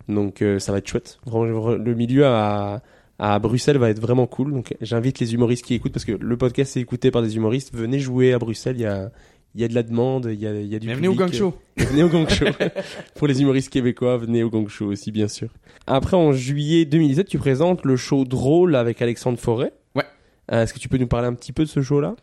Donc, 0.07 0.41
euh, 0.41 0.59
ça 0.59 0.71
va 0.71 0.77
être 0.79 0.87
chouette. 0.87 1.19
Le 1.25 1.93
milieu 1.93 2.25
à, 2.25 2.81
à 3.23 3.37
Bruxelles 3.37 3.77
va 3.77 3.91
être 3.91 3.99
vraiment 3.99 4.25
cool. 4.25 4.51
Donc, 4.51 4.75
j'invite 4.81 5.19
les 5.19 5.35
humoristes 5.35 5.63
qui 5.63 5.75
écoutent 5.75 5.93
parce 5.93 6.05
que 6.05 6.11
le 6.11 6.37
podcast 6.37 6.75
est 6.75 6.81
écouté 6.81 7.11
par 7.11 7.21
des 7.21 7.35
humoristes. 7.35 7.69
Venez 7.71 7.99
jouer 7.99 8.33
à 8.33 8.39
Bruxelles. 8.39 8.77
Il 8.77 8.81
y 8.81 8.85
a, 8.87 9.11
il 9.53 9.61
y 9.61 9.63
a 9.63 9.67
de 9.67 9.75
la 9.75 9.83
demande, 9.83 10.27
il 10.33 10.39
y 10.39 10.47
a, 10.47 10.59
il 10.59 10.65
y 10.65 10.75
a 10.75 10.79
du 10.79 10.87
Mais 10.87 10.95
venez 10.95 11.07
au. 11.07 11.13
Gang 11.13 11.31
Show. 11.31 11.55
Venez 11.77 12.01
au 12.01 12.09
Gong 12.09 12.27
Show. 12.27 12.45
Pour 13.15 13.27
les 13.27 13.39
humoristes 13.39 13.69
québécois, 13.69 14.17
venez 14.17 14.41
au 14.41 14.49
Gong 14.49 14.67
Show 14.67 14.87
aussi, 14.87 15.11
bien 15.11 15.27
sûr. 15.27 15.49
Après, 15.85 16.17
en 16.17 16.33
juillet 16.33 16.85
2017, 16.85 17.27
tu 17.27 17.37
présentes 17.37 17.85
le 17.85 17.95
show 17.95 18.25
Drôle 18.25 18.75
avec 18.75 19.03
Alexandre 19.03 19.37
Forêt. 19.37 19.73
Ouais. 19.93 20.05
Euh, 20.51 20.63
Est-ce 20.63 20.73
que 20.73 20.79
tu 20.79 20.89
peux 20.89 20.97
nous 20.97 21.07
parler 21.07 21.27
un 21.27 21.35
petit 21.35 21.53
peu 21.53 21.63
de 21.63 21.69
ce 21.69 21.83
show-là? 21.83 22.15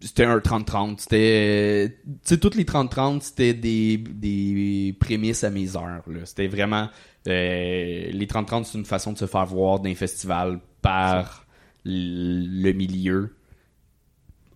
C'était 0.00 0.24
un 0.24 0.38
30-30. 0.38 0.98
C'était. 0.98 1.98
Tu 2.04 2.12
sais, 2.24 2.38
toutes 2.38 2.56
les 2.56 2.64
30-30, 2.64 3.20
c'était 3.20 3.54
des, 3.54 3.96
des 3.96 4.94
prémices 4.98 5.44
à 5.44 5.50
mes 5.50 5.76
heures. 5.76 6.02
C'était 6.24 6.48
vraiment. 6.48 6.88
Euh, 7.26 8.10
les 8.10 8.26
30-30, 8.26 8.64
c'est 8.64 8.78
une 8.78 8.84
façon 8.84 9.12
de 9.12 9.18
se 9.18 9.26
faire 9.26 9.46
voir 9.46 9.80
d'un 9.80 9.94
festival 9.94 10.60
par 10.82 11.46
le 11.84 12.72
milieu. 12.72 13.34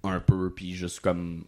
un 0.02 0.20
peu, 0.20 0.50
puis 0.50 0.74
juste 0.74 1.00
comme 1.00 1.44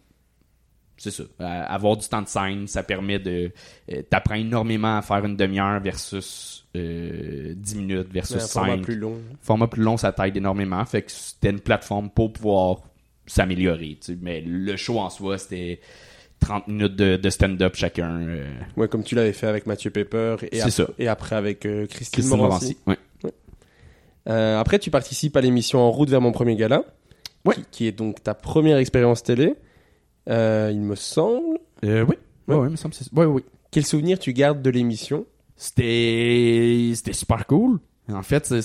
c'est 1.03 1.11
ça. 1.11 1.25
Euh, 1.41 1.65
avoir 1.67 1.97
du 1.97 2.07
temps 2.07 2.23
de 2.23 2.29
scène, 2.29 2.69
ça 2.69 2.85
permet 2.85 3.19
de. 3.19 3.51
Euh, 3.91 4.03
T'apprends 4.09 4.37
énormément 4.37 4.99
à 4.99 5.03
faire 5.03 5.25
une 5.25 5.37
demi-heure 5.37 5.81
versus 5.81 6.65
euh, 6.77 7.55
10 7.57 7.75
minutes 7.75 8.13
versus 8.13 8.37
Un 8.37 8.41
5. 8.41 8.49
format 8.61 8.83
plus 8.83 8.97
long. 8.97 9.21
Format 9.41 9.67
plus 9.67 9.83
long, 9.83 9.97
ça 9.97 10.13
t'aide 10.13 10.37
énormément. 10.37 10.85
Fait 10.85 11.03
que 11.03 11.11
c'était 11.11 11.51
une 11.51 11.61
plateforme 11.61 12.09
pour 12.09 12.33
pouvoir 12.33 12.83
s'améliorer. 13.27 13.99
Mais 14.21 14.43
le 14.43 14.77
show 14.77 15.01
en 15.01 15.11
soi, 15.11 15.39
c'était 15.39 15.81
30 16.43 16.69
minutes 16.69 16.97
de, 16.97 17.17
de 17.17 17.31
stand-up 17.31 17.75
chacun. 17.77 18.21
euh, 18.21 18.51
Ouais, 18.77 18.89
comme 18.89 19.03
tu 19.03 19.15
l'avais 19.15 19.33
fait 19.33 19.47
avec 19.47 19.67
Mathieu 19.67 19.91
Pepper 19.91 20.37
et, 20.53 20.61
ap- 20.61 20.71
ça. 20.71 20.87
et 20.99 21.09
après 21.09 21.37
avec 21.37 21.65
euh, 21.67 21.87
Christine, 21.87 22.23
Christine 22.23 22.37
Morancy. 22.37 22.77
Morancy. 22.87 23.01
Ouais. 23.25 23.33
Euh, 24.29 24.59
après, 24.61 24.79
tu 24.79 24.91
participes 24.91 25.37
à 25.37 25.41
l'émission 25.41 25.81
En 25.81 25.91
route 25.91 26.09
vers 26.09 26.21
mon 26.21 26.33
premier 26.33 26.55
gala, 26.57 26.85
Ouais. 27.45 27.55
qui, 27.57 27.63
qui 27.71 27.87
est 27.89 27.93
donc 27.93 28.23
ta 28.23 28.35
première 28.35 28.77
expérience 28.77 29.23
télé. 29.23 29.55
Euh, 30.29 30.71
il 30.73 30.81
me 30.81 30.95
semble. 30.95 31.59
Euh, 31.85 32.05
oui. 32.09 32.15
Ouais. 32.47 32.67
Il 32.69 32.71
me 32.71 32.77
semble 32.77 32.95
ouais, 33.15 33.25
ouais. 33.25 33.43
Quel 33.73 33.85
souvenir 33.85 34.19
tu 34.19 34.33
gardes 34.33 34.63
de 34.63 34.71
l'émission? 34.71 35.27
C'était 35.57 36.93
c'était 36.95 37.13
super 37.13 37.47
cool. 37.47 37.79
En 38.13 38.23
fait, 38.23 38.47
c'est 38.47 38.63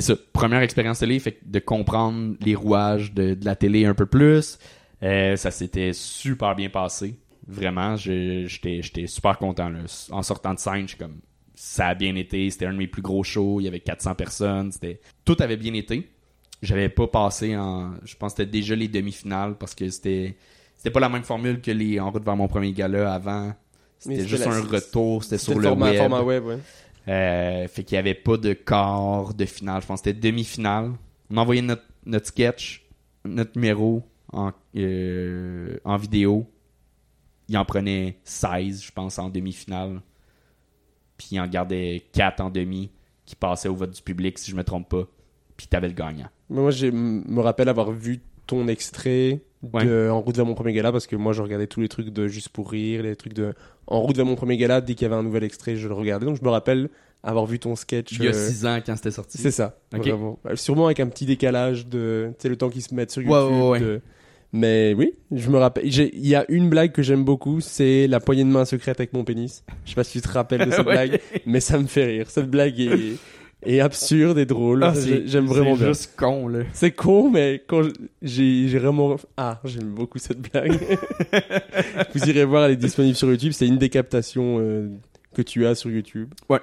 ça 0.00 0.14
première 0.32 0.60
expérience 0.62 1.00
télé, 1.00 1.18
fait 1.18 1.38
de 1.44 1.58
comprendre 1.58 2.34
les 2.40 2.54
rouages 2.54 3.12
de, 3.12 3.34
de 3.34 3.44
la 3.44 3.56
télé 3.56 3.84
un 3.84 3.94
peu 3.94 4.06
plus. 4.06 4.58
Euh, 5.02 5.36
ça 5.36 5.50
s'était 5.50 5.92
super 5.92 6.54
bien 6.54 6.68
passé. 6.68 7.18
Vraiment, 7.46 7.96
j'étais 7.96 8.82
super 9.06 9.38
content 9.38 9.68
là. 9.70 9.80
En 10.10 10.22
sortant 10.22 10.54
de 10.54 10.58
scène, 10.58 10.82
je 10.82 10.88
suis 10.88 10.98
comme 10.98 11.20
ça 11.54 11.88
a 11.88 11.94
bien 11.94 12.14
été, 12.16 12.48
c'était 12.50 12.66
un 12.66 12.72
de 12.72 12.78
mes 12.78 12.86
plus 12.86 13.02
gros 13.02 13.22
shows, 13.22 13.60
il 13.60 13.64
y 13.64 13.68
avait 13.68 13.80
400 13.80 14.14
personnes, 14.14 14.72
c'était 14.72 15.00
tout 15.24 15.36
avait 15.40 15.56
bien 15.58 15.74
été. 15.74 16.10
J'avais 16.62 16.88
pas 16.88 17.06
passé 17.06 17.56
en 17.56 17.94
je 18.04 18.14
pense 18.16 18.32
que 18.34 18.42
c'était 18.42 18.50
déjà 18.50 18.74
les 18.74 18.88
demi-finales 18.88 19.56
parce 19.58 19.74
que 19.74 19.88
c'était 19.90 20.36
c'était 20.76 20.90
pas 20.90 21.00
la 21.00 21.08
même 21.08 21.22
formule 21.24 21.60
que 21.60 21.70
les 21.70 21.98
en 22.00 22.10
route 22.10 22.24
vers 22.24 22.36
mon 22.36 22.48
premier 22.48 22.72
gala 22.72 23.12
avant. 23.12 23.52
C'était 23.98 24.26
juste 24.26 24.46
la- 24.46 24.54
un 24.54 24.62
retour, 24.62 25.24
c'était 25.24 25.38
sur 25.38 25.54
le 25.54 25.60
le, 25.60 25.68
format, 25.68 25.90
web. 25.90 25.98
format 25.98 26.22
web, 26.22 26.44
ouais. 26.46 26.58
Euh, 27.08 27.68
fait 27.68 27.82
qu'il 27.84 27.96
y 27.96 27.98
avait 27.98 28.14
pas 28.14 28.36
de 28.36 28.52
quart 28.52 29.34
de 29.34 29.44
finale. 29.44 29.82
Je 29.82 29.86
pense 29.86 30.00
que 30.02 30.10
c'était 30.10 30.20
demi-finale. 30.20 30.92
On 31.30 31.36
envoyait 31.38 31.62
notre, 31.62 31.84
notre 32.06 32.26
sketch, 32.26 32.86
notre 33.24 33.52
numéro 33.58 34.02
en, 34.32 34.52
euh, 34.76 35.76
en 35.84 35.96
vidéo. 35.96 36.46
Il 37.48 37.56
en 37.58 37.64
prenait 37.64 38.18
16, 38.24 38.82
je 38.82 38.92
pense, 38.92 39.18
en 39.18 39.28
demi-finale. 39.28 40.00
Puis 41.16 41.28
il 41.32 41.40
en 41.40 41.46
gardait 41.46 42.04
4 42.12 42.40
en 42.40 42.50
demi 42.50 42.90
qui 43.26 43.36
passaient 43.36 43.68
au 43.68 43.74
vote 43.74 43.90
du 43.90 44.02
public, 44.02 44.38
si 44.38 44.50
je 44.50 44.56
me 44.56 44.64
trompe 44.64 44.88
pas. 44.88 45.06
Puis 45.56 45.66
t'avais 45.66 45.88
le 45.88 45.94
gagnant. 45.94 46.28
Mais 46.48 46.60
Moi, 46.60 46.70
je 46.70 46.86
me 46.86 47.40
rappelle 47.40 47.68
avoir 47.68 47.90
vu 47.92 48.20
ton 48.46 48.66
extrait 48.68 49.40
de 49.62 50.08
En 50.08 50.20
route 50.22 50.36
vers 50.36 50.46
mon 50.46 50.54
premier 50.54 50.72
gala 50.72 50.90
parce 50.90 51.06
que 51.06 51.16
moi, 51.16 51.32
je 51.34 51.42
regardais 51.42 51.66
tous 51.66 51.80
les 51.82 51.88
trucs 51.88 52.08
de 52.08 52.26
Juste 52.28 52.48
pour 52.48 52.70
rire, 52.70 53.02
les 53.02 53.14
trucs 53.14 53.34
de 53.34 53.52
En 53.86 54.00
route 54.00 54.16
vers 54.16 54.24
mon 54.24 54.36
premier 54.36 54.56
gala. 54.56 54.80
Dès 54.80 54.94
qu'il 54.94 55.02
y 55.02 55.06
avait 55.06 55.16
un 55.20 55.22
nouvel 55.22 55.44
extrait, 55.44 55.76
je 55.76 55.86
le 55.88 55.94
regardais. 55.94 56.24
Donc, 56.26 56.36
je 56.38 56.42
me 56.44 56.48
rappelle 56.48 56.88
avoir 57.22 57.44
vu 57.44 57.58
ton 57.58 57.76
sketch. 57.76 58.12
Il 58.12 58.24
y 58.24 58.28
a 58.28 58.30
euh, 58.30 58.48
6 58.48 58.64
ans 58.66 58.78
quand 58.84 58.96
c'était 58.96 59.10
sorti. 59.10 59.36
C'est 59.38 59.50
ça, 59.50 59.76
vraiment. 59.92 60.38
Euh, 60.46 60.56
Sûrement 60.56 60.86
avec 60.86 61.00
un 61.00 61.08
petit 61.08 61.26
décalage 61.26 61.86
de, 61.86 62.30
tu 62.38 62.42
sais, 62.44 62.48
le 62.48 62.56
temps 62.56 62.70
qu'ils 62.70 62.80
se 62.82 62.94
mettent 62.94 63.10
sur 63.10 63.20
Ouais, 63.22 63.28
YouTube. 63.28 63.54
ouais, 63.62 63.68
ouais. 63.68 63.80
de- 63.80 64.00
Mais 64.52 64.94
oui, 64.98 65.12
je 65.30 65.48
me 65.48 65.58
rappelle. 65.58 65.86
Il 65.86 66.26
y 66.26 66.34
a 66.34 66.44
une 66.48 66.68
blague 66.68 66.90
que 66.92 67.02
j'aime 67.02 67.24
beaucoup, 67.24 67.60
c'est 67.60 68.06
la 68.08 68.18
poignée 68.18 68.42
de 68.44 68.48
main 68.48 68.64
secrète 68.64 68.98
avec 68.98 69.12
mon 69.12 69.22
pénis. 69.24 69.64
Je 69.84 69.90
sais 69.90 69.94
pas 69.94 70.02
si 70.04 70.20
tu 70.20 70.26
te 70.26 70.32
rappelles 70.32 70.66
de 70.66 70.70
cette 70.72 70.80
Ouais. 70.86 70.92
blague, 71.08 71.20
mais 71.46 71.60
ça 71.60 71.78
me 71.78 71.86
fait 71.86 72.04
rire. 72.06 72.30
Cette 72.30 72.50
blague 72.50 72.80
est, 72.80 73.14
est 73.64 73.78
absurde 73.80 74.38
et 74.38 74.46
drôle. 74.46 74.82
Ah, 74.82 74.92
J'ai- 74.92 75.22
J'aime 75.28 75.46
vraiment 75.46 75.74
C'est 75.76 75.84
bien. 75.84 75.88
juste 75.92 76.14
con, 76.16 76.48
là. 76.48 76.60
C'est 76.72 76.90
con, 76.90 77.30
mais 77.30 77.62
quand 77.66 77.82
j'ai 78.22 78.66
vraiment. 78.76 79.16
Ah, 79.36 79.60
j'aime 79.64 79.90
beaucoup 79.94 80.18
cette 80.18 80.40
blague. 80.40 80.72
Vous 82.14 82.28
irez 82.28 82.44
voir, 82.44 82.64
elle 82.64 82.72
est 82.72 82.76
disponible 82.76 83.14
sur 83.14 83.28
YouTube. 83.30 83.52
C'est 83.52 83.66
une 83.68 83.78
des 83.78 83.88
captations 83.88 84.58
euh, 84.60 84.88
que 85.34 85.42
tu 85.42 85.64
as 85.66 85.74
sur 85.76 85.90
YouTube. 85.90 86.28
Ouais. 86.48 86.58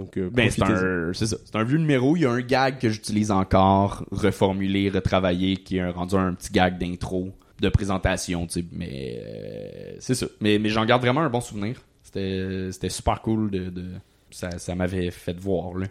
Donc, 0.00 0.16
euh, 0.16 0.30
Ben, 0.32 0.50
c'est 0.50 0.62
un, 0.62 1.12
c'est 1.12 1.26
ça. 1.26 1.36
C'est 1.44 1.56
un 1.56 1.64
vieux 1.64 1.78
numéro. 1.78 2.16
Il 2.16 2.20
y 2.22 2.26
a 2.26 2.30
un 2.30 2.40
gag 2.40 2.78
que 2.78 2.88
j'utilise 2.88 3.30
encore, 3.30 4.04
reformulé, 4.10 4.88
retravaillé, 4.90 5.56
qui 5.58 5.76
est 5.76 5.80
un- 5.80 5.90
rendu 5.92 6.14
un 6.16 6.34
petit 6.34 6.52
gag 6.52 6.78
d'intro, 6.78 7.30
de 7.60 7.68
présentation, 7.68 8.46
tu 8.46 8.60
sais. 8.60 8.64
Mais, 8.72 9.20
euh, 9.24 9.96
c'est 9.98 10.14
ça. 10.14 10.26
Mais, 10.40 10.58
mais 10.58 10.68
j'en 10.70 10.84
garde 10.84 11.02
vraiment 11.02 11.20
un 11.20 11.30
bon 11.30 11.40
souvenir. 11.40 11.82
C'était, 12.02 12.68
c'était 12.72 12.88
super 12.88 13.20
cool 13.22 13.50
de, 13.50 13.68
de- 13.70 13.90
ça, 14.30 14.50
ça 14.58 14.74
m'avait 14.74 15.10
fait 15.10 15.38
voir, 15.38 15.74
là. 15.74 15.86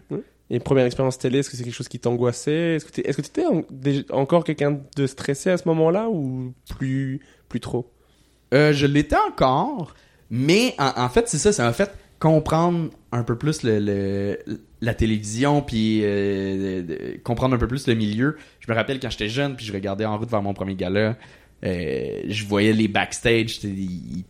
Et 0.52 0.58
première 0.58 0.84
expérience 0.84 1.16
télé, 1.16 1.38
est-ce 1.38 1.48
que 1.50 1.56
c'est 1.56 1.62
quelque 1.62 1.72
chose 1.74 1.88
qui 1.88 2.00
t'angoissait? 2.00 2.74
Est-ce 2.74 2.84
que 2.84 2.90
tu 2.90 3.00
est-ce 3.02 3.16
que 3.18 3.22
étais 3.26 4.12
encore 4.12 4.42
quelqu'un 4.42 4.80
de 4.96 5.06
stressé 5.06 5.50
à 5.50 5.56
ce 5.56 5.68
moment-là 5.68 6.08
ou 6.08 6.52
plus, 6.76 7.20
plus 7.48 7.60
trop? 7.60 7.88
Euh, 8.52 8.72
je 8.72 8.86
l'étais 8.86 9.14
encore, 9.28 9.94
mais 10.28 10.74
en, 10.78 10.90
en 11.04 11.08
fait, 11.08 11.28
c'est 11.28 11.38
ça, 11.38 11.52
ça 11.52 11.62
m'a 11.62 11.72
fait 11.72 11.92
comprendre 12.20 12.90
un 13.12 13.24
peu 13.24 13.36
plus 13.36 13.62
le, 13.64 14.38
la 14.80 14.94
télévision, 14.94 15.62
puis 15.62 16.02
euh, 16.04 17.16
comprendre 17.24 17.56
un 17.56 17.58
peu 17.58 17.66
plus 17.66 17.88
le 17.88 17.94
milieu. 17.94 18.36
Je 18.60 18.70
me 18.70 18.76
rappelle 18.76 19.00
quand 19.00 19.10
j'étais 19.10 19.30
jeune, 19.30 19.56
puis 19.56 19.66
je 19.66 19.72
regardais 19.72 20.04
en 20.04 20.16
route 20.18 20.30
vers 20.30 20.42
mon 20.42 20.54
premier 20.54 20.76
gala, 20.76 21.16
euh, 21.64 22.20
je 22.28 22.44
voyais 22.44 22.74
les 22.74 22.88
backstage, 22.88 23.60
ils, 23.64 24.24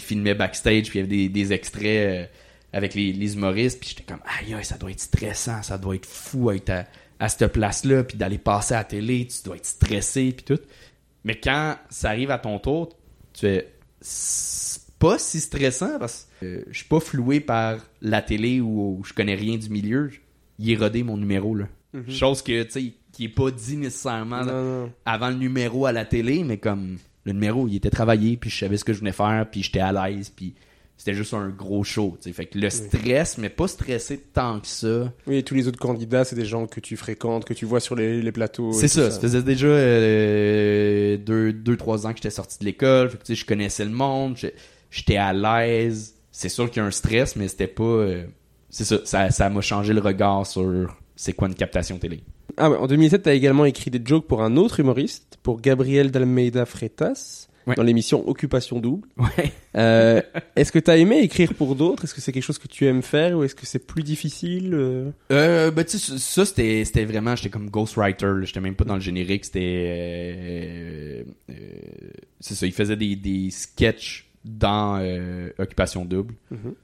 filmaient 0.00 0.34
backstage, 0.34 0.90
puis 0.90 0.98
il 0.98 1.02
y 1.02 1.04
avait 1.04 1.16
des, 1.16 1.28
des 1.28 1.52
extraits 1.52 1.84
euh, 1.84 2.26
avec 2.72 2.94
les, 2.94 3.34
humoristes, 3.34 3.80
puis 3.80 3.90
j'étais 3.90 4.02
comme, 4.02 4.22
aïe, 4.26 4.56
ça 4.64 4.76
doit 4.76 4.90
être 4.90 5.00
stressant, 5.00 5.62
ça 5.62 5.78
doit 5.78 5.94
être 5.94 6.06
fou 6.06 6.50
être 6.50 6.70
à, 6.70 6.86
à 7.20 7.28
cette 7.28 7.52
place-là, 7.52 8.02
puis 8.02 8.18
d'aller 8.18 8.38
passer 8.38 8.74
à 8.74 8.78
la 8.78 8.84
télé, 8.84 9.28
tu 9.28 9.44
dois 9.44 9.56
être 9.56 9.66
stressé, 9.66 10.32
puis 10.32 10.44
tout. 10.44 10.62
Mais 11.24 11.36
quand 11.36 11.76
ça 11.88 12.08
arrive 12.08 12.32
à 12.32 12.38
ton 12.38 12.58
tour, 12.58 12.96
tu 13.32 13.62
c'est 14.00 14.82
pas 14.98 15.18
si 15.18 15.40
stressant 15.40 16.00
parce 16.00 16.24
que 16.24 16.31
euh, 16.42 16.62
je 16.70 16.78
suis 16.78 16.88
pas 16.88 17.00
floué 17.00 17.40
par 17.40 17.78
la 18.00 18.22
télé 18.22 18.60
où 18.60 19.02
je 19.04 19.12
connais 19.12 19.34
rien 19.34 19.56
du 19.56 19.68
milieu. 19.70 20.10
Il 20.58 20.70
est 20.70 20.76
rodé 20.76 21.02
mon 21.02 21.16
numéro 21.16 21.54
là. 21.54 21.66
Chose 22.08 22.42
que 22.42 22.62
tu 22.62 22.70
sais 22.70 22.92
qui 23.12 23.24
est 23.24 23.28
pas 23.28 23.50
dit 23.50 23.76
nécessairement 23.76 24.44
Non, 24.44 24.62
non. 24.84 24.92
avant 25.04 25.28
le 25.28 25.34
numéro 25.36 25.84
à 25.84 25.92
la 25.92 26.04
télé, 26.06 26.42
mais 26.44 26.56
comme 26.56 26.96
le 27.24 27.32
numéro 27.32 27.68
il 27.68 27.76
était 27.76 27.90
travaillé 27.90 28.36
puis 28.36 28.48
je 28.50 28.58
savais 28.58 28.76
ce 28.78 28.84
que 28.84 28.92
je 28.92 29.00
venais 29.00 29.12
faire 29.12 29.46
puis 29.50 29.62
j'étais 29.62 29.80
à 29.80 29.92
l'aise 29.92 30.30
puis 30.34 30.54
c'était 30.96 31.14
juste 31.14 31.34
un 31.34 31.48
gros 31.48 31.82
show. 31.82 32.16
tu 32.20 32.28
sais. 32.28 32.32
Fait 32.32 32.46
que 32.46 32.56
le 32.58 32.70
stress, 32.70 33.36
mais 33.36 33.48
pas 33.48 33.66
stressé 33.66 34.18
tant 34.18 34.60
que 34.60 34.68
ça. 34.68 35.12
Oui, 35.26 35.38
et 35.38 35.42
tous 35.42 35.54
les 35.54 35.66
autres 35.66 35.78
candidats, 35.80 36.24
c'est 36.24 36.36
des 36.36 36.44
gens 36.44 36.66
que 36.68 36.78
tu 36.78 36.96
fréquentes, 36.96 37.44
que 37.44 37.54
tu 37.54 37.64
vois 37.64 37.80
sur 37.80 37.96
les, 37.96 38.22
les 38.22 38.30
plateaux. 38.32 38.72
C'est 38.72 38.86
ça, 38.86 39.10
ça 39.10 39.18
faisait 39.18 39.42
déjà 39.42 39.66
euh, 39.66 41.16
deux, 41.16 41.52
deux, 41.52 41.76
trois 41.76 42.06
ans 42.06 42.10
que 42.10 42.18
j'étais 42.18 42.30
sorti 42.30 42.58
de 42.60 42.64
l'école. 42.64 43.10
Je 43.28 43.44
connaissais 43.44 43.84
le 43.84 43.90
monde, 43.90 44.36
j'étais 44.90 45.16
à 45.16 45.32
l'aise. 45.32 46.14
C'est 46.32 46.48
sûr 46.48 46.68
qu'il 46.70 46.80
y 46.80 46.84
a 46.84 46.86
un 46.88 46.90
stress, 46.90 47.36
mais 47.36 47.46
c'était 47.48 47.66
pas. 47.68 47.82
euh, 47.84 48.24
c'est 48.70 48.84
ça, 48.84 48.96
ça, 49.04 49.30
ça 49.30 49.48
m'a 49.50 49.60
changé 49.60 49.92
le 49.92 50.00
regard 50.00 50.46
sur 50.46 50.96
c'est 51.14 51.34
quoi 51.34 51.46
une 51.48 51.54
captation 51.54 51.98
télé. 51.98 52.22
Ah 52.56 52.70
ouais, 52.70 52.76
en 52.76 52.86
2007, 52.86 53.22
tu 53.22 53.28
as 53.28 53.34
également 53.34 53.64
écrit 53.66 53.90
des 53.90 54.00
jokes 54.04 54.26
pour 54.26 54.42
un 54.42 54.56
autre 54.56 54.80
humoriste, 54.80 55.38
pour 55.42 55.60
Gabriel 55.60 56.10
d'Almeida 56.10 56.66
Freitas, 56.66 57.48
Ouais. 57.64 57.76
dans 57.76 57.84
l'émission 57.84 58.28
Occupation 58.28 58.80
Double. 58.80 59.06
Ouais. 59.16 59.52
Euh, 59.76 60.20
est-ce 60.56 60.72
que 60.72 60.80
tu 60.80 60.90
as 60.90 60.96
aimé 60.96 61.20
écrire 61.20 61.54
pour 61.54 61.76
d'autres? 61.76 62.02
Est-ce 62.04 62.12
que 62.14 62.20
c'est 62.20 62.32
quelque 62.32 62.42
chose 62.42 62.58
que 62.58 62.66
tu 62.66 62.86
aimes 62.86 63.02
faire 63.02 63.38
ou 63.38 63.44
est-ce 63.44 63.54
que 63.54 63.66
c'est 63.66 63.86
plus 63.86 64.02
difficile 64.02 64.70
euh? 64.74 65.70
Ben, 65.70 65.84
tu 65.84 65.96
sais, 65.96 66.18
ça, 66.18 66.44
c'était, 66.44 66.84
c'était 66.84 67.04
vraiment, 67.04 67.36
j'étais 67.36 67.50
comme 67.50 67.70
ghostwriter, 67.70 68.32
j'étais 68.42 68.58
même 68.60 68.74
pas 68.74 68.82
dans 68.84 68.96
le 68.96 69.00
générique, 69.00 69.44
c'était, 69.44 69.94
euh, 69.96 71.22
c'est 72.40 72.54
ça, 72.54 72.66
il 72.66 72.72
faisait 72.72 72.96
des, 72.96 73.14
des 73.14 73.50
sketchs 73.50 74.28
dans 74.44 74.98
euh, 75.00 75.50
Occupation 75.58 76.04
Double, 76.04 76.34
Mhm. 76.50 76.74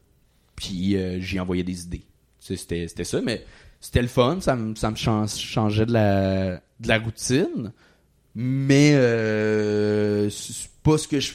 puis 0.56 0.96
euh, 0.96 1.20
j'y 1.20 1.38
envoyais 1.40 1.64
des 1.64 1.82
idées. 1.84 2.04
Tu 2.40 2.56
sais, 2.56 2.86
c'était, 2.86 3.04
ça, 3.04 3.20
mais 3.20 3.44
c'était 3.80 4.02
le 4.02 4.08
fun, 4.08 4.38
ça 4.40 4.54
me, 4.56 4.74
ça 4.74 4.90
me 4.90 4.96
chan- 4.96 5.26
changeait 5.26 5.86
de 5.86 5.92
la, 5.92 6.56
de 6.80 6.88
la 6.88 6.98
routine, 6.98 7.72
mais 8.34 8.92
euh, 8.94 10.30
c'est 10.30 10.70
pas 10.82 10.98
ce 10.98 11.08
que 11.08 11.20
je... 11.20 11.32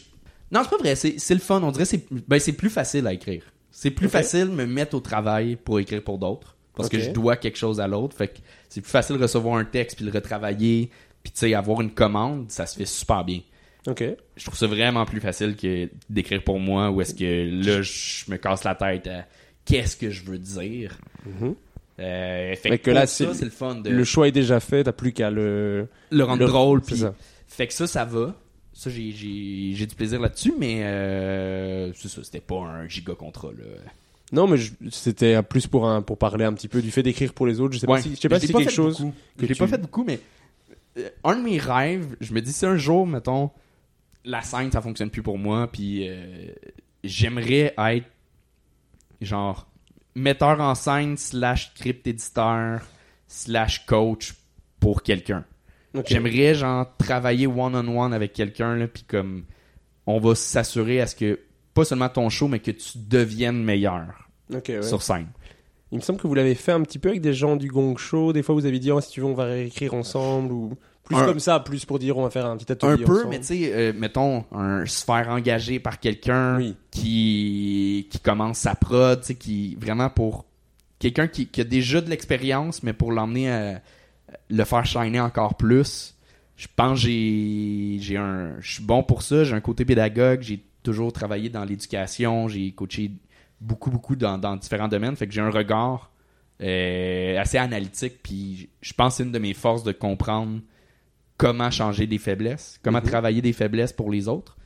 Non, 0.51 0.61
c'est 0.63 0.69
pas 0.69 0.77
vrai, 0.77 0.95
c'est, 0.95 1.33
le 1.33 1.39
fun, 1.39 1.61
on 1.63 1.71
dirait 1.71 1.83
que 1.85 1.89
c'est, 1.89 2.05
ben, 2.27 2.39
c'est 2.39 2.53
plus 2.53 2.69
facile 2.69 3.07
à 3.07 3.13
écrire. 3.13 3.43
C'est 3.71 3.89
plus 3.91 4.07
facile 4.07 4.45
de 4.45 4.53
me 4.55 4.65
mettre 4.67 4.95
au 4.95 4.99
travail 4.99 5.55
pour 5.55 5.79
écrire 5.79 6.03
pour 6.03 6.19
d'autres. 6.19 6.55
Parce 6.75 6.89
que 6.89 6.99
je 6.99 7.11
dois 7.11 7.35
quelque 7.37 7.57
chose 7.57 7.79
à 7.79 7.87
l'autre. 7.87 8.15
Fait 8.15 8.27
que 8.27 8.37
c'est 8.69 8.81
plus 8.81 8.89
facile 8.89 9.17
de 9.17 9.21
recevoir 9.21 9.57
un 9.57 9.65
texte 9.65 9.97
puis 9.97 10.05
le 10.05 10.11
retravailler. 10.11 10.89
Puis 11.23 11.31
tu 11.33 11.39
sais, 11.39 11.53
avoir 11.55 11.81
une 11.81 11.91
commande, 11.91 12.49
ça 12.51 12.65
se 12.67 12.75
fait 12.75 12.85
super 12.85 13.23
bien. 13.23 13.41
Ok. 13.87 14.03
Je 14.37 14.43
trouve 14.45 14.57
ça 14.57 14.67
vraiment 14.67 15.05
plus 15.05 15.19
facile 15.19 15.55
que 15.55 15.89
d'écrire 16.09 16.43
pour 16.43 16.59
moi 16.59 16.89
où 16.89 17.01
est-ce 17.01 17.13
que 17.13 17.49
là, 17.65 17.81
je 17.81 18.31
me 18.31 18.37
casse 18.37 18.63
la 18.63 18.75
tête 18.75 19.07
à 19.07 19.25
qu'est-ce 19.65 19.97
que 19.97 20.09
je 20.09 20.23
veux 20.23 20.37
dire. 20.37 20.97
Mhm. 21.25 21.55
Euh, 21.99 22.55
fait 22.55 22.69
Fait 22.69 22.79
que, 22.79 22.91
là, 22.91 23.05
c'est- 23.05 23.25
le 23.43 23.49
fun 23.49 23.75
de 23.75 23.89
Le 23.89 24.03
choix 24.03 24.27
est 24.27 24.31
déjà 24.31 24.59
fait, 24.59 24.83
t'as 24.85 24.91
plus 24.93 25.11
qu'à 25.13 25.29
le... 25.29 25.87
le 26.11 26.23
rendre 26.23 26.39
le- 26.41 26.47
drôle. 26.47 26.81
Puis 26.81 26.97
ça. 26.97 27.13
fait 27.47 27.67
que 27.67 27.73
ça, 27.73 27.85
ça 27.87 28.05
va. 28.05 28.35
Ça, 28.75 28.89
j'ai, 28.89 29.11
du 29.11 29.95
plaisir 29.95 30.19
là-dessus, 30.19 30.53
mais 30.57 30.81
euh, 30.83 31.91
c'est 31.93 32.07
ça, 32.07 32.23
c'était 32.23 32.39
pas 32.39 32.55
un 32.61 32.87
giga 32.87 33.13
contrat. 33.13 33.49
Là. 33.51 33.65
Non, 34.31 34.47
mais 34.47 34.57
c'était 34.89 35.43
plus 35.43 35.67
pour, 35.67 35.87
un, 35.87 36.01
pour 36.01 36.17
parler 36.17 36.43
un 36.45 36.53
petit 36.53 36.67
peu 36.67 36.81
du 36.81 36.89
fait 36.89 37.03
d'écrire 37.03 37.33
pour 37.33 37.45
les 37.45 37.59
autres. 37.59 37.75
Je 37.75 37.79
sais 37.79 37.85
pas 37.85 38.01
si, 38.01 38.15
je 38.15 38.19
sais 38.21 38.29
pas 38.29 38.37
Je 38.37 38.41
si 38.41 38.47
c'est 38.47 38.53
quelque 38.53 38.71
chose... 38.71 38.97
beaucoup. 38.99 39.11
que 39.37 39.43
Je 39.43 39.47
l'ai 39.47 39.53
tu- 39.53 39.59
pas 39.59 39.67
fait 39.67 39.77
beaucoup, 39.77 40.03
mais 40.03 40.19
euh, 40.97 41.09
un 41.23 41.35
de 41.35 41.43
mes 41.43 41.59
rêves, 41.59 42.15
je 42.19 42.33
me 42.33 42.41
dis 42.41 42.51
si 42.51 42.65
un 42.65 42.75
jour, 42.77 43.05
mettons, 43.05 43.51
la 44.25 44.41
scène 44.41 44.71
ça 44.71 44.81
fonctionne 44.81 45.09
plus 45.09 45.23
pour 45.23 45.37
moi, 45.37 45.71
puis 45.71 46.07
euh, 46.07 46.47
j'aimerais 47.03 47.73
être 47.77 48.07
genre 49.21 49.67
metteur 50.15 50.59
en 50.59 50.75
scène 50.75 51.17
slash 51.17 51.71
script 51.75 52.07
éditeur 52.07 52.81
slash 53.27 53.85
coach 53.85 54.33
pour 54.79 55.01
quelqu'un. 55.03 55.45
J'aimerais 56.07 56.55
genre 56.55 56.87
travailler 56.97 57.45
one 57.47 57.75
on 57.75 58.01
one 58.03 58.13
avec 58.13 58.33
quelqu'un 58.33 58.75
là, 58.75 58.87
puis 58.87 59.03
comme 59.03 59.45
on 60.05 60.19
va 60.19 60.35
s'assurer 60.35 61.01
à 61.01 61.07
ce 61.07 61.15
que 61.15 61.39
pas 61.73 61.85
seulement 61.85 62.09
ton 62.09 62.29
show, 62.29 62.47
mais 62.47 62.59
que 62.59 62.71
tu 62.71 62.97
deviennes 62.97 63.63
meilleur 63.63 64.29
ouais. 64.49 64.81
sur 64.81 65.01
scène. 65.01 65.27
Il 65.93 65.97
me 65.97 66.01
semble 66.01 66.19
que 66.19 66.27
vous 66.27 66.33
l'avez 66.33 66.55
fait 66.55 66.71
un 66.71 66.81
petit 66.81 66.97
peu 66.99 67.09
avec 67.09 67.21
des 67.21 67.33
gens 67.33 67.55
du 67.55 67.67
Gong 67.69 67.95
Show. 67.97 68.33
Des 68.33 68.41
fois, 68.43 68.55
vous 68.55 68.65
avez 68.65 68.79
dit, 68.79 68.91
oh, 68.91 68.99
si 68.99 69.11
tu 69.11 69.21
veux, 69.21 69.27
on 69.27 69.33
va 69.35 69.45
réécrire 69.45 69.93
ensemble 69.93 70.51
ou 70.51 70.73
plus 71.03 71.15
Un- 71.15 71.25
comme 71.25 71.39
ça, 71.39 71.59
plus 71.59 71.85
pour 71.85 71.99
dire, 71.99 72.17
on 72.17 72.23
va 72.23 72.29
faire 72.31 72.45
un 72.47 72.57
petit 72.57 72.65
Un 72.69 72.73
atelier 72.73 73.05
peu, 73.05 73.13
ensemble. 73.19 73.29
mais 73.29 73.39
tu 73.39 73.45
sais, 73.45 73.71
euh, 73.73 73.93
mettons, 73.95 74.43
un, 74.53 74.85
se 74.85 75.05
faire 75.05 75.29
engager 75.29 75.79
par 75.79 75.99
quelqu'un 75.99 76.57
Oui. 76.57 76.75
qui, 76.91 78.07
qui 78.09 78.19
commence 78.19 78.57
sa 78.59 78.73
prod, 78.75 79.19
tu 79.21 79.27
sais, 79.27 79.35
qui 79.35 79.75
vraiment 79.79 80.09
pour 80.09 80.45
quelqu'un 80.99 81.27
qui, 81.27 81.47
qui 81.47 81.61
a 81.61 81.63
déjà 81.65 82.01
de 82.01 82.09
l'expérience, 82.09 82.81
mais 82.83 82.93
pour 82.93 83.11
l'emmener 83.11 83.51
à 83.51 83.81
le 84.49 84.63
faire 84.65 84.85
shiner 84.85 85.19
encore 85.19 85.55
plus. 85.55 86.15
Je 86.55 86.67
pense 86.75 87.01
que 87.01 87.07
j'ai 87.07 87.97
j'ai 87.99 88.15
un 88.17 88.53
je 88.61 88.75
suis 88.75 88.83
bon 88.83 89.03
pour 89.03 89.21
ça, 89.23 89.43
j'ai 89.43 89.53
un 89.53 89.59
côté 89.61 89.85
pédagogue, 89.85 90.41
j'ai 90.41 90.63
toujours 90.83 91.11
travaillé 91.11 91.49
dans 91.49 91.65
l'éducation, 91.65 92.47
j'ai 92.47 92.71
coaché 92.71 93.11
beaucoup 93.63 93.89
beaucoup 93.89 94.15
dans, 94.15 94.37
dans 94.37 94.55
différents 94.55 94.87
domaines, 94.87 95.15
fait 95.15 95.27
que 95.27 95.33
j'ai 95.33 95.41
un 95.41 95.49
regard 95.49 96.11
euh, 96.61 97.39
assez 97.39 97.57
analytique 97.57 98.21
puis 98.21 98.69
je 98.81 98.93
pense 98.93 99.13
que 99.13 99.17
c'est 99.17 99.23
une 99.23 99.31
de 99.31 99.39
mes 99.39 99.53
forces 99.53 99.83
de 99.83 99.91
comprendre 99.91 100.59
comment 101.37 101.71
changer 101.71 102.05
des 102.07 102.19
faiblesses, 102.19 102.79
comment 102.83 102.99
Mhm. 103.01 103.05
travailler 103.09 103.41
des 103.41 103.53
faiblesses 103.53 103.91
pour 103.93 104.11
les 104.11 104.27
autres. 104.27 104.57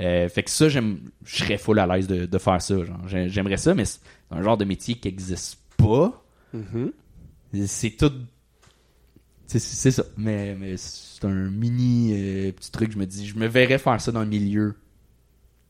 Euh, 0.00 0.28
fait 0.28 0.42
que 0.42 0.50
ça, 0.50 0.68
je 0.68 0.80
serais 1.24 1.56
full 1.58 1.78
à 1.78 1.86
l'aise 1.86 2.06
de, 2.06 2.26
de 2.26 2.38
faire 2.38 2.60
ça. 2.60 2.74
J'aimerais 3.06 3.56
ça, 3.56 3.74
mais 3.74 3.84
c'est 3.84 4.00
un 4.30 4.42
genre 4.42 4.56
de 4.56 4.64
métier 4.64 4.94
qui 4.96 5.08
existe 5.08 5.58
pas. 5.76 6.22
Mhm. 6.52 6.92
C'est 7.66 7.90
tout. 7.96 8.12
C'est 9.46 9.58
c'est 9.58 9.90
ça. 9.92 10.02
Mais, 10.16 10.54
mais 10.58 10.76
c'est 10.76 11.24
un 11.24 11.48
mini 11.50 12.12
euh, 12.14 12.52
petit 12.52 12.70
truc. 12.72 12.92
Je 12.92 12.98
me 12.98 13.06
dis, 13.06 13.26
je 13.26 13.36
me 13.38 13.46
verrais 13.46 13.78
faire 13.78 13.98
ça 14.00 14.12
dans 14.12 14.20
le 14.20 14.26
milieu. 14.26 14.74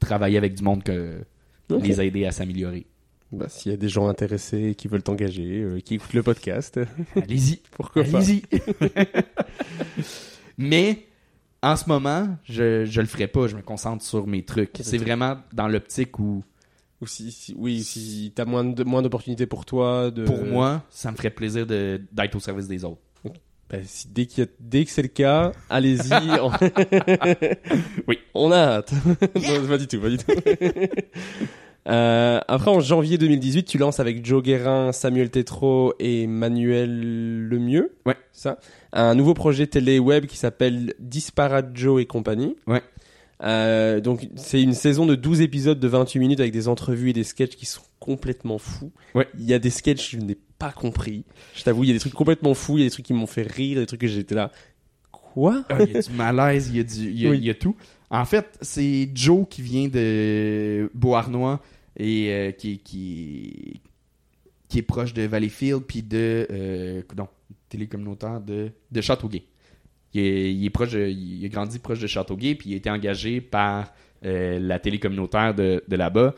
Travailler 0.01 0.39
avec 0.39 0.55
du 0.55 0.63
monde 0.65 0.83
que 0.83 1.23
Ok. 1.71 1.87
les 1.87 2.01
aider 2.01 2.27
à 2.27 2.33
s'améliorer. 2.33 2.87
Bah, 3.33 3.49
s'il 3.49 3.73
y 3.73 3.75
a 3.75 3.79
des 3.79 3.89
gens 3.89 4.07
intéressés 4.09 4.75
qui 4.77 4.87
veulent 4.87 5.03
t'engager, 5.03 5.63
euh, 5.63 5.81
qui 5.81 5.95
écoutent 5.95 6.13
le 6.15 6.23
podcast, 6.23 6.79
Allez-y. 7.17 7.61
pourquoi 7.73 8.05
pas? 8.05 8.19
Allez-y. 8.19 8.43
Mais 10.59 11.07
en 11.63 11.77
ce 11.77 11.89
moment, 11.89 12.29
je, 12.45 12.85
je 12.85 13.01
le 13.01 13.07
ferai 13.07 13.27
pas. 13.27 13.47
Je 13.49 13.57
me 13.57 13.63
concentre 13.63 14.05
sur 14.05 14.27
mes 14.27 14.45
trucs. 14.45 14.71
C'est 14.81 14.99
vraiment 14.99 15.39
dans 15.53 15.69
l'optique 15.69 16.19
où, 16.19 16.45
Ou 17.01 17.07
si, 17.07 17.31
si- 17.33 17.55
oui, 17.59 17.83
si 17.83 18.33
t'as 18.35 18.45
moins 18.45 18.65
de 18.65 18.85
moins 18.85 19.03
d'opportunités 19.03 19.47
pour 19.47 19.65
toi, 19.67 20.11
de 20.11 20.25
pour 20.25 20.45
moi, 20.45 20.83
ça 20.91 21.11
me 21.11 21.17
ferait 21.17 21.31
plaisir 21.31 21.67
de- 21.67 22.01
d'être 22.13 22.37
au 22.37 22.41
service 22.41 22.69
des 22.69 22.85
autres. 22.85 23.01
Bah, 23.71 23.79
si- 23.85 24.07
dès, 24.09 24.27
qu'il 24.27 24.45
y 24.45 24.47
a- 24.47 24.51
dès 24.61 24.85
que 24.85 24.91
c'est 24.91 25.03
le 25.03 25.09
cas, 25.09 25.53
allez-y. 25.69 26.13
on... 26.41 26.51
Oui. 28.09 28.19
On 28.35 28.53
a 28.53 28.57
hâte. 28.59 28.93
non, 29.35 29.67
pas 29.67 29.79
du 29.79 29.87
tout, 29.89 30.01
pas 30.01 30.09
du 30.11 30.19
tout. 30.19 30.33
Euh, 31.89 32.41
après, 32.49 32.71
en 32.73 32.81
janvier 32.81 33.17
2018, 33.17 33.63
tu 33.65 33.79
lances 33.79 34.01
avec 34.01 34.27
Joe 34.27 34.43
Guérin, 34.43 34.91
Samuel 34.91 35.31
Tétrault 35.31 35.95
et 36.01 36.27
Manuel 36.27 37.47
Lemieux. 37.49 37.95
Ouais. 38.05 38.17
Ça. 38.33 38.59
Un 38.93 39.15
nouveau 39.15 39.35
projet 39.35 39.69
télé 39.69 40.01
web 40.01 40.27
qui 40.27 40.37
s'appelle 40.37 40.95
Disparate 40.99 41.71
Joe 41.75 42.03
et 42.03 42.07
compagnie. 42.07 42.57
Ouais. 42.67 42.83
Euh, 43.45 44.01
donc, 44.01 44.27
c'est 44.35 44.61
une 44.61 44.73
saison 44.75 45.07
de 45.07 45.15
12 45.15 45.43
épisodes 45.43 45.79
de 45.79 45.87
28 45.87 46.19
minutes 46.19 46.41
avec 46.41 46.53
des 46.53 46.67
entrevues 46.67 47.11
et 47.11 47.13
des 47.13 47.23
sketchs 47.23 47.55
qui 47.55 47.67
sont 47.67 47.83
complètement 48.07 48.59
fous. 48.59 48.93
Ouais. 49.15 49.27
Il 49.39 49.45
y 49.45 49.53
a 49.53 49.59
des 49.59 49.71
sketchs 49.71 50.13
que 50.13 50.21
je 50.21 50.25
n'ai 50.25 50.39
pas 50.59 50.71
compris. 50.73 51.25
Je 51.55 51.65
t'avoue, 51.65 51.83
il 51.85 51.89
y 51.89 51.91
a 51.91 51.95
des 51.95 52.01
trucs 52.01 52.15
complètement 52.15 52.55
fous, 52.55 52.79
il 52.79 52.81
y 52.81 52.85
a 52.85 52.87
des 52.87 52.91
trucs 52.93 53.05
qui 53.05 53.13
m'ont 53.13 53.27
fait 53.27 53.43
rire, 53.43 53.81
des 53.81 53.87
trucs 53.87 54.01
que 54.01 54.07
j'étais 54.07 54.35
là. 54.37 54.51
Quoi? 55.11 55.65
Ah, 55.69 55.83
Il 55.83 55.93
y 55.93 55.97
a 55.97 56.01
du 56.03 56.11
malaise, 56.13 56.71
il 56.71 56.77
y 56.77 56.81
a, 56.81 56.85
du, 56.85 57.11
il 57.11 57.21
y 57.21 57.27
a, 57.27 57.31
Oui. 57.31 57.39
il 57.39 57.45
y 57.45 57.51
a 57.51 57.55
tout. 57.55 57.77
En 58.09 58.25
fait, 58.25 58.57
c'est 58.63 59.11
Joe 59.15 59.47
qui 59.51 59.61
vient 59.63 59.89
de 59.89 60.91
Beauharnois 60.95 61.61
et 61.97 62.31
euh, 62.33 62.53
qui, 62.53 62.79
qui, 62.79 63.81
qui 64.69 64.79
est 64.79 64.83
proche 64.83 65.13
de 65.13 65.23
Valleyfield 65.23 65.83
puis 65.83 66.03
de 66.03 66.47
euh, 66.51 67.03
non, 67.17 67.29
télé 67.69 67.87
communautaire 67.89 68.41
de, 68.41 68.71
de 68.91 69.01
Châteauguay. 69.01 69.45
Il 70.15 70.21
est, 70.21 70.55
il 70.55 70.65
est 70.65 70.71
proche 70.71 70.93
de- 70.93 71.09
il 71.09 71.45
a 71.45 71.49
grandi 71.49 71.79
proche 71.81 71.99
de 71.99 72.07
Châteauguay 72.07 72.55
puis 72.55 72.71
il 72.71 72.75
a 72.75 72.77
été 72.77 72.89
engagé 72.91 73.41
par 73.41 73.93
euh, 74.25 74.59
la 74.61 74.79
télé 74.79 74.99
communautaire 74.99 75.55
de, 75.55 75.83
de 75.87 75.97
là-bas. 75.97 76.35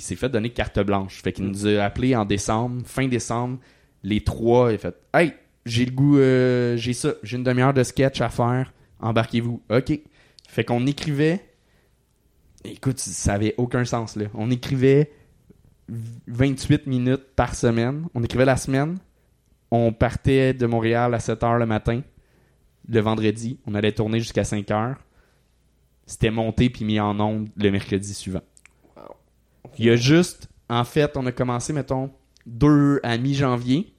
Il 0.00 0.02
s'est 0.02 0.16
fait 0.16 0.30
donner 0.30 0.48
carte 0.48 0.80
blanche. 0.80 1.20
Fait 1.22 1.30
qu'il 1.30 1.44
nous 1.44 1.66
a 1.66 1.82
appelé 1.82 2.16
en 2.16 2.24
décembre, 2.24 2.80
fin 2.86 3.06
décembre, 3.06 3.58
les 4.02 4.22
trois. 4.22 4.72
Il 4.72 4.76
a 4.76 4.78
fait 4.78 4.96
Hey, 5.12 5.34
j'ai 5.66 5.84
le 5.84 5.90
goût, 5.90 6.16
euh, 6.16 6.74
j'ai 6.78 6.94
ça, 6.94 7.12
j'ai 7.22 7.36
une 7.36 7.44
demi-heure 7.44 7.74
de 7.74 7.82
sketch 7.82 8.22
à 8.22 8.30
faire. 8.30 8.72
Embarquez-vous. 9.00 9.60
OK. 9.68 10.00
Fait 10.48 10.64
qu'on 10.64 10.86
écrivait. 10.86 11.44
Écoute, 12.64 12.98
ça 12.98 13.34
avait 13.34 13.54
aucun 13.58 13.84
sens, 13.84 14.16
là. 14.16 14.24
On 14.32 14.50
écrivait 14.50 15.12
28 16.28 16.86
minutes 16.86 17.34
par 17.36 17.54
semaine. 17.54 18.06
On 18.14 18.24
écrivait 18.24 18.46
la 18.46 18.56
semaine. 18.56 18.96
On 19.70 19.92
partait 19.92 20.54
de 20.54 20.64
Montréal 20.64 21.12
à 21.12 21.20
7 21.20 21.42
h 21.42 21.58
le 21.58 21.66
matin. 21.66 22.00
Le 22.88 23.00
vendredi. 23.00 23.58
On 23.66 23.74
allait 23.74 23.92
tourner 23.92 24.18
jusqu'à 24.18 24.44
5 24.44 24.66
h. 24.66 24.96
C'était 26.06 26.30
monté 26.30 26.70
puis 26.70 26.86
mis 26.86 26.98
en 26.98 27.20
onde 27.20 27.50
le 27.54 27.70
mercredi 27.70 28.14
suivant. 28.14 28.40
Il 29.78 29.86
y 29.86 29.90
a 29.90 29.96
juste, 29.96 30.48
en 30.68 30.84
fait, 30.84 31.16
on 31.16 31.26
a 31.26 31.32
commencé, 31.32 31.72
mettons, 31.72 32.10
deux 32.46 33.00
à 33.02 33.16
mi-janvier. 33.18 33.92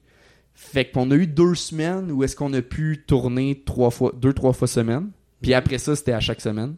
Fait 0.54 0.84
qu'on 0.90 1.10
a 1.10 1.14
eu 1.14 1.26
deux 1.26 1.54
semaines 1.54 2.10
où 2.12 2.22
est-ce 2.24 2.36
qu'on 2.36 2.52
a 2.52 2.62
pu 2.62 3.04
tourner 3.06 3.62
trois 3.64 3.90
fois, 3.90 4.12
deux, 4.16 4.32
trois 4.32 4.52
fois 4.52 4.68
semaine. 4.68 5.10
Puis 5.40 5.54
après 5.54 5.78
ça, 5.78 5.96
c'était 5.96 6.12
à 6.12 6.20
chaque 6.20 6.40
semaine. 6.40 6.76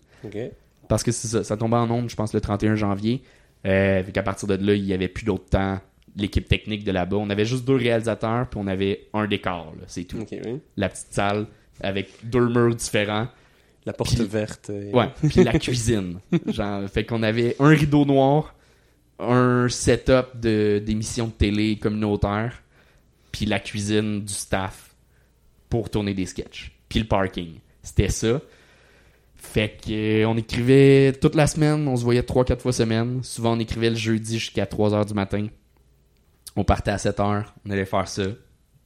Parce 0.89 1.03
que 1.03 1.13
c'est 1.13 1.29
ça, 1.29 1.45
ça 1.45 1.57
tombait 1.57 1.77
en 1.77 1.91
ondes, 1.91 2.09
je 2.09 2.17
pense, 2.17 2.33
le 2.33 2.41
31 2.41 2.77
janvier. 2.77 3.23
Euh, 3.67 4.03
fait 4.05 4.13
qu'à 4.13 4.23
partir 4.23 4.47
de 4.49 4.55
là, 4.55 4.75
il 4.75 4.85
y 4.85 4.93
avait 4.95 5.09
plus 5.09 5.25
d'autre 5.25 5.47
temps. 5.51 5.81
L'équipe 6.17 6.47
technique 6.49 6.85
de 6.85 6.93
là-bas, 6.93 7.17
on 7.17 7.29
avait 7.31 7.45
juste 7.45 7.65
deux 7.65 7.75
réalisateurs, 7.75 8.49
puis 8.49 8.61
on 8.63 8.69
avait 8.69 9.09
un 9.15 9.27
décor, 9.27 9.75
là, 9.79 9.85
c'est 9.89 10.05
tout. 10.05 10.19
Oui. 10.47 10.61
La 10.77 10.89
petite 10.89 11.09
salle 11.13 11.47
avec 11.81 12.11
deux 12.23 12.49
murs 12.49 12.75
différents. 12.77 13.27
La 13.85 13.93
porte 13.93 14.15
verte. 14.21 14.71
et- 14.71 14.95
Ouais, 14.95 15.09
puis 15.29 15.43
la 15.43 15.59
cuisine. 15.59 16.21
Genre, 16.47 16.89
fait 16.89 17.05
qu'on 17.05 17.23
avait 17.25 17.57
un 17.59 17.69
rideau 17.69 18.05
noir, 18.05 18.55
un 19.19 19.69
setup 19.69 20.41
de 20.41 20.83
d'émissions 20.85 21.27
de 21.27 21.33
télé 21.33 21.77
communautaire, 21.77 22.63
puis 23.33 23.47
la 23.47 23.61
cuisine 23.61 24.25
du 24.25 24.33
staff 24.33 24.95
pour 25.69 25.91
tourner 25.91 26.15
des 26.15 26.27
sketchs, 26.27 26.73
puis 26.89 27.01
le 27.01 27.07
parking. 27.07 27.59
C'était 27.83 28.09
ça. 28.09 28.41
Fait 29.37 29.77
que 29.77 30.23
euh, 30.23 30.29
on 30.29 30.37
écrivait 30.37 31.13
toute 31.13 31.35
la 31.35 31.47
semaine, 31.47 31.87
on 31.87 31.97
se 31.97 32.03
voyait 32.03 32.23
3 32.23 32.45
4 32.45 32.63
fois 32.63 32.73
semaine. 32.73 33.23
Souvent 33.23 33.57
on 33.57 33.59
écrivait 33.59 33.91
le 33.91 33.97
jeudi 33.97 34.39
jusqu'à 34.39 34.67
3 34.67 34.95
heures 34.95 35.07
du 35.07 35.15
matin. 35.15 35.47
On 36.57 36.65
partait 36.65 36.93
à 36.93 36.99
7 36.99 37.21
heures, 37.21 37.55
on 37.67 37.71
allait 37.71 37.85
faire 37.85 38.09
ça. 38.09 38.25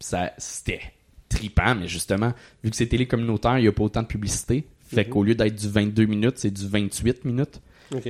Ça 0.00 0.32
c'était 0.36 0.80
tripant, 1.28 1.74
mais 1.74 1.86
justement, 1.88 2.32
vu 2.64 2.70
que 2.70 2.76
c'est 2.76 2.86
télé 2.86 3.06
communautaire, 3.06 3.58
il 3.58 3.62
n'y 3.62 3.68
a 3.68 3.72
pas 3.72 3.84
autant 3.84 4.02
de 4.02 4.06
publicité. 4.08 4.66
Fait 4.80 5.04
qu'au 5.04 5.22
lieu 5.22 5.34
d'être 5.34 5.54
du 5.54 5.68
22 5.68 6.06
minutes, 6.06 6.38
c'est 6.38 6.50
du 6.50 6.66
28 6.66 7.24
minutes. 7.24 7.60
Ok. 7.94 8.08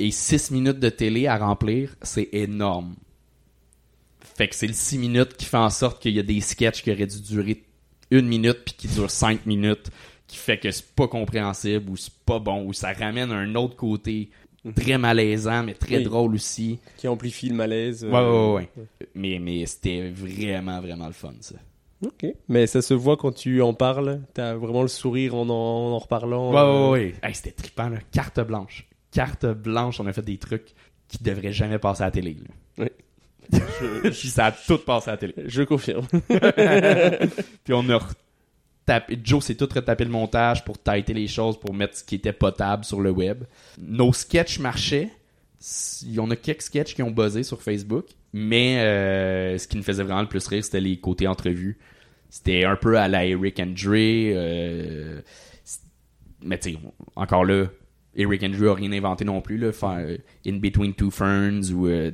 Et 0.00 0.10
6 0.10 0.50
minutes 0.50 0.78
de 0.80 0.88
télé 0.88 1.26
à 1.26 1.36
remplir, 1.36 1.94
c'est 2.02 2.28
énorme. 2.32 2.94
Fait 4.20 4.48
que 4.48 4.54
c'est 4.54 4.66
le 4.66 4.72
6 4.72 4.98
minutes 4.98 5.36
qui 5.36 5.44
fait 5.44 5.56
en 5.58 5.70
sorte 5.70 6.00
qu'il 6.00 6.14
y 6.14 6.18
a 6.18 6.22
des 6.22 6.40
sketchs 6.40 6.82
qui 6.82 6.90
auraient 6.90 7.06
dû 7.06 7.20
durer 7.20 7.62
une 8.10 8.26
minute 8.26 8.58
puis 8.64 8.74
qui 8.76 8.88
durent 8.88 9.10
5 9.10 9.44
minutes, 9.46 9.90
qui 10.26 10.36
fait 10.38 10.58
que 10.58 10.70
c'est 10.70 10.86
pas 10.94 11.06
compréhensible 11.08 11.90
ou 11.90 11.96
c'est 11.96 12.12
pas 12.24 12.38
bon 12.38 12.64
ou 12.64 12.72
ça 12.72 12.92
ramène 12.92 13.30
un 13.32 13.54
autre 13.56 13.76
côté 13.76 14.30
très 14.74 14.96
malaisant 14.98 15.62
mais 15.64 15.74
très 15.74 15.98
Oui. 15.98 16.04
drôle 16.04 16.34
aussi. 16.34 16.78
Qui 16.96 17.06
amplifie 17.08 17.48
le 17.48 17.54
malaise. 17.54 18.04
Ouais, 18.04 18.10
euh, 18.14 18.54
ouais, 18.54 18.70
ouais. 18.76 18.86
Mais, 19.14 19.38
mais 19.38 19.66
c'était 19.66 20.08
vraiment, 20.10 20.80
vraiment 20.80 21.06
le 21.06 21.12
fun, 21.12 21.34
ça. 21.40 21.56
Ok. 22.04 22.26
Mais 22.48 22.66
ça 22.66 22.80
se 22.80 22.94
voit 22.94 23.18
quand 23.18 23.32
tu 23.32 23.60
en 23.60 23.74
parles. 23.74 24.20
T'as 24.32 24.54
vraiment 24.54 24.82
le 24.82 24.88
sourire 24.88 25.34
en 25.34 25.48
en, 25.50 25.92
en 25.92 25.98
reparlant. 25.98 26.50
Ouais, 26.52 26.58
euh, 26.58 26.90
ouais, 26.90 26.98
ouais. 27.00 27.14
Hey, 27.22 27.34
c'était 27.34 27.50
trippant, 27.52 27.90
là. 27.90 27.98
Carte 28.10 28.40
blanche. 28.40 28.86
Carte 29.12 29.46
blanche, 29.46 30.00
on 30.00 30.06
a 30.06 30.12
fait 30.12 30.22
des 30.22 30.38
trucs 30.38 30.74
qui 31.08 31.22
devraient 31.22 31.52
jamais 31.52 31.78
passer 31.78 32.02
à 32.02 32.06
la 32.06 32.10
télé, 32.12 32.34
là. 32.34 32.84
Ouais. 32.84 32.92
Puis 34.10 34.28
ça 34.28 34.46
a 34.46 34.52
tout 34.52 34.78
passé 34.78 35.08
à 35.08 35.12
la 35.14 35.16
télé. 35.16 35.34
Je 35.46 35.62
confirme. 35.62 36.06
Puis 37.64 37.72
on 37.72 37.88
a 37.88 37.98
retapé. 37.98 39.18
Joe 39.22 39.44
s'est 39.44 39.56
tout 39.56 39.68
retapé 39.72 40.04
le 40.04 40.10
montage 40.10 40.64
pour 40.64 40.80
tighter 40.80 41.14
les 41.14 41.26
choses, 41.26 41.58
pour 41.58 41.74
mettre 41.74 41.96
ce 41.96 42.04
qui 42.04 42.16
était 42.16 42.32
potable 42.32 42.84
sur 42.84 43.00
le 43.00 43.10
web. 43.10 43.44
Nos 43.78 44.12
sketchs 44.12 44.58
marchaient. 44.60 45.10
Il 46.02 46.12
y 46.12 46.20
en 46.20 46.30
a 46.30 46.36
quelques 46.36 46.62
sketchs 46.62 46.94
qui 46.94 47.02
ont 47.02 47.10
buzzé 47.10 47.42
sur 47.42 47.60
Facebook. 47.60 48.06
Mais 48.32 48.78
euh, 48.80 49.58
ce 49.58 49.66
qui 49.66 49.76
me 49.76 49.82
faisait 49.82 50.04
vraiment 50.04 50.22
le 50.22 50.28
plus 50.28 50.46
rire, 50.46 50.64
c'était 50.64 50.80
les 50.80 50.98
côtés 50.98 51.26
entrevues. 51.26 51.78
C'était 52.28 52.64
un 52.64 52.76
peu 52.76 52.96
à 52.96 53.08
la 53.08 53.26
Eric 53.26 53.58
Andre. 53.58 53.94
euh, 53.96 55.20
mais 56.42 56.58
tu 56.58 56.72
sais, 56.72 56.78
encore 57.16 57.44
là, 57.44 57.66
Eric 58.16 58.42
Andre 58.42 58.70
a 58.70 58.74
rien 58.74 58.92
inventé 58.92 59.24
non 59.24 59.40
plus. 59.40 59.56
Là, 59.58 59.72
faire 59.72 59.98
euh, 60.00 60.16
In 60.46 60.56
Between 60.56 60.94
Two 60.94 61.10
Ferns 61.10 61.70
ou 61.72 61.86
euh, 61.86 62.10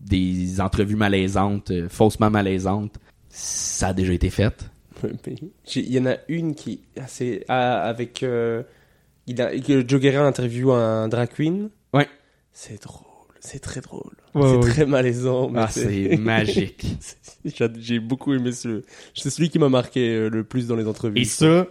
des 0.00 0.60
entrevues 0.60 0.96
malaisantes, 0.96 1.70
euh, 1.70 1.88
faussement 1.88 2.30
malaisantes, 2.30 2.96
ça 3.28 3.88
a 3.88 3.92
déjà 3.92 4.12
été 4.12 4.30
fait. 4.30 4.70
Il 5.74 5.92
y 5.92 5.98
en 5.98 6.06
a 6.06 6.16
une 6.28 6.54
qui 6.54 6.80
c'est 7.06 7.44
avec 7.48 8.22
euh, 8.22 8.62
il 9.26 9.42
a 9.42 9.58
que 9.58 9.86
Joe 9.86 10.00
Guerra 10.00 10.26
interview 10.26 10.72
un 10.72 11.08
drag 11.08 11.28
queen. 11.28 11.68
Ouais. 11.92 12.08
C'est 12.52 12.82
drôle, 12.82 13.04
c'est 13.40 13.58
très 13.58 13.82
drôle. 13.82 14.14
Ouais, 14.34 14.48
c'est 14.62 14.70
très 14.70 14.86
malaisant. 14.86 15.50
mais 15.50 15.60
Ah, 15.60 15.68
c'est 15.68 16.16
magique. 16.16 16.86
J'ai 17.78 17.98
beaucoup 17.98 18.32
aimé 18.32 18.52
ce. 18.52 18.82
C'est 19.14 19.28
celui 19.28 19.50
qui 19.50 19.58
m'a 19.58 19.68
marqué 19.68 20.30
le 20.30 20.44
plus 20.44 20.66
dans 20.66 20.76
les 20.76 20.86
entrevues. 20.86 21.18
Et 21.20 21.24
ça, 21.24 21.66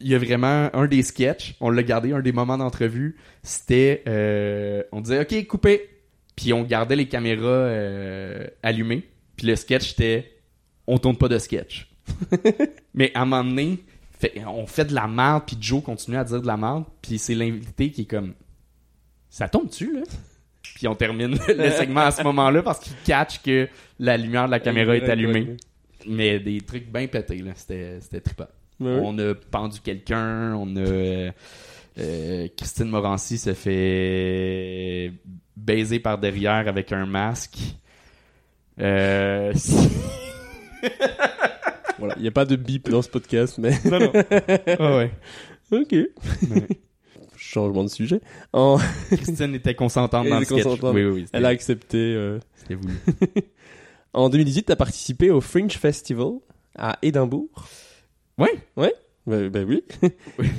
il 0.00 0.08
y 0.08 0.14
a 0.14 0.18
vraiment 0.18 0.70
un 0.74 0.86
des 0.86 1.02
sketchs, 1.02 1.54
on 1.60 1.70
l'a 1.70 1.82
gardé, 1.82 2.12
un 2.12 2.20
des 2.20 2.32
moments 2.32 2.58
d'entrevue, 2.58 3.16
c'était, 3.42 4.02
euh, 4.08 4.82
on 4.92 5.00
disait, 5.00 5.20
OK, 5.20 5.46
coupé. 5.46 5.90
Puis 6.36 6.52
on 6.52 6.62
gardait 6.64 6.96
les 6.96 7.06
caméras 7.06 7.46
euh, 7.46 8.46
allumées. 8.62 9.08
Puis 9.36 9.46
le 9.46 9.54
sketch, 9.56 9.90
c'était, 9.90 10.32
on 10.86 10.98
tourne 10.98 11.16
pas 11.16 11.28
de 11.28 11.38
sketch. 11.38 11.88
Mais 12.94 13.12
à 13.14 13.22
un 13.22 13.24
moment 13.24 13.44
donné, 13.44 13.78
fait- 14.18 14.42
on 14.46 14.66
fait 14.66 14.84
de 14.86 14.94
la 14.94 15.06
merde, 15.06 15.44
puis 15.46 15.56
Joe 15.60 15.82
continue 15.82 16.16
à 16.16 16.24
dire 16.24 16.42
de 16.42 16.46
la 16.46 16.56
merde, 16.56 16.84
puis 17.02 17.18
c'est 17.18 17.34
l'invité 17.34 17.90
qui 17.90 18.02
est 18.02 18.06
comme, 18.06 18.34
ça 19.30 19.48
tombe-tu, 19.48 19.94
là? 19.94 20.02
Puis 20.74 20.88
on 20.88 20.94
termine 20.96 21.38
le 21.48 21.70
segment 21.70 22.00
à 22.00 22.10
ce 22.10 22.22
moment-là 22.24 22.62
parce 22.62 22.80
qu'il 22.80 22.94
catch 23.04 23.40
que 23.42 23.68
la 24.00 24.16
lumière 24.16 24.46
de 24.46 24.50
la 24.50 24.60
caméra 24.60 24.96
est 24.96 25.08
allumée. 25.08 25.56
Mais 26.06 26.38
des 26.40 26.60
trucs 26.60 26.90
bien 26.92 27.06
pétés, 27.06 27.38
là. 27.38 27.52
C'était, 27.54 28.00
c'était 28.00 28.20
trippant. 28.20 28.48
Ouais. 28.80 28.98
On 29.02 29.16
a 29.18 29.34
pendu 29.34 29.80
quelqu'un, 29.80 30.54
on 30.54 30.74
a... 30.76 30.80
euh, 30.80 31.30
euh, 31.98 32.48
Christine 32.56 32.88
Morancy 32.88 33.38
se 33.38 33.54
fait 33.54 35.12
baiser 35.56 36.00
par 36.00 36.18
derrière 36.18 36.66
avec 36.68 36.90
un 36.92 37.06
masque. 37.06 37.58
Euh, 38.80 39.52
Voilà, 41.98 42.14
il 42.16 42.22
n'y 42.22 42.28
a 42.28 42.32
pas 42.32 42.44
de 42.44 42.56
bip 42.56 42.90
dans 42.90 43.02
ce 43.02 43.08
podcast, 43.08 43.56
mais. 43.58 43.70
non, 43.84 44.00
non. 44.00 44.12
Ah 44.80 44.96
ouais. 44.98 45.10
ok. 45.70 45.94
Changement 47.36 47.84
de 47.84 47.88
sujet. 47.88 48.20
En... 48.52 48.78
Christine 49.10 49.54
était 49.54 49.74
consentante 49.76 50.28
dans 50.28 50.40
le 50.40 50.44
sketch. 50.44 50.64
consentante. 50.64 50.94
Oui, 50.94 51.04
oui, 51.04 51.10
oui. 51.12 51.20
C'était, 51.26 51.38
Elle 51.38 51.44
a 51.46 51.48
accepté. 51.50 51.98
euh, 51.98 52.38
c'était 52.56 52.74
voulu. 52.74 52.94
En 54.12 54.28
2018, 54.28 54.64
tu 54.66 54.72
as 54.72 54.76
participé 54.76 55.30
au 55.30 55.40
Fringe 55.40 55.72
Festival 55.78 56.32
à 56.76 56.98
Édimbourg. 57.02 57.48
Ouais. 58.38 58.52
Ouais. 58.76 58.92
Ben 59.26 59.48
ben 59.48 59.66
oui. 59.66 59.82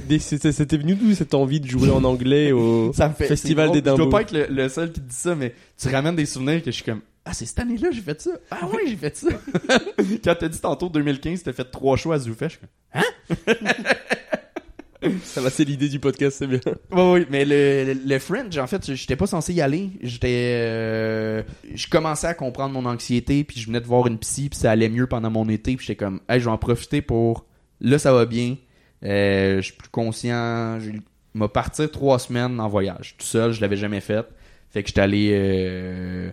Des- 0.09 0.17
c'était 0.19 0.77
venu 0.77 0.95
d'où 0.95 1.13
cette 1.13 1.33
envie 1.35 1.59
de 1.59 1.67
jouer 1.67 1.91
en 1.91 2.03
anglais 2.03 2.51
au 2.51 2.91
Ça 2.93 3.09
me 3.09 3.13
fait 3.13 3.27
Festival 3.27 3.67
drôle. 3.67 3.77
Je 3.85 3.95
dois 3.95 4.09
pas 4.09 4.21
être 4.21 4.31
le, 4.31 4.47
le 4.49 4.69
seul 4.69 4.91
qui 4.91 5.01
te 5.01 5.07
dit 5.07 5.15
ça, 5.15 5.35
mais 5.35 5.53
tu 5.77 5.87
ramènes 5.89 6.15
des 6.15 6.25
souvenirs 6.25 6.61
que 6.63 6.71
je 6.71 6.75
suis 6.75 6.83
comme 6.83 7.01
ah 7.27 7.33
c'est 7.33 7.45
cette 7.45 7.59
année-là 7.59 7.89
j'ai 7.91 8.01
fait 8.01 8.19
ça. 8.21 8.31
Ah 8.51 8.67
ouais 8.67 8.83
j'ai 8.87 8.95
fait 8.95 9.15
ça. 9.17 9.29
Quand 10.23 10.35
t'as 10.39 10.47
dit 10.47 10.59
tantôt 10.59 10.89
2015 10.89 11.43
t'as 11.43 11.53
fait 11.53 11.65
trois 11.65 11.95
shows 11.97 12.11
à 12.11 12.17
Zoufest, 12.19 12.59
je 12.93 12.97
suis 12.97 13.37
comme 13.45 13.65
Ça 15.23 15.39
va, 15.41 15.51
c'est 15.51 15.65
l'idée 15.65 15.89
du 15.89 15.99
podcast, 15.99 16.37
c'est 16.39 16.47
bien. 16.47 16.59
Oui, 16.91 17.01
oui, 17.13 17.25
mais 17.29 17.45
le, 17.45 17.93
le, 17.93 17.99
le 18.07 18.19
Fringe, 18.19 18.57
en 18.57 18.65
fait, 18.65 18.91
j'étais 18.95 19.15
pas 19.15 19.27
censé 19.27 19.53
y 19.53 19.61
aller. 19.61 19.91
J'étais, 20.01 20.55
euh, 20.55 21.43
je 21.75 21.87
commençais 21.87 22.25
à 22.25 22.33
comprendre 22.33 22.73
mon 22.73 22.89
anxiété, 22.89 23.43
puis 23.43 23.59
je 23.59 23.67
venais 23.67 23.81
de 23.81 23.85
voir 23.85 24.07
une 24.07 24.17
psy, 24.17 24.49
puis 24.49 24.57
ça 24.57 24.71
allait 24.71 24.89
mieux 24.89 25.05
pendant 25.05 25.29
mon 25.29 25.47
été, 25.47 25.75
puis 25.75 25.85
j'étais 25.85 25.97
comme, 26.03 26.21
hey, 26.27 26.39
je 26.39 26.45
vais 26.45 26.51
en 26.51 26.57
profiter 26.57 27.03
pour, 27.03 27.45
là, 27.81 27.97
ça 27.99 28.13
va 28.13 28.25
bien, 28.25 28.55
euh, 29.03 29.57
je 29.57 29.61
suis 29.61 29.73
plus 29.73 29.89
conscient, 29.89 30.79
je 30.79 30.91
m'a 31.33 31.47
partir 31.47 31.89
trois 31.91 32.19
semaines 32.19 32.59
en 32.59 32.67
voyage, 32.69 33.15
tout 33.17 33.25
seul, 33.25 33.51
je 33.51 33.61
l'avais 33.61 33.75
jamais 33.77 34.01
fait, 34.01 34.25
fait 34.69 34.81
que 34.83 34.87
j'étais 34.89 35.01
allé 35.01 35.29
euh, 35.33 36.31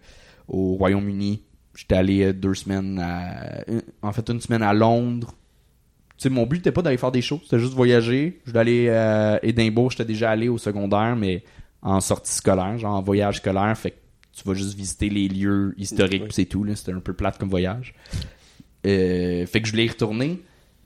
au 0.48 0.74
Royaume-Uni, 0.74 1.42
j'étais 1.74 1.96
allé 1.96 2.22
euh, 2.24 2.32
deux 2.32 2.54
semaines, 2.54 2.98
à, 3.00 3.64
une- 3.68 3.82
en 4.02 4.12
fait, 4.12 4.28
une 4.30 4.40
semaine 4.40 4.62
à 4.62 4.72
Londres, 4.72 5.34
tu 6.16 6.24
sais, 6.24 6.28
mon 6.30 6.46
but 6.46 6.58
n'était 6.58 6.72
pas 6.72 6.82
d'aller 6.82 6.96
faire 6.98 7.10
des 7.12 7.22
shows, 7.22 7.40
c'était 7.42 7.58
juste 7.58 7.72
voyager. 7.74 8.40
Je 8.44 8.50
voulais 8.50 8.60
aller 8.60 8.88
à 8.90 9.40
Édimbourg, 9.44 9.90
j'étais 9.90 10.04
déjà 10.04 10.30
allé 10.30 10.48
au 10.48 10.56
secondaire, 10.58 11.16
mais 11.16 11.42
en 11.80 12.00
sortie 12.00 12.32
scolaire, 12.32 12.78
genre 12.78 12.94
en 12.94 13.02
voyage 13.02 13.38
scolaire, 13.38 13.76
fait 13.76 13.90
que 13.90 13.96
tu 14.32 14.44
vas 14.46 14.54
juste 14.54 14.74
visiter 14.76 15.08
les 15.08 15.26
lieux 15.26 15.74
historiques, 15.78 16.22
Oui. 16.22 16.28
c'est 16.30 16.44
tout. 16.44 16.64
C'était 16.76 16.92
un 16.92 17.00
peu 17.00 17.12
plate 17.12 17.38
comme 17.38 17.48
voyage. 17.50 17.94
Euh, 18.86 19.44
fait 19.46 19.60
que 19.60 19.66
je 19.66 19.72
voulais 19.72 19.86
y 19.86 19.88
retourner. 19.88 20.40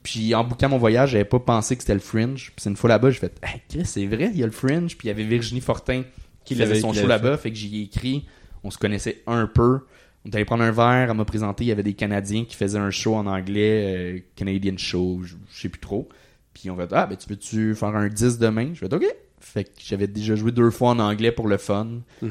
Puis 0.07 0.37
en 0.37 0.45
bouquant 0.45 0.69
mon 0.69 0.79
voyage, 0.79 1.11
j'avais 1.11 1.25
pas 1.25 1.41
pensé 1.41 1.75
que 1.75 1.83
c'était 1.83 1.95
le 1.95 1.99
Fringe. 1.99 2.53
Puis 2.55 2.63
c'est 2.63 2.71
une 2.71 2.77
fois 2.77 2.89
là-bas, 2.89 3.11
j'ai 3.11 3.19
fait, 3.19 3.37
hey, 3.43 3.61
Chris, 3.69 3.87
c'est 3.87 4.07
vrai, 4.07 4.31
il 4.33 4.39
y 4.39 4.43
a 4.45 4.47
le 4.47 4.53
Fringe. 4.53 4.97
Puis 4.97 5.07
il 5.07 5.09
y 5.09 5.11
avait 5.11 5.25
Virginie 5.25 5.61
Fortin 5.61 6.05
qui 6.45 6.55
faisait 6.55 6.79
son 6.79 6.93
show 6.93 7.09
là-bas, 7.09 7.37
fait 7.39 7.51
que 7.51 7.57
j'y 7.57 7.81
ai 7.81 7.83
écrit. 7.83 8.25
On 8.63 8.71
se 8.71 8.79
connaissait 8.79 9.25
un 9.27 9.49
peu. 9.49 9.81
On 10.25 10.31
allé 10.31 10.45
prendre 10.45 10.63
un 10.63 10.71
verre, 10.71 11.11
elle 11.11 11.17
m'a 11.17 11.25
présenté, 11.25 11.65
il 11.65 11.67
y 11.67 11.73
avait 11.73 11.83
des 11.83 11.95
Canadiens 11.95 12.45
qui 12.45 12.55
faisaient 12.55 12.79
un 12.79 12.93
show 12.93 13.17
en 13.17 13.27
anglais, 13.27 13.97
euh, 13.97 14.19
Canadian 14.37 14.77
Show, 14.77 15.23
je 15.25 15.35
sais 15.51 15.69
plus 15.69 15.81
trop. 15.81 16.09
Puis 16.55 16.71
on 16.71 16.77
fait 16.77 16.89
ah 16.93 17.07
ben 17.07 17.17
tu 17.17 17.27
peux-tu 17.27 17.75
faire 17.75 17.89
un 17.89 18.07
10 18.07 18.39
demain? 18.39 18.75
Je 18.75 18.87
fais 18.87 18.95
OK. 18.95 19.05
Fait 19.41 19.65
que 19.65 19.71
j'avais 19.85 20.07
déjà 20.07 20.37
joué 20.37 20.53
deux 20.53 20.71
fois 20.71 20.91
en 20.91 21.01
anglais 21.01 21.33
pour 21.33 21.49
le 21.49 21.57
fun. 21.57 21.89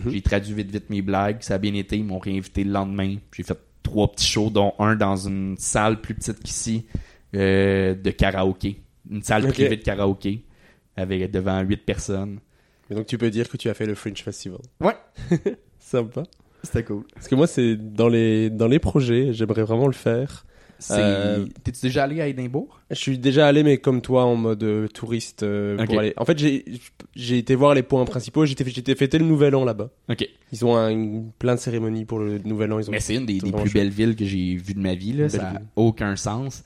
J'ai 0.08 0.22
traduit 0.22 0.54
vite 0.54 0.72
vite 0.72 0.90
mes 0.90 1.02
blagues, 1.02 1.42
ça 1.42 1.56
a 1.56 1.58
bien 1.58 1.74
été, 1.74 1.98
ils 1.98 2.06
m'ont 2.06 2.20
réinvité 2.20 2.64
le 2.64 2.72
lendemain. 2.72 3.18
J'ai 3.34 3.44
fait 3.44 3.60
trois 3.84 4.10
petits 4.10 4.28
shows 4.28 4.50
dont 4.50 4.74
un 4.80 4.96
dans 4.96 5.18
une 5.18 5.58
salle 5.58 6.00
plus 6.00 6.16
petite 6.16 6.42
qu'ici 6.42 6.86
euh, 7.36 7.94
de 7.96 8.12
karaoké, 8.12 8.82
une 9.10 9.22
salle 9.24 9.48
privée 9.48 9.78
de 9.78 9.84
karaoké 9.84 10.44
avec 10.96 11.30
devant 11.32 11.62
huit 11.62 11.84
personnes. 11.86 12.40
Et 12.90 12.96
donc 12.96 13.06
tu 13.08 13.18
peux 13.18 13.30
dire 13.30 13.50
que 13.50 13.58
tu 13.58 13.70
as 13.70 13.74
fait 13.74 13.86
le 13.86 13.96
Fringe 13.96 14.22
Festival. 14.22 14.60
Ouais. 14.82 14.96
Sympa. 15.80 16.24
C'était 16.64 16.84
cool. 16.84 17.04
Parce 17.14 17.28
que 17.28 17.36
moi, 17.36 17.46
c'est 17.48 17.76
dans 17.76 18.08
les, 18.08 18.50
dans 18.50 18.68
les 18.68 18.80
projets, 18.80 19.34
j'aimerais 19.34 19.62
vraiment 19.64 19.86
le 19.88 19.94
faire. 19.94 20.46
Euh, 20.92 21.46
T'es-tu 21.64 21.82
déjà 21.84 22.04
allé 22.04 22.22
à 22.22 22.28
Édimbourg? 22.28 22.82
Je 22.90 22.96
suis 22.96 23.18
déjà 23.18 23.48
allé, 23.48 23.64
mais 23.64 23.78
comme 23.78 24.02
toi, 24.02 24.26
en 24.26 24.36
mode 24.36 24.64
euh, 24.64 24.88
touriste. 24.88 25.44
euh, 25.44 25.78
pour 25.86 26.00
aller... 26.00 26.14
En 26.18 26.26
fait, 26.26 26.38
j'ai 26.38 27.38
été 27.38 27.56
voir 27.56 27.76
les 27.76 27.84
points 27.84 28.04
principaux. 28.06 28.46
J'étais 28.46 28.96
fêté 28.96 29.18
le 29.20 29.26
Nouvel 29.26 29.56
An 29.56 29.64
là-bas. 29.64 29.90
OK. 30.10 30.28
Ils 30.52 30.66
ont 30.66 30.76
un, 30.76 30.90
une- 30.90 31.32
plein 31.40 31.56
de 31.56 31.60
cérémonies 31.60 32.06
pour 32.06 32.20
le 32.20 32.40
Nouvel 32.40 32.74
An. 32.74 32.80
Ils 32.80 32.90
ont... 32.90 32.92
Mais 32.92 33.00
c'est 33.00 33.16
une 33.16 33.26
des, 33.26 33.40
plus 33.40 33.72
belles 33.74 33.90
villes 33.90 34.16
que 34.16 34.26
j'ai 34.26 34.56
vues 34.56 34.74
de 34.74 34.80
ma 34.82 34.96
vie. 34.96 35.14
Là. 35.14 35.30
Ça 35.30 35.38
n'a 35.54 35.62
aucun 35.76 36.16
sens. 36.16 36.64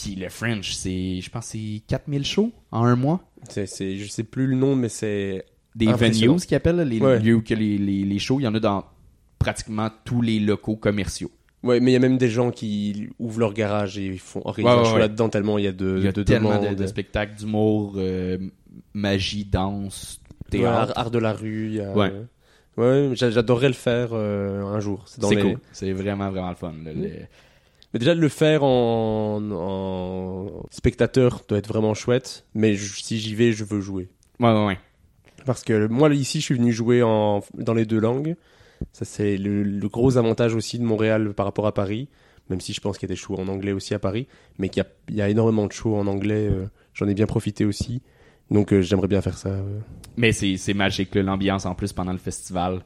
Puis 0.00 0.14
le 0.14 0.28
French, 0.28 0.72
c'est, 0.74 1.20
je 1.20 1.28
pense, 1.30 1.46
que 1.46 1.58
c'est 1.58 1.82
4000 1.88 2.24
shows 2.24 2.52
en 2.70 2.84
un 2.84 2.94
mois. 2.96 3.20
C'est, 3.48 3.66
c'est, 3.66 3.96
je 3.96 4.08
sais 4.08 4.22
plus 4.24 4.46
le 4.46 4.54
nom, 4.54 4.76
mais 4.76 4.88
c'est 4.88 5.44
Des 5.74 5.88
Impressionnant. 5.88 6.34
venues, 6.34 6.46
qu'ils 6.46 6.54
appellent, 6.56 6.80
les 6.80 7.00
Ouais. 7.00 7.18
lieux 7.18 7.34
où 7.34 7.42
que 7.42 7.54
les, 7.54 7.78
les, 7.78 8.04
les 8.04 8.18
shows. 8.18 8.38
Il 8.40 8.44
y 8.44 8.46
en 8.46 8.54
a 8.54 8.60
dans 8.60 8.84
pratiquement 9.38 9.88
tous 10.04 10.22
les 10.22 10.38
locaux 10.40 10.76
commerciaux. 10.76 11.30
Ouais, 11.64 11.80
mais 11.80 11.90
il 11.90 11.94
y 11.94 11.96
a 11.96 12.00
même 12.00 12.18
des 12.18 12.28
gens 12.28 12.50
qui 12.52 13.08
ouvrent 13.18 13.40
leur 13.40 13.52
garage 13.52 13.98
et 13.98 14.06
ils 14.06 14.18
font 14.20 14.40
organisent 14.44 14.72
Ouais, 14.72 14.78
un 14.78 14.82
ouais, 14.82 14.88
show 14.88 14.94
ouais. 14.94 14.98
là-dedans 15.00 15.28
tellement 15.28 15.58
il 15.58 15.64
y 15.64 15.68
a 15.68 15.72
de, 15.72 15.96
Il 15.98 16.04
y 16.04 16.08
a 16.08 16.12
de 16.12 16.22
tellement 16.22 16.56
de, 16.58 16.62
demandes. 16.66 16.76
de 16.76 16.86
spectacles 16.86 17.34
d'humour, 17.36 17.94
euh, 17.96 18.38
magie, 18.94 19.44
danse, 19.44 20.20
Ouais, 20.52 20.60
théâtre. 20.60 20.92
art, 20.96 20.98
art 21.06 21.10
de 21.10 21.18
la 21.18 21.32
rue. 21.32 21.72
y 21.74 21.80
a- 21.80 21.92
Ouais. 21.92 22.12
Ouais, 22.76 23.10
j'a- 23.14 23.30
j'adorerais 23.30 23.66
le 23.68 23.74
faire 23.74 24.10
euh, 24.12 24.62
un 24.64 24.78
jour. 24.78 25.02
C'est, 25.06 25.20
dans 25.20 25.28
C'est 25.28 25.34
les- 25.34 25.42
cool. 25.42 25.58
C'est 25.72 25.92
vraiment, 25.92 26.30
vraiment 26.30 26.50
le 26.50 26.54
fun. 26.54 26.72
là. 26.84 26.92
Mais 27.92 27.98
déjà 28.00 28.14
de 28.14 28.20
le 28.20 28.28
faire 28.28 28.64
en, 28.64 29.40
en 29.50 30.62
spectateur 30.70 31.42
doit 31.48 31.58
être 31.58 31.68
vraiment 31.68 31.94
chouette. 31.94 32.44
Mais 32.54 32.74
je- 32.74 33.02
si 33.02 33.18
j'y 33.18 33.34
vais, 33.34 33.52
je 33.52 33.64
veux 33.64 33.80
jouer. 33.80 34.08
Ouais, 34.40 34.50
ouais, 34.52 34.66
ouais. 34.66 34.78
Parce 35.46 35.64
que 35.64 35.86
moi 35.86 36.12
ici, 36.14 36.40
je 36.40 36.44
suis 36.44 36.54
venu 36.54 36.72
jouer 36.72 37.02
en, 37.02 37.42
dans 37.54 37.74
les 37.74 37.86
deux 37.86 38.00
langues. 38.00 38.36
Ça 38.92 39.04
c'est 39.04 39.36
le, 39.38 39.62
le 39.62 39.88
gros 39.88 40.16
avantage 40.18 40.54
aussi 40.54 40.78
de 40.78 40.84
Montréal 40.84 41.32
par 41.34 41.46
rapport 41.46 41.66
à 41.66 41.72
Paris. 41.74 42.08
Même 42.50 42.60
si 42.60 42.72
je 42.72 42.80
pense 42.80 42.96
qu'il 42.98 43.08
y 43.08 43.12
a 43.12 43.14
des 43.14 43.20
shows 43.20 43.36
en 43.38 43.48
anglais 43.48 43.72
aussi 43.72 43.92
à 43.94 43.98
Paris, 43.98 44.26
mais 44.58 44.68
qu'il 44.70 44.82
y 44.82 44.86
a, 44.86 44.88
il 45.10 45.16
y 45.16 45.22
a 45.22 45.28
énormément 45.28 45.66
de 45.66 45.72
shows 45.72 45.96
en 45.96 46.06
anglais. 46.06 46.46
euh, 46.50 46.66
J'en 46.94 47.06
ai 47.08 47.14
bien 47.14 47.26
profité 47.26 47.64
aussi. 47.64 48.02
Donc 48.50 48.72
euh, 48.72 48.80
j'aimerais 48.80 49.08
bien 49.08 49.20
faire 49.20 49.36
ça. 49.36 49.50
euh. 49.50 49.80
Mais 50.16 50.32
c'est, 50.32 50.72
magique, 50.74 51.14
l'ambiance 51.14 51.66
en 51.66 51.74
plus 51.74 51.92
pendant 51.92 52.12
le 52.12 52.18
festival. 52.18 52.80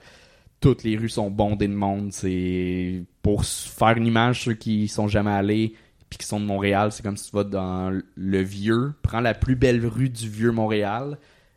Toutes 0.62 0.84
les 0.84 0.97
rues 0.97 1.10
sont 1.10 1.30
bondées 1.30 1.68
de 1.68 1.74
monde. 1.74 2.12
C'est 2.12 3.02
pour 3.20 3.44
faire 3.44 3.97
une 3.98 4.06
image, 4.06 4.44
ceux 4.44 4.55
qui 4.55 4.89
sont 4.89 5.09
jamais 5.09 5.32
allés 5.32 5.74
puis 6.12 6.18
qui 6.18 6.26
sont 6.26 6.40
de 6.40 6.44
Montréal, 6.44 6.93
c'est 6.93 7.02
comme 7.02 7.16
si 7.16 7.30
tu 7.30 7.34
vas 7.34 7.43
dans 7.43 7.90
le 8.16 8.43
vieux, 8.43 8.93
prends 9.01 9.20
la 9.20 9.32
plus 9.32 9.56
belle 9.56 9.86
rue 9.86 10.10
du 10.10 10.28
vieux 10.28 10.52
Montréal 10.52 11.16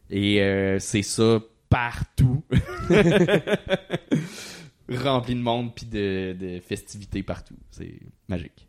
et 0.10 0.42
euh, 0.42 0.80
c'est 0.80 1.02
ça 1.02 1.42
partout. 1.70 2.42
Rempli 4.90 5.36
de 5.36 5.42
monde 5.42 5.76
puis 5.76 5.86
de, 5.86 6.38
de 6.40 6.62
festivités 6.62 7.22
partout. 7.22 7.58
C'est 7.70 8.00
magique. 8.30 8.66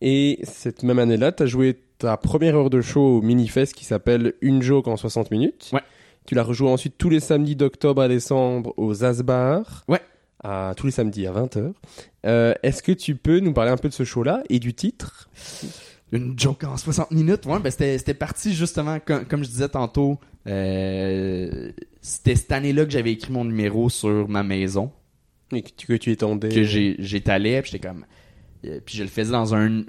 Et 0.00 0.40
cette 0.42 0.82
même 0.82 0.98
année-là, 0.98 1.30
tu 1.30 1.44
as 1.44 1.46
joué 1.46 1.78
ta 1.98 2.16
première 2.16 2.56
heure 2.56 2.70
de 2.70 2.80
show 2.80 3.18
au 3.18 3.22
Minifest 3.22 3.74
qui 3.74 3.84
s'appelle 3.84 4.34
Une 4.40 4.60
joke 4.60 4.88
en 4.88 4.96
60 4.96 5.30
minutes. 5.30 5.70
Ouais. 5.72 5.82
Tu 6.28 6.34
l'as 6.34 6.42
rejoué 6.42 6.68
ensuite 6.68 6.98
tous 6.98 7.08
les 7.08 7.20
samedis 7.20 7.56
d'octobre 7.56 8.02
à 8.02 8.08
décembre 8.08 8.74
aux 8.76 9.02
Asbar. 9.02 9.82
Ouais. 9.88 10.02
à 10.44 10.74
tous 10.76 10.84
les 10.84 10.92
samedis 10.92 11.26
à 11.26 11.32
20h. 11.32 11.72
Euh, 12.26 12.52
Est-ce 12.62 12.82
que 12.82 12.92
tu 12.92 13.14
peux 13.14 13.40
nous 13.40 13.54
parler 13.54 13.70
un 13.70 13.78
peu 13.78 13.88
de 13.88 13.94
ce 13.94 14.04
show-là 14.04 14.42
et 14.50 14.58
du 14.58 14.74
titre? 14.74 15.30
Une 16.12 16.38
joke 16.38 16.64
en 16.64 16.76
60 16.76 17.12
minutes, 17.12 17.46
ouais, 17.46 17.58
ben 17.60 17.70
c'était, 17.70 18.12
parti 18.12 18.52
justement, 18.52 18.98
comme, 19.00 19.24
comme 19.24 19.42
je 19.42 19.48
disais 19.48 19.70
tantôt, 19.70 20.18
euh, 20.46 21.72
c'était 22.02 22.36
cette 22.36 22.52
année-là 22.52 22.84
que 22.84 22.90
j'avais 22.90 23.12
écrit 23.12 23.32
mon 23.32 23.46
numéro 23.46 23.88
sur 23.88 24.28
ma 24.28 24.42
maison, 24.42 24.92
Et 25.52 25.62
que 25.62 25.70
tu, 25.74 25.86
que 25.86 25.94
tu 25.94 26.10
étendais 26.10 26.50
que 26.50 26.62
j'étalais, 26.62 27.62
puis 27.62 27.70
j'étais 27.70 27.88
comme... 27.88 28.04
euh, 28.64 28.80
puis 28.84 28.96
je 28.96 29.02
le 29.04 29.08
faisais 29.08 29.32
dans 29.32 29.54
un 29.54 29.82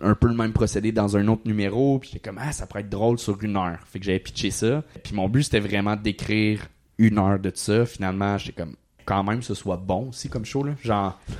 un 0.00 0.14
peu 0.14 0.26
le 0.28 0.34
même 0.34 0.52
procédé 0.52 0.90
dans 0.92 1.16
un 1.16 1.28
autre 1.28 1.42
numéro 1.46 1.98
puis 1.98 2.10
j'étais 2.12 2.28
comme 2.28 2.38
ah 2.40 2.52
ça 2.52 2.66
pourrait 2.66 2.80
être 2.80 2.88
drôle 2.90 3.18
sur 3.18 3.42
une 3.42 3.56
heure 3.56 3.78
fait 3.86 3.98
que 4.00 4.04
j'avais 4.04 4.18
pitché 4.18 4.50
ça 4.50 4.82
puis 5.04 5.14
mon 5.14 5.28
but 5.28 5.44
c'était 5.44 5.60
vraiment 5.60 5.94
d'écrire 5.96 6.66
une 6.98 7.18
heure 7.18 7.38
de 7.38 7.52
ça 7.54 7.86
finalement 7.86 8.36
j'étais 8.38 8.62
comme 8.62 8.74
quand 9.04 9.22
même 9.22 9.38
que 9.40 9.44
ce 9.44 9.54
soit 9.54 9.76
bon 9.76 10.08
aussi 10.08 10.28
comme 10.28 10.44
show 10.44 10.62
là 10.64 10.74
genre 10.82 11.20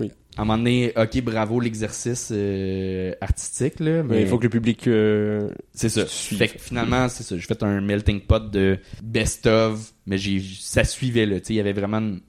Oui. 0.00 0.10
à 0.36 0.42
un 0.42 0.44
moment 0.46 0.56
donné 0.58 0.92
ok 0.96 1.20
bravo 1.22 1.60
l'exercice 1.60 2.30
euh, 2.32 3.12
artistique 3.20 3.78
là 3.80 4.02
Mais 4.02 4.22
il 4.22 4.26
faut 4.26 4.38
que 4.38 4.44
le 4.44 4.50
public. 4.50 4.86
euh, 4.88 5.50
c'est 5.74 5.90
ça. 5.90 6.06
suive. 6.06 6.38
Fait 6.38 6.48
que 6.48 6.58
finalement, 6.58 7.08
c'est 7.10 7.22
ça. 7.22 7.36
J'ai 7.36 7.42
fait 7.46 7.62
un 7.62 7.82
melting 7.82 8.22
pot 8.22 8.50
de 8.50 8.78
best 9.02 9.46
of, 9.46 9.92
mais 10.06 10.16
j'ai 10.16 10.42
ça 10.58 10.84
suivait 10.84 11.26
là. 11.26 11.38
Tu 11.40 11.46
sais, 11.48 11.52
il 11.52 11.56
y 11.56 11.60
avait 11.60 11.74
vraiment. 11.74 11.98
une- 11.98 12.20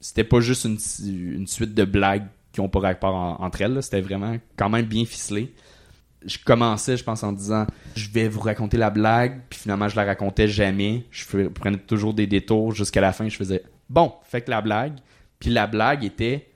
C'était 0.00 0.24
pas 0.24 0.40
juste 0.40 0.64
une, 0.64 0.78
une 1.06 1.46
suite 1.46 1.74
de 1.74 1.84
blagues 1.84 2.26
qui 2.54 2.60
ont 2.60 2.68
pas 2.70 2.80
rapport 2.80 3.14
en- 3.14 3.36
entre 3.44 3.60
elles. 3.60 3.82
C'était 3.82 4.00
vraiment 4.00 4.36
quand 4.56 4.70
même 4.70 4.86
bien 4.86 5.04
ficelé. 5.04 5.52
Je 6.24 6.38
commençais, 6.42 6.96
je 6.96 7.04
pense, 7.04 7.22
en 7.22 7.32
disant 7.32 7.66
je 7.96 8.08
vais 8.08 8.28
vous 8.28 8.40
raconter 8.40 8.78
la 8.78 8.88
blague, 8.88 9.40
puis 9.50 9.58
finalement 9.60 9.88
je 9.90 9.96
la 9.96 10.04
racontais 10.04 10.48
jamais. 10.48 11.04
Je 11.10 11.48
prenais 11.48 11.76
toujours 11.76 12.14
des 12.14 12.26
détours 12.26 12.72
jusqu'à 12.72 13.02
la 13.02 13.12
fin. 13.12 13.28
Je 13.28 13.36
faisais 13.36 13.62
bon, 13.90 14.12
fait 14.22 14.40
que 14.40 14.50
la 14.50 14.62
blague, 14.62 14.94
puis 15.38 15.50
la 15.50 15.66
blague 15.66 16.02
était 16.04 16.46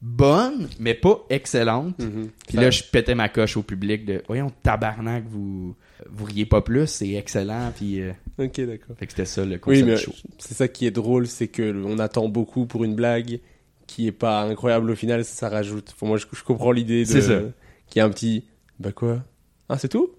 bonne, 0.00 0.68
mais 0.78 0.94
pas 0.94 1.24
excellente. 1.30 1.98
Mhm. 1.98 2.28
Puis 2.46 2.58
là, 2.58 2.70
je 2.70 2.82
pétais 2.84 3.14
ma 3.14 3.28
coche 3.28 3.56
au 3.56 3.62
public 3.62 4.04
de 4.04 4.22
voyons 4.28 4.52
tabarnak, 4.62 5.24
vous 5.26 5.74
vous 6.08 6.24
riez 6.24 6.46
pas 6.46 6.60
plus, 6.60 6.86
c'est 6.86 7.12
excellent. 7.14 7.72
Puis 7.74 8.00
euh, 8.02 8.12
Ok, 8.38 8.60
d'accord. 8.60 8.94
fait 8.98 9.06
que 9.06 9.12
c'était 9.12 9.24
ça 9.24 9.44
le 9.44 9.52
Oui, 9.54 9.58
concept 9.60 9.86
mais 9.86 9.94
du 9.96 10.02
show. 10.02 10.12
c'est 10.38 10.54
ça 10.54 10.68
qui 10.68 10.86
est 10.86 10.90
drôle, 10.90 11.26
c'est 11.26 11.48
que 11.48 11.62
le- 11.62 11.84
on 11.84 11.98
attend 11.98 12.28
beaucoup 12.28 12.66
pour 12.66 12.84
une 12.84 12.94
blague 12.94 13.40
qui 13.86 14.06
est 14.08 14.12
pas 14.12 14.42
incroyable 14.42 14.90
au 14.90 14.94
final, 14.94 15.24
ça 15.24 15.48
rajoute. 15.48 15.92
Enfin, 15.94 16.06
moi, 16.06 16.16
je, 16.18 16.26
je 16.32 16.42
comprends 16.44 16.72
l'idée 16.72 17.04
de 17.04 17.08
C'est 17.08 17.20
ça. 17.22 17.40
qu'il 17.88 17.98
y 17.98 18.00
a 18.00 18.04
un 18.04 18.10
petit 18.10 18.44
bah 18.78 18.92
quoi? 18.92 19.22
Ah, 19.68 19.78
c'est 19.78 19.88
tout? 19.88 20.10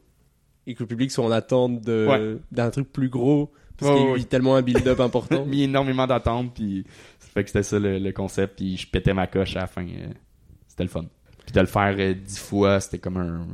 Et 0.65 0.73
que 0.75 0.81
le 0.83 0.87
public 0.87 1.11
soit 1.11 1.23
en 1.25 1.31
attente 1.31 1.81
de 1.81 2.07
Ouais. 2.09 2.37
d'un 2.51 2.69
truc 2.71 2.91
plus 2.91 3.09
gros 3.09 3.51
parce 3.77 3.91
Ouais, 3.91 3.97
qu'il 3.97 4.05
y 4.07 4.09
a 4.09 4.13
ouais, 4.13 4.19
eu 4.21 4.25
tellement 4.25 4.55
un 4.55 4.61
build-up 4.61 4.99
important. 4.99 5.45
mis 5.45 5.63
énormément 5.63 6.07
d'attentes 6.07 6.53
puis 6.55 6.83
fait 7.19 7.43
que 7.43 7.49
c'était 7.49 7.63
ça 7.63 7.77
le, 7.79 7.99
le 7.99 8.11
concept 8.11 8.55
puis 8.57 8.75
je 8.77 8.87
pétais 8.89 9.13
ma 9.13 9.27
coche 9.27 9.55
à 9.55 9.59
la 9.61 9.67
fin 9.67 9.83
euh, 9.85 10.07
c'était 10.67 10.83
le 10.83 10.89
fun 10.89 11.05
puis 11.45 11.53
de 11.53 11.59
le 11.59 11.67
faire 11.67 11.95
euh, 11.99 12.13
dix 12.15 12.39
fois 12.39 12.79
c'était 12.79 12.97
comme 12.97 13.17
un 13.17 13.45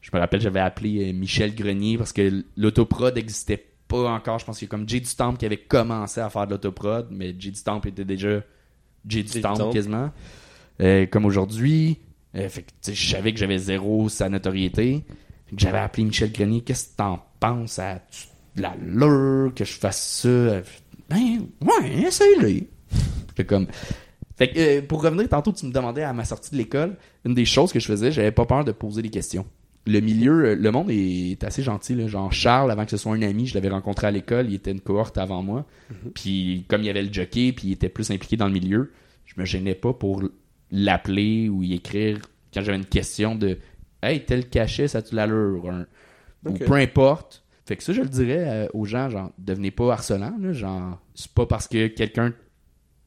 je 0.00 0.10
me 0.14 0.18
rappelle 0.18 0.40
j'avais 0.40 0.60
appelé 0.60 1.10
euh, 1.10 1.12
Michel 1.12 1.54
Grenier 1.54 1.98
parce 1.98 2.12
que 2.14 2.42
l'autoprod 2.56 3.14
n'existait 3.14 3.62
pas 3.86 4.08
encore 4.10 4.38
je 4.38 4.46
pense 4.46 4.58
qu'il 4.58 4.66
y 4.66 4.70
a 4.70 4.72
comme 4.72 4.88
Jay 4.88 5.00
du 5.00 5.14
Temple 5.14 5.36
qui 5.38 5.44
avait 5.46 5.58
commencé 5.58 6.20
à 6.22 6.30
faire 6.30 6.46
de 6.46 6.52
l'autoprod 6.52 7.08
mais 7.10 7.34
Jay 7.38 7.50
du 7.50 7.62
Temple 7.62 7.88
était 7.88 8.06
déjà 8.06 8.40
Jay 9.08 9.22
du 9.22 9.40
Temple. 9.40 9.72
quasiment. 9.72 10.10
Euh, 10.80 11.06
comme 11.06 11.24
aujourd'hui 11.24 11.98
Euh, 12.36 12.48
fait 12.48 12.62
que 12.62 12.92
je 12.92 13.10
savais 13.10 13.32
que 13.32 13.38
j'avais 13.38 13.58
zéro 13.58 14.08
sa 14.08 14.28
notoriété. 14.28 15.02
J'avais 15.56 15.78
appelé 15.78 16.04
Michel 16.04 16.30
Grenier 16.30 16.60
qu'est-ce 16.60 16.88
que 16.90 16.96
t'en 16.96 17.20
penses? 17.40 17.78
À 17.78 18.02
de 18.54 18.62
la 18.62 18.74
lure 18.84 19.52
que 19.54 19.64
je 19.64 19.72
fasse 19.72 20.20
ça? 20.22 20.28
Euh, 20.28 20.62
ben 21.08 21.46
ouais 21.62 22.02
essaye-le. 22.06 22.66
Comme 23.44 23.66
fait 24.36 24.50
que 24.50 24.58
euh, 24.58 24.82
pour 24.82 25.02
revenir 25.02 25.28
tantôt 25.28 25.52
tu 25.52 25.64
me 25.66 25.72
demandais 25.72 26.02
à 26.02 26.12
ma 26.12 26.24
sortie 26.24 26.50
de 26.50 26.56
l'école 26.56 26.96
une 27.24 27.34
des 27.34 27.44
choses 27.44 27.72
que 27.72 27.80
je 27.80 27.86
faisais 27.86 28.12
j'avais 28.12 28.30
pas 28.32 28.44
peur 28.46 28.64
de 28.64 28.72
poser 28.72 29.00
des 29.02 29.08
questions 29.10 29.46
le 29.88 30.00
milieu 30.00 30.44
euh, 30.44 30.54
le 30.54 30.70
monde 30.70 30.90
est 30.90 31.42
assez 31.44 31.62
gentil 31.62 31.94
là. 31.94 32.06
genre 32.06 32.32
Charles 32.32 32.70
avant 32.70 32.84
que 32.84 32.90
ce 32.90 32.96
soit 32.96 33.12
un 33.14 33.22
ami 33.22 33.46
je 33.46 33.54
l'avais 33.54 33.68
rencontré 33.70 34.06
à 34.06 34.10
l'école 34.10 34.46
il 34.48 34.54
était 34.54 34.70
une 34.72 34.80
cohorte 34.80 35.18
avant 35.18 35.42
moi. 35.42 35.66
Puis 36.14 36.64
comme 36.68 36.82
il 36.82 36.86
y 36.86 36.90
avait 36.90 37.02
le 37.02 37.12
jockey 37.12 37.52
puis 37.52 37.68
il 37.68 37.72
était 37.72 37.88
plus 37.88 38.10
impliqué 38.10 38.36
dans 38.36 38.46
le 38.46 38.52
milieu 38.52 38.92
je 39.24 39.34
me 39.40 39.44
gênais 39.44 39.74
pas 39.74 39.92
pour 39.92 40.22
l'appeler 40.70 41.48
ou 41.48 41.62
y 41.62 41.74
écrire 41.74 42.18
quand 42.52 42.62
j'avais 42.62 42.76
une 42.78 42.84
question 42.84 43.34
de 43.34 43.58
hey 44.02 44.24
tel 44.24 44.48
cachet 44.48 44.88
ça 44.88 45.02
tu 45.02 45.14
l'allure 45.14 45.64
ou 46.44 46.52
peu 46.52 46.74
importe. 46.74 47.44
Fait 47.66 47.76
que 47.76 47.82
ça 47.82 47.92
je 47.92 48.00
le 48.02 48.08
dirais 48.08 48.44
euh, 48.48 48.66
aux 48.72 48.84
gens 48.84 49.10
genre 49.10 49.30
devenez 49.38 49.70
pas 49.70 49.92
harcelant 49.92 50.34
là, 50.40 50.52
genre 50.52 50.98
c'est 51.14 51.30
pas 51.32 51.46
parce 51.46 51.68
que 51.68 51.88
quelqu'un 51.88 52.32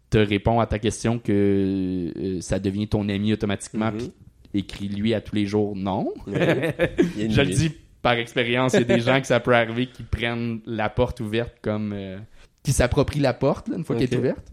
te 0.09 0.17
répond 0.17 0.59
à 0.59 0.65
ta 0.67 0.77
question 0.77 1.17
que 1.19 2.11
euh, 2.17 2.41
ça 2.41 2.59
devient 2.59 2.87
ton 2.87 3.07
ami 3.09 3.33
automatiquement 3.33 3.91
Mhm. 3.91 3.97
puis 3.97 4.11
écris-lui 4.53 5.13
à 5.13 5.21
tous 5.21 5.35
les 5.35 5.45
jours 5.45 5.75
non 5.75 6.11
Ouais. 6.27 6.75
Je 7.17 7.41
le 7.41 7.47
dis 7.47 7.71
par 8.01 8.13
expérience, 8.13 8.73
il 8.73 8.79
y 8.79 8.81
a 8.81 8.85
des 8.85 8.99
gens 8.99 9.21
que 9.21 9.27
ça 9.27 9.39
peut 9.39 9.53
arriver 9.55 9.87
qui 9.87 10.03
prennent 10.03 10.59
la 10.65 10.89
porte 10.89 11.19
ouverte 11.19 11.55
comme. 11.61 11.93
euh, 11.93 12.17
qui 12.63 12.73
s'approprient 12.73 13.19
la 13.19 13.33
porte 13.33 13.67
là, 13.69 13.77
une 13.77 13.83
fois 13.83 13.95
qu'elle 13.95 14.13
est 14.13 14.17
ouverte. 14.17 14.51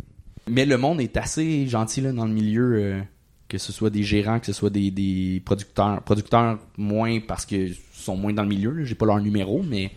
Mais 0.51 0.65
le 0.67 0.77
monde 0.79 1.01
est 1.01 1.17
assez 1.17 1.67
gentil 1.67 2.01
là, 2.01 2.13
dans 2.13 2.27
le 2.27 2.33
milieu, 2.33 2.75
euh, 2.77 3.01
que 3.49 3.59
ce 3.59 3.73
soit 3.73 3.91
des 3.91 4.03
gérants, 4.03 4.39
que 4.41 4.47
ce 4.47 4.53
soit 4.53 4.71
des, 4.71 4.91
des 4.91 5.43
producteurs. 5.45 6.03
Producteurs 6.03 6.59
moins 6.77 7.21
parce 7.21 7.45
qu'ils 7.47 7.75
sont 7.93 8.17
moins 8.17 8.33
dans 8.33 8.43
le 8.43 8.49
milieu, 8.49 8.85
j'ai 8.85 8.95
pas 8.95 9.07
leur 9.07 9.21
numéro, 9.21 9.63
mais 9.63 9.91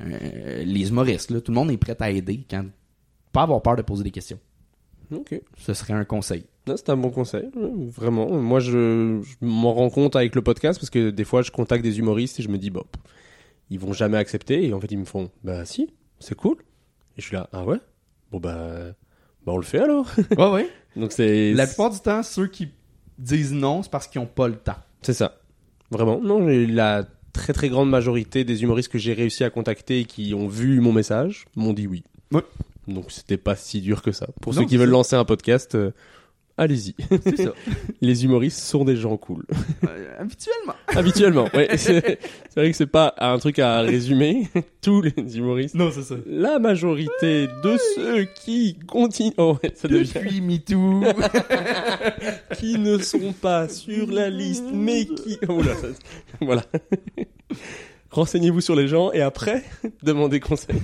euh, 0.00 0.62
les 0.64 0.88
humoristes, 0.88 1.30
là, 1.30 1.40
tout 1.40 1.52
le 1.52 1.56
monde 1.56 1.70
est 1.70 1.76
prêt 1.76 1.96
à 2.00 2.10
aider 2.10 2.44
quand. 2.50 2.64
Pas 3.32 3.42
avoir 3.42 3.62
peur 3.62 3.76
de 3.76 3.82
poser 3.82 4.04
des 4.04 4.10
questions. 4.10 4.38
Ok. 5.12 5.40
Ce 5.58 5.74
serait 5.74 5.94
un 5.94 6.04
conseil. 6.04 6.44
C'est 6.66 6.90
un 6.90 6.96
bon 6.96 7.10
conseil, 7.10 7.50
vraiment. 7.88 8.30
Moi, 8.30 8.60
je, 8.60 9.20
je 9.22 9.34
m'en 9.44 9.74
rends 9.74 9.90
compte 9.90 10.14
avec 10.14 10.34
le 10.34 10.42
podcast 10.42 10.78
parce 10.78 10.90
que 10.90 11.10
des 11.10 11.24
fois, 11.24 11.42
je 11.42 11.50
contacte 11.50 11.82
des 11.82 11.98
humoristes 11.98 12.38
et 12.38 12.42
je 12.42 12.48
me 12.48 12.58
dis, 12.58 12.70
bon, 12.70 12.84
ils 13.70 13.80
vont 13.80 13.92
jamais 13.92 14.16
accepter. 14.16 14.64
Et 14.66 14.72
en 14.72 14.80
fait, 14.80 14.90
ils 14.92 14.98
me 14.98 15.04
font, 15.04 15.30
bah 15.42 15.64
si, 15.64 15.90
c'est 16.20 16.36
cool. 16.36 16.56
Et 17.16 17.20
je 17.20 17.26
suis 17.26 17.34
là, 17.34 17.48
ah 17.52 17.64
ouais? 17.64 17.78
Bon, 18.30 18.38
bah, 18.38 18.92
bah 19.44 19.52
on 19.52 19.56
le 19.56 19.64
fait 19.64 19.80
alors. 19.80 20.06
Ouais, 20.38 20.50
ouais. 20.50 20.70
Donc, 20.96 21.12
c'est. 21.12 21.52
La 21.52 21.66
plupart 21.66 21.90
du 21.90 21.98
temps, 21.98 22.22
ceux 22.22 22.46
qui 22.46 22.68
disent 23.18 23.52
non, 23.52 23.82
c'est 23.82 23.90
parce 23.90 24.06
qu'ils 24.06 24.20
ont 24.20 24.26
pas 24.26 24.46
le 24.46 24.56
temps. 24.56 24.76
C'est 25.02 25.14
ça. 25.14 25.40
Vraiment. 25.90 26.20
Non, 26.20 26.46
la 26.46 27.04
très 27.32 27.52
très 27.52 27.68
grande 27.70 27.90
majorité 27.90 28.44
des 28.44 28.62
humoristes 28.62 28.90
que 28.90 28.98
j'ai 28.98 29.14
réussi 29.14 29.42
à 29.42 29.50
contacter 29.50 30.00
et 30.00 30.04
qui 30.04 30.32
ont 30.34 30.48
vu 30.48 30.80
mon 30.80 30.92
message 30.92 31.46
m'ont 31.56 31.72
dit 31.72 31.86
oui. 31.86 32.04
Ouais. 32.30 32.42
Donc, 32.88 33.10
c'était 33.10 33.36
pas 33.36 33.56
si 33.56 33.80
dur 33.80 34.02
que 34.02 34.12
ça. 34.12 34.28
Pour 34.40 34.54
Non, 34.54 34.60
ceux 34.60 34.66
qui 34.66 34.76
veulent 34.76 34.90
lancer 34.90 35.16
un 35.16 35.24
podcast, 35.24 35.74
euh, 35.74 35.92
allez-y. 36.56 36.94
Les 38.00 38.24
humoristes 38.24 38.58
sont 38.60 38.84
des 38.84 38.96
gens 38.96 39.16
cool. 39.16 39.44
Euh, 39.88 40.14
habituellement. 40.18 40.74
Habituellement, 40.94 41.48
ouais. 41.54 41.68
C'est 41.76 42.18
c'est 42.50 42.60
vrai 42.60 42.70
que 42.70 42.76
c'est 42.76 42.86
pas 42.86 43.14
un 43.18 43.38
truc 43.38 43.58
à 43.58 43.80
résumer. 43.80 44.48
Tous 44.82 45.00
les 45.02 45.36
humoristes. 45.38 45.74
Non, 45.74 45.90
c'est 45.92 46.02
ça. 46.02 46.16
La 46.26 46.58
majorité 46.58 47.46
de 47.46 47.76
ceux 47.96 48.24
qui 48.44 48.76
continuent, 48.86 49.32
oh, 49.38 49.56
ouais, 49.62 49.72
ça 49.74 49.88
devient, 49.88 50.10
Depuis 50.14 50.40
MeToo. 50.40 51.02
qui 52.58 52.78
ne 52.78 52.98
sont 52.98 53.32
pas 53.32 53.68
sur 53.68 54.10
la 54.10 54.28
liste, 54.28 54.64
mais 54.72 55.06
qui, 55.06 55.38
oh 55.48 55.62
là, 55.62 55.74
ça- 55.76 55.88
voilà. 56.40 56.62
Renseignez-vous 58.10 58.60
sur 58.60 58.76
les 58.76 58.88
gens 58.88 59.10
et 59.12 59.22
après, 59.22 59.64
demandez 60.02 60.38
conseil. 60.40 60.76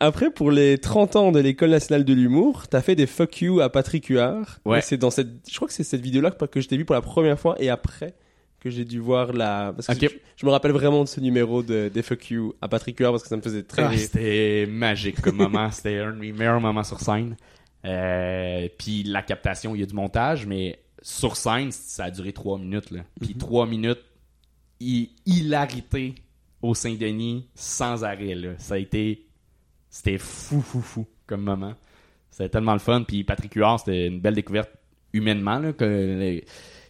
Après, 0.00 0.30
pour 0.30 0.50
les 0.50 0.78
30 0.78 1.16
ans 1.16 1.30
de 1.32 1.40
l'École 1.40 1.70
nationale 1.70 2.04
de 2.04 2.12
l'humour, 2.14 2.66
t'as 2.68 2.80
fait 2.80 2.96
des 2.96 3.06
fuck 3.06 3.40
you 3.42 3.60
à 3.60 3.70
Patrick 3.70 4.06
Huard. 4.06 4.58
Ouais. 4.64 4.80
C'est 4.80 4.96
dans 4.96 5.10
cette, 5.10 5.28
je 5.50 5.54
crois 5.56 5.68
que 5.68 5.74
c'est 5.74 5.84
cette 5.84 6.00
vidéo-là 6.00 6.30
que 6.30 6.60
je 6.60 6.66
t'ai 6.68 6.76
vu 6.78 6.84
pour 6.86 6.94
la 6.94 7.02
première 7.02 7.38
fois 7.38 7.54
et 7.60 7.68
après 7.68 8.14
que 8.60 8.68
j'ai 8.70 8.84
dû 8.84 8.98
voir 8.98 9.32
la, 9.32 9.72
parce 9.74 9.86
que 9.86 9.92
je, 10.08 10.14
je 10.36 10.46
me 10.46 10.50
rappelle 10.50 10.72
vraiment 10.72 11.02
de 11.04 11.08
ce 11.08 11.20
numéro 11.20 11.62
de, 11.62 11.90
des 11.92 12.02
fuck 12.02 12.30
you 12.30 12.54
à 12.60 12.68
Patrick 12.68 12.98
Huard 12.98 13.12
parce 13.12 13.22
que 13.22 13.28
ça 13.28 13.36
me 13.36 13.42
faisait 13.42 13.62
très 13.62 13.82
Ah, 13.82 13.96
c'était 13.96 14.66
magique 14.68 15.20
comme 15.20 15.36
moment. 15.36 15.70
C'était 15.72 15.98
un 15.98 16.12
de 16.12 16.18
mes 16.18 16.32
meilleurs 16.32 16.60
moments 16.60 16.84
sur 16.84 17.00
scène. 17.00 17.36
Euh, 17.86 18.68
puis 18.78 19.02
la 19.04 19.22
captation, 19.22 19.74
il 19.74 19.80
y 19.80 19.82
a 19.82 19.86
du 19.86 19.94
montage, 19.94 20.46
mais 20.46 20.78
sur 21.02 21.36
scène, 21.36 21.72
ça 21.72 22.04
a 22.04 22.10
duré 22.10 22.32
trois 22.32 22.58
minutes. 22.58 22.90
Là. 22.90 23.00
Puis 23.20 23.34
trois 23.34 23.66
minutes, 23.66 24.00
hi- 24.80 25.10
hilarité 25.26 26.14
au 26.62 26.74
Saint-Denis 26.74 27.48
sans 27.54 28.04
arrêt. 28.04 28.34
Là. 28.34 28.50
Ça 28.58 28.74
a 28.74 28.78
été... 28.78 29.26
C'était 29.90 30.18
fou, 30.18 30.62
fou, 30.62 30.80
fou 30.80 31.06
comme 31.26 31.42
moment. 31.42 31.74
C'était 32.30 32.48
tellement 32.48 32.72
le 32.72 32.78
fun. 32.78 33.02
Puis 33.02 33.24
Patrick 33.24 33.54
Huard, 33.54 33.80
c'était 33.80 34.06
une 34.06 34.20
belle 34.20 34.34
découverte 34.34 34.70
humainement. 35.12 35.58
Là, 35.58 35.72
que, 35.72 36.42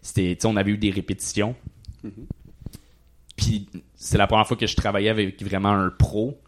c'était, 0.03 0.35
tu 0.37 0.43
sais, 0.43 0.47
on 0.47 0.57
avait 0.57 0.71
eu 0.71 0.79
des 0.79 0.91
répétitions. 0.91 1.57
Puis 3.37 3.69
c'est 3.97 4.19
la 4.19 4.27
première 4.27 4.47
fois 4.47 4.57
que 4.57 4.67
je 4.67 4.77
travaillais 4.77 5.09
avec 5.09 5.43
vraiment 5.43 5.71
un 5.71 5.91
pro. 5.91 6.41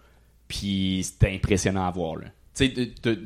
Puis 0.47 1.01
c'était 1.05 1.35
impressionnant 1.35 1.87
à 1.87 1.91
voir. 1.91 2.17
Là. 2.17 2.27
Tu 2.55 2.75
sais, 2.75 3.19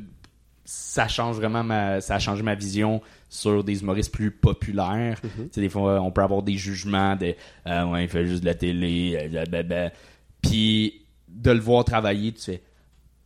ça 0.63 1.07
change 1.07 1.37
vraiment 1.37 1.63
ma, 1.63 2.01
ça 2.01 2.15
a 2.15 2.19
changé 2.19 2.43
ma 2.43 2.55
vision 2.55 3.01
sur 3.29 3.63
des 3.63 3.81
humoristes 3.81 4.13
plus 4.13 4.31
populaires. 4.31 5.19
Tu 5.21 5.29
sais, 5.51 5.61
des 5.61 5.69
fois, 5.69 6.01
on 6.01 6.11
peut 6.11 6.21
avoir 6.21 6.43
des 6.43 6.55
jugements 6.55 7.15
de 7.17 7.35
ah 7.65 7.85
ouais, 7.87 8.05
il 8.05 8.09
fait 8.09 8.25
juste 8.25 8.41
de 8.41 8.45
la 8.45 8.55
télé, 8.55 9.17
euh, 9.21 9.27
blablabla. 9.29 9.91
Puis 10.41 11.05
de 11.27 11.51
le 11.51 11.59
voir 11.59 11.83
travailler, 11.83 12.31
tu 12.31 12.41
fais 12.41 12.61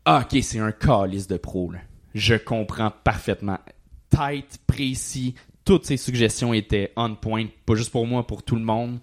ah 0.06 0.26
ok, 0.32 0.40
c'est 0.44 0.60
un 0.60 0.72
calice 0.72 1.28
de 1.28 1.38
pro 1.38 1.72
là. 1.72 1.80
je 2.14 2.36
comprends 2.36 2.92
parfaitement. 3.04 3.60
Tight, 4.10 4.60
précis, 4.68 5.36
toutes 5.64 5.86
ces 5.86 5.98
suggestions 5.98 6.54
étaient 6.54 6.92
on 6.98 7.16
point, 7.16 7.46
pas 7.66 7.76
juste 7.76 7.92
pour 7.92 8.06
moi, 8.08 8.26
pour 8.28 8.44
tout 8.44 8.56
le 8.56 8.64
monde. 8.64 9.00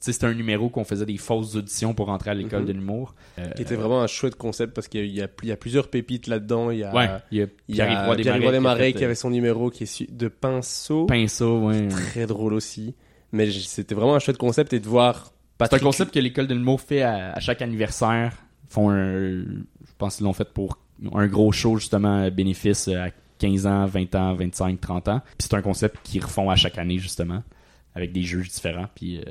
C'était 0.00 0.26
un 0.26 0.34
numéro 0.34 0.68
qu'on 0.68 0.82
faisait 0.84 1.06
des 1.06 1.16
fausses 1.16 1.54
auditions 1.54 1.94
pour 1.94 2.06
rentrer 2.06 2.30
à 2.30 2.34
l'école 2.34 2.62
Mhm. 2.62 2.66
de 2.66 2.72
l'humour. 2.72 3.14
Euh, 3.38 3.48
Qui 3.52 3.62
était 3.62 3.76
vraiment 3.76 4.02
un 4.02 4.08
chouette 4.08 4.34
concept 4.34 4.74
parce 4.74 4.88
qu'il 4.88 5.06
y 5.06 5.22
a, 5.22 5.28
y 5.44 5.48
y 5.48 5.56
plusieurs 5.56 5.88
pépites 5.88 6.26
là-dedans. 6.26 6.72
Il 6.72 6.78
y 6.78 6.84
a, 6.84 6.92
ouais, 6.92 7.08
il 7.30 7.38
y 7.38 7.42
a 7.42 7.46
il 7.68 7.76
y 7.76 7.80
a 7.80 7.86
Pierre-Yves 7.86 8.16
Desmarais 8.16 8.52
Desmarais 8.52 8.92
qui 8.92 8.98
qui 8.98 9.04
avait 9.04 9.14
son 9.14 9.30
numéro 9.30 9.70
qui 9.70 9.84
est 9.84 10.10
de 10.12 10.26
pinceau. 10.28 11.04
euh, 11.04 11.06
Pinceau, 11.06 11.60
ouais. 11.68 11.86
Très 11.88 12.26
drôle 12.26 12.54
aussi. 12.54 12.94
Mais 13.30 13.48
c'était 13.50 13.94
vraiment 13.94 14.16
un 14.16 14.18
chouette 14.18 14.38
concept 14.38 14.72
et 14.72 14.80
de 14.80 14.88
voir 14.88 15.32
C'est 15.60 15.74
un 15.74 15.78
concept 15.78 16.12
que 16.12 16.18
l'école 16.18 16.48
de 16.48 16.54
l'humour 16.54 16.80
fait 16.80 17.02
à, 17.02 17.32
à 17.32 17.38
chaque 17.40 17.62
anniversaire. 17.62 18.32
Font 18.68 18.90
un, 18.90 19.42
je 19.42 19.92
pense 19.98 20.16
qu'ils 20.16 20.24
l'ont 20.24 20.32
fait 20.32 20.52
pour 20.52 20.78
un 21.12 21.26
gros 21.26 21.52
show 21.52 21.76
justement 21.76 22.30
bénéfice 22.30 22.88
à 22.88 23.10
15 23.38 23.66
ans, 23.66 23.86
20 23.86 24.14
ans, 24.14 24.34
25, 24.34 24.80
30 24.80 25.08
ans. 25.08 25.20
Puis 25.38 25.48
c'est 25.48 25.54
un 25.54 25.62
concept 25.62 25.98
qu'ils 26.02 26.22
refont 26.22 26.50
à 26.50 26.56
chaque 26.56 26.78
année 26.78 26.98
justement 26.98 27.42
avec 27.94 28.12
des 28.12 28.22
juges 28.22 28.48
différents. 28.48 28.86
Puis 28.94 29.18
euh, 29.18 29.22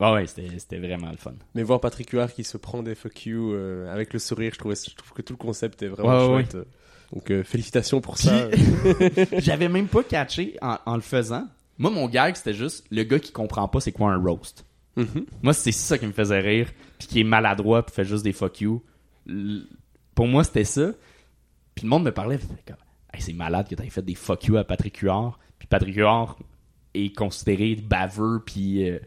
ah 0.00 0.12
ouais, 0.12 0.26
c'était 0.26 0.78
vraiment 0.78 1.10
le 1.10 1.16
fun. 1.16 1.34
Mais 1.54 1.62
voir 1.62 1.80
Patrick 1.80 2.10
Huard 2.10 2.32
qui 2.32 2.44
se 2.44 2.56
prend 2.56 2.82
des 2.82 2.94
fuck 2.94 3.26
you 3.26 3.52
euh, 3.52 3.92
avec 3.92 4.12
le 4.12 4.18
sourire, 4.18 4.52
je, 4.52 4.58
trouvais, 4.58 4.74
je 4.74 4.94
trouve 4.94 5.12
que 5.12 5.22
tout 5.22 5.32
le 5.32 5.38
concept 5.38 5.82
est 5.82 5.88
vraiment 5.88 6.26
Ouais, 6.28 6.34
ouais, 6.36 6.44
chouette. 6.44 6.66
Donc 7.12 7.30
euh, 7.30 7.44
félicitations 7.44 8.00
pour 8.00 8.18
ça. 8.18 8.48
J'avais 9.38 9.68
même 9.68 9.86
pas 9.86 10.02
catché 10.02 10.56
en, 10.60 10.78
en 10.84 10.96
le 10.96 11.02
faisant. 11.02 11.46
Moi, 11.78 11.90
mon 11.90 12.08
gag, 12.08 12.36
c'était 12.36 12.54
juste 12.54 12.86
le 12.90 13.04
gars 13.04 13.18
qui 13.18 13.32
comprend 13.32 13.68
pas 13.68 13.80
c'est 13.80 13.92
quoi 13.92 14.12
un 14.12 14.16
roast. 14.16 14.64
Mhm. 14.96 15.26
Moi, 15.42 15.52
c'est 15.52 15.72
ça 15.72 15.98
qui 15.98 16.06
me 16.06 16.12
faisait 16.12 16.40
rire, 16.40 16.68
puis 16.98 17.08
qui 17.08 17.20
est 17.20 17.24
maladroit, 17.24 17.84
puis 17.84 17.94
fait 17.94 18.04
juste 18.04 18.24
des 18.24 18.32
fuck 18.32 18.60
you. 18.60 18.82
L- 19.28 19.64
Pour 20.14 20.26
moi, 20.26 20.44
c'était 20.44 20.64
ça. 20.64 20.90
Puis 21.74 21.84
le 21.84 21.90
monde 21.90 22.04
me 22.04 22.12
parlait, 22.12 22.38
fait 22.38 22.46
comme, 22.66 22.76
Hey, 23.12 23.20
c'est 23.22 23.32
malade 23.32 23.68
que 23.68 23.74
t'aies 23.74 23.88
fait 23.90 24.02
des 24.02 24.14
fuck 24.14 24.44
you 24.44 24.56
à 24.56 24.64
Patrick 24.64 24.96
Huard. 24.98 25.38
Puis 25.58 25.66
Patrick 25.68 25.96
Huard 25.96 26.38
est 26.94 27.14
considéré 27.16 27.74
baveux, 27.76 28.42
puis 28.44 28.88
euh, 28.90 28.98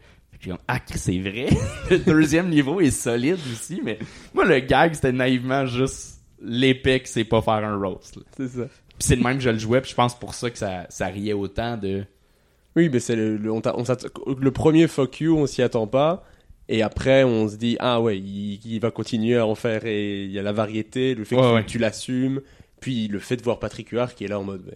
ah, 0.68 0.78
c'est 0.94 1.18
vrai. 1.18 1.48
le 1.90 1.98
deuxième 1.98 2.48
niveau 2.48 2.80
est 2.80 2.90
solide 2.90 3.38
aussi, 3.52 3.80
mais 3.84 3.98
moi, 4.34 4.44
le 4.44 4.58
gag, 4.60 4.94
c'était 4.94 5.12
naïvement 5.12 5.66
juste 5.66 6.20
l'épée 6.40 7.00
que 7.00 7.08
c'est 7.08 7.24
pas 7.24 7.42
faire 7.42 7.54
un 7.64 7.76
roast. 7.76 8.18
C'est 8.36 8.48
ça. 8.48 8.64
Puis 8.66 9.08
c'est 9.08 9.16
de 9.16 9.22
même 9.22 9.36
que 9.36 9.42
je 9.42 9.50
le 9.50 9.58
jouais, 9.58 9.80
puis 9.80 9.90
je 9.90 9.94
pense 9.96 10.18
pour 10.18 10.34
ça 10.34 10.50
que 10.50 10.58
ça, 10.58 10.86
ça 10.88 11.06
riait 11.06 11.32
autant 11.34 11.76
de. 11.76 12.04
Oui, 12.76 12.88
mais 12.88 13.00
c'est 13.00 13.16
le, 13.16 13.36
le, 13.36 13.50
on 13.52 13.60
on 13.64 13.84
le 14.38 14.50
premier 14.50 14.86
fuck 14.88 15.20
you, 15.20 15.36
on 15.36 15.46
s'y 15.46 15.60
attend 15.62 15.86
pas. 15.86 16.24
Et 16.72 16.82
après, 16.82 17.24
on 17.24 17.48
se 17.48 17.56
dit, 17.56 17.76
ah 17.80 18.00
ouais, 18.00 18.16
il, 18.18 18.60
il 18.64 18.78
va 18.80 18.90
continuer 18.92 19.36
à 19.36 19.44
en 19.46 19.54
faire. 19.56 19.84
Et 19.86 20.22
il 20.24 20.30
y 20.30 20.38
a 20.38 20.42
la 20.42 20.52
variété, 20.52 21.14
le 21.16 21.24
fait 21.24 21.34
que 21.34 21.40
Ouais, 21.40 21.48
tu- 21.48 21.54
ouais. 21.54 21.64
tu 21.66 21.78
l'assumes. 21.78 22.40
Puis 22.80 23.08
le 23.08 23.18
fait 23.18 23.36
de 23.36 23.42
voir 23.42 23.58
Patrick 23.58 23.88
Huard 23.90 24.14
qui 24.14 24.24
est 24.24 24.28
là 24.28 24.38
en 24.38 24.44
mode, 24.44 24.62
bah, 24.62 24.72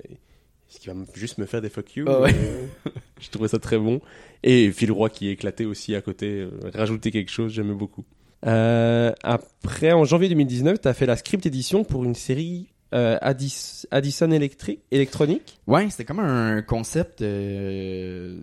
est-ce 0.68 0.80
qu'il 0.80 0.92
va 0.92 0.98
juste 1.14 1.38
me 1.38 1.46
faire 1.46 1.62
des 1.62 1.68
fuck 1.70 1.94
you 1.94 2.04
Ah 2.08 2.20
ouais. 2.20 2.34
Je 3.20 3.30
trouvais 3.30 3.48
ça 3.48 3.58
très 3.60 3.78
bon. 3.78 4.00
Et 4.42 4.70
Phil 4.72 4.90
Roy 4.90 5.08
qui 5.08 5.28
est 5.28 5.32
éclaté 5.32 5.64
aussi 5.66 5.94
à 5.94 6.00
côté, 6.02 6.26
euh, 6.40 6.50
rajouter 6.74 7.10
quelque 7.12 7.30
chose, 7.30 7.52
j'aimais 7.52 7.74
beaucoup. 7.74 8.04
Euh, 8.46 9.12
après, 9.22 9.92
en 9.92 10.04
janvier 10.04 10.28
2019, 10.28 10.80
tu 10.82 10.88
as 10.88 10.94
fait 10.94 11.06
la 11.06 11.16
script 11.16 11.46
édition 11.46 11.84
pour 11.84 12.04
une 12.04 12.14
série 12.16 12.72
euh, 12.92 13.16
Addis- 13.22 13.86
Addison 13.90 14.30
Electric, 14.32 14.80
électronique. 14.90 15.58
Ouais, 15.68 15.88
c'était 15.90 16.04
comme 16.04 16.18
un 16.20 16.60
concept. 16.60 17.22
euh, 17.22 18.36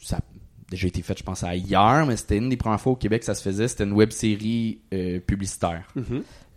ça 0.00 0.20
déjà 0.72 0.88
été 0.88 1.02
fait, 1.02 1.16
je 1.18 1.22
pense, 1.22 1.44
à 1.44 1.54
hier, 1.54 2.04
mais 2.06 2.16
c'était 2.16 2.38
une 2.38 2.48
des 2.48 2.56
premières 2.56 2.80
fois 2.80 2.92
au 2.92 2.96
Québec 2.96 3.20
que 3.20 3.26
ça 3.26 3.34
se 3.34 3.42
faisait. 3.42 3.68
C'était 3.68 3.84
une 3.84 3.92
web 3.92 4.10
série 4.10 4.80
euh, 4.92 5.20
publicitaire. 5.20 5.86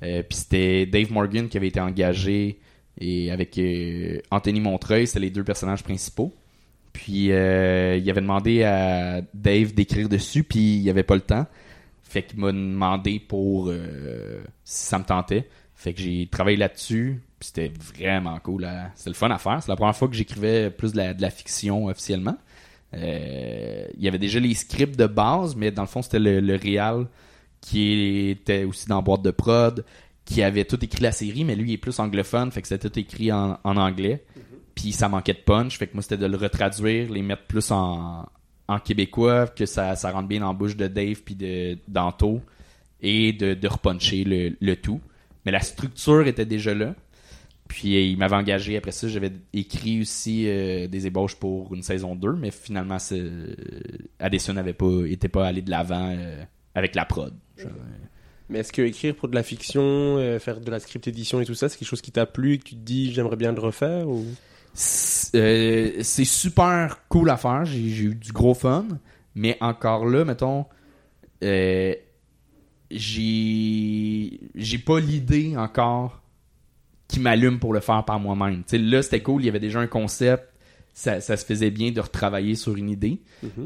Euh, 0.03 0.23
Puis 0.23 0.37
c'était 0.39 0.85
Dave 0.85 1.11
Morgan 1.11 1.47
qui 1.47 1.57
avait 1.57 1.67
été 1.67 1.79
engagé 1.79 2.59
et 2.99 3.31
avec 3.31 3.57
euh, 3.57 4.19
Anthony 4.31 4.61
Montreuil, 4.61 5.05
c'était 5.05 5.19
les 5.19 5.29
deux 5.29 5.43
personnages 5.43 5.83
principaux. 5.83 6.33
Puis 6.93 7.25
il 7.25 7.33
avait 7.33 8.21
demandé 8.21 8.63
à 8.63 9.21
Dave 9.33 9.73
d'écrire 9.73 10.07
dessus, 10.07 10.43
puis 10.43 10.77
il 10.77 10.89
avait 10.89 11.03
pas 11.03 11.15
le 11.15 11.21
temps. 11.21 11.45
Fait 12.03 12.23
qu'il 12.23 12.39
m'a 12.39 12.53
demandé 12.53 13.19
pour 13.19 13.69
si 14.63 14.85
ça 14.85 14.97
me 14.97 15.03
tentait. 15.03 15.45
Fait 15.75 15.93
que 15.93 15.99
j'ai 15.99 16.25
travaillé 16.31 16.55
là-dessus, 16.55 17.21
puis 17.37 17.47
c'était 17.47 17.69
vraiment 17.93 18.39
cool. 18.39 18.65
C'était 18.95 19.09
le 19.09 19.15
fun 19.15 19.29
à 19.29 19.37
faire. 19.37 19.61
C'est 19.61 19.67
la 19.67 19.75
première 19.75 19.95
fois 19.95 20.07
que 20.07 20.13
j'écrivais 20.13 20.69
plus 20.69 20.93
de 20.93 20.97
la, 20.97 21.13
de 21.13 21.21
la 21.21 21.29
fiction 21.29 21.87
officiellement. 21.87 22.37
Euh, 22.95 23.87
il 23.97 24.03
y 24.03 24.07
avait 24.07 24.19
déjà 24.19 24.39
les 24.39 24.53
scripts 24.53 24.97
de 24.97 25.07
base, 25.07 25.55
mais 25.55 25.71
dans 25.71 25.81
le 25.83 25.87
fond, 25.87 26.01
c'était 26.01 26.19
le, 26.19 26.39
le 26.39 26.55
réal 26.55 27.07
qui 27.61 28.29
était 28.29 28.63
aussi 28.63 28.87
dans 28.87 29.01
boîte 29.01 29.23
de 29.23 29.31
prod, 29.31 29.83
qui 30.23 30.41
avait 30.43 30.65
tout 30.65 30.83
écrit 30.83 31.01
la 31.01 31.11
série, 31.11 31.43
mais 31.43 31.55
lui 31.55 31.71
il 31.71 31.73
est 31.73 31.77
plus 31.77 31.99
anglophone, 31.99 32.51
fait 32.51 32.61
que 32.61 32.67
c'était 32.67 32.89
tout 32.89 32.99
écrit 32.99 33.31
en, 33.31 33.59
en 33.63 33.77
anglais. 33.77 34.23
Puis 34.75 34.91
ça 34.91 35.07
manquait 35.09 35.33
de 35.33 35.39
punch, 35.39 35.77
fait 35.77 35.87
que 35.87 35.93
moi 35.93 36.01
c'était 36.03 36.17
de 36.17 36.25
le 36.25 36.37
retraduire, 36.37 37.11
les 37.11 37.21
mettre 37.21 37.43
plus 37.43 37.71
en, 37.71 38.27
en 38.67 38.79
québécois, 38.79 39.47
que 39.47 39.65
ça, 39.65 39.95
ça 39.95 40.11
rentre 40.11 40.27
bien 40.27 40.41
dans 40.41 40.47
la 40.47 40.53
bouche 40.53 40.75
de 40.75 40.87
Dave 40.87 41.21
puis 41.23 41.35
de 41.35 41.77
d'Anto, 41.87 42.41
et 43.01 43.33
de, 43.33 43.53
de 43.53 43.67
repuncher 43.67 44.23
le, 44.23 44.55
le 44.59 44.75
tout. 44.75 45.01
Mais 45.45 45.51
la 45.51 45.61
structure 45.61 46.27
était 46.27 46.45
déjà 46.45 46.73
là. 46.73 46.95
Puis 47.75 47.97
euh, 47.97 47.99
il 47.99 48.17
m'avait 48.17 48.37
engagé 48.37 48.77
après 48.77 48.93
ça, 48.93 49.09
j'avais 49.09 49.33
écrit 49.51 49.99
aussi 49.99 50.47
euh, 50.47 50.87
des 50.87 51.07
ébauches 51.07 51.35
pour 51.35 51.75
une 51.75 51.83
saison 51.83 52.15
2, 52.15 52.31
mais 52.31 52.49
finalement 52.49 52.95
euh, 53.11 53.53
Addison 54.17 54.53
n'avait 54.53 54.71
pas 54.71 55.05
était 55.07 55.27
pas 55.27 55.45
allé 55.45 55.61
de 55.61 55.69
l'avant 55.69 56.15
euh, 56.17 56.41
avec 56.73 56.95
la 56.95 57.03
prod. 57.03 57.33
Genre, 57.57 57.69
Mais 58.47 58.59
est-ce 58.59 58.71
que 58.71 58.81
écrire 58.81 59.13
pour 59.13 59.27
de 59.27 59.35
la 59.35 59.43
fiction, 59.43 59.83
euh, 59.83 60.39
faire 60.39 60.61
de 60.61 60.71
la 60.71 60.79
script 60.79 61.05
édition 61.09 61.41
et 61.41 61.45
tout 61.45 61.53
ça, 61.53 61.67
c'est 61.67 61.77
quelque 61.77 61.89
chose 61.89 62.01
qui 62.01 62.13
t'a 62.13 62.25
plu 62.25 62.53
et 62.53 62.59
que 62.59 62.63
tu 62.63 62.75
te 62.75 62.79
dis 62.79 63.11
j'aimerais 63.11 63.35
bien 63.35 63.51
le 63.51 63.59
refaire 63.59 64.07
ou... 64.07 64.23
C'est 64.73 66.01
super 66.23 67.05
cool 67.09 67.29
à 67.29 67.35
faire. 67.35 67.65
J'ai 67.65 68.03
eu 68.03 68.15
du 68.15 68.31
gros 68.31 68.53
fun. 68.53 68.85
Mais 69.35 69.57
encore 69.59 70.05
là, 70.05 70.23
mettons, 70.23 70.65
euh, 71.43 71.93
j'ai 72.89 74.39
j'ai 74.55 74.77
pas 74.77 75.01
l'idée 75.01 75.57
encore 75.57 76.21
qui 77.07 77.19
m'allume 77.19 77.59
pour 77.59 77.73
le 77.73 77.79
faire 77.79 78.03
par 78.05 78.19
moi-même. 78.19 78.63
Là, 78.71 79.01
c'était 79.01 79.21
cool. 79.21 79.43
Il 79.43 79.45
y 79.45 79.49
avait 79.49 79.59
déjà 79.59 79.79
un 79.79 79.87
concept. 79.87 80.43
Ça, 80.93 81.19
ça 81.19 81.35
se 81.35 81.45
faisait 81.45 81.71
bien 81.71 81.91
de 81.91 81.99
retravailler 81.99 82.55
sur 82.55 82.75
une 82.77 82.89
idée. 82.89 83.19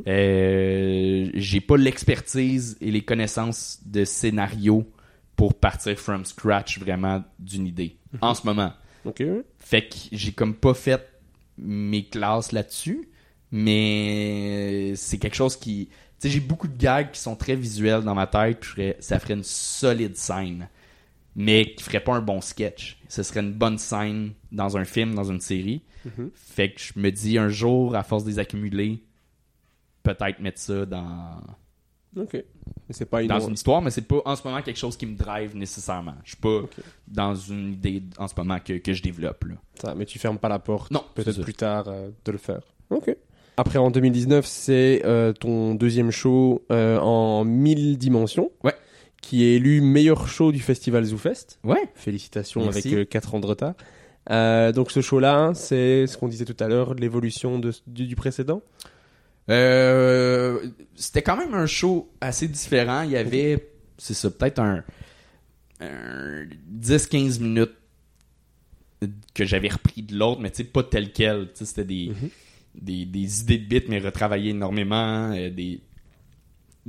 Euh, 0.07 1.29
j'ai 1.35 1.61
pas 1.61 1.77
l'expertise 1.77 2.75
et 2.81 2.89
les 2.89 3.03
connaissances 3.03 3.79
de 3.85 4.03
scénario 4.03 4.89
pour 5.35 5.53
partir 5.53 5.97
from 5.97 6.25
scratch 6.25 6.79
vraiment 6.79 7.23
d'une 7.37 7.67
idée 7.67 7.95
en 8.19 8.33
ce 8.33 8.45
moment. 8.45 8.73
Fait 9.59 9.87
que 9.87 9.95
j'ai 10.11 10.31
comme 10.31 10.55
pas 10.55 10.73
fait 10.73 11.07
mes 11.57 12.05
classes 12.05 12.51
là-dessus, 12.51 13.09
mais 13.51 14.93
c'est 14.95 15.17
quelque 15.17 15.35
chose 15.35 15.55
qui... 15.55 15.87
Tu 16.19 16.27
sais, 16.27 16.29
j'ai 16.29 16.39
beaucoup 16.41 16.67
de 16.67 16.77
gags 16.77 17.11
qui 17.11 17.19
sont 17.19 17.35
très 17.35 17.55
visuels 17.55 18.01
dans 18.01 18.15
ma 18.15 18.27
tête, 18.27 18.59
puis 18.59 18.93
ça 18.99 19.19
ferait 19.19 19.35
une 19.35 19.43
solide 19.43 20.17
scène, 20.17 20.67
mais 21.35 21.73
qui 21.73 21.83
ferait 21.83 22.03
pas 22.03 22.15
un 22.15 22.21
bon 22.21 22.41
sketch. 22.41 22.99
Ce 23.07 23.23
serait 23.23 23.41
une 23.41 23.53
bonne 23.53 23.77
scène 23.77 24.33
dans 24.51 24.77
un 24.77 24.85
film, 24.85 25.15
dans 25.15 25.23
une 25.23 25.41
série. 25.41 25.83
Fait 26.33 26.71
que 26.71 26.81
je 26.81 26.93
me 26.99 27.11
dis 27.11 27.37
un 27.37 27.49
jour, 27.49 27.95
à 27.95 28.03
force 28.03 28.23
de 28.23 28.29
les 28.29 28.39
accumuler, 28.39 29.03
peut-être 30.03 30.39
mettre 30.39 30.59
ça 30.59 30.85
dans, 30.85 31.41
Ok. 32.17 32.33
Mais 32.33 32.43
c'est 32.89 33.05
pas 33.05 33.21
une... 33.21 33.27
dans 33.27 33.39
une 33.39 33.53
histoire, 33.53 33.81
mais 33.81 33.91
c'est 33.91 34.07
pas 34.07 34.21
en 34.25 34.35
ce 34.35 34.47
moment 34.47 34.61
quelque 34.61 34.77
chose 34.77 34.97
qui 34.97 35.05
me 35.05 35.15
drive 35.15 35.55
nécessairement. 35.55 36.15
Je 36.23 36.29
suis 36.29 36.37
pas 36.37 36.61
dans 37.07 37.35
une 37.35 37.73
idée 37.73 38.03
en 38.17 38.27
ce 38.27 38.33
moment 38.37 38.59
que, 38.59 38.73
que 38.73 38.93
je 38.93 39.03
développe. 39.03 39.43
Là. 39.45 39.55
Ça, 39.75 39.95
mais 39.95 40.05
tu 40.05 40.17
fermes 40.17 40.39
pas 40.39 40.49
la 40.49 40.59
porte. 40.59 40.91
Non, 40.91 41.03
Peut-être 41.13 41.41
plus 41.41 41.53
tard 41.53 41.85
euh, 41.87 42.09
de 42.25 42.31
le 42.31 42.37
faire. 42.37 42.61
Ok. 42.89 43.15
Après, 43.57 43.77
en 43.77 43.91
2019, 43.91 44.45
c'est 44.45 45.01
euh, 45.05 45.33
ton 45.33 45.75
deuxième 45.75 46.11
show 46.11 46.65
euh, 46.71 46.97
en 46.99 47.43
1000 47.43 47.97
dimensions. 47.97 48.51
Ouais. 48.63 48.73
Qui 49.21 49.43
est 49.43 49.55
élu 49.55 49.81
meilleur 49.81 50.27
show 50.27 50.51
du 50.51 50.59
festival 50.59 51.03
ZooFest. 51.03 51.59
Ouais. 51.63 51.89
Félicitations 51.95 52.63
Merci. 52.63 52.93
avec 52.93 53.09
4 53.09 53.35
ans 53.35 53.39
de 53.39 53.45
retard. 53.45 53.73
Euh, 54.31 54.71
donc 54.71 54.91
ce 54.91 55.01
show-là, 55.01 55.51
c'est 55.55 56.07
ce 56.07 56.17
qu'on 56.17 56.27
disait 56.27 56.45
tout 56.45 56.55
à 56.63 56.67
l'heure, 56.67 56.93
l'évolution 56.93 57.59
du, 57.59 57.71
du 58.07 58.15
précédent. 58.15 58.61
Euh, 59.49 60.59
c'était 60.95 61.21
quand 61.21 61.35
même 61.37 61.53
un 61.53 61.65
show 61.65 62.09
assez 62.21 62.47
différent. 62.47 63.01
Il 63.01 63.11
y 63.11 63.17
avait, 63.17 63.69
c'est 63.97 64.13
ça, 64.13 64.29
peut-être 64.29 64.59
un, 64.59 64.83
un 65.81 66.45
10-15 66.79 67.41
minutes 67.41 67.71
que 69.33 69.45
j'avais 69.45 69.69
repris 69.69 70.03
de 70.03 70.15
l'autre, 70.17 70.41
mais 70.41 70.51
tu 70.51 70.57
sais, 70.57 70.63
pas 70.65 70.83
tel 70.83 71.11
quel. 71.11 71.47
Tu 71.47 71.59
sais, 71.59 71.65
c'était 71.65 71.83
des, 71.85 72.11
des, 72.75 73.05
des 73.05 73.41
idées 73.41 73.57
de 73.57 73.65
bits, 73.65 73.85
mais 73.89 73.99
retravaillées 73.99 74.51
énormément. 74.51 75.31
euh, 75.33 75.49
des, 75.49 75.79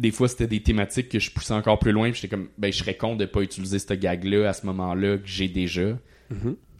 des 0.01 0.11
fois, 0.11 0.29
c'était 0.29 0.47
des 0.47 0.63
thématiques 0.63 1.09
que 1.11 1.19
je 1.19 1.31
poussais 1.31 1.53
encore 1.55 1.79
plus 1.79 1.93
loin. 1.93 2.11
J'étais 2.13 2.29
comme, 2.29 2.49
ben, 2.59 2.73
je 2.73 2.79
serais 2.79 2.97
con 2.97 3.15
de 3.17 3.27
pas 3.27 3.43
utiliser 3.43 3.79
ce 3.79 3.93
gag-là 3.95 4.49
à 4.49 4.53
ce 4.53 4.65
moment-là 4.67 5.19
que 5.19 5.27
j'ai 5.27 5.49
déjà. 5.49 5.99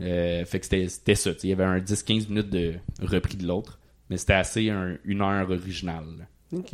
Euh, 0.01 0.45
fait 0.45 0.59
que 0.61 0.65
c'était 0.67 0.89
c'était 0.89 1.15
ça. 1.15 1.31
Il 1.43 1.51
y 1.51 1.53
avait 1.53 1.65
un 1.65 1.79
10-15 1.79 2.29
minutes 2.29 2.51
de 2.51 2.75
repris 3.03 3.37
de 3.37 3.47
l'autre. 3.47 3.79
Mais 4.09 4.17
c'était 4.17 4.33
assez 4.33 4.71
un- 4.71 4.97
une 5.05 5.21
heure 5.23 5.49
originale, 5.51 6.05
là, 6.19 6.25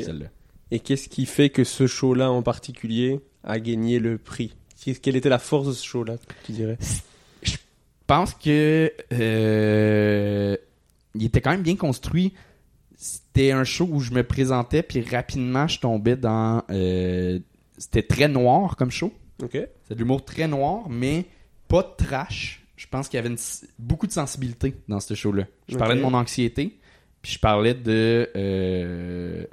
celle-là. 0.04 0.26
Et 0.70 0.78
qu'est-ce 0.80 1.08
qui 1.08 1.26
fait 1.26 1.50
que 1.50 1.64
ce 1.64 1.86
show-là 1.86 2.30
en 2.30 2.42
particulier 2.42 3.20
a 3.44 3.58
gagné 3.60 3.98
le 3.98 4.16
prix? 4.16 4.54
Quelle 5.02 5.16
était 5.16 5.28
la 5.28 5.38
force 5.38 5.66
de 5.66 5.72
ce 5.72 5.84
show-là, 5.84 6.16
tu 6.44 6.52
dirais? 6.52 6.78
Pense 8.06 8.34
que 8.34 8.92
euh, 9.12 10.56
il 11.14 11.24
était 11.24 11.40
quand 11.40 11.50
même 11.50 11.62
bien 11.62 11.76
construit. 11.76 12.32
C'était 13.06 13.52
un 13.52 13.64
show 13.64 13.86
où 13.90 14.00
je 14.00 14.12
me 14.12 14.22
présentais, 14.24 14.82
puis 14.82 15.00
rapidement, 15.02 15.68
je 15.68 15.78
tombais 15.78 16.16
dans... 16.16 16.62
euh, 16.70 17.38
c'était 17.78 18.02
très 18.02 18.26
noir 18.28 18.76
comme 18.76 18.90
show. 18.90 19.12
Ok. 19.42 19.52
C'est 19.84 19.94
de 19.94 19.98
l'humour 19.98 20.24
très 20.24 20.48
noir, 20.48 20.88
mais 20.88 21.26
pas 21.68 21.82
de 21.82 22.04
trash. 22.04 22.64
Je 22.76 22.86
pense 22.88 23.08
qu'il 23.08 23.18
y 23.18 23.20
avait 23.20 23.28
une- 23.28 23.38
beaucoup 23.78 24.06
de 24.06 24.12
sensibilité 24.12 24.74
dans 24.88 25.00
ce 25.00 25.14
show-là. 25.14 25.44
Je 25.68 25.76
parlais 25.76 25.96
de 25.96 26.00
mon 26.02 26.14
anxiété, 26.14 26.78
puis 27.22 27.32
je 27.32 27.38
parlais 27.38 27.74
de... 27.74 28.30
euh, 28.34 29.44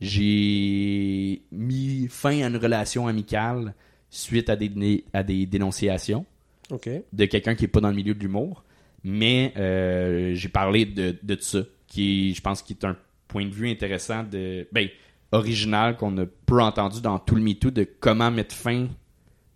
j'ai 0.00 1.42
mis 1.52 2.06
fin 2.08 2.42
à 2.42 2.48
une 2.48 2.56
relation 2.56 3.06
amicale 3.08 3.74
suite 4.10 4.48
à 4.50 4.56
des, 4.56 5.04
à 5.12 5.22
des 5.22 5.46
dénonciations 5.46 6.24
Ok. 6.70 6.88
de 7.12 7.24
quelqu'un 7.26 7.54
qui 7.54 7.64
est 7.64 7.68
pas 7.68 7.80
dans 7.80 7.90
le 7.90 7.96
milieu 7.96 8.14
de 8.14 8.20
l'humour. 8.20 8.64
Mais 9.04 9.52
euh, 9.56 10.34
j'ai 10.34 10.48
parlé 10.48 10.84
de, 10.84 11.16
de 11.22 11.36
ça, 11.40 11.60
qui 11.86 12.34
je 12.34 12.40
pense 12.40 12.62
qui 12.62 12.72
est 12.74 12.84
un 12.84 12.96
point 13.28 13.44
de 13.46 13.54
vue 13.54 13.70
intéressant 13.70 14.22
de 14.22 14.66
ben 14.72 14.88
original 15.32 15.96
qu'on 15.96 16.16
a 16.18 16.26
peu 16.26 16.60
entendu 16.60 17.00
dans 17.00 17.18
tout 17.18 17.34
le 17.34 17.42
MeToo 17.42 17.70
de 17.70 17.84
comment 18.00 18.30
mettre 18.30 18.54
fin, 18.54 18.88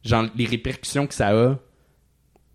genre 0.05 0.27
les 0.37 0.47
répercussions 0.47 1.07
que 1.07 1.15
ça 1.15 1.29
a 1.29 1.59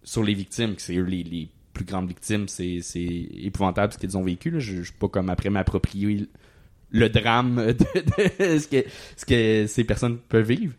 sur 0.04 0.24
les 0.24 0.34
victimes, 0.34 0.76
que 0.76 0.82
c'est 0.82 0.96
eux 0.96 1.04
les, 1.04 1.50
plus 1.74 1.84
grandes 1.84 2.08
victimes, 2.08 2.48
c'est 2.48 2.80
épouvantable 2.96 3.92
ce 3.92 3.98
qu'ils 3.98 4.18
ont 4.18 4.24
vécu. 4.24 4.50
Je, 4.60 4.78
je 4.78 4.84
suis 4.84 4.94
pas 4.94 5.10
comme 5.10 5.30
après 5.30 5.50
m'approprier 5.50 6.26
le- 6.90 7.10
drame 7.10 7.74
de, 7.74 8.54
de 8.54 8.60
ce, 8.60 8.68
que, 8.68 8.88
ce 9.18 9.26
que 9.26 9.68
ces 9.68 9.84
personnes 9.84 10.18
peuvent 10.30 10.48
vivre. 10.48 10.74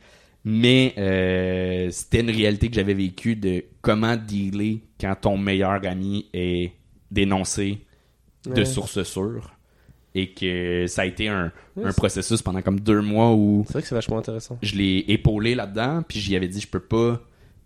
Mais 0.44 0.94
euh, 0.97 1.90
c'était 1.90 2.20
une 2.20 2.31
réalité 2.31 2.68
que 2.68 2.77
j'avais 2.77 2.94
vécue 2.94 3.36
de 3.36 3.64
comment 3.82 4.16
dealer 4.16 4.78
quand 4.98 5.14
ton 5.20 5.36
meilleur 5.36 5.85
ami 5.85 6.31
est 6.32 6.73
dénoncé 7.10 7.85
de 8.47 8.55
Ouais. 8.60 8.64
sources 8.64 9.02
sûres. 9.02 9.52
Et 10.14 10.32
que 10.32 10.86
ça 10.86 11.02
a 11.02 11.05
été 11.05 11.28
un, 11.28 11.52
un 11.82 11.93
processus 11.93 12.40
pendant 12.40 12.62
comme 12.62 12.81
deux 12.81 13.02
mois 13.02 13.35
où 13.35 13.64
C'est 13.66 13.74
vrai 13.74 13.82
que 13.82 13.89
c'est 13.89 13.94
vachement 13.94 14.16
intéressant. 14.18 14.59
je 14.62 14.74
l'ai 14.74 15.05
épaulé 15.09 15.55
là-dedans, 15.55 16.02
puis 16.09 16.20
j'y 16.20 16.35
avais 16.36 16.48
dit 16.48 16.59
je 16.60 16.68
peux 16.68 16.81
pas 16.81 17.20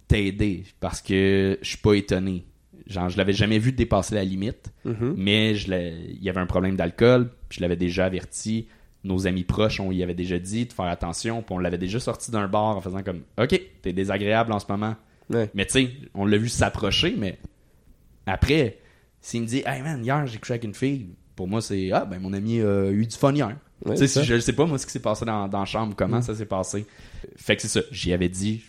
t'aider 0.09 0.65
parce 0.81 1.01
que 1.01 1.59
je 1.63 1.69
suis 1.69 1.79
pas 1.79 1.95
étonné. 1.95 2.45
Genre, 2.89 3.09
je 3.09 3.17
l'avais 3.19 3.33
jamais 3.35 3.61
vu 3.61 3.71
dépasser 3.71 4.17
la 4.17 4.25
limite, 4.25 4.73
Mhm. 4.85 5.15
mais 5.17 5.55
je 5.55 5.73
il 5.73 6.21
y 6.25 6.29
avait 6.29 6.41
un 6.41 6.47
problème 6.47 6.75
d'alcool, 6.75 7.31
puis 7.49 7.59
je 7.59 7.63
l'avais 7.63 7.77
déjà 7.77 8.07
averti. 8.07 8.67
Nos 9.05 9.29
amis 9.29 9.45
proches, 9.45 9.79
on 9.79 9.93
y 9.93 10.03
avait 10.03 10.13
déjà 10.15 10.41
dit 10.41 10.67
de 10.67 10.73
faire 10.73 10.87
attention, 10.87 11.43
puis 11.43 11.55
on 11.55 11.59
l'avait 11.59 11.79
déjà 11.79 12.01
sorti 12.01 12.33
d'un 12.33 12.49
bar 12.49 12.77
en 12.77 12.81
faisant 12.81 13.05
comme 13.05 13.21
OK, 13.41 13.61
t'es 13.81 13.93
désagréable 13.93 14.51
en 14.53 14.59
ce 14.59 14.67
moment. 14.69 14.97
Ouais. 15.31 15.49
Mais 15.55 15.67
tu 15.67 15.73
sais, 15.73 15.91
on 16.15 16.27
l'a 16.27 16.37
vu 16.37 16.49
s'approcher, 16.49 17.15
mais 17.17 17.39
après, 18.27 18.79
s'il 19.21 19.43
me 19.43 19.47
dit 19.47 19.63
Hey 19.67 19.83
man, 19.83 20.05
hier 20.05 20.27
j'ai 20.27 20.39
couché 20.39 20.55
avec 20.55 20.65
une 20.65 20.75
fille, 20.75 21.09
pour 21.37 21.49
moi 21.49 21.61
c'est 21.63 21.91
Ah 21.93 22.05
ben 22.05 22.19
mon 22.21 22.33
ami 22.33 22.61
a 22.61 22.91
eu 22.91 23.07
du 23.07 23.17
fun 23.17 23.35
hier. 23.35 23.57
Ouais, 23.85 23.97
tu 23.97 24.07
sais, 24.07 24.25
je 24.25 24.39
sais 24.39 24.53
pas 24.53 24.67
moi 24.67 24.77
ce 24.79 24.85
qui 24.87 24.93
s'est 24.93 25.01
passé 25.01 25.25
dans, 25.25 25.49
dans 25.49 25.61
la 25.61 25.65
chambre, 25.65 25.95
comment 25.97 26.19
Mm. 26.19 26.23
ça 26.23 26.35
s'est 26.35 26.45
passé. 26.47 26.87
Fait 27.37 27.57
que 27.57 27.63
c'est 27.63 27.69
ça, 27.69 27.81
j'y 27.91 28.13
avais 28.13 28.29
dit 28.29 28.63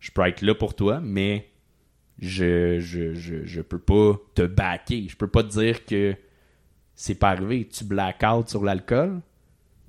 Je 0.00 0.10
peux 0.10 0.26
être 0.26 0.42
là 0.42 0.54
pour 0.54 0.74
toi, 0.74 1.00
mais 1.00 1.48
je, 2.18 2.80
je, 2.80 3.14
je, 3.14 3.44
je 3.44 3.60
peux 3.60 3.78
pas 3.78 4.16
te 4.34 4.42
backer. 4.42 5.06
Je 5.08 5.16
peux 5.16 5.28
pas 5.28 5.44
te 5.44 5.48
dire 5.50 5.84
que 5.84 6.16
c'est 6.96 7.14
pas 7.14 7.30
arrivé. 7.30 7.68
Tu 7.68 7.84
black 7.84 8.24
out 8.28 8.48
sur 8.48 8.64
l'alcool. 8.64 9.20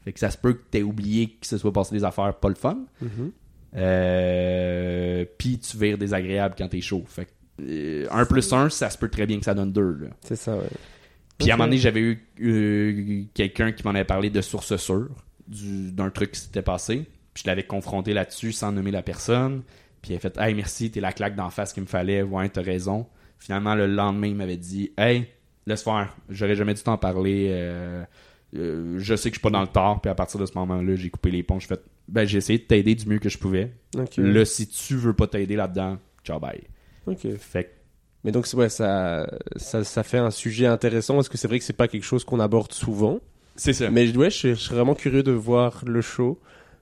Fait 0.03 0.13
que 0.13 0.19
ça 0.19 0.29
se 0.29 0.37
peut 0.37 0.53
que 0.53 0.61
t'aies 0.69 0.83
oublié 0.83 1.37
que 1.41 1.47
se 1.47 1.57
soit 1.57 1.73
passé 1.73 1.95
des 1.95 2.03
affaires 2.03 2.35
pas 2.35 2.49
le 2.49 2.55
fun. 2.55 2.85
Mhm. 3.01 3.31
Euh, 3.75 5.25
Puis 5.37 5.59
tu 5.59 5.77
vires 5.77 5.97
désagréable 5.97 6.55
quand 6.57 6.67
t'es 6.69 6.81
chaud. 6.81 7.03
Fait 7.07 7.25
que 7.25 7.31
euh, 7.67 8.07
un 8.11 8.25
plus 8.25 8.51
un, 8.53 8.69
ça 8.69 8.89
se 8.89 8.97
peut 8.97 9.09
très 9.09 9.25
bien 9.25 9.39
que 9.39 9.45
ça 9.45 9.53
donne 9.53 9.71
deux. 9.71 9.97
Là. 10.01 10.07
C'est 10.21 10.35
ça, 10.35 10.55
ouais. 10.55 10.63
Puis 11.37 11.49
à 11.51 11.53
un 11.53 11.57
moment 11.57 11.67
donné, 11.67 11.77
j'avais 11.77 12.01
eu 12.01 12.27
euh, 12.41 13.23
quelqu'un 13.33 13.71
qui 13.71 13.83
m'en 13.85 13.91
avait 13.91 14.03
parlé 14.03 14.29
de 14.29 14.41
source 14.41 14.75
sûre, 14.75 15.09
du- 15.47 15.91
d'un 15.91 16.09
truc 16.09 16.31
qui 16.31 16.41
s'était 16.41 16.61
passé. 16.61 17.05
Puis 17.33 17.43
je 17.45 17.49
l'avais 17.49 17.63
confronté 17.63 18.13
là-dessus 18.13 18.51
sans 18.51 18.71
nommer 18.71 18.91
la 18.91 19.01
personne. 19.01 19.61
Puis 20.01 20.11
il 20.13 20.15
a 20.15 20.19
fait 20.19 20.37
Hey, 20.37 20.53
merci, 20.53 20.91
t'es 20.91 20.99
la 20.99 21.13
claque 21.13 21.35
d'en 21.35 21.49
face 21.49 21.71
qu'il 21.73 21.83
me 21.83 21.87
fallait. 21.87 22.21
Ouais, 22.23 22.49
t'as 22.49 22.61
raison. 22.61 23.07
Finalement, 23.37 23.75
le 23.75 23.87
lendemain, 23.87 24.27
il 24.27 24.35
m'avait 24.35 24.57
dit 24.57 24.91
Hey, 24.97 25.27
laisse 25.65 25.83
faire. 25.83 26.15
J'aurais 26.29 26.55
jamais 26.55 26.73
dû 26.73 26.81
t'en 26.83 26.97
parler. 26.97 27.47
euh, 27.51 28.03
euh, 28.57 28.95
je 28.97 29.15
sais 29.15 29.29
que 29.29 29.35
je 29.35 29.39
suis 29.39 29.43
pas 29.43 29.49
dans 29.51 29.61
le 29.61 29.67
tort. 29.67 30.01
Puis 30.01 30.09
à 30.09 30.15
partir 30.15 30.39
de 30.41 30.45
ce 30.45 30.53
moment-là, 30.55 30.95
j'ai 30.95 31.09
coupé 31.09 31.31
les 31.31 31.43
ponts. 31.43 31.59
J'ai 31.59 31.67
fait 31.67 31.81
Ben, 32.09 32.25
j'ai 32.27 32.39
essayé 32.39 32.59
de 32.59 32.63
t'aider 32.65 32.95
du 32.95 33.07
mieux 33.07 33.19
que 33.19 33.29
je 33.29 33.37
pouvais. 33.37 33.71
Là, 34.21 34.43
si 34.43 34.67
tu 34.67 34.95
veux 34.95 35.13
pas 35.13 35.27
t'aider 35.27 35.55
là-dedans, 35.55 35.99
ciao, 36.25 36.39
bye. 36.39 36.61
Ok. 37.11 37.27
Fait 37.37 37.63
que 37.65 37.69
Mais 38.23 38.31
donc, 38.31 38.47
ouais, 38.53 38.69
ça, 38.69 39.29
ça, 39.55 39.83
ça 39.83 40.03
fait 40.03 40.17
un 40.17 40.31
sujet 40.31 40.65
intéressant 40.65 41.15
parce 41.15 41.29
que 41.29 41.37
c'est 41.37 41.47
vrai 41.47 41.59
que 41.59 41.65
c'est 41.65 41.73
pas 41.73 41.87
quelque 41.87 42.03
chose 42.03 42.23
qu'on 42.23 42.39
aborde 42.39 42.71
souvent? 42.73 43.19
c'est 43.55 43.73
ça. 43.73 43.89
Mais 43.89 44.15
ouais, 44.15 44.29
je, 44.29 44.49
je 44.49 44.55
serais 44.55 44.75
vraiment 44.75 44.95
curieux 44.95 45.23
de 45.23 45.31
voir 45.31 45.83
le 45.85 46.01
show 46.01 46.39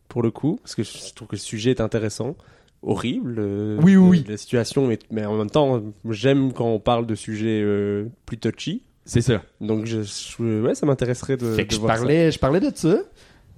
pour 0.09 0.21
le 0.21 0.29
coup 0.31 0.59
parce 0.61 0.75
que 0.75 0.83
je 0.83 1.13
trouve 1.15 1.27
que 1.27 1.35
le 1.35 1.39
sujet 1.41 1.71
est 1.71 1.81
intéressant. 1.81 2.35
Horrible. 2.83 3.35
euh, 3.39 3.79
Oui, 3.81 3.95
oui, 3.95 4.07
oui. 4.19 4.25
La 4.29 4.37
situation, 4.37 4.91
est... 4.91 5.01
mais 5.11 5.25
en 5.25 5.35
même 5.37 5.49
temps, 5.49 5.81
j'aime 6.09 6.53
quand 6.53 6.67
on 6.67 6.79
parle 6.79 7.07
de 7.07 7.15
sujets 7.15 7.61
euh, 7.63 8.05
plus 8.27 8.37
touchy. 8.37 8.83
C'est 9.05 9.21
ça. 9.21 9.41
Donc, 9.61 9.85
je, 9.85 10.03
je- 10.03 10.61
ouais, 10.61 10.75
ça 10.75 10.85
m'intéresserait 10.85 11.37
de, 11.37 11.53
fait 11.55 11.63
que 11.63 11.69
de 11.69 11.75
je 11.75 11.79
voir 11.79 11.95
parlais, 11.95 12.31
je 12.31 12.37
parlais 12.39 12.59
de 12.59 12.71
ça. 12.75 12.99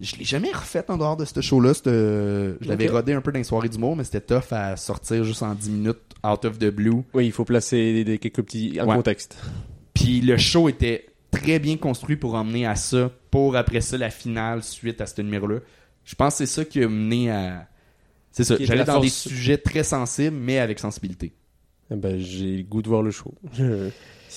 Je 0.02 0.16
l'ai 0.16 0.24
jamais 0.26 0.52
refait 0.52 0.84
en 0.90 0.98
dehors 0.98 1.18
de 1.18 1.26
ce 1.26 1.42
show-là. 1.42 1.74
C'était- 1.74 1.90
Je 1.92 2.68
l'avais 2.68 2.88
rodé 2.88 3.14
un 3.14 3.22
peu 3.22 3.32
dans 3.32 3.38
les 3.40 3.44
soirées 3.44 3.70
d'humour, 3.70 3.96
mais 3.96 4.04
c'était 4.04 4.22
tough 4.22 4.52
à 4.52 4.78
sortir 4.78 5.24
juste 5.24 5.44
en 5.44 5.54
10 5.56 5.70
minutes, 5.70 5.98
out 6.24 6.46
of 6.46 6.58
the 6.58 6.68
blue. 6.70 7.04
Oui, 7.14 7.26
il 7.26 7.32
faut 7.32 7.46
placer 7.46 7.94
des, 7.94 8.04
des- 8.06 8.18
quelques 8.18 8.44
petits 8.44 8.80
Ouais. 8.80 8.96
contexte. 8.96 9.38
Puis 9.94 10.22
le 10.22 10.38
show 10.38 10.70
était 10.70 11.08
très 11.32 11.60
bien 11.60 11.78
construit 11.78 12.16
pour 12.16 12.36
emmener 12.36 12.66
à 12.66 12.76
ça, 12.76 13.12
pour 13.30 13.56
après 13.58 13.82
ça 13.82 13.98
la 13.98 14.10
finale 14.10 14.64
suite 14.64 15.02
à 15.02 15.06
ce 15.06 15.22
numéro-là. 15.22 15.60
Je 16.06 16.16
pense 16.16 16.34
que 16.36 16.46
c'est 16.46 16.54
ça 16.54 16.66
qui 16.66 16.82
a 16.84 16.88
mené 16.88 17.30
à. 17.30 17.68
C'est 18.32 18.44
ça. 18.44 18.56
J'allais 18.60 18.80
la 18.80 18.84
dans 18.86 19.00
des 19.02 19.10
sujets 19.10 19.58
très 19.58 19.84
sensibles, 19.84 20.36
mais 20.38 20.60
avec 20.60 20.80
sensibilité. 20.80 21.34
Eh 21.92 21.96
ben, 21.96 22.18
j'ai 22.20 22.58
le 22.58 22.64
goût 22.64 22.82
de 22.82 22.88
voir 22.88 23.02
le 23.02 23.12
show. 23.12 23.34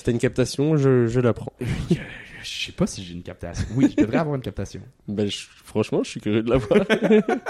T'as 0.03 0.11
une 0.11 0.17
captation, 0.17 0.75
je, 0.75 1.07
je 1.07 1.19
la 1.19 1.33
prends. 1.33 1.53
Je 2.43 2.65
sais 2.67 2.71
pas 2.71 2.85
si 2.87 3.03
j'ai 3.03 3.13
une 3.13 3.23
captation. 3.23 3.65
Oui, 3.75 3.87
je 3.97 4.01
devrais 4.03 4.17
avoir 4.17 4.35
une 4.35 4.41
captation. 4.41 4.81
Ben, 5.07 5.27
je- 5.29 5.47
franchement, 5.63 6.03
je 6.03 6.09
suis 6.11 6.19
curieux 6.21 6.43
de 6.43 6.49
la 6.49 6.57
voir. 6.57 6.81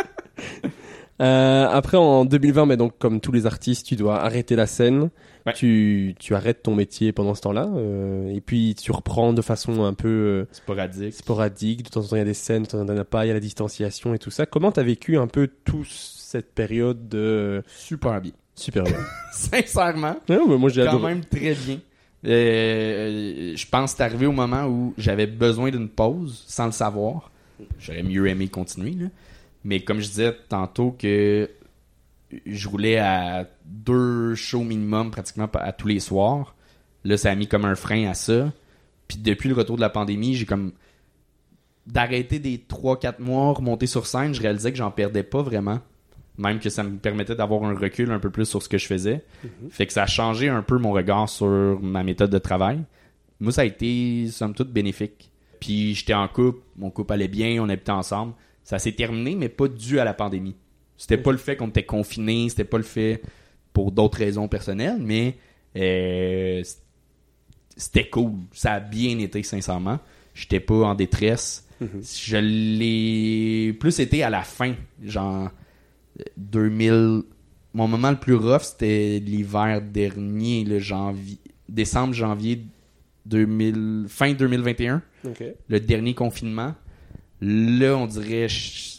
Euh, 1.22 1.68
après, 1.70 1.96
en 1.96 2.26
2020, 2.26 2.66
mais 2.66 2.76
donc 2.76 2.98
comme 2.98 3.22
tous 3.22 3.32
les 3.32 3.46
artistes, 3.46 3.86
tu 3.86 3.96
dois 3.96 4.20
arrêter 4.22 4.56
la 4.56 4.66
scène. 4.66 5.12
Ouais. 5.46 5.54
Tu, 5.54 6.16
tu 6.20 6.34
arrêtes 6.34 6.64
ton 6.64 6.74
métier 6.74 7.12
pendant 7.12 7.36
ce 7.36 7.42
temps-là. 7.42 7.70
euh, 7.76 8.34
et 8.34 8.42
puis, 8.42 8.74
tu 8.76 8.92
reprends 8.92 9.32
de 9.32 9.42
façon 9.44 9.84
un 9.84 9.94
peu 9.94 10.08
euh, 10.10 10.46
Sporadique. 10.52 11.14
sporadique. 11.14 11.84
De 11.84 11.90
temps 11.90 12.02
en 12.02 12.08
temps, 12.08 12.16
il 12.16 12.20
y 12.20 12.22
a 12.24 12.26
des 12.26 12.34
scènes, 12.34 12.64
de 12.64 12.68
temps 12.68 12.80
en 12.80 12.86
temps, 12.86 12.94
il 12.94 12.96
n'y 12.96 13.00
en 13.00 13.04
a 13.04 13.06
pas. 13.06 13.26
Il 13.26 13.28
y 13.28 13.32
a 13.32 13.36
la 13.36 13.40
distanciation 13.40 14.16
et 14.16 14.20
tout 14.20 14.32
ça. 14.32 14.48
Comment 14.48 14.72
t'as 14.72 14.82
vécu 14.84 15.16
un 15.18 15.28
peu 15.28 15.48
toute 15.64 15.88
cette 15.92 16.52
période 16.56 17.08
de... 17.10 17.62
Super 17.68 18.20
bien. 18.20 18.32
Super 18.56 18.84
bien. 18.84 18.98
Sincèrement. 19.34 20.16
Ouais, 20.28 20.40
mais 20.48 20.58
moi, 20.58 20.70
j'ai 20.72 20.82
quand 20.84 20.90
adoré. 20.98 21.14
même 21.14 21.24
très 21.26 21.54
bien. 21.54 21.78
Euh, 22.26 23.54
je 23.56 23.68
pense 23.68 23.92
que 23.92 23.98
c'est 23.98 24.04
arrivé 24.04 24.26
au 24.26 24.32
moment 24.32 24.66
où 24.66 24.94
j'avais 24.98 25.28
besoin 25.28 25.72
d'une 25.72 25.90
pause 25.90 26.44
sans 26.48 26.68
le 26.68 26.72
savoir. 26.72 27.32
J'aurais 27.80 28.04
mieux 28.04 28.28
aimé 28.28 28.48
continuer. 28.48 28.96
Mais 29.64 29.82
comme 29.82 30.00
je 30.00 30.08
disais 30.08 30.36
tantôt 30.50 30.92
que 30.92 31.50
je 32.46 32.68
roulais 32.68 32.98
à 32.98 33.48
deux 33.66 34.36
shows 34.36 34.64
minimum 34.64 35.12
pratiquement 35.12 35.50
à 35.54 35.72
tous 35.72 35.88
les 35.88 36.00
soirs. 36.00 36.56
Là, 37.04 37.18
ça 37.18 37.32
a 37.32 37.36
mis 37.36 37.48
comme 37.48 37.66
un 37.66 37.76
frein 37.76 38.10
à 38.10 38.14
ça. 38.14 38.52
Puis 39.08 39.18
depuis 39.18 39.50
le 39.50 39.56
retour 39.56 39.76
de 39.76 39.82
la 39.82 39.90
pandémie, 39.90 40.36
j'ai 40.36 40.46
comme 40.46 40.72
d'arrêter 41.86 42.40
des 42.40 42.58
3-4 42.58 43.22
mois, 43.22 43.54
remonter 43.54 43.88
sur 43.88 44.08
scène, 44.08 44.34
je 44.34 44.42
réalisais 44.42 44.72
que 44.72 44.78
j'en 44.78 44.92
perdais 44.92 45.24
pas 45.24 45.42
vraiment. 45.42 45.80
Même 46.38 46.60
que 46.60 46.70
ça 46.70 46.84
me 46.84 46.98
permettait 46.98 47.36
d'avoir 47.36 47.64
un 47.64 47.76
recul 47.76 48.12
un 48.12 48.20
peu 48.20 48.32
plus 48.32 48.46
sur 48.46 48.62
ce 48.62 48.68
que 48.68 48.78
je 48.78 48.88
faisais. 48.88 49.24
Fait 49.70 49.86
que 49.86 49.94
ça 49.94 50.04
a 50.04 50.08
changé 50.08 50.50
un 50.50 50.64
peu 50.64 50.78
mon 50.78 50.92
regard 50.92 51.30
sur 51.30 51.80
ma 51.82 52.04
méthode 52.04 52.32
de 52.32 52.40
travail. 52.40 52.80
Moi, 53.40 53.52
ça 53.52 53.62
a 53.62 53.66
été, 53.66 54.28
somme 54.32 54.54
toute, 54.54 54.72
bénéfique. 54.72 55.30
Puis 55.60 55.94
j'étais 55.94 56.14
en 56.14 56.28
couple, 56.28 56.60
mon 56.76 56.90
couple 56.90 57.14
allait 57.14 57.28
bien, 57.28 57.62
on 57.62 57.70
habitait 57.70 57.92
ensemble. 57.92 58.34
Ça 58.64 58.80
s'est 58.80 58.94
terminé, 58.94 59.36
mais 59.36 59.50
pas 59.50 59.68
dû 59.68 60.00
à 60.00 60.06
la 60.06 60.14
pandémie. 60.14 60.56
C'était 60.98 61.18
pas 61.18 61.32
le 61.32 61.38
fait 61.38 61.56
qu'on 61.56 61.68
était 61.68 61.84
confinés, 61.84 62.50
c'était 62.50 62.64
pas 62.64 62.78
le 62.78 62.84
fait 62.84 63.22
pour 63.74 63.92
d'autres 63.92 64.18
raisons 64.18 64.48
personnelles, 64.48 64.98
mais 65.00 65.38
euh, 65.76 66.64
c'était 67.76 68.10
cool. 68.10 68.34
Ça 68.54 68.74
a 68.74 68.80
bien 68.80 69.20
été, 69.20 69.44
sincèrement. 69.44 70.00
J'étais 70.34 70.60
pas 70.60 70.76
en 70.76 70.96
détresse. 70.96 71.68
Je 72.02 72.38
l'ai 72.38 73.74
plus 73.74 74.00
été 74.00 74.24
à 74.24 74.30
la 74.30 74.44
fin, 74.44 74.76
genre 75.04 75.52
2000. 76.38 77.24
Mon 77.74 77.88
moment 77.88 78.12
le 78.12 78.18
plus 78.20 78.36
rough, 78.36 78.62
c'était 78.62 79.20
l'hiver 79.20 79.82
dernier, 79.82 80.64
le 80.64 80.80
janvier, 80.80 81.40
décembre, 81.70 82.14
janvier 82.14 82.66
2000, 83.26 84.06
fin 84.10 84.34
2021, 84.34 85.02
Ok. 85.26 85.44
le 85.68 85.80
dernier 85.80 86.14
confinement. 86.14 86.76
Là, 87.42 87.98
on 87.98 88.06
dirait, 88.06 88.48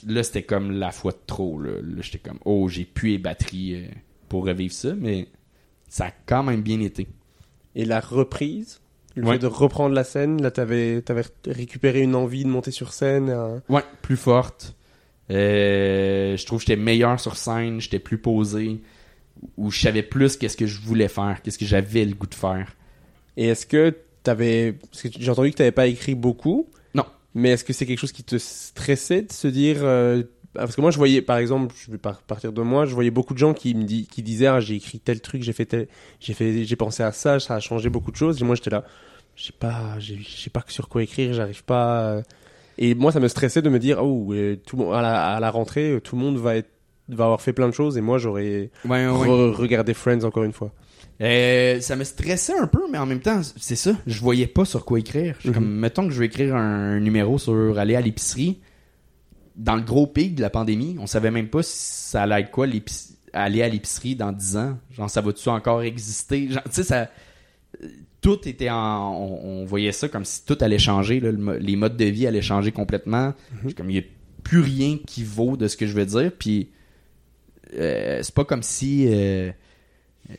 là, 0.07 0.23
c'était 0.23 0.43
comme 0.43 0.73
la 0.73 0.91
fois 0.91 1.13
de 1.13 1.19
trop. 1.27 1.61
Là, 1.61 1.81
Là, 1.81 2.03
j'étais 2.03 2.19
comme, 2.19 2.39
oh, 2.45 2.69
j'ai 2.69 2.85
plus 2.85 3.11
les 3.11 3.19
batteries 3.19 3.75
euh, 3.77 3.87
pour 4.29 4.45
revivre 4.47 4.75
ça, 4.75 4.95
mais 4.95 5.29
ça 5.89 6.07
a 6.07 6.11
quand 6.27 6.43
même 6.43 6.61
bien 6.63 6.81
été. 6.81 7.07
Et 7.75 7.85
la 7.85 8.01
reprise, 8.01 8.81
le 9.15 9.25
Ouais. 9.25 9.35
fait 9.35 9.39
de 9.39 9.47
reprendre 9.47 9.95
la 9.95 10.05
scène, 10.05 10.43
là, 10.43 10.51
t'avais 10.51 11.03
avais 11.09 11.23
récupéré 11.47 12.01
une 12.03 12.15
envie 12.15 12.45
de 12.45 12.49
monter 12.51 12.71
sur 12.71 12.93
scène. 12.93 13.31
euh, 13.31 13.61
Ouais, 13.69 13.83
plus 14.03 14.17
forte. 14.17 14.77
Euh, 15.31 16.37
je 16.37 16.47
trouve 16.47 16.61
que 16.63 16.67
j'étais 16.67 16.81
meilleur 16.81 17.19
sur 17.19 17.37
scène, 17.37 17.81
j'étais 17.81 17.99
plus 17.99 18.19
posé, 18.19 18.81
où 19.57 19.71
je 19.71 19.81
savais 19.81 20.03
plus 20.03 20.37
qu'est-ce 20.37 20.57
que 20.57 20.67
je 20.67 20.81
voulais 20.81 21.09
faire, 21.09 21.41
qu'est-ce 21.43 21.59
que 21.59 21.65
j'avais 21.67 22.05
le 22.05 22.15
goût 22.15 22.27
de 22.27 22.35
faire. 22.35 22.75
Et 23.37 23.47
est-ce 23.47 23.67
que 23.67 23.95
t'avais... 24.23 24.77
J'ai 25.19 25.31
entendu 25.31 25.51
que 25.51 25.57
t'avais 25.57 25.73
pas 25.73 25.87
écrit 25.87 26.15
beaucoup. 26.15 26.69
Non. 26.95 27.05
Mais 27.35 27.51
est-ce 27.51 27.65
que 27.65 27.73
c'est 27.73 27.87
quelque 27.87 27.99
chose 27.99 28.13
qui 28.13 28.23
te 28.25 28.37
stressait 28.39 29.23
de 29.23 29.33
se 29.33 29.49
dire... 29.49 29.79
euh, 29.81 30.23
Parce 30.55 30.77
que 30.77 30.81
moi, 30.81 30.91
je 30.91 30.99
voyais, 30.99 31.21
par 31.21 31.39
exemple, 31.39 31.75
je 31.85 31.91
vais 31.91 31.99
par- 31.99 32.23
partir 32.23 32.53
de 32.53 32.63
moi, 32.63 32.87
je 32.87 32.95
voyais 32.95 33.11
beaucoup 33.11 33.35
de 33.35 33.39
gens 33.39 33.55
qui 33.55 33.75
me 33.75 33.85
qui 33.87 34.23
disaient, 34.23 34.47
ah, 34.47 34.61
j'ai 34.61 34.77
écrit 34.77 35.01
tel 35.01 35.21
truc, 35.21 35.43
j'ai 35.43 35.53
fait 35.53 35.67
tel, 35.67 35.89
j'ai 36.21 36.33
fait, 36.35 36.65
j'ai 36.65 36.77
pensé 36.77 37.03
à 37.03 37.13
ça, 37.13 37.41
ça 37.41 37.57
a 37.57 37.61
changé 37.61 37.89
beaucoup 37.91 38.13
de 38.13 38.17
choses. 38.17 38.41
Et 38.41 38.45
moi, 38.45 38.55
j'étais 38.55 38.71
là, 38.71 38.85
je 39.37 39.45
sais 39.47 39.53
pas, 39.59 39.99
j'ai- 39.99 40.51
pas 40.53 40.65
sur 40.69 40.89
quoi 40.89 41.03
écrire, 41.03 41.33
j'arrive 41.35 41.65
pas. 41.65 42.03
euh. 42.03 42.23
Et 42.79 42.95
moi, 42.95 43.13
ça 43.13 43.21
me 43.21 43.29
stressait 43.29 43.63
de 43.63 43.69
me 43.69 43.79
dire, 43.79 44.03
oh, 44.03 44.33
euh, 44.33 44.57
tout 44.67 44.93
à 44.93 45.01
la, 45.03 45.35
à 45.37 45.41
la 45.41 45.51
rentrée, 45.51 46.01
tout 46.03 46.17
le 46.17 46.23
monde 46.23 46.39
va 46.39 46.57
être, 46.57 46.69
va 47.09 47.25
avoir 47.25 47.41
fait 47.41 47.53
plein 47.53 47.69
de 47.69 47.75
choses, 47.75 47.97
et 47.97 48.01
moi, 48.01 48.19
j'aurais 48.19 48.71
Ouais, 48.85 49.07
regardé 49.07 49.95
Friends 49.95 50.25
encore 50.25 50.45
une 50.45 50.53
fois. 50.53 50.73
Euh, 51.21 51.81
ça 51.81 51.95
me 51.95 52.03
stressait 52.03 52.59
un 52.59 52.67
peu, 52.67 52.83
mais 52.91 52.99
en 52.99 53.07
même 53.07 53.21
temps, 53.21 53.41
c'est 53.57 53.77
ça. 53.77 53.93
Je 54.07 54.21
voyais 54.21 54.49
pas 54.49 54.65
sur 54.65 54.85
quoi 54.85 54.99
écrire. 54.99 55.37
Je 55.39 55.49
Mhm. 55.49 55.55
comme, 55.55 55.69
mettons 55.79 56.09
que 56.09 56.13
je 56.13 56.19
vais 56.19 56.27
écrire 56.27 56.57
un 56.57 56.99
numéro 56.99 57.39
sur 57.39 57.79
aller 57.79 57.95
à 57.95 58.01
l'épicerie. 58.01 58.61
Dans 59.55 59.77
le 59.77 59.83
gros 59.83 60.09
pic 60.09 60.35
de 60.35 60.43
la 60.43 60.51
pandémie, 60.51 60.97
on 60.99 61.07
savait 61.07 61.31
même 61.31 61.49
pas 61.49 61.63
si 61.63 61.77
ça 62.11 62.23
allait 62.23 62.41
être 62.41 62.51
quoi 62.51 62.67
aller 63.33 63.63
à 63.63 63.69
l'épicerie 63.69 64.17
dans 64.17 64.33
10 64.33 64.57
ans. 64.57 64.77
Genre, 64.91 65.09
ça 65.09 65.21
va-tu 65.21 65.49
encore 65.49 65.83
exister? 65.83 66.49
Genre, 66.51 66.65
tu 66.65 66.71
sais, 66.73 66.83
ça. 66.83 67.09
Tout 68.25 68.49
était 68.49 68.71
en. 68.71 69.13
On, 69.15 69.61
on 69.61 69.65
voyait 69.65 69.93
ça 69.93 70.09
comme 70.09 70.25
si 70.25 70.45
tout 70.45 70.57
allait 70.61 70.79
changer. 70.79 71.21
là. 71.21 71.31
Le 71.31 71.39
mo- 71.39 71.57
les 71.59 71.77
modes 71.77 71.97
de 71.97 72.05
vie 72.07 72.27
allaient 72.27 72.43
changer 72.43 72.73
complètement. 72.73 73.35
Suis 73.67 73.75
Comme 73.75 73.91
il 73.91 73.95
n'y 73.95 73.99
a 74.01 74.05
plus 74.43 74.61
rien 74.61 74.99
qui 75.07 75.23
vaut 75.23 75.57
de 75.57 75.69
ce 75.69 75.77
que 75.77 75.87
je 75.87 75.93
veux 75.93 76.07
dire. 76.07 76.33
Puis 76.39 76.71
euh, 77.75 78.21
c'est 78.23 78.35
pas 78.35 78.45
comme 78.45 78.63
si. 78.63 79.07
euh, 79.09 79.51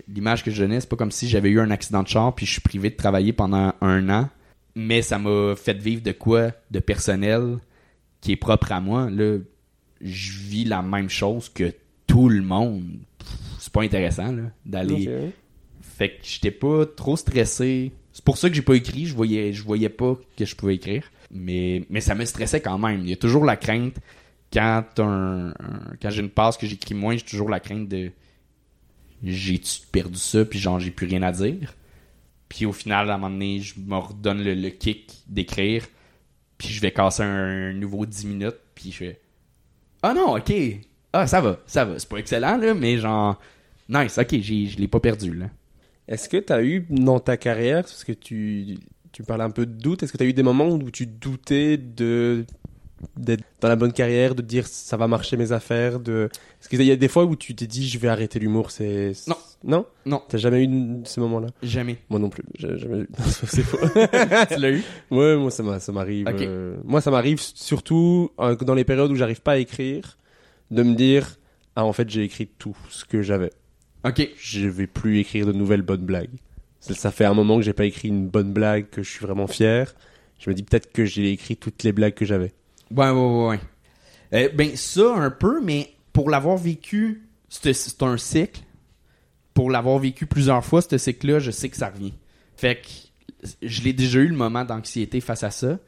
l'image 0.08 0.44
que 0.44 0.50
je 0.52 0.62
donnais, 0.64 0.80
c'est 0.80 0.90
pas 0.90 0.96
comme 0.96 1.12
si 1.12 1.28
j'avais 1.30 1.50
eu 1.50 1.60
un 1.60 1.70
accident 1.70 2.02
de 2.02 2.08
char 2.08 2.34
puis 2.34 2.46
je 2.48 2.54
suis 2.54 2.62
privé 2.62 2.90
de 2.90 2.96
travailler 2.96 3.34
pendant 3.34 3.72
un 3.82 4.10
an, 4.10 4.30
mais 4.74 5.04
ça 5.04 5.20
m'a 5.20 5.56
fait 5.56 5.78
vivre 5.78 6.02
de 6.02 6.12
quoi 6.12 6.52
de 6.72 6.80
personnel 6.80 7.58
qui 8.22 8.32
est 8.32 8.36
propre 8.36 8.72
à 8.72 8.82
moi. 8.82 9.10
Là, 9.12 9.38
je 10.02 10.32
vis 10.40 10.66
la 10.66 10.82
même 10.82 11.10
chose 11.10 11.50
que 11.50 11.72
tout 12.08 12.30
le 12.30 12.42
monde. 12.42 12.84
C'est 13.60 13.72
pas 13.72 13.84
intéressant 13.84 14.34
d'aller. 14.66 15.06
Fait 15.98 16.10
que 16.10 16.16
j'étais 16.24 16.52
pas 16.52 16.86
trop 16.86 17.16
stressé. 17.16 17.94
C'est 18.12 18.24
pour 18.26 18.38
ça 18.38 18.50
que 18.50 18.56
j'ai 18.56 18.62
pas 18.62 18.76
écrit. 18.76 19.06
Je 19.06 19.16
voyais, 19.16 19.54
je 19.54 19.64
voyais 19.64 19.88
pas 19.88 20.18
que 20.38 20.44
je 20.44 20.54
pouvais 20.54 20.76
écrire. 20.76 21.10
Mais, 21.32 21.86
mais 21.90 22.02
ça 22.02 22.16
me 22.16 22.26
stressait 22.26 22.60
quand 22.60 22.78
même. 22.78 23.00
Il 23.02 23.10
y 23.10 23.14
a 23.14 23.16
toujours 23.16 23.46
la 23.46 23.56
crainte 23.56 23.96
quand 24.52 24.84
un, 25.00 25.54
quand 26.02 26.10
j'ai 26.10 26.22
une 26.22 26.30
passe 26.30 26.58
que 26.58 26.68
j'écris 26.68 26.96
moins, 26.96 27.16
j'ai 27.16 27.24
toujours 27.24 27.50
la 27.50 27.62
crainte 27.62 27.88
de 27.88 28.12
j'ai-tu 29.24 29.88
perdu 29.90 30.20
ça? 30.20 30.44
Puis 30.44 30.60
genre 30.60 30.82
j'ai 30.82 30.92
plus 30.92 31.08
rien 31.08 31.24
à 31.24 31.32
dire. 31.32 31.74
Puis 32.50 32.66
au 32.66 32.74
final, 32.74 33.10
à 33.10 33.14
un 33.16 33.18
moment 33.18 33.34
donné, 33.34 33.62
je 33.62 33.80
me 33.80 33.96
redonne 33.96 34.44
le, 34.44 34.54
le 34.54 34.70
kick 34.72 35.14
d'écrire. 35.28 35.88
Puis 36.58 36.70
je 36.70 36.82
vais 36.82 36.92
casser 36.92 37.24
un, 37.24 37.72
nouveau 37.72 38.06
10 38.06 38.26
minutes. 38.26 38.60
Puis 38.76 38.92
je 38.92 38.98
fais 38.98 39.22
Ah 40.04 40.14
non, 40.14 40.36
ok. 40.36 40.54
Ah, 41.14 41.26
ça 41.26 41.40
va, 41.40 41.58
ça 41.66 41.86
va. 41.86 41.98
C'est 42.00 42.10
pas 42.10 42.18
excellent, 42.18 42.58
là, 42.58 42.74
mais 42.74 42.98
genre, 42.98 43.40
nice, 43.88 44.18
ok, 44.18 44.40
j'ai- 44.42 44.66
je 44.68 44.78
l'ai 44.78 44.90
pas 44.90 45.00
perdu, 45.00 45.34
là. 45.34 45.50
Est-ce 46.08 46.30
que 46.30 46.38
tu 46.38 46.54
as 46.54 46.64
eu 46.64 46.86
dans 46.90 47.20
ta 47.20 47.38
carrière, 47.38 47.82
parce 47.84 48.04
que 48.04 48.12
tu, 48.14 48.78
tu 49.12 49.24
parlais 49.24 49.44
un 49.44 49.50
peu 49.50 49.66
de 49.66 49.72
doute, 49.74 50.04
est-ce 50.04 50.12
que 50.12 50.18
tu 50.18 50.24
as 50.24 50.28
eu 50.28 50.34
des 50.34 50.44
moments 50.44 50.70
où 50.70 50.92
tu 50.92 51.06
doutais 51.08 51.78
de 51.78 52.46
d'être 53.18 53.44
dans 53.62 53.68
la 53.68 53.76
bonne 53.76 53.92
carrière, 53.92 54.36
de 54.36 54.42
dire 54.42 54.66
ça 54.66 54.96
va 54.98 55.08
marcher 55.08 55.36
mes 55.38 55.52
affaires, 55.52 56.00
de 56.00 56.30
est-ce 56.62 56.70
qu'il 56.70 56.82
y 56.82 56.92
a 56.92 56.96
des 56.96 57.08
fois 57.10 57.26
où 57.26 57.36
tu 57.36 57.54
t'es 57.54 57.68
dit 57.68 57.88
je 57.88 58.00
vais 58.00 58.08
arrêter 58.08 58.40
l'humour, 58.40 58.72
c'est 58.72 59.12
Non. 59.28 59.36
non? 59.64 59.86
Non. 60.06 60.22
T'as 60.28 60.38
jamais 60.38 60.64
eu 60.64 60.70
ce 61.04 61.20
moment-là? 61.20 61.48
Jamais. 61.62 61.98
Moi 62.10 62.20
non 62.20 62.30
plus, 62.30 62.44
jamais 62.58 63.00
eu. 63.02 63.08
c'est 63.26 63.62
faux. 63.64 63.78
tu 64.50 64.60
l'as 64.60 64.72
eu? 64.72 64.82
Ouais, 65.12 65.36
moi 65.36 65.52
ça 65.52 65.62
m'a- 65.62 65.80
ça 65.80 65.92
m'arrive. 65.92 66.26
Euh, 66.30 66.78
moi 66.84 67.02
ça 67.02 67.12
m'arrive 67.12 67.40
surtout 67.42 68.32
euh, 68.40 68.56
dans 68.56 68.74
les 68.74 68.86
périodes 68.86 69.12
où 69.12 69.16
j'arrive 69.16 69.42
pas 69.42 69.54
à 69.54 69.58
écrire, 69.58 70.18
de 70.72 70.82
me 70.82 70.96
dire 70.96 71.38
ah 71.76 71.86
en 71.86 71.94
fait 71.94 72.10
j'ai 72.10 72.24
écrit 72.24 72.48
tout 72.48 72.78
ce 72.90 73.04
que 73.06 73.22
j'avais. 73.22 73.52
Ok. 74.06 74.30
je 74.38 74.68
vais 74.68 74.88
plus 74.88 75.20
écrire 75.20 75.48
de 75.48 75.52
nouvelles 75.52 75.82
bonnes 75.82 76.06
blagues. 76.06 76.30
Ça, 76.80 76.94
ça 76.94 77.12
fait 77.12 77.26
un 77.26 77.34
moment 77.34 77.58
que 77.58 77.64
j'ai 77.64 77.74
pas 77.74 77.86
écrit 77.86 78.10
une 78.10 78.28
bonne 78.28 78.54
blague, 78.54 78.90
que 78.90 79.02
je 79.02 79.10
suis 79.10 79.26
vraiment 79.26 79.48
fier. 79.48 79.96
Je 80.40 80.50
me 80.50 80.56
dis 80.56 80.62
peut-être 80.62 80.92
que 80.92 81.06
j'ai 81.06 81.32
écrit 81.32 81.58
toutes 81.58 81.82
les 81.82 81.92
blagues 81.92 82.14
que 82.14 82.26
j'avais. 82.26 82.54
Ouais, 82.92 83.10
ouais, 83.10 83.12
ouais, 83.12 83.48
ouais. 83.48 83.60
Euh, 84.34 84.50
ben, 84.54 84.76
ça, 84.76 85.16
un 85.16 85.32
peu, 85.32 85.60
mais 85.64 85.90
pour 86.14 86.30
l'avoir 86.30 86.58
vécu, 86.58 87.24
c'est 87.50 88.04
un 88.04 88.18
cycle. 88.18 88.62
Pour 89.56 89.72
l'avoir 89.72 89.98
vécu 89.98 90.28
plusieurs 90.28 90.64
fois, 90.64 90.82
ce 90.82 90.98
cycle-là, 90.98 91.40
je 91.40 91.50
sais 91.50 91.70
que 91.70 91.78
ça 91.78 91.90
revient. 91.90 92.14
Fait 92.56 92.82
que 92.82 93.48
je 93.62 93.82
l'ai 93.82 93.94
déjà 93.94 94.20
eu 94.20 94.28
le 94.28 94.36
moment 94.36 94.66
d'anxiété 94.66 95.22
face 95.22 95.44
à 95.44 95.50
ça. 95.50 95.80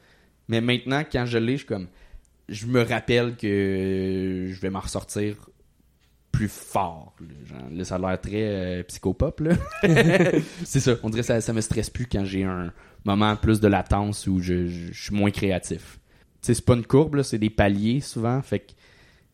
Mais 0.48 0.60
maintenant, 0.60 1.04
quand 1.10 1.26
je 1.26 1.38
l'ai, 1.38 1.52
je 1.52 1.58
suis 1.58 1.66
comme. 1.66 1.86
Je 2.48 2.66
me 2.66 2.82
rappelle 2.82 3.36
que 3.36 4.48
je 4.50 4.60
vais 4.60 4.70
m'en 4.70 4.80
ressortir 4.80 5.36
plus 6.32 6.48
fort. 6.48 7.14
Là, 7.20 7.26
Genre, 7.44 7.68
là, 7.72 7.84
ça 7.84 7.94
a 7.96 7.98
l'air 7.98 8.20
très 8.20 8.42
euh, 8.42 8.82
psychopop, 8.84 9.40
là. 9.40 9.54
c'est 10.64 10.80
ça. 10.80 10.94
On 11.02 11.10
dirait 11.10 11.22
que 11.22 11.26
ça, 11.26 11.40
ça 11.40 11.52
me 11.52 11.60
stresse 11.60 11.90
plus 11.90 12.06
quand 12.06 12.24
j'ai 12.24 12.44
un 12.44 12.72
moment 13.04 13.34
plus 13.36 13.60
de 13.60 13.68
latence 13.68 14.26
où 14.26 14.38
je, 14.40 14.66
je- 14.66 14.92
je 14.92 15.02
suis 15.04 15.14
moins 15.14 15.30
créatif. 15.30 15.98
Tu 16.42 16.54
c'est 16.54 16.64
pas 16.64 16.74
une 16.74 16.84
courbe, 16.84 17.22
c'est 17.22 17.38
des 17.38 17.50
paliers 17.50 18.00
souvent. 18.00 18.40
Fait 18.42 18.60
que 18.60 18.72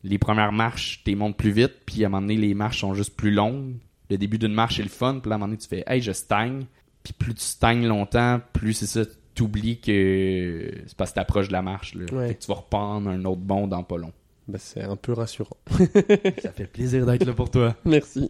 les 0.03 0.17
premières 0.17 0.51
marches, 0.51 1.01
t'es 1.03 1.15
montes 1.15 1.37
plus 1.37 1.51
vite, 1.51 1.73
puis 1.85 2.03
à 2.03 2.07
un 2.07 2.09
moment 2.09 2.21
donné, 2.21 2.37
les 2.37 2.53
marches 2.53 2.79
sont 2.81 2.93
juste 2.93 3.15
plus 3.15 3.31
longues. 3.31 3.75
Le 4.09 4.17
début 4.17 4.37
d'une 4.37 4.53
marche 4.53 4.79
est 4.79 4.83
le 4.83 4.89
fun, 4.89 5.19
puis 5.21 5.31
à 5.31 5.35
un 5.35 5.37
moment 5.37 5.47
donné, 5.47 5.57
tu 5.57 5.67
fais 5.67 5.83
Hey, 5.87 6.01
je 6.01 6.11
stagne. 6.11 6.65
Puis 7.03 7.13
plus 7.13 7.33
tu 7.35 7.41
stagnes 7.43 7.85
longtemps, 7.87 8.39
plus 8.53 8.73
c'est 8.73 8.87
ça, 8.87 9.01
t'oublies 9.35 9.79
que 9.79 10.71
c'est 10.87 10.95
parce 10.97 11.11
que 11.11 11.15
t'approches 11.15 11.47
de 11.49 11.53
la 11.53 11.61
marche. 11.61 11.93
Là. 11.93 12.05
Ouais. 12.11 12.29
Fait 12.29 12.35
que 12.35 12.41
tu 12.41 12.47
vas 12.47 12.55
reprendre 12.55 13.09
un 13.09 13.23
autre 13.25 13.41
bond 13.41 13.67
dans 13.67 13.83
pas 13.83 13.97
long. 13.97 14.11
Bah, 14.47 14.59
c'est 14.59 14.83
un 14.83 14.95
peu 14.95 15.13
rassurant. 15.13 15.57
Ça 16.41 16.51
fait 16.51 16.67
plaisir 16.67 17.05
d'être 17.05 17.25
là 17.25 17.33
pour 17.33 17.49
toi. 17.49 17.75
Merci. 17.85 18.29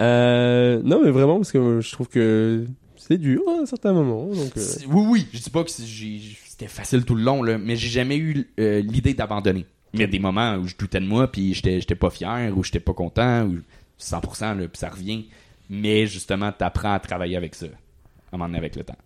Euh, 0.00 0.80
non, 0.84 1.00
mais 1.02 1.10
vraiment, 1.10 1.36
parce 1.36 1.52
que 1.52 1.80
je 1.80 1.92
trouve 1.92 2.08
que 2.08 2.66
c'est 2.96 3.18
dur 3.18 3.42
à 3.48 3.62
un 3.62 3.66
certain 3.66 3.92
moment. 3.92 4.26
Donc, 4.26 4.56
euh, 4.56 4.62
Oui, 4.88 5.06
oui, 5.08 5.26
je 5.32 5.40
dis 5.40 5.50
pas 5.50 5.64
que 5.64 5.70
c'était 5.70 6.66
facile 6.66 7.04
tout 7.04 7.14
le 7.14 7.22
long, 7.22 7.42
là, 7.42 7.56
mais 7.58 7.76
j'ai 7.76 7.88
jamais 7.88 8.16
eu 8.16 8.46
euh, 8.60 8.80
l'idée 8.80 9.14
d'abandonner. 9.14 9.66
Il 9.94 10.00
y 10.00 10.04
a 10.04 10.06
des 10.06 10.18
moments 10.18 10.56
où 10.56 10.66
je 10.66 10.74
doutais 10.76 11.00
de 11.00 11.06
moi, 11.06 11.30
puis 11.30 11.54
j'étais 11.54 11.80
j'étais 11.80 11.94
pas 11.94 12.10
fier, 12.10 12.52
ou 12.56 12.62
j'étais 12.64 12.80
pas 12.80 12.92
content, 12.94 13.46
ou 13.46 13.60
100%, 14.00 14.58
là, 14.58 14.68
puis 14.68 14.78
ça 14.78 14.90
revient. 14.90 15.26
Mais 15.70 16.06
justement, 16.06 16.52
t'apprends 16.52 16.92
à 16.92 16.98
travailler 16.98 17.36
avec 17.36 17.54
ça, 17.54 17.66
à 17.66 17.68
un 17.68 18.36
moment 18.38 18.46
donné 18.46 18.58
avec 18.58 18.76
le 18.76 18.84
temps. 18.84 18.96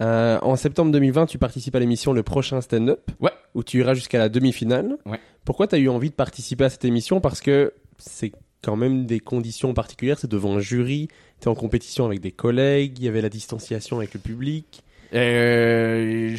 Euh, 0.00 0.38
en 0.42 0.56
septembre 0.56 0.92
2020, 0.92 1.26
tu 1.26 1.38
participes 1.38 1.74
à 1.74 1.78
l'émission 1.80 2.12
Le 2.12 2.22
Prochain 2.22 2.60
Stand-Up, 2.60 3.10
Ouais. 3.20 3.30
où 3.54 3.62
tu 3.64 3.78
iras 3.78 3.94
jusqu'à 3.94 4.18
la 4.18 4.28
demi-finale. 4.28 4.96
Ouais. 5.06 5.20
Pourquoi 5.44 5.66
tu 5.66 5.74
as 5.74 5.78
eu 5.78 5.88
envie 5.88 6.10
de 6.10 6.14
participer 6.14 6.64
à 6.64 6.70
cette 6.70 6.84
émission? 6.84 7.20
Parce 7.20 7.40
que 7.40 7.72
c'est 7.98 8.32
quand 8.62 8.76
même 8.76 9.06
des 9.06 9.20
conditions 9.20 9.72
particulières. 9.74 10.18
C'est 10.18 10.30
devant 10.30 10.56
un 10.56 10.60
jury, 10.60 11.08
tu 11.40 11.44
es 11.44 11.48
en 11.48 11.54
compétition 11.54 12.04
avec 12.04 12.20
des 12.20 12.32
collègues, 12.32 12.98
il 12.98 13.04
y 13.04 13.08
avait 13.08 13.20
la 13.22 13.28
distanciation 13.28 13.98
avec 13.98 14.12
le 14.14 14.20
public. 14.20 14.82
Euh, 15.14 16.34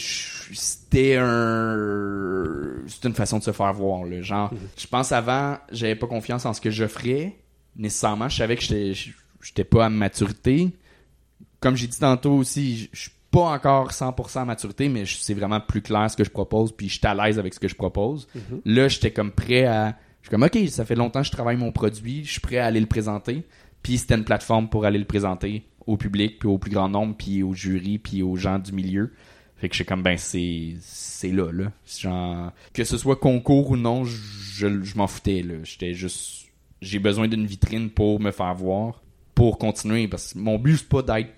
c'était 0.53 1.15
un, 1.17 2.73
c'était 2.87 3.07
une 3.07 3.13
façon 3.15 3.39
de 3.39 3.43
se 3.43 3.51
faire 3.51 3.73
voir, 3.73 4.03
là. 4.05 4.21
Genre, 4.21 4.51
je 4.77 4.87
pense 4.87 5.11
avant, 5.11 5.57
j'avais 5.71 5.95
pas 5.95 6.07
confiance 6.07 6.45
en 6.45 6.53
ce 6.53 6.61
que 6.61 6.69
je 6.69 6.85
ferais. 6.85 7.35
Nécessairement, 7.75 8.27
je 8.29 8.37
savais 8.37 8.55
que 8.55 8.63
j'étais, 8.63 8.93
j'étais 9.41 9.63
pas 9.63 9.85
à 9.85 9.89
maturité. 9.89 10.69
Comme 11.59 11.75
j'ai 11.75 11.87
dit 11.87 11.99
tantôt 11.99 12.33
aussi, 12.33 12.77
je 12.77 12.87
je 12.91 13.01
suis 13.03 13.11
pas 13.37 13.51
encore 13.51 13.91
100% 13.91 14.39
à 14.39 14.45
maturité, 14.45 14.89
mais 14.89 15.03
c'est 15.05 15.35
vraiment 15.35 15.59
plus 15.59 15.83
clair 15.83 16.09
ce 16.09 16.17
que 16.17 16.23
je 16.23 16.31
propose, 16.31 16.71
puis 16.71 16.89
je 16.89 16.97
suis 16.97 17.05
à 17.05 17.13
l'aise 17.13 17.37
avec 17.37 17.53
ce 17.53 17.59
que 17.59 17.67
je 17.67 17.75
propose. 17.75 18.27
Là, 18.65 18.87
j'étais 18.87 19.11
comme 19.11 19.31
prêt 19.31 19.65
à, 19.65 19.95
je 20.21 20.27
suis 20.27 20.31
comme, 20.31 20.41
ok, 20.41 20.57
ça 20.69 20.85
fait 20.85 20.95
longtemps 20.95 21.21
que 21.21 21.27
je 21.27 21.31
travaille 21.31 21.55
mon 21.55 21.71
produit, 21.71 22.25
je 22.25 22.31
suis 22.31 22.41
prêt 22.41 22.57
à 22.57 22.65
aller 22.65 22.79
le 22.79 22.87
présenter. 22.87 23.43
Puis 23.83 23.99
c'était 23.99 24.15
une 24.15 24.23
plateforme 24.23 24.69
pour 24.69 24.85
aller 24.85 24.97
le 24.97 25.05
présenter 25.05 25.67
au 25.85 25.97
public, 25.97 26.39
puis 26.39 26.49
au 26.49 26.57
plus 26.57 26.71
grand 26.71 26.89
nombre, 26.89 27.13
puis 27.15 27.43
au 27.43 27.53
jury, 27.53 27.99
puis 27.99 28.23
aux 28.23 28.37
gens 28.37 28.57
du 28.57 28.71
milieu. 28.71 29.13
Fait 29.57 29.69
que 29.69 29.75
je 29.75 29.77
suis 29.77 29.85
comme, 29.85 30.01
ben, 30.01 30.17
c'est, 30.17 30.73
c'est 30.81 31.31
là, 31.31 31.51
là. 31.51 31.71
Genre, 31.85 32.51
que 32.73 32.83
ce 32.83 32.97
soit 32.97 33.17
concours 33.17 33.69
ou 33.69 33.77
non, 33.77 34.03
je, 34.03 34.81
je 34.83 34.97
m'en 34.97 35.05
foutais, 35.05 35.43
là. 35.43 35.57
J'étais 35.63 35.93
juste, 35.93 36.47
j'ai 36.81 36.97
besoin 36.97 37.27
d'une 37.27 37.45
vitrine 37.45 37.91
pour 37.91 38.19
me 38.19 38.31
faire 38.31 38.55
voir, 38.55 39.03
pour 39.35 39.59
continuer, 39.59 40.07
parce 40.07 40.33
que 40.33 40.39
mon 40.39 40.57
but, 40.57 40.77
c'est 40.77 40.89
pas 40.89 41.03
d'être, 41.03 41.29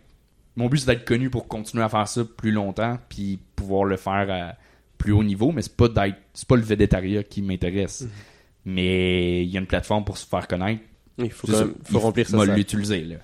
mon 0.60 0.68
but, 0.68 0.78
c'est 0.80 0.88
d'être 0.88 1.06
connu 1.06 1.30
pour 1.30 1.48
continuer 1.48 1.84
à 1.84 1.90
faire 1.90 2.08
ça 2.08 2.24
plus 2.26 2.52
longtemps, 2.52 2.98
puis 3.10 3.40
pouvoir 3.56 3.86
le 3.86 3.98
faire 3.98 4.28
à 4.30 4.56
plus 4.98 5.14
haut 5.14 5.24
niveau, 5.24 5.52
mais 5.54 5.62
c'est 5.62 5.76
pas 5.76 5.88
d'être, 5.88 6.18
c'est 6.34 6.48
pas 6.48 6.56
le 6.58 6.62
védétariat 6.62 7.24
qui 7.24 7.42
m'intéresse. 7.42 8.06
Mais 8.66 9.44
il 9.44 9.50
y 9.50 9.58
a 9.58 9.60
une 9.62 9.66
plateforme 9.68 10.04
pour 10.04 10.18
se 10.18 10.28
faire 10.28 10.48
connaître. 10.48 10.82
Il 11.18 11.32
faut 11.32 11.48
quand 11.48 11.54
ça. 11.54 11.66
même 11.66 11.74
faut 11.86 11.98
Il 12.00 12.02
remplir 12.02 12.28
ça. 12.28 12.38
m'a 12.38 12.46
ça. 12.46 12.56
l'utiliser, 12.56 13.02
là. 13.04 13.16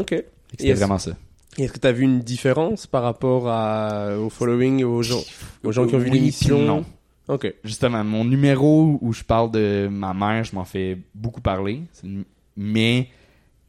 Ok. 0.00 0.14
C'était 0.50 0.72
vraiment 0.74 0.98
ça. 0.98 1.12
Est-ce 1.56 1.72
que 1.72 1.78
tu 1.78 1.86
as 1.86 1.92
vu 1.92 2.04
une 2.04 2.20
différence 2.20 2.86
par 2.86 3.02
rapport 3.02 3.48
à, 3.48 4.16
au 4.18 4.28
following 4.28 4.82
aux 4.84 5.02
gens, 5.02 5.22
aux 5.62 5.72
gens 5.72 5.86
qui 5.86 5.94
ont 5.94 5.98
vu 5.98 6.10
Oui, 6.10 6.18
l'émission? 6.18 6.58
non. 6.60 6.84
Ok. 7.28 7.52
Justement, 7.64 8.04
mon 8.04 8.24
numéro 8.24 8.98
où 9.00 9.12
je 9.12 9.24
parle 9.24 9.50
de 9.52 9.88
ma 9.90 10.12
mère, 10.12 10.44
je 10.44 10.54
m'en 10.54 10.64
fais 10.64 10.98
beaucoup 11.14 11.40
parler. 11.40 11.80
Mais 12.56 13.08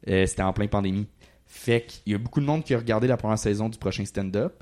euh, 0.10 0.26
c'était 0.26 0.42
en 0.44 0.52
plein 0.52 0.68
pandémie. 0.68 1.08
Fait 1.56 1.85
qu'il 1.85 2.11
y 2.11 2.16
a 2.16 2.17
beaucoup 2.19 2.42
de 2.42 2.45
monde 2.45 2.66
qui 2.66 2.74
a 2.74 2.77
regardé 2.77 3.08
la 3.08 3.16
première 3.16 3.40
saison 3.40 3.69
du 3.69 3.77
prochain 3.77 4.03
stand-up. 4.03 4.61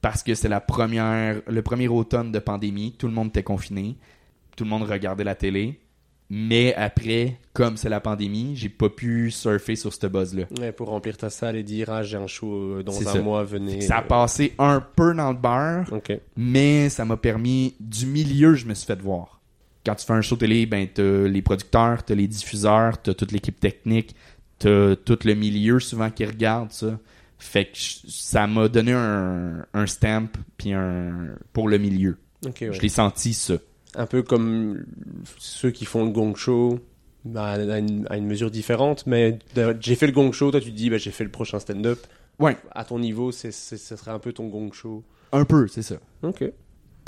Parce 0.00 0.22
que 0.22 0.34
c'est 0.34 0.48
la 0.48 0.60
première, 0.60 1.42
le 1.46 1.62
premier 1.62 1.88
automne 1.88 2.32
de 2.32 2.38
pandémie. 2.38 2.94
Tout 2.98 3.06
le 3.06 3.12
monde 3.12 3.28
était 3.28 3.42
confiné. 3.42 3.96
Tout 4.56 4.64
le 4.64 4.70
monde 4.70 4.84
regardait 4.84 5.24
la 5.24 5.34
télé. 5.34 5.78
Mais 6.30 6.74
après, 6.74 7.38
comme 7.52 7.76
c'est 7.76 7.90
la 7.90 8.00
pandémie, 8.00 8.56
j'ai 8.56 8.70
pas 8.70 8.88
pu 8.88 9.30
surfer 9.30 9.76
sur 9.76 9.92
ce 9.92 10.06
buzz-là. 10.06 10.44
Ouais, 10.58 10.72
pour 10.72 10.88
remplir 10.88 11.18
ta 11.18 11.28
salle 11.28 11.56
et 11.56 11.62
dire 11.62 11.90
ah 11.90 12.02
j'ai 12.02 12.16
un 12.16 12.26
show 12.26 12.78
euh, 12.78 12.82
dans 12.82 12.98
un 12.98 13.04
ça. 13.04 13.20
mois, 13.20 13.44
venez. 13.44 13.82
Ça 13.82 13.98
a 13.98 14.02
passé 14.02 14.54
un 14.58 14.80
peu 14.80 15.12
dans 15.12 15.32
le 15.32 15.36
beurre. 15.36 16.00
Mais 16.36 16.88
ça 16.88 17.04
m'a 17.04 17.18
permis 17.18 17.74
du 17.78 18.06
milieu 18.06 18.54
je 18.54 18.64
me 18.64 18.74
suis 18.74 18.86
fait 18.86 19.00
voir 19.00 19.40
quand 19.84 19.94
tu 19.94 20.04
fais 20.06 20.12
un 20.12 20.20
show 20.20 20.36
télé 20.36 20.66
ben 20.66 20.86
t'as 20.92 21.26
les 21.26 21.42
producteurs 21.42 22.02
t'as 22.02 22.14
les 22.14 22.26
diffuseurs 22.26 23.00
t'as 23.00 23.14
toute 23.14 23.32
l'équipe 23.32 23.58
technique 23.58 24.14
t'as 24.60 24.94
tout 24.94 25.18
le 25.24 25.34
milieu 25.34 25.80
souvent 25.80 26.10
qui 26.10 26.24
regarde 26.24 26.70
ça 26.70 26.98
fait 27.38 27.64
que 27.66 27.78
je- 27.78 27.98
ça 28.08 28.46
m'a 28.46 28.68
donné 28.68 28.92
un, 28.92 29.64
un 29.74 29.86
stamp 29.86 30.28
puis 30.56 30.72
un 30.72 31.30
pour 31.52 31.68
le 31.68 31.78
milieu 31.78 32.16
ouais. 32.44 32.52
je 32.72 32.80
l'ai 32.80 32.88
senti 32.88 33.32
ça 33.34 33.54
Un 33.96 34.06
peu 34.06 34.22
comme 34.22 34.84
ceux 35.38 35.70
qui 35.72 35.84
font 35.84 36.04
le 36.04 36.10
gong 36.12 36.34
show. 36.36 36.78
Bah, 37.24 37.48
à, 37.48 37.78
une, 37.78 38.06
à 38.08 38.16
une 38.16 38.26
mesure 38.26 38.50
différente, 38.50 39.04
mais 39.06 39.38
j'ai 39.80 39.94
fait 39.94 40.06
le 40.06 40.12
gong 40.12 40.32
show, 40.32 40.50
toi 40.50 40.60
tu 40.60 40.70
te 40.70 40.76
dis 40.76 40.88
bah, 40.88 40.96
j'ai 40.96 41.10
fait 41.10 41.24
le 41.24 41.30
prochain 41.30 41.58
stand-up. 41.58 41.98
ouais 42.38 42.56
À 42.72 42.84
ton 42.84 42.98
niveau, 42.98 43.30
c'est- 43.32 43.50
ce 43.52 43.76
serait 43.76 44.10
un 44.12 44.18
peu 44.18 44.32
ton 44.32 44.46
gong 44.48 44.70
show. 44.72 45.02
un 45.32 45.44
peu 45.44 45.66
c'est 45.68 45.82
ça 45.82 45.96
Ok. 46.22 46.44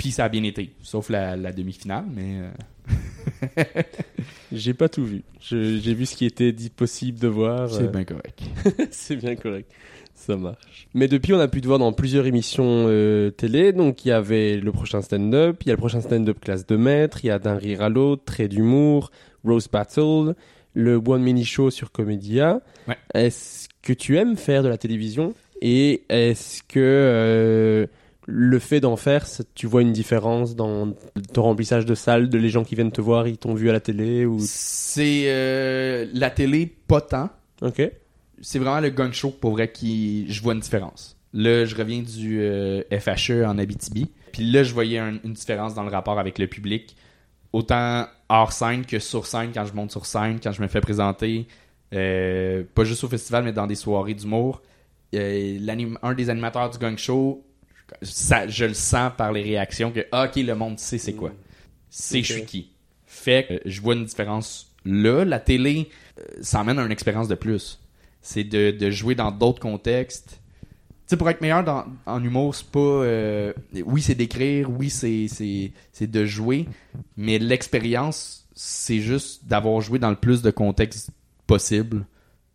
Puis 0.03 0.11
ça 0.11 0.25
a 0.25 0.29
bien 0.29 0.43
été 0.43 0.73
sauf 0.81 1.09
la, 1.09 1.37
la 1.37 1.53
demi-finale 1.53 2.03
mais 2.13 2.41
euh, 2.41 3.63
J'ai 4.51 4.73
pas 4.73 4.89
tout 4.89 5.05
vu. 5.05 5.23
J'ai 5.39 5.93
vu 5.93 6.05
ce 6.05 6.17
qui 6.17 6.25
était 6.25 6.51
dit 6.51 6.69
possible 6.69 7.19
de 7.19 7.29
voir. 7.29 7.69
c'est 7.69 7.83
euh, 7.83 7.87
bien 7.87 8.03
correct 8.03 8.43
c'est 8.91 9.15
bien 9.15 9.37
correct. 9.37 9.71
Ça 10.13 10.35
marche. 10.35 10.89
Mais 10.93 11.07
depuis, 11.07 11.33
on 11.33 11.39
a 11.39 11.47
pu 11.47 11.61
te 11.61 11.67
voir 11.67 11.79
dans 11.79 11.93
plusieurs 11.93 12.25
émissions 12.25 12.85
euh, 12.89 13.29
télé. 13.31 13.71
Donc, 13.71 14.03
il 14.03 14.09
y 14.09 14.11
avait 14.11 14.57
le 14.57 14.73
prochain 14.73 15.01
stand-up, 15.01 15.63
il 15.63 15.69
y 15.69 15.71
a 15.71 15.73
le 15.75 15.79
prochain 15.79 16.01
stand-up 16.01 16.37
classe 16.41 16.67
de 16.67 16.75
maître, 16.75 17.23
il 17.23 17.27
y 17.27 17.31
a 17.31 17.39
d'un 17.39 17.55
rire 17.55 17.81
à 17.81 17.87
l'autre, 17.87 18.23
trait 18.25 18.49
d'humour, 18.49 19.09
Rose 19.45 19.69
Battle, 19.71 20.35
le 20.73 20.95
One 20.95 21.23
Mini 21.23 21.45
Show 21.45 21.71
sur 21.71 21.93
Comédia. 21.93 22.59
Ouais. 22.89 22.97
Est-ce 23.13 23.69
que 23.81 23.93
tu 23.93 24.17
aimes 24.17 24.35
faire 24.35 24.63
de 24.63 24.67
la 24.67 24.77
télévision? 24.77 25.33
Et 25.61 26.03
est-ce 26.09 26.61
que 26.63 26.79
euh, 26.79 27.87
le 28.25 28.59
fait 28.59 28.79
d'en 28.79 28.95
faire, 28.95 29.25
tu 29.55 29.67
vois 29.67 29.81
une 29.81 29.91
différence 29.91 30.55
dans 30.55 30.93
ton 31.33 31.43
remplissage 31.43 31.85
de 31.85 31.95
salle, 31.95 32.29
de 32.29 32.37
les 32.37 32.49
gens 32.49 32.63
qui 32.63 32.75
viennent 32.75 32.91
te 32.91 33.01
voir, 33.01 33.27
ils 33.27 33.37
t'ont 33.37 33.53
vu 33.53 33.69
à 33.69 33.73
la 33.73 33.79
télé 33.79 34.25
ou... 34.25 34.37
c'est 34.41 35.23
euh, 35.25 36.07
la 36.13 36.29
télé 36.29 36.65
pas 36.87 37.01
tant 37.01 37.29
Ok. 37.61 37.81
c'est 38.41 38.59
vraiment 38.59 38.79
le 38.79 38.89
gang 38.89 39.11
show 39.13 39.29
pour 39.31 39.51
vrai 39.51 39.71
qui 39.71 40.25
je 40.31 40.41
vois 40.41 40.53
une 40.53 40.59
différence. 40.61 41.17
Là, 41.33 41.65
je 41.65 41.75
reviens 41.75 42.01
du 42.01 42.39
euh, 42.41 42.81
FHE 42.91 43.43
en 43.45 43.57
Abitibi, 43.57 44.09
puis 44.31 44.49
là 44.51 44.63
je 44.63 44.73
voyais 44.73 44.99
un- 44.99 45.19
une 45.23 45.33
différence 45.33 45.73
dans 45.73 45.83
le 45.83 45.89
rapport 45.89 46.19
avec 46.19 46.37
le 46.39 46.47
public, 46.47 46.95
autant 47.51 48.05
hors 48.29 48.51
scène 48.53 48.85
que 48.85 48.99
sur 48.99 49.25
scène 49.25 49.49
quand 49.53 49.65
je 49.65 49.73
monte 49.73 49.91
sur 49.91 50.05
scène, 50.05 50.39
quand 50.41 50.51
je 50.51 50.61
me 50.61 50.67
fais 50.67 50.81
présenter, 50.81 51.47
euh, 51.93 52.63
pas 52.73 52.83
juste 52.83 53.03
au 53.03 53.07
festival 53.07 53.43
mais 53.43 53.51
dans 53.53 53.67
des 53.67 53.75
soirées 53.75 54.13
d'humour. 54.13 54.61
Euh, 55.15 55.59
un 56.01 56.13
des 56.15 56.29
animateurs 56.31 56.69
du 56.71 56.79
gang 56.79 56.97
show, 56.97 57.43
ça, 58.01 58.47
je 58.47 58.65
le 58.65 58.73
sens 58.73 59.11
par 59.17 59.31
les 59.31 59.43
réactions 59.43 59.91
que 59.91 60.05
ah, 60.11 60.25
ok 60.25 60.35
le 60.37 60.55
monde 60.55 60.79
sait 60.79 60.97
c'est 60.97 61.13
quoi, 61.13 61.31
c'est 61.89 62.19
Ok. 62.19 62.25
je 62.25 62.33
suis 62.33 62.45
qui. 62.45 62.69
Fait 63.05 63.45
que 63.47 63.69
je 63.69 63.81
vois 63.81 63.95
une 63.95 64.05
différence 64.05 64.73
là. 64.85 65.23
La 65.23 65.39
télé, 65.39 65.89
euh, 66.19 66.23
ça 66.41 66.59
amène 66.59 66.79
à 66.79 66.83
une 66.83 66.91
expérience 66.91 67.27
de 67.27 67.35
plus 67.35 67.79
c'est 68.23 68.45
de, 68.45 68.71
de 68.71 68.89
jouer 68.89 69.13
dans 69.13 69.29
d'autres 69.31 69.59
contextes. 69.59 70.39
Tu 70.61 70.67
sais, 71.07 71.17
pour 71.17 71.29
être 71.29 71.41
meilleur 71.41 71.63
dans, 71.63 71.85
en 72.07 72.23
humour, 72.23 72.55
c'est 72.55 72.65
pas. 72.71 72.79
euh, 72.79 73.53
oui, 73.85 74.01
c'est 74.01 74.15
d'écrire, 74.15 74.71
oui, 74.71 74.89
c'est 74.89 76.07
de 76.07 76.25
jouer, 76.25 76.65
mais 77.17 77.37
l'expérience, 77.37 78.47
c'est 78.55 79.01
juste 79.01 79.45
d'avoir 79.45 79.81
joué 79.81 79.99
dans 79.99 80.09
le 80.09 80.15
plus 80.15 80.41
de 80.41 80.49
contextes 80.49 81.11
possible. 81.45 82.05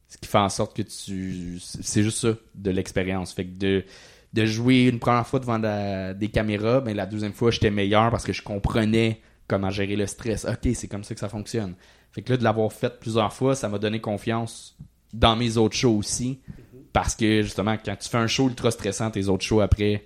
Ce 0.09 0.17
qui 0.17 0.27
fait 0.27 0.39
en 0.39 0.49
sorte 0.49 0.75
que 0.75 0.83
tu. 0.83 1.59
C'est 1.61 2.03
juste 2.03 2.19
ça, 2.19 2.35
de 2.55 2.71
l'expérience. 2.71 3.35
Fait 3.35 3.45
que 3.45 3.59
de, 3.59 3.85
de 4.33 4.45
jouer 4.45 4.87
une 4.87 4.99
première 4.99 5.27
fois 5.27 5.41
devant 5.41 5.59
la- 5.59 6.15
des 6.15 6.29
caméras, 6.29 6.81
ben 6.81 6.95
la 6.97 7.07
deuxième 7.07 7.33
fois, 7.33 7.51
j'étais 7.51 7.71
meilleur 7.71 8.11
parce 8.11 8.25
que 8.25 8.33
je 8.33 8.43
comprenais 8.43 9.21
comment 9.47 9.71
gérer 9.71 9.97
le 9.97 10.07
stress. 10.07 10.45
Ok, 10.45 10.71
c'est 10.75 10.89
comme 10.89 11.05
ça 11.05 11.15
que 11.15 11.21
ça 11.21 11.29
fonctionne. 11.29 11.75
Fait 12.13 12.23
que 12.23 12.33
là, 12.33 12.37
de 12.37 12.45
l'avoir 12.45 12.73
fait 12.73 12.99
plusieurs 13.01 13.33
fois, 13.33 13.55
ça 13.55 13.69
m'a 13.69 13.79
donné 13.79 14.01
confiance 14.01 14.77
dans 15.13 15.37
mes 15.37 15.57
autres 15.57 15.77
shows 15.77 15.97
aussi. 15.97 16.41
Parce 16.93 17.15
que 17.15 17.43
justement, 17.43 17.77
quand 17.83 17.97
tu 17.97 18.09
fais 18.09 18.19
un 18.19 18.27
show 18.27 18.49
ultra 18.49 18.71
stressant, 18.71 19.11
tes 19.11 19.29
autres 19.29 19.45
shows 19.45 19.61
après, 19.61 20.05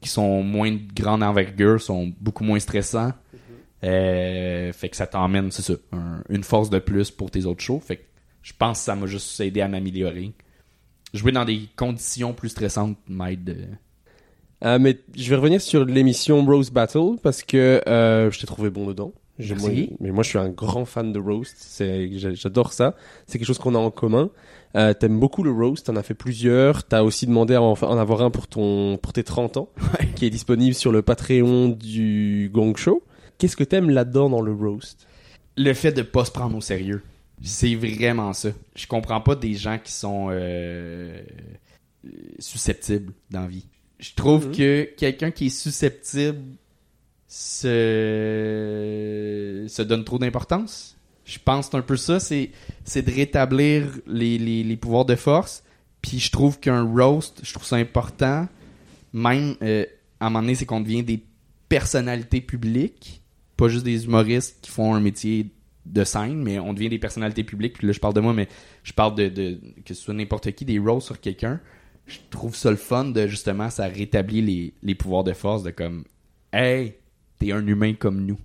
qui 0.00 0.08
sont 0.08 0.42
moins 0.42 0.70
de 0.72 0.80
grande 0.94 1.22
envergure, 1.22 1.80
sont 1.80 2.12
beaucoup 2.20 2.44
moins 2.44 2.58
stressants. 2.58 3.12
Euh, 3.82 4.72
fait 4.72 4.88
que 4.88 4.96
ça 4.96 5.06
t'emmène, 5.06 5.50
c'est 5.50 5.62
ça, 5.62 5.74
un- 5.92 6.22
une 6.28 6.42
force 6.44 6.70
de 6.70 6.78
plus 6.78 7.10
pour 7.10 7.30
tes 7.30 7.44
autres 7.46 7.62
shows. 7.62 7.80
Fait 7.80 7.96
que 7.96 8.02
je 8.42 8.52
pense 8.56 8.78
que 8.78 8.84
ça 8.84 8.94
m'a 8.94 9.06
juste 9.06 9.38
aidé 9.40 9.60
à 9.60 9.68
m'améliorer. 9.68 10.32
Jouer 11.14 11.32
dans 11.32 11.46
des 11.46 11.62
conditions 11.76 12.34
plus 12.34 12.50
stressantes 12.50 12.98
m'aide. 13.08 13.48
euh, 13.58 13.74
Euh, 14.64 14.78
mais 14.78 14.98
je 15.16 15.28
vais 15.30 15.36
revenir 15.36 15.60
sur 15.60 15.84
l'émission 15.84 16.44
Rose 16.44 16.70
Battle 16.70 17.16
parce 17.22 17.42
que 17.42 17.80
euh, 17.86 18.30
je 18.30 18.38
t'ai 18.40 18.46
trouvé 18.46 18.68
bon 18.70 18.86
dedans. 18.86 19.12
Je- 19.38 19.54
moi, 19.54 19.68
mais 20.00 20.10
moi, 20.12 20.22
je 20.22 20.28
suis 20.28 20.38
un 20.38 20.48
grand 20.48 20.84
fan 20.84 21.12
de 21.12 21.18
roast. 21.18 21.56
C'est, 21.58 22.08
j'adore 22.34 22.72
ça. 22.72 22.94
C'est 23.26 23.38
quelque 23.38 23.46
chose 23.48 23.58
qu'on 23.58 23.74
a 23.74 23.78
en 23.78 23.90
commun. 23.90 24.30
Euh, 24.76 24.94
t'aimes 24.94 25.18
beaucoup 25.18 25.42
le 25.42 25.50
roast. 25.50 25.86
T'en 25.86 25.96
as 25.96 26.02
fait 26.04 26.14
plusieurs. 26.14 26.84
T'as 26.84 27.02
aussi 27.02 27.26
demandé 27.26 27.54
à 27.54 27.60
en, 27.62 27.72
en 27.72 27.98
avoir 27.98 28.22
un 28.22 28.30
pour 28.30 28.46
ton, 28.46 28.96
pour 28.96 29.12
tes 29.12 29.24
30 29.24 29.56
ans, 29.56 29.68
qui 30.14 30.24
est 30.26 30.30
disponible 30.30 30.74
sur 30.74 30.92
le 30.92 31.02
Patreon 31.02 31.68
du 31.68 32.48
Gong 32.54 32.74
Show. 32.76 33.02
Qu'est-ce 33.38 33.56
que 33.56 33.64
t'aimes 33.64 33.90
là-dedans 33.90 34.30
dans 34.30 34.40
le 34.40 34.52
roast? 34.52 35.06
Le 35.56 35.72
fait 35.74 35.92
de 35.92 36.02
pas 36.02 36.24
se 36.24 36.30
prendre 36.30 36.56
au 36.56 36.60
sérieux. 36.60 37.02
C'est 37.44 37.74
vraiment 37.74 38.32
ça. 38.32 38.50
Je 38.74 38.86
comprends 38.86 39.20
pas 39.20 39.34
des 39.34 39.54
gens 39.54 39.78
qui 39.78 39.92
sont 39.92 40.28
euh, 40.30 41.22
susceptibles 42.38 43.12
dans 43.30 43.42
la 43.42 43.48
vie. 43.48 43.66
Je 43.98 44.14
trouve 44.14 44.50
que 44.50 44.88
quelqu'un 44.96 45.30
qui 45.30 45.46
est 45.46 45.50
susceptible 45.50 46.42
se, 47.28 47.66
se 49.68 49.82
donne 49.82 50.04
trop 50.04 50.18
d'importance. 50.18 50.96
Je 51.24 51.38
pense 51.38 51.66
que 51.66 51.72
c'est 51.72 51.78
un 51.78 51.82
peu 51.82 51.96
ça, 51.96 52.20
c'est, 52.20 52.50
c'est 52.84 53.02
de 53.02 53.10
rétablir 53.10 53.88
les, 54.06 54.38
les, 54.38 54.62
les 54.62 54.76
pouvoirs 54.76 55.04
de 55.04 55.16
force. 55.16 55.62
Puis 56.02 56.18
je 56.18 56.30
trouve 56.30 56.60
qu'un 56.60 56.82
roast, 56.82 57.40
je 57.42 57.52
trouve 57.52 57.66
ça 57.66 57.76
important. 57.76 58.46
Même, 59.12 59.56
euh, 59.62 59.86
à 60.20 60.26
un 60.26 60.30
moment 60.30 60.42
donné, 60.42 60.54
c'est 60.54 60.66
qu'on 60.66 60.80
devient 60.80 61.02
des 61.02 61.24
personnalités 61.68 62.40
publiques, 62.40 63.22
pas 63.56 63.68
juste 63.68 63.84
des 63.84 64.04
humoristes 64.04 64.58
qui 64.60 64.70
font 64.70 64.94
un 64.94 65.00
métier 65.00 65.50
de 65.86 66.04
scène, 66.04 66.42
mais 66.42 66.58
on 66.58 66.72
devient 66.72 66.88
des 66.88 66.98
personnalités 66.98 67.44
publiques. 67.44 67.78
Puis 67.78 67.86
là, 67.86 67.92
je 67.92 68.00
parle 68.00 68.14
de 68.14 68.20
moi, 68.20 68.32
mais 68.32 68.48
je 68.82 68.92
parle 68.92 69.14
de, 69.14 69.28
de 69.28 69.60
que 69.84 69.94
ce 69.94 70.02
soit 70.02 70.14
n'importe 70.14 70.50
qui, 70.52 70.64
des 70.64 70.78
roasts 70.78 71.06
sur 71.06 71.20
quelqu'un. 71.20 71.60
Je 72.06 72.18
trouve 72.30 72.54
ça 72.54 72.70
le 72.70 72.76
fun 72.76 73.04
de 73.06 73.26
justement, 73.26 73.70
ça 73.70 73.86
rétablit 73.86 74.42
les, 74.42 74.74
les 74.82 74.94
pouvoirs 74.94 75.24
de 75.24 75.32
force 75.32 75.62
de 75.62 75.70
comme, 75.70 76.04
hey, 76.52 76.94
t'es 77.38 77.52
un 77.52 77.66
humain 77.66 77.94
comme 77.94 78.24
nous. 78.24 78.38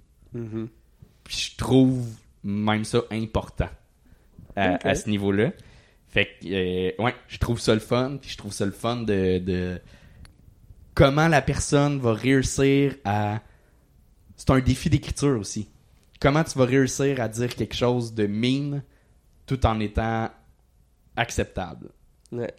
Puis 1.24 1.52
je 1.52 1.58
trouve 1.58 2.08
même 2.44 2.86
ça 2.86 3.02
important 3.12 3.70
à, 4.56 4.88
à 4.88 4.96
ce 4.96 5.10
niveau-là. 5.10 5.52
Fait 6.08 6.26
que, 6.42 6.48
euh, 6.48 7.04
ouais, 7.04 7.14
je 7.28 7.38
trouve 7.38 7.60
ça 7.60 7.74
le 7.74 7.80
fun. 7.80 8.18
Puis 8.22 8.32
je 8.32 8.38
trouve 8.38 8.52
ça 8.54 8.66
le 8.66 8.72
fun 8.72 8.98
de, 9.04 9.40
de 9.40 9.80
comment 10.96 11.28
la 11.28 11.42
personne 11.42 12.00
va 12.00 12.14
réussir 12.14 12.96
à. 13.06 13.42
C'est 14.36 14.50
un 14.52 14.60
défi 14.60 14.90
d'écriture 14.90 15.40
aussi. 15.40 15.68
Comment 16.20 16.44
tu 16.44 16.58
vas 16.58 16.66
réussir 16.66 17.22
à 17.22 17.28
dire 17.30 17.56
quelque 17.56 17.76
chose 17.76 18.14
de 18.14 18.28
mine 18.28 18.84
tout 19.46 19.66
en 19.66 19.80
étant 19.80 20.30
acceptable 21.16 21.90
Ouais. 22.32 22.54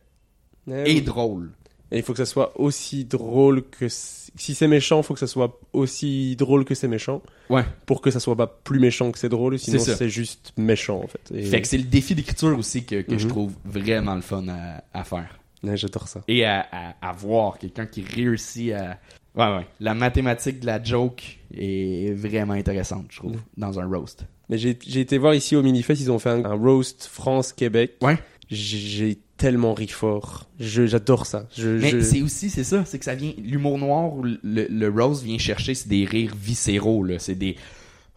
et 0.68 1.00
drôle? 1.00 1.52
Et 1.92 1.98
il 1.98 2.02
faut 2.04 2.12
que 2.12 2.18
ça 2.18 2.26
soit 2.26 2.58
aussi 2.60 3.04
drôle 3.04 3.64
que 3.68 3.88
si 3.88 4.54
c'est 4.54 4.68
méchant, 4.68 4.98
il 5.00 5.02
faut 5.02 5.14
que 5.14 5.18
ça 5.20 5.26
soit 5.26 5.58
aussi 5.72 6.36
drôle 6.36 6.64
que 6.64 6.76
c'est 6.76 6.86
méchant 6.86 7.20
Ouais. 7.48 7.64
pour 7.84 8.00
que 8.00 8.12
ça 8.12 8.20
soit 8.20 8.36
pas 8.36 8.46
plus 8.46 8.78
méchant 8.78 9.10
que 9.10 9.18
c'est 9.18 9.28
drôle. 9.28 9.58
Sinon, 9.58 9.80
C'est 9.80 10.08
juste 10.08 10.52
méchant 10.56 11.02
en 11.02 11.08
fait. 11.08 11.32
Et- 11.34 11.42
Fait 11.42 11.60
que 11.60 11.66
c'est 11.66 11.78
le 11.78 11.84
défi 11.84 12.14
d'écriture 12.14 12.56
aussi 12.56 12.84
que, 12.84 13.02
que 13.02 13.18
je 13.18 13.24
Mhm. 13.24 13.30
trouve 13.30 13.52
vraiment 13.64 14.14
le 14.14 14.20
fun 14.20 14.46
à, 14.48 14.84
à 14.94 15.02
faire. 15.02 15.40
Ouais, 15.64 15.76
j'adore 15.76 16.06
ça. 16.06 16.22
Et 16.28 16.44
à, 16.44 16.64
à, 16.70 16.94
à 17.08 17.12
voir 17.12 17.58
quelqu'un 17.58 17.86
qui 17.86 18.02
réussit 18.02 18.72
à. 18.72 18.96
Ouais, 19.36 19.46
ouais. 19.56 19.66
La 19.80 19.94
mathématique 19.94 20.60
de 20.60 20.66
la 20.66 20.82
joke 20.82 21.38
est 21.54 22.12
vraiment 22.16 22.54
intéressante, 22.54 23.06
je 23.10 23.18
trouve, 23.18 23.36
dans 23.56 23.78
un 23.78 23.86
roast. 23.86 24.24
Mais 24.48 24.58
j'ai 24.58 24.70
été 25.00 25.18
voir 25.18 25.34
ici 25.34 25.54
au 25.54 25.62
Minifest, 25.62 26.00
ils 26.00 26.10
ont 26.10 26.18
fait 26.18 26.30
un, 26.30 26.44
un 26.44 26.54
roast 26.54 27.08
France-Québec. 27.10 27.92
Ouais. 28.02 28.18
j'ai- 28.50 29.18
tellement 29.36 29.72
ri 29.72 29.88
fort. 29.88 30.50
J'adore 30.58 31.24
ça. 31.24 31.46
Je, 31.56 31.66
Mais 31.70 31.88
je- 31.88 32.00
c'est 32.00 32.20
aussi, 32.20 32.50
c'est 32.50 32.62
ça, 32.62 32.84
c'est 32.84 32.98
que 32.98 33.06
ça 33.06 33.14
vient, 33.14 33.32
l'humour 33.42 33.78
noir, 33.78 34.12
le, 34.22 34.66
le 34.68 34.88
rose 34.90 35.22
vient 35.24 35.38
chercher, 35.38 35.74
c'est 35.74 35.88
des 35.88 36.04
rires 36.04 36.34
viscéraux, 36.38 37.02
là. 37.04 37.18
C'est 37.18 37.36
des, 37.36 37.56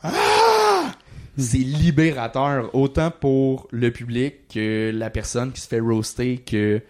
ah! 0.01 0.91
C'est 1.37 1.59
libérateur, 1.59 2.75
autant 2.75 3.09
pour 3.09 3.69
le 3.71 3.89
public 3.91 4.49
que 4.53 4.91
la 4.93 5.09
personne 5.09 5.53
qui 5.53 5.61
se 5.61 5.67
fait 5.69 5.79
roaster, 5.79 6.39
que 6.39 6.81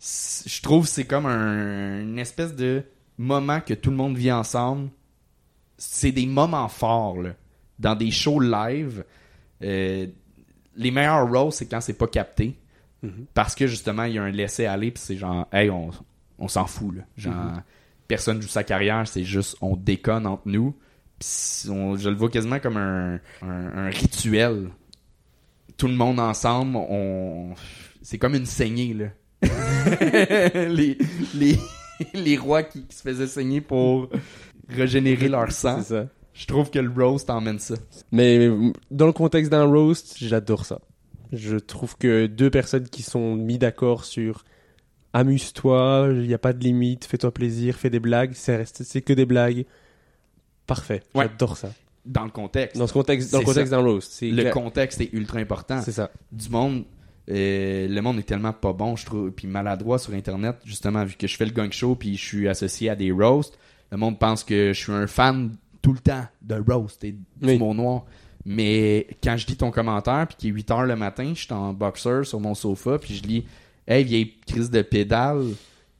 je 0.00 0.62
trouve 0.62 0.86
c'est 0.88 1.04
comme 1.04 1.26
un, 1.26 2.00
une 2.00 2.18
espèce 2.18 2.56
de 2.56 2.82
moment 3.18 3.60
que 3.60 3.74
tout 3.74 3.90
le 3.90 3.96
monde 3.96 4.16
vit 4.16 4.32
ensemble. 4.32 4.90
C'est 5.78 6.12
des 6.12 6.26
moments 6.26 6.68
forts, 6.68 7.20
là. 7.22 7.30
Dans 7.78 7.94
des 7.96 8.10
shows 8.10 8.38
live, 8.40 9.04
euh, 9.62 10.06
les 10.76 10.90
meilleurs 10.90 11.28
roasts, 11.28 11.58
c'est 11.58 11.66
quand 11.66 11.80
c'est 11.80 11.94
pas 11.98 12.06
capté. 12.06 12.56
Parce 13.34 13.56
que 13.56 13.66
justement, 13.66 14.04
il 14.04 14.14
y 14.14 14.18
a 14.18 14.22
un 14.22 14.30
laisser-aller, 14.30 14.92
puis 14.92 15.02
c'est 15.04 15.16
genre, 15.16 15.48
hey, 15.52 15.68
on, 15.70 15.90
on 16.38 16.46
s'en 16.46 16.66
fout, 16.66 16.94
là. 16.94 17.02
Genre, 17.16 17.34
personne 18.06 18.40
joue 18.40 18.46
sa 18.48 18.62
carrière, 18.62 19.08
c'est 19.08 19.24
juste, 19.24 19.56
on 19.60 19.74
déconne 19.74 20.24
entre 20.26 20.44
nous. 20.46 20.76
On- 21.68 21.96
je 21.96 22.08
le 22.08 22.14
vois 22.14 22.30
quasiment 22.30 22.60
comme 22.60 22.76
un, 22.76 23.14
un, 23.42 23.76
un 23.76 23.86
rituel. 23.88 24.68
Tout 25.76 25.88
le 25.88 25.94
monde 25.94 26.20
ensemble, 26.20 26.76
on. 26.76 27.54
C'est 28.02 28.18
comme 28.18 28.34
une 28.36 28.46
saignée, 28.46 28.94
là. 28.94 29.06
les, 30.68 30.96
les, 31.34 31.58
les 32.14 32.36
rois 32.36 32.62
qui, 32.62 32.84
qui 32.84 32.96
se 32.96 33.02
faisaient 33.02 33.26
saigner 33.26 33.60
pour 33.60 34.08
régénérer 34.68 35.28
leur 35.28 35.52
sang. 35.52 35.78
c'est 35.78 35.94
ça. 35.94 36.06
Je 36.34 36.46
trouve 36.46 36.70
que 36.70 36.78
le 36.78 36.90
roast 36.90 37.28
emmène 37.28 37.58
ça. 37.58 37.74
Mais 38.10 38.48
dans 38.90 39.06
le 39.06 39.12
contexte 39.12 39.50
d'un 39.50 39.66
roast, 39.66 40.16
j'adore 40.18 40.64
ça. 40.64 40.80
Je 41.30 41.56
trouve 41.56 41.96
que 41.96 42.26
deux 42.26 42.50
personnes 42.50 42.88
qui 42.88 43.02
sont 43.02 43.36
mis 43.36 43.58
d'accord 43.58 44.04
sur 44.04 44.44
amuse-toi, 45.12 46.08
il 46.12 46.26
n'y 46.26 46.34
a 46.34 46.38
pas 46.38 46.52
de 46.52 46.62
limite, 46.62 47.04
fais-toi 47.04 47.32
plaisir, 47.32 47.76
fais 47.76 47.90
des 47.90 48.00
blagues, 48.00 48.32
c'est 48.34 49.02
que 49.02 49.12
des 49.12 49.26
blagues. 49.26 49.66
Parfait. 50.66 51.02
Ouais. 51.14 51.26
J'adore 51.28 51.56
ça. 51.56 51.70
Dans 52.04 52.24
le 52.24 52.30
contexte. 52.30 52.76
Dans 52.78 52.86
ce 52.86 52.92
contexte, 52.92 53.30
dans 53.32 53.40
le 53.40 53.44
contexte 53.44 53.70
d'un 53.70 53.80
roast, 53.80 54.18
le 54.22 54.50
contexte 54.50 55.00
est 55.00 55.12
ultra 55.12 55.38
important. 55.38 55.80
C'est 55.82 55.92
ça. 55.92 56.10
du 56.30 56.48
monde 56.48 56.84
euh, 57.30 57.86
le 57.88 58.00
monde 58.02 58.18
est 58.18 58.22
tellement 58.24 58.52
pas 58.52 58.72
bon 58.72 58.96
je 58.96 59.06
trouve 59.06 59.30
puis 59.30 59.46
maladroit 59.46 59.98
sur 59.98 60.12
internet 60.12 60.56
justement 60.64 61.04
vu 61.04 61.14
que 61.16 61.26
je 61.28 61.36
fais 61.36 61.44
le 61.44 61.52
gang 61.52 61.70
show 61.70 61.94
puis 61.94 62.16
je 62.16 62.24
suis 62.24 62.48
associé 62.48 62.90
à 62.90 62.96
des 62.96 63.12
roasts 63.12 63.56
le 63.92 63.96
monde 63.98 64.18
pense 64.18 64.42
que 64.42 64.72
je 64.72 64.78
suis 64.80 64.92
un 64.92 65.06
fan 65.06 65.54
tout 65.82 65.92
le 65.92 66.00
temps 66.00 66.26
de 66.42 66.56
roast 66.66 67.04
et 67.04 67.12
du 67.12 67.18
Oui. 67.42 67.58
mot 67.58 67.74
noir 67.74 68.04
mais 68.44 69.06
quand 69.22 69.36
je 69.36 69.46
lis 69.46 69.56
ton 69.56 69.70
commentaire 69.70 70.26
puis 70.26 70.36
qu'il 70.36 70.50
est 70.50 70.52
8 70.54 70.70
heures 70.72 70.82
le 70.86 70.96
matin 70.96 71.32
je 71.34 71.44
suis 71.44 71.52
en 71.52 71.72
boxer 71.72 72.24
sur 72.24 72.40
mon 72.40 72.54
sofa 72.56 72.98
puis 72.98 73.14
je 73.14 73.22
lis 73.22 73.44
hey 73.86 74.02
vieille 74.02 74.34
crise 74.46 74.70
de 74.70 74.82
pédale 74.82 75.44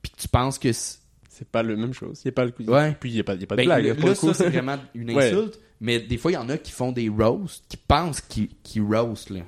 puis 0.02 0.10
tu 0.17 0.26
penses 0.26 0.59
que 0.59 0.73
c'est- 0.73 0.99
pas 1.51 1.65
la 1.65 1.75
même 1.75 1.92
chose. 1.92 2.20
Il 2.25 2.26
y 2.26 2.28
a 2.28 2.33
pas 2.33 2.44
le 2.44 2.52
Ouais. 2.68 2.97
Puis 3.01 3.10
il 3.10 3.17
y 3.17 3.20
a 3.20 3.25
pas, 3.25 3.34
il 3.34 3.41
y 3.41 3.44
a 3.44 3.47
pas 3.49 3.57
de 3.57 3.62
ben, 3.62 3.65
blague. 3.65 3.84
le 3.84 3.94
coup. 4.15 4.15
ça 4.15 4.33
c'est 4.34 4.49
vraiment 4.49 4.76
une 4.94 5.10
Ouais. 5.12 5.26
insulte 5.26 5.59
mais 5.81 5.99
des 5.99 6.17
fois 6.17 6.31
il 6.31 6.34
y 6.34 6.36
en 6.36 6.49
a 6.49 6.57
qui 6.57 6.70
font 6.70 6.92
des 6.92 7.09
roasts 7.09 7.65
qui 7.68 7.76
pensent 7.76 8.20
qu'ils 8.20 8.49
qu'ils 8.62 8.83
roast 8.83 9.31
là 9.31 9.41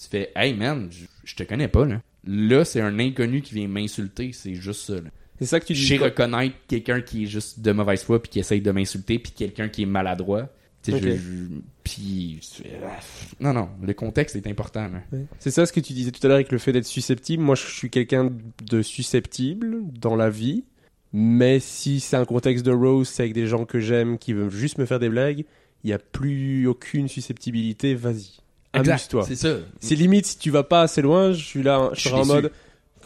tu 0.00 0.08
fais 0.08 0.30
hey 0.36 0.54
man 0.54 0.88
je, 0.90 1.04
je 1.24 1.34
te 1.36 1.42
connais 1.42 1.68
pas 1.68 1.84
là 1.86 2.00
là 2.24 2.64
c'est 2.64 2.80
un 2.80 2.98
inconnu 2.98 3.42
qui 3.42 3.54
vient 3.54 3.68
m'insulter 3.68 4.32
c'est 4.32 4.54
juste 4.54 4.86
ça 4.86 4.94
là. 4.94 5.10
C'est 5.38 5.46
ça 5.46 5.58
que 5.60 5.64
tu 5.64 5.74
je 5.74 5.80
dis. 5.80 5.86
sais 5.88 5.96
reconnaître 6.04 6.54
quelqu'un 6.68 7.00
qui 7.00 7.24
est 7.24 7.26
juste 7.26 7.60
de 7.60 7.72
mauvaise 7.72 8.02
foi 8.02 8.20
puis 8.22 8.30
qui 8.30 8.38
essaye 8.40 8.60
de 8.60 8.70
m'insulter 8.72 9.18
puis 9.18 9.32
quelqu'un 9.32 9.68
qui 9.70 9.82
est 9.82 9.86
maladroit 9.86 10.50
Tu 10.82 10.90
sais, 10.92 10.96
Ok. 10.98 11.02
je- 11.04 11.10
je- 11.16 11.60
puis 11.82 12.40
ah, 12.84 13.00
non 13.40 13.52
non 13.54 13.68
le 13.82 13.92
contexte 13.94 14.36
est 14.36 14.46
important 14.46 14.88
là. 14.88 15.02
C'est 15.38 15.50
ça 15.50 15.64
ce 15.66 15.72
que 15.72 15.80
tu 15.80 15.92
disais 15.94 16.10
tout 16.10 16.20
à 16.24 16.28
l'heure 16.28 16.34
avec 16.36 16.52
le 16.52 16.58
fait 16.58 16.72
d'être 16.72 16.86
susceptible. 16.86 17.42
Moi, 17.42 17.54
je 17.54 17.66
suis 17.66 17.88
quelqu'un 17.90 18.30
de 18.64 18.82
susceptible 18.82 19.78
dans 19.98 20.14
la 20.16 20.30
vie. 20.30 20.64
Mais 21.12 21.58
si 21.58 21.98
c'est 22.00 22.16
un 22.16 22.24
contexte 22.24 22.64
de 22.64 22.70
roast, 22.70 23.12
c'est 23.14 23.22
avec 23.24 23.32
des 23.34 23.46
gens 23.46 23.64
que 23.64 23.80
j'aime 23.80 24.16
qui 24.18 24.32
veulent 24.32 24.50
juste 24.50 24.78
me 24.78 24.86
faire 24.86 25.00
des 25.00 25.08
blagues, 25.08 25.44
il 25.82 25.86
n'y 25.88 25.92
a 25.92 25.98
plus 25.98 26.66
aucune 26.68 27.08
susceptibilité. 27.08 27.94
Vas-y. 27.94 28.38
Amuse-toi. 28.72 29.24
c'est 29.26 29.34
ça 29.36 29.56
C'est 29.80 29.94
limite, 29.96 30.26
si 30.26 30.38
tu 30.38 30.50
vas 30.50 30.62
pas 30.62 30.82
assez 30.82 31.02
loin, 31.02 31.32
je 31.32 31.44
suis 31.44 31.62
là, 31.62 31.90
je 31.92 31.96
Je 31.96 32.00
suis 32.00 32.10
serai 32.10 32.20
en 32.20 32.24
mode. 32.26 32.52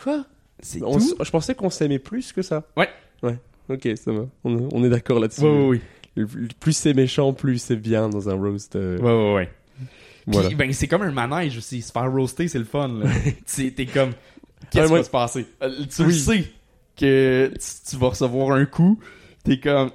Quoi? 0.03 0.25
c'est 0.61 0.83
On 0.83 0.93
tout? 0.93 0.99
s- 0.99 1.15
Je 1.21 1.31
pensais 1.31 1.55
qu'on 1.55 1.71
s'aimait 1.71 1.99
plus 1.99 2.33
que 2.33 2.43
ça. 2.43 2.65
Ouais. 2.77 2.89
Ouais. 3.23 3.39
Ok, 3.71 3.89
ça 3.97 4.13
va. 4.13 4.27
On, 4.45 4.69
on 4.73 4.85
est 4.85 4.91
d'accord 4.91 5.21
là-dessus. 5.21 5.41
ouais 5.43 5.49
ouais 5.51 5.67
ouais 5.69 5.81
Le- 6.17 6.29
le- 6.35 6.49
Plus 6.61 6.73
c'est 6.75 6.93
méchant, 6.95 7.33
plus 7.33 7.59
c'est 7.59 7.77
bien 7.77 8.09
dans 8.11 8.29
un 8.29 8.35
roast. 8.35 8.77
euh, 8.77 8.99
ouais 8.99 9.05
ouais, 9.13 9.35
ouais. 9.35 9.51
voilà. 10.27 10.49
Puis, 10.49 10.57
ben, 10.57 10.73
c'est 10.73 10.87
comme 10.89 11.03
un 11.03 11.13
manège 11.13 11.57
aussi. 11.59 11.81
Se 11.83 11.91
faire 11.93 12.11
roaster, 12.13 12.47
c'est 12.49 12.59
le 12.59 12.65
fun. 12.67 13.01
T'es 13.47 13.87
comme, 13.87 14.13
qu'est-ce 14.71 14.83
Ouais, 14.85 14.89
qui 14.89 14.95
va 14.97 15.05
se 15.05 15.11
passer? 15.11 15.47
Euh, 15.63 15.71
Tu 15.89 16.03
Oui. 16.03 16.09
le 16.09 16.13
sais 16.13 16.45
que 16.97 17.51
tu, 17.55 17.91
tu 17.91 17.97
vas 17.97 18.09
recevoir 18.09 18.53
un 18.53 18.67
coup. 18.67 18.99
T'es 19.45 19.59
comme... 19.61 19.91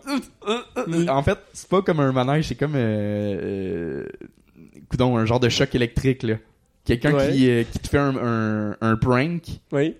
En 1.09 1.23
fait, 1.23 1.37
c'est 1.53 1.69
pas 1.69 1.81
comme 1.81 1.99
un 1.99 2.11
manège, 2.11 2.47
c'est 2.49 2.55
comme... 2.55 2.75
Euh, 2.75 3.39
euh, 3.41 4.07
coudonc, 4.89 5.17
un 5.17 5.25
genre 5.25 5.39
de 5.39 5.49
choc 5.49 5.73
électrique, 5.75 6.23
là. 6.23 6.35
Quelqu'un 6.85 7.13
Ouais. 7.13 7.31
qui, 7.31 7.49
euh, 7.49 7.63
qui 7.71 7.79
te 7.79 7.87
fait 7.87 7.97
un, 7.99 8.15
un, 8.17 8.77
un 8.81 8.95
prank, 8.95 9.43
Oui. 9.71 9.95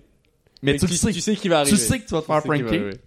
mais 0.63 0.77
tu, 0.77 0.87
sais. 0.87 1.11
tu 1.11 1.21
sais 1.21 1.35
qu'il 1.35 1.51
va 1.51 1.59
arriver. 1.59 1.77
Tu 1.77 1.81
sais 1.81 1.99
que 1.99 2.05
tu 2.07 2.13
vas 2.13 2.21
te 2.21 2.25
faire 2.25 2.41
pranker. 2.43 2.89
Tu 2.91 2.97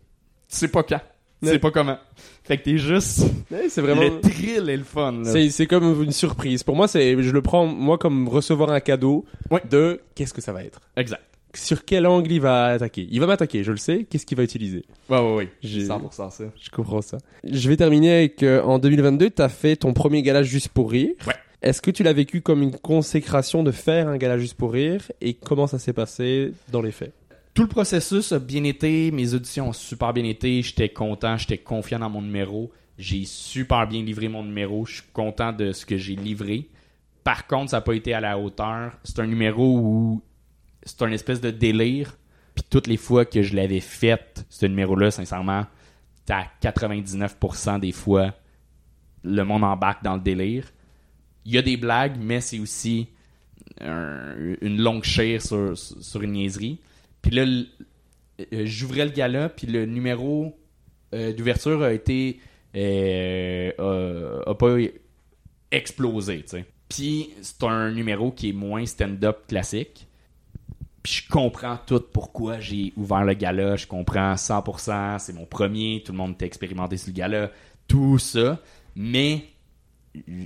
sais 0.48 0.68
pas 0.68 0.82
quand. 0.82 1.00
Tu 1.42 1.48
sais 1.48 1.58
pas 1.58 1.72
comment. 1.72 1.98
Fait 2.44 2.56
que 2.58 2.62
t'es 2.64 2.78
juste... 2.78 3.24
Ouais, 3.50 3.68
c'est 3.68 3.80
vraiment. 3.80 4.02
Le 4.02 4.20
thrill 4.20 4.68
et 4.70 4.76
le 4.76 4.84
fun. 4.84 5.22
C'est, 5.24 5.50
c'est 5.50 5.66
comme 5.66 6.00
une 6.04 6.12
surprise. 6.12 6.62
Pour 6.62 6.76
moi, 6.76 6.86
c'est, 6.86 7.20
je 7.20 7.30
le 7.30 7.42
prends 7.42 7.66
moi 7.66 7.98
comme 7.98 8.28
recevoir 8.28 8.70
un 8.70 8.78
cadeau 8.80 9.24
Ouais. 9.50 9.60
de 9.68 10.00
qu'est-ce 10.14 10.32
que 10.34 10.40
ça 10.40 10.52
va 10.52 10.62
être. 10.62 10.80
Exact. 10.96 11.22
Sur 11.54 11.84
quel 11.84 12.06
angle 12.06 12.30
il 12.30 12.40
va 12.40 12.66
attaquer. 12.66 13.08
Il 13.10 13.18
va 13.20 13.26
m'attaquer, 13.26 13.64
je 13.64 13.72
le 13.72 13.76
sais. 13.78 14.06
Qu'est-ce 14.08 14.24
qu'il 14.24 14.36
va 14.36 14.44
utiliser? 14.44 14.84
Ouais, 15.10 15.18
ouais, 15.18 15.34
ouais. 15.34 15.48
J'ai- 15.62 15.84
100% 15.86 16.30
ça. 16.30 16.44
Je 16.60 16.70
comprends 16.70 17.02
ça. 17.02 17.18
Je 17.44 17.68
vais 17.68 17.76
terminer 17.76 18.12
avec 18.12 18.42
euh, 18.44 18.62
en 18.62 18.78
2022, 18.78 19.30
t'as 19.30 19.48
fait 19.48 19.74
ton 19.76 19.92
premier 19.92 20.22
gala 20.22 20.42
juste 20.44 20.68
pour 20.68 20.90
rire. 20.92 21.10
Ouais. 21.26 21.34
Est-ce 21.62 21.80
que 21.80 21.92
tu 21.92 22.02
l'as 22.02 22.12
vécu 22.12 22.40
comme 22.40 22.60
une 22.60 22.76
consécration 22.76 23.62
de 23.62 23.70
faire 23.70 24.08
un 24.08 24.16
gala 24.16 24.36
juste 24.36 24.54
pour 24.54 24.72
rire 24.72 25.00
et 25.20 25.34
comment 25.34 25.68
ça 25.68 25.78
s'est 25.78 25.92
passé 25.92 26.52
dans 26.72 26.82
les 26.82 26.90
faits? 26.90 27.14
Tout 27.54 27.62
le 27.62 27.68
processus 27.68 28.32
a 28.32 28.40
bien 28.40 28.64
été, 28.64 29.12
mes 29.12 29.32
auditions 29.32 29.68
ont 29.68 29.72
super 29.72 30.12
bien 30.12 30.24
été, 30.24 30.60
j'étais 30.62 30.88
content, 30.88 31.36
j'étais 31.36 31.58
confiant 31.58 32.00
dans 32.00 32.10
mon 32.10 32.20
numéro, 32.20 32.72
j'ai 32.98 33.24
super 33.24 33.86
bien 33.86 34.02
livré 34.02 34.26
mon 34.26 34.42
numéro, 34.42 34.84
je 34.86 34.94
suis 34.94 35.10
content 35.12 35.52
de 35.52 35.70
ce 35.70 35.86
que 35.86 35.96
j'ai 35.96 36.16
livré. 36.16 36.68
Par 37.22 37.46
contre, 37.46 37.70
ça 37.70 37.76
n'a 37.76 37.82
pas 37.82 37.94
été 37.94 38.12
à 38.12 38.20
la 38.20 38.38
hauteur. 38.38 38.98
C'est 39.04 39.20
un 39.20 39.26
numéro 39.26 39.78
où 39.78 40.22
c'est 40.82 41.02
un 41.02 41.12
espèce 41.12 41.40
de 41.40 41.50
délire. 41.50 42.18
Puis 42.56 42.64
toutes 42.68 42.88
les 42.88 42.96
fois 42.96 43.24
que 43.24 43.40
je 43.40 43.54
l'avais 43.54 43.78
fait, 43.78 44.44
ce 44.50 44.66
numéro-là, 44.66 45.12
sincèrement, 45.12 45.66
à 46.28 46.44
99% 46.60 47.78
des 47.78 47.92
fois, 47.92 48.34
le 49.22 49.44
monde 49.44 49.62
embarque 49.62 50.02
dans 50.02 50.14
le 50.14 50.20
délire. 50.20 50.64
Il 51.44 51.52
y 51.52 51.58
a 51.58 51.62
des 51.62 51.76
blagues, 51.76 52.16
mais 52.20 52.40
c'est 52.40 52.58
aussi 52.58 53.08
un- 53.80 54.34
une 54.60 54.80
longue 54.80 55.04
chair 55.04 55.40
sur, 55.42 55.74
une 56.22 56.32
niaiserie. 56.32 56.78
Puis 57.22 57.32
là, 57.32 57.44
euh, 57.44 58.62
j'ouvrais 58.64 59.04
le 59.04 59.10
gala, 59.12 59.48
puis 59.48 59.66
le 59.66 59.86
numéro 59.86 60.58
euh, 61.14 61.32
d'ouverture 61.32 61.82
a 61.82 61.92
été. 61.92 62.40
euh, 62.74 64.42
a, 64.46 64.50
a 64.50 64.54
pas 64.54 64.76
explosé, 65.70 66.42
tu 66.42 66.48
sais. 66.48 66.64
Puis 66.88 67.30
c'est 67.40 67.62
un 67.64 67.90
numéro 67.90 68.30
qui 68.32 68.50
est 68.50 68.52
moins 68.52 68.84
stand-up 68.86 69.46
classique. 69.48 70.06
Puis 71.02 71.22
je 71.24 71.28
comprends 71.28 71.78
tout 71.86 72.00
pourquoi 72.12 72.60
j'ai 72.60 72.92
ouvert 72.96 73.24
le 73.24 73.34
gala. 73.34 73.76
Je 73.76 73.86
comprends 73.86 74.36
100%. 74.36 75.18
C'est 75.18 75.32
mon 75.32 75.46
premier. 75.46 76.02
Tout 76.04 76.12
le 76.12 76.18
monde 76.18 76.32
était 76.34 76.46
expérimenté 76.46 76.96
sur 76.96 77.08
le 77.08 77.14
gala. 77.14 77.50
Tout 77.88 78.18
ça. 78.18 78.60
Mais 78.94 79.44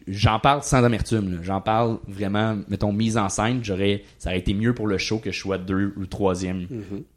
j'en 0.06 0.38
parle 0.38 0.62
sans 0.62 0.84
amertume. 0.84 1.40
J'en 1.42 1.60
parle 1.60 1.98
vraiment, 2.06 2.58
mettons, 2.68 2.92
mise 2.92 3.16
en 3.16 3.28
scène. 3.28 3.64
J'aurais, 3.64 4.04
ça 4.18 4.30
aurait 4.30 4.38
été 4.38 4.54
mieux 4.54 4.74
pour 4.74 4.86
le 4.86 4.98
show 4.98 5.18
que 5.18 5.30
je 5.30 5.38
sois 5.38 5.58
deux 5.58 5.92
ou 5.96 6.06
troisième 6.06 6.66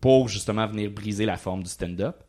pour 0.02 0.28
justement 0.28 0.68
venir 0.68 0.92
briser 0.92 1.26
la 1.26 1.38
forme 1.38 1.64
du 1.64 1.70
stand-up. 1.70 2.24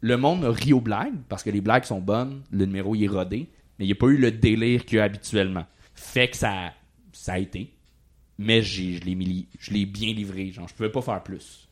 Le 0.00 0.16
monde 0.16 0.44
a 0.44 0.50
ri 0.50 0.72
aux 0.72 0.80
blagues 0.80 1.16
parce 1.28 1.42
que 1.42 1.50
les 1.50 1.60
blagues 1.60 1.84
sont 1.84 2.00
bonnes, 2.00 2.42
le 2.50 2.66
numéro 2.66 2.94
est 2.94 3.06
rodé, 3.08 3.48
mais 3.78 3.84
il 3.84 3.88
n'y 3.88 3.92
a 3.92 3.96
pas 3.96 4.06
eu 4.06 4.16
le 4.16 4.30
délire 4.30 4.84
qu'il 4.84 4.98
y 4.98 5.00
a 5.00 5.04
habituellement. 5.04 5.66
Fait 5.94 6.28
que 6.28 6.36
ça, 6.36 6.72
ça 7.12 7.32
a 7.34 7.38
été. 7.38 7.72
Mais 8.38 8.62
je 8.62 9.00
l'ai 9.04 9.86
bien 9.86 10.12
livré. 10.12 10.52
Genre, 10.52 10.68
je 10.68 10.74
pouvais 10.74 10.92
pas 10.92 11.02
faire 11.02 11.22
plus. 11.22 11.68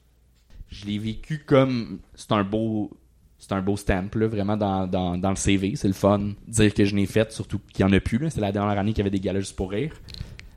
Je 0.68 0.86
l'ai 0.86 0.98
vécu 0.98 1.38
comme 1.46 2.00
c'est 2.16 2.32
un 2.32 2.42
beau 2.42 2.90
c'est 3.38 3.52
un 3.52 3.60
beau 3.62 3.76
stamp 3.76 4.08
là, 4.14 4.26
vraiment 4.26 4.56
dans, 4.56 4.86
dans, 4.86 5.16
dans 5.18 5.30
le 5.30 5.36
CV 5.36 5.74
c'est 5.76 5.88
le 5.88 5.94
fun. 5.94 6.30
Dire 6.48 6.72
que 6.74 6.84
je 6.84 6.96
l'ai 6.96 7.06
fait 7.06 7.30
surtout 7.32 7.60
qu'il 7.72 7.84
y 7.84 7.88
en 7.88 7.92
a 7.92 8.00
plus 8.00 8.18
c'est 8.30 8.40
la 8.40 8.52
dernière 8.52 8.78
année 8.78 8.92
qu'il 8.92 8.98
y 8.98 9.00
avait 9.02 9.10
des 9.10 9.20
galas 9.20 9.40
juste 9.40 9.56
pour 9.56 9.70
rire. 9.70 9.92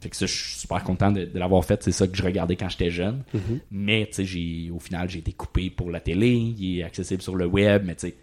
Fait 0.01 0.09
que 0.09 0.15
ça 0.15 0.25
je 0.25 0.33
suis 0.33 0.59
super 0.59 0.81
content 0.83 1.11
de, 1.11 1.25
de 1.25 1.39
l'avoir 1.39 1.63
fait. 1.65 1.83
C'est 1.83 1.91
ça 1.91 2.07
que 2.07 2.15
je 2.15 2.23
regardais 2.23 2.55
quand 2.55 2.69
j'étais 2.69 2.89
jeune. 2.89 3.23
Mais 3.69 4.07
tu 4.07 4.13
sais 4.13 4.25
j'ai 4.25 4.71
au 4.71 4.79
final 4.79 5.09
j'ai 5.09 5.19
été 5.19 5.33
coupé 5.33 5.69
pour 5.69 5.91
la 5.91 5.99
télé. 5.99 6.29
Il 6.31 6.79
est 6.79 6.83
accessible 6.83 7.21
sur 7.21 7.35
le 7.35 7.45
web. 7.45 7.83
Mais 7.85 7.95
tu 7.95 8.07
sais 8.07 8.15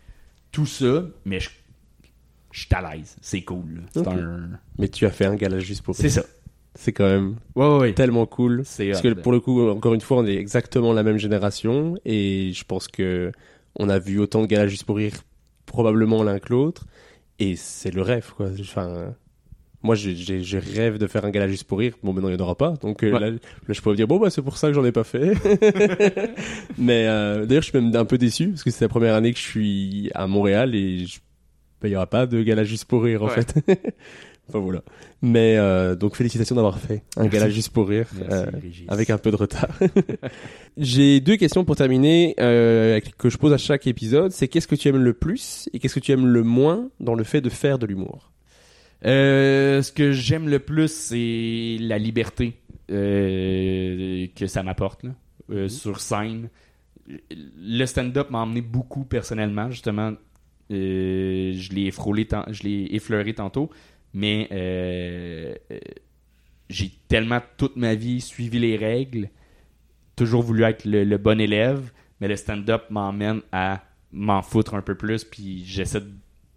tout 0.53 0.67
ça 0.67 1.05
mais 1.25 1.39
je 1.41 1.51
je 2.53 2.61
suis 2.61 2.75
à 2.75 2.95
l'aise. 2.95 3.17
C'est 3.21 3.43
cool 3.43 3.83
un 3.97 4.49
Mais 4.79 4.89
tu 4.89 5.05
as 5.05 5.11
fait 5.11 5.27
un 5.27 5.35
gala 5.35 5.59
juste 5.59 5.83
pour 5.83 5.95
c'est 5.95 6.09
ça. 6.09 6.25
C'est 6.79 6.93
quand 6.93 7.07
même 7.07 7.37
Ouais, 7.55 7.67
ouais, 7.67 7.79
ouais. 7.79 7.93
tellement 7.95 8.27
cool. 8.27 8.59
Parce 8.59 8.81
hot. 8.81 9.03
que 9.03 9.13
pour 9.15 9.33
le 9.33 9.41
coup, 9.41 9.67
encore 9.69 9.95
une 9.95 10.01
fois, 10.03 10.19
on 10.19 10.27
est 10.27 10.37
exactement 10.37 10.93
la 10.93 11.03
même 11.03 11.17
génération. 11.17 11.97
Et 12.05 12.53
je 12.55 12.65
pense 12.65 12.87
que 12.87 13.33
on 13.79 13.89
a 13.89 13.99
vu 13.99 14.19
autant 14.19 14.43
de 14.43 14.47
galas 14.47 14.67
juste 14.69 14.85
pour 14.85 14.97
rire 14.97 15.13
probablement 15.67 16.23
l'un 16.23 16.39
que 16.39 16.53
l'autre 16.53 16.87
et 17.39 17.57
c'est 17.57 17.91
le 17.91 18.03
rêve 18.03 18.33
quoi. 18.37 18.49
Enfin, 18.61 19.15
moi 19.83 19.95
je 19.95 20.11
rêve 20.77 20.99
de 20.99 21.07
faire 21.07 21.25
un 21.25 21.31
gala 21.31 21.49
juste 21.49 21.65
pour 21.65 21.79
rire. 21.79 21.95
Bon, 22.03 22.13
maintenant 22.13 22.29
il 22.29 22.37
n'y 22.37 22.41
en 22.41 22.45
aura 22.45 22.55
pas, 22.57 22.75
donc 22.81 23.03
euh, 23.05 23.13
Ouais. 23.13 23.21
là, 23.21 23.31
là, 23.31 23.37
je 23.69 23.81
peux 23.81 23.91
me 23.91 23.97
dire 23.97 24.07
bon 24.09 24.19
bah 24.19 24.31
c'est 24.31 24.43
pour 24.43 24.57
ça 24.57 24.69
que 24.69 24.75
j'en 24.75 24.85
ai 24.85 24.93
pas 24.93 25.05
fait. 25.05 25.33
Mais 26.79 27.07
euh, 27.07 27.47
d'ailleurs 27.47 27.63
je 27.63 27.71
suis 27.71 27.79
même 27.81 27.95
un 27.95 28.05
peu 28.05 28.19
déçu 28.19 28.49
parce 28.51 28.63
que 28.65 28.71
c'est 28.71 28.85
la 28.85 28.89
première 28.89 29.15
année 29.15 29.33
que 29.33 29.39
je 29.39 29.45
suis 29.45 30.11
à 30.15 30.27
Montréal 30.27 30.75
et 30.75 31.05
bah, 31.81 31.89
il 31.89 31.93
y 31.93 31.97
aura 31.97 32.07
pas 32.07 32.27
de 32.27 32.43
gala 32.43 32.65
juste 32.65 32.87
pour 32.87 33.03
rire 33.03 33.23
en 33.23 33.29
fait. 33.29 33.55
enfin 34.49 34.59
voilà. 34.59 34.83
Mais 35.23 35.57
euh, 35.57 35.95
donc 35.95 36.17
félicitations 36.17 36.55
d'avoir 36.55 36.79
fait 36.79 37.03
un 37.17 37.23
Merci. 37.23 37.37
gala 37.39 37.51
juste 37.51 37.71
pour 37.71 37.89
rire. 37.89 38.07
Merci, 38.19 38.33
euh, 38.33 38.51
avec 38.89 39.11
un 39.11 39.19
peu 39.19 39.31
de 39.31 39.37
retard. 39.37 39.69
J'ai 40.77 41.21
deux 41.21 41.37
questions 41.37 41.65
pour 41.65 41.77
terminer 41.77 42.35
euh, 42.41 43.01
que 43.19 43.29
je 43.29 43.39
pose 43.39 43.53
à 43.53 43.59
chaque 43.59 43.87
épisode. 43.87 44.33
C'est 44.33 44.49
qu'est-ce 44.49 44.69
que 44.69 44.77
tu 44.77 44.89
aimes 44.89 45.03
le 45.03 45.15
plus 45.15 45.69
et 45.73 45.79
qu'est-ce 45.79 45.95
que 45.95 46.01
tu 46.01 46.13
aimes 46.13 46.27
le 46.27 46.43
moins 46.43 46.89
dans 47.01 47.15
le 47.15 47.25
fait 47.25 47.41
de 47.41 47.51
faire 47.51 47.79
de 47.79 47.87
l'humour? 47.87 48.33
Ce 49.03 49.93
que 49.93 50.13
j'aime 50.13 50.49
le 50.49 50.59
plus, 50.59 50.91
c'est 50.91 51.77
la 51.81 51.99
liberté 51.99 52.55
que 54.37 54.47
ça 54.47 54.63
m'apporte 54.63 55.03
là, 55.05 55.11
euh, 55.51 55.69
sur 55.69 56.01
scène. 56.01 56.49
Le 57.09 57.87
stand-up 57.87 58.31
m'a 58.31 58.41
emmené 58.41 58.61
beaucoup 58.61 59.05
personnellement, 59.05 59.71
justement. 59.71 60.13
Je 60.71 61.73
l'ai 61.73 61.91
frôlé, 61.91 62.27
je 62.51 62.63
l'ai 62.65 62.89
effleuré 62.91 63.35
tantôt, 63.35 63.71
mais 64.17 64.49
euh, 64.51 65.55
euh, 65.71 65.79
j'ai 66.71 66.91
tellement 67.07 67.43
toute 67.59 67.77
ma 67.77 67.95
vie 67.95 68.23
suivi 68.23 68.59
les 68.59 68.79
règles, 68.79 69.29
toujours 70.17 70.43
voulu 70.43 70.63
être 70.63 70.87
le, 70.87 71.05
le 71.05 71.19
bon 71.19 71.39
élève, 71.39 71.93
mais 72.19 72.27
le 72.27 72.37
stand-up 72.37 72.85
m'emmène 72.89 73.43
à 73.53 73.85
m'en 74.13 74.41
foutre 74.41 74.75
un 74.75 74.81
peu 74.81 74.95
plus, 74.95 75.23
puis 75.25 75.65
j'essaie 75.67 76.01
de 76.01 76.11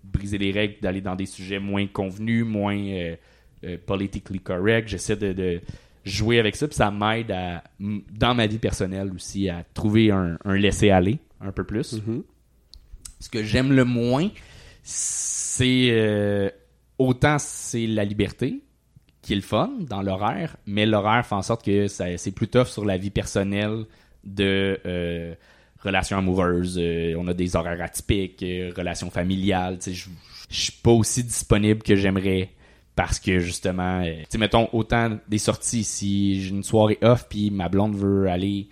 briser 0.05 0.37
les 0.37 0.51
règles, 0.51 0.75
d'aller 0.81 1.01
dans 1.01 1.17
des 1.17 1.25
sujets 1.25 1.59
moins 1.59 1.85
convenus, 1.85 2.45
moins 2.45 2.77
euh, 2.77 3.17
euh, 3.65 3.77
politically 3.85 4.39
correct. 4.39 4.87
J'essaie 4.87 5.17
de, 5.17 5.33
de 5.33 5.59
jouer 6.05 6.39
avec 6.39 6.55
ça, 6.55 6.65
puis 6.65 6.77
ça 6.77 6.91
m'aide 6.91 7.31
à, 7.31 7.65
dans 7.79 8.35
ma 8.35 8.47
vie 8.47 8.59
personnelle 8.59 9.11
aussi, 9.13 9.49
à 9.49 9.65
trouver 9.73 10.11
un, 10.11 10.37
un 10.45 10.55
laisser-aller 10.55 11.19
un 11.41 11.51
peu 11.51 11.65
plus. 11.65 12.01
Ce 13.19 13.29
que 13.29 13.43
j'aime 13.43 13.73
le 13.73 13.83
moins, 13.83 14.29
c'est 14.81 15.89
euh, 15.91 16.49
autant 16.99 17.37
c'est 17.39 17.87
la 17.87 18.05
liberté, 18.05 18.61
qui 19.21 19.33
est 19.33 19.37
le 19.37 19.41
fun 19.41 19.71
dans 19.81 20.01
l'horaire, 20.01 20.55
mais 20.65 20.85
l'horaire 20.85 21.25
fait 21.25 21.35
en 21.35 21.41
sorte 21.41 21.65
que 21.65 21.87
c'est 21.87 22.31
plus 22.31 22.47
tough 22.47 22.67
sur 22.67 22.85
la 22.85 22.97
vie 22.97 23.09
personnelle 23.09 23.85
de 24.23 24.79
euh, 24.85 25.33
relations 25.79 26.17
amoureuses. 26.17 26.77
euh, 26.79 27.15
on 27.17 27.27
a 27.27 27.33
des 27.33 27.55
horaires 27.55 27.81
atypiques, 27.81 28.43
euh, 28.43 28.71
relations 28.75 29.09
familiales. 29.09 29.79
Je 29.85 30.07
suis 30.49 30.73
pas 30.83 30.91
aussi 30.91 31.23
disponible 31.23 31.81
que 31.83 31.95
j'aimerais 31.95 32.51
parce 32.95 33.19
que 33.19 33.39
justement, 33.39 34.03
mettons 34.37 34.67
autant 34.73 35.17
des 35.27 35.37
sorties. 35.37 35.83
Si 35.83 36.41
j'ai 36.41 36.49
une 36.49 36.63
soirée 36.63 36.97
off 37.01 37.27
puis 37.29 37.49
ma 37.49 37.69
blonde 37.69 37.95
veut 37.95 38.27
aller 38.29 38.67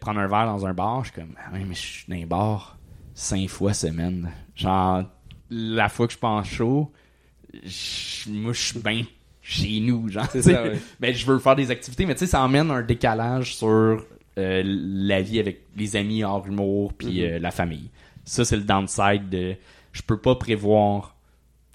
prendre 0.00 0.20
un 0.20 0.28
verre 0.28 0.46
dans 0.46 0.64
un 0.66 0.74
bar, 0.74 1.04
je 1.04 1.10
suis 1.10 1.20
comme, 1.20 1.34
ah 1.44 1.52
ouais, 1.52 1.64
mais 1.64 1.74
je 1.74 1.80
suis 1.80 2.04
dans 2.08 2.16
un 2.16 2.26
bar 2.26 2.78
cinq 3.14 3.48
fois 3.48 3.74
semaine. 3.74 4.30
Genre, 4.54 5.02
la 5.50 5.88
fois 5.88 6.06
que 6.06 6.12
je 6.12 6.18
pense 6.18 6.46
chaud, 6.46 6.92
je- 7.64 8.30
moi, 8.30 8.52
je 8.52 8.60
suis 8.60 8.78
bien 8.80 9.04
chez 9.42 9.80
nous, 9.80 10.08
genre. 10.08 10.26
Ça, 10.30 10.64
ouais. 10.64 10.78
Ben, 11.00 11.14
je 11.14 11.24
veux 11.26 11.38
faire 11.38 11.56
des 11.56 11.70
activités, 11.70 12.04
mais 12.06 12.14
tu 12.14 12.20
sais, 12.20 12.26
ça 12.26 12.42
emmène 12.42 12.70
un 12.70 12.82
décalage 12.82 13.56
sur 13.56 14.04
euh, 14.38 14.62
la 14.64 15.20
vie 15.22 15.40
avec 15.40 15.62
les 15.76 15.96
amis 15.96 16.22
hors 16.22 16.46
humour 16.46 16.92
puis 16.92 17.20
Mhm. 17.22 17.26
euh, 17.26 17.38
la 17.38 17.50
famille. 17.50 17.90
Ça, 18.24 18.44
c'est 18.44 18.56
le 18.56 18.62
downside 18.62 19.28
de... 19.30 19.56
Je 19.92 20.02
peux 20.02 20.18
pas 20.18 20.36
prévoir 20.36 21.16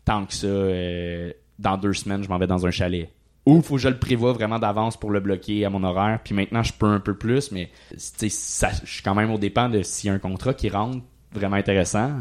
tant 0.05 0.25
que 0.25 0.33
ça. 0.33 0.47
euh, 0.47 1.33
dans 1.59 1.77
deux 1.77 1.93
semaines, 1.93 2.23
je 2.23 2.29
m'en 2.29 2.37
vais 2.37 2.47
dans 2.47 2.65
un 2.65 2.71
chalet. 2.71 3.09
Ou 3.45 3.61
faut 3.61 3.75
que 3.75 3.81
je 3.81 3.89
le 3.89 3.97
prévois 3.99 4.31
vraiment 4.33 4.59
d'avance 4.59 4.95
pour 4.97 5.11
le 5.11 5.19
bloquer 5.19 5.65
à 5.65 5.69
mon 5.69 5.83
horaire. 5.83 6.19
Puis 6.23 6.33
maintenant, 6.33 6.63
je 6.63 6.71
peux 6.73 6.85
un 6.87 6.99
peu 6.99 7.15
plus, 7.15 7.51
mais 7.51 7.69
tu 7.89 7.95
sais, 7.97 8.29
ça, 8.29 8.69
je 8.85 8.89
suis 8.93 9.03
quand 9.03 9.13
même 9.15 9.31
au 9.31 9.37
dépend 9.37 9.67
de 9.67 9.81
s'il 9.81 10.07
y 10.07 10.11
a 10.11 10.13
un 10.13 10.19
contrat 10.19 10.53
qui 10.53 10.69
rentre 10.69 10.99
vraiment 11.33 11.55
intéressant. 11.57 12.19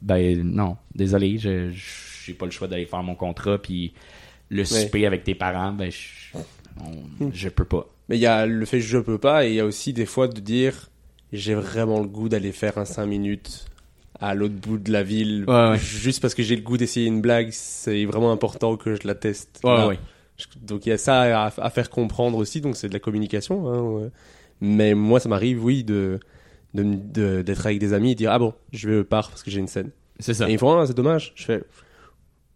Ben 0.00 0.40
non, 0.42 0.76
désolé, 0.94 1.36
je 1.38 1.70
j'ai 2.24 2.34
pas 2.34 2.46
le 2.46 2.50
choix 2.52 2.68
d'aller 2.68 2.86
faire 2.86 3.02
mon 3.02 3.14
contrat. 3.14 3.58
Puis 3.58 3.92
le 4.50 4.64
souper 4.64 5.06
avec 5.06 5.24
tes 5.24 5.34
parents, 5.34 5.72
ben 5.72 5.90
je, 5.90 6.38
on- 6.80 7.30
je 7.32 7.48
peux 7.48 7.64
pas. 7.64 7.86
Mais 8.08 8.16
il 8.16 8.20
y 8.20 8.26
a 8.26 8.46
le 8.46 8.64
fait 8.66 8.80
je 8.80 8.98
peux 8.98 9.18
pas 9.18 9.46
et 9.46 9.50
il 9.50 9.54
y 9.54 9.60
a 9.60 9.64
aussi 9.64 9.92
des 9.92 10.06
fois 10.06 10.28
de 10.28 10.40
dire 10.40 10.90
j'ai 11.32 11.54
vraiment 11.54 12.00
le 12.00 12.06
goût 12.06 12.28
d'aller 12.28 12.52
faire 12.52 12.76
un 12.78 12.84
5 12.84 13.06
minutes 13.06 13.64
à 14.20 14.34
l'autre 14.34 14.54
bout 14.54 14.78
de 14.78 14.92
la 14.92 15.02
ville 15.02 15.44
Ouais, 15.48 15.70
ouais. 15.70 15.78
juste 15.78 16.20
parce 16.22 16.34
que 16.34 16.42
j'ai 16.42 16.54
le 16.56 16.62
goût 16.62 16.76
d'essayer 16.76 17.06
une 17.06 17.20
blague, 17.20 17.48
c'est 17.50 18.04
vraiment 18.04 18.30
important 18.30 18.76
que 18.76 18.94
je 18.94 19.06
la 19.06 19.14
teste. 19.14 19.60
Ouais, 19.64 19.98
Donc 20.62 20.86
il 20.86 20.90
y 20.90 20.92
a 20.92 20.98
ça 20.98 21.46
à, 21.46 21.52
à 21.56 21.70
faire 21.70 21.90
comprendre 21.90 22.38
aussi, 22.38 22.60
donc 22.60 22.76
c'est 22.76 22.88
de 22.88 22.92
la 22.92 23.00
communication. 23.00 24.04
Hein. 24.04 24.10
Mais 24.60 24.94
moi, 24.94 25.18
ça 25.18 25.28
m'arrive, 25.28 25.64
oui, 25.64 25.82
de 25.84 26.20
de- 26.74 26.82
de- 26.82 27.42
d'être 27.42 27.66
avec 27.66 27.78
des 27.78 27.92
amis 27.92 28.12
et 28.12 28.14
dire 28.14 28.30
ah 28.32 28.38
bon, 28.38 28.52
je 28.72 28.88
vais 28.88 29.04
part 29.04 29.28
parce 29.30 29.42
que 29.42 29.50
j'ai 29.50 29.60
une 29.60 29.68
scène. 29.68 29.90
C'est 30.20 30.34
ça. 30.34 30.48
Et 30.48 30.52
ils 30.52 30.58
font 30.58 30.78
ah, 30.78 30.86
c'est 30.86 30.96
dommage. 30.96 31.32
Je 31.34 31.44
fais 31.44 31.62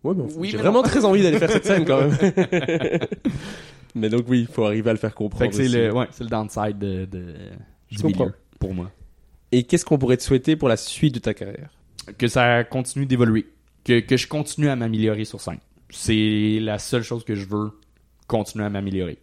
ouais, 0.04 0.14
mais 0.14 0.24
Oui, 0.36 0.48
j'ai 0.48 0.56
mais 0.56 0.62
vraiment 0.62 0.82
non. 0.82 0.88
très 0.88 1.04
envie 1.04 1.22
d'aller 1.22 1.38
faire 1.38 1.50
cette 1.50 1.64
scène 1.64 1.84
quand 1.84 2.00
même. 2.00 2.16
mais 3.94 4.08
donc 4.08 4.24
oui, 4.28 4.40
il 4.40 4.46
faut 4.46 4.64
arriver 4.64 4.90
à 4.90 4.92
le 4.92 4.98
faire 4.98 5.14
comprendre. 5.14 5.52
C'est 5.52 5.68
le, 5.68 5.92
ouais, 5.92 6.06
c'est 6.10 6.24
le 6.24 6.30
downside 6.30 6.78
de, 6.78 7.04
de, 7.06 7.34
du 7.90 8.04
milieu, 8.04 8.32
pour 8.58 8.74
moi. 8.74 8.90
Et 9.52 9.62
qu'est-ce 9.62 9.84
qu'on 9.84 9.98
pourrait 9.98 10.16
te 10.18 10.22
souhaiter 10.22 10.56
pour 10.56 10.68
la 10.68 10.76
suite 10.76 11.14
de 11.14 11.20
ta 11.20 11.34
carrière? 11.34 11.70
Que 12.18 12.28
ça 12.28 12.64
continue 12.64 13.06
d'évoluer, 13.06 13.46
que, 13.84 14.00
que 14.00 14.16
je 14.16 14.28
continue 14.28 14.68
à 14.68 14.76
m'améliorer 14.76 15.24
sur 15.24 15.40
scène. 15.40 15.58
C'est 15.90 16.58
la 16.60 16.78
seule 16.78 17.02
chose 17.02 17.24
que 17.24 17.34
je 17.34 17.46
veux 17.46 17.70
continuer 18.26 18.64
à 18.66 18.70
m'améliorer. 18.70 19.18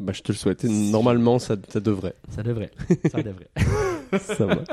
Bah, 0.00 0.12
je 0.12 0.22
te 0.22 0.32
le 0.32 0.36
souhaite. 0.36 0.64
Normalement, 0.64 1.38
ça, 1.38 1.54
ça 1.68 1.78
devrait. 1.78 2.16
Ça 2.30 2.42
devrait. 2.42 2.72
Ça 3.12 3.22
devrait. 3.22 3.48
Ça 4.18 4.44
va. 4.46 4.64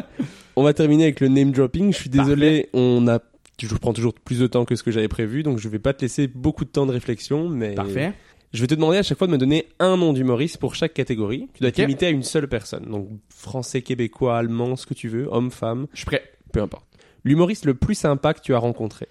On 0.56 0.64
va 0.64 0.74
terminer 0.74 1.04
avec 1.04 1.20
le 1.20 1.28
name 1.28 1.52
dropping. 1.52 1.94
Je 1.94 1.98
suis 1.98 2.10
désolé, 2.10 2.70
on 2.74 3.08
a. 3.08 3.20
Je 3.68 3.76
prends 3.76 3.94
toujours 3.94 4.14
plus 4.14 4.40
de 4.40 4.48
temps 4.48 4.66
que 4.66 4.76
ce 4.76 4.84
que 4.84 4.92
j'avais 4.92 5.08
prévu, 5.08 5.44
donc 5.44 5.58
je 5.60 5.70
vais 5.70 5.80
pas 5.80 5.94
te 5.94 6.02
laisser 6.02 6.28
beaucoup 6.28 6.66
de 6.66 6.70
temps 6.70 6.86
de 6.86 6.92
réflexion, 6.92 7.48
mais 7.50 7.74
Parfait. 7.76 8.14
je 8.54 8.62
vais 8.62 8.68
te 8.68 8.76
demander 8.76 8.98
à 8.98 9.04
chaque 9.04 9.18
fois 9.18 9.28
de 9.28 9.32
me 9.32 9.38
donner 9.38 9.68
un 9.80 9.98
nom 9.98 10.14
d'humoriste 10.14 10.58
pour 10.58 10.76
chaque 10.76 10.94
catégorie. 10.94 11.48
Tu 11.54 11.60
dois 11.62 11.70
Ok. 11.70 11.76
te 11.76 11.82
limiter 11.82 12.06
à 12.08 12.10
une 12.10 12.24
seule 12.24 12.48
personne, 12.48 12.86
donc 12.90 13.10
français, 13.30 13.82
québécois, 13.82 14.38
allemand, 14.38 14.76
ce 14.76 14.86
que 14.86 14.94
tu 14.94 15.08
veux, 15.10 15.28
homme, 15.32 15.52
femme, 15.52 15.88
Je 15.94 15.98
suis 16.00 16.06
prêt. 16.06 16.24
peu 16.52 16.62
importe. 16.62 16.86
L'humoriste 17.24 17.66
le 17.66 17.74
plus 17.76 17.96
sympa 17.96 18.34
que 18.34 18.42
tu 18.42 18.54
as 18.54 18.58
rencontré. 18.58 19.08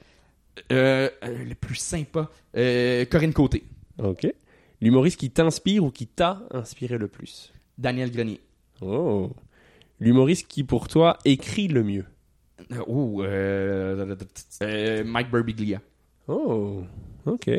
Euh, 0.73 1.09
euh, 1.25 1.45
le 1.49 1.55
plus 1.55 1.77
sympa. 1.77 2.29
Euh, 2.57 3.05
Corinne 3.05 3.33
Côté. 3.33 3.62
Ok. 4.03 4.27
L'humoriste 4.81 5.19
qui 5.20 5.31
t'inspire 5.31 5.85
ou 5.85 5.91
qui 5.91 6.07
t'a 6.07 6.43
inspiré 6.51 6.99
le 6.99 7.07
plus? 7.07 7.53
Daniel 7.79 8.11
Grenier. 8.11 8.41
Oh. 8.83 9.31
L'humoriste 10.01 10.49
qui 10.49 10.65
pour 10.65 10.89
toi 10.89 11.19
écrit 11.25 11.69
le 11.69 11.83
mieux. 11.85 12.05
Oh, 12.87 13.23
euh, 13.23 14.17
euh, 14.63 15.05
Mike 15.05 15.31
Birbiglia. 15.31 15.81
Oh. 16.29 16.83
Ok. 17.27 17.51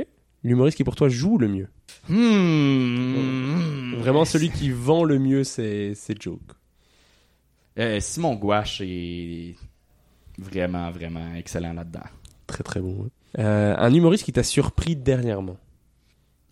L'humoriste 0.44 0.78
qui 0.78 0.84
pour 0.84 0.96
toi 0.96 1.10
joue 1.10 1.38
le 1.38 1.48
mieux. 1.48 1.68
Hmm. 2.10 3.96
Vraiment 3.98 4.26
celui 4.26 4.50
qui 4.50 4.72
vend 4.72 5.04
le 5.04 5.20
mieux 5.20 5.44
ses, 5.44 5.94
ses 5.96 6.16
jokes. 6.20 6.40
Euh, 7.78 8.00
Simon 8.00 8.36
Gouache 8.36 8.82
est 8.82 9.56
vraiment, 10.38 10.92
vraiment 10.92 11.36
excellent 11.36 11.74
là-dedans. 11.74 12.02
Très 12.48 12.64
très 12.64 12.80
bon. 12.82 13.04
ouais. 13.04 13.44
Un 13.44 13.94
humoriste 13.94 14.26
qui 14.26 14.34
t'a 14.34 14.44
surpris 14.44 14.96
dernièrement. 14.96 15.58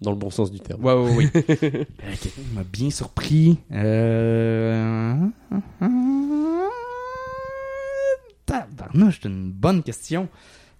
Dans 0.01 0.11
le 0.11 0.17
bon 0.17 0.29
sens 0.29 0.49
du 0.49 0.59
terme. 0.61 0.83
Ouais, 0.83 0.93
ouais, 0.93 1.11
oui. 1.17 1.29
Quelqu'un 1.31 2.41
m'a 2.53 2.63
bien 2.63 2.89
surpris. 2.89 3.57
Euh... 3.73 5.15
Tabarnouche, 8.49 9.19
c'est 9.21 9.29
une 9.29 9.51
bonne 9.51 9.83
question. 9.83 10.27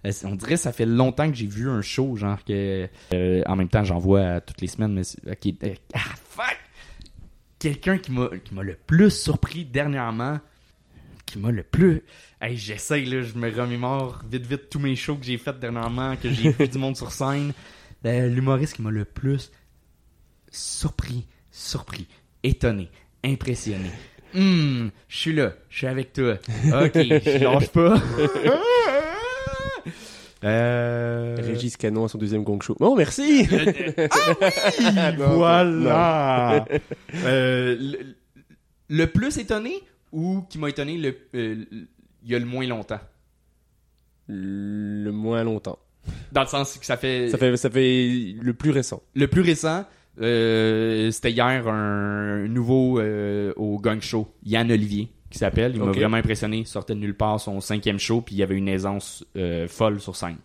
Euh, 0.06 0.12
On 0.24 0.34
dirait 0.34 0.54
que 0.54 0.60
ça 0.60 0.72
fait 0.72 0.86
longtemps 0.86 1.28
que 1.30 1.36
j'ai 1.36 1.46
vu 1.46 1.68
un 1.68 1.82
show, 1.82 2.16
genre 2.16 2.42
que... 2.44 2.88
euh, 3.12 3.42
en 3.46 3.56
même 3.56 3.68
temps, 3.68 3.84
j'en 3.84 3.98
vois 3.98 4.40
toutes 4.40 4.60
les 4.60 4.66
semaines, 4.66 4.92
mais... 4.94 5.04
c'est- 5.04 5.20
ok, 5.30 5.54
euh, 5.64 5.74
ah, 5.94 5.98
fuck! 6.28 6.56
Quelqu'un 7.58 7.98
qui 7.98 8.10
m'a 8.12 8.62
le 8.62 8.74
plus 8.86 9.10
surpris 9.10 9.64
dernièrement, 9.66 10.40
qui 11.26 11.38
m'a 11.38 11.50
le 11.50 11.62
plus... 11.62 12.02
Hey, 12.40 12.56
j'essaye, 12.56 13.04
là, 13.04 13.20
je 13.22 13.34
me 13.34 13.50
remémore 13.54 14.22
vite, 14.30 14.46
vite 14.46 14.70
tous 14.70 14.78
mes 14.78 14.96
shows 14.96 15.16
que 15.16 15.24
j'ai 15.26 15.36
fait 15.36 15.58
dernièrement, 15.60 16.16
que 16.16 16.30
j'ai 16.30 16.50
vu 16.52 16.66
du 16.68 16.78
monde 16.78 16.96
sur 16.96 17.12
scène. 17.12 17.52
L'humoriste 18.02 18.76
qui 18.76 18.82
m'a 18.82 18.90
le 18.90 19.04
plus 19.04 19.52
surpris, 20.50 21.26
surpris, 21.50 22.08
étonné, 22.42 22.90
impressionné. 23.22 23.90
Hum, 24.34 24.90
je 25.08 25.16
suis 25.16 25.32
là, 25.32 25.52
je 25.68 25.78
suis 25.78 25.86
avec 25.86 26.12
toi. 26.12 26.34
Ok, 26.34 26.92
je 26.94 27.44
lâche 27.44 27.68
pas. 27.70 27.96
Euh... 30.42 31.36
Régis 31.38 31.76
Canon 31.76 32.06
à 32.06 32.08
son 32.08 32.16
deuxième 32.16 32.44
gong 32.44 32.62
show. 32.62 32.74
Oh, 32.80 32.94
merci! 32.96 33.46
Ah 34.10 35.10
oui! 35.10 35.16
Non, 35.18 35.34
voilà! 35.36 36.64
Euh, 37.24 37.76
le, 37.78 37.98
le 38.88 39.06
plus 39.06 39.36
étonné 39.36 39.82
ou 40.12 40.42
qui 40.48 40.58
m'a 40.58 40.70
étonné 40.70 40.96
le, 40.96 41.14
euh, 41.34 41.64
il 42.22 42.30
y 42.30 42.34
a 42.34 42.38
le 42.38 42.46
moins 42.46 42.66
longtemps? 42.66 43.00
Le 44.28 45.10
moins 45.10 45.44
longtemps. 45.44 45.78
Dans 46.32 46.40
le 46.42 46.46
sens 46.46 46.78
que 46.78 46.86
ça 46.86 46.96
fait... 46.96 47.28
Ça 47.28 47.36
fait, 47.36 47.56
ça 47.58 47.68
fait 47.68 48.34
le 48.40 48.54
plus 48.54 48.70
récent. 48.70 49.02
Le 49.14 49.28
plus 49.28 49.42
récent, 49.42 49.84
euh, 50.20 51.10
c'était 51.10 51.30
hier 51.32 51.68
un 51.68 52.46
nouveau 52.48 52.98
euh, 53.00 53.52
au 53.56 53.78
Gang 53.78 54.00
Show, 54.00 54.28
Yann 54.44 54.70
Olivier, 54.70 55.08
qui 55.30 55.38
s'appelle. 55.38 55.72
Il 55.74 55.80
m'a 55.82 55.92
vraiment 55.92 56.16
impressionné. 56.16 56.58
Il 56.58 56.66
sortait 56.66 56.94
de 56.94 57.00
nulle 57.00 57.16
part 57.16 57.40
son 57.40 57.60
cinquième 57.60 57.98
show, 57.98 58.20
puis 58.20 58.34
il 58.34 58.38
y 58.38 58.42
avait 58.42 58.56
une 58.56 58.68
aisance 58.68 59.24
euh, 59.36 59.68
folle 59.68 60.00
sur 60.00 60.16
scène. 60.16 60.36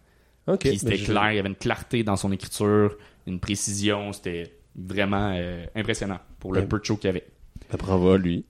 Ok. 0.48 0.60
Puis 0.60 0.77
c'était 0.77 0.92
Ben, 0.92 0.98
je- 1.00 1.06
clair, 1.06 1.32
il 1.32 1.35
y 1.35 1.40
avait 1.40 1.50
une 1.50 1.56
clarté 1.56 2.03
dans 2.03 2.16
son 2.16 2.32
écriture, 2.32 2.95
une 3.26 3.40
précision. 3.40 4.14
C'était 4.14 4.53
vraiment 4.76 5.32
euh, 5.35 5.66
impressionnant 5.76 6.19
pour 6.40 6.53
le 6.53 6.61
Ouais. 6.61 6.68
peu 6.68 6.80
de 6.80 6.85
show 6.85 6.98
qu'il 6.98 7.08
y 7.08 7.10
avait. 7.10 7.26
Ben, 7.72 7.77
bravo 7.77 8.11
à 8.11 8.18
lui. 8.18 8.45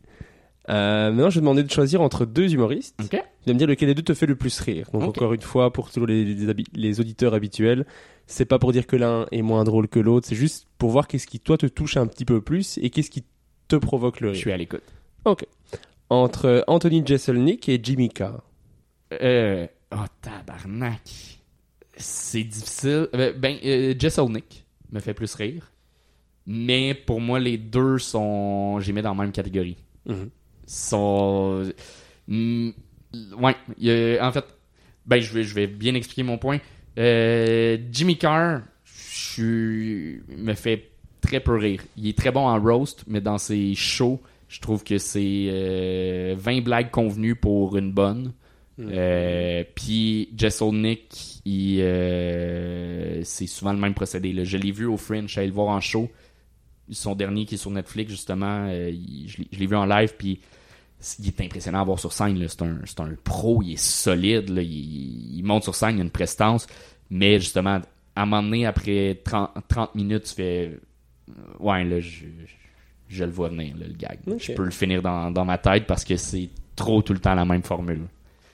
Euh, 0.69 1.11
maintenant, 1.11 1.29
je 1.29 1.35
vais 1.35 1.41
demander 1.41 1.63
de 1.63 1.69
choisir 1.71 2.01
entre 2.01 2.25
deux 2.25 2.53
humoristes. 2.53 2.95
Ok. 3.03 3.09
Tu 3.11 3.17
vas 3.47 3.53
me 3.53 3.57
dire 3.59 3.67
lequel 3.67 3.87
des 3.89 3.93
deux 3.95 4.01
te 4.01 4.13
fait 4.13 4.25
le 4.25 4.35
plus 4.35 4.59
rire. 4.59 4.89
Donc, 4.93 5.03
Ok. 5.03 5.09
encore 5.09 5.33
une 5.33 5.41
fois, 5.41 5.71
pour 5.71 5.91
tous 5.91 6.05
les, 6.05 6.25
les, 6.73 6.99
auditeurs 6.99 7.33
habituels, 7.35 7.85
c'est 8.25 8.45
pas 8.45 8.57
pour 8.57 8.71
dire 8.71 8.87
que 8.87 8.95
l'un 8.95 9.27
est 9.31 9.43
moins 9.43 9.63
drôle 9.63 9.87
que 9.87 9.99
l'autre, 9.99 10.25
c'est 10.27 10.35
juste 10.35 10.67
pour 10.79 10.89
voir 10.89 11.07
qu'est-ce 11.07 11.27
qui, 11.27 11.39
toi, 11.39 11.57
te 11.57 11.67
touche 11.67 11.97
un 11.97 12.07
petit 12.07 12.25
peu 12.25 12.41
plus 12.41 12.79
et 12.79 12.89
qu'est-ce 12.89 13.11
qui 13.11 13.23
te 13.67 13.75
provoque 13.75 14.21
le 14.21 14.29
Je 14.29 14.33
rire. 14.33 14.41
suis 14.41 14.51
à 14.51 14.57
l'écoute. 14.57 14.83
Entre 16.09 16.63
Anthony 16.67 17.05
Jeselnik 17.05 17.67
et 17.69 17.79
Jimmy 17.81 18.09
Carr. 18.09 18.41
Euh, 19.21 19.67
oh, 19.91 19.97
tabarnak. 20.21 21.01
C'est 21.97 22.43
difficile. 22.43 23.07
Euh, 23.15 23.33
Ben, 23.33 23.57
euh, 23.65 23.93
me 24.91 24.99
fait 24.99 25.13
plus 25.13 25.33
rire. 25.35 25.71
Mais 26.45 26.93
pour 26.93 27.21
moi, 27.21 27.39
les 27.39 27.57
deux 27.57 27.97
sont. 27.97 28.79
J'ai 28.79 28.93
mis 28.93 29.01
dans 29.01 29.13
la 29.15 29.21
même 29.23 29.31
catégorie. 29.31 29.77
Mhm. 30.05 30.29
Sont. 30.67 31.71
Hmm, 32.27 32.69
ouais. 33.39 33.55
il 33.77 33.87
y 33.87 33.91
a- 34.17 34.25
en 34.27 34.31
fait, 34.31 34.45
ben, 35.05 35.19
je 35.21 35.33
vais, 35.33 35.43
je 35.43 35.53
vais 35.53 35.67
bien 35.67 35.93
expliquer 35.95 36.23
mon 36.23 36.37
point. 36.37 36.59
Euh, 36.97 37.77
Jimmy 37.91 38.17
Carr, 38.17 38.61
je 38.85 40.17
me 40.35 40.53
fait 40.53 40.89
très 41.21 41.39
peu 41.39 41.55
rire. 41.55 41.81
Il 41.97 42.07
est 42.07 42.17
très 42.17 42.31
bon 42.31 42.47
en 42.47 42.59
roast, 42.59 43.03
mais 43.07 43.21
dans 43.21 43.37
ses 43.37 43.75
shows, 43.75 44.21
je 44.47 44.59
trouve 44.59 44.83
que 44.83 44.97
c'est 44.97 45.47
euh, 45.49 46.35
20 46.37 46.61
blagues 46.63 46.91
convenues 46.91 47.35
pour 47.35 47.77
une 47.77 47.91
bonne. 47.91 48.33
Euh, 48.79 49.63
Puis 49.75 50.29
Jess 50.35 50.61
Olnick, 50.61 51.39
il, 51.45 51.79
euh, 51.81 53.21
c'est 53.23 53.47
souvent 53.47 53.71
le 53.71 53.79
même 53.79 53.93
procédé. 53.93 54.33
là. 54.33 54.43
Je 54.43 54.57
l'ai 54.57 54.71
vu 54.71 54.85
au 54.85 54.97
Fringe, 54.97 55.37
allé 55.37 55.47
le 55.47 55.53
voir 55.53 55.69
en 55.69 55.79
show. 55.79 56.09
Son 56.91 57.15
dernier 57.15 57.45
qui 57.45 57.55
est 57.55 57.57
sur 57.57 57.71
Netflix, 57.71 58.11
justement, 58.11 58.67
euh, 58.69 58.89
il- 58.91 59.27
je 59.29 59.57
l'ai- 59.57 59.65
vu 59.65 59.75
en 59.75 59.85
live, 59.85 60.13
puis 60.17 60.39
il 61.19 61.27
est 61.27 61.41
impressionnant 61.41 61.81
à 61.81 61.83
voir 61.83 61.99
sur 61.99 62.11
scène. 62.13 62.43
C'est 62.47 62.61
un, 62.61 62.79
un 62.99 63.15
pro, 63.23 63.61
il 63.63 63.73
est 63.73 63.77
solide, 63.77 64.49
là. 64.49 64.61
Il, 64.61 65.37
il 65.37 65.43
monte 65.43 65.63
sur 65.63 65.75
scène, 65.75 65.95
il 65.95 65.99
a 66.01 66.03
une 66.03 66.09
prestance. 66.11 66.67
Mais 67.09 67.39
justement, 67.39 67.79
à 68.15 68.21
un 68.21 68.25
moment 68.25 68.43
donné, 68.43 68.65
après 68.65 69.19
30, 69.23 69.51
30 69.67 69.95
minutes, 69.95 70.23
tu 70.23 70.33
fais... 70.35 70.71
euh, 71.29 71.33
Ouais, 71.59 71.83
là, 71.83 71.99
je, 71.99 72.07
je, 72.25 72.25
je 73.09 73.23
le 73.23 73.31
vois 73.31 73.49
venir, 73.49 73.75
là, 73.77 73.85
le 73.87 73.93
gag. 73.93 74.19
Je 74.39 74.53
peux 74.53 74.63
le 74.65 74.71
finir 74.71 75.01
dans, 75.01 75.31
dans 75.31 75.45
ma 75.45 75.57
tête 75.57 75.85
parce 75.87 76.03
que 76.03 76.15
c'est 76.17 76.49
trop 76.75 77.01
tout 77.01 77.13
le 77.13 77.19
temps 77.19 77.35
la 77.35 77.45
même 77.45 77.63
formule. 77.63 78.01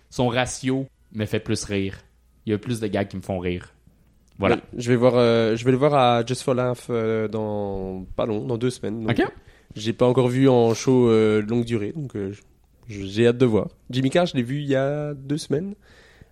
Son 0.09 0.27
ratio 0.27 0.87
me 1.13 1.25
fait 1.25 1.39
plus 1.39 1.63
rire. 1.63 1.97
Il 2.45 2.51
y 2.51 2.53
a 2.53 2.57
plus 2.57 2.79
de 2.79 2.87
gags 2.87 3.07
qui 3.07 3.17
me 3.17 3.21
font 3.21 3.39
rire. 3.39 3.69
Voilà. 4.39 4.57
Je 4.75 4.89
vais 4.89 4.95
voir, 4.95 5.13
euh, 5.15 5.55
je 5.55 5.63
vais 5.63 5.71
le 5.71 5.77
voir 5.77 5.93
à 5.93 6.25
Just 6.25 6.41
for 6.41 6.55
Laugh 6.55 6.75
euh, 6.89 7.27
dans 7.27 8.03
pas 8.15 8.25
long, 8.25 8.45
dans 8.45 8.57
deux 8.57 8.71
semaines. 8.71 9.05
Donc, 9.05 9.11
Ok. 9.19 9.27
J'ai 9.75 9.93
pas 9.93 10.05
encore 10.07 10.27
vu 10.27 10.47
en 10.49 10.73
show 10.73 11.09
euh, 11.09 11.41
longue 11.41 11.65
durée, 11.65 11.93
donc 11.95 12.15
euh, 12.15 12.33
j'ai 12.89 13.27
hâte 13.27 13.37
de 13.37 13.45
voir. 13.45 13.67
Jimmy 13.89 14.09
Carr, 14.09 14.25
je 14.25 14.35
l'ai 14.35 14.43
vu 14.43 14.59
il 14.59 14.67
y 14.67 14.75
a 14.75 15.13
deux 15.13 15.37
semaines 15.37 15.75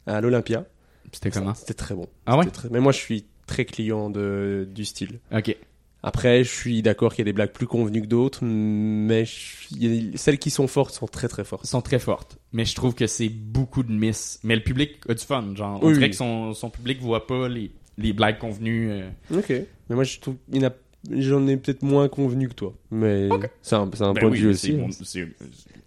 à 0.05 0.19
l'Olympia. 0.21 0.65
C'était 1.11 1.31
comment? 1.31 1.53
C'était 1.53 1.73
très 1.73 1.95
bon. 1.95 2.07
Ah 2.25 2.37
ouais? 2.37 2.45
Très- 2.45 2.69
Mais 2.69 2.79
moi, 2.79 2.91
je 2.91 2.97
suis 2.99 3.25
très 3.47 3.65
client 3.65 4.09
de, 4.09 4.67
du 4.69 4.85
style. 4.85 5.19
Ok. 5.33 5.55
Après, 6.01 6.43
je 6.45 6.49
suis 6.49 6.81
d'accord 6.81 7.11
qu'il 7.13 7.19
y 7.19 7.27
a 7.27 7.31
des 7.31 7.33
blagues 7.33 7.51
plus 7.51 7.67
convenues 7.67 8.01
que 8.01 8.07
d'autres, 8.07 8.43
mais 8.45 9.25
je- 9.25 10.11
celles 10.15 10.39
qui 10.39 10.49
sont 10.49 10.67
fortes 10.67 10.93
sont 10.93 11.07
très 11.07 11.27
très 11.27 11.43
fortes. 11.43 11.65
sont 11.65 11.81
très 11.81 11.99
fortes. 11.99 12.37
Mais 12.53 12.63
je 12.63 12.73
trouve 12.75 12.93
que 12.95 13.05
c'est 13.07 13.27
beaucoup 13.29 13.83
de 13.83 13.91
miss. 13.91 14.39
Mais 14.43 14.55
le 14.55 14.63
public 14.63 14.97
a 15.09 15.13
du 15.13 15.23
fun. 15.25 15.53
Genre, 15.55 15.79
on 15.81 15.87
Oui, 15.87 15.93
dirait 15.93 16.05
oui. 16.05 16.09
que 16.11 16.15
son, 16.15 16.53
son 16.53 16.69
public 16.69 17.01
voit 17.01 17.27
pas 17.27 17.49
les, 17.49 17.71
les 17.97 18.13
blagues 18.13 18.37
convenues. 18.37 18.91
euh. 18.91 19.09
Ok. 19.35 19.49
Mais 19.49 19.95
moi, 19.95 20.03
je 20.05 20.19
trouve 20.19 20.35
il 20.53 20.61
y 20.61 20.65
en 20.65 20.69
a- 20.69 20.73
j'en 21.09 21.47
ai 21.47 21.57
peut-être 21.57 21.81
moins 21.83 22.07
convenu 22.09 22.49
que 22.49 22.53
toi. 22.53 22.73
Mais 22.91 23.29
c'est 23.61 23.75
un, 23.75 23.89
c'est 23.93 24.03
un 24.03 24.13
Ben 24.13 24.21
point 24.21 24.29
oui, 24.31 24.39
de 24.39 24.43
vue 24.45 24.49
aussi. 24.49 24.73
mon- 24.73 24.89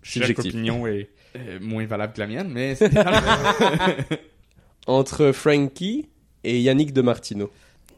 Chaque 0.02 0.38
opinion 0.38 0.86
est 0.86 1.08
euh, 1.36 1.58
moins 1.60 1.86
valable 1.86 2.12
que 2.12 2.20
la 2.20 2.26
mienne, 2.26 2.48
mais 2.50 2.74
c'est- 2.74 2.90
Entre 4.86 5.32
Frankie 5.32 6.08
et 6.44 6.60
Yannick 6.60 6.92
de 6.92 7.02
Martino. 7.02 7.50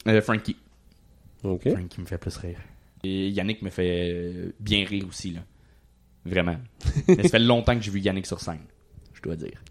Euh, 0.06 0.20
Frankie. 0.20 0.56
Ok. 1.42 1.68
Frankie 1.70 2.00
me 2.00 2.06
fait 2.06 2.18
plus 2.18 2.36
rire. 2.36 2.58
Et 3.04 3.28
Yannick 3.30 3.62
me 3.62 3.70
fait 3.70 4.52
bien 4.60 4.84
rire 4.84 5.06
aussi, 5.08 5.32
là. 5.32 5.40
Vraiment. 6.26 6.56
mais 7.08 7.22
ça 7.22 7.28
fait 7.30 7.38
longtemps 7.38 7.74
que 7.76 7.82
j'ai 7.82 7.90
vu 7.90 8.00
Yannick 8.00 8.26
sur 8.26 8.40
scène, 8.40 8.60
je 9.12 9.20
dois 9.22 9.36
dire. 9.36 9.62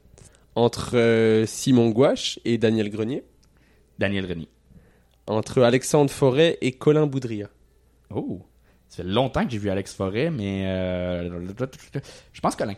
Entre 0.55 0.95
euh, 0.97 1.45
Simon 1.47 1.89
Gouache 1.89 2.39
et 2.45 2.57
Daniel 2.59 2.89
Grenier. 2.91 3.23
Daniel 3.97 4.25
Renier. 4.27 4.47
Entre 5.27 5.61
Alexandre 5.61 6.11
Forêt 6.11 6.57
et 6.61 6.73
Colin 6.73 7.07
Boudria. 7.07 7.49
Oh! 8.09 8.41
Ça 8.89 8.97
fait 8.97 9.09
longtemps 9.09 9.43
que 9.43 9.51
j'ai 9.51 9.57
vu 9.57 9.69
Alex 9.69 9.93
Forêt, 9.93 10.29
mais 10.29 10.67
euh, 10.67 11.47
je 12.31 12.41
pense 12.41 12.55
Colin. 12.55 12.75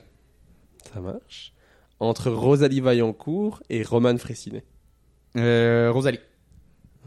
Ça 0.94 1.02
marche. 1.02 1.54
Entre 2.00 2.32
Rosalie 2.32 2.80
Vaillancourt 2.80 3.62
et 3.70 3.84
Roman 3.84 4.18
Fressinet. 4.18 4.64
Euh, 5.36 5.92
Rosalie. 5.92 6.20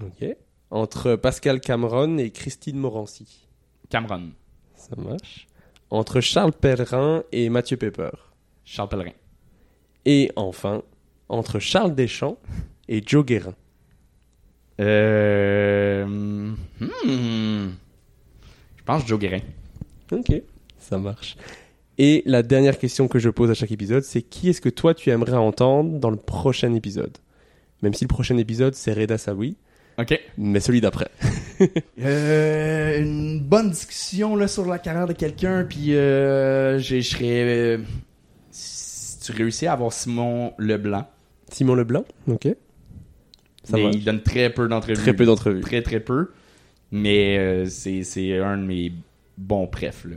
Ok. 0.03 0.29
Entre 0.71 1.17
Pascal 1.17 1.61
Cameron 1.61 2.19
et 2.19 2.31
Christine 2.31 2.77
Morancy. 2.77 3.49
Cameron. 3.89 4.33
Ça 4.75 4.95
marche. 4.97 5.47
Entre 5.89 6.21
Charles 6.21 6.53
Pellerin 6.53 7.25
et 7.33 7.49
Mathieu 7.49 7.79
Pepper. 7.79 8.11
Charles 8.65 8.91
Pellerin. 8.91 9.13
Et 10.05 10.31
enfin, 10.37 10.83
entre 11.31 11.59
Charles 11.59 11.95
Deschamps 11.95 12.39
et 12.89 13.03
Joe 13.05 13.25
Guérin. 13.25 13.55
Euh... 14.81 16.05
hmm. 16.07 17.71
Je 18.77 18.85
pense 18.85 19.07
Joe 19.07 19.19
Guérin. 19.19 19.41
Ok, 20.13 20.43
ça 20.79 20.99
marche. 20.99 21.37
Et 21.99 22.23
la 22.27 22.43
dernière 22.43 22.79
question 22.79 23.09
que 23.09 23.19
je 23.19 23.29
pose 23.29 23.51
à 23.51 23.55
chaque 23.55 23.73
épisode, 23.73 24.05
c'est 24.05 24.23
qui 24.23 24.49
est-ce 24.49 24.61
que 24.61 24.69
toi 24.69 24.95
tu 24.95 25.11
aimerais 25.11 25.37
entendre 25.37 25.99
dans 25.99 26.11
le 26.11 26.17
prochain 26.17 26.73
épisode? 26.75 27.19
Même 27.83 27.93
si 27.93 28.05
le 28.05 28.09
prochain 28.09 28.37
épisode 28.37 28.75
c'est 28.75 28.93
Reda 28.93 29.19
Sawi, 29.19 29.57
OK. 29.99 30.19
mais 30.39 30.61
celui 30.61 30.81
d'après. 30.81 31.09
Euh, 32.01 33.03
une 33.03 33.41
bonne 33.41 33.71
discussion 33.71 34.37
là, 34.37 34.47
sur 34.47 34.65
la 34.65 34.79
carrière 34.79 35.09
de 35.09 35.13
quelqu'un, 35.13 35.65
puis 35.69 35.97
euh, 35.97 36.79
je 36.79 37.01
je 37.01 37.09
serais... 37.09 37.43
euh, 37.43 37.79
si 38.53 39.19
tu 39.19 39.33
réussis 39.33 39.67
à 39.67 39.73
avoir 39.73 39.93
Simon 39.93 40.53
Leblanc, 40.57 41.05
Simon 41.51 41.75
Leblanc, 41.75 42.05
ok. 42.29 42.47
Ça 43.69 43.77
mais 43.77 43.85
marche. 43.85 43.97
il 43.97 44.05
donne 44.05 44.23
très 44.23 44.51
peu 44.51 44.67
d'entrevues. 44.67 44.95
Très 44.95 45.15
peu 45.15 45.27
d'entrevues. 45.27 45.61
Très, 45.61 45.83
très 45.83 46.01
peu. 46.01 46.31
Mais 46.91 47.39
euh, 47.39 47.67
c'est 47.67 48.39
un 48.39 48.57
de 48.57 48.63
mes 48.63 48.93
bons 49.37 49.67
prefs. 49.67 50.05
Là. 50.05 50.17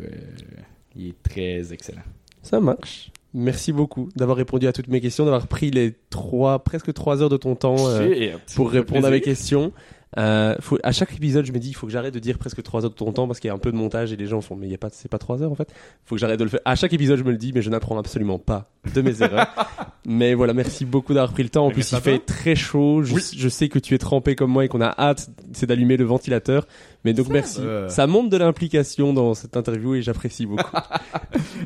Il 0.95 1.09
est 1.09 1.23
très 1.23 1.73
excellent. 1.73 2.01
Ça 2.43 2.59
marche. 2.59 3.11
Merci 3.33 3.71
beaucoup 3.71 4.09
d'avoir 4.15 4.37
répondu 4.37 4.67
à 4.67 4.73
toutes 4.73 4.87
mes 4.87 4.99
questions, 4.99 5.23
d'avoir 5.23 5.47
pris 5.47 5.71
les 5.71 5.93
trois, 6.09 6.63
presque 6.63 6.93
trois 6.93 7.21
heures 7.21 7.29
de 7.29 7.37
ton 7.37 7.55
temps 7.55 7.75
euh, 7.79 8.35
pour 8.55 8.71
répondre 8.71 9.07
à 9.07 9.09
mes 9.09 9.21
questions. 9.21 9.71
Euh, 10.17 10.55
faut, 10.59 10.77
à 10.83 10.91
chaque 10.91 11.13
épisode, 11.13 11.45
je 11.45 11.53
me 11.53 11.59
dis, 11.59 11.69
il 11.69 11.73
faut 11.73 11.85
que 11.87 11.93
j'arrête 11.93 12.13
de 12.13 12.19
dire 12.19 12.37
presque 12.37 12.61
3 12.61 12.83
heures 12.83 12.89
de 12.91 12.95
ton 12.95 13.13
temps 13.13 13.27
parce 13.27 13.39
qu'il 13.39 13.47
y 13.47 13.51
a 13.51 13.53
un 13.53 13.57
peu 13.59 13.71
de 13.71 13.77
montage 13.77 14.11
et 14.11 14.17
les 14.17 14.27
gens 14.27 14.41
font, 14.41 14.55
mais 14.57 14.67
il 14.67 14.71
y 14.71 14.75
a 14.75 14.77
pas, 14.77 14.89
c'est 14.91 15.07
pas 15.09 15.17
3 15.17 15.41
heures 15.43 15.51
en 15.51 15.55
fait. 15.55 15.73
Faut 16.05 16.15
que 16.15 16.19
j'arrête 16.21 16.37
de 16.39 16.43
le 16.43 16.49
faire. 16.49 16.59
À 16.65 16.75
chaque 16.75 16.91
épisode, 16.91 17.17
je 17.17 17.23
me 17.23 17.31
le 17.31 17.37
dis, 17.37 17.53
mais 17.53 17.61
je 17.61 17.69
n'apprends 17.69 17.97
absolument 17.97 18.37
pas 18.37 18.69
de 18.93 19.01
mes 19.01 19.21
erreurs. 19.23 19.47
mais 20.05 20.33
voilà, 20.33 20.53
merci 20.53 20.83
beaucoup 20.83 21.13
d'avoir 21.13 21.31
pris 21.31 21.43
le 21.43 21.49
temps. 21.49 21.63
En 21.65 21.67
Mais 21.69 21.73
plus, 21.75 21.91
merci 21.93 22.09
il 22.09 22.11
fait 22.11 22.19
très 22.25 22.55
chaud. 22.55 23.03
Je, 23.03 23.13
Oui. 23.15 23.21
je 23.37 23.47
sais 23.49 23.69
que 23.69 23.79
tu 23.79 23.93
es 23.95 23.97
trempé 23.97 24.35
comme 24.35 24.51
moi 24.51 24.65
et 24.65 24.67
qu'on 24.67 24.81
a 24.81 24.93
hâte, 24.99 25.29
c'est 25.53 25.65
d'allumer 25.65 25.95
le 25.95 26.03
ventilateur. 26.05 26.67
Mais 27.05 27.13
donc, 27.13 27.29
merci. 27.29 27.61
va. 27.61 27.87
Ça 27.87 28.05
montre 28.05 28.29
de 28.29 28.37
l'implication 28.37 29.13
dans 29.13 29.33
cette 29.33 29.55
interview 29.55 29.95
et 29.95 30.01
j'apprécie 30.01 30.45
beaucoup. 30.45 30.63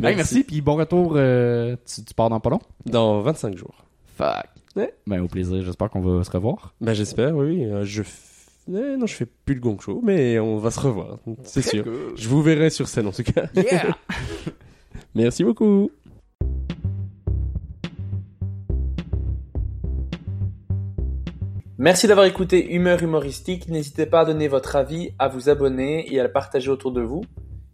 Hey, 0.03 0.15
merci, 0.15 0.43
puis 0.43 0.61
bon 0.61 0.75
retour. 0.75 1.13
euh, 1.15 1.75
tu, 1.87 2.03
tu 2.03 2.13
pars 2.13 2.29
dans 2.29 2.39
pas 2.39 2.49
long? 2.51 2.59
Dans 2.85 3.21
25 3.21 3.57
jours. 3.57 3.85
Fuck. 4.17 4.45
Ouais. 4.75 4.93
Ben, 5.07 5.21
au 5.21 5.27
plaisir. 5.27 5.63
J'espère 5.63 5.89
qu'on 5.89 6.01
va 6.01 6.23
se 6.23 6.29
revoir. 6.29 6.73
Ben, 6.81 6.93
j'espère, 6.93 7.35
oui. 7.35 7.63
Euh, 7.63 7.85
Je 7.85 8.03
eh, 8.67 8.97
non, 8.97 9.05
je 9.05 9.13
fais 9.13 9.25
plus 9.25 9.55
le 9.55 9.61
gong 9.61 9.79
show, 9.79 10.01
mais 10.03 10.39
on 10.39 10.57
va 10.57 10.71
se 10.71 10.79
revoir. 10.79 11.19
C'est 11.43 11.61
sûr. 11.61 11.85
Je 12.15 12.27
vous 12.27 12.41
verrai 12.41 12.69
sur 12.69 12.87
scène 12.87 13.07
en 13.07 13.11
tout 13.11 13.23
cas. 13.23 13.47
Yeah! 13.55 13.95
Merci 15.15 15.43
beaucoup. 15.43 15.91
Merci 21.77 22.07
d'avoir 22.07 22.25
écouté 22.25 22.73
Humeur 22.73 23.03
humoristique. 23.03 23.67
N'hésitez 23.67 24.05
pas 24.05 24.21
à 24.21 24.25
donner 24.25 24.47
votre 24.47 24.77
avis, 24.77 25.11
à 25.19 25.27
vous 25.27 25.49
abonner 25.49 26.11
et 26.11 26.19
à 26.19 26.23
le 26.23 26.31
partager 26.31 26.69
autour 26.69 26.91
de 26.91 27.01
vous. 27.01 27.23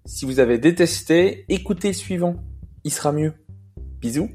Si 0.06 0.26
vous 0.26 0.40
avez 0.40 0.58
détesté, 0.58 1.46
écoutez 1.50 1.90
le 1.90 1.94
suivant. 1.94 2.36
Il 2.84 2.92
sera 2.92 3.12
mieux. 3.12 3.34
Bisous. 4.00 4.30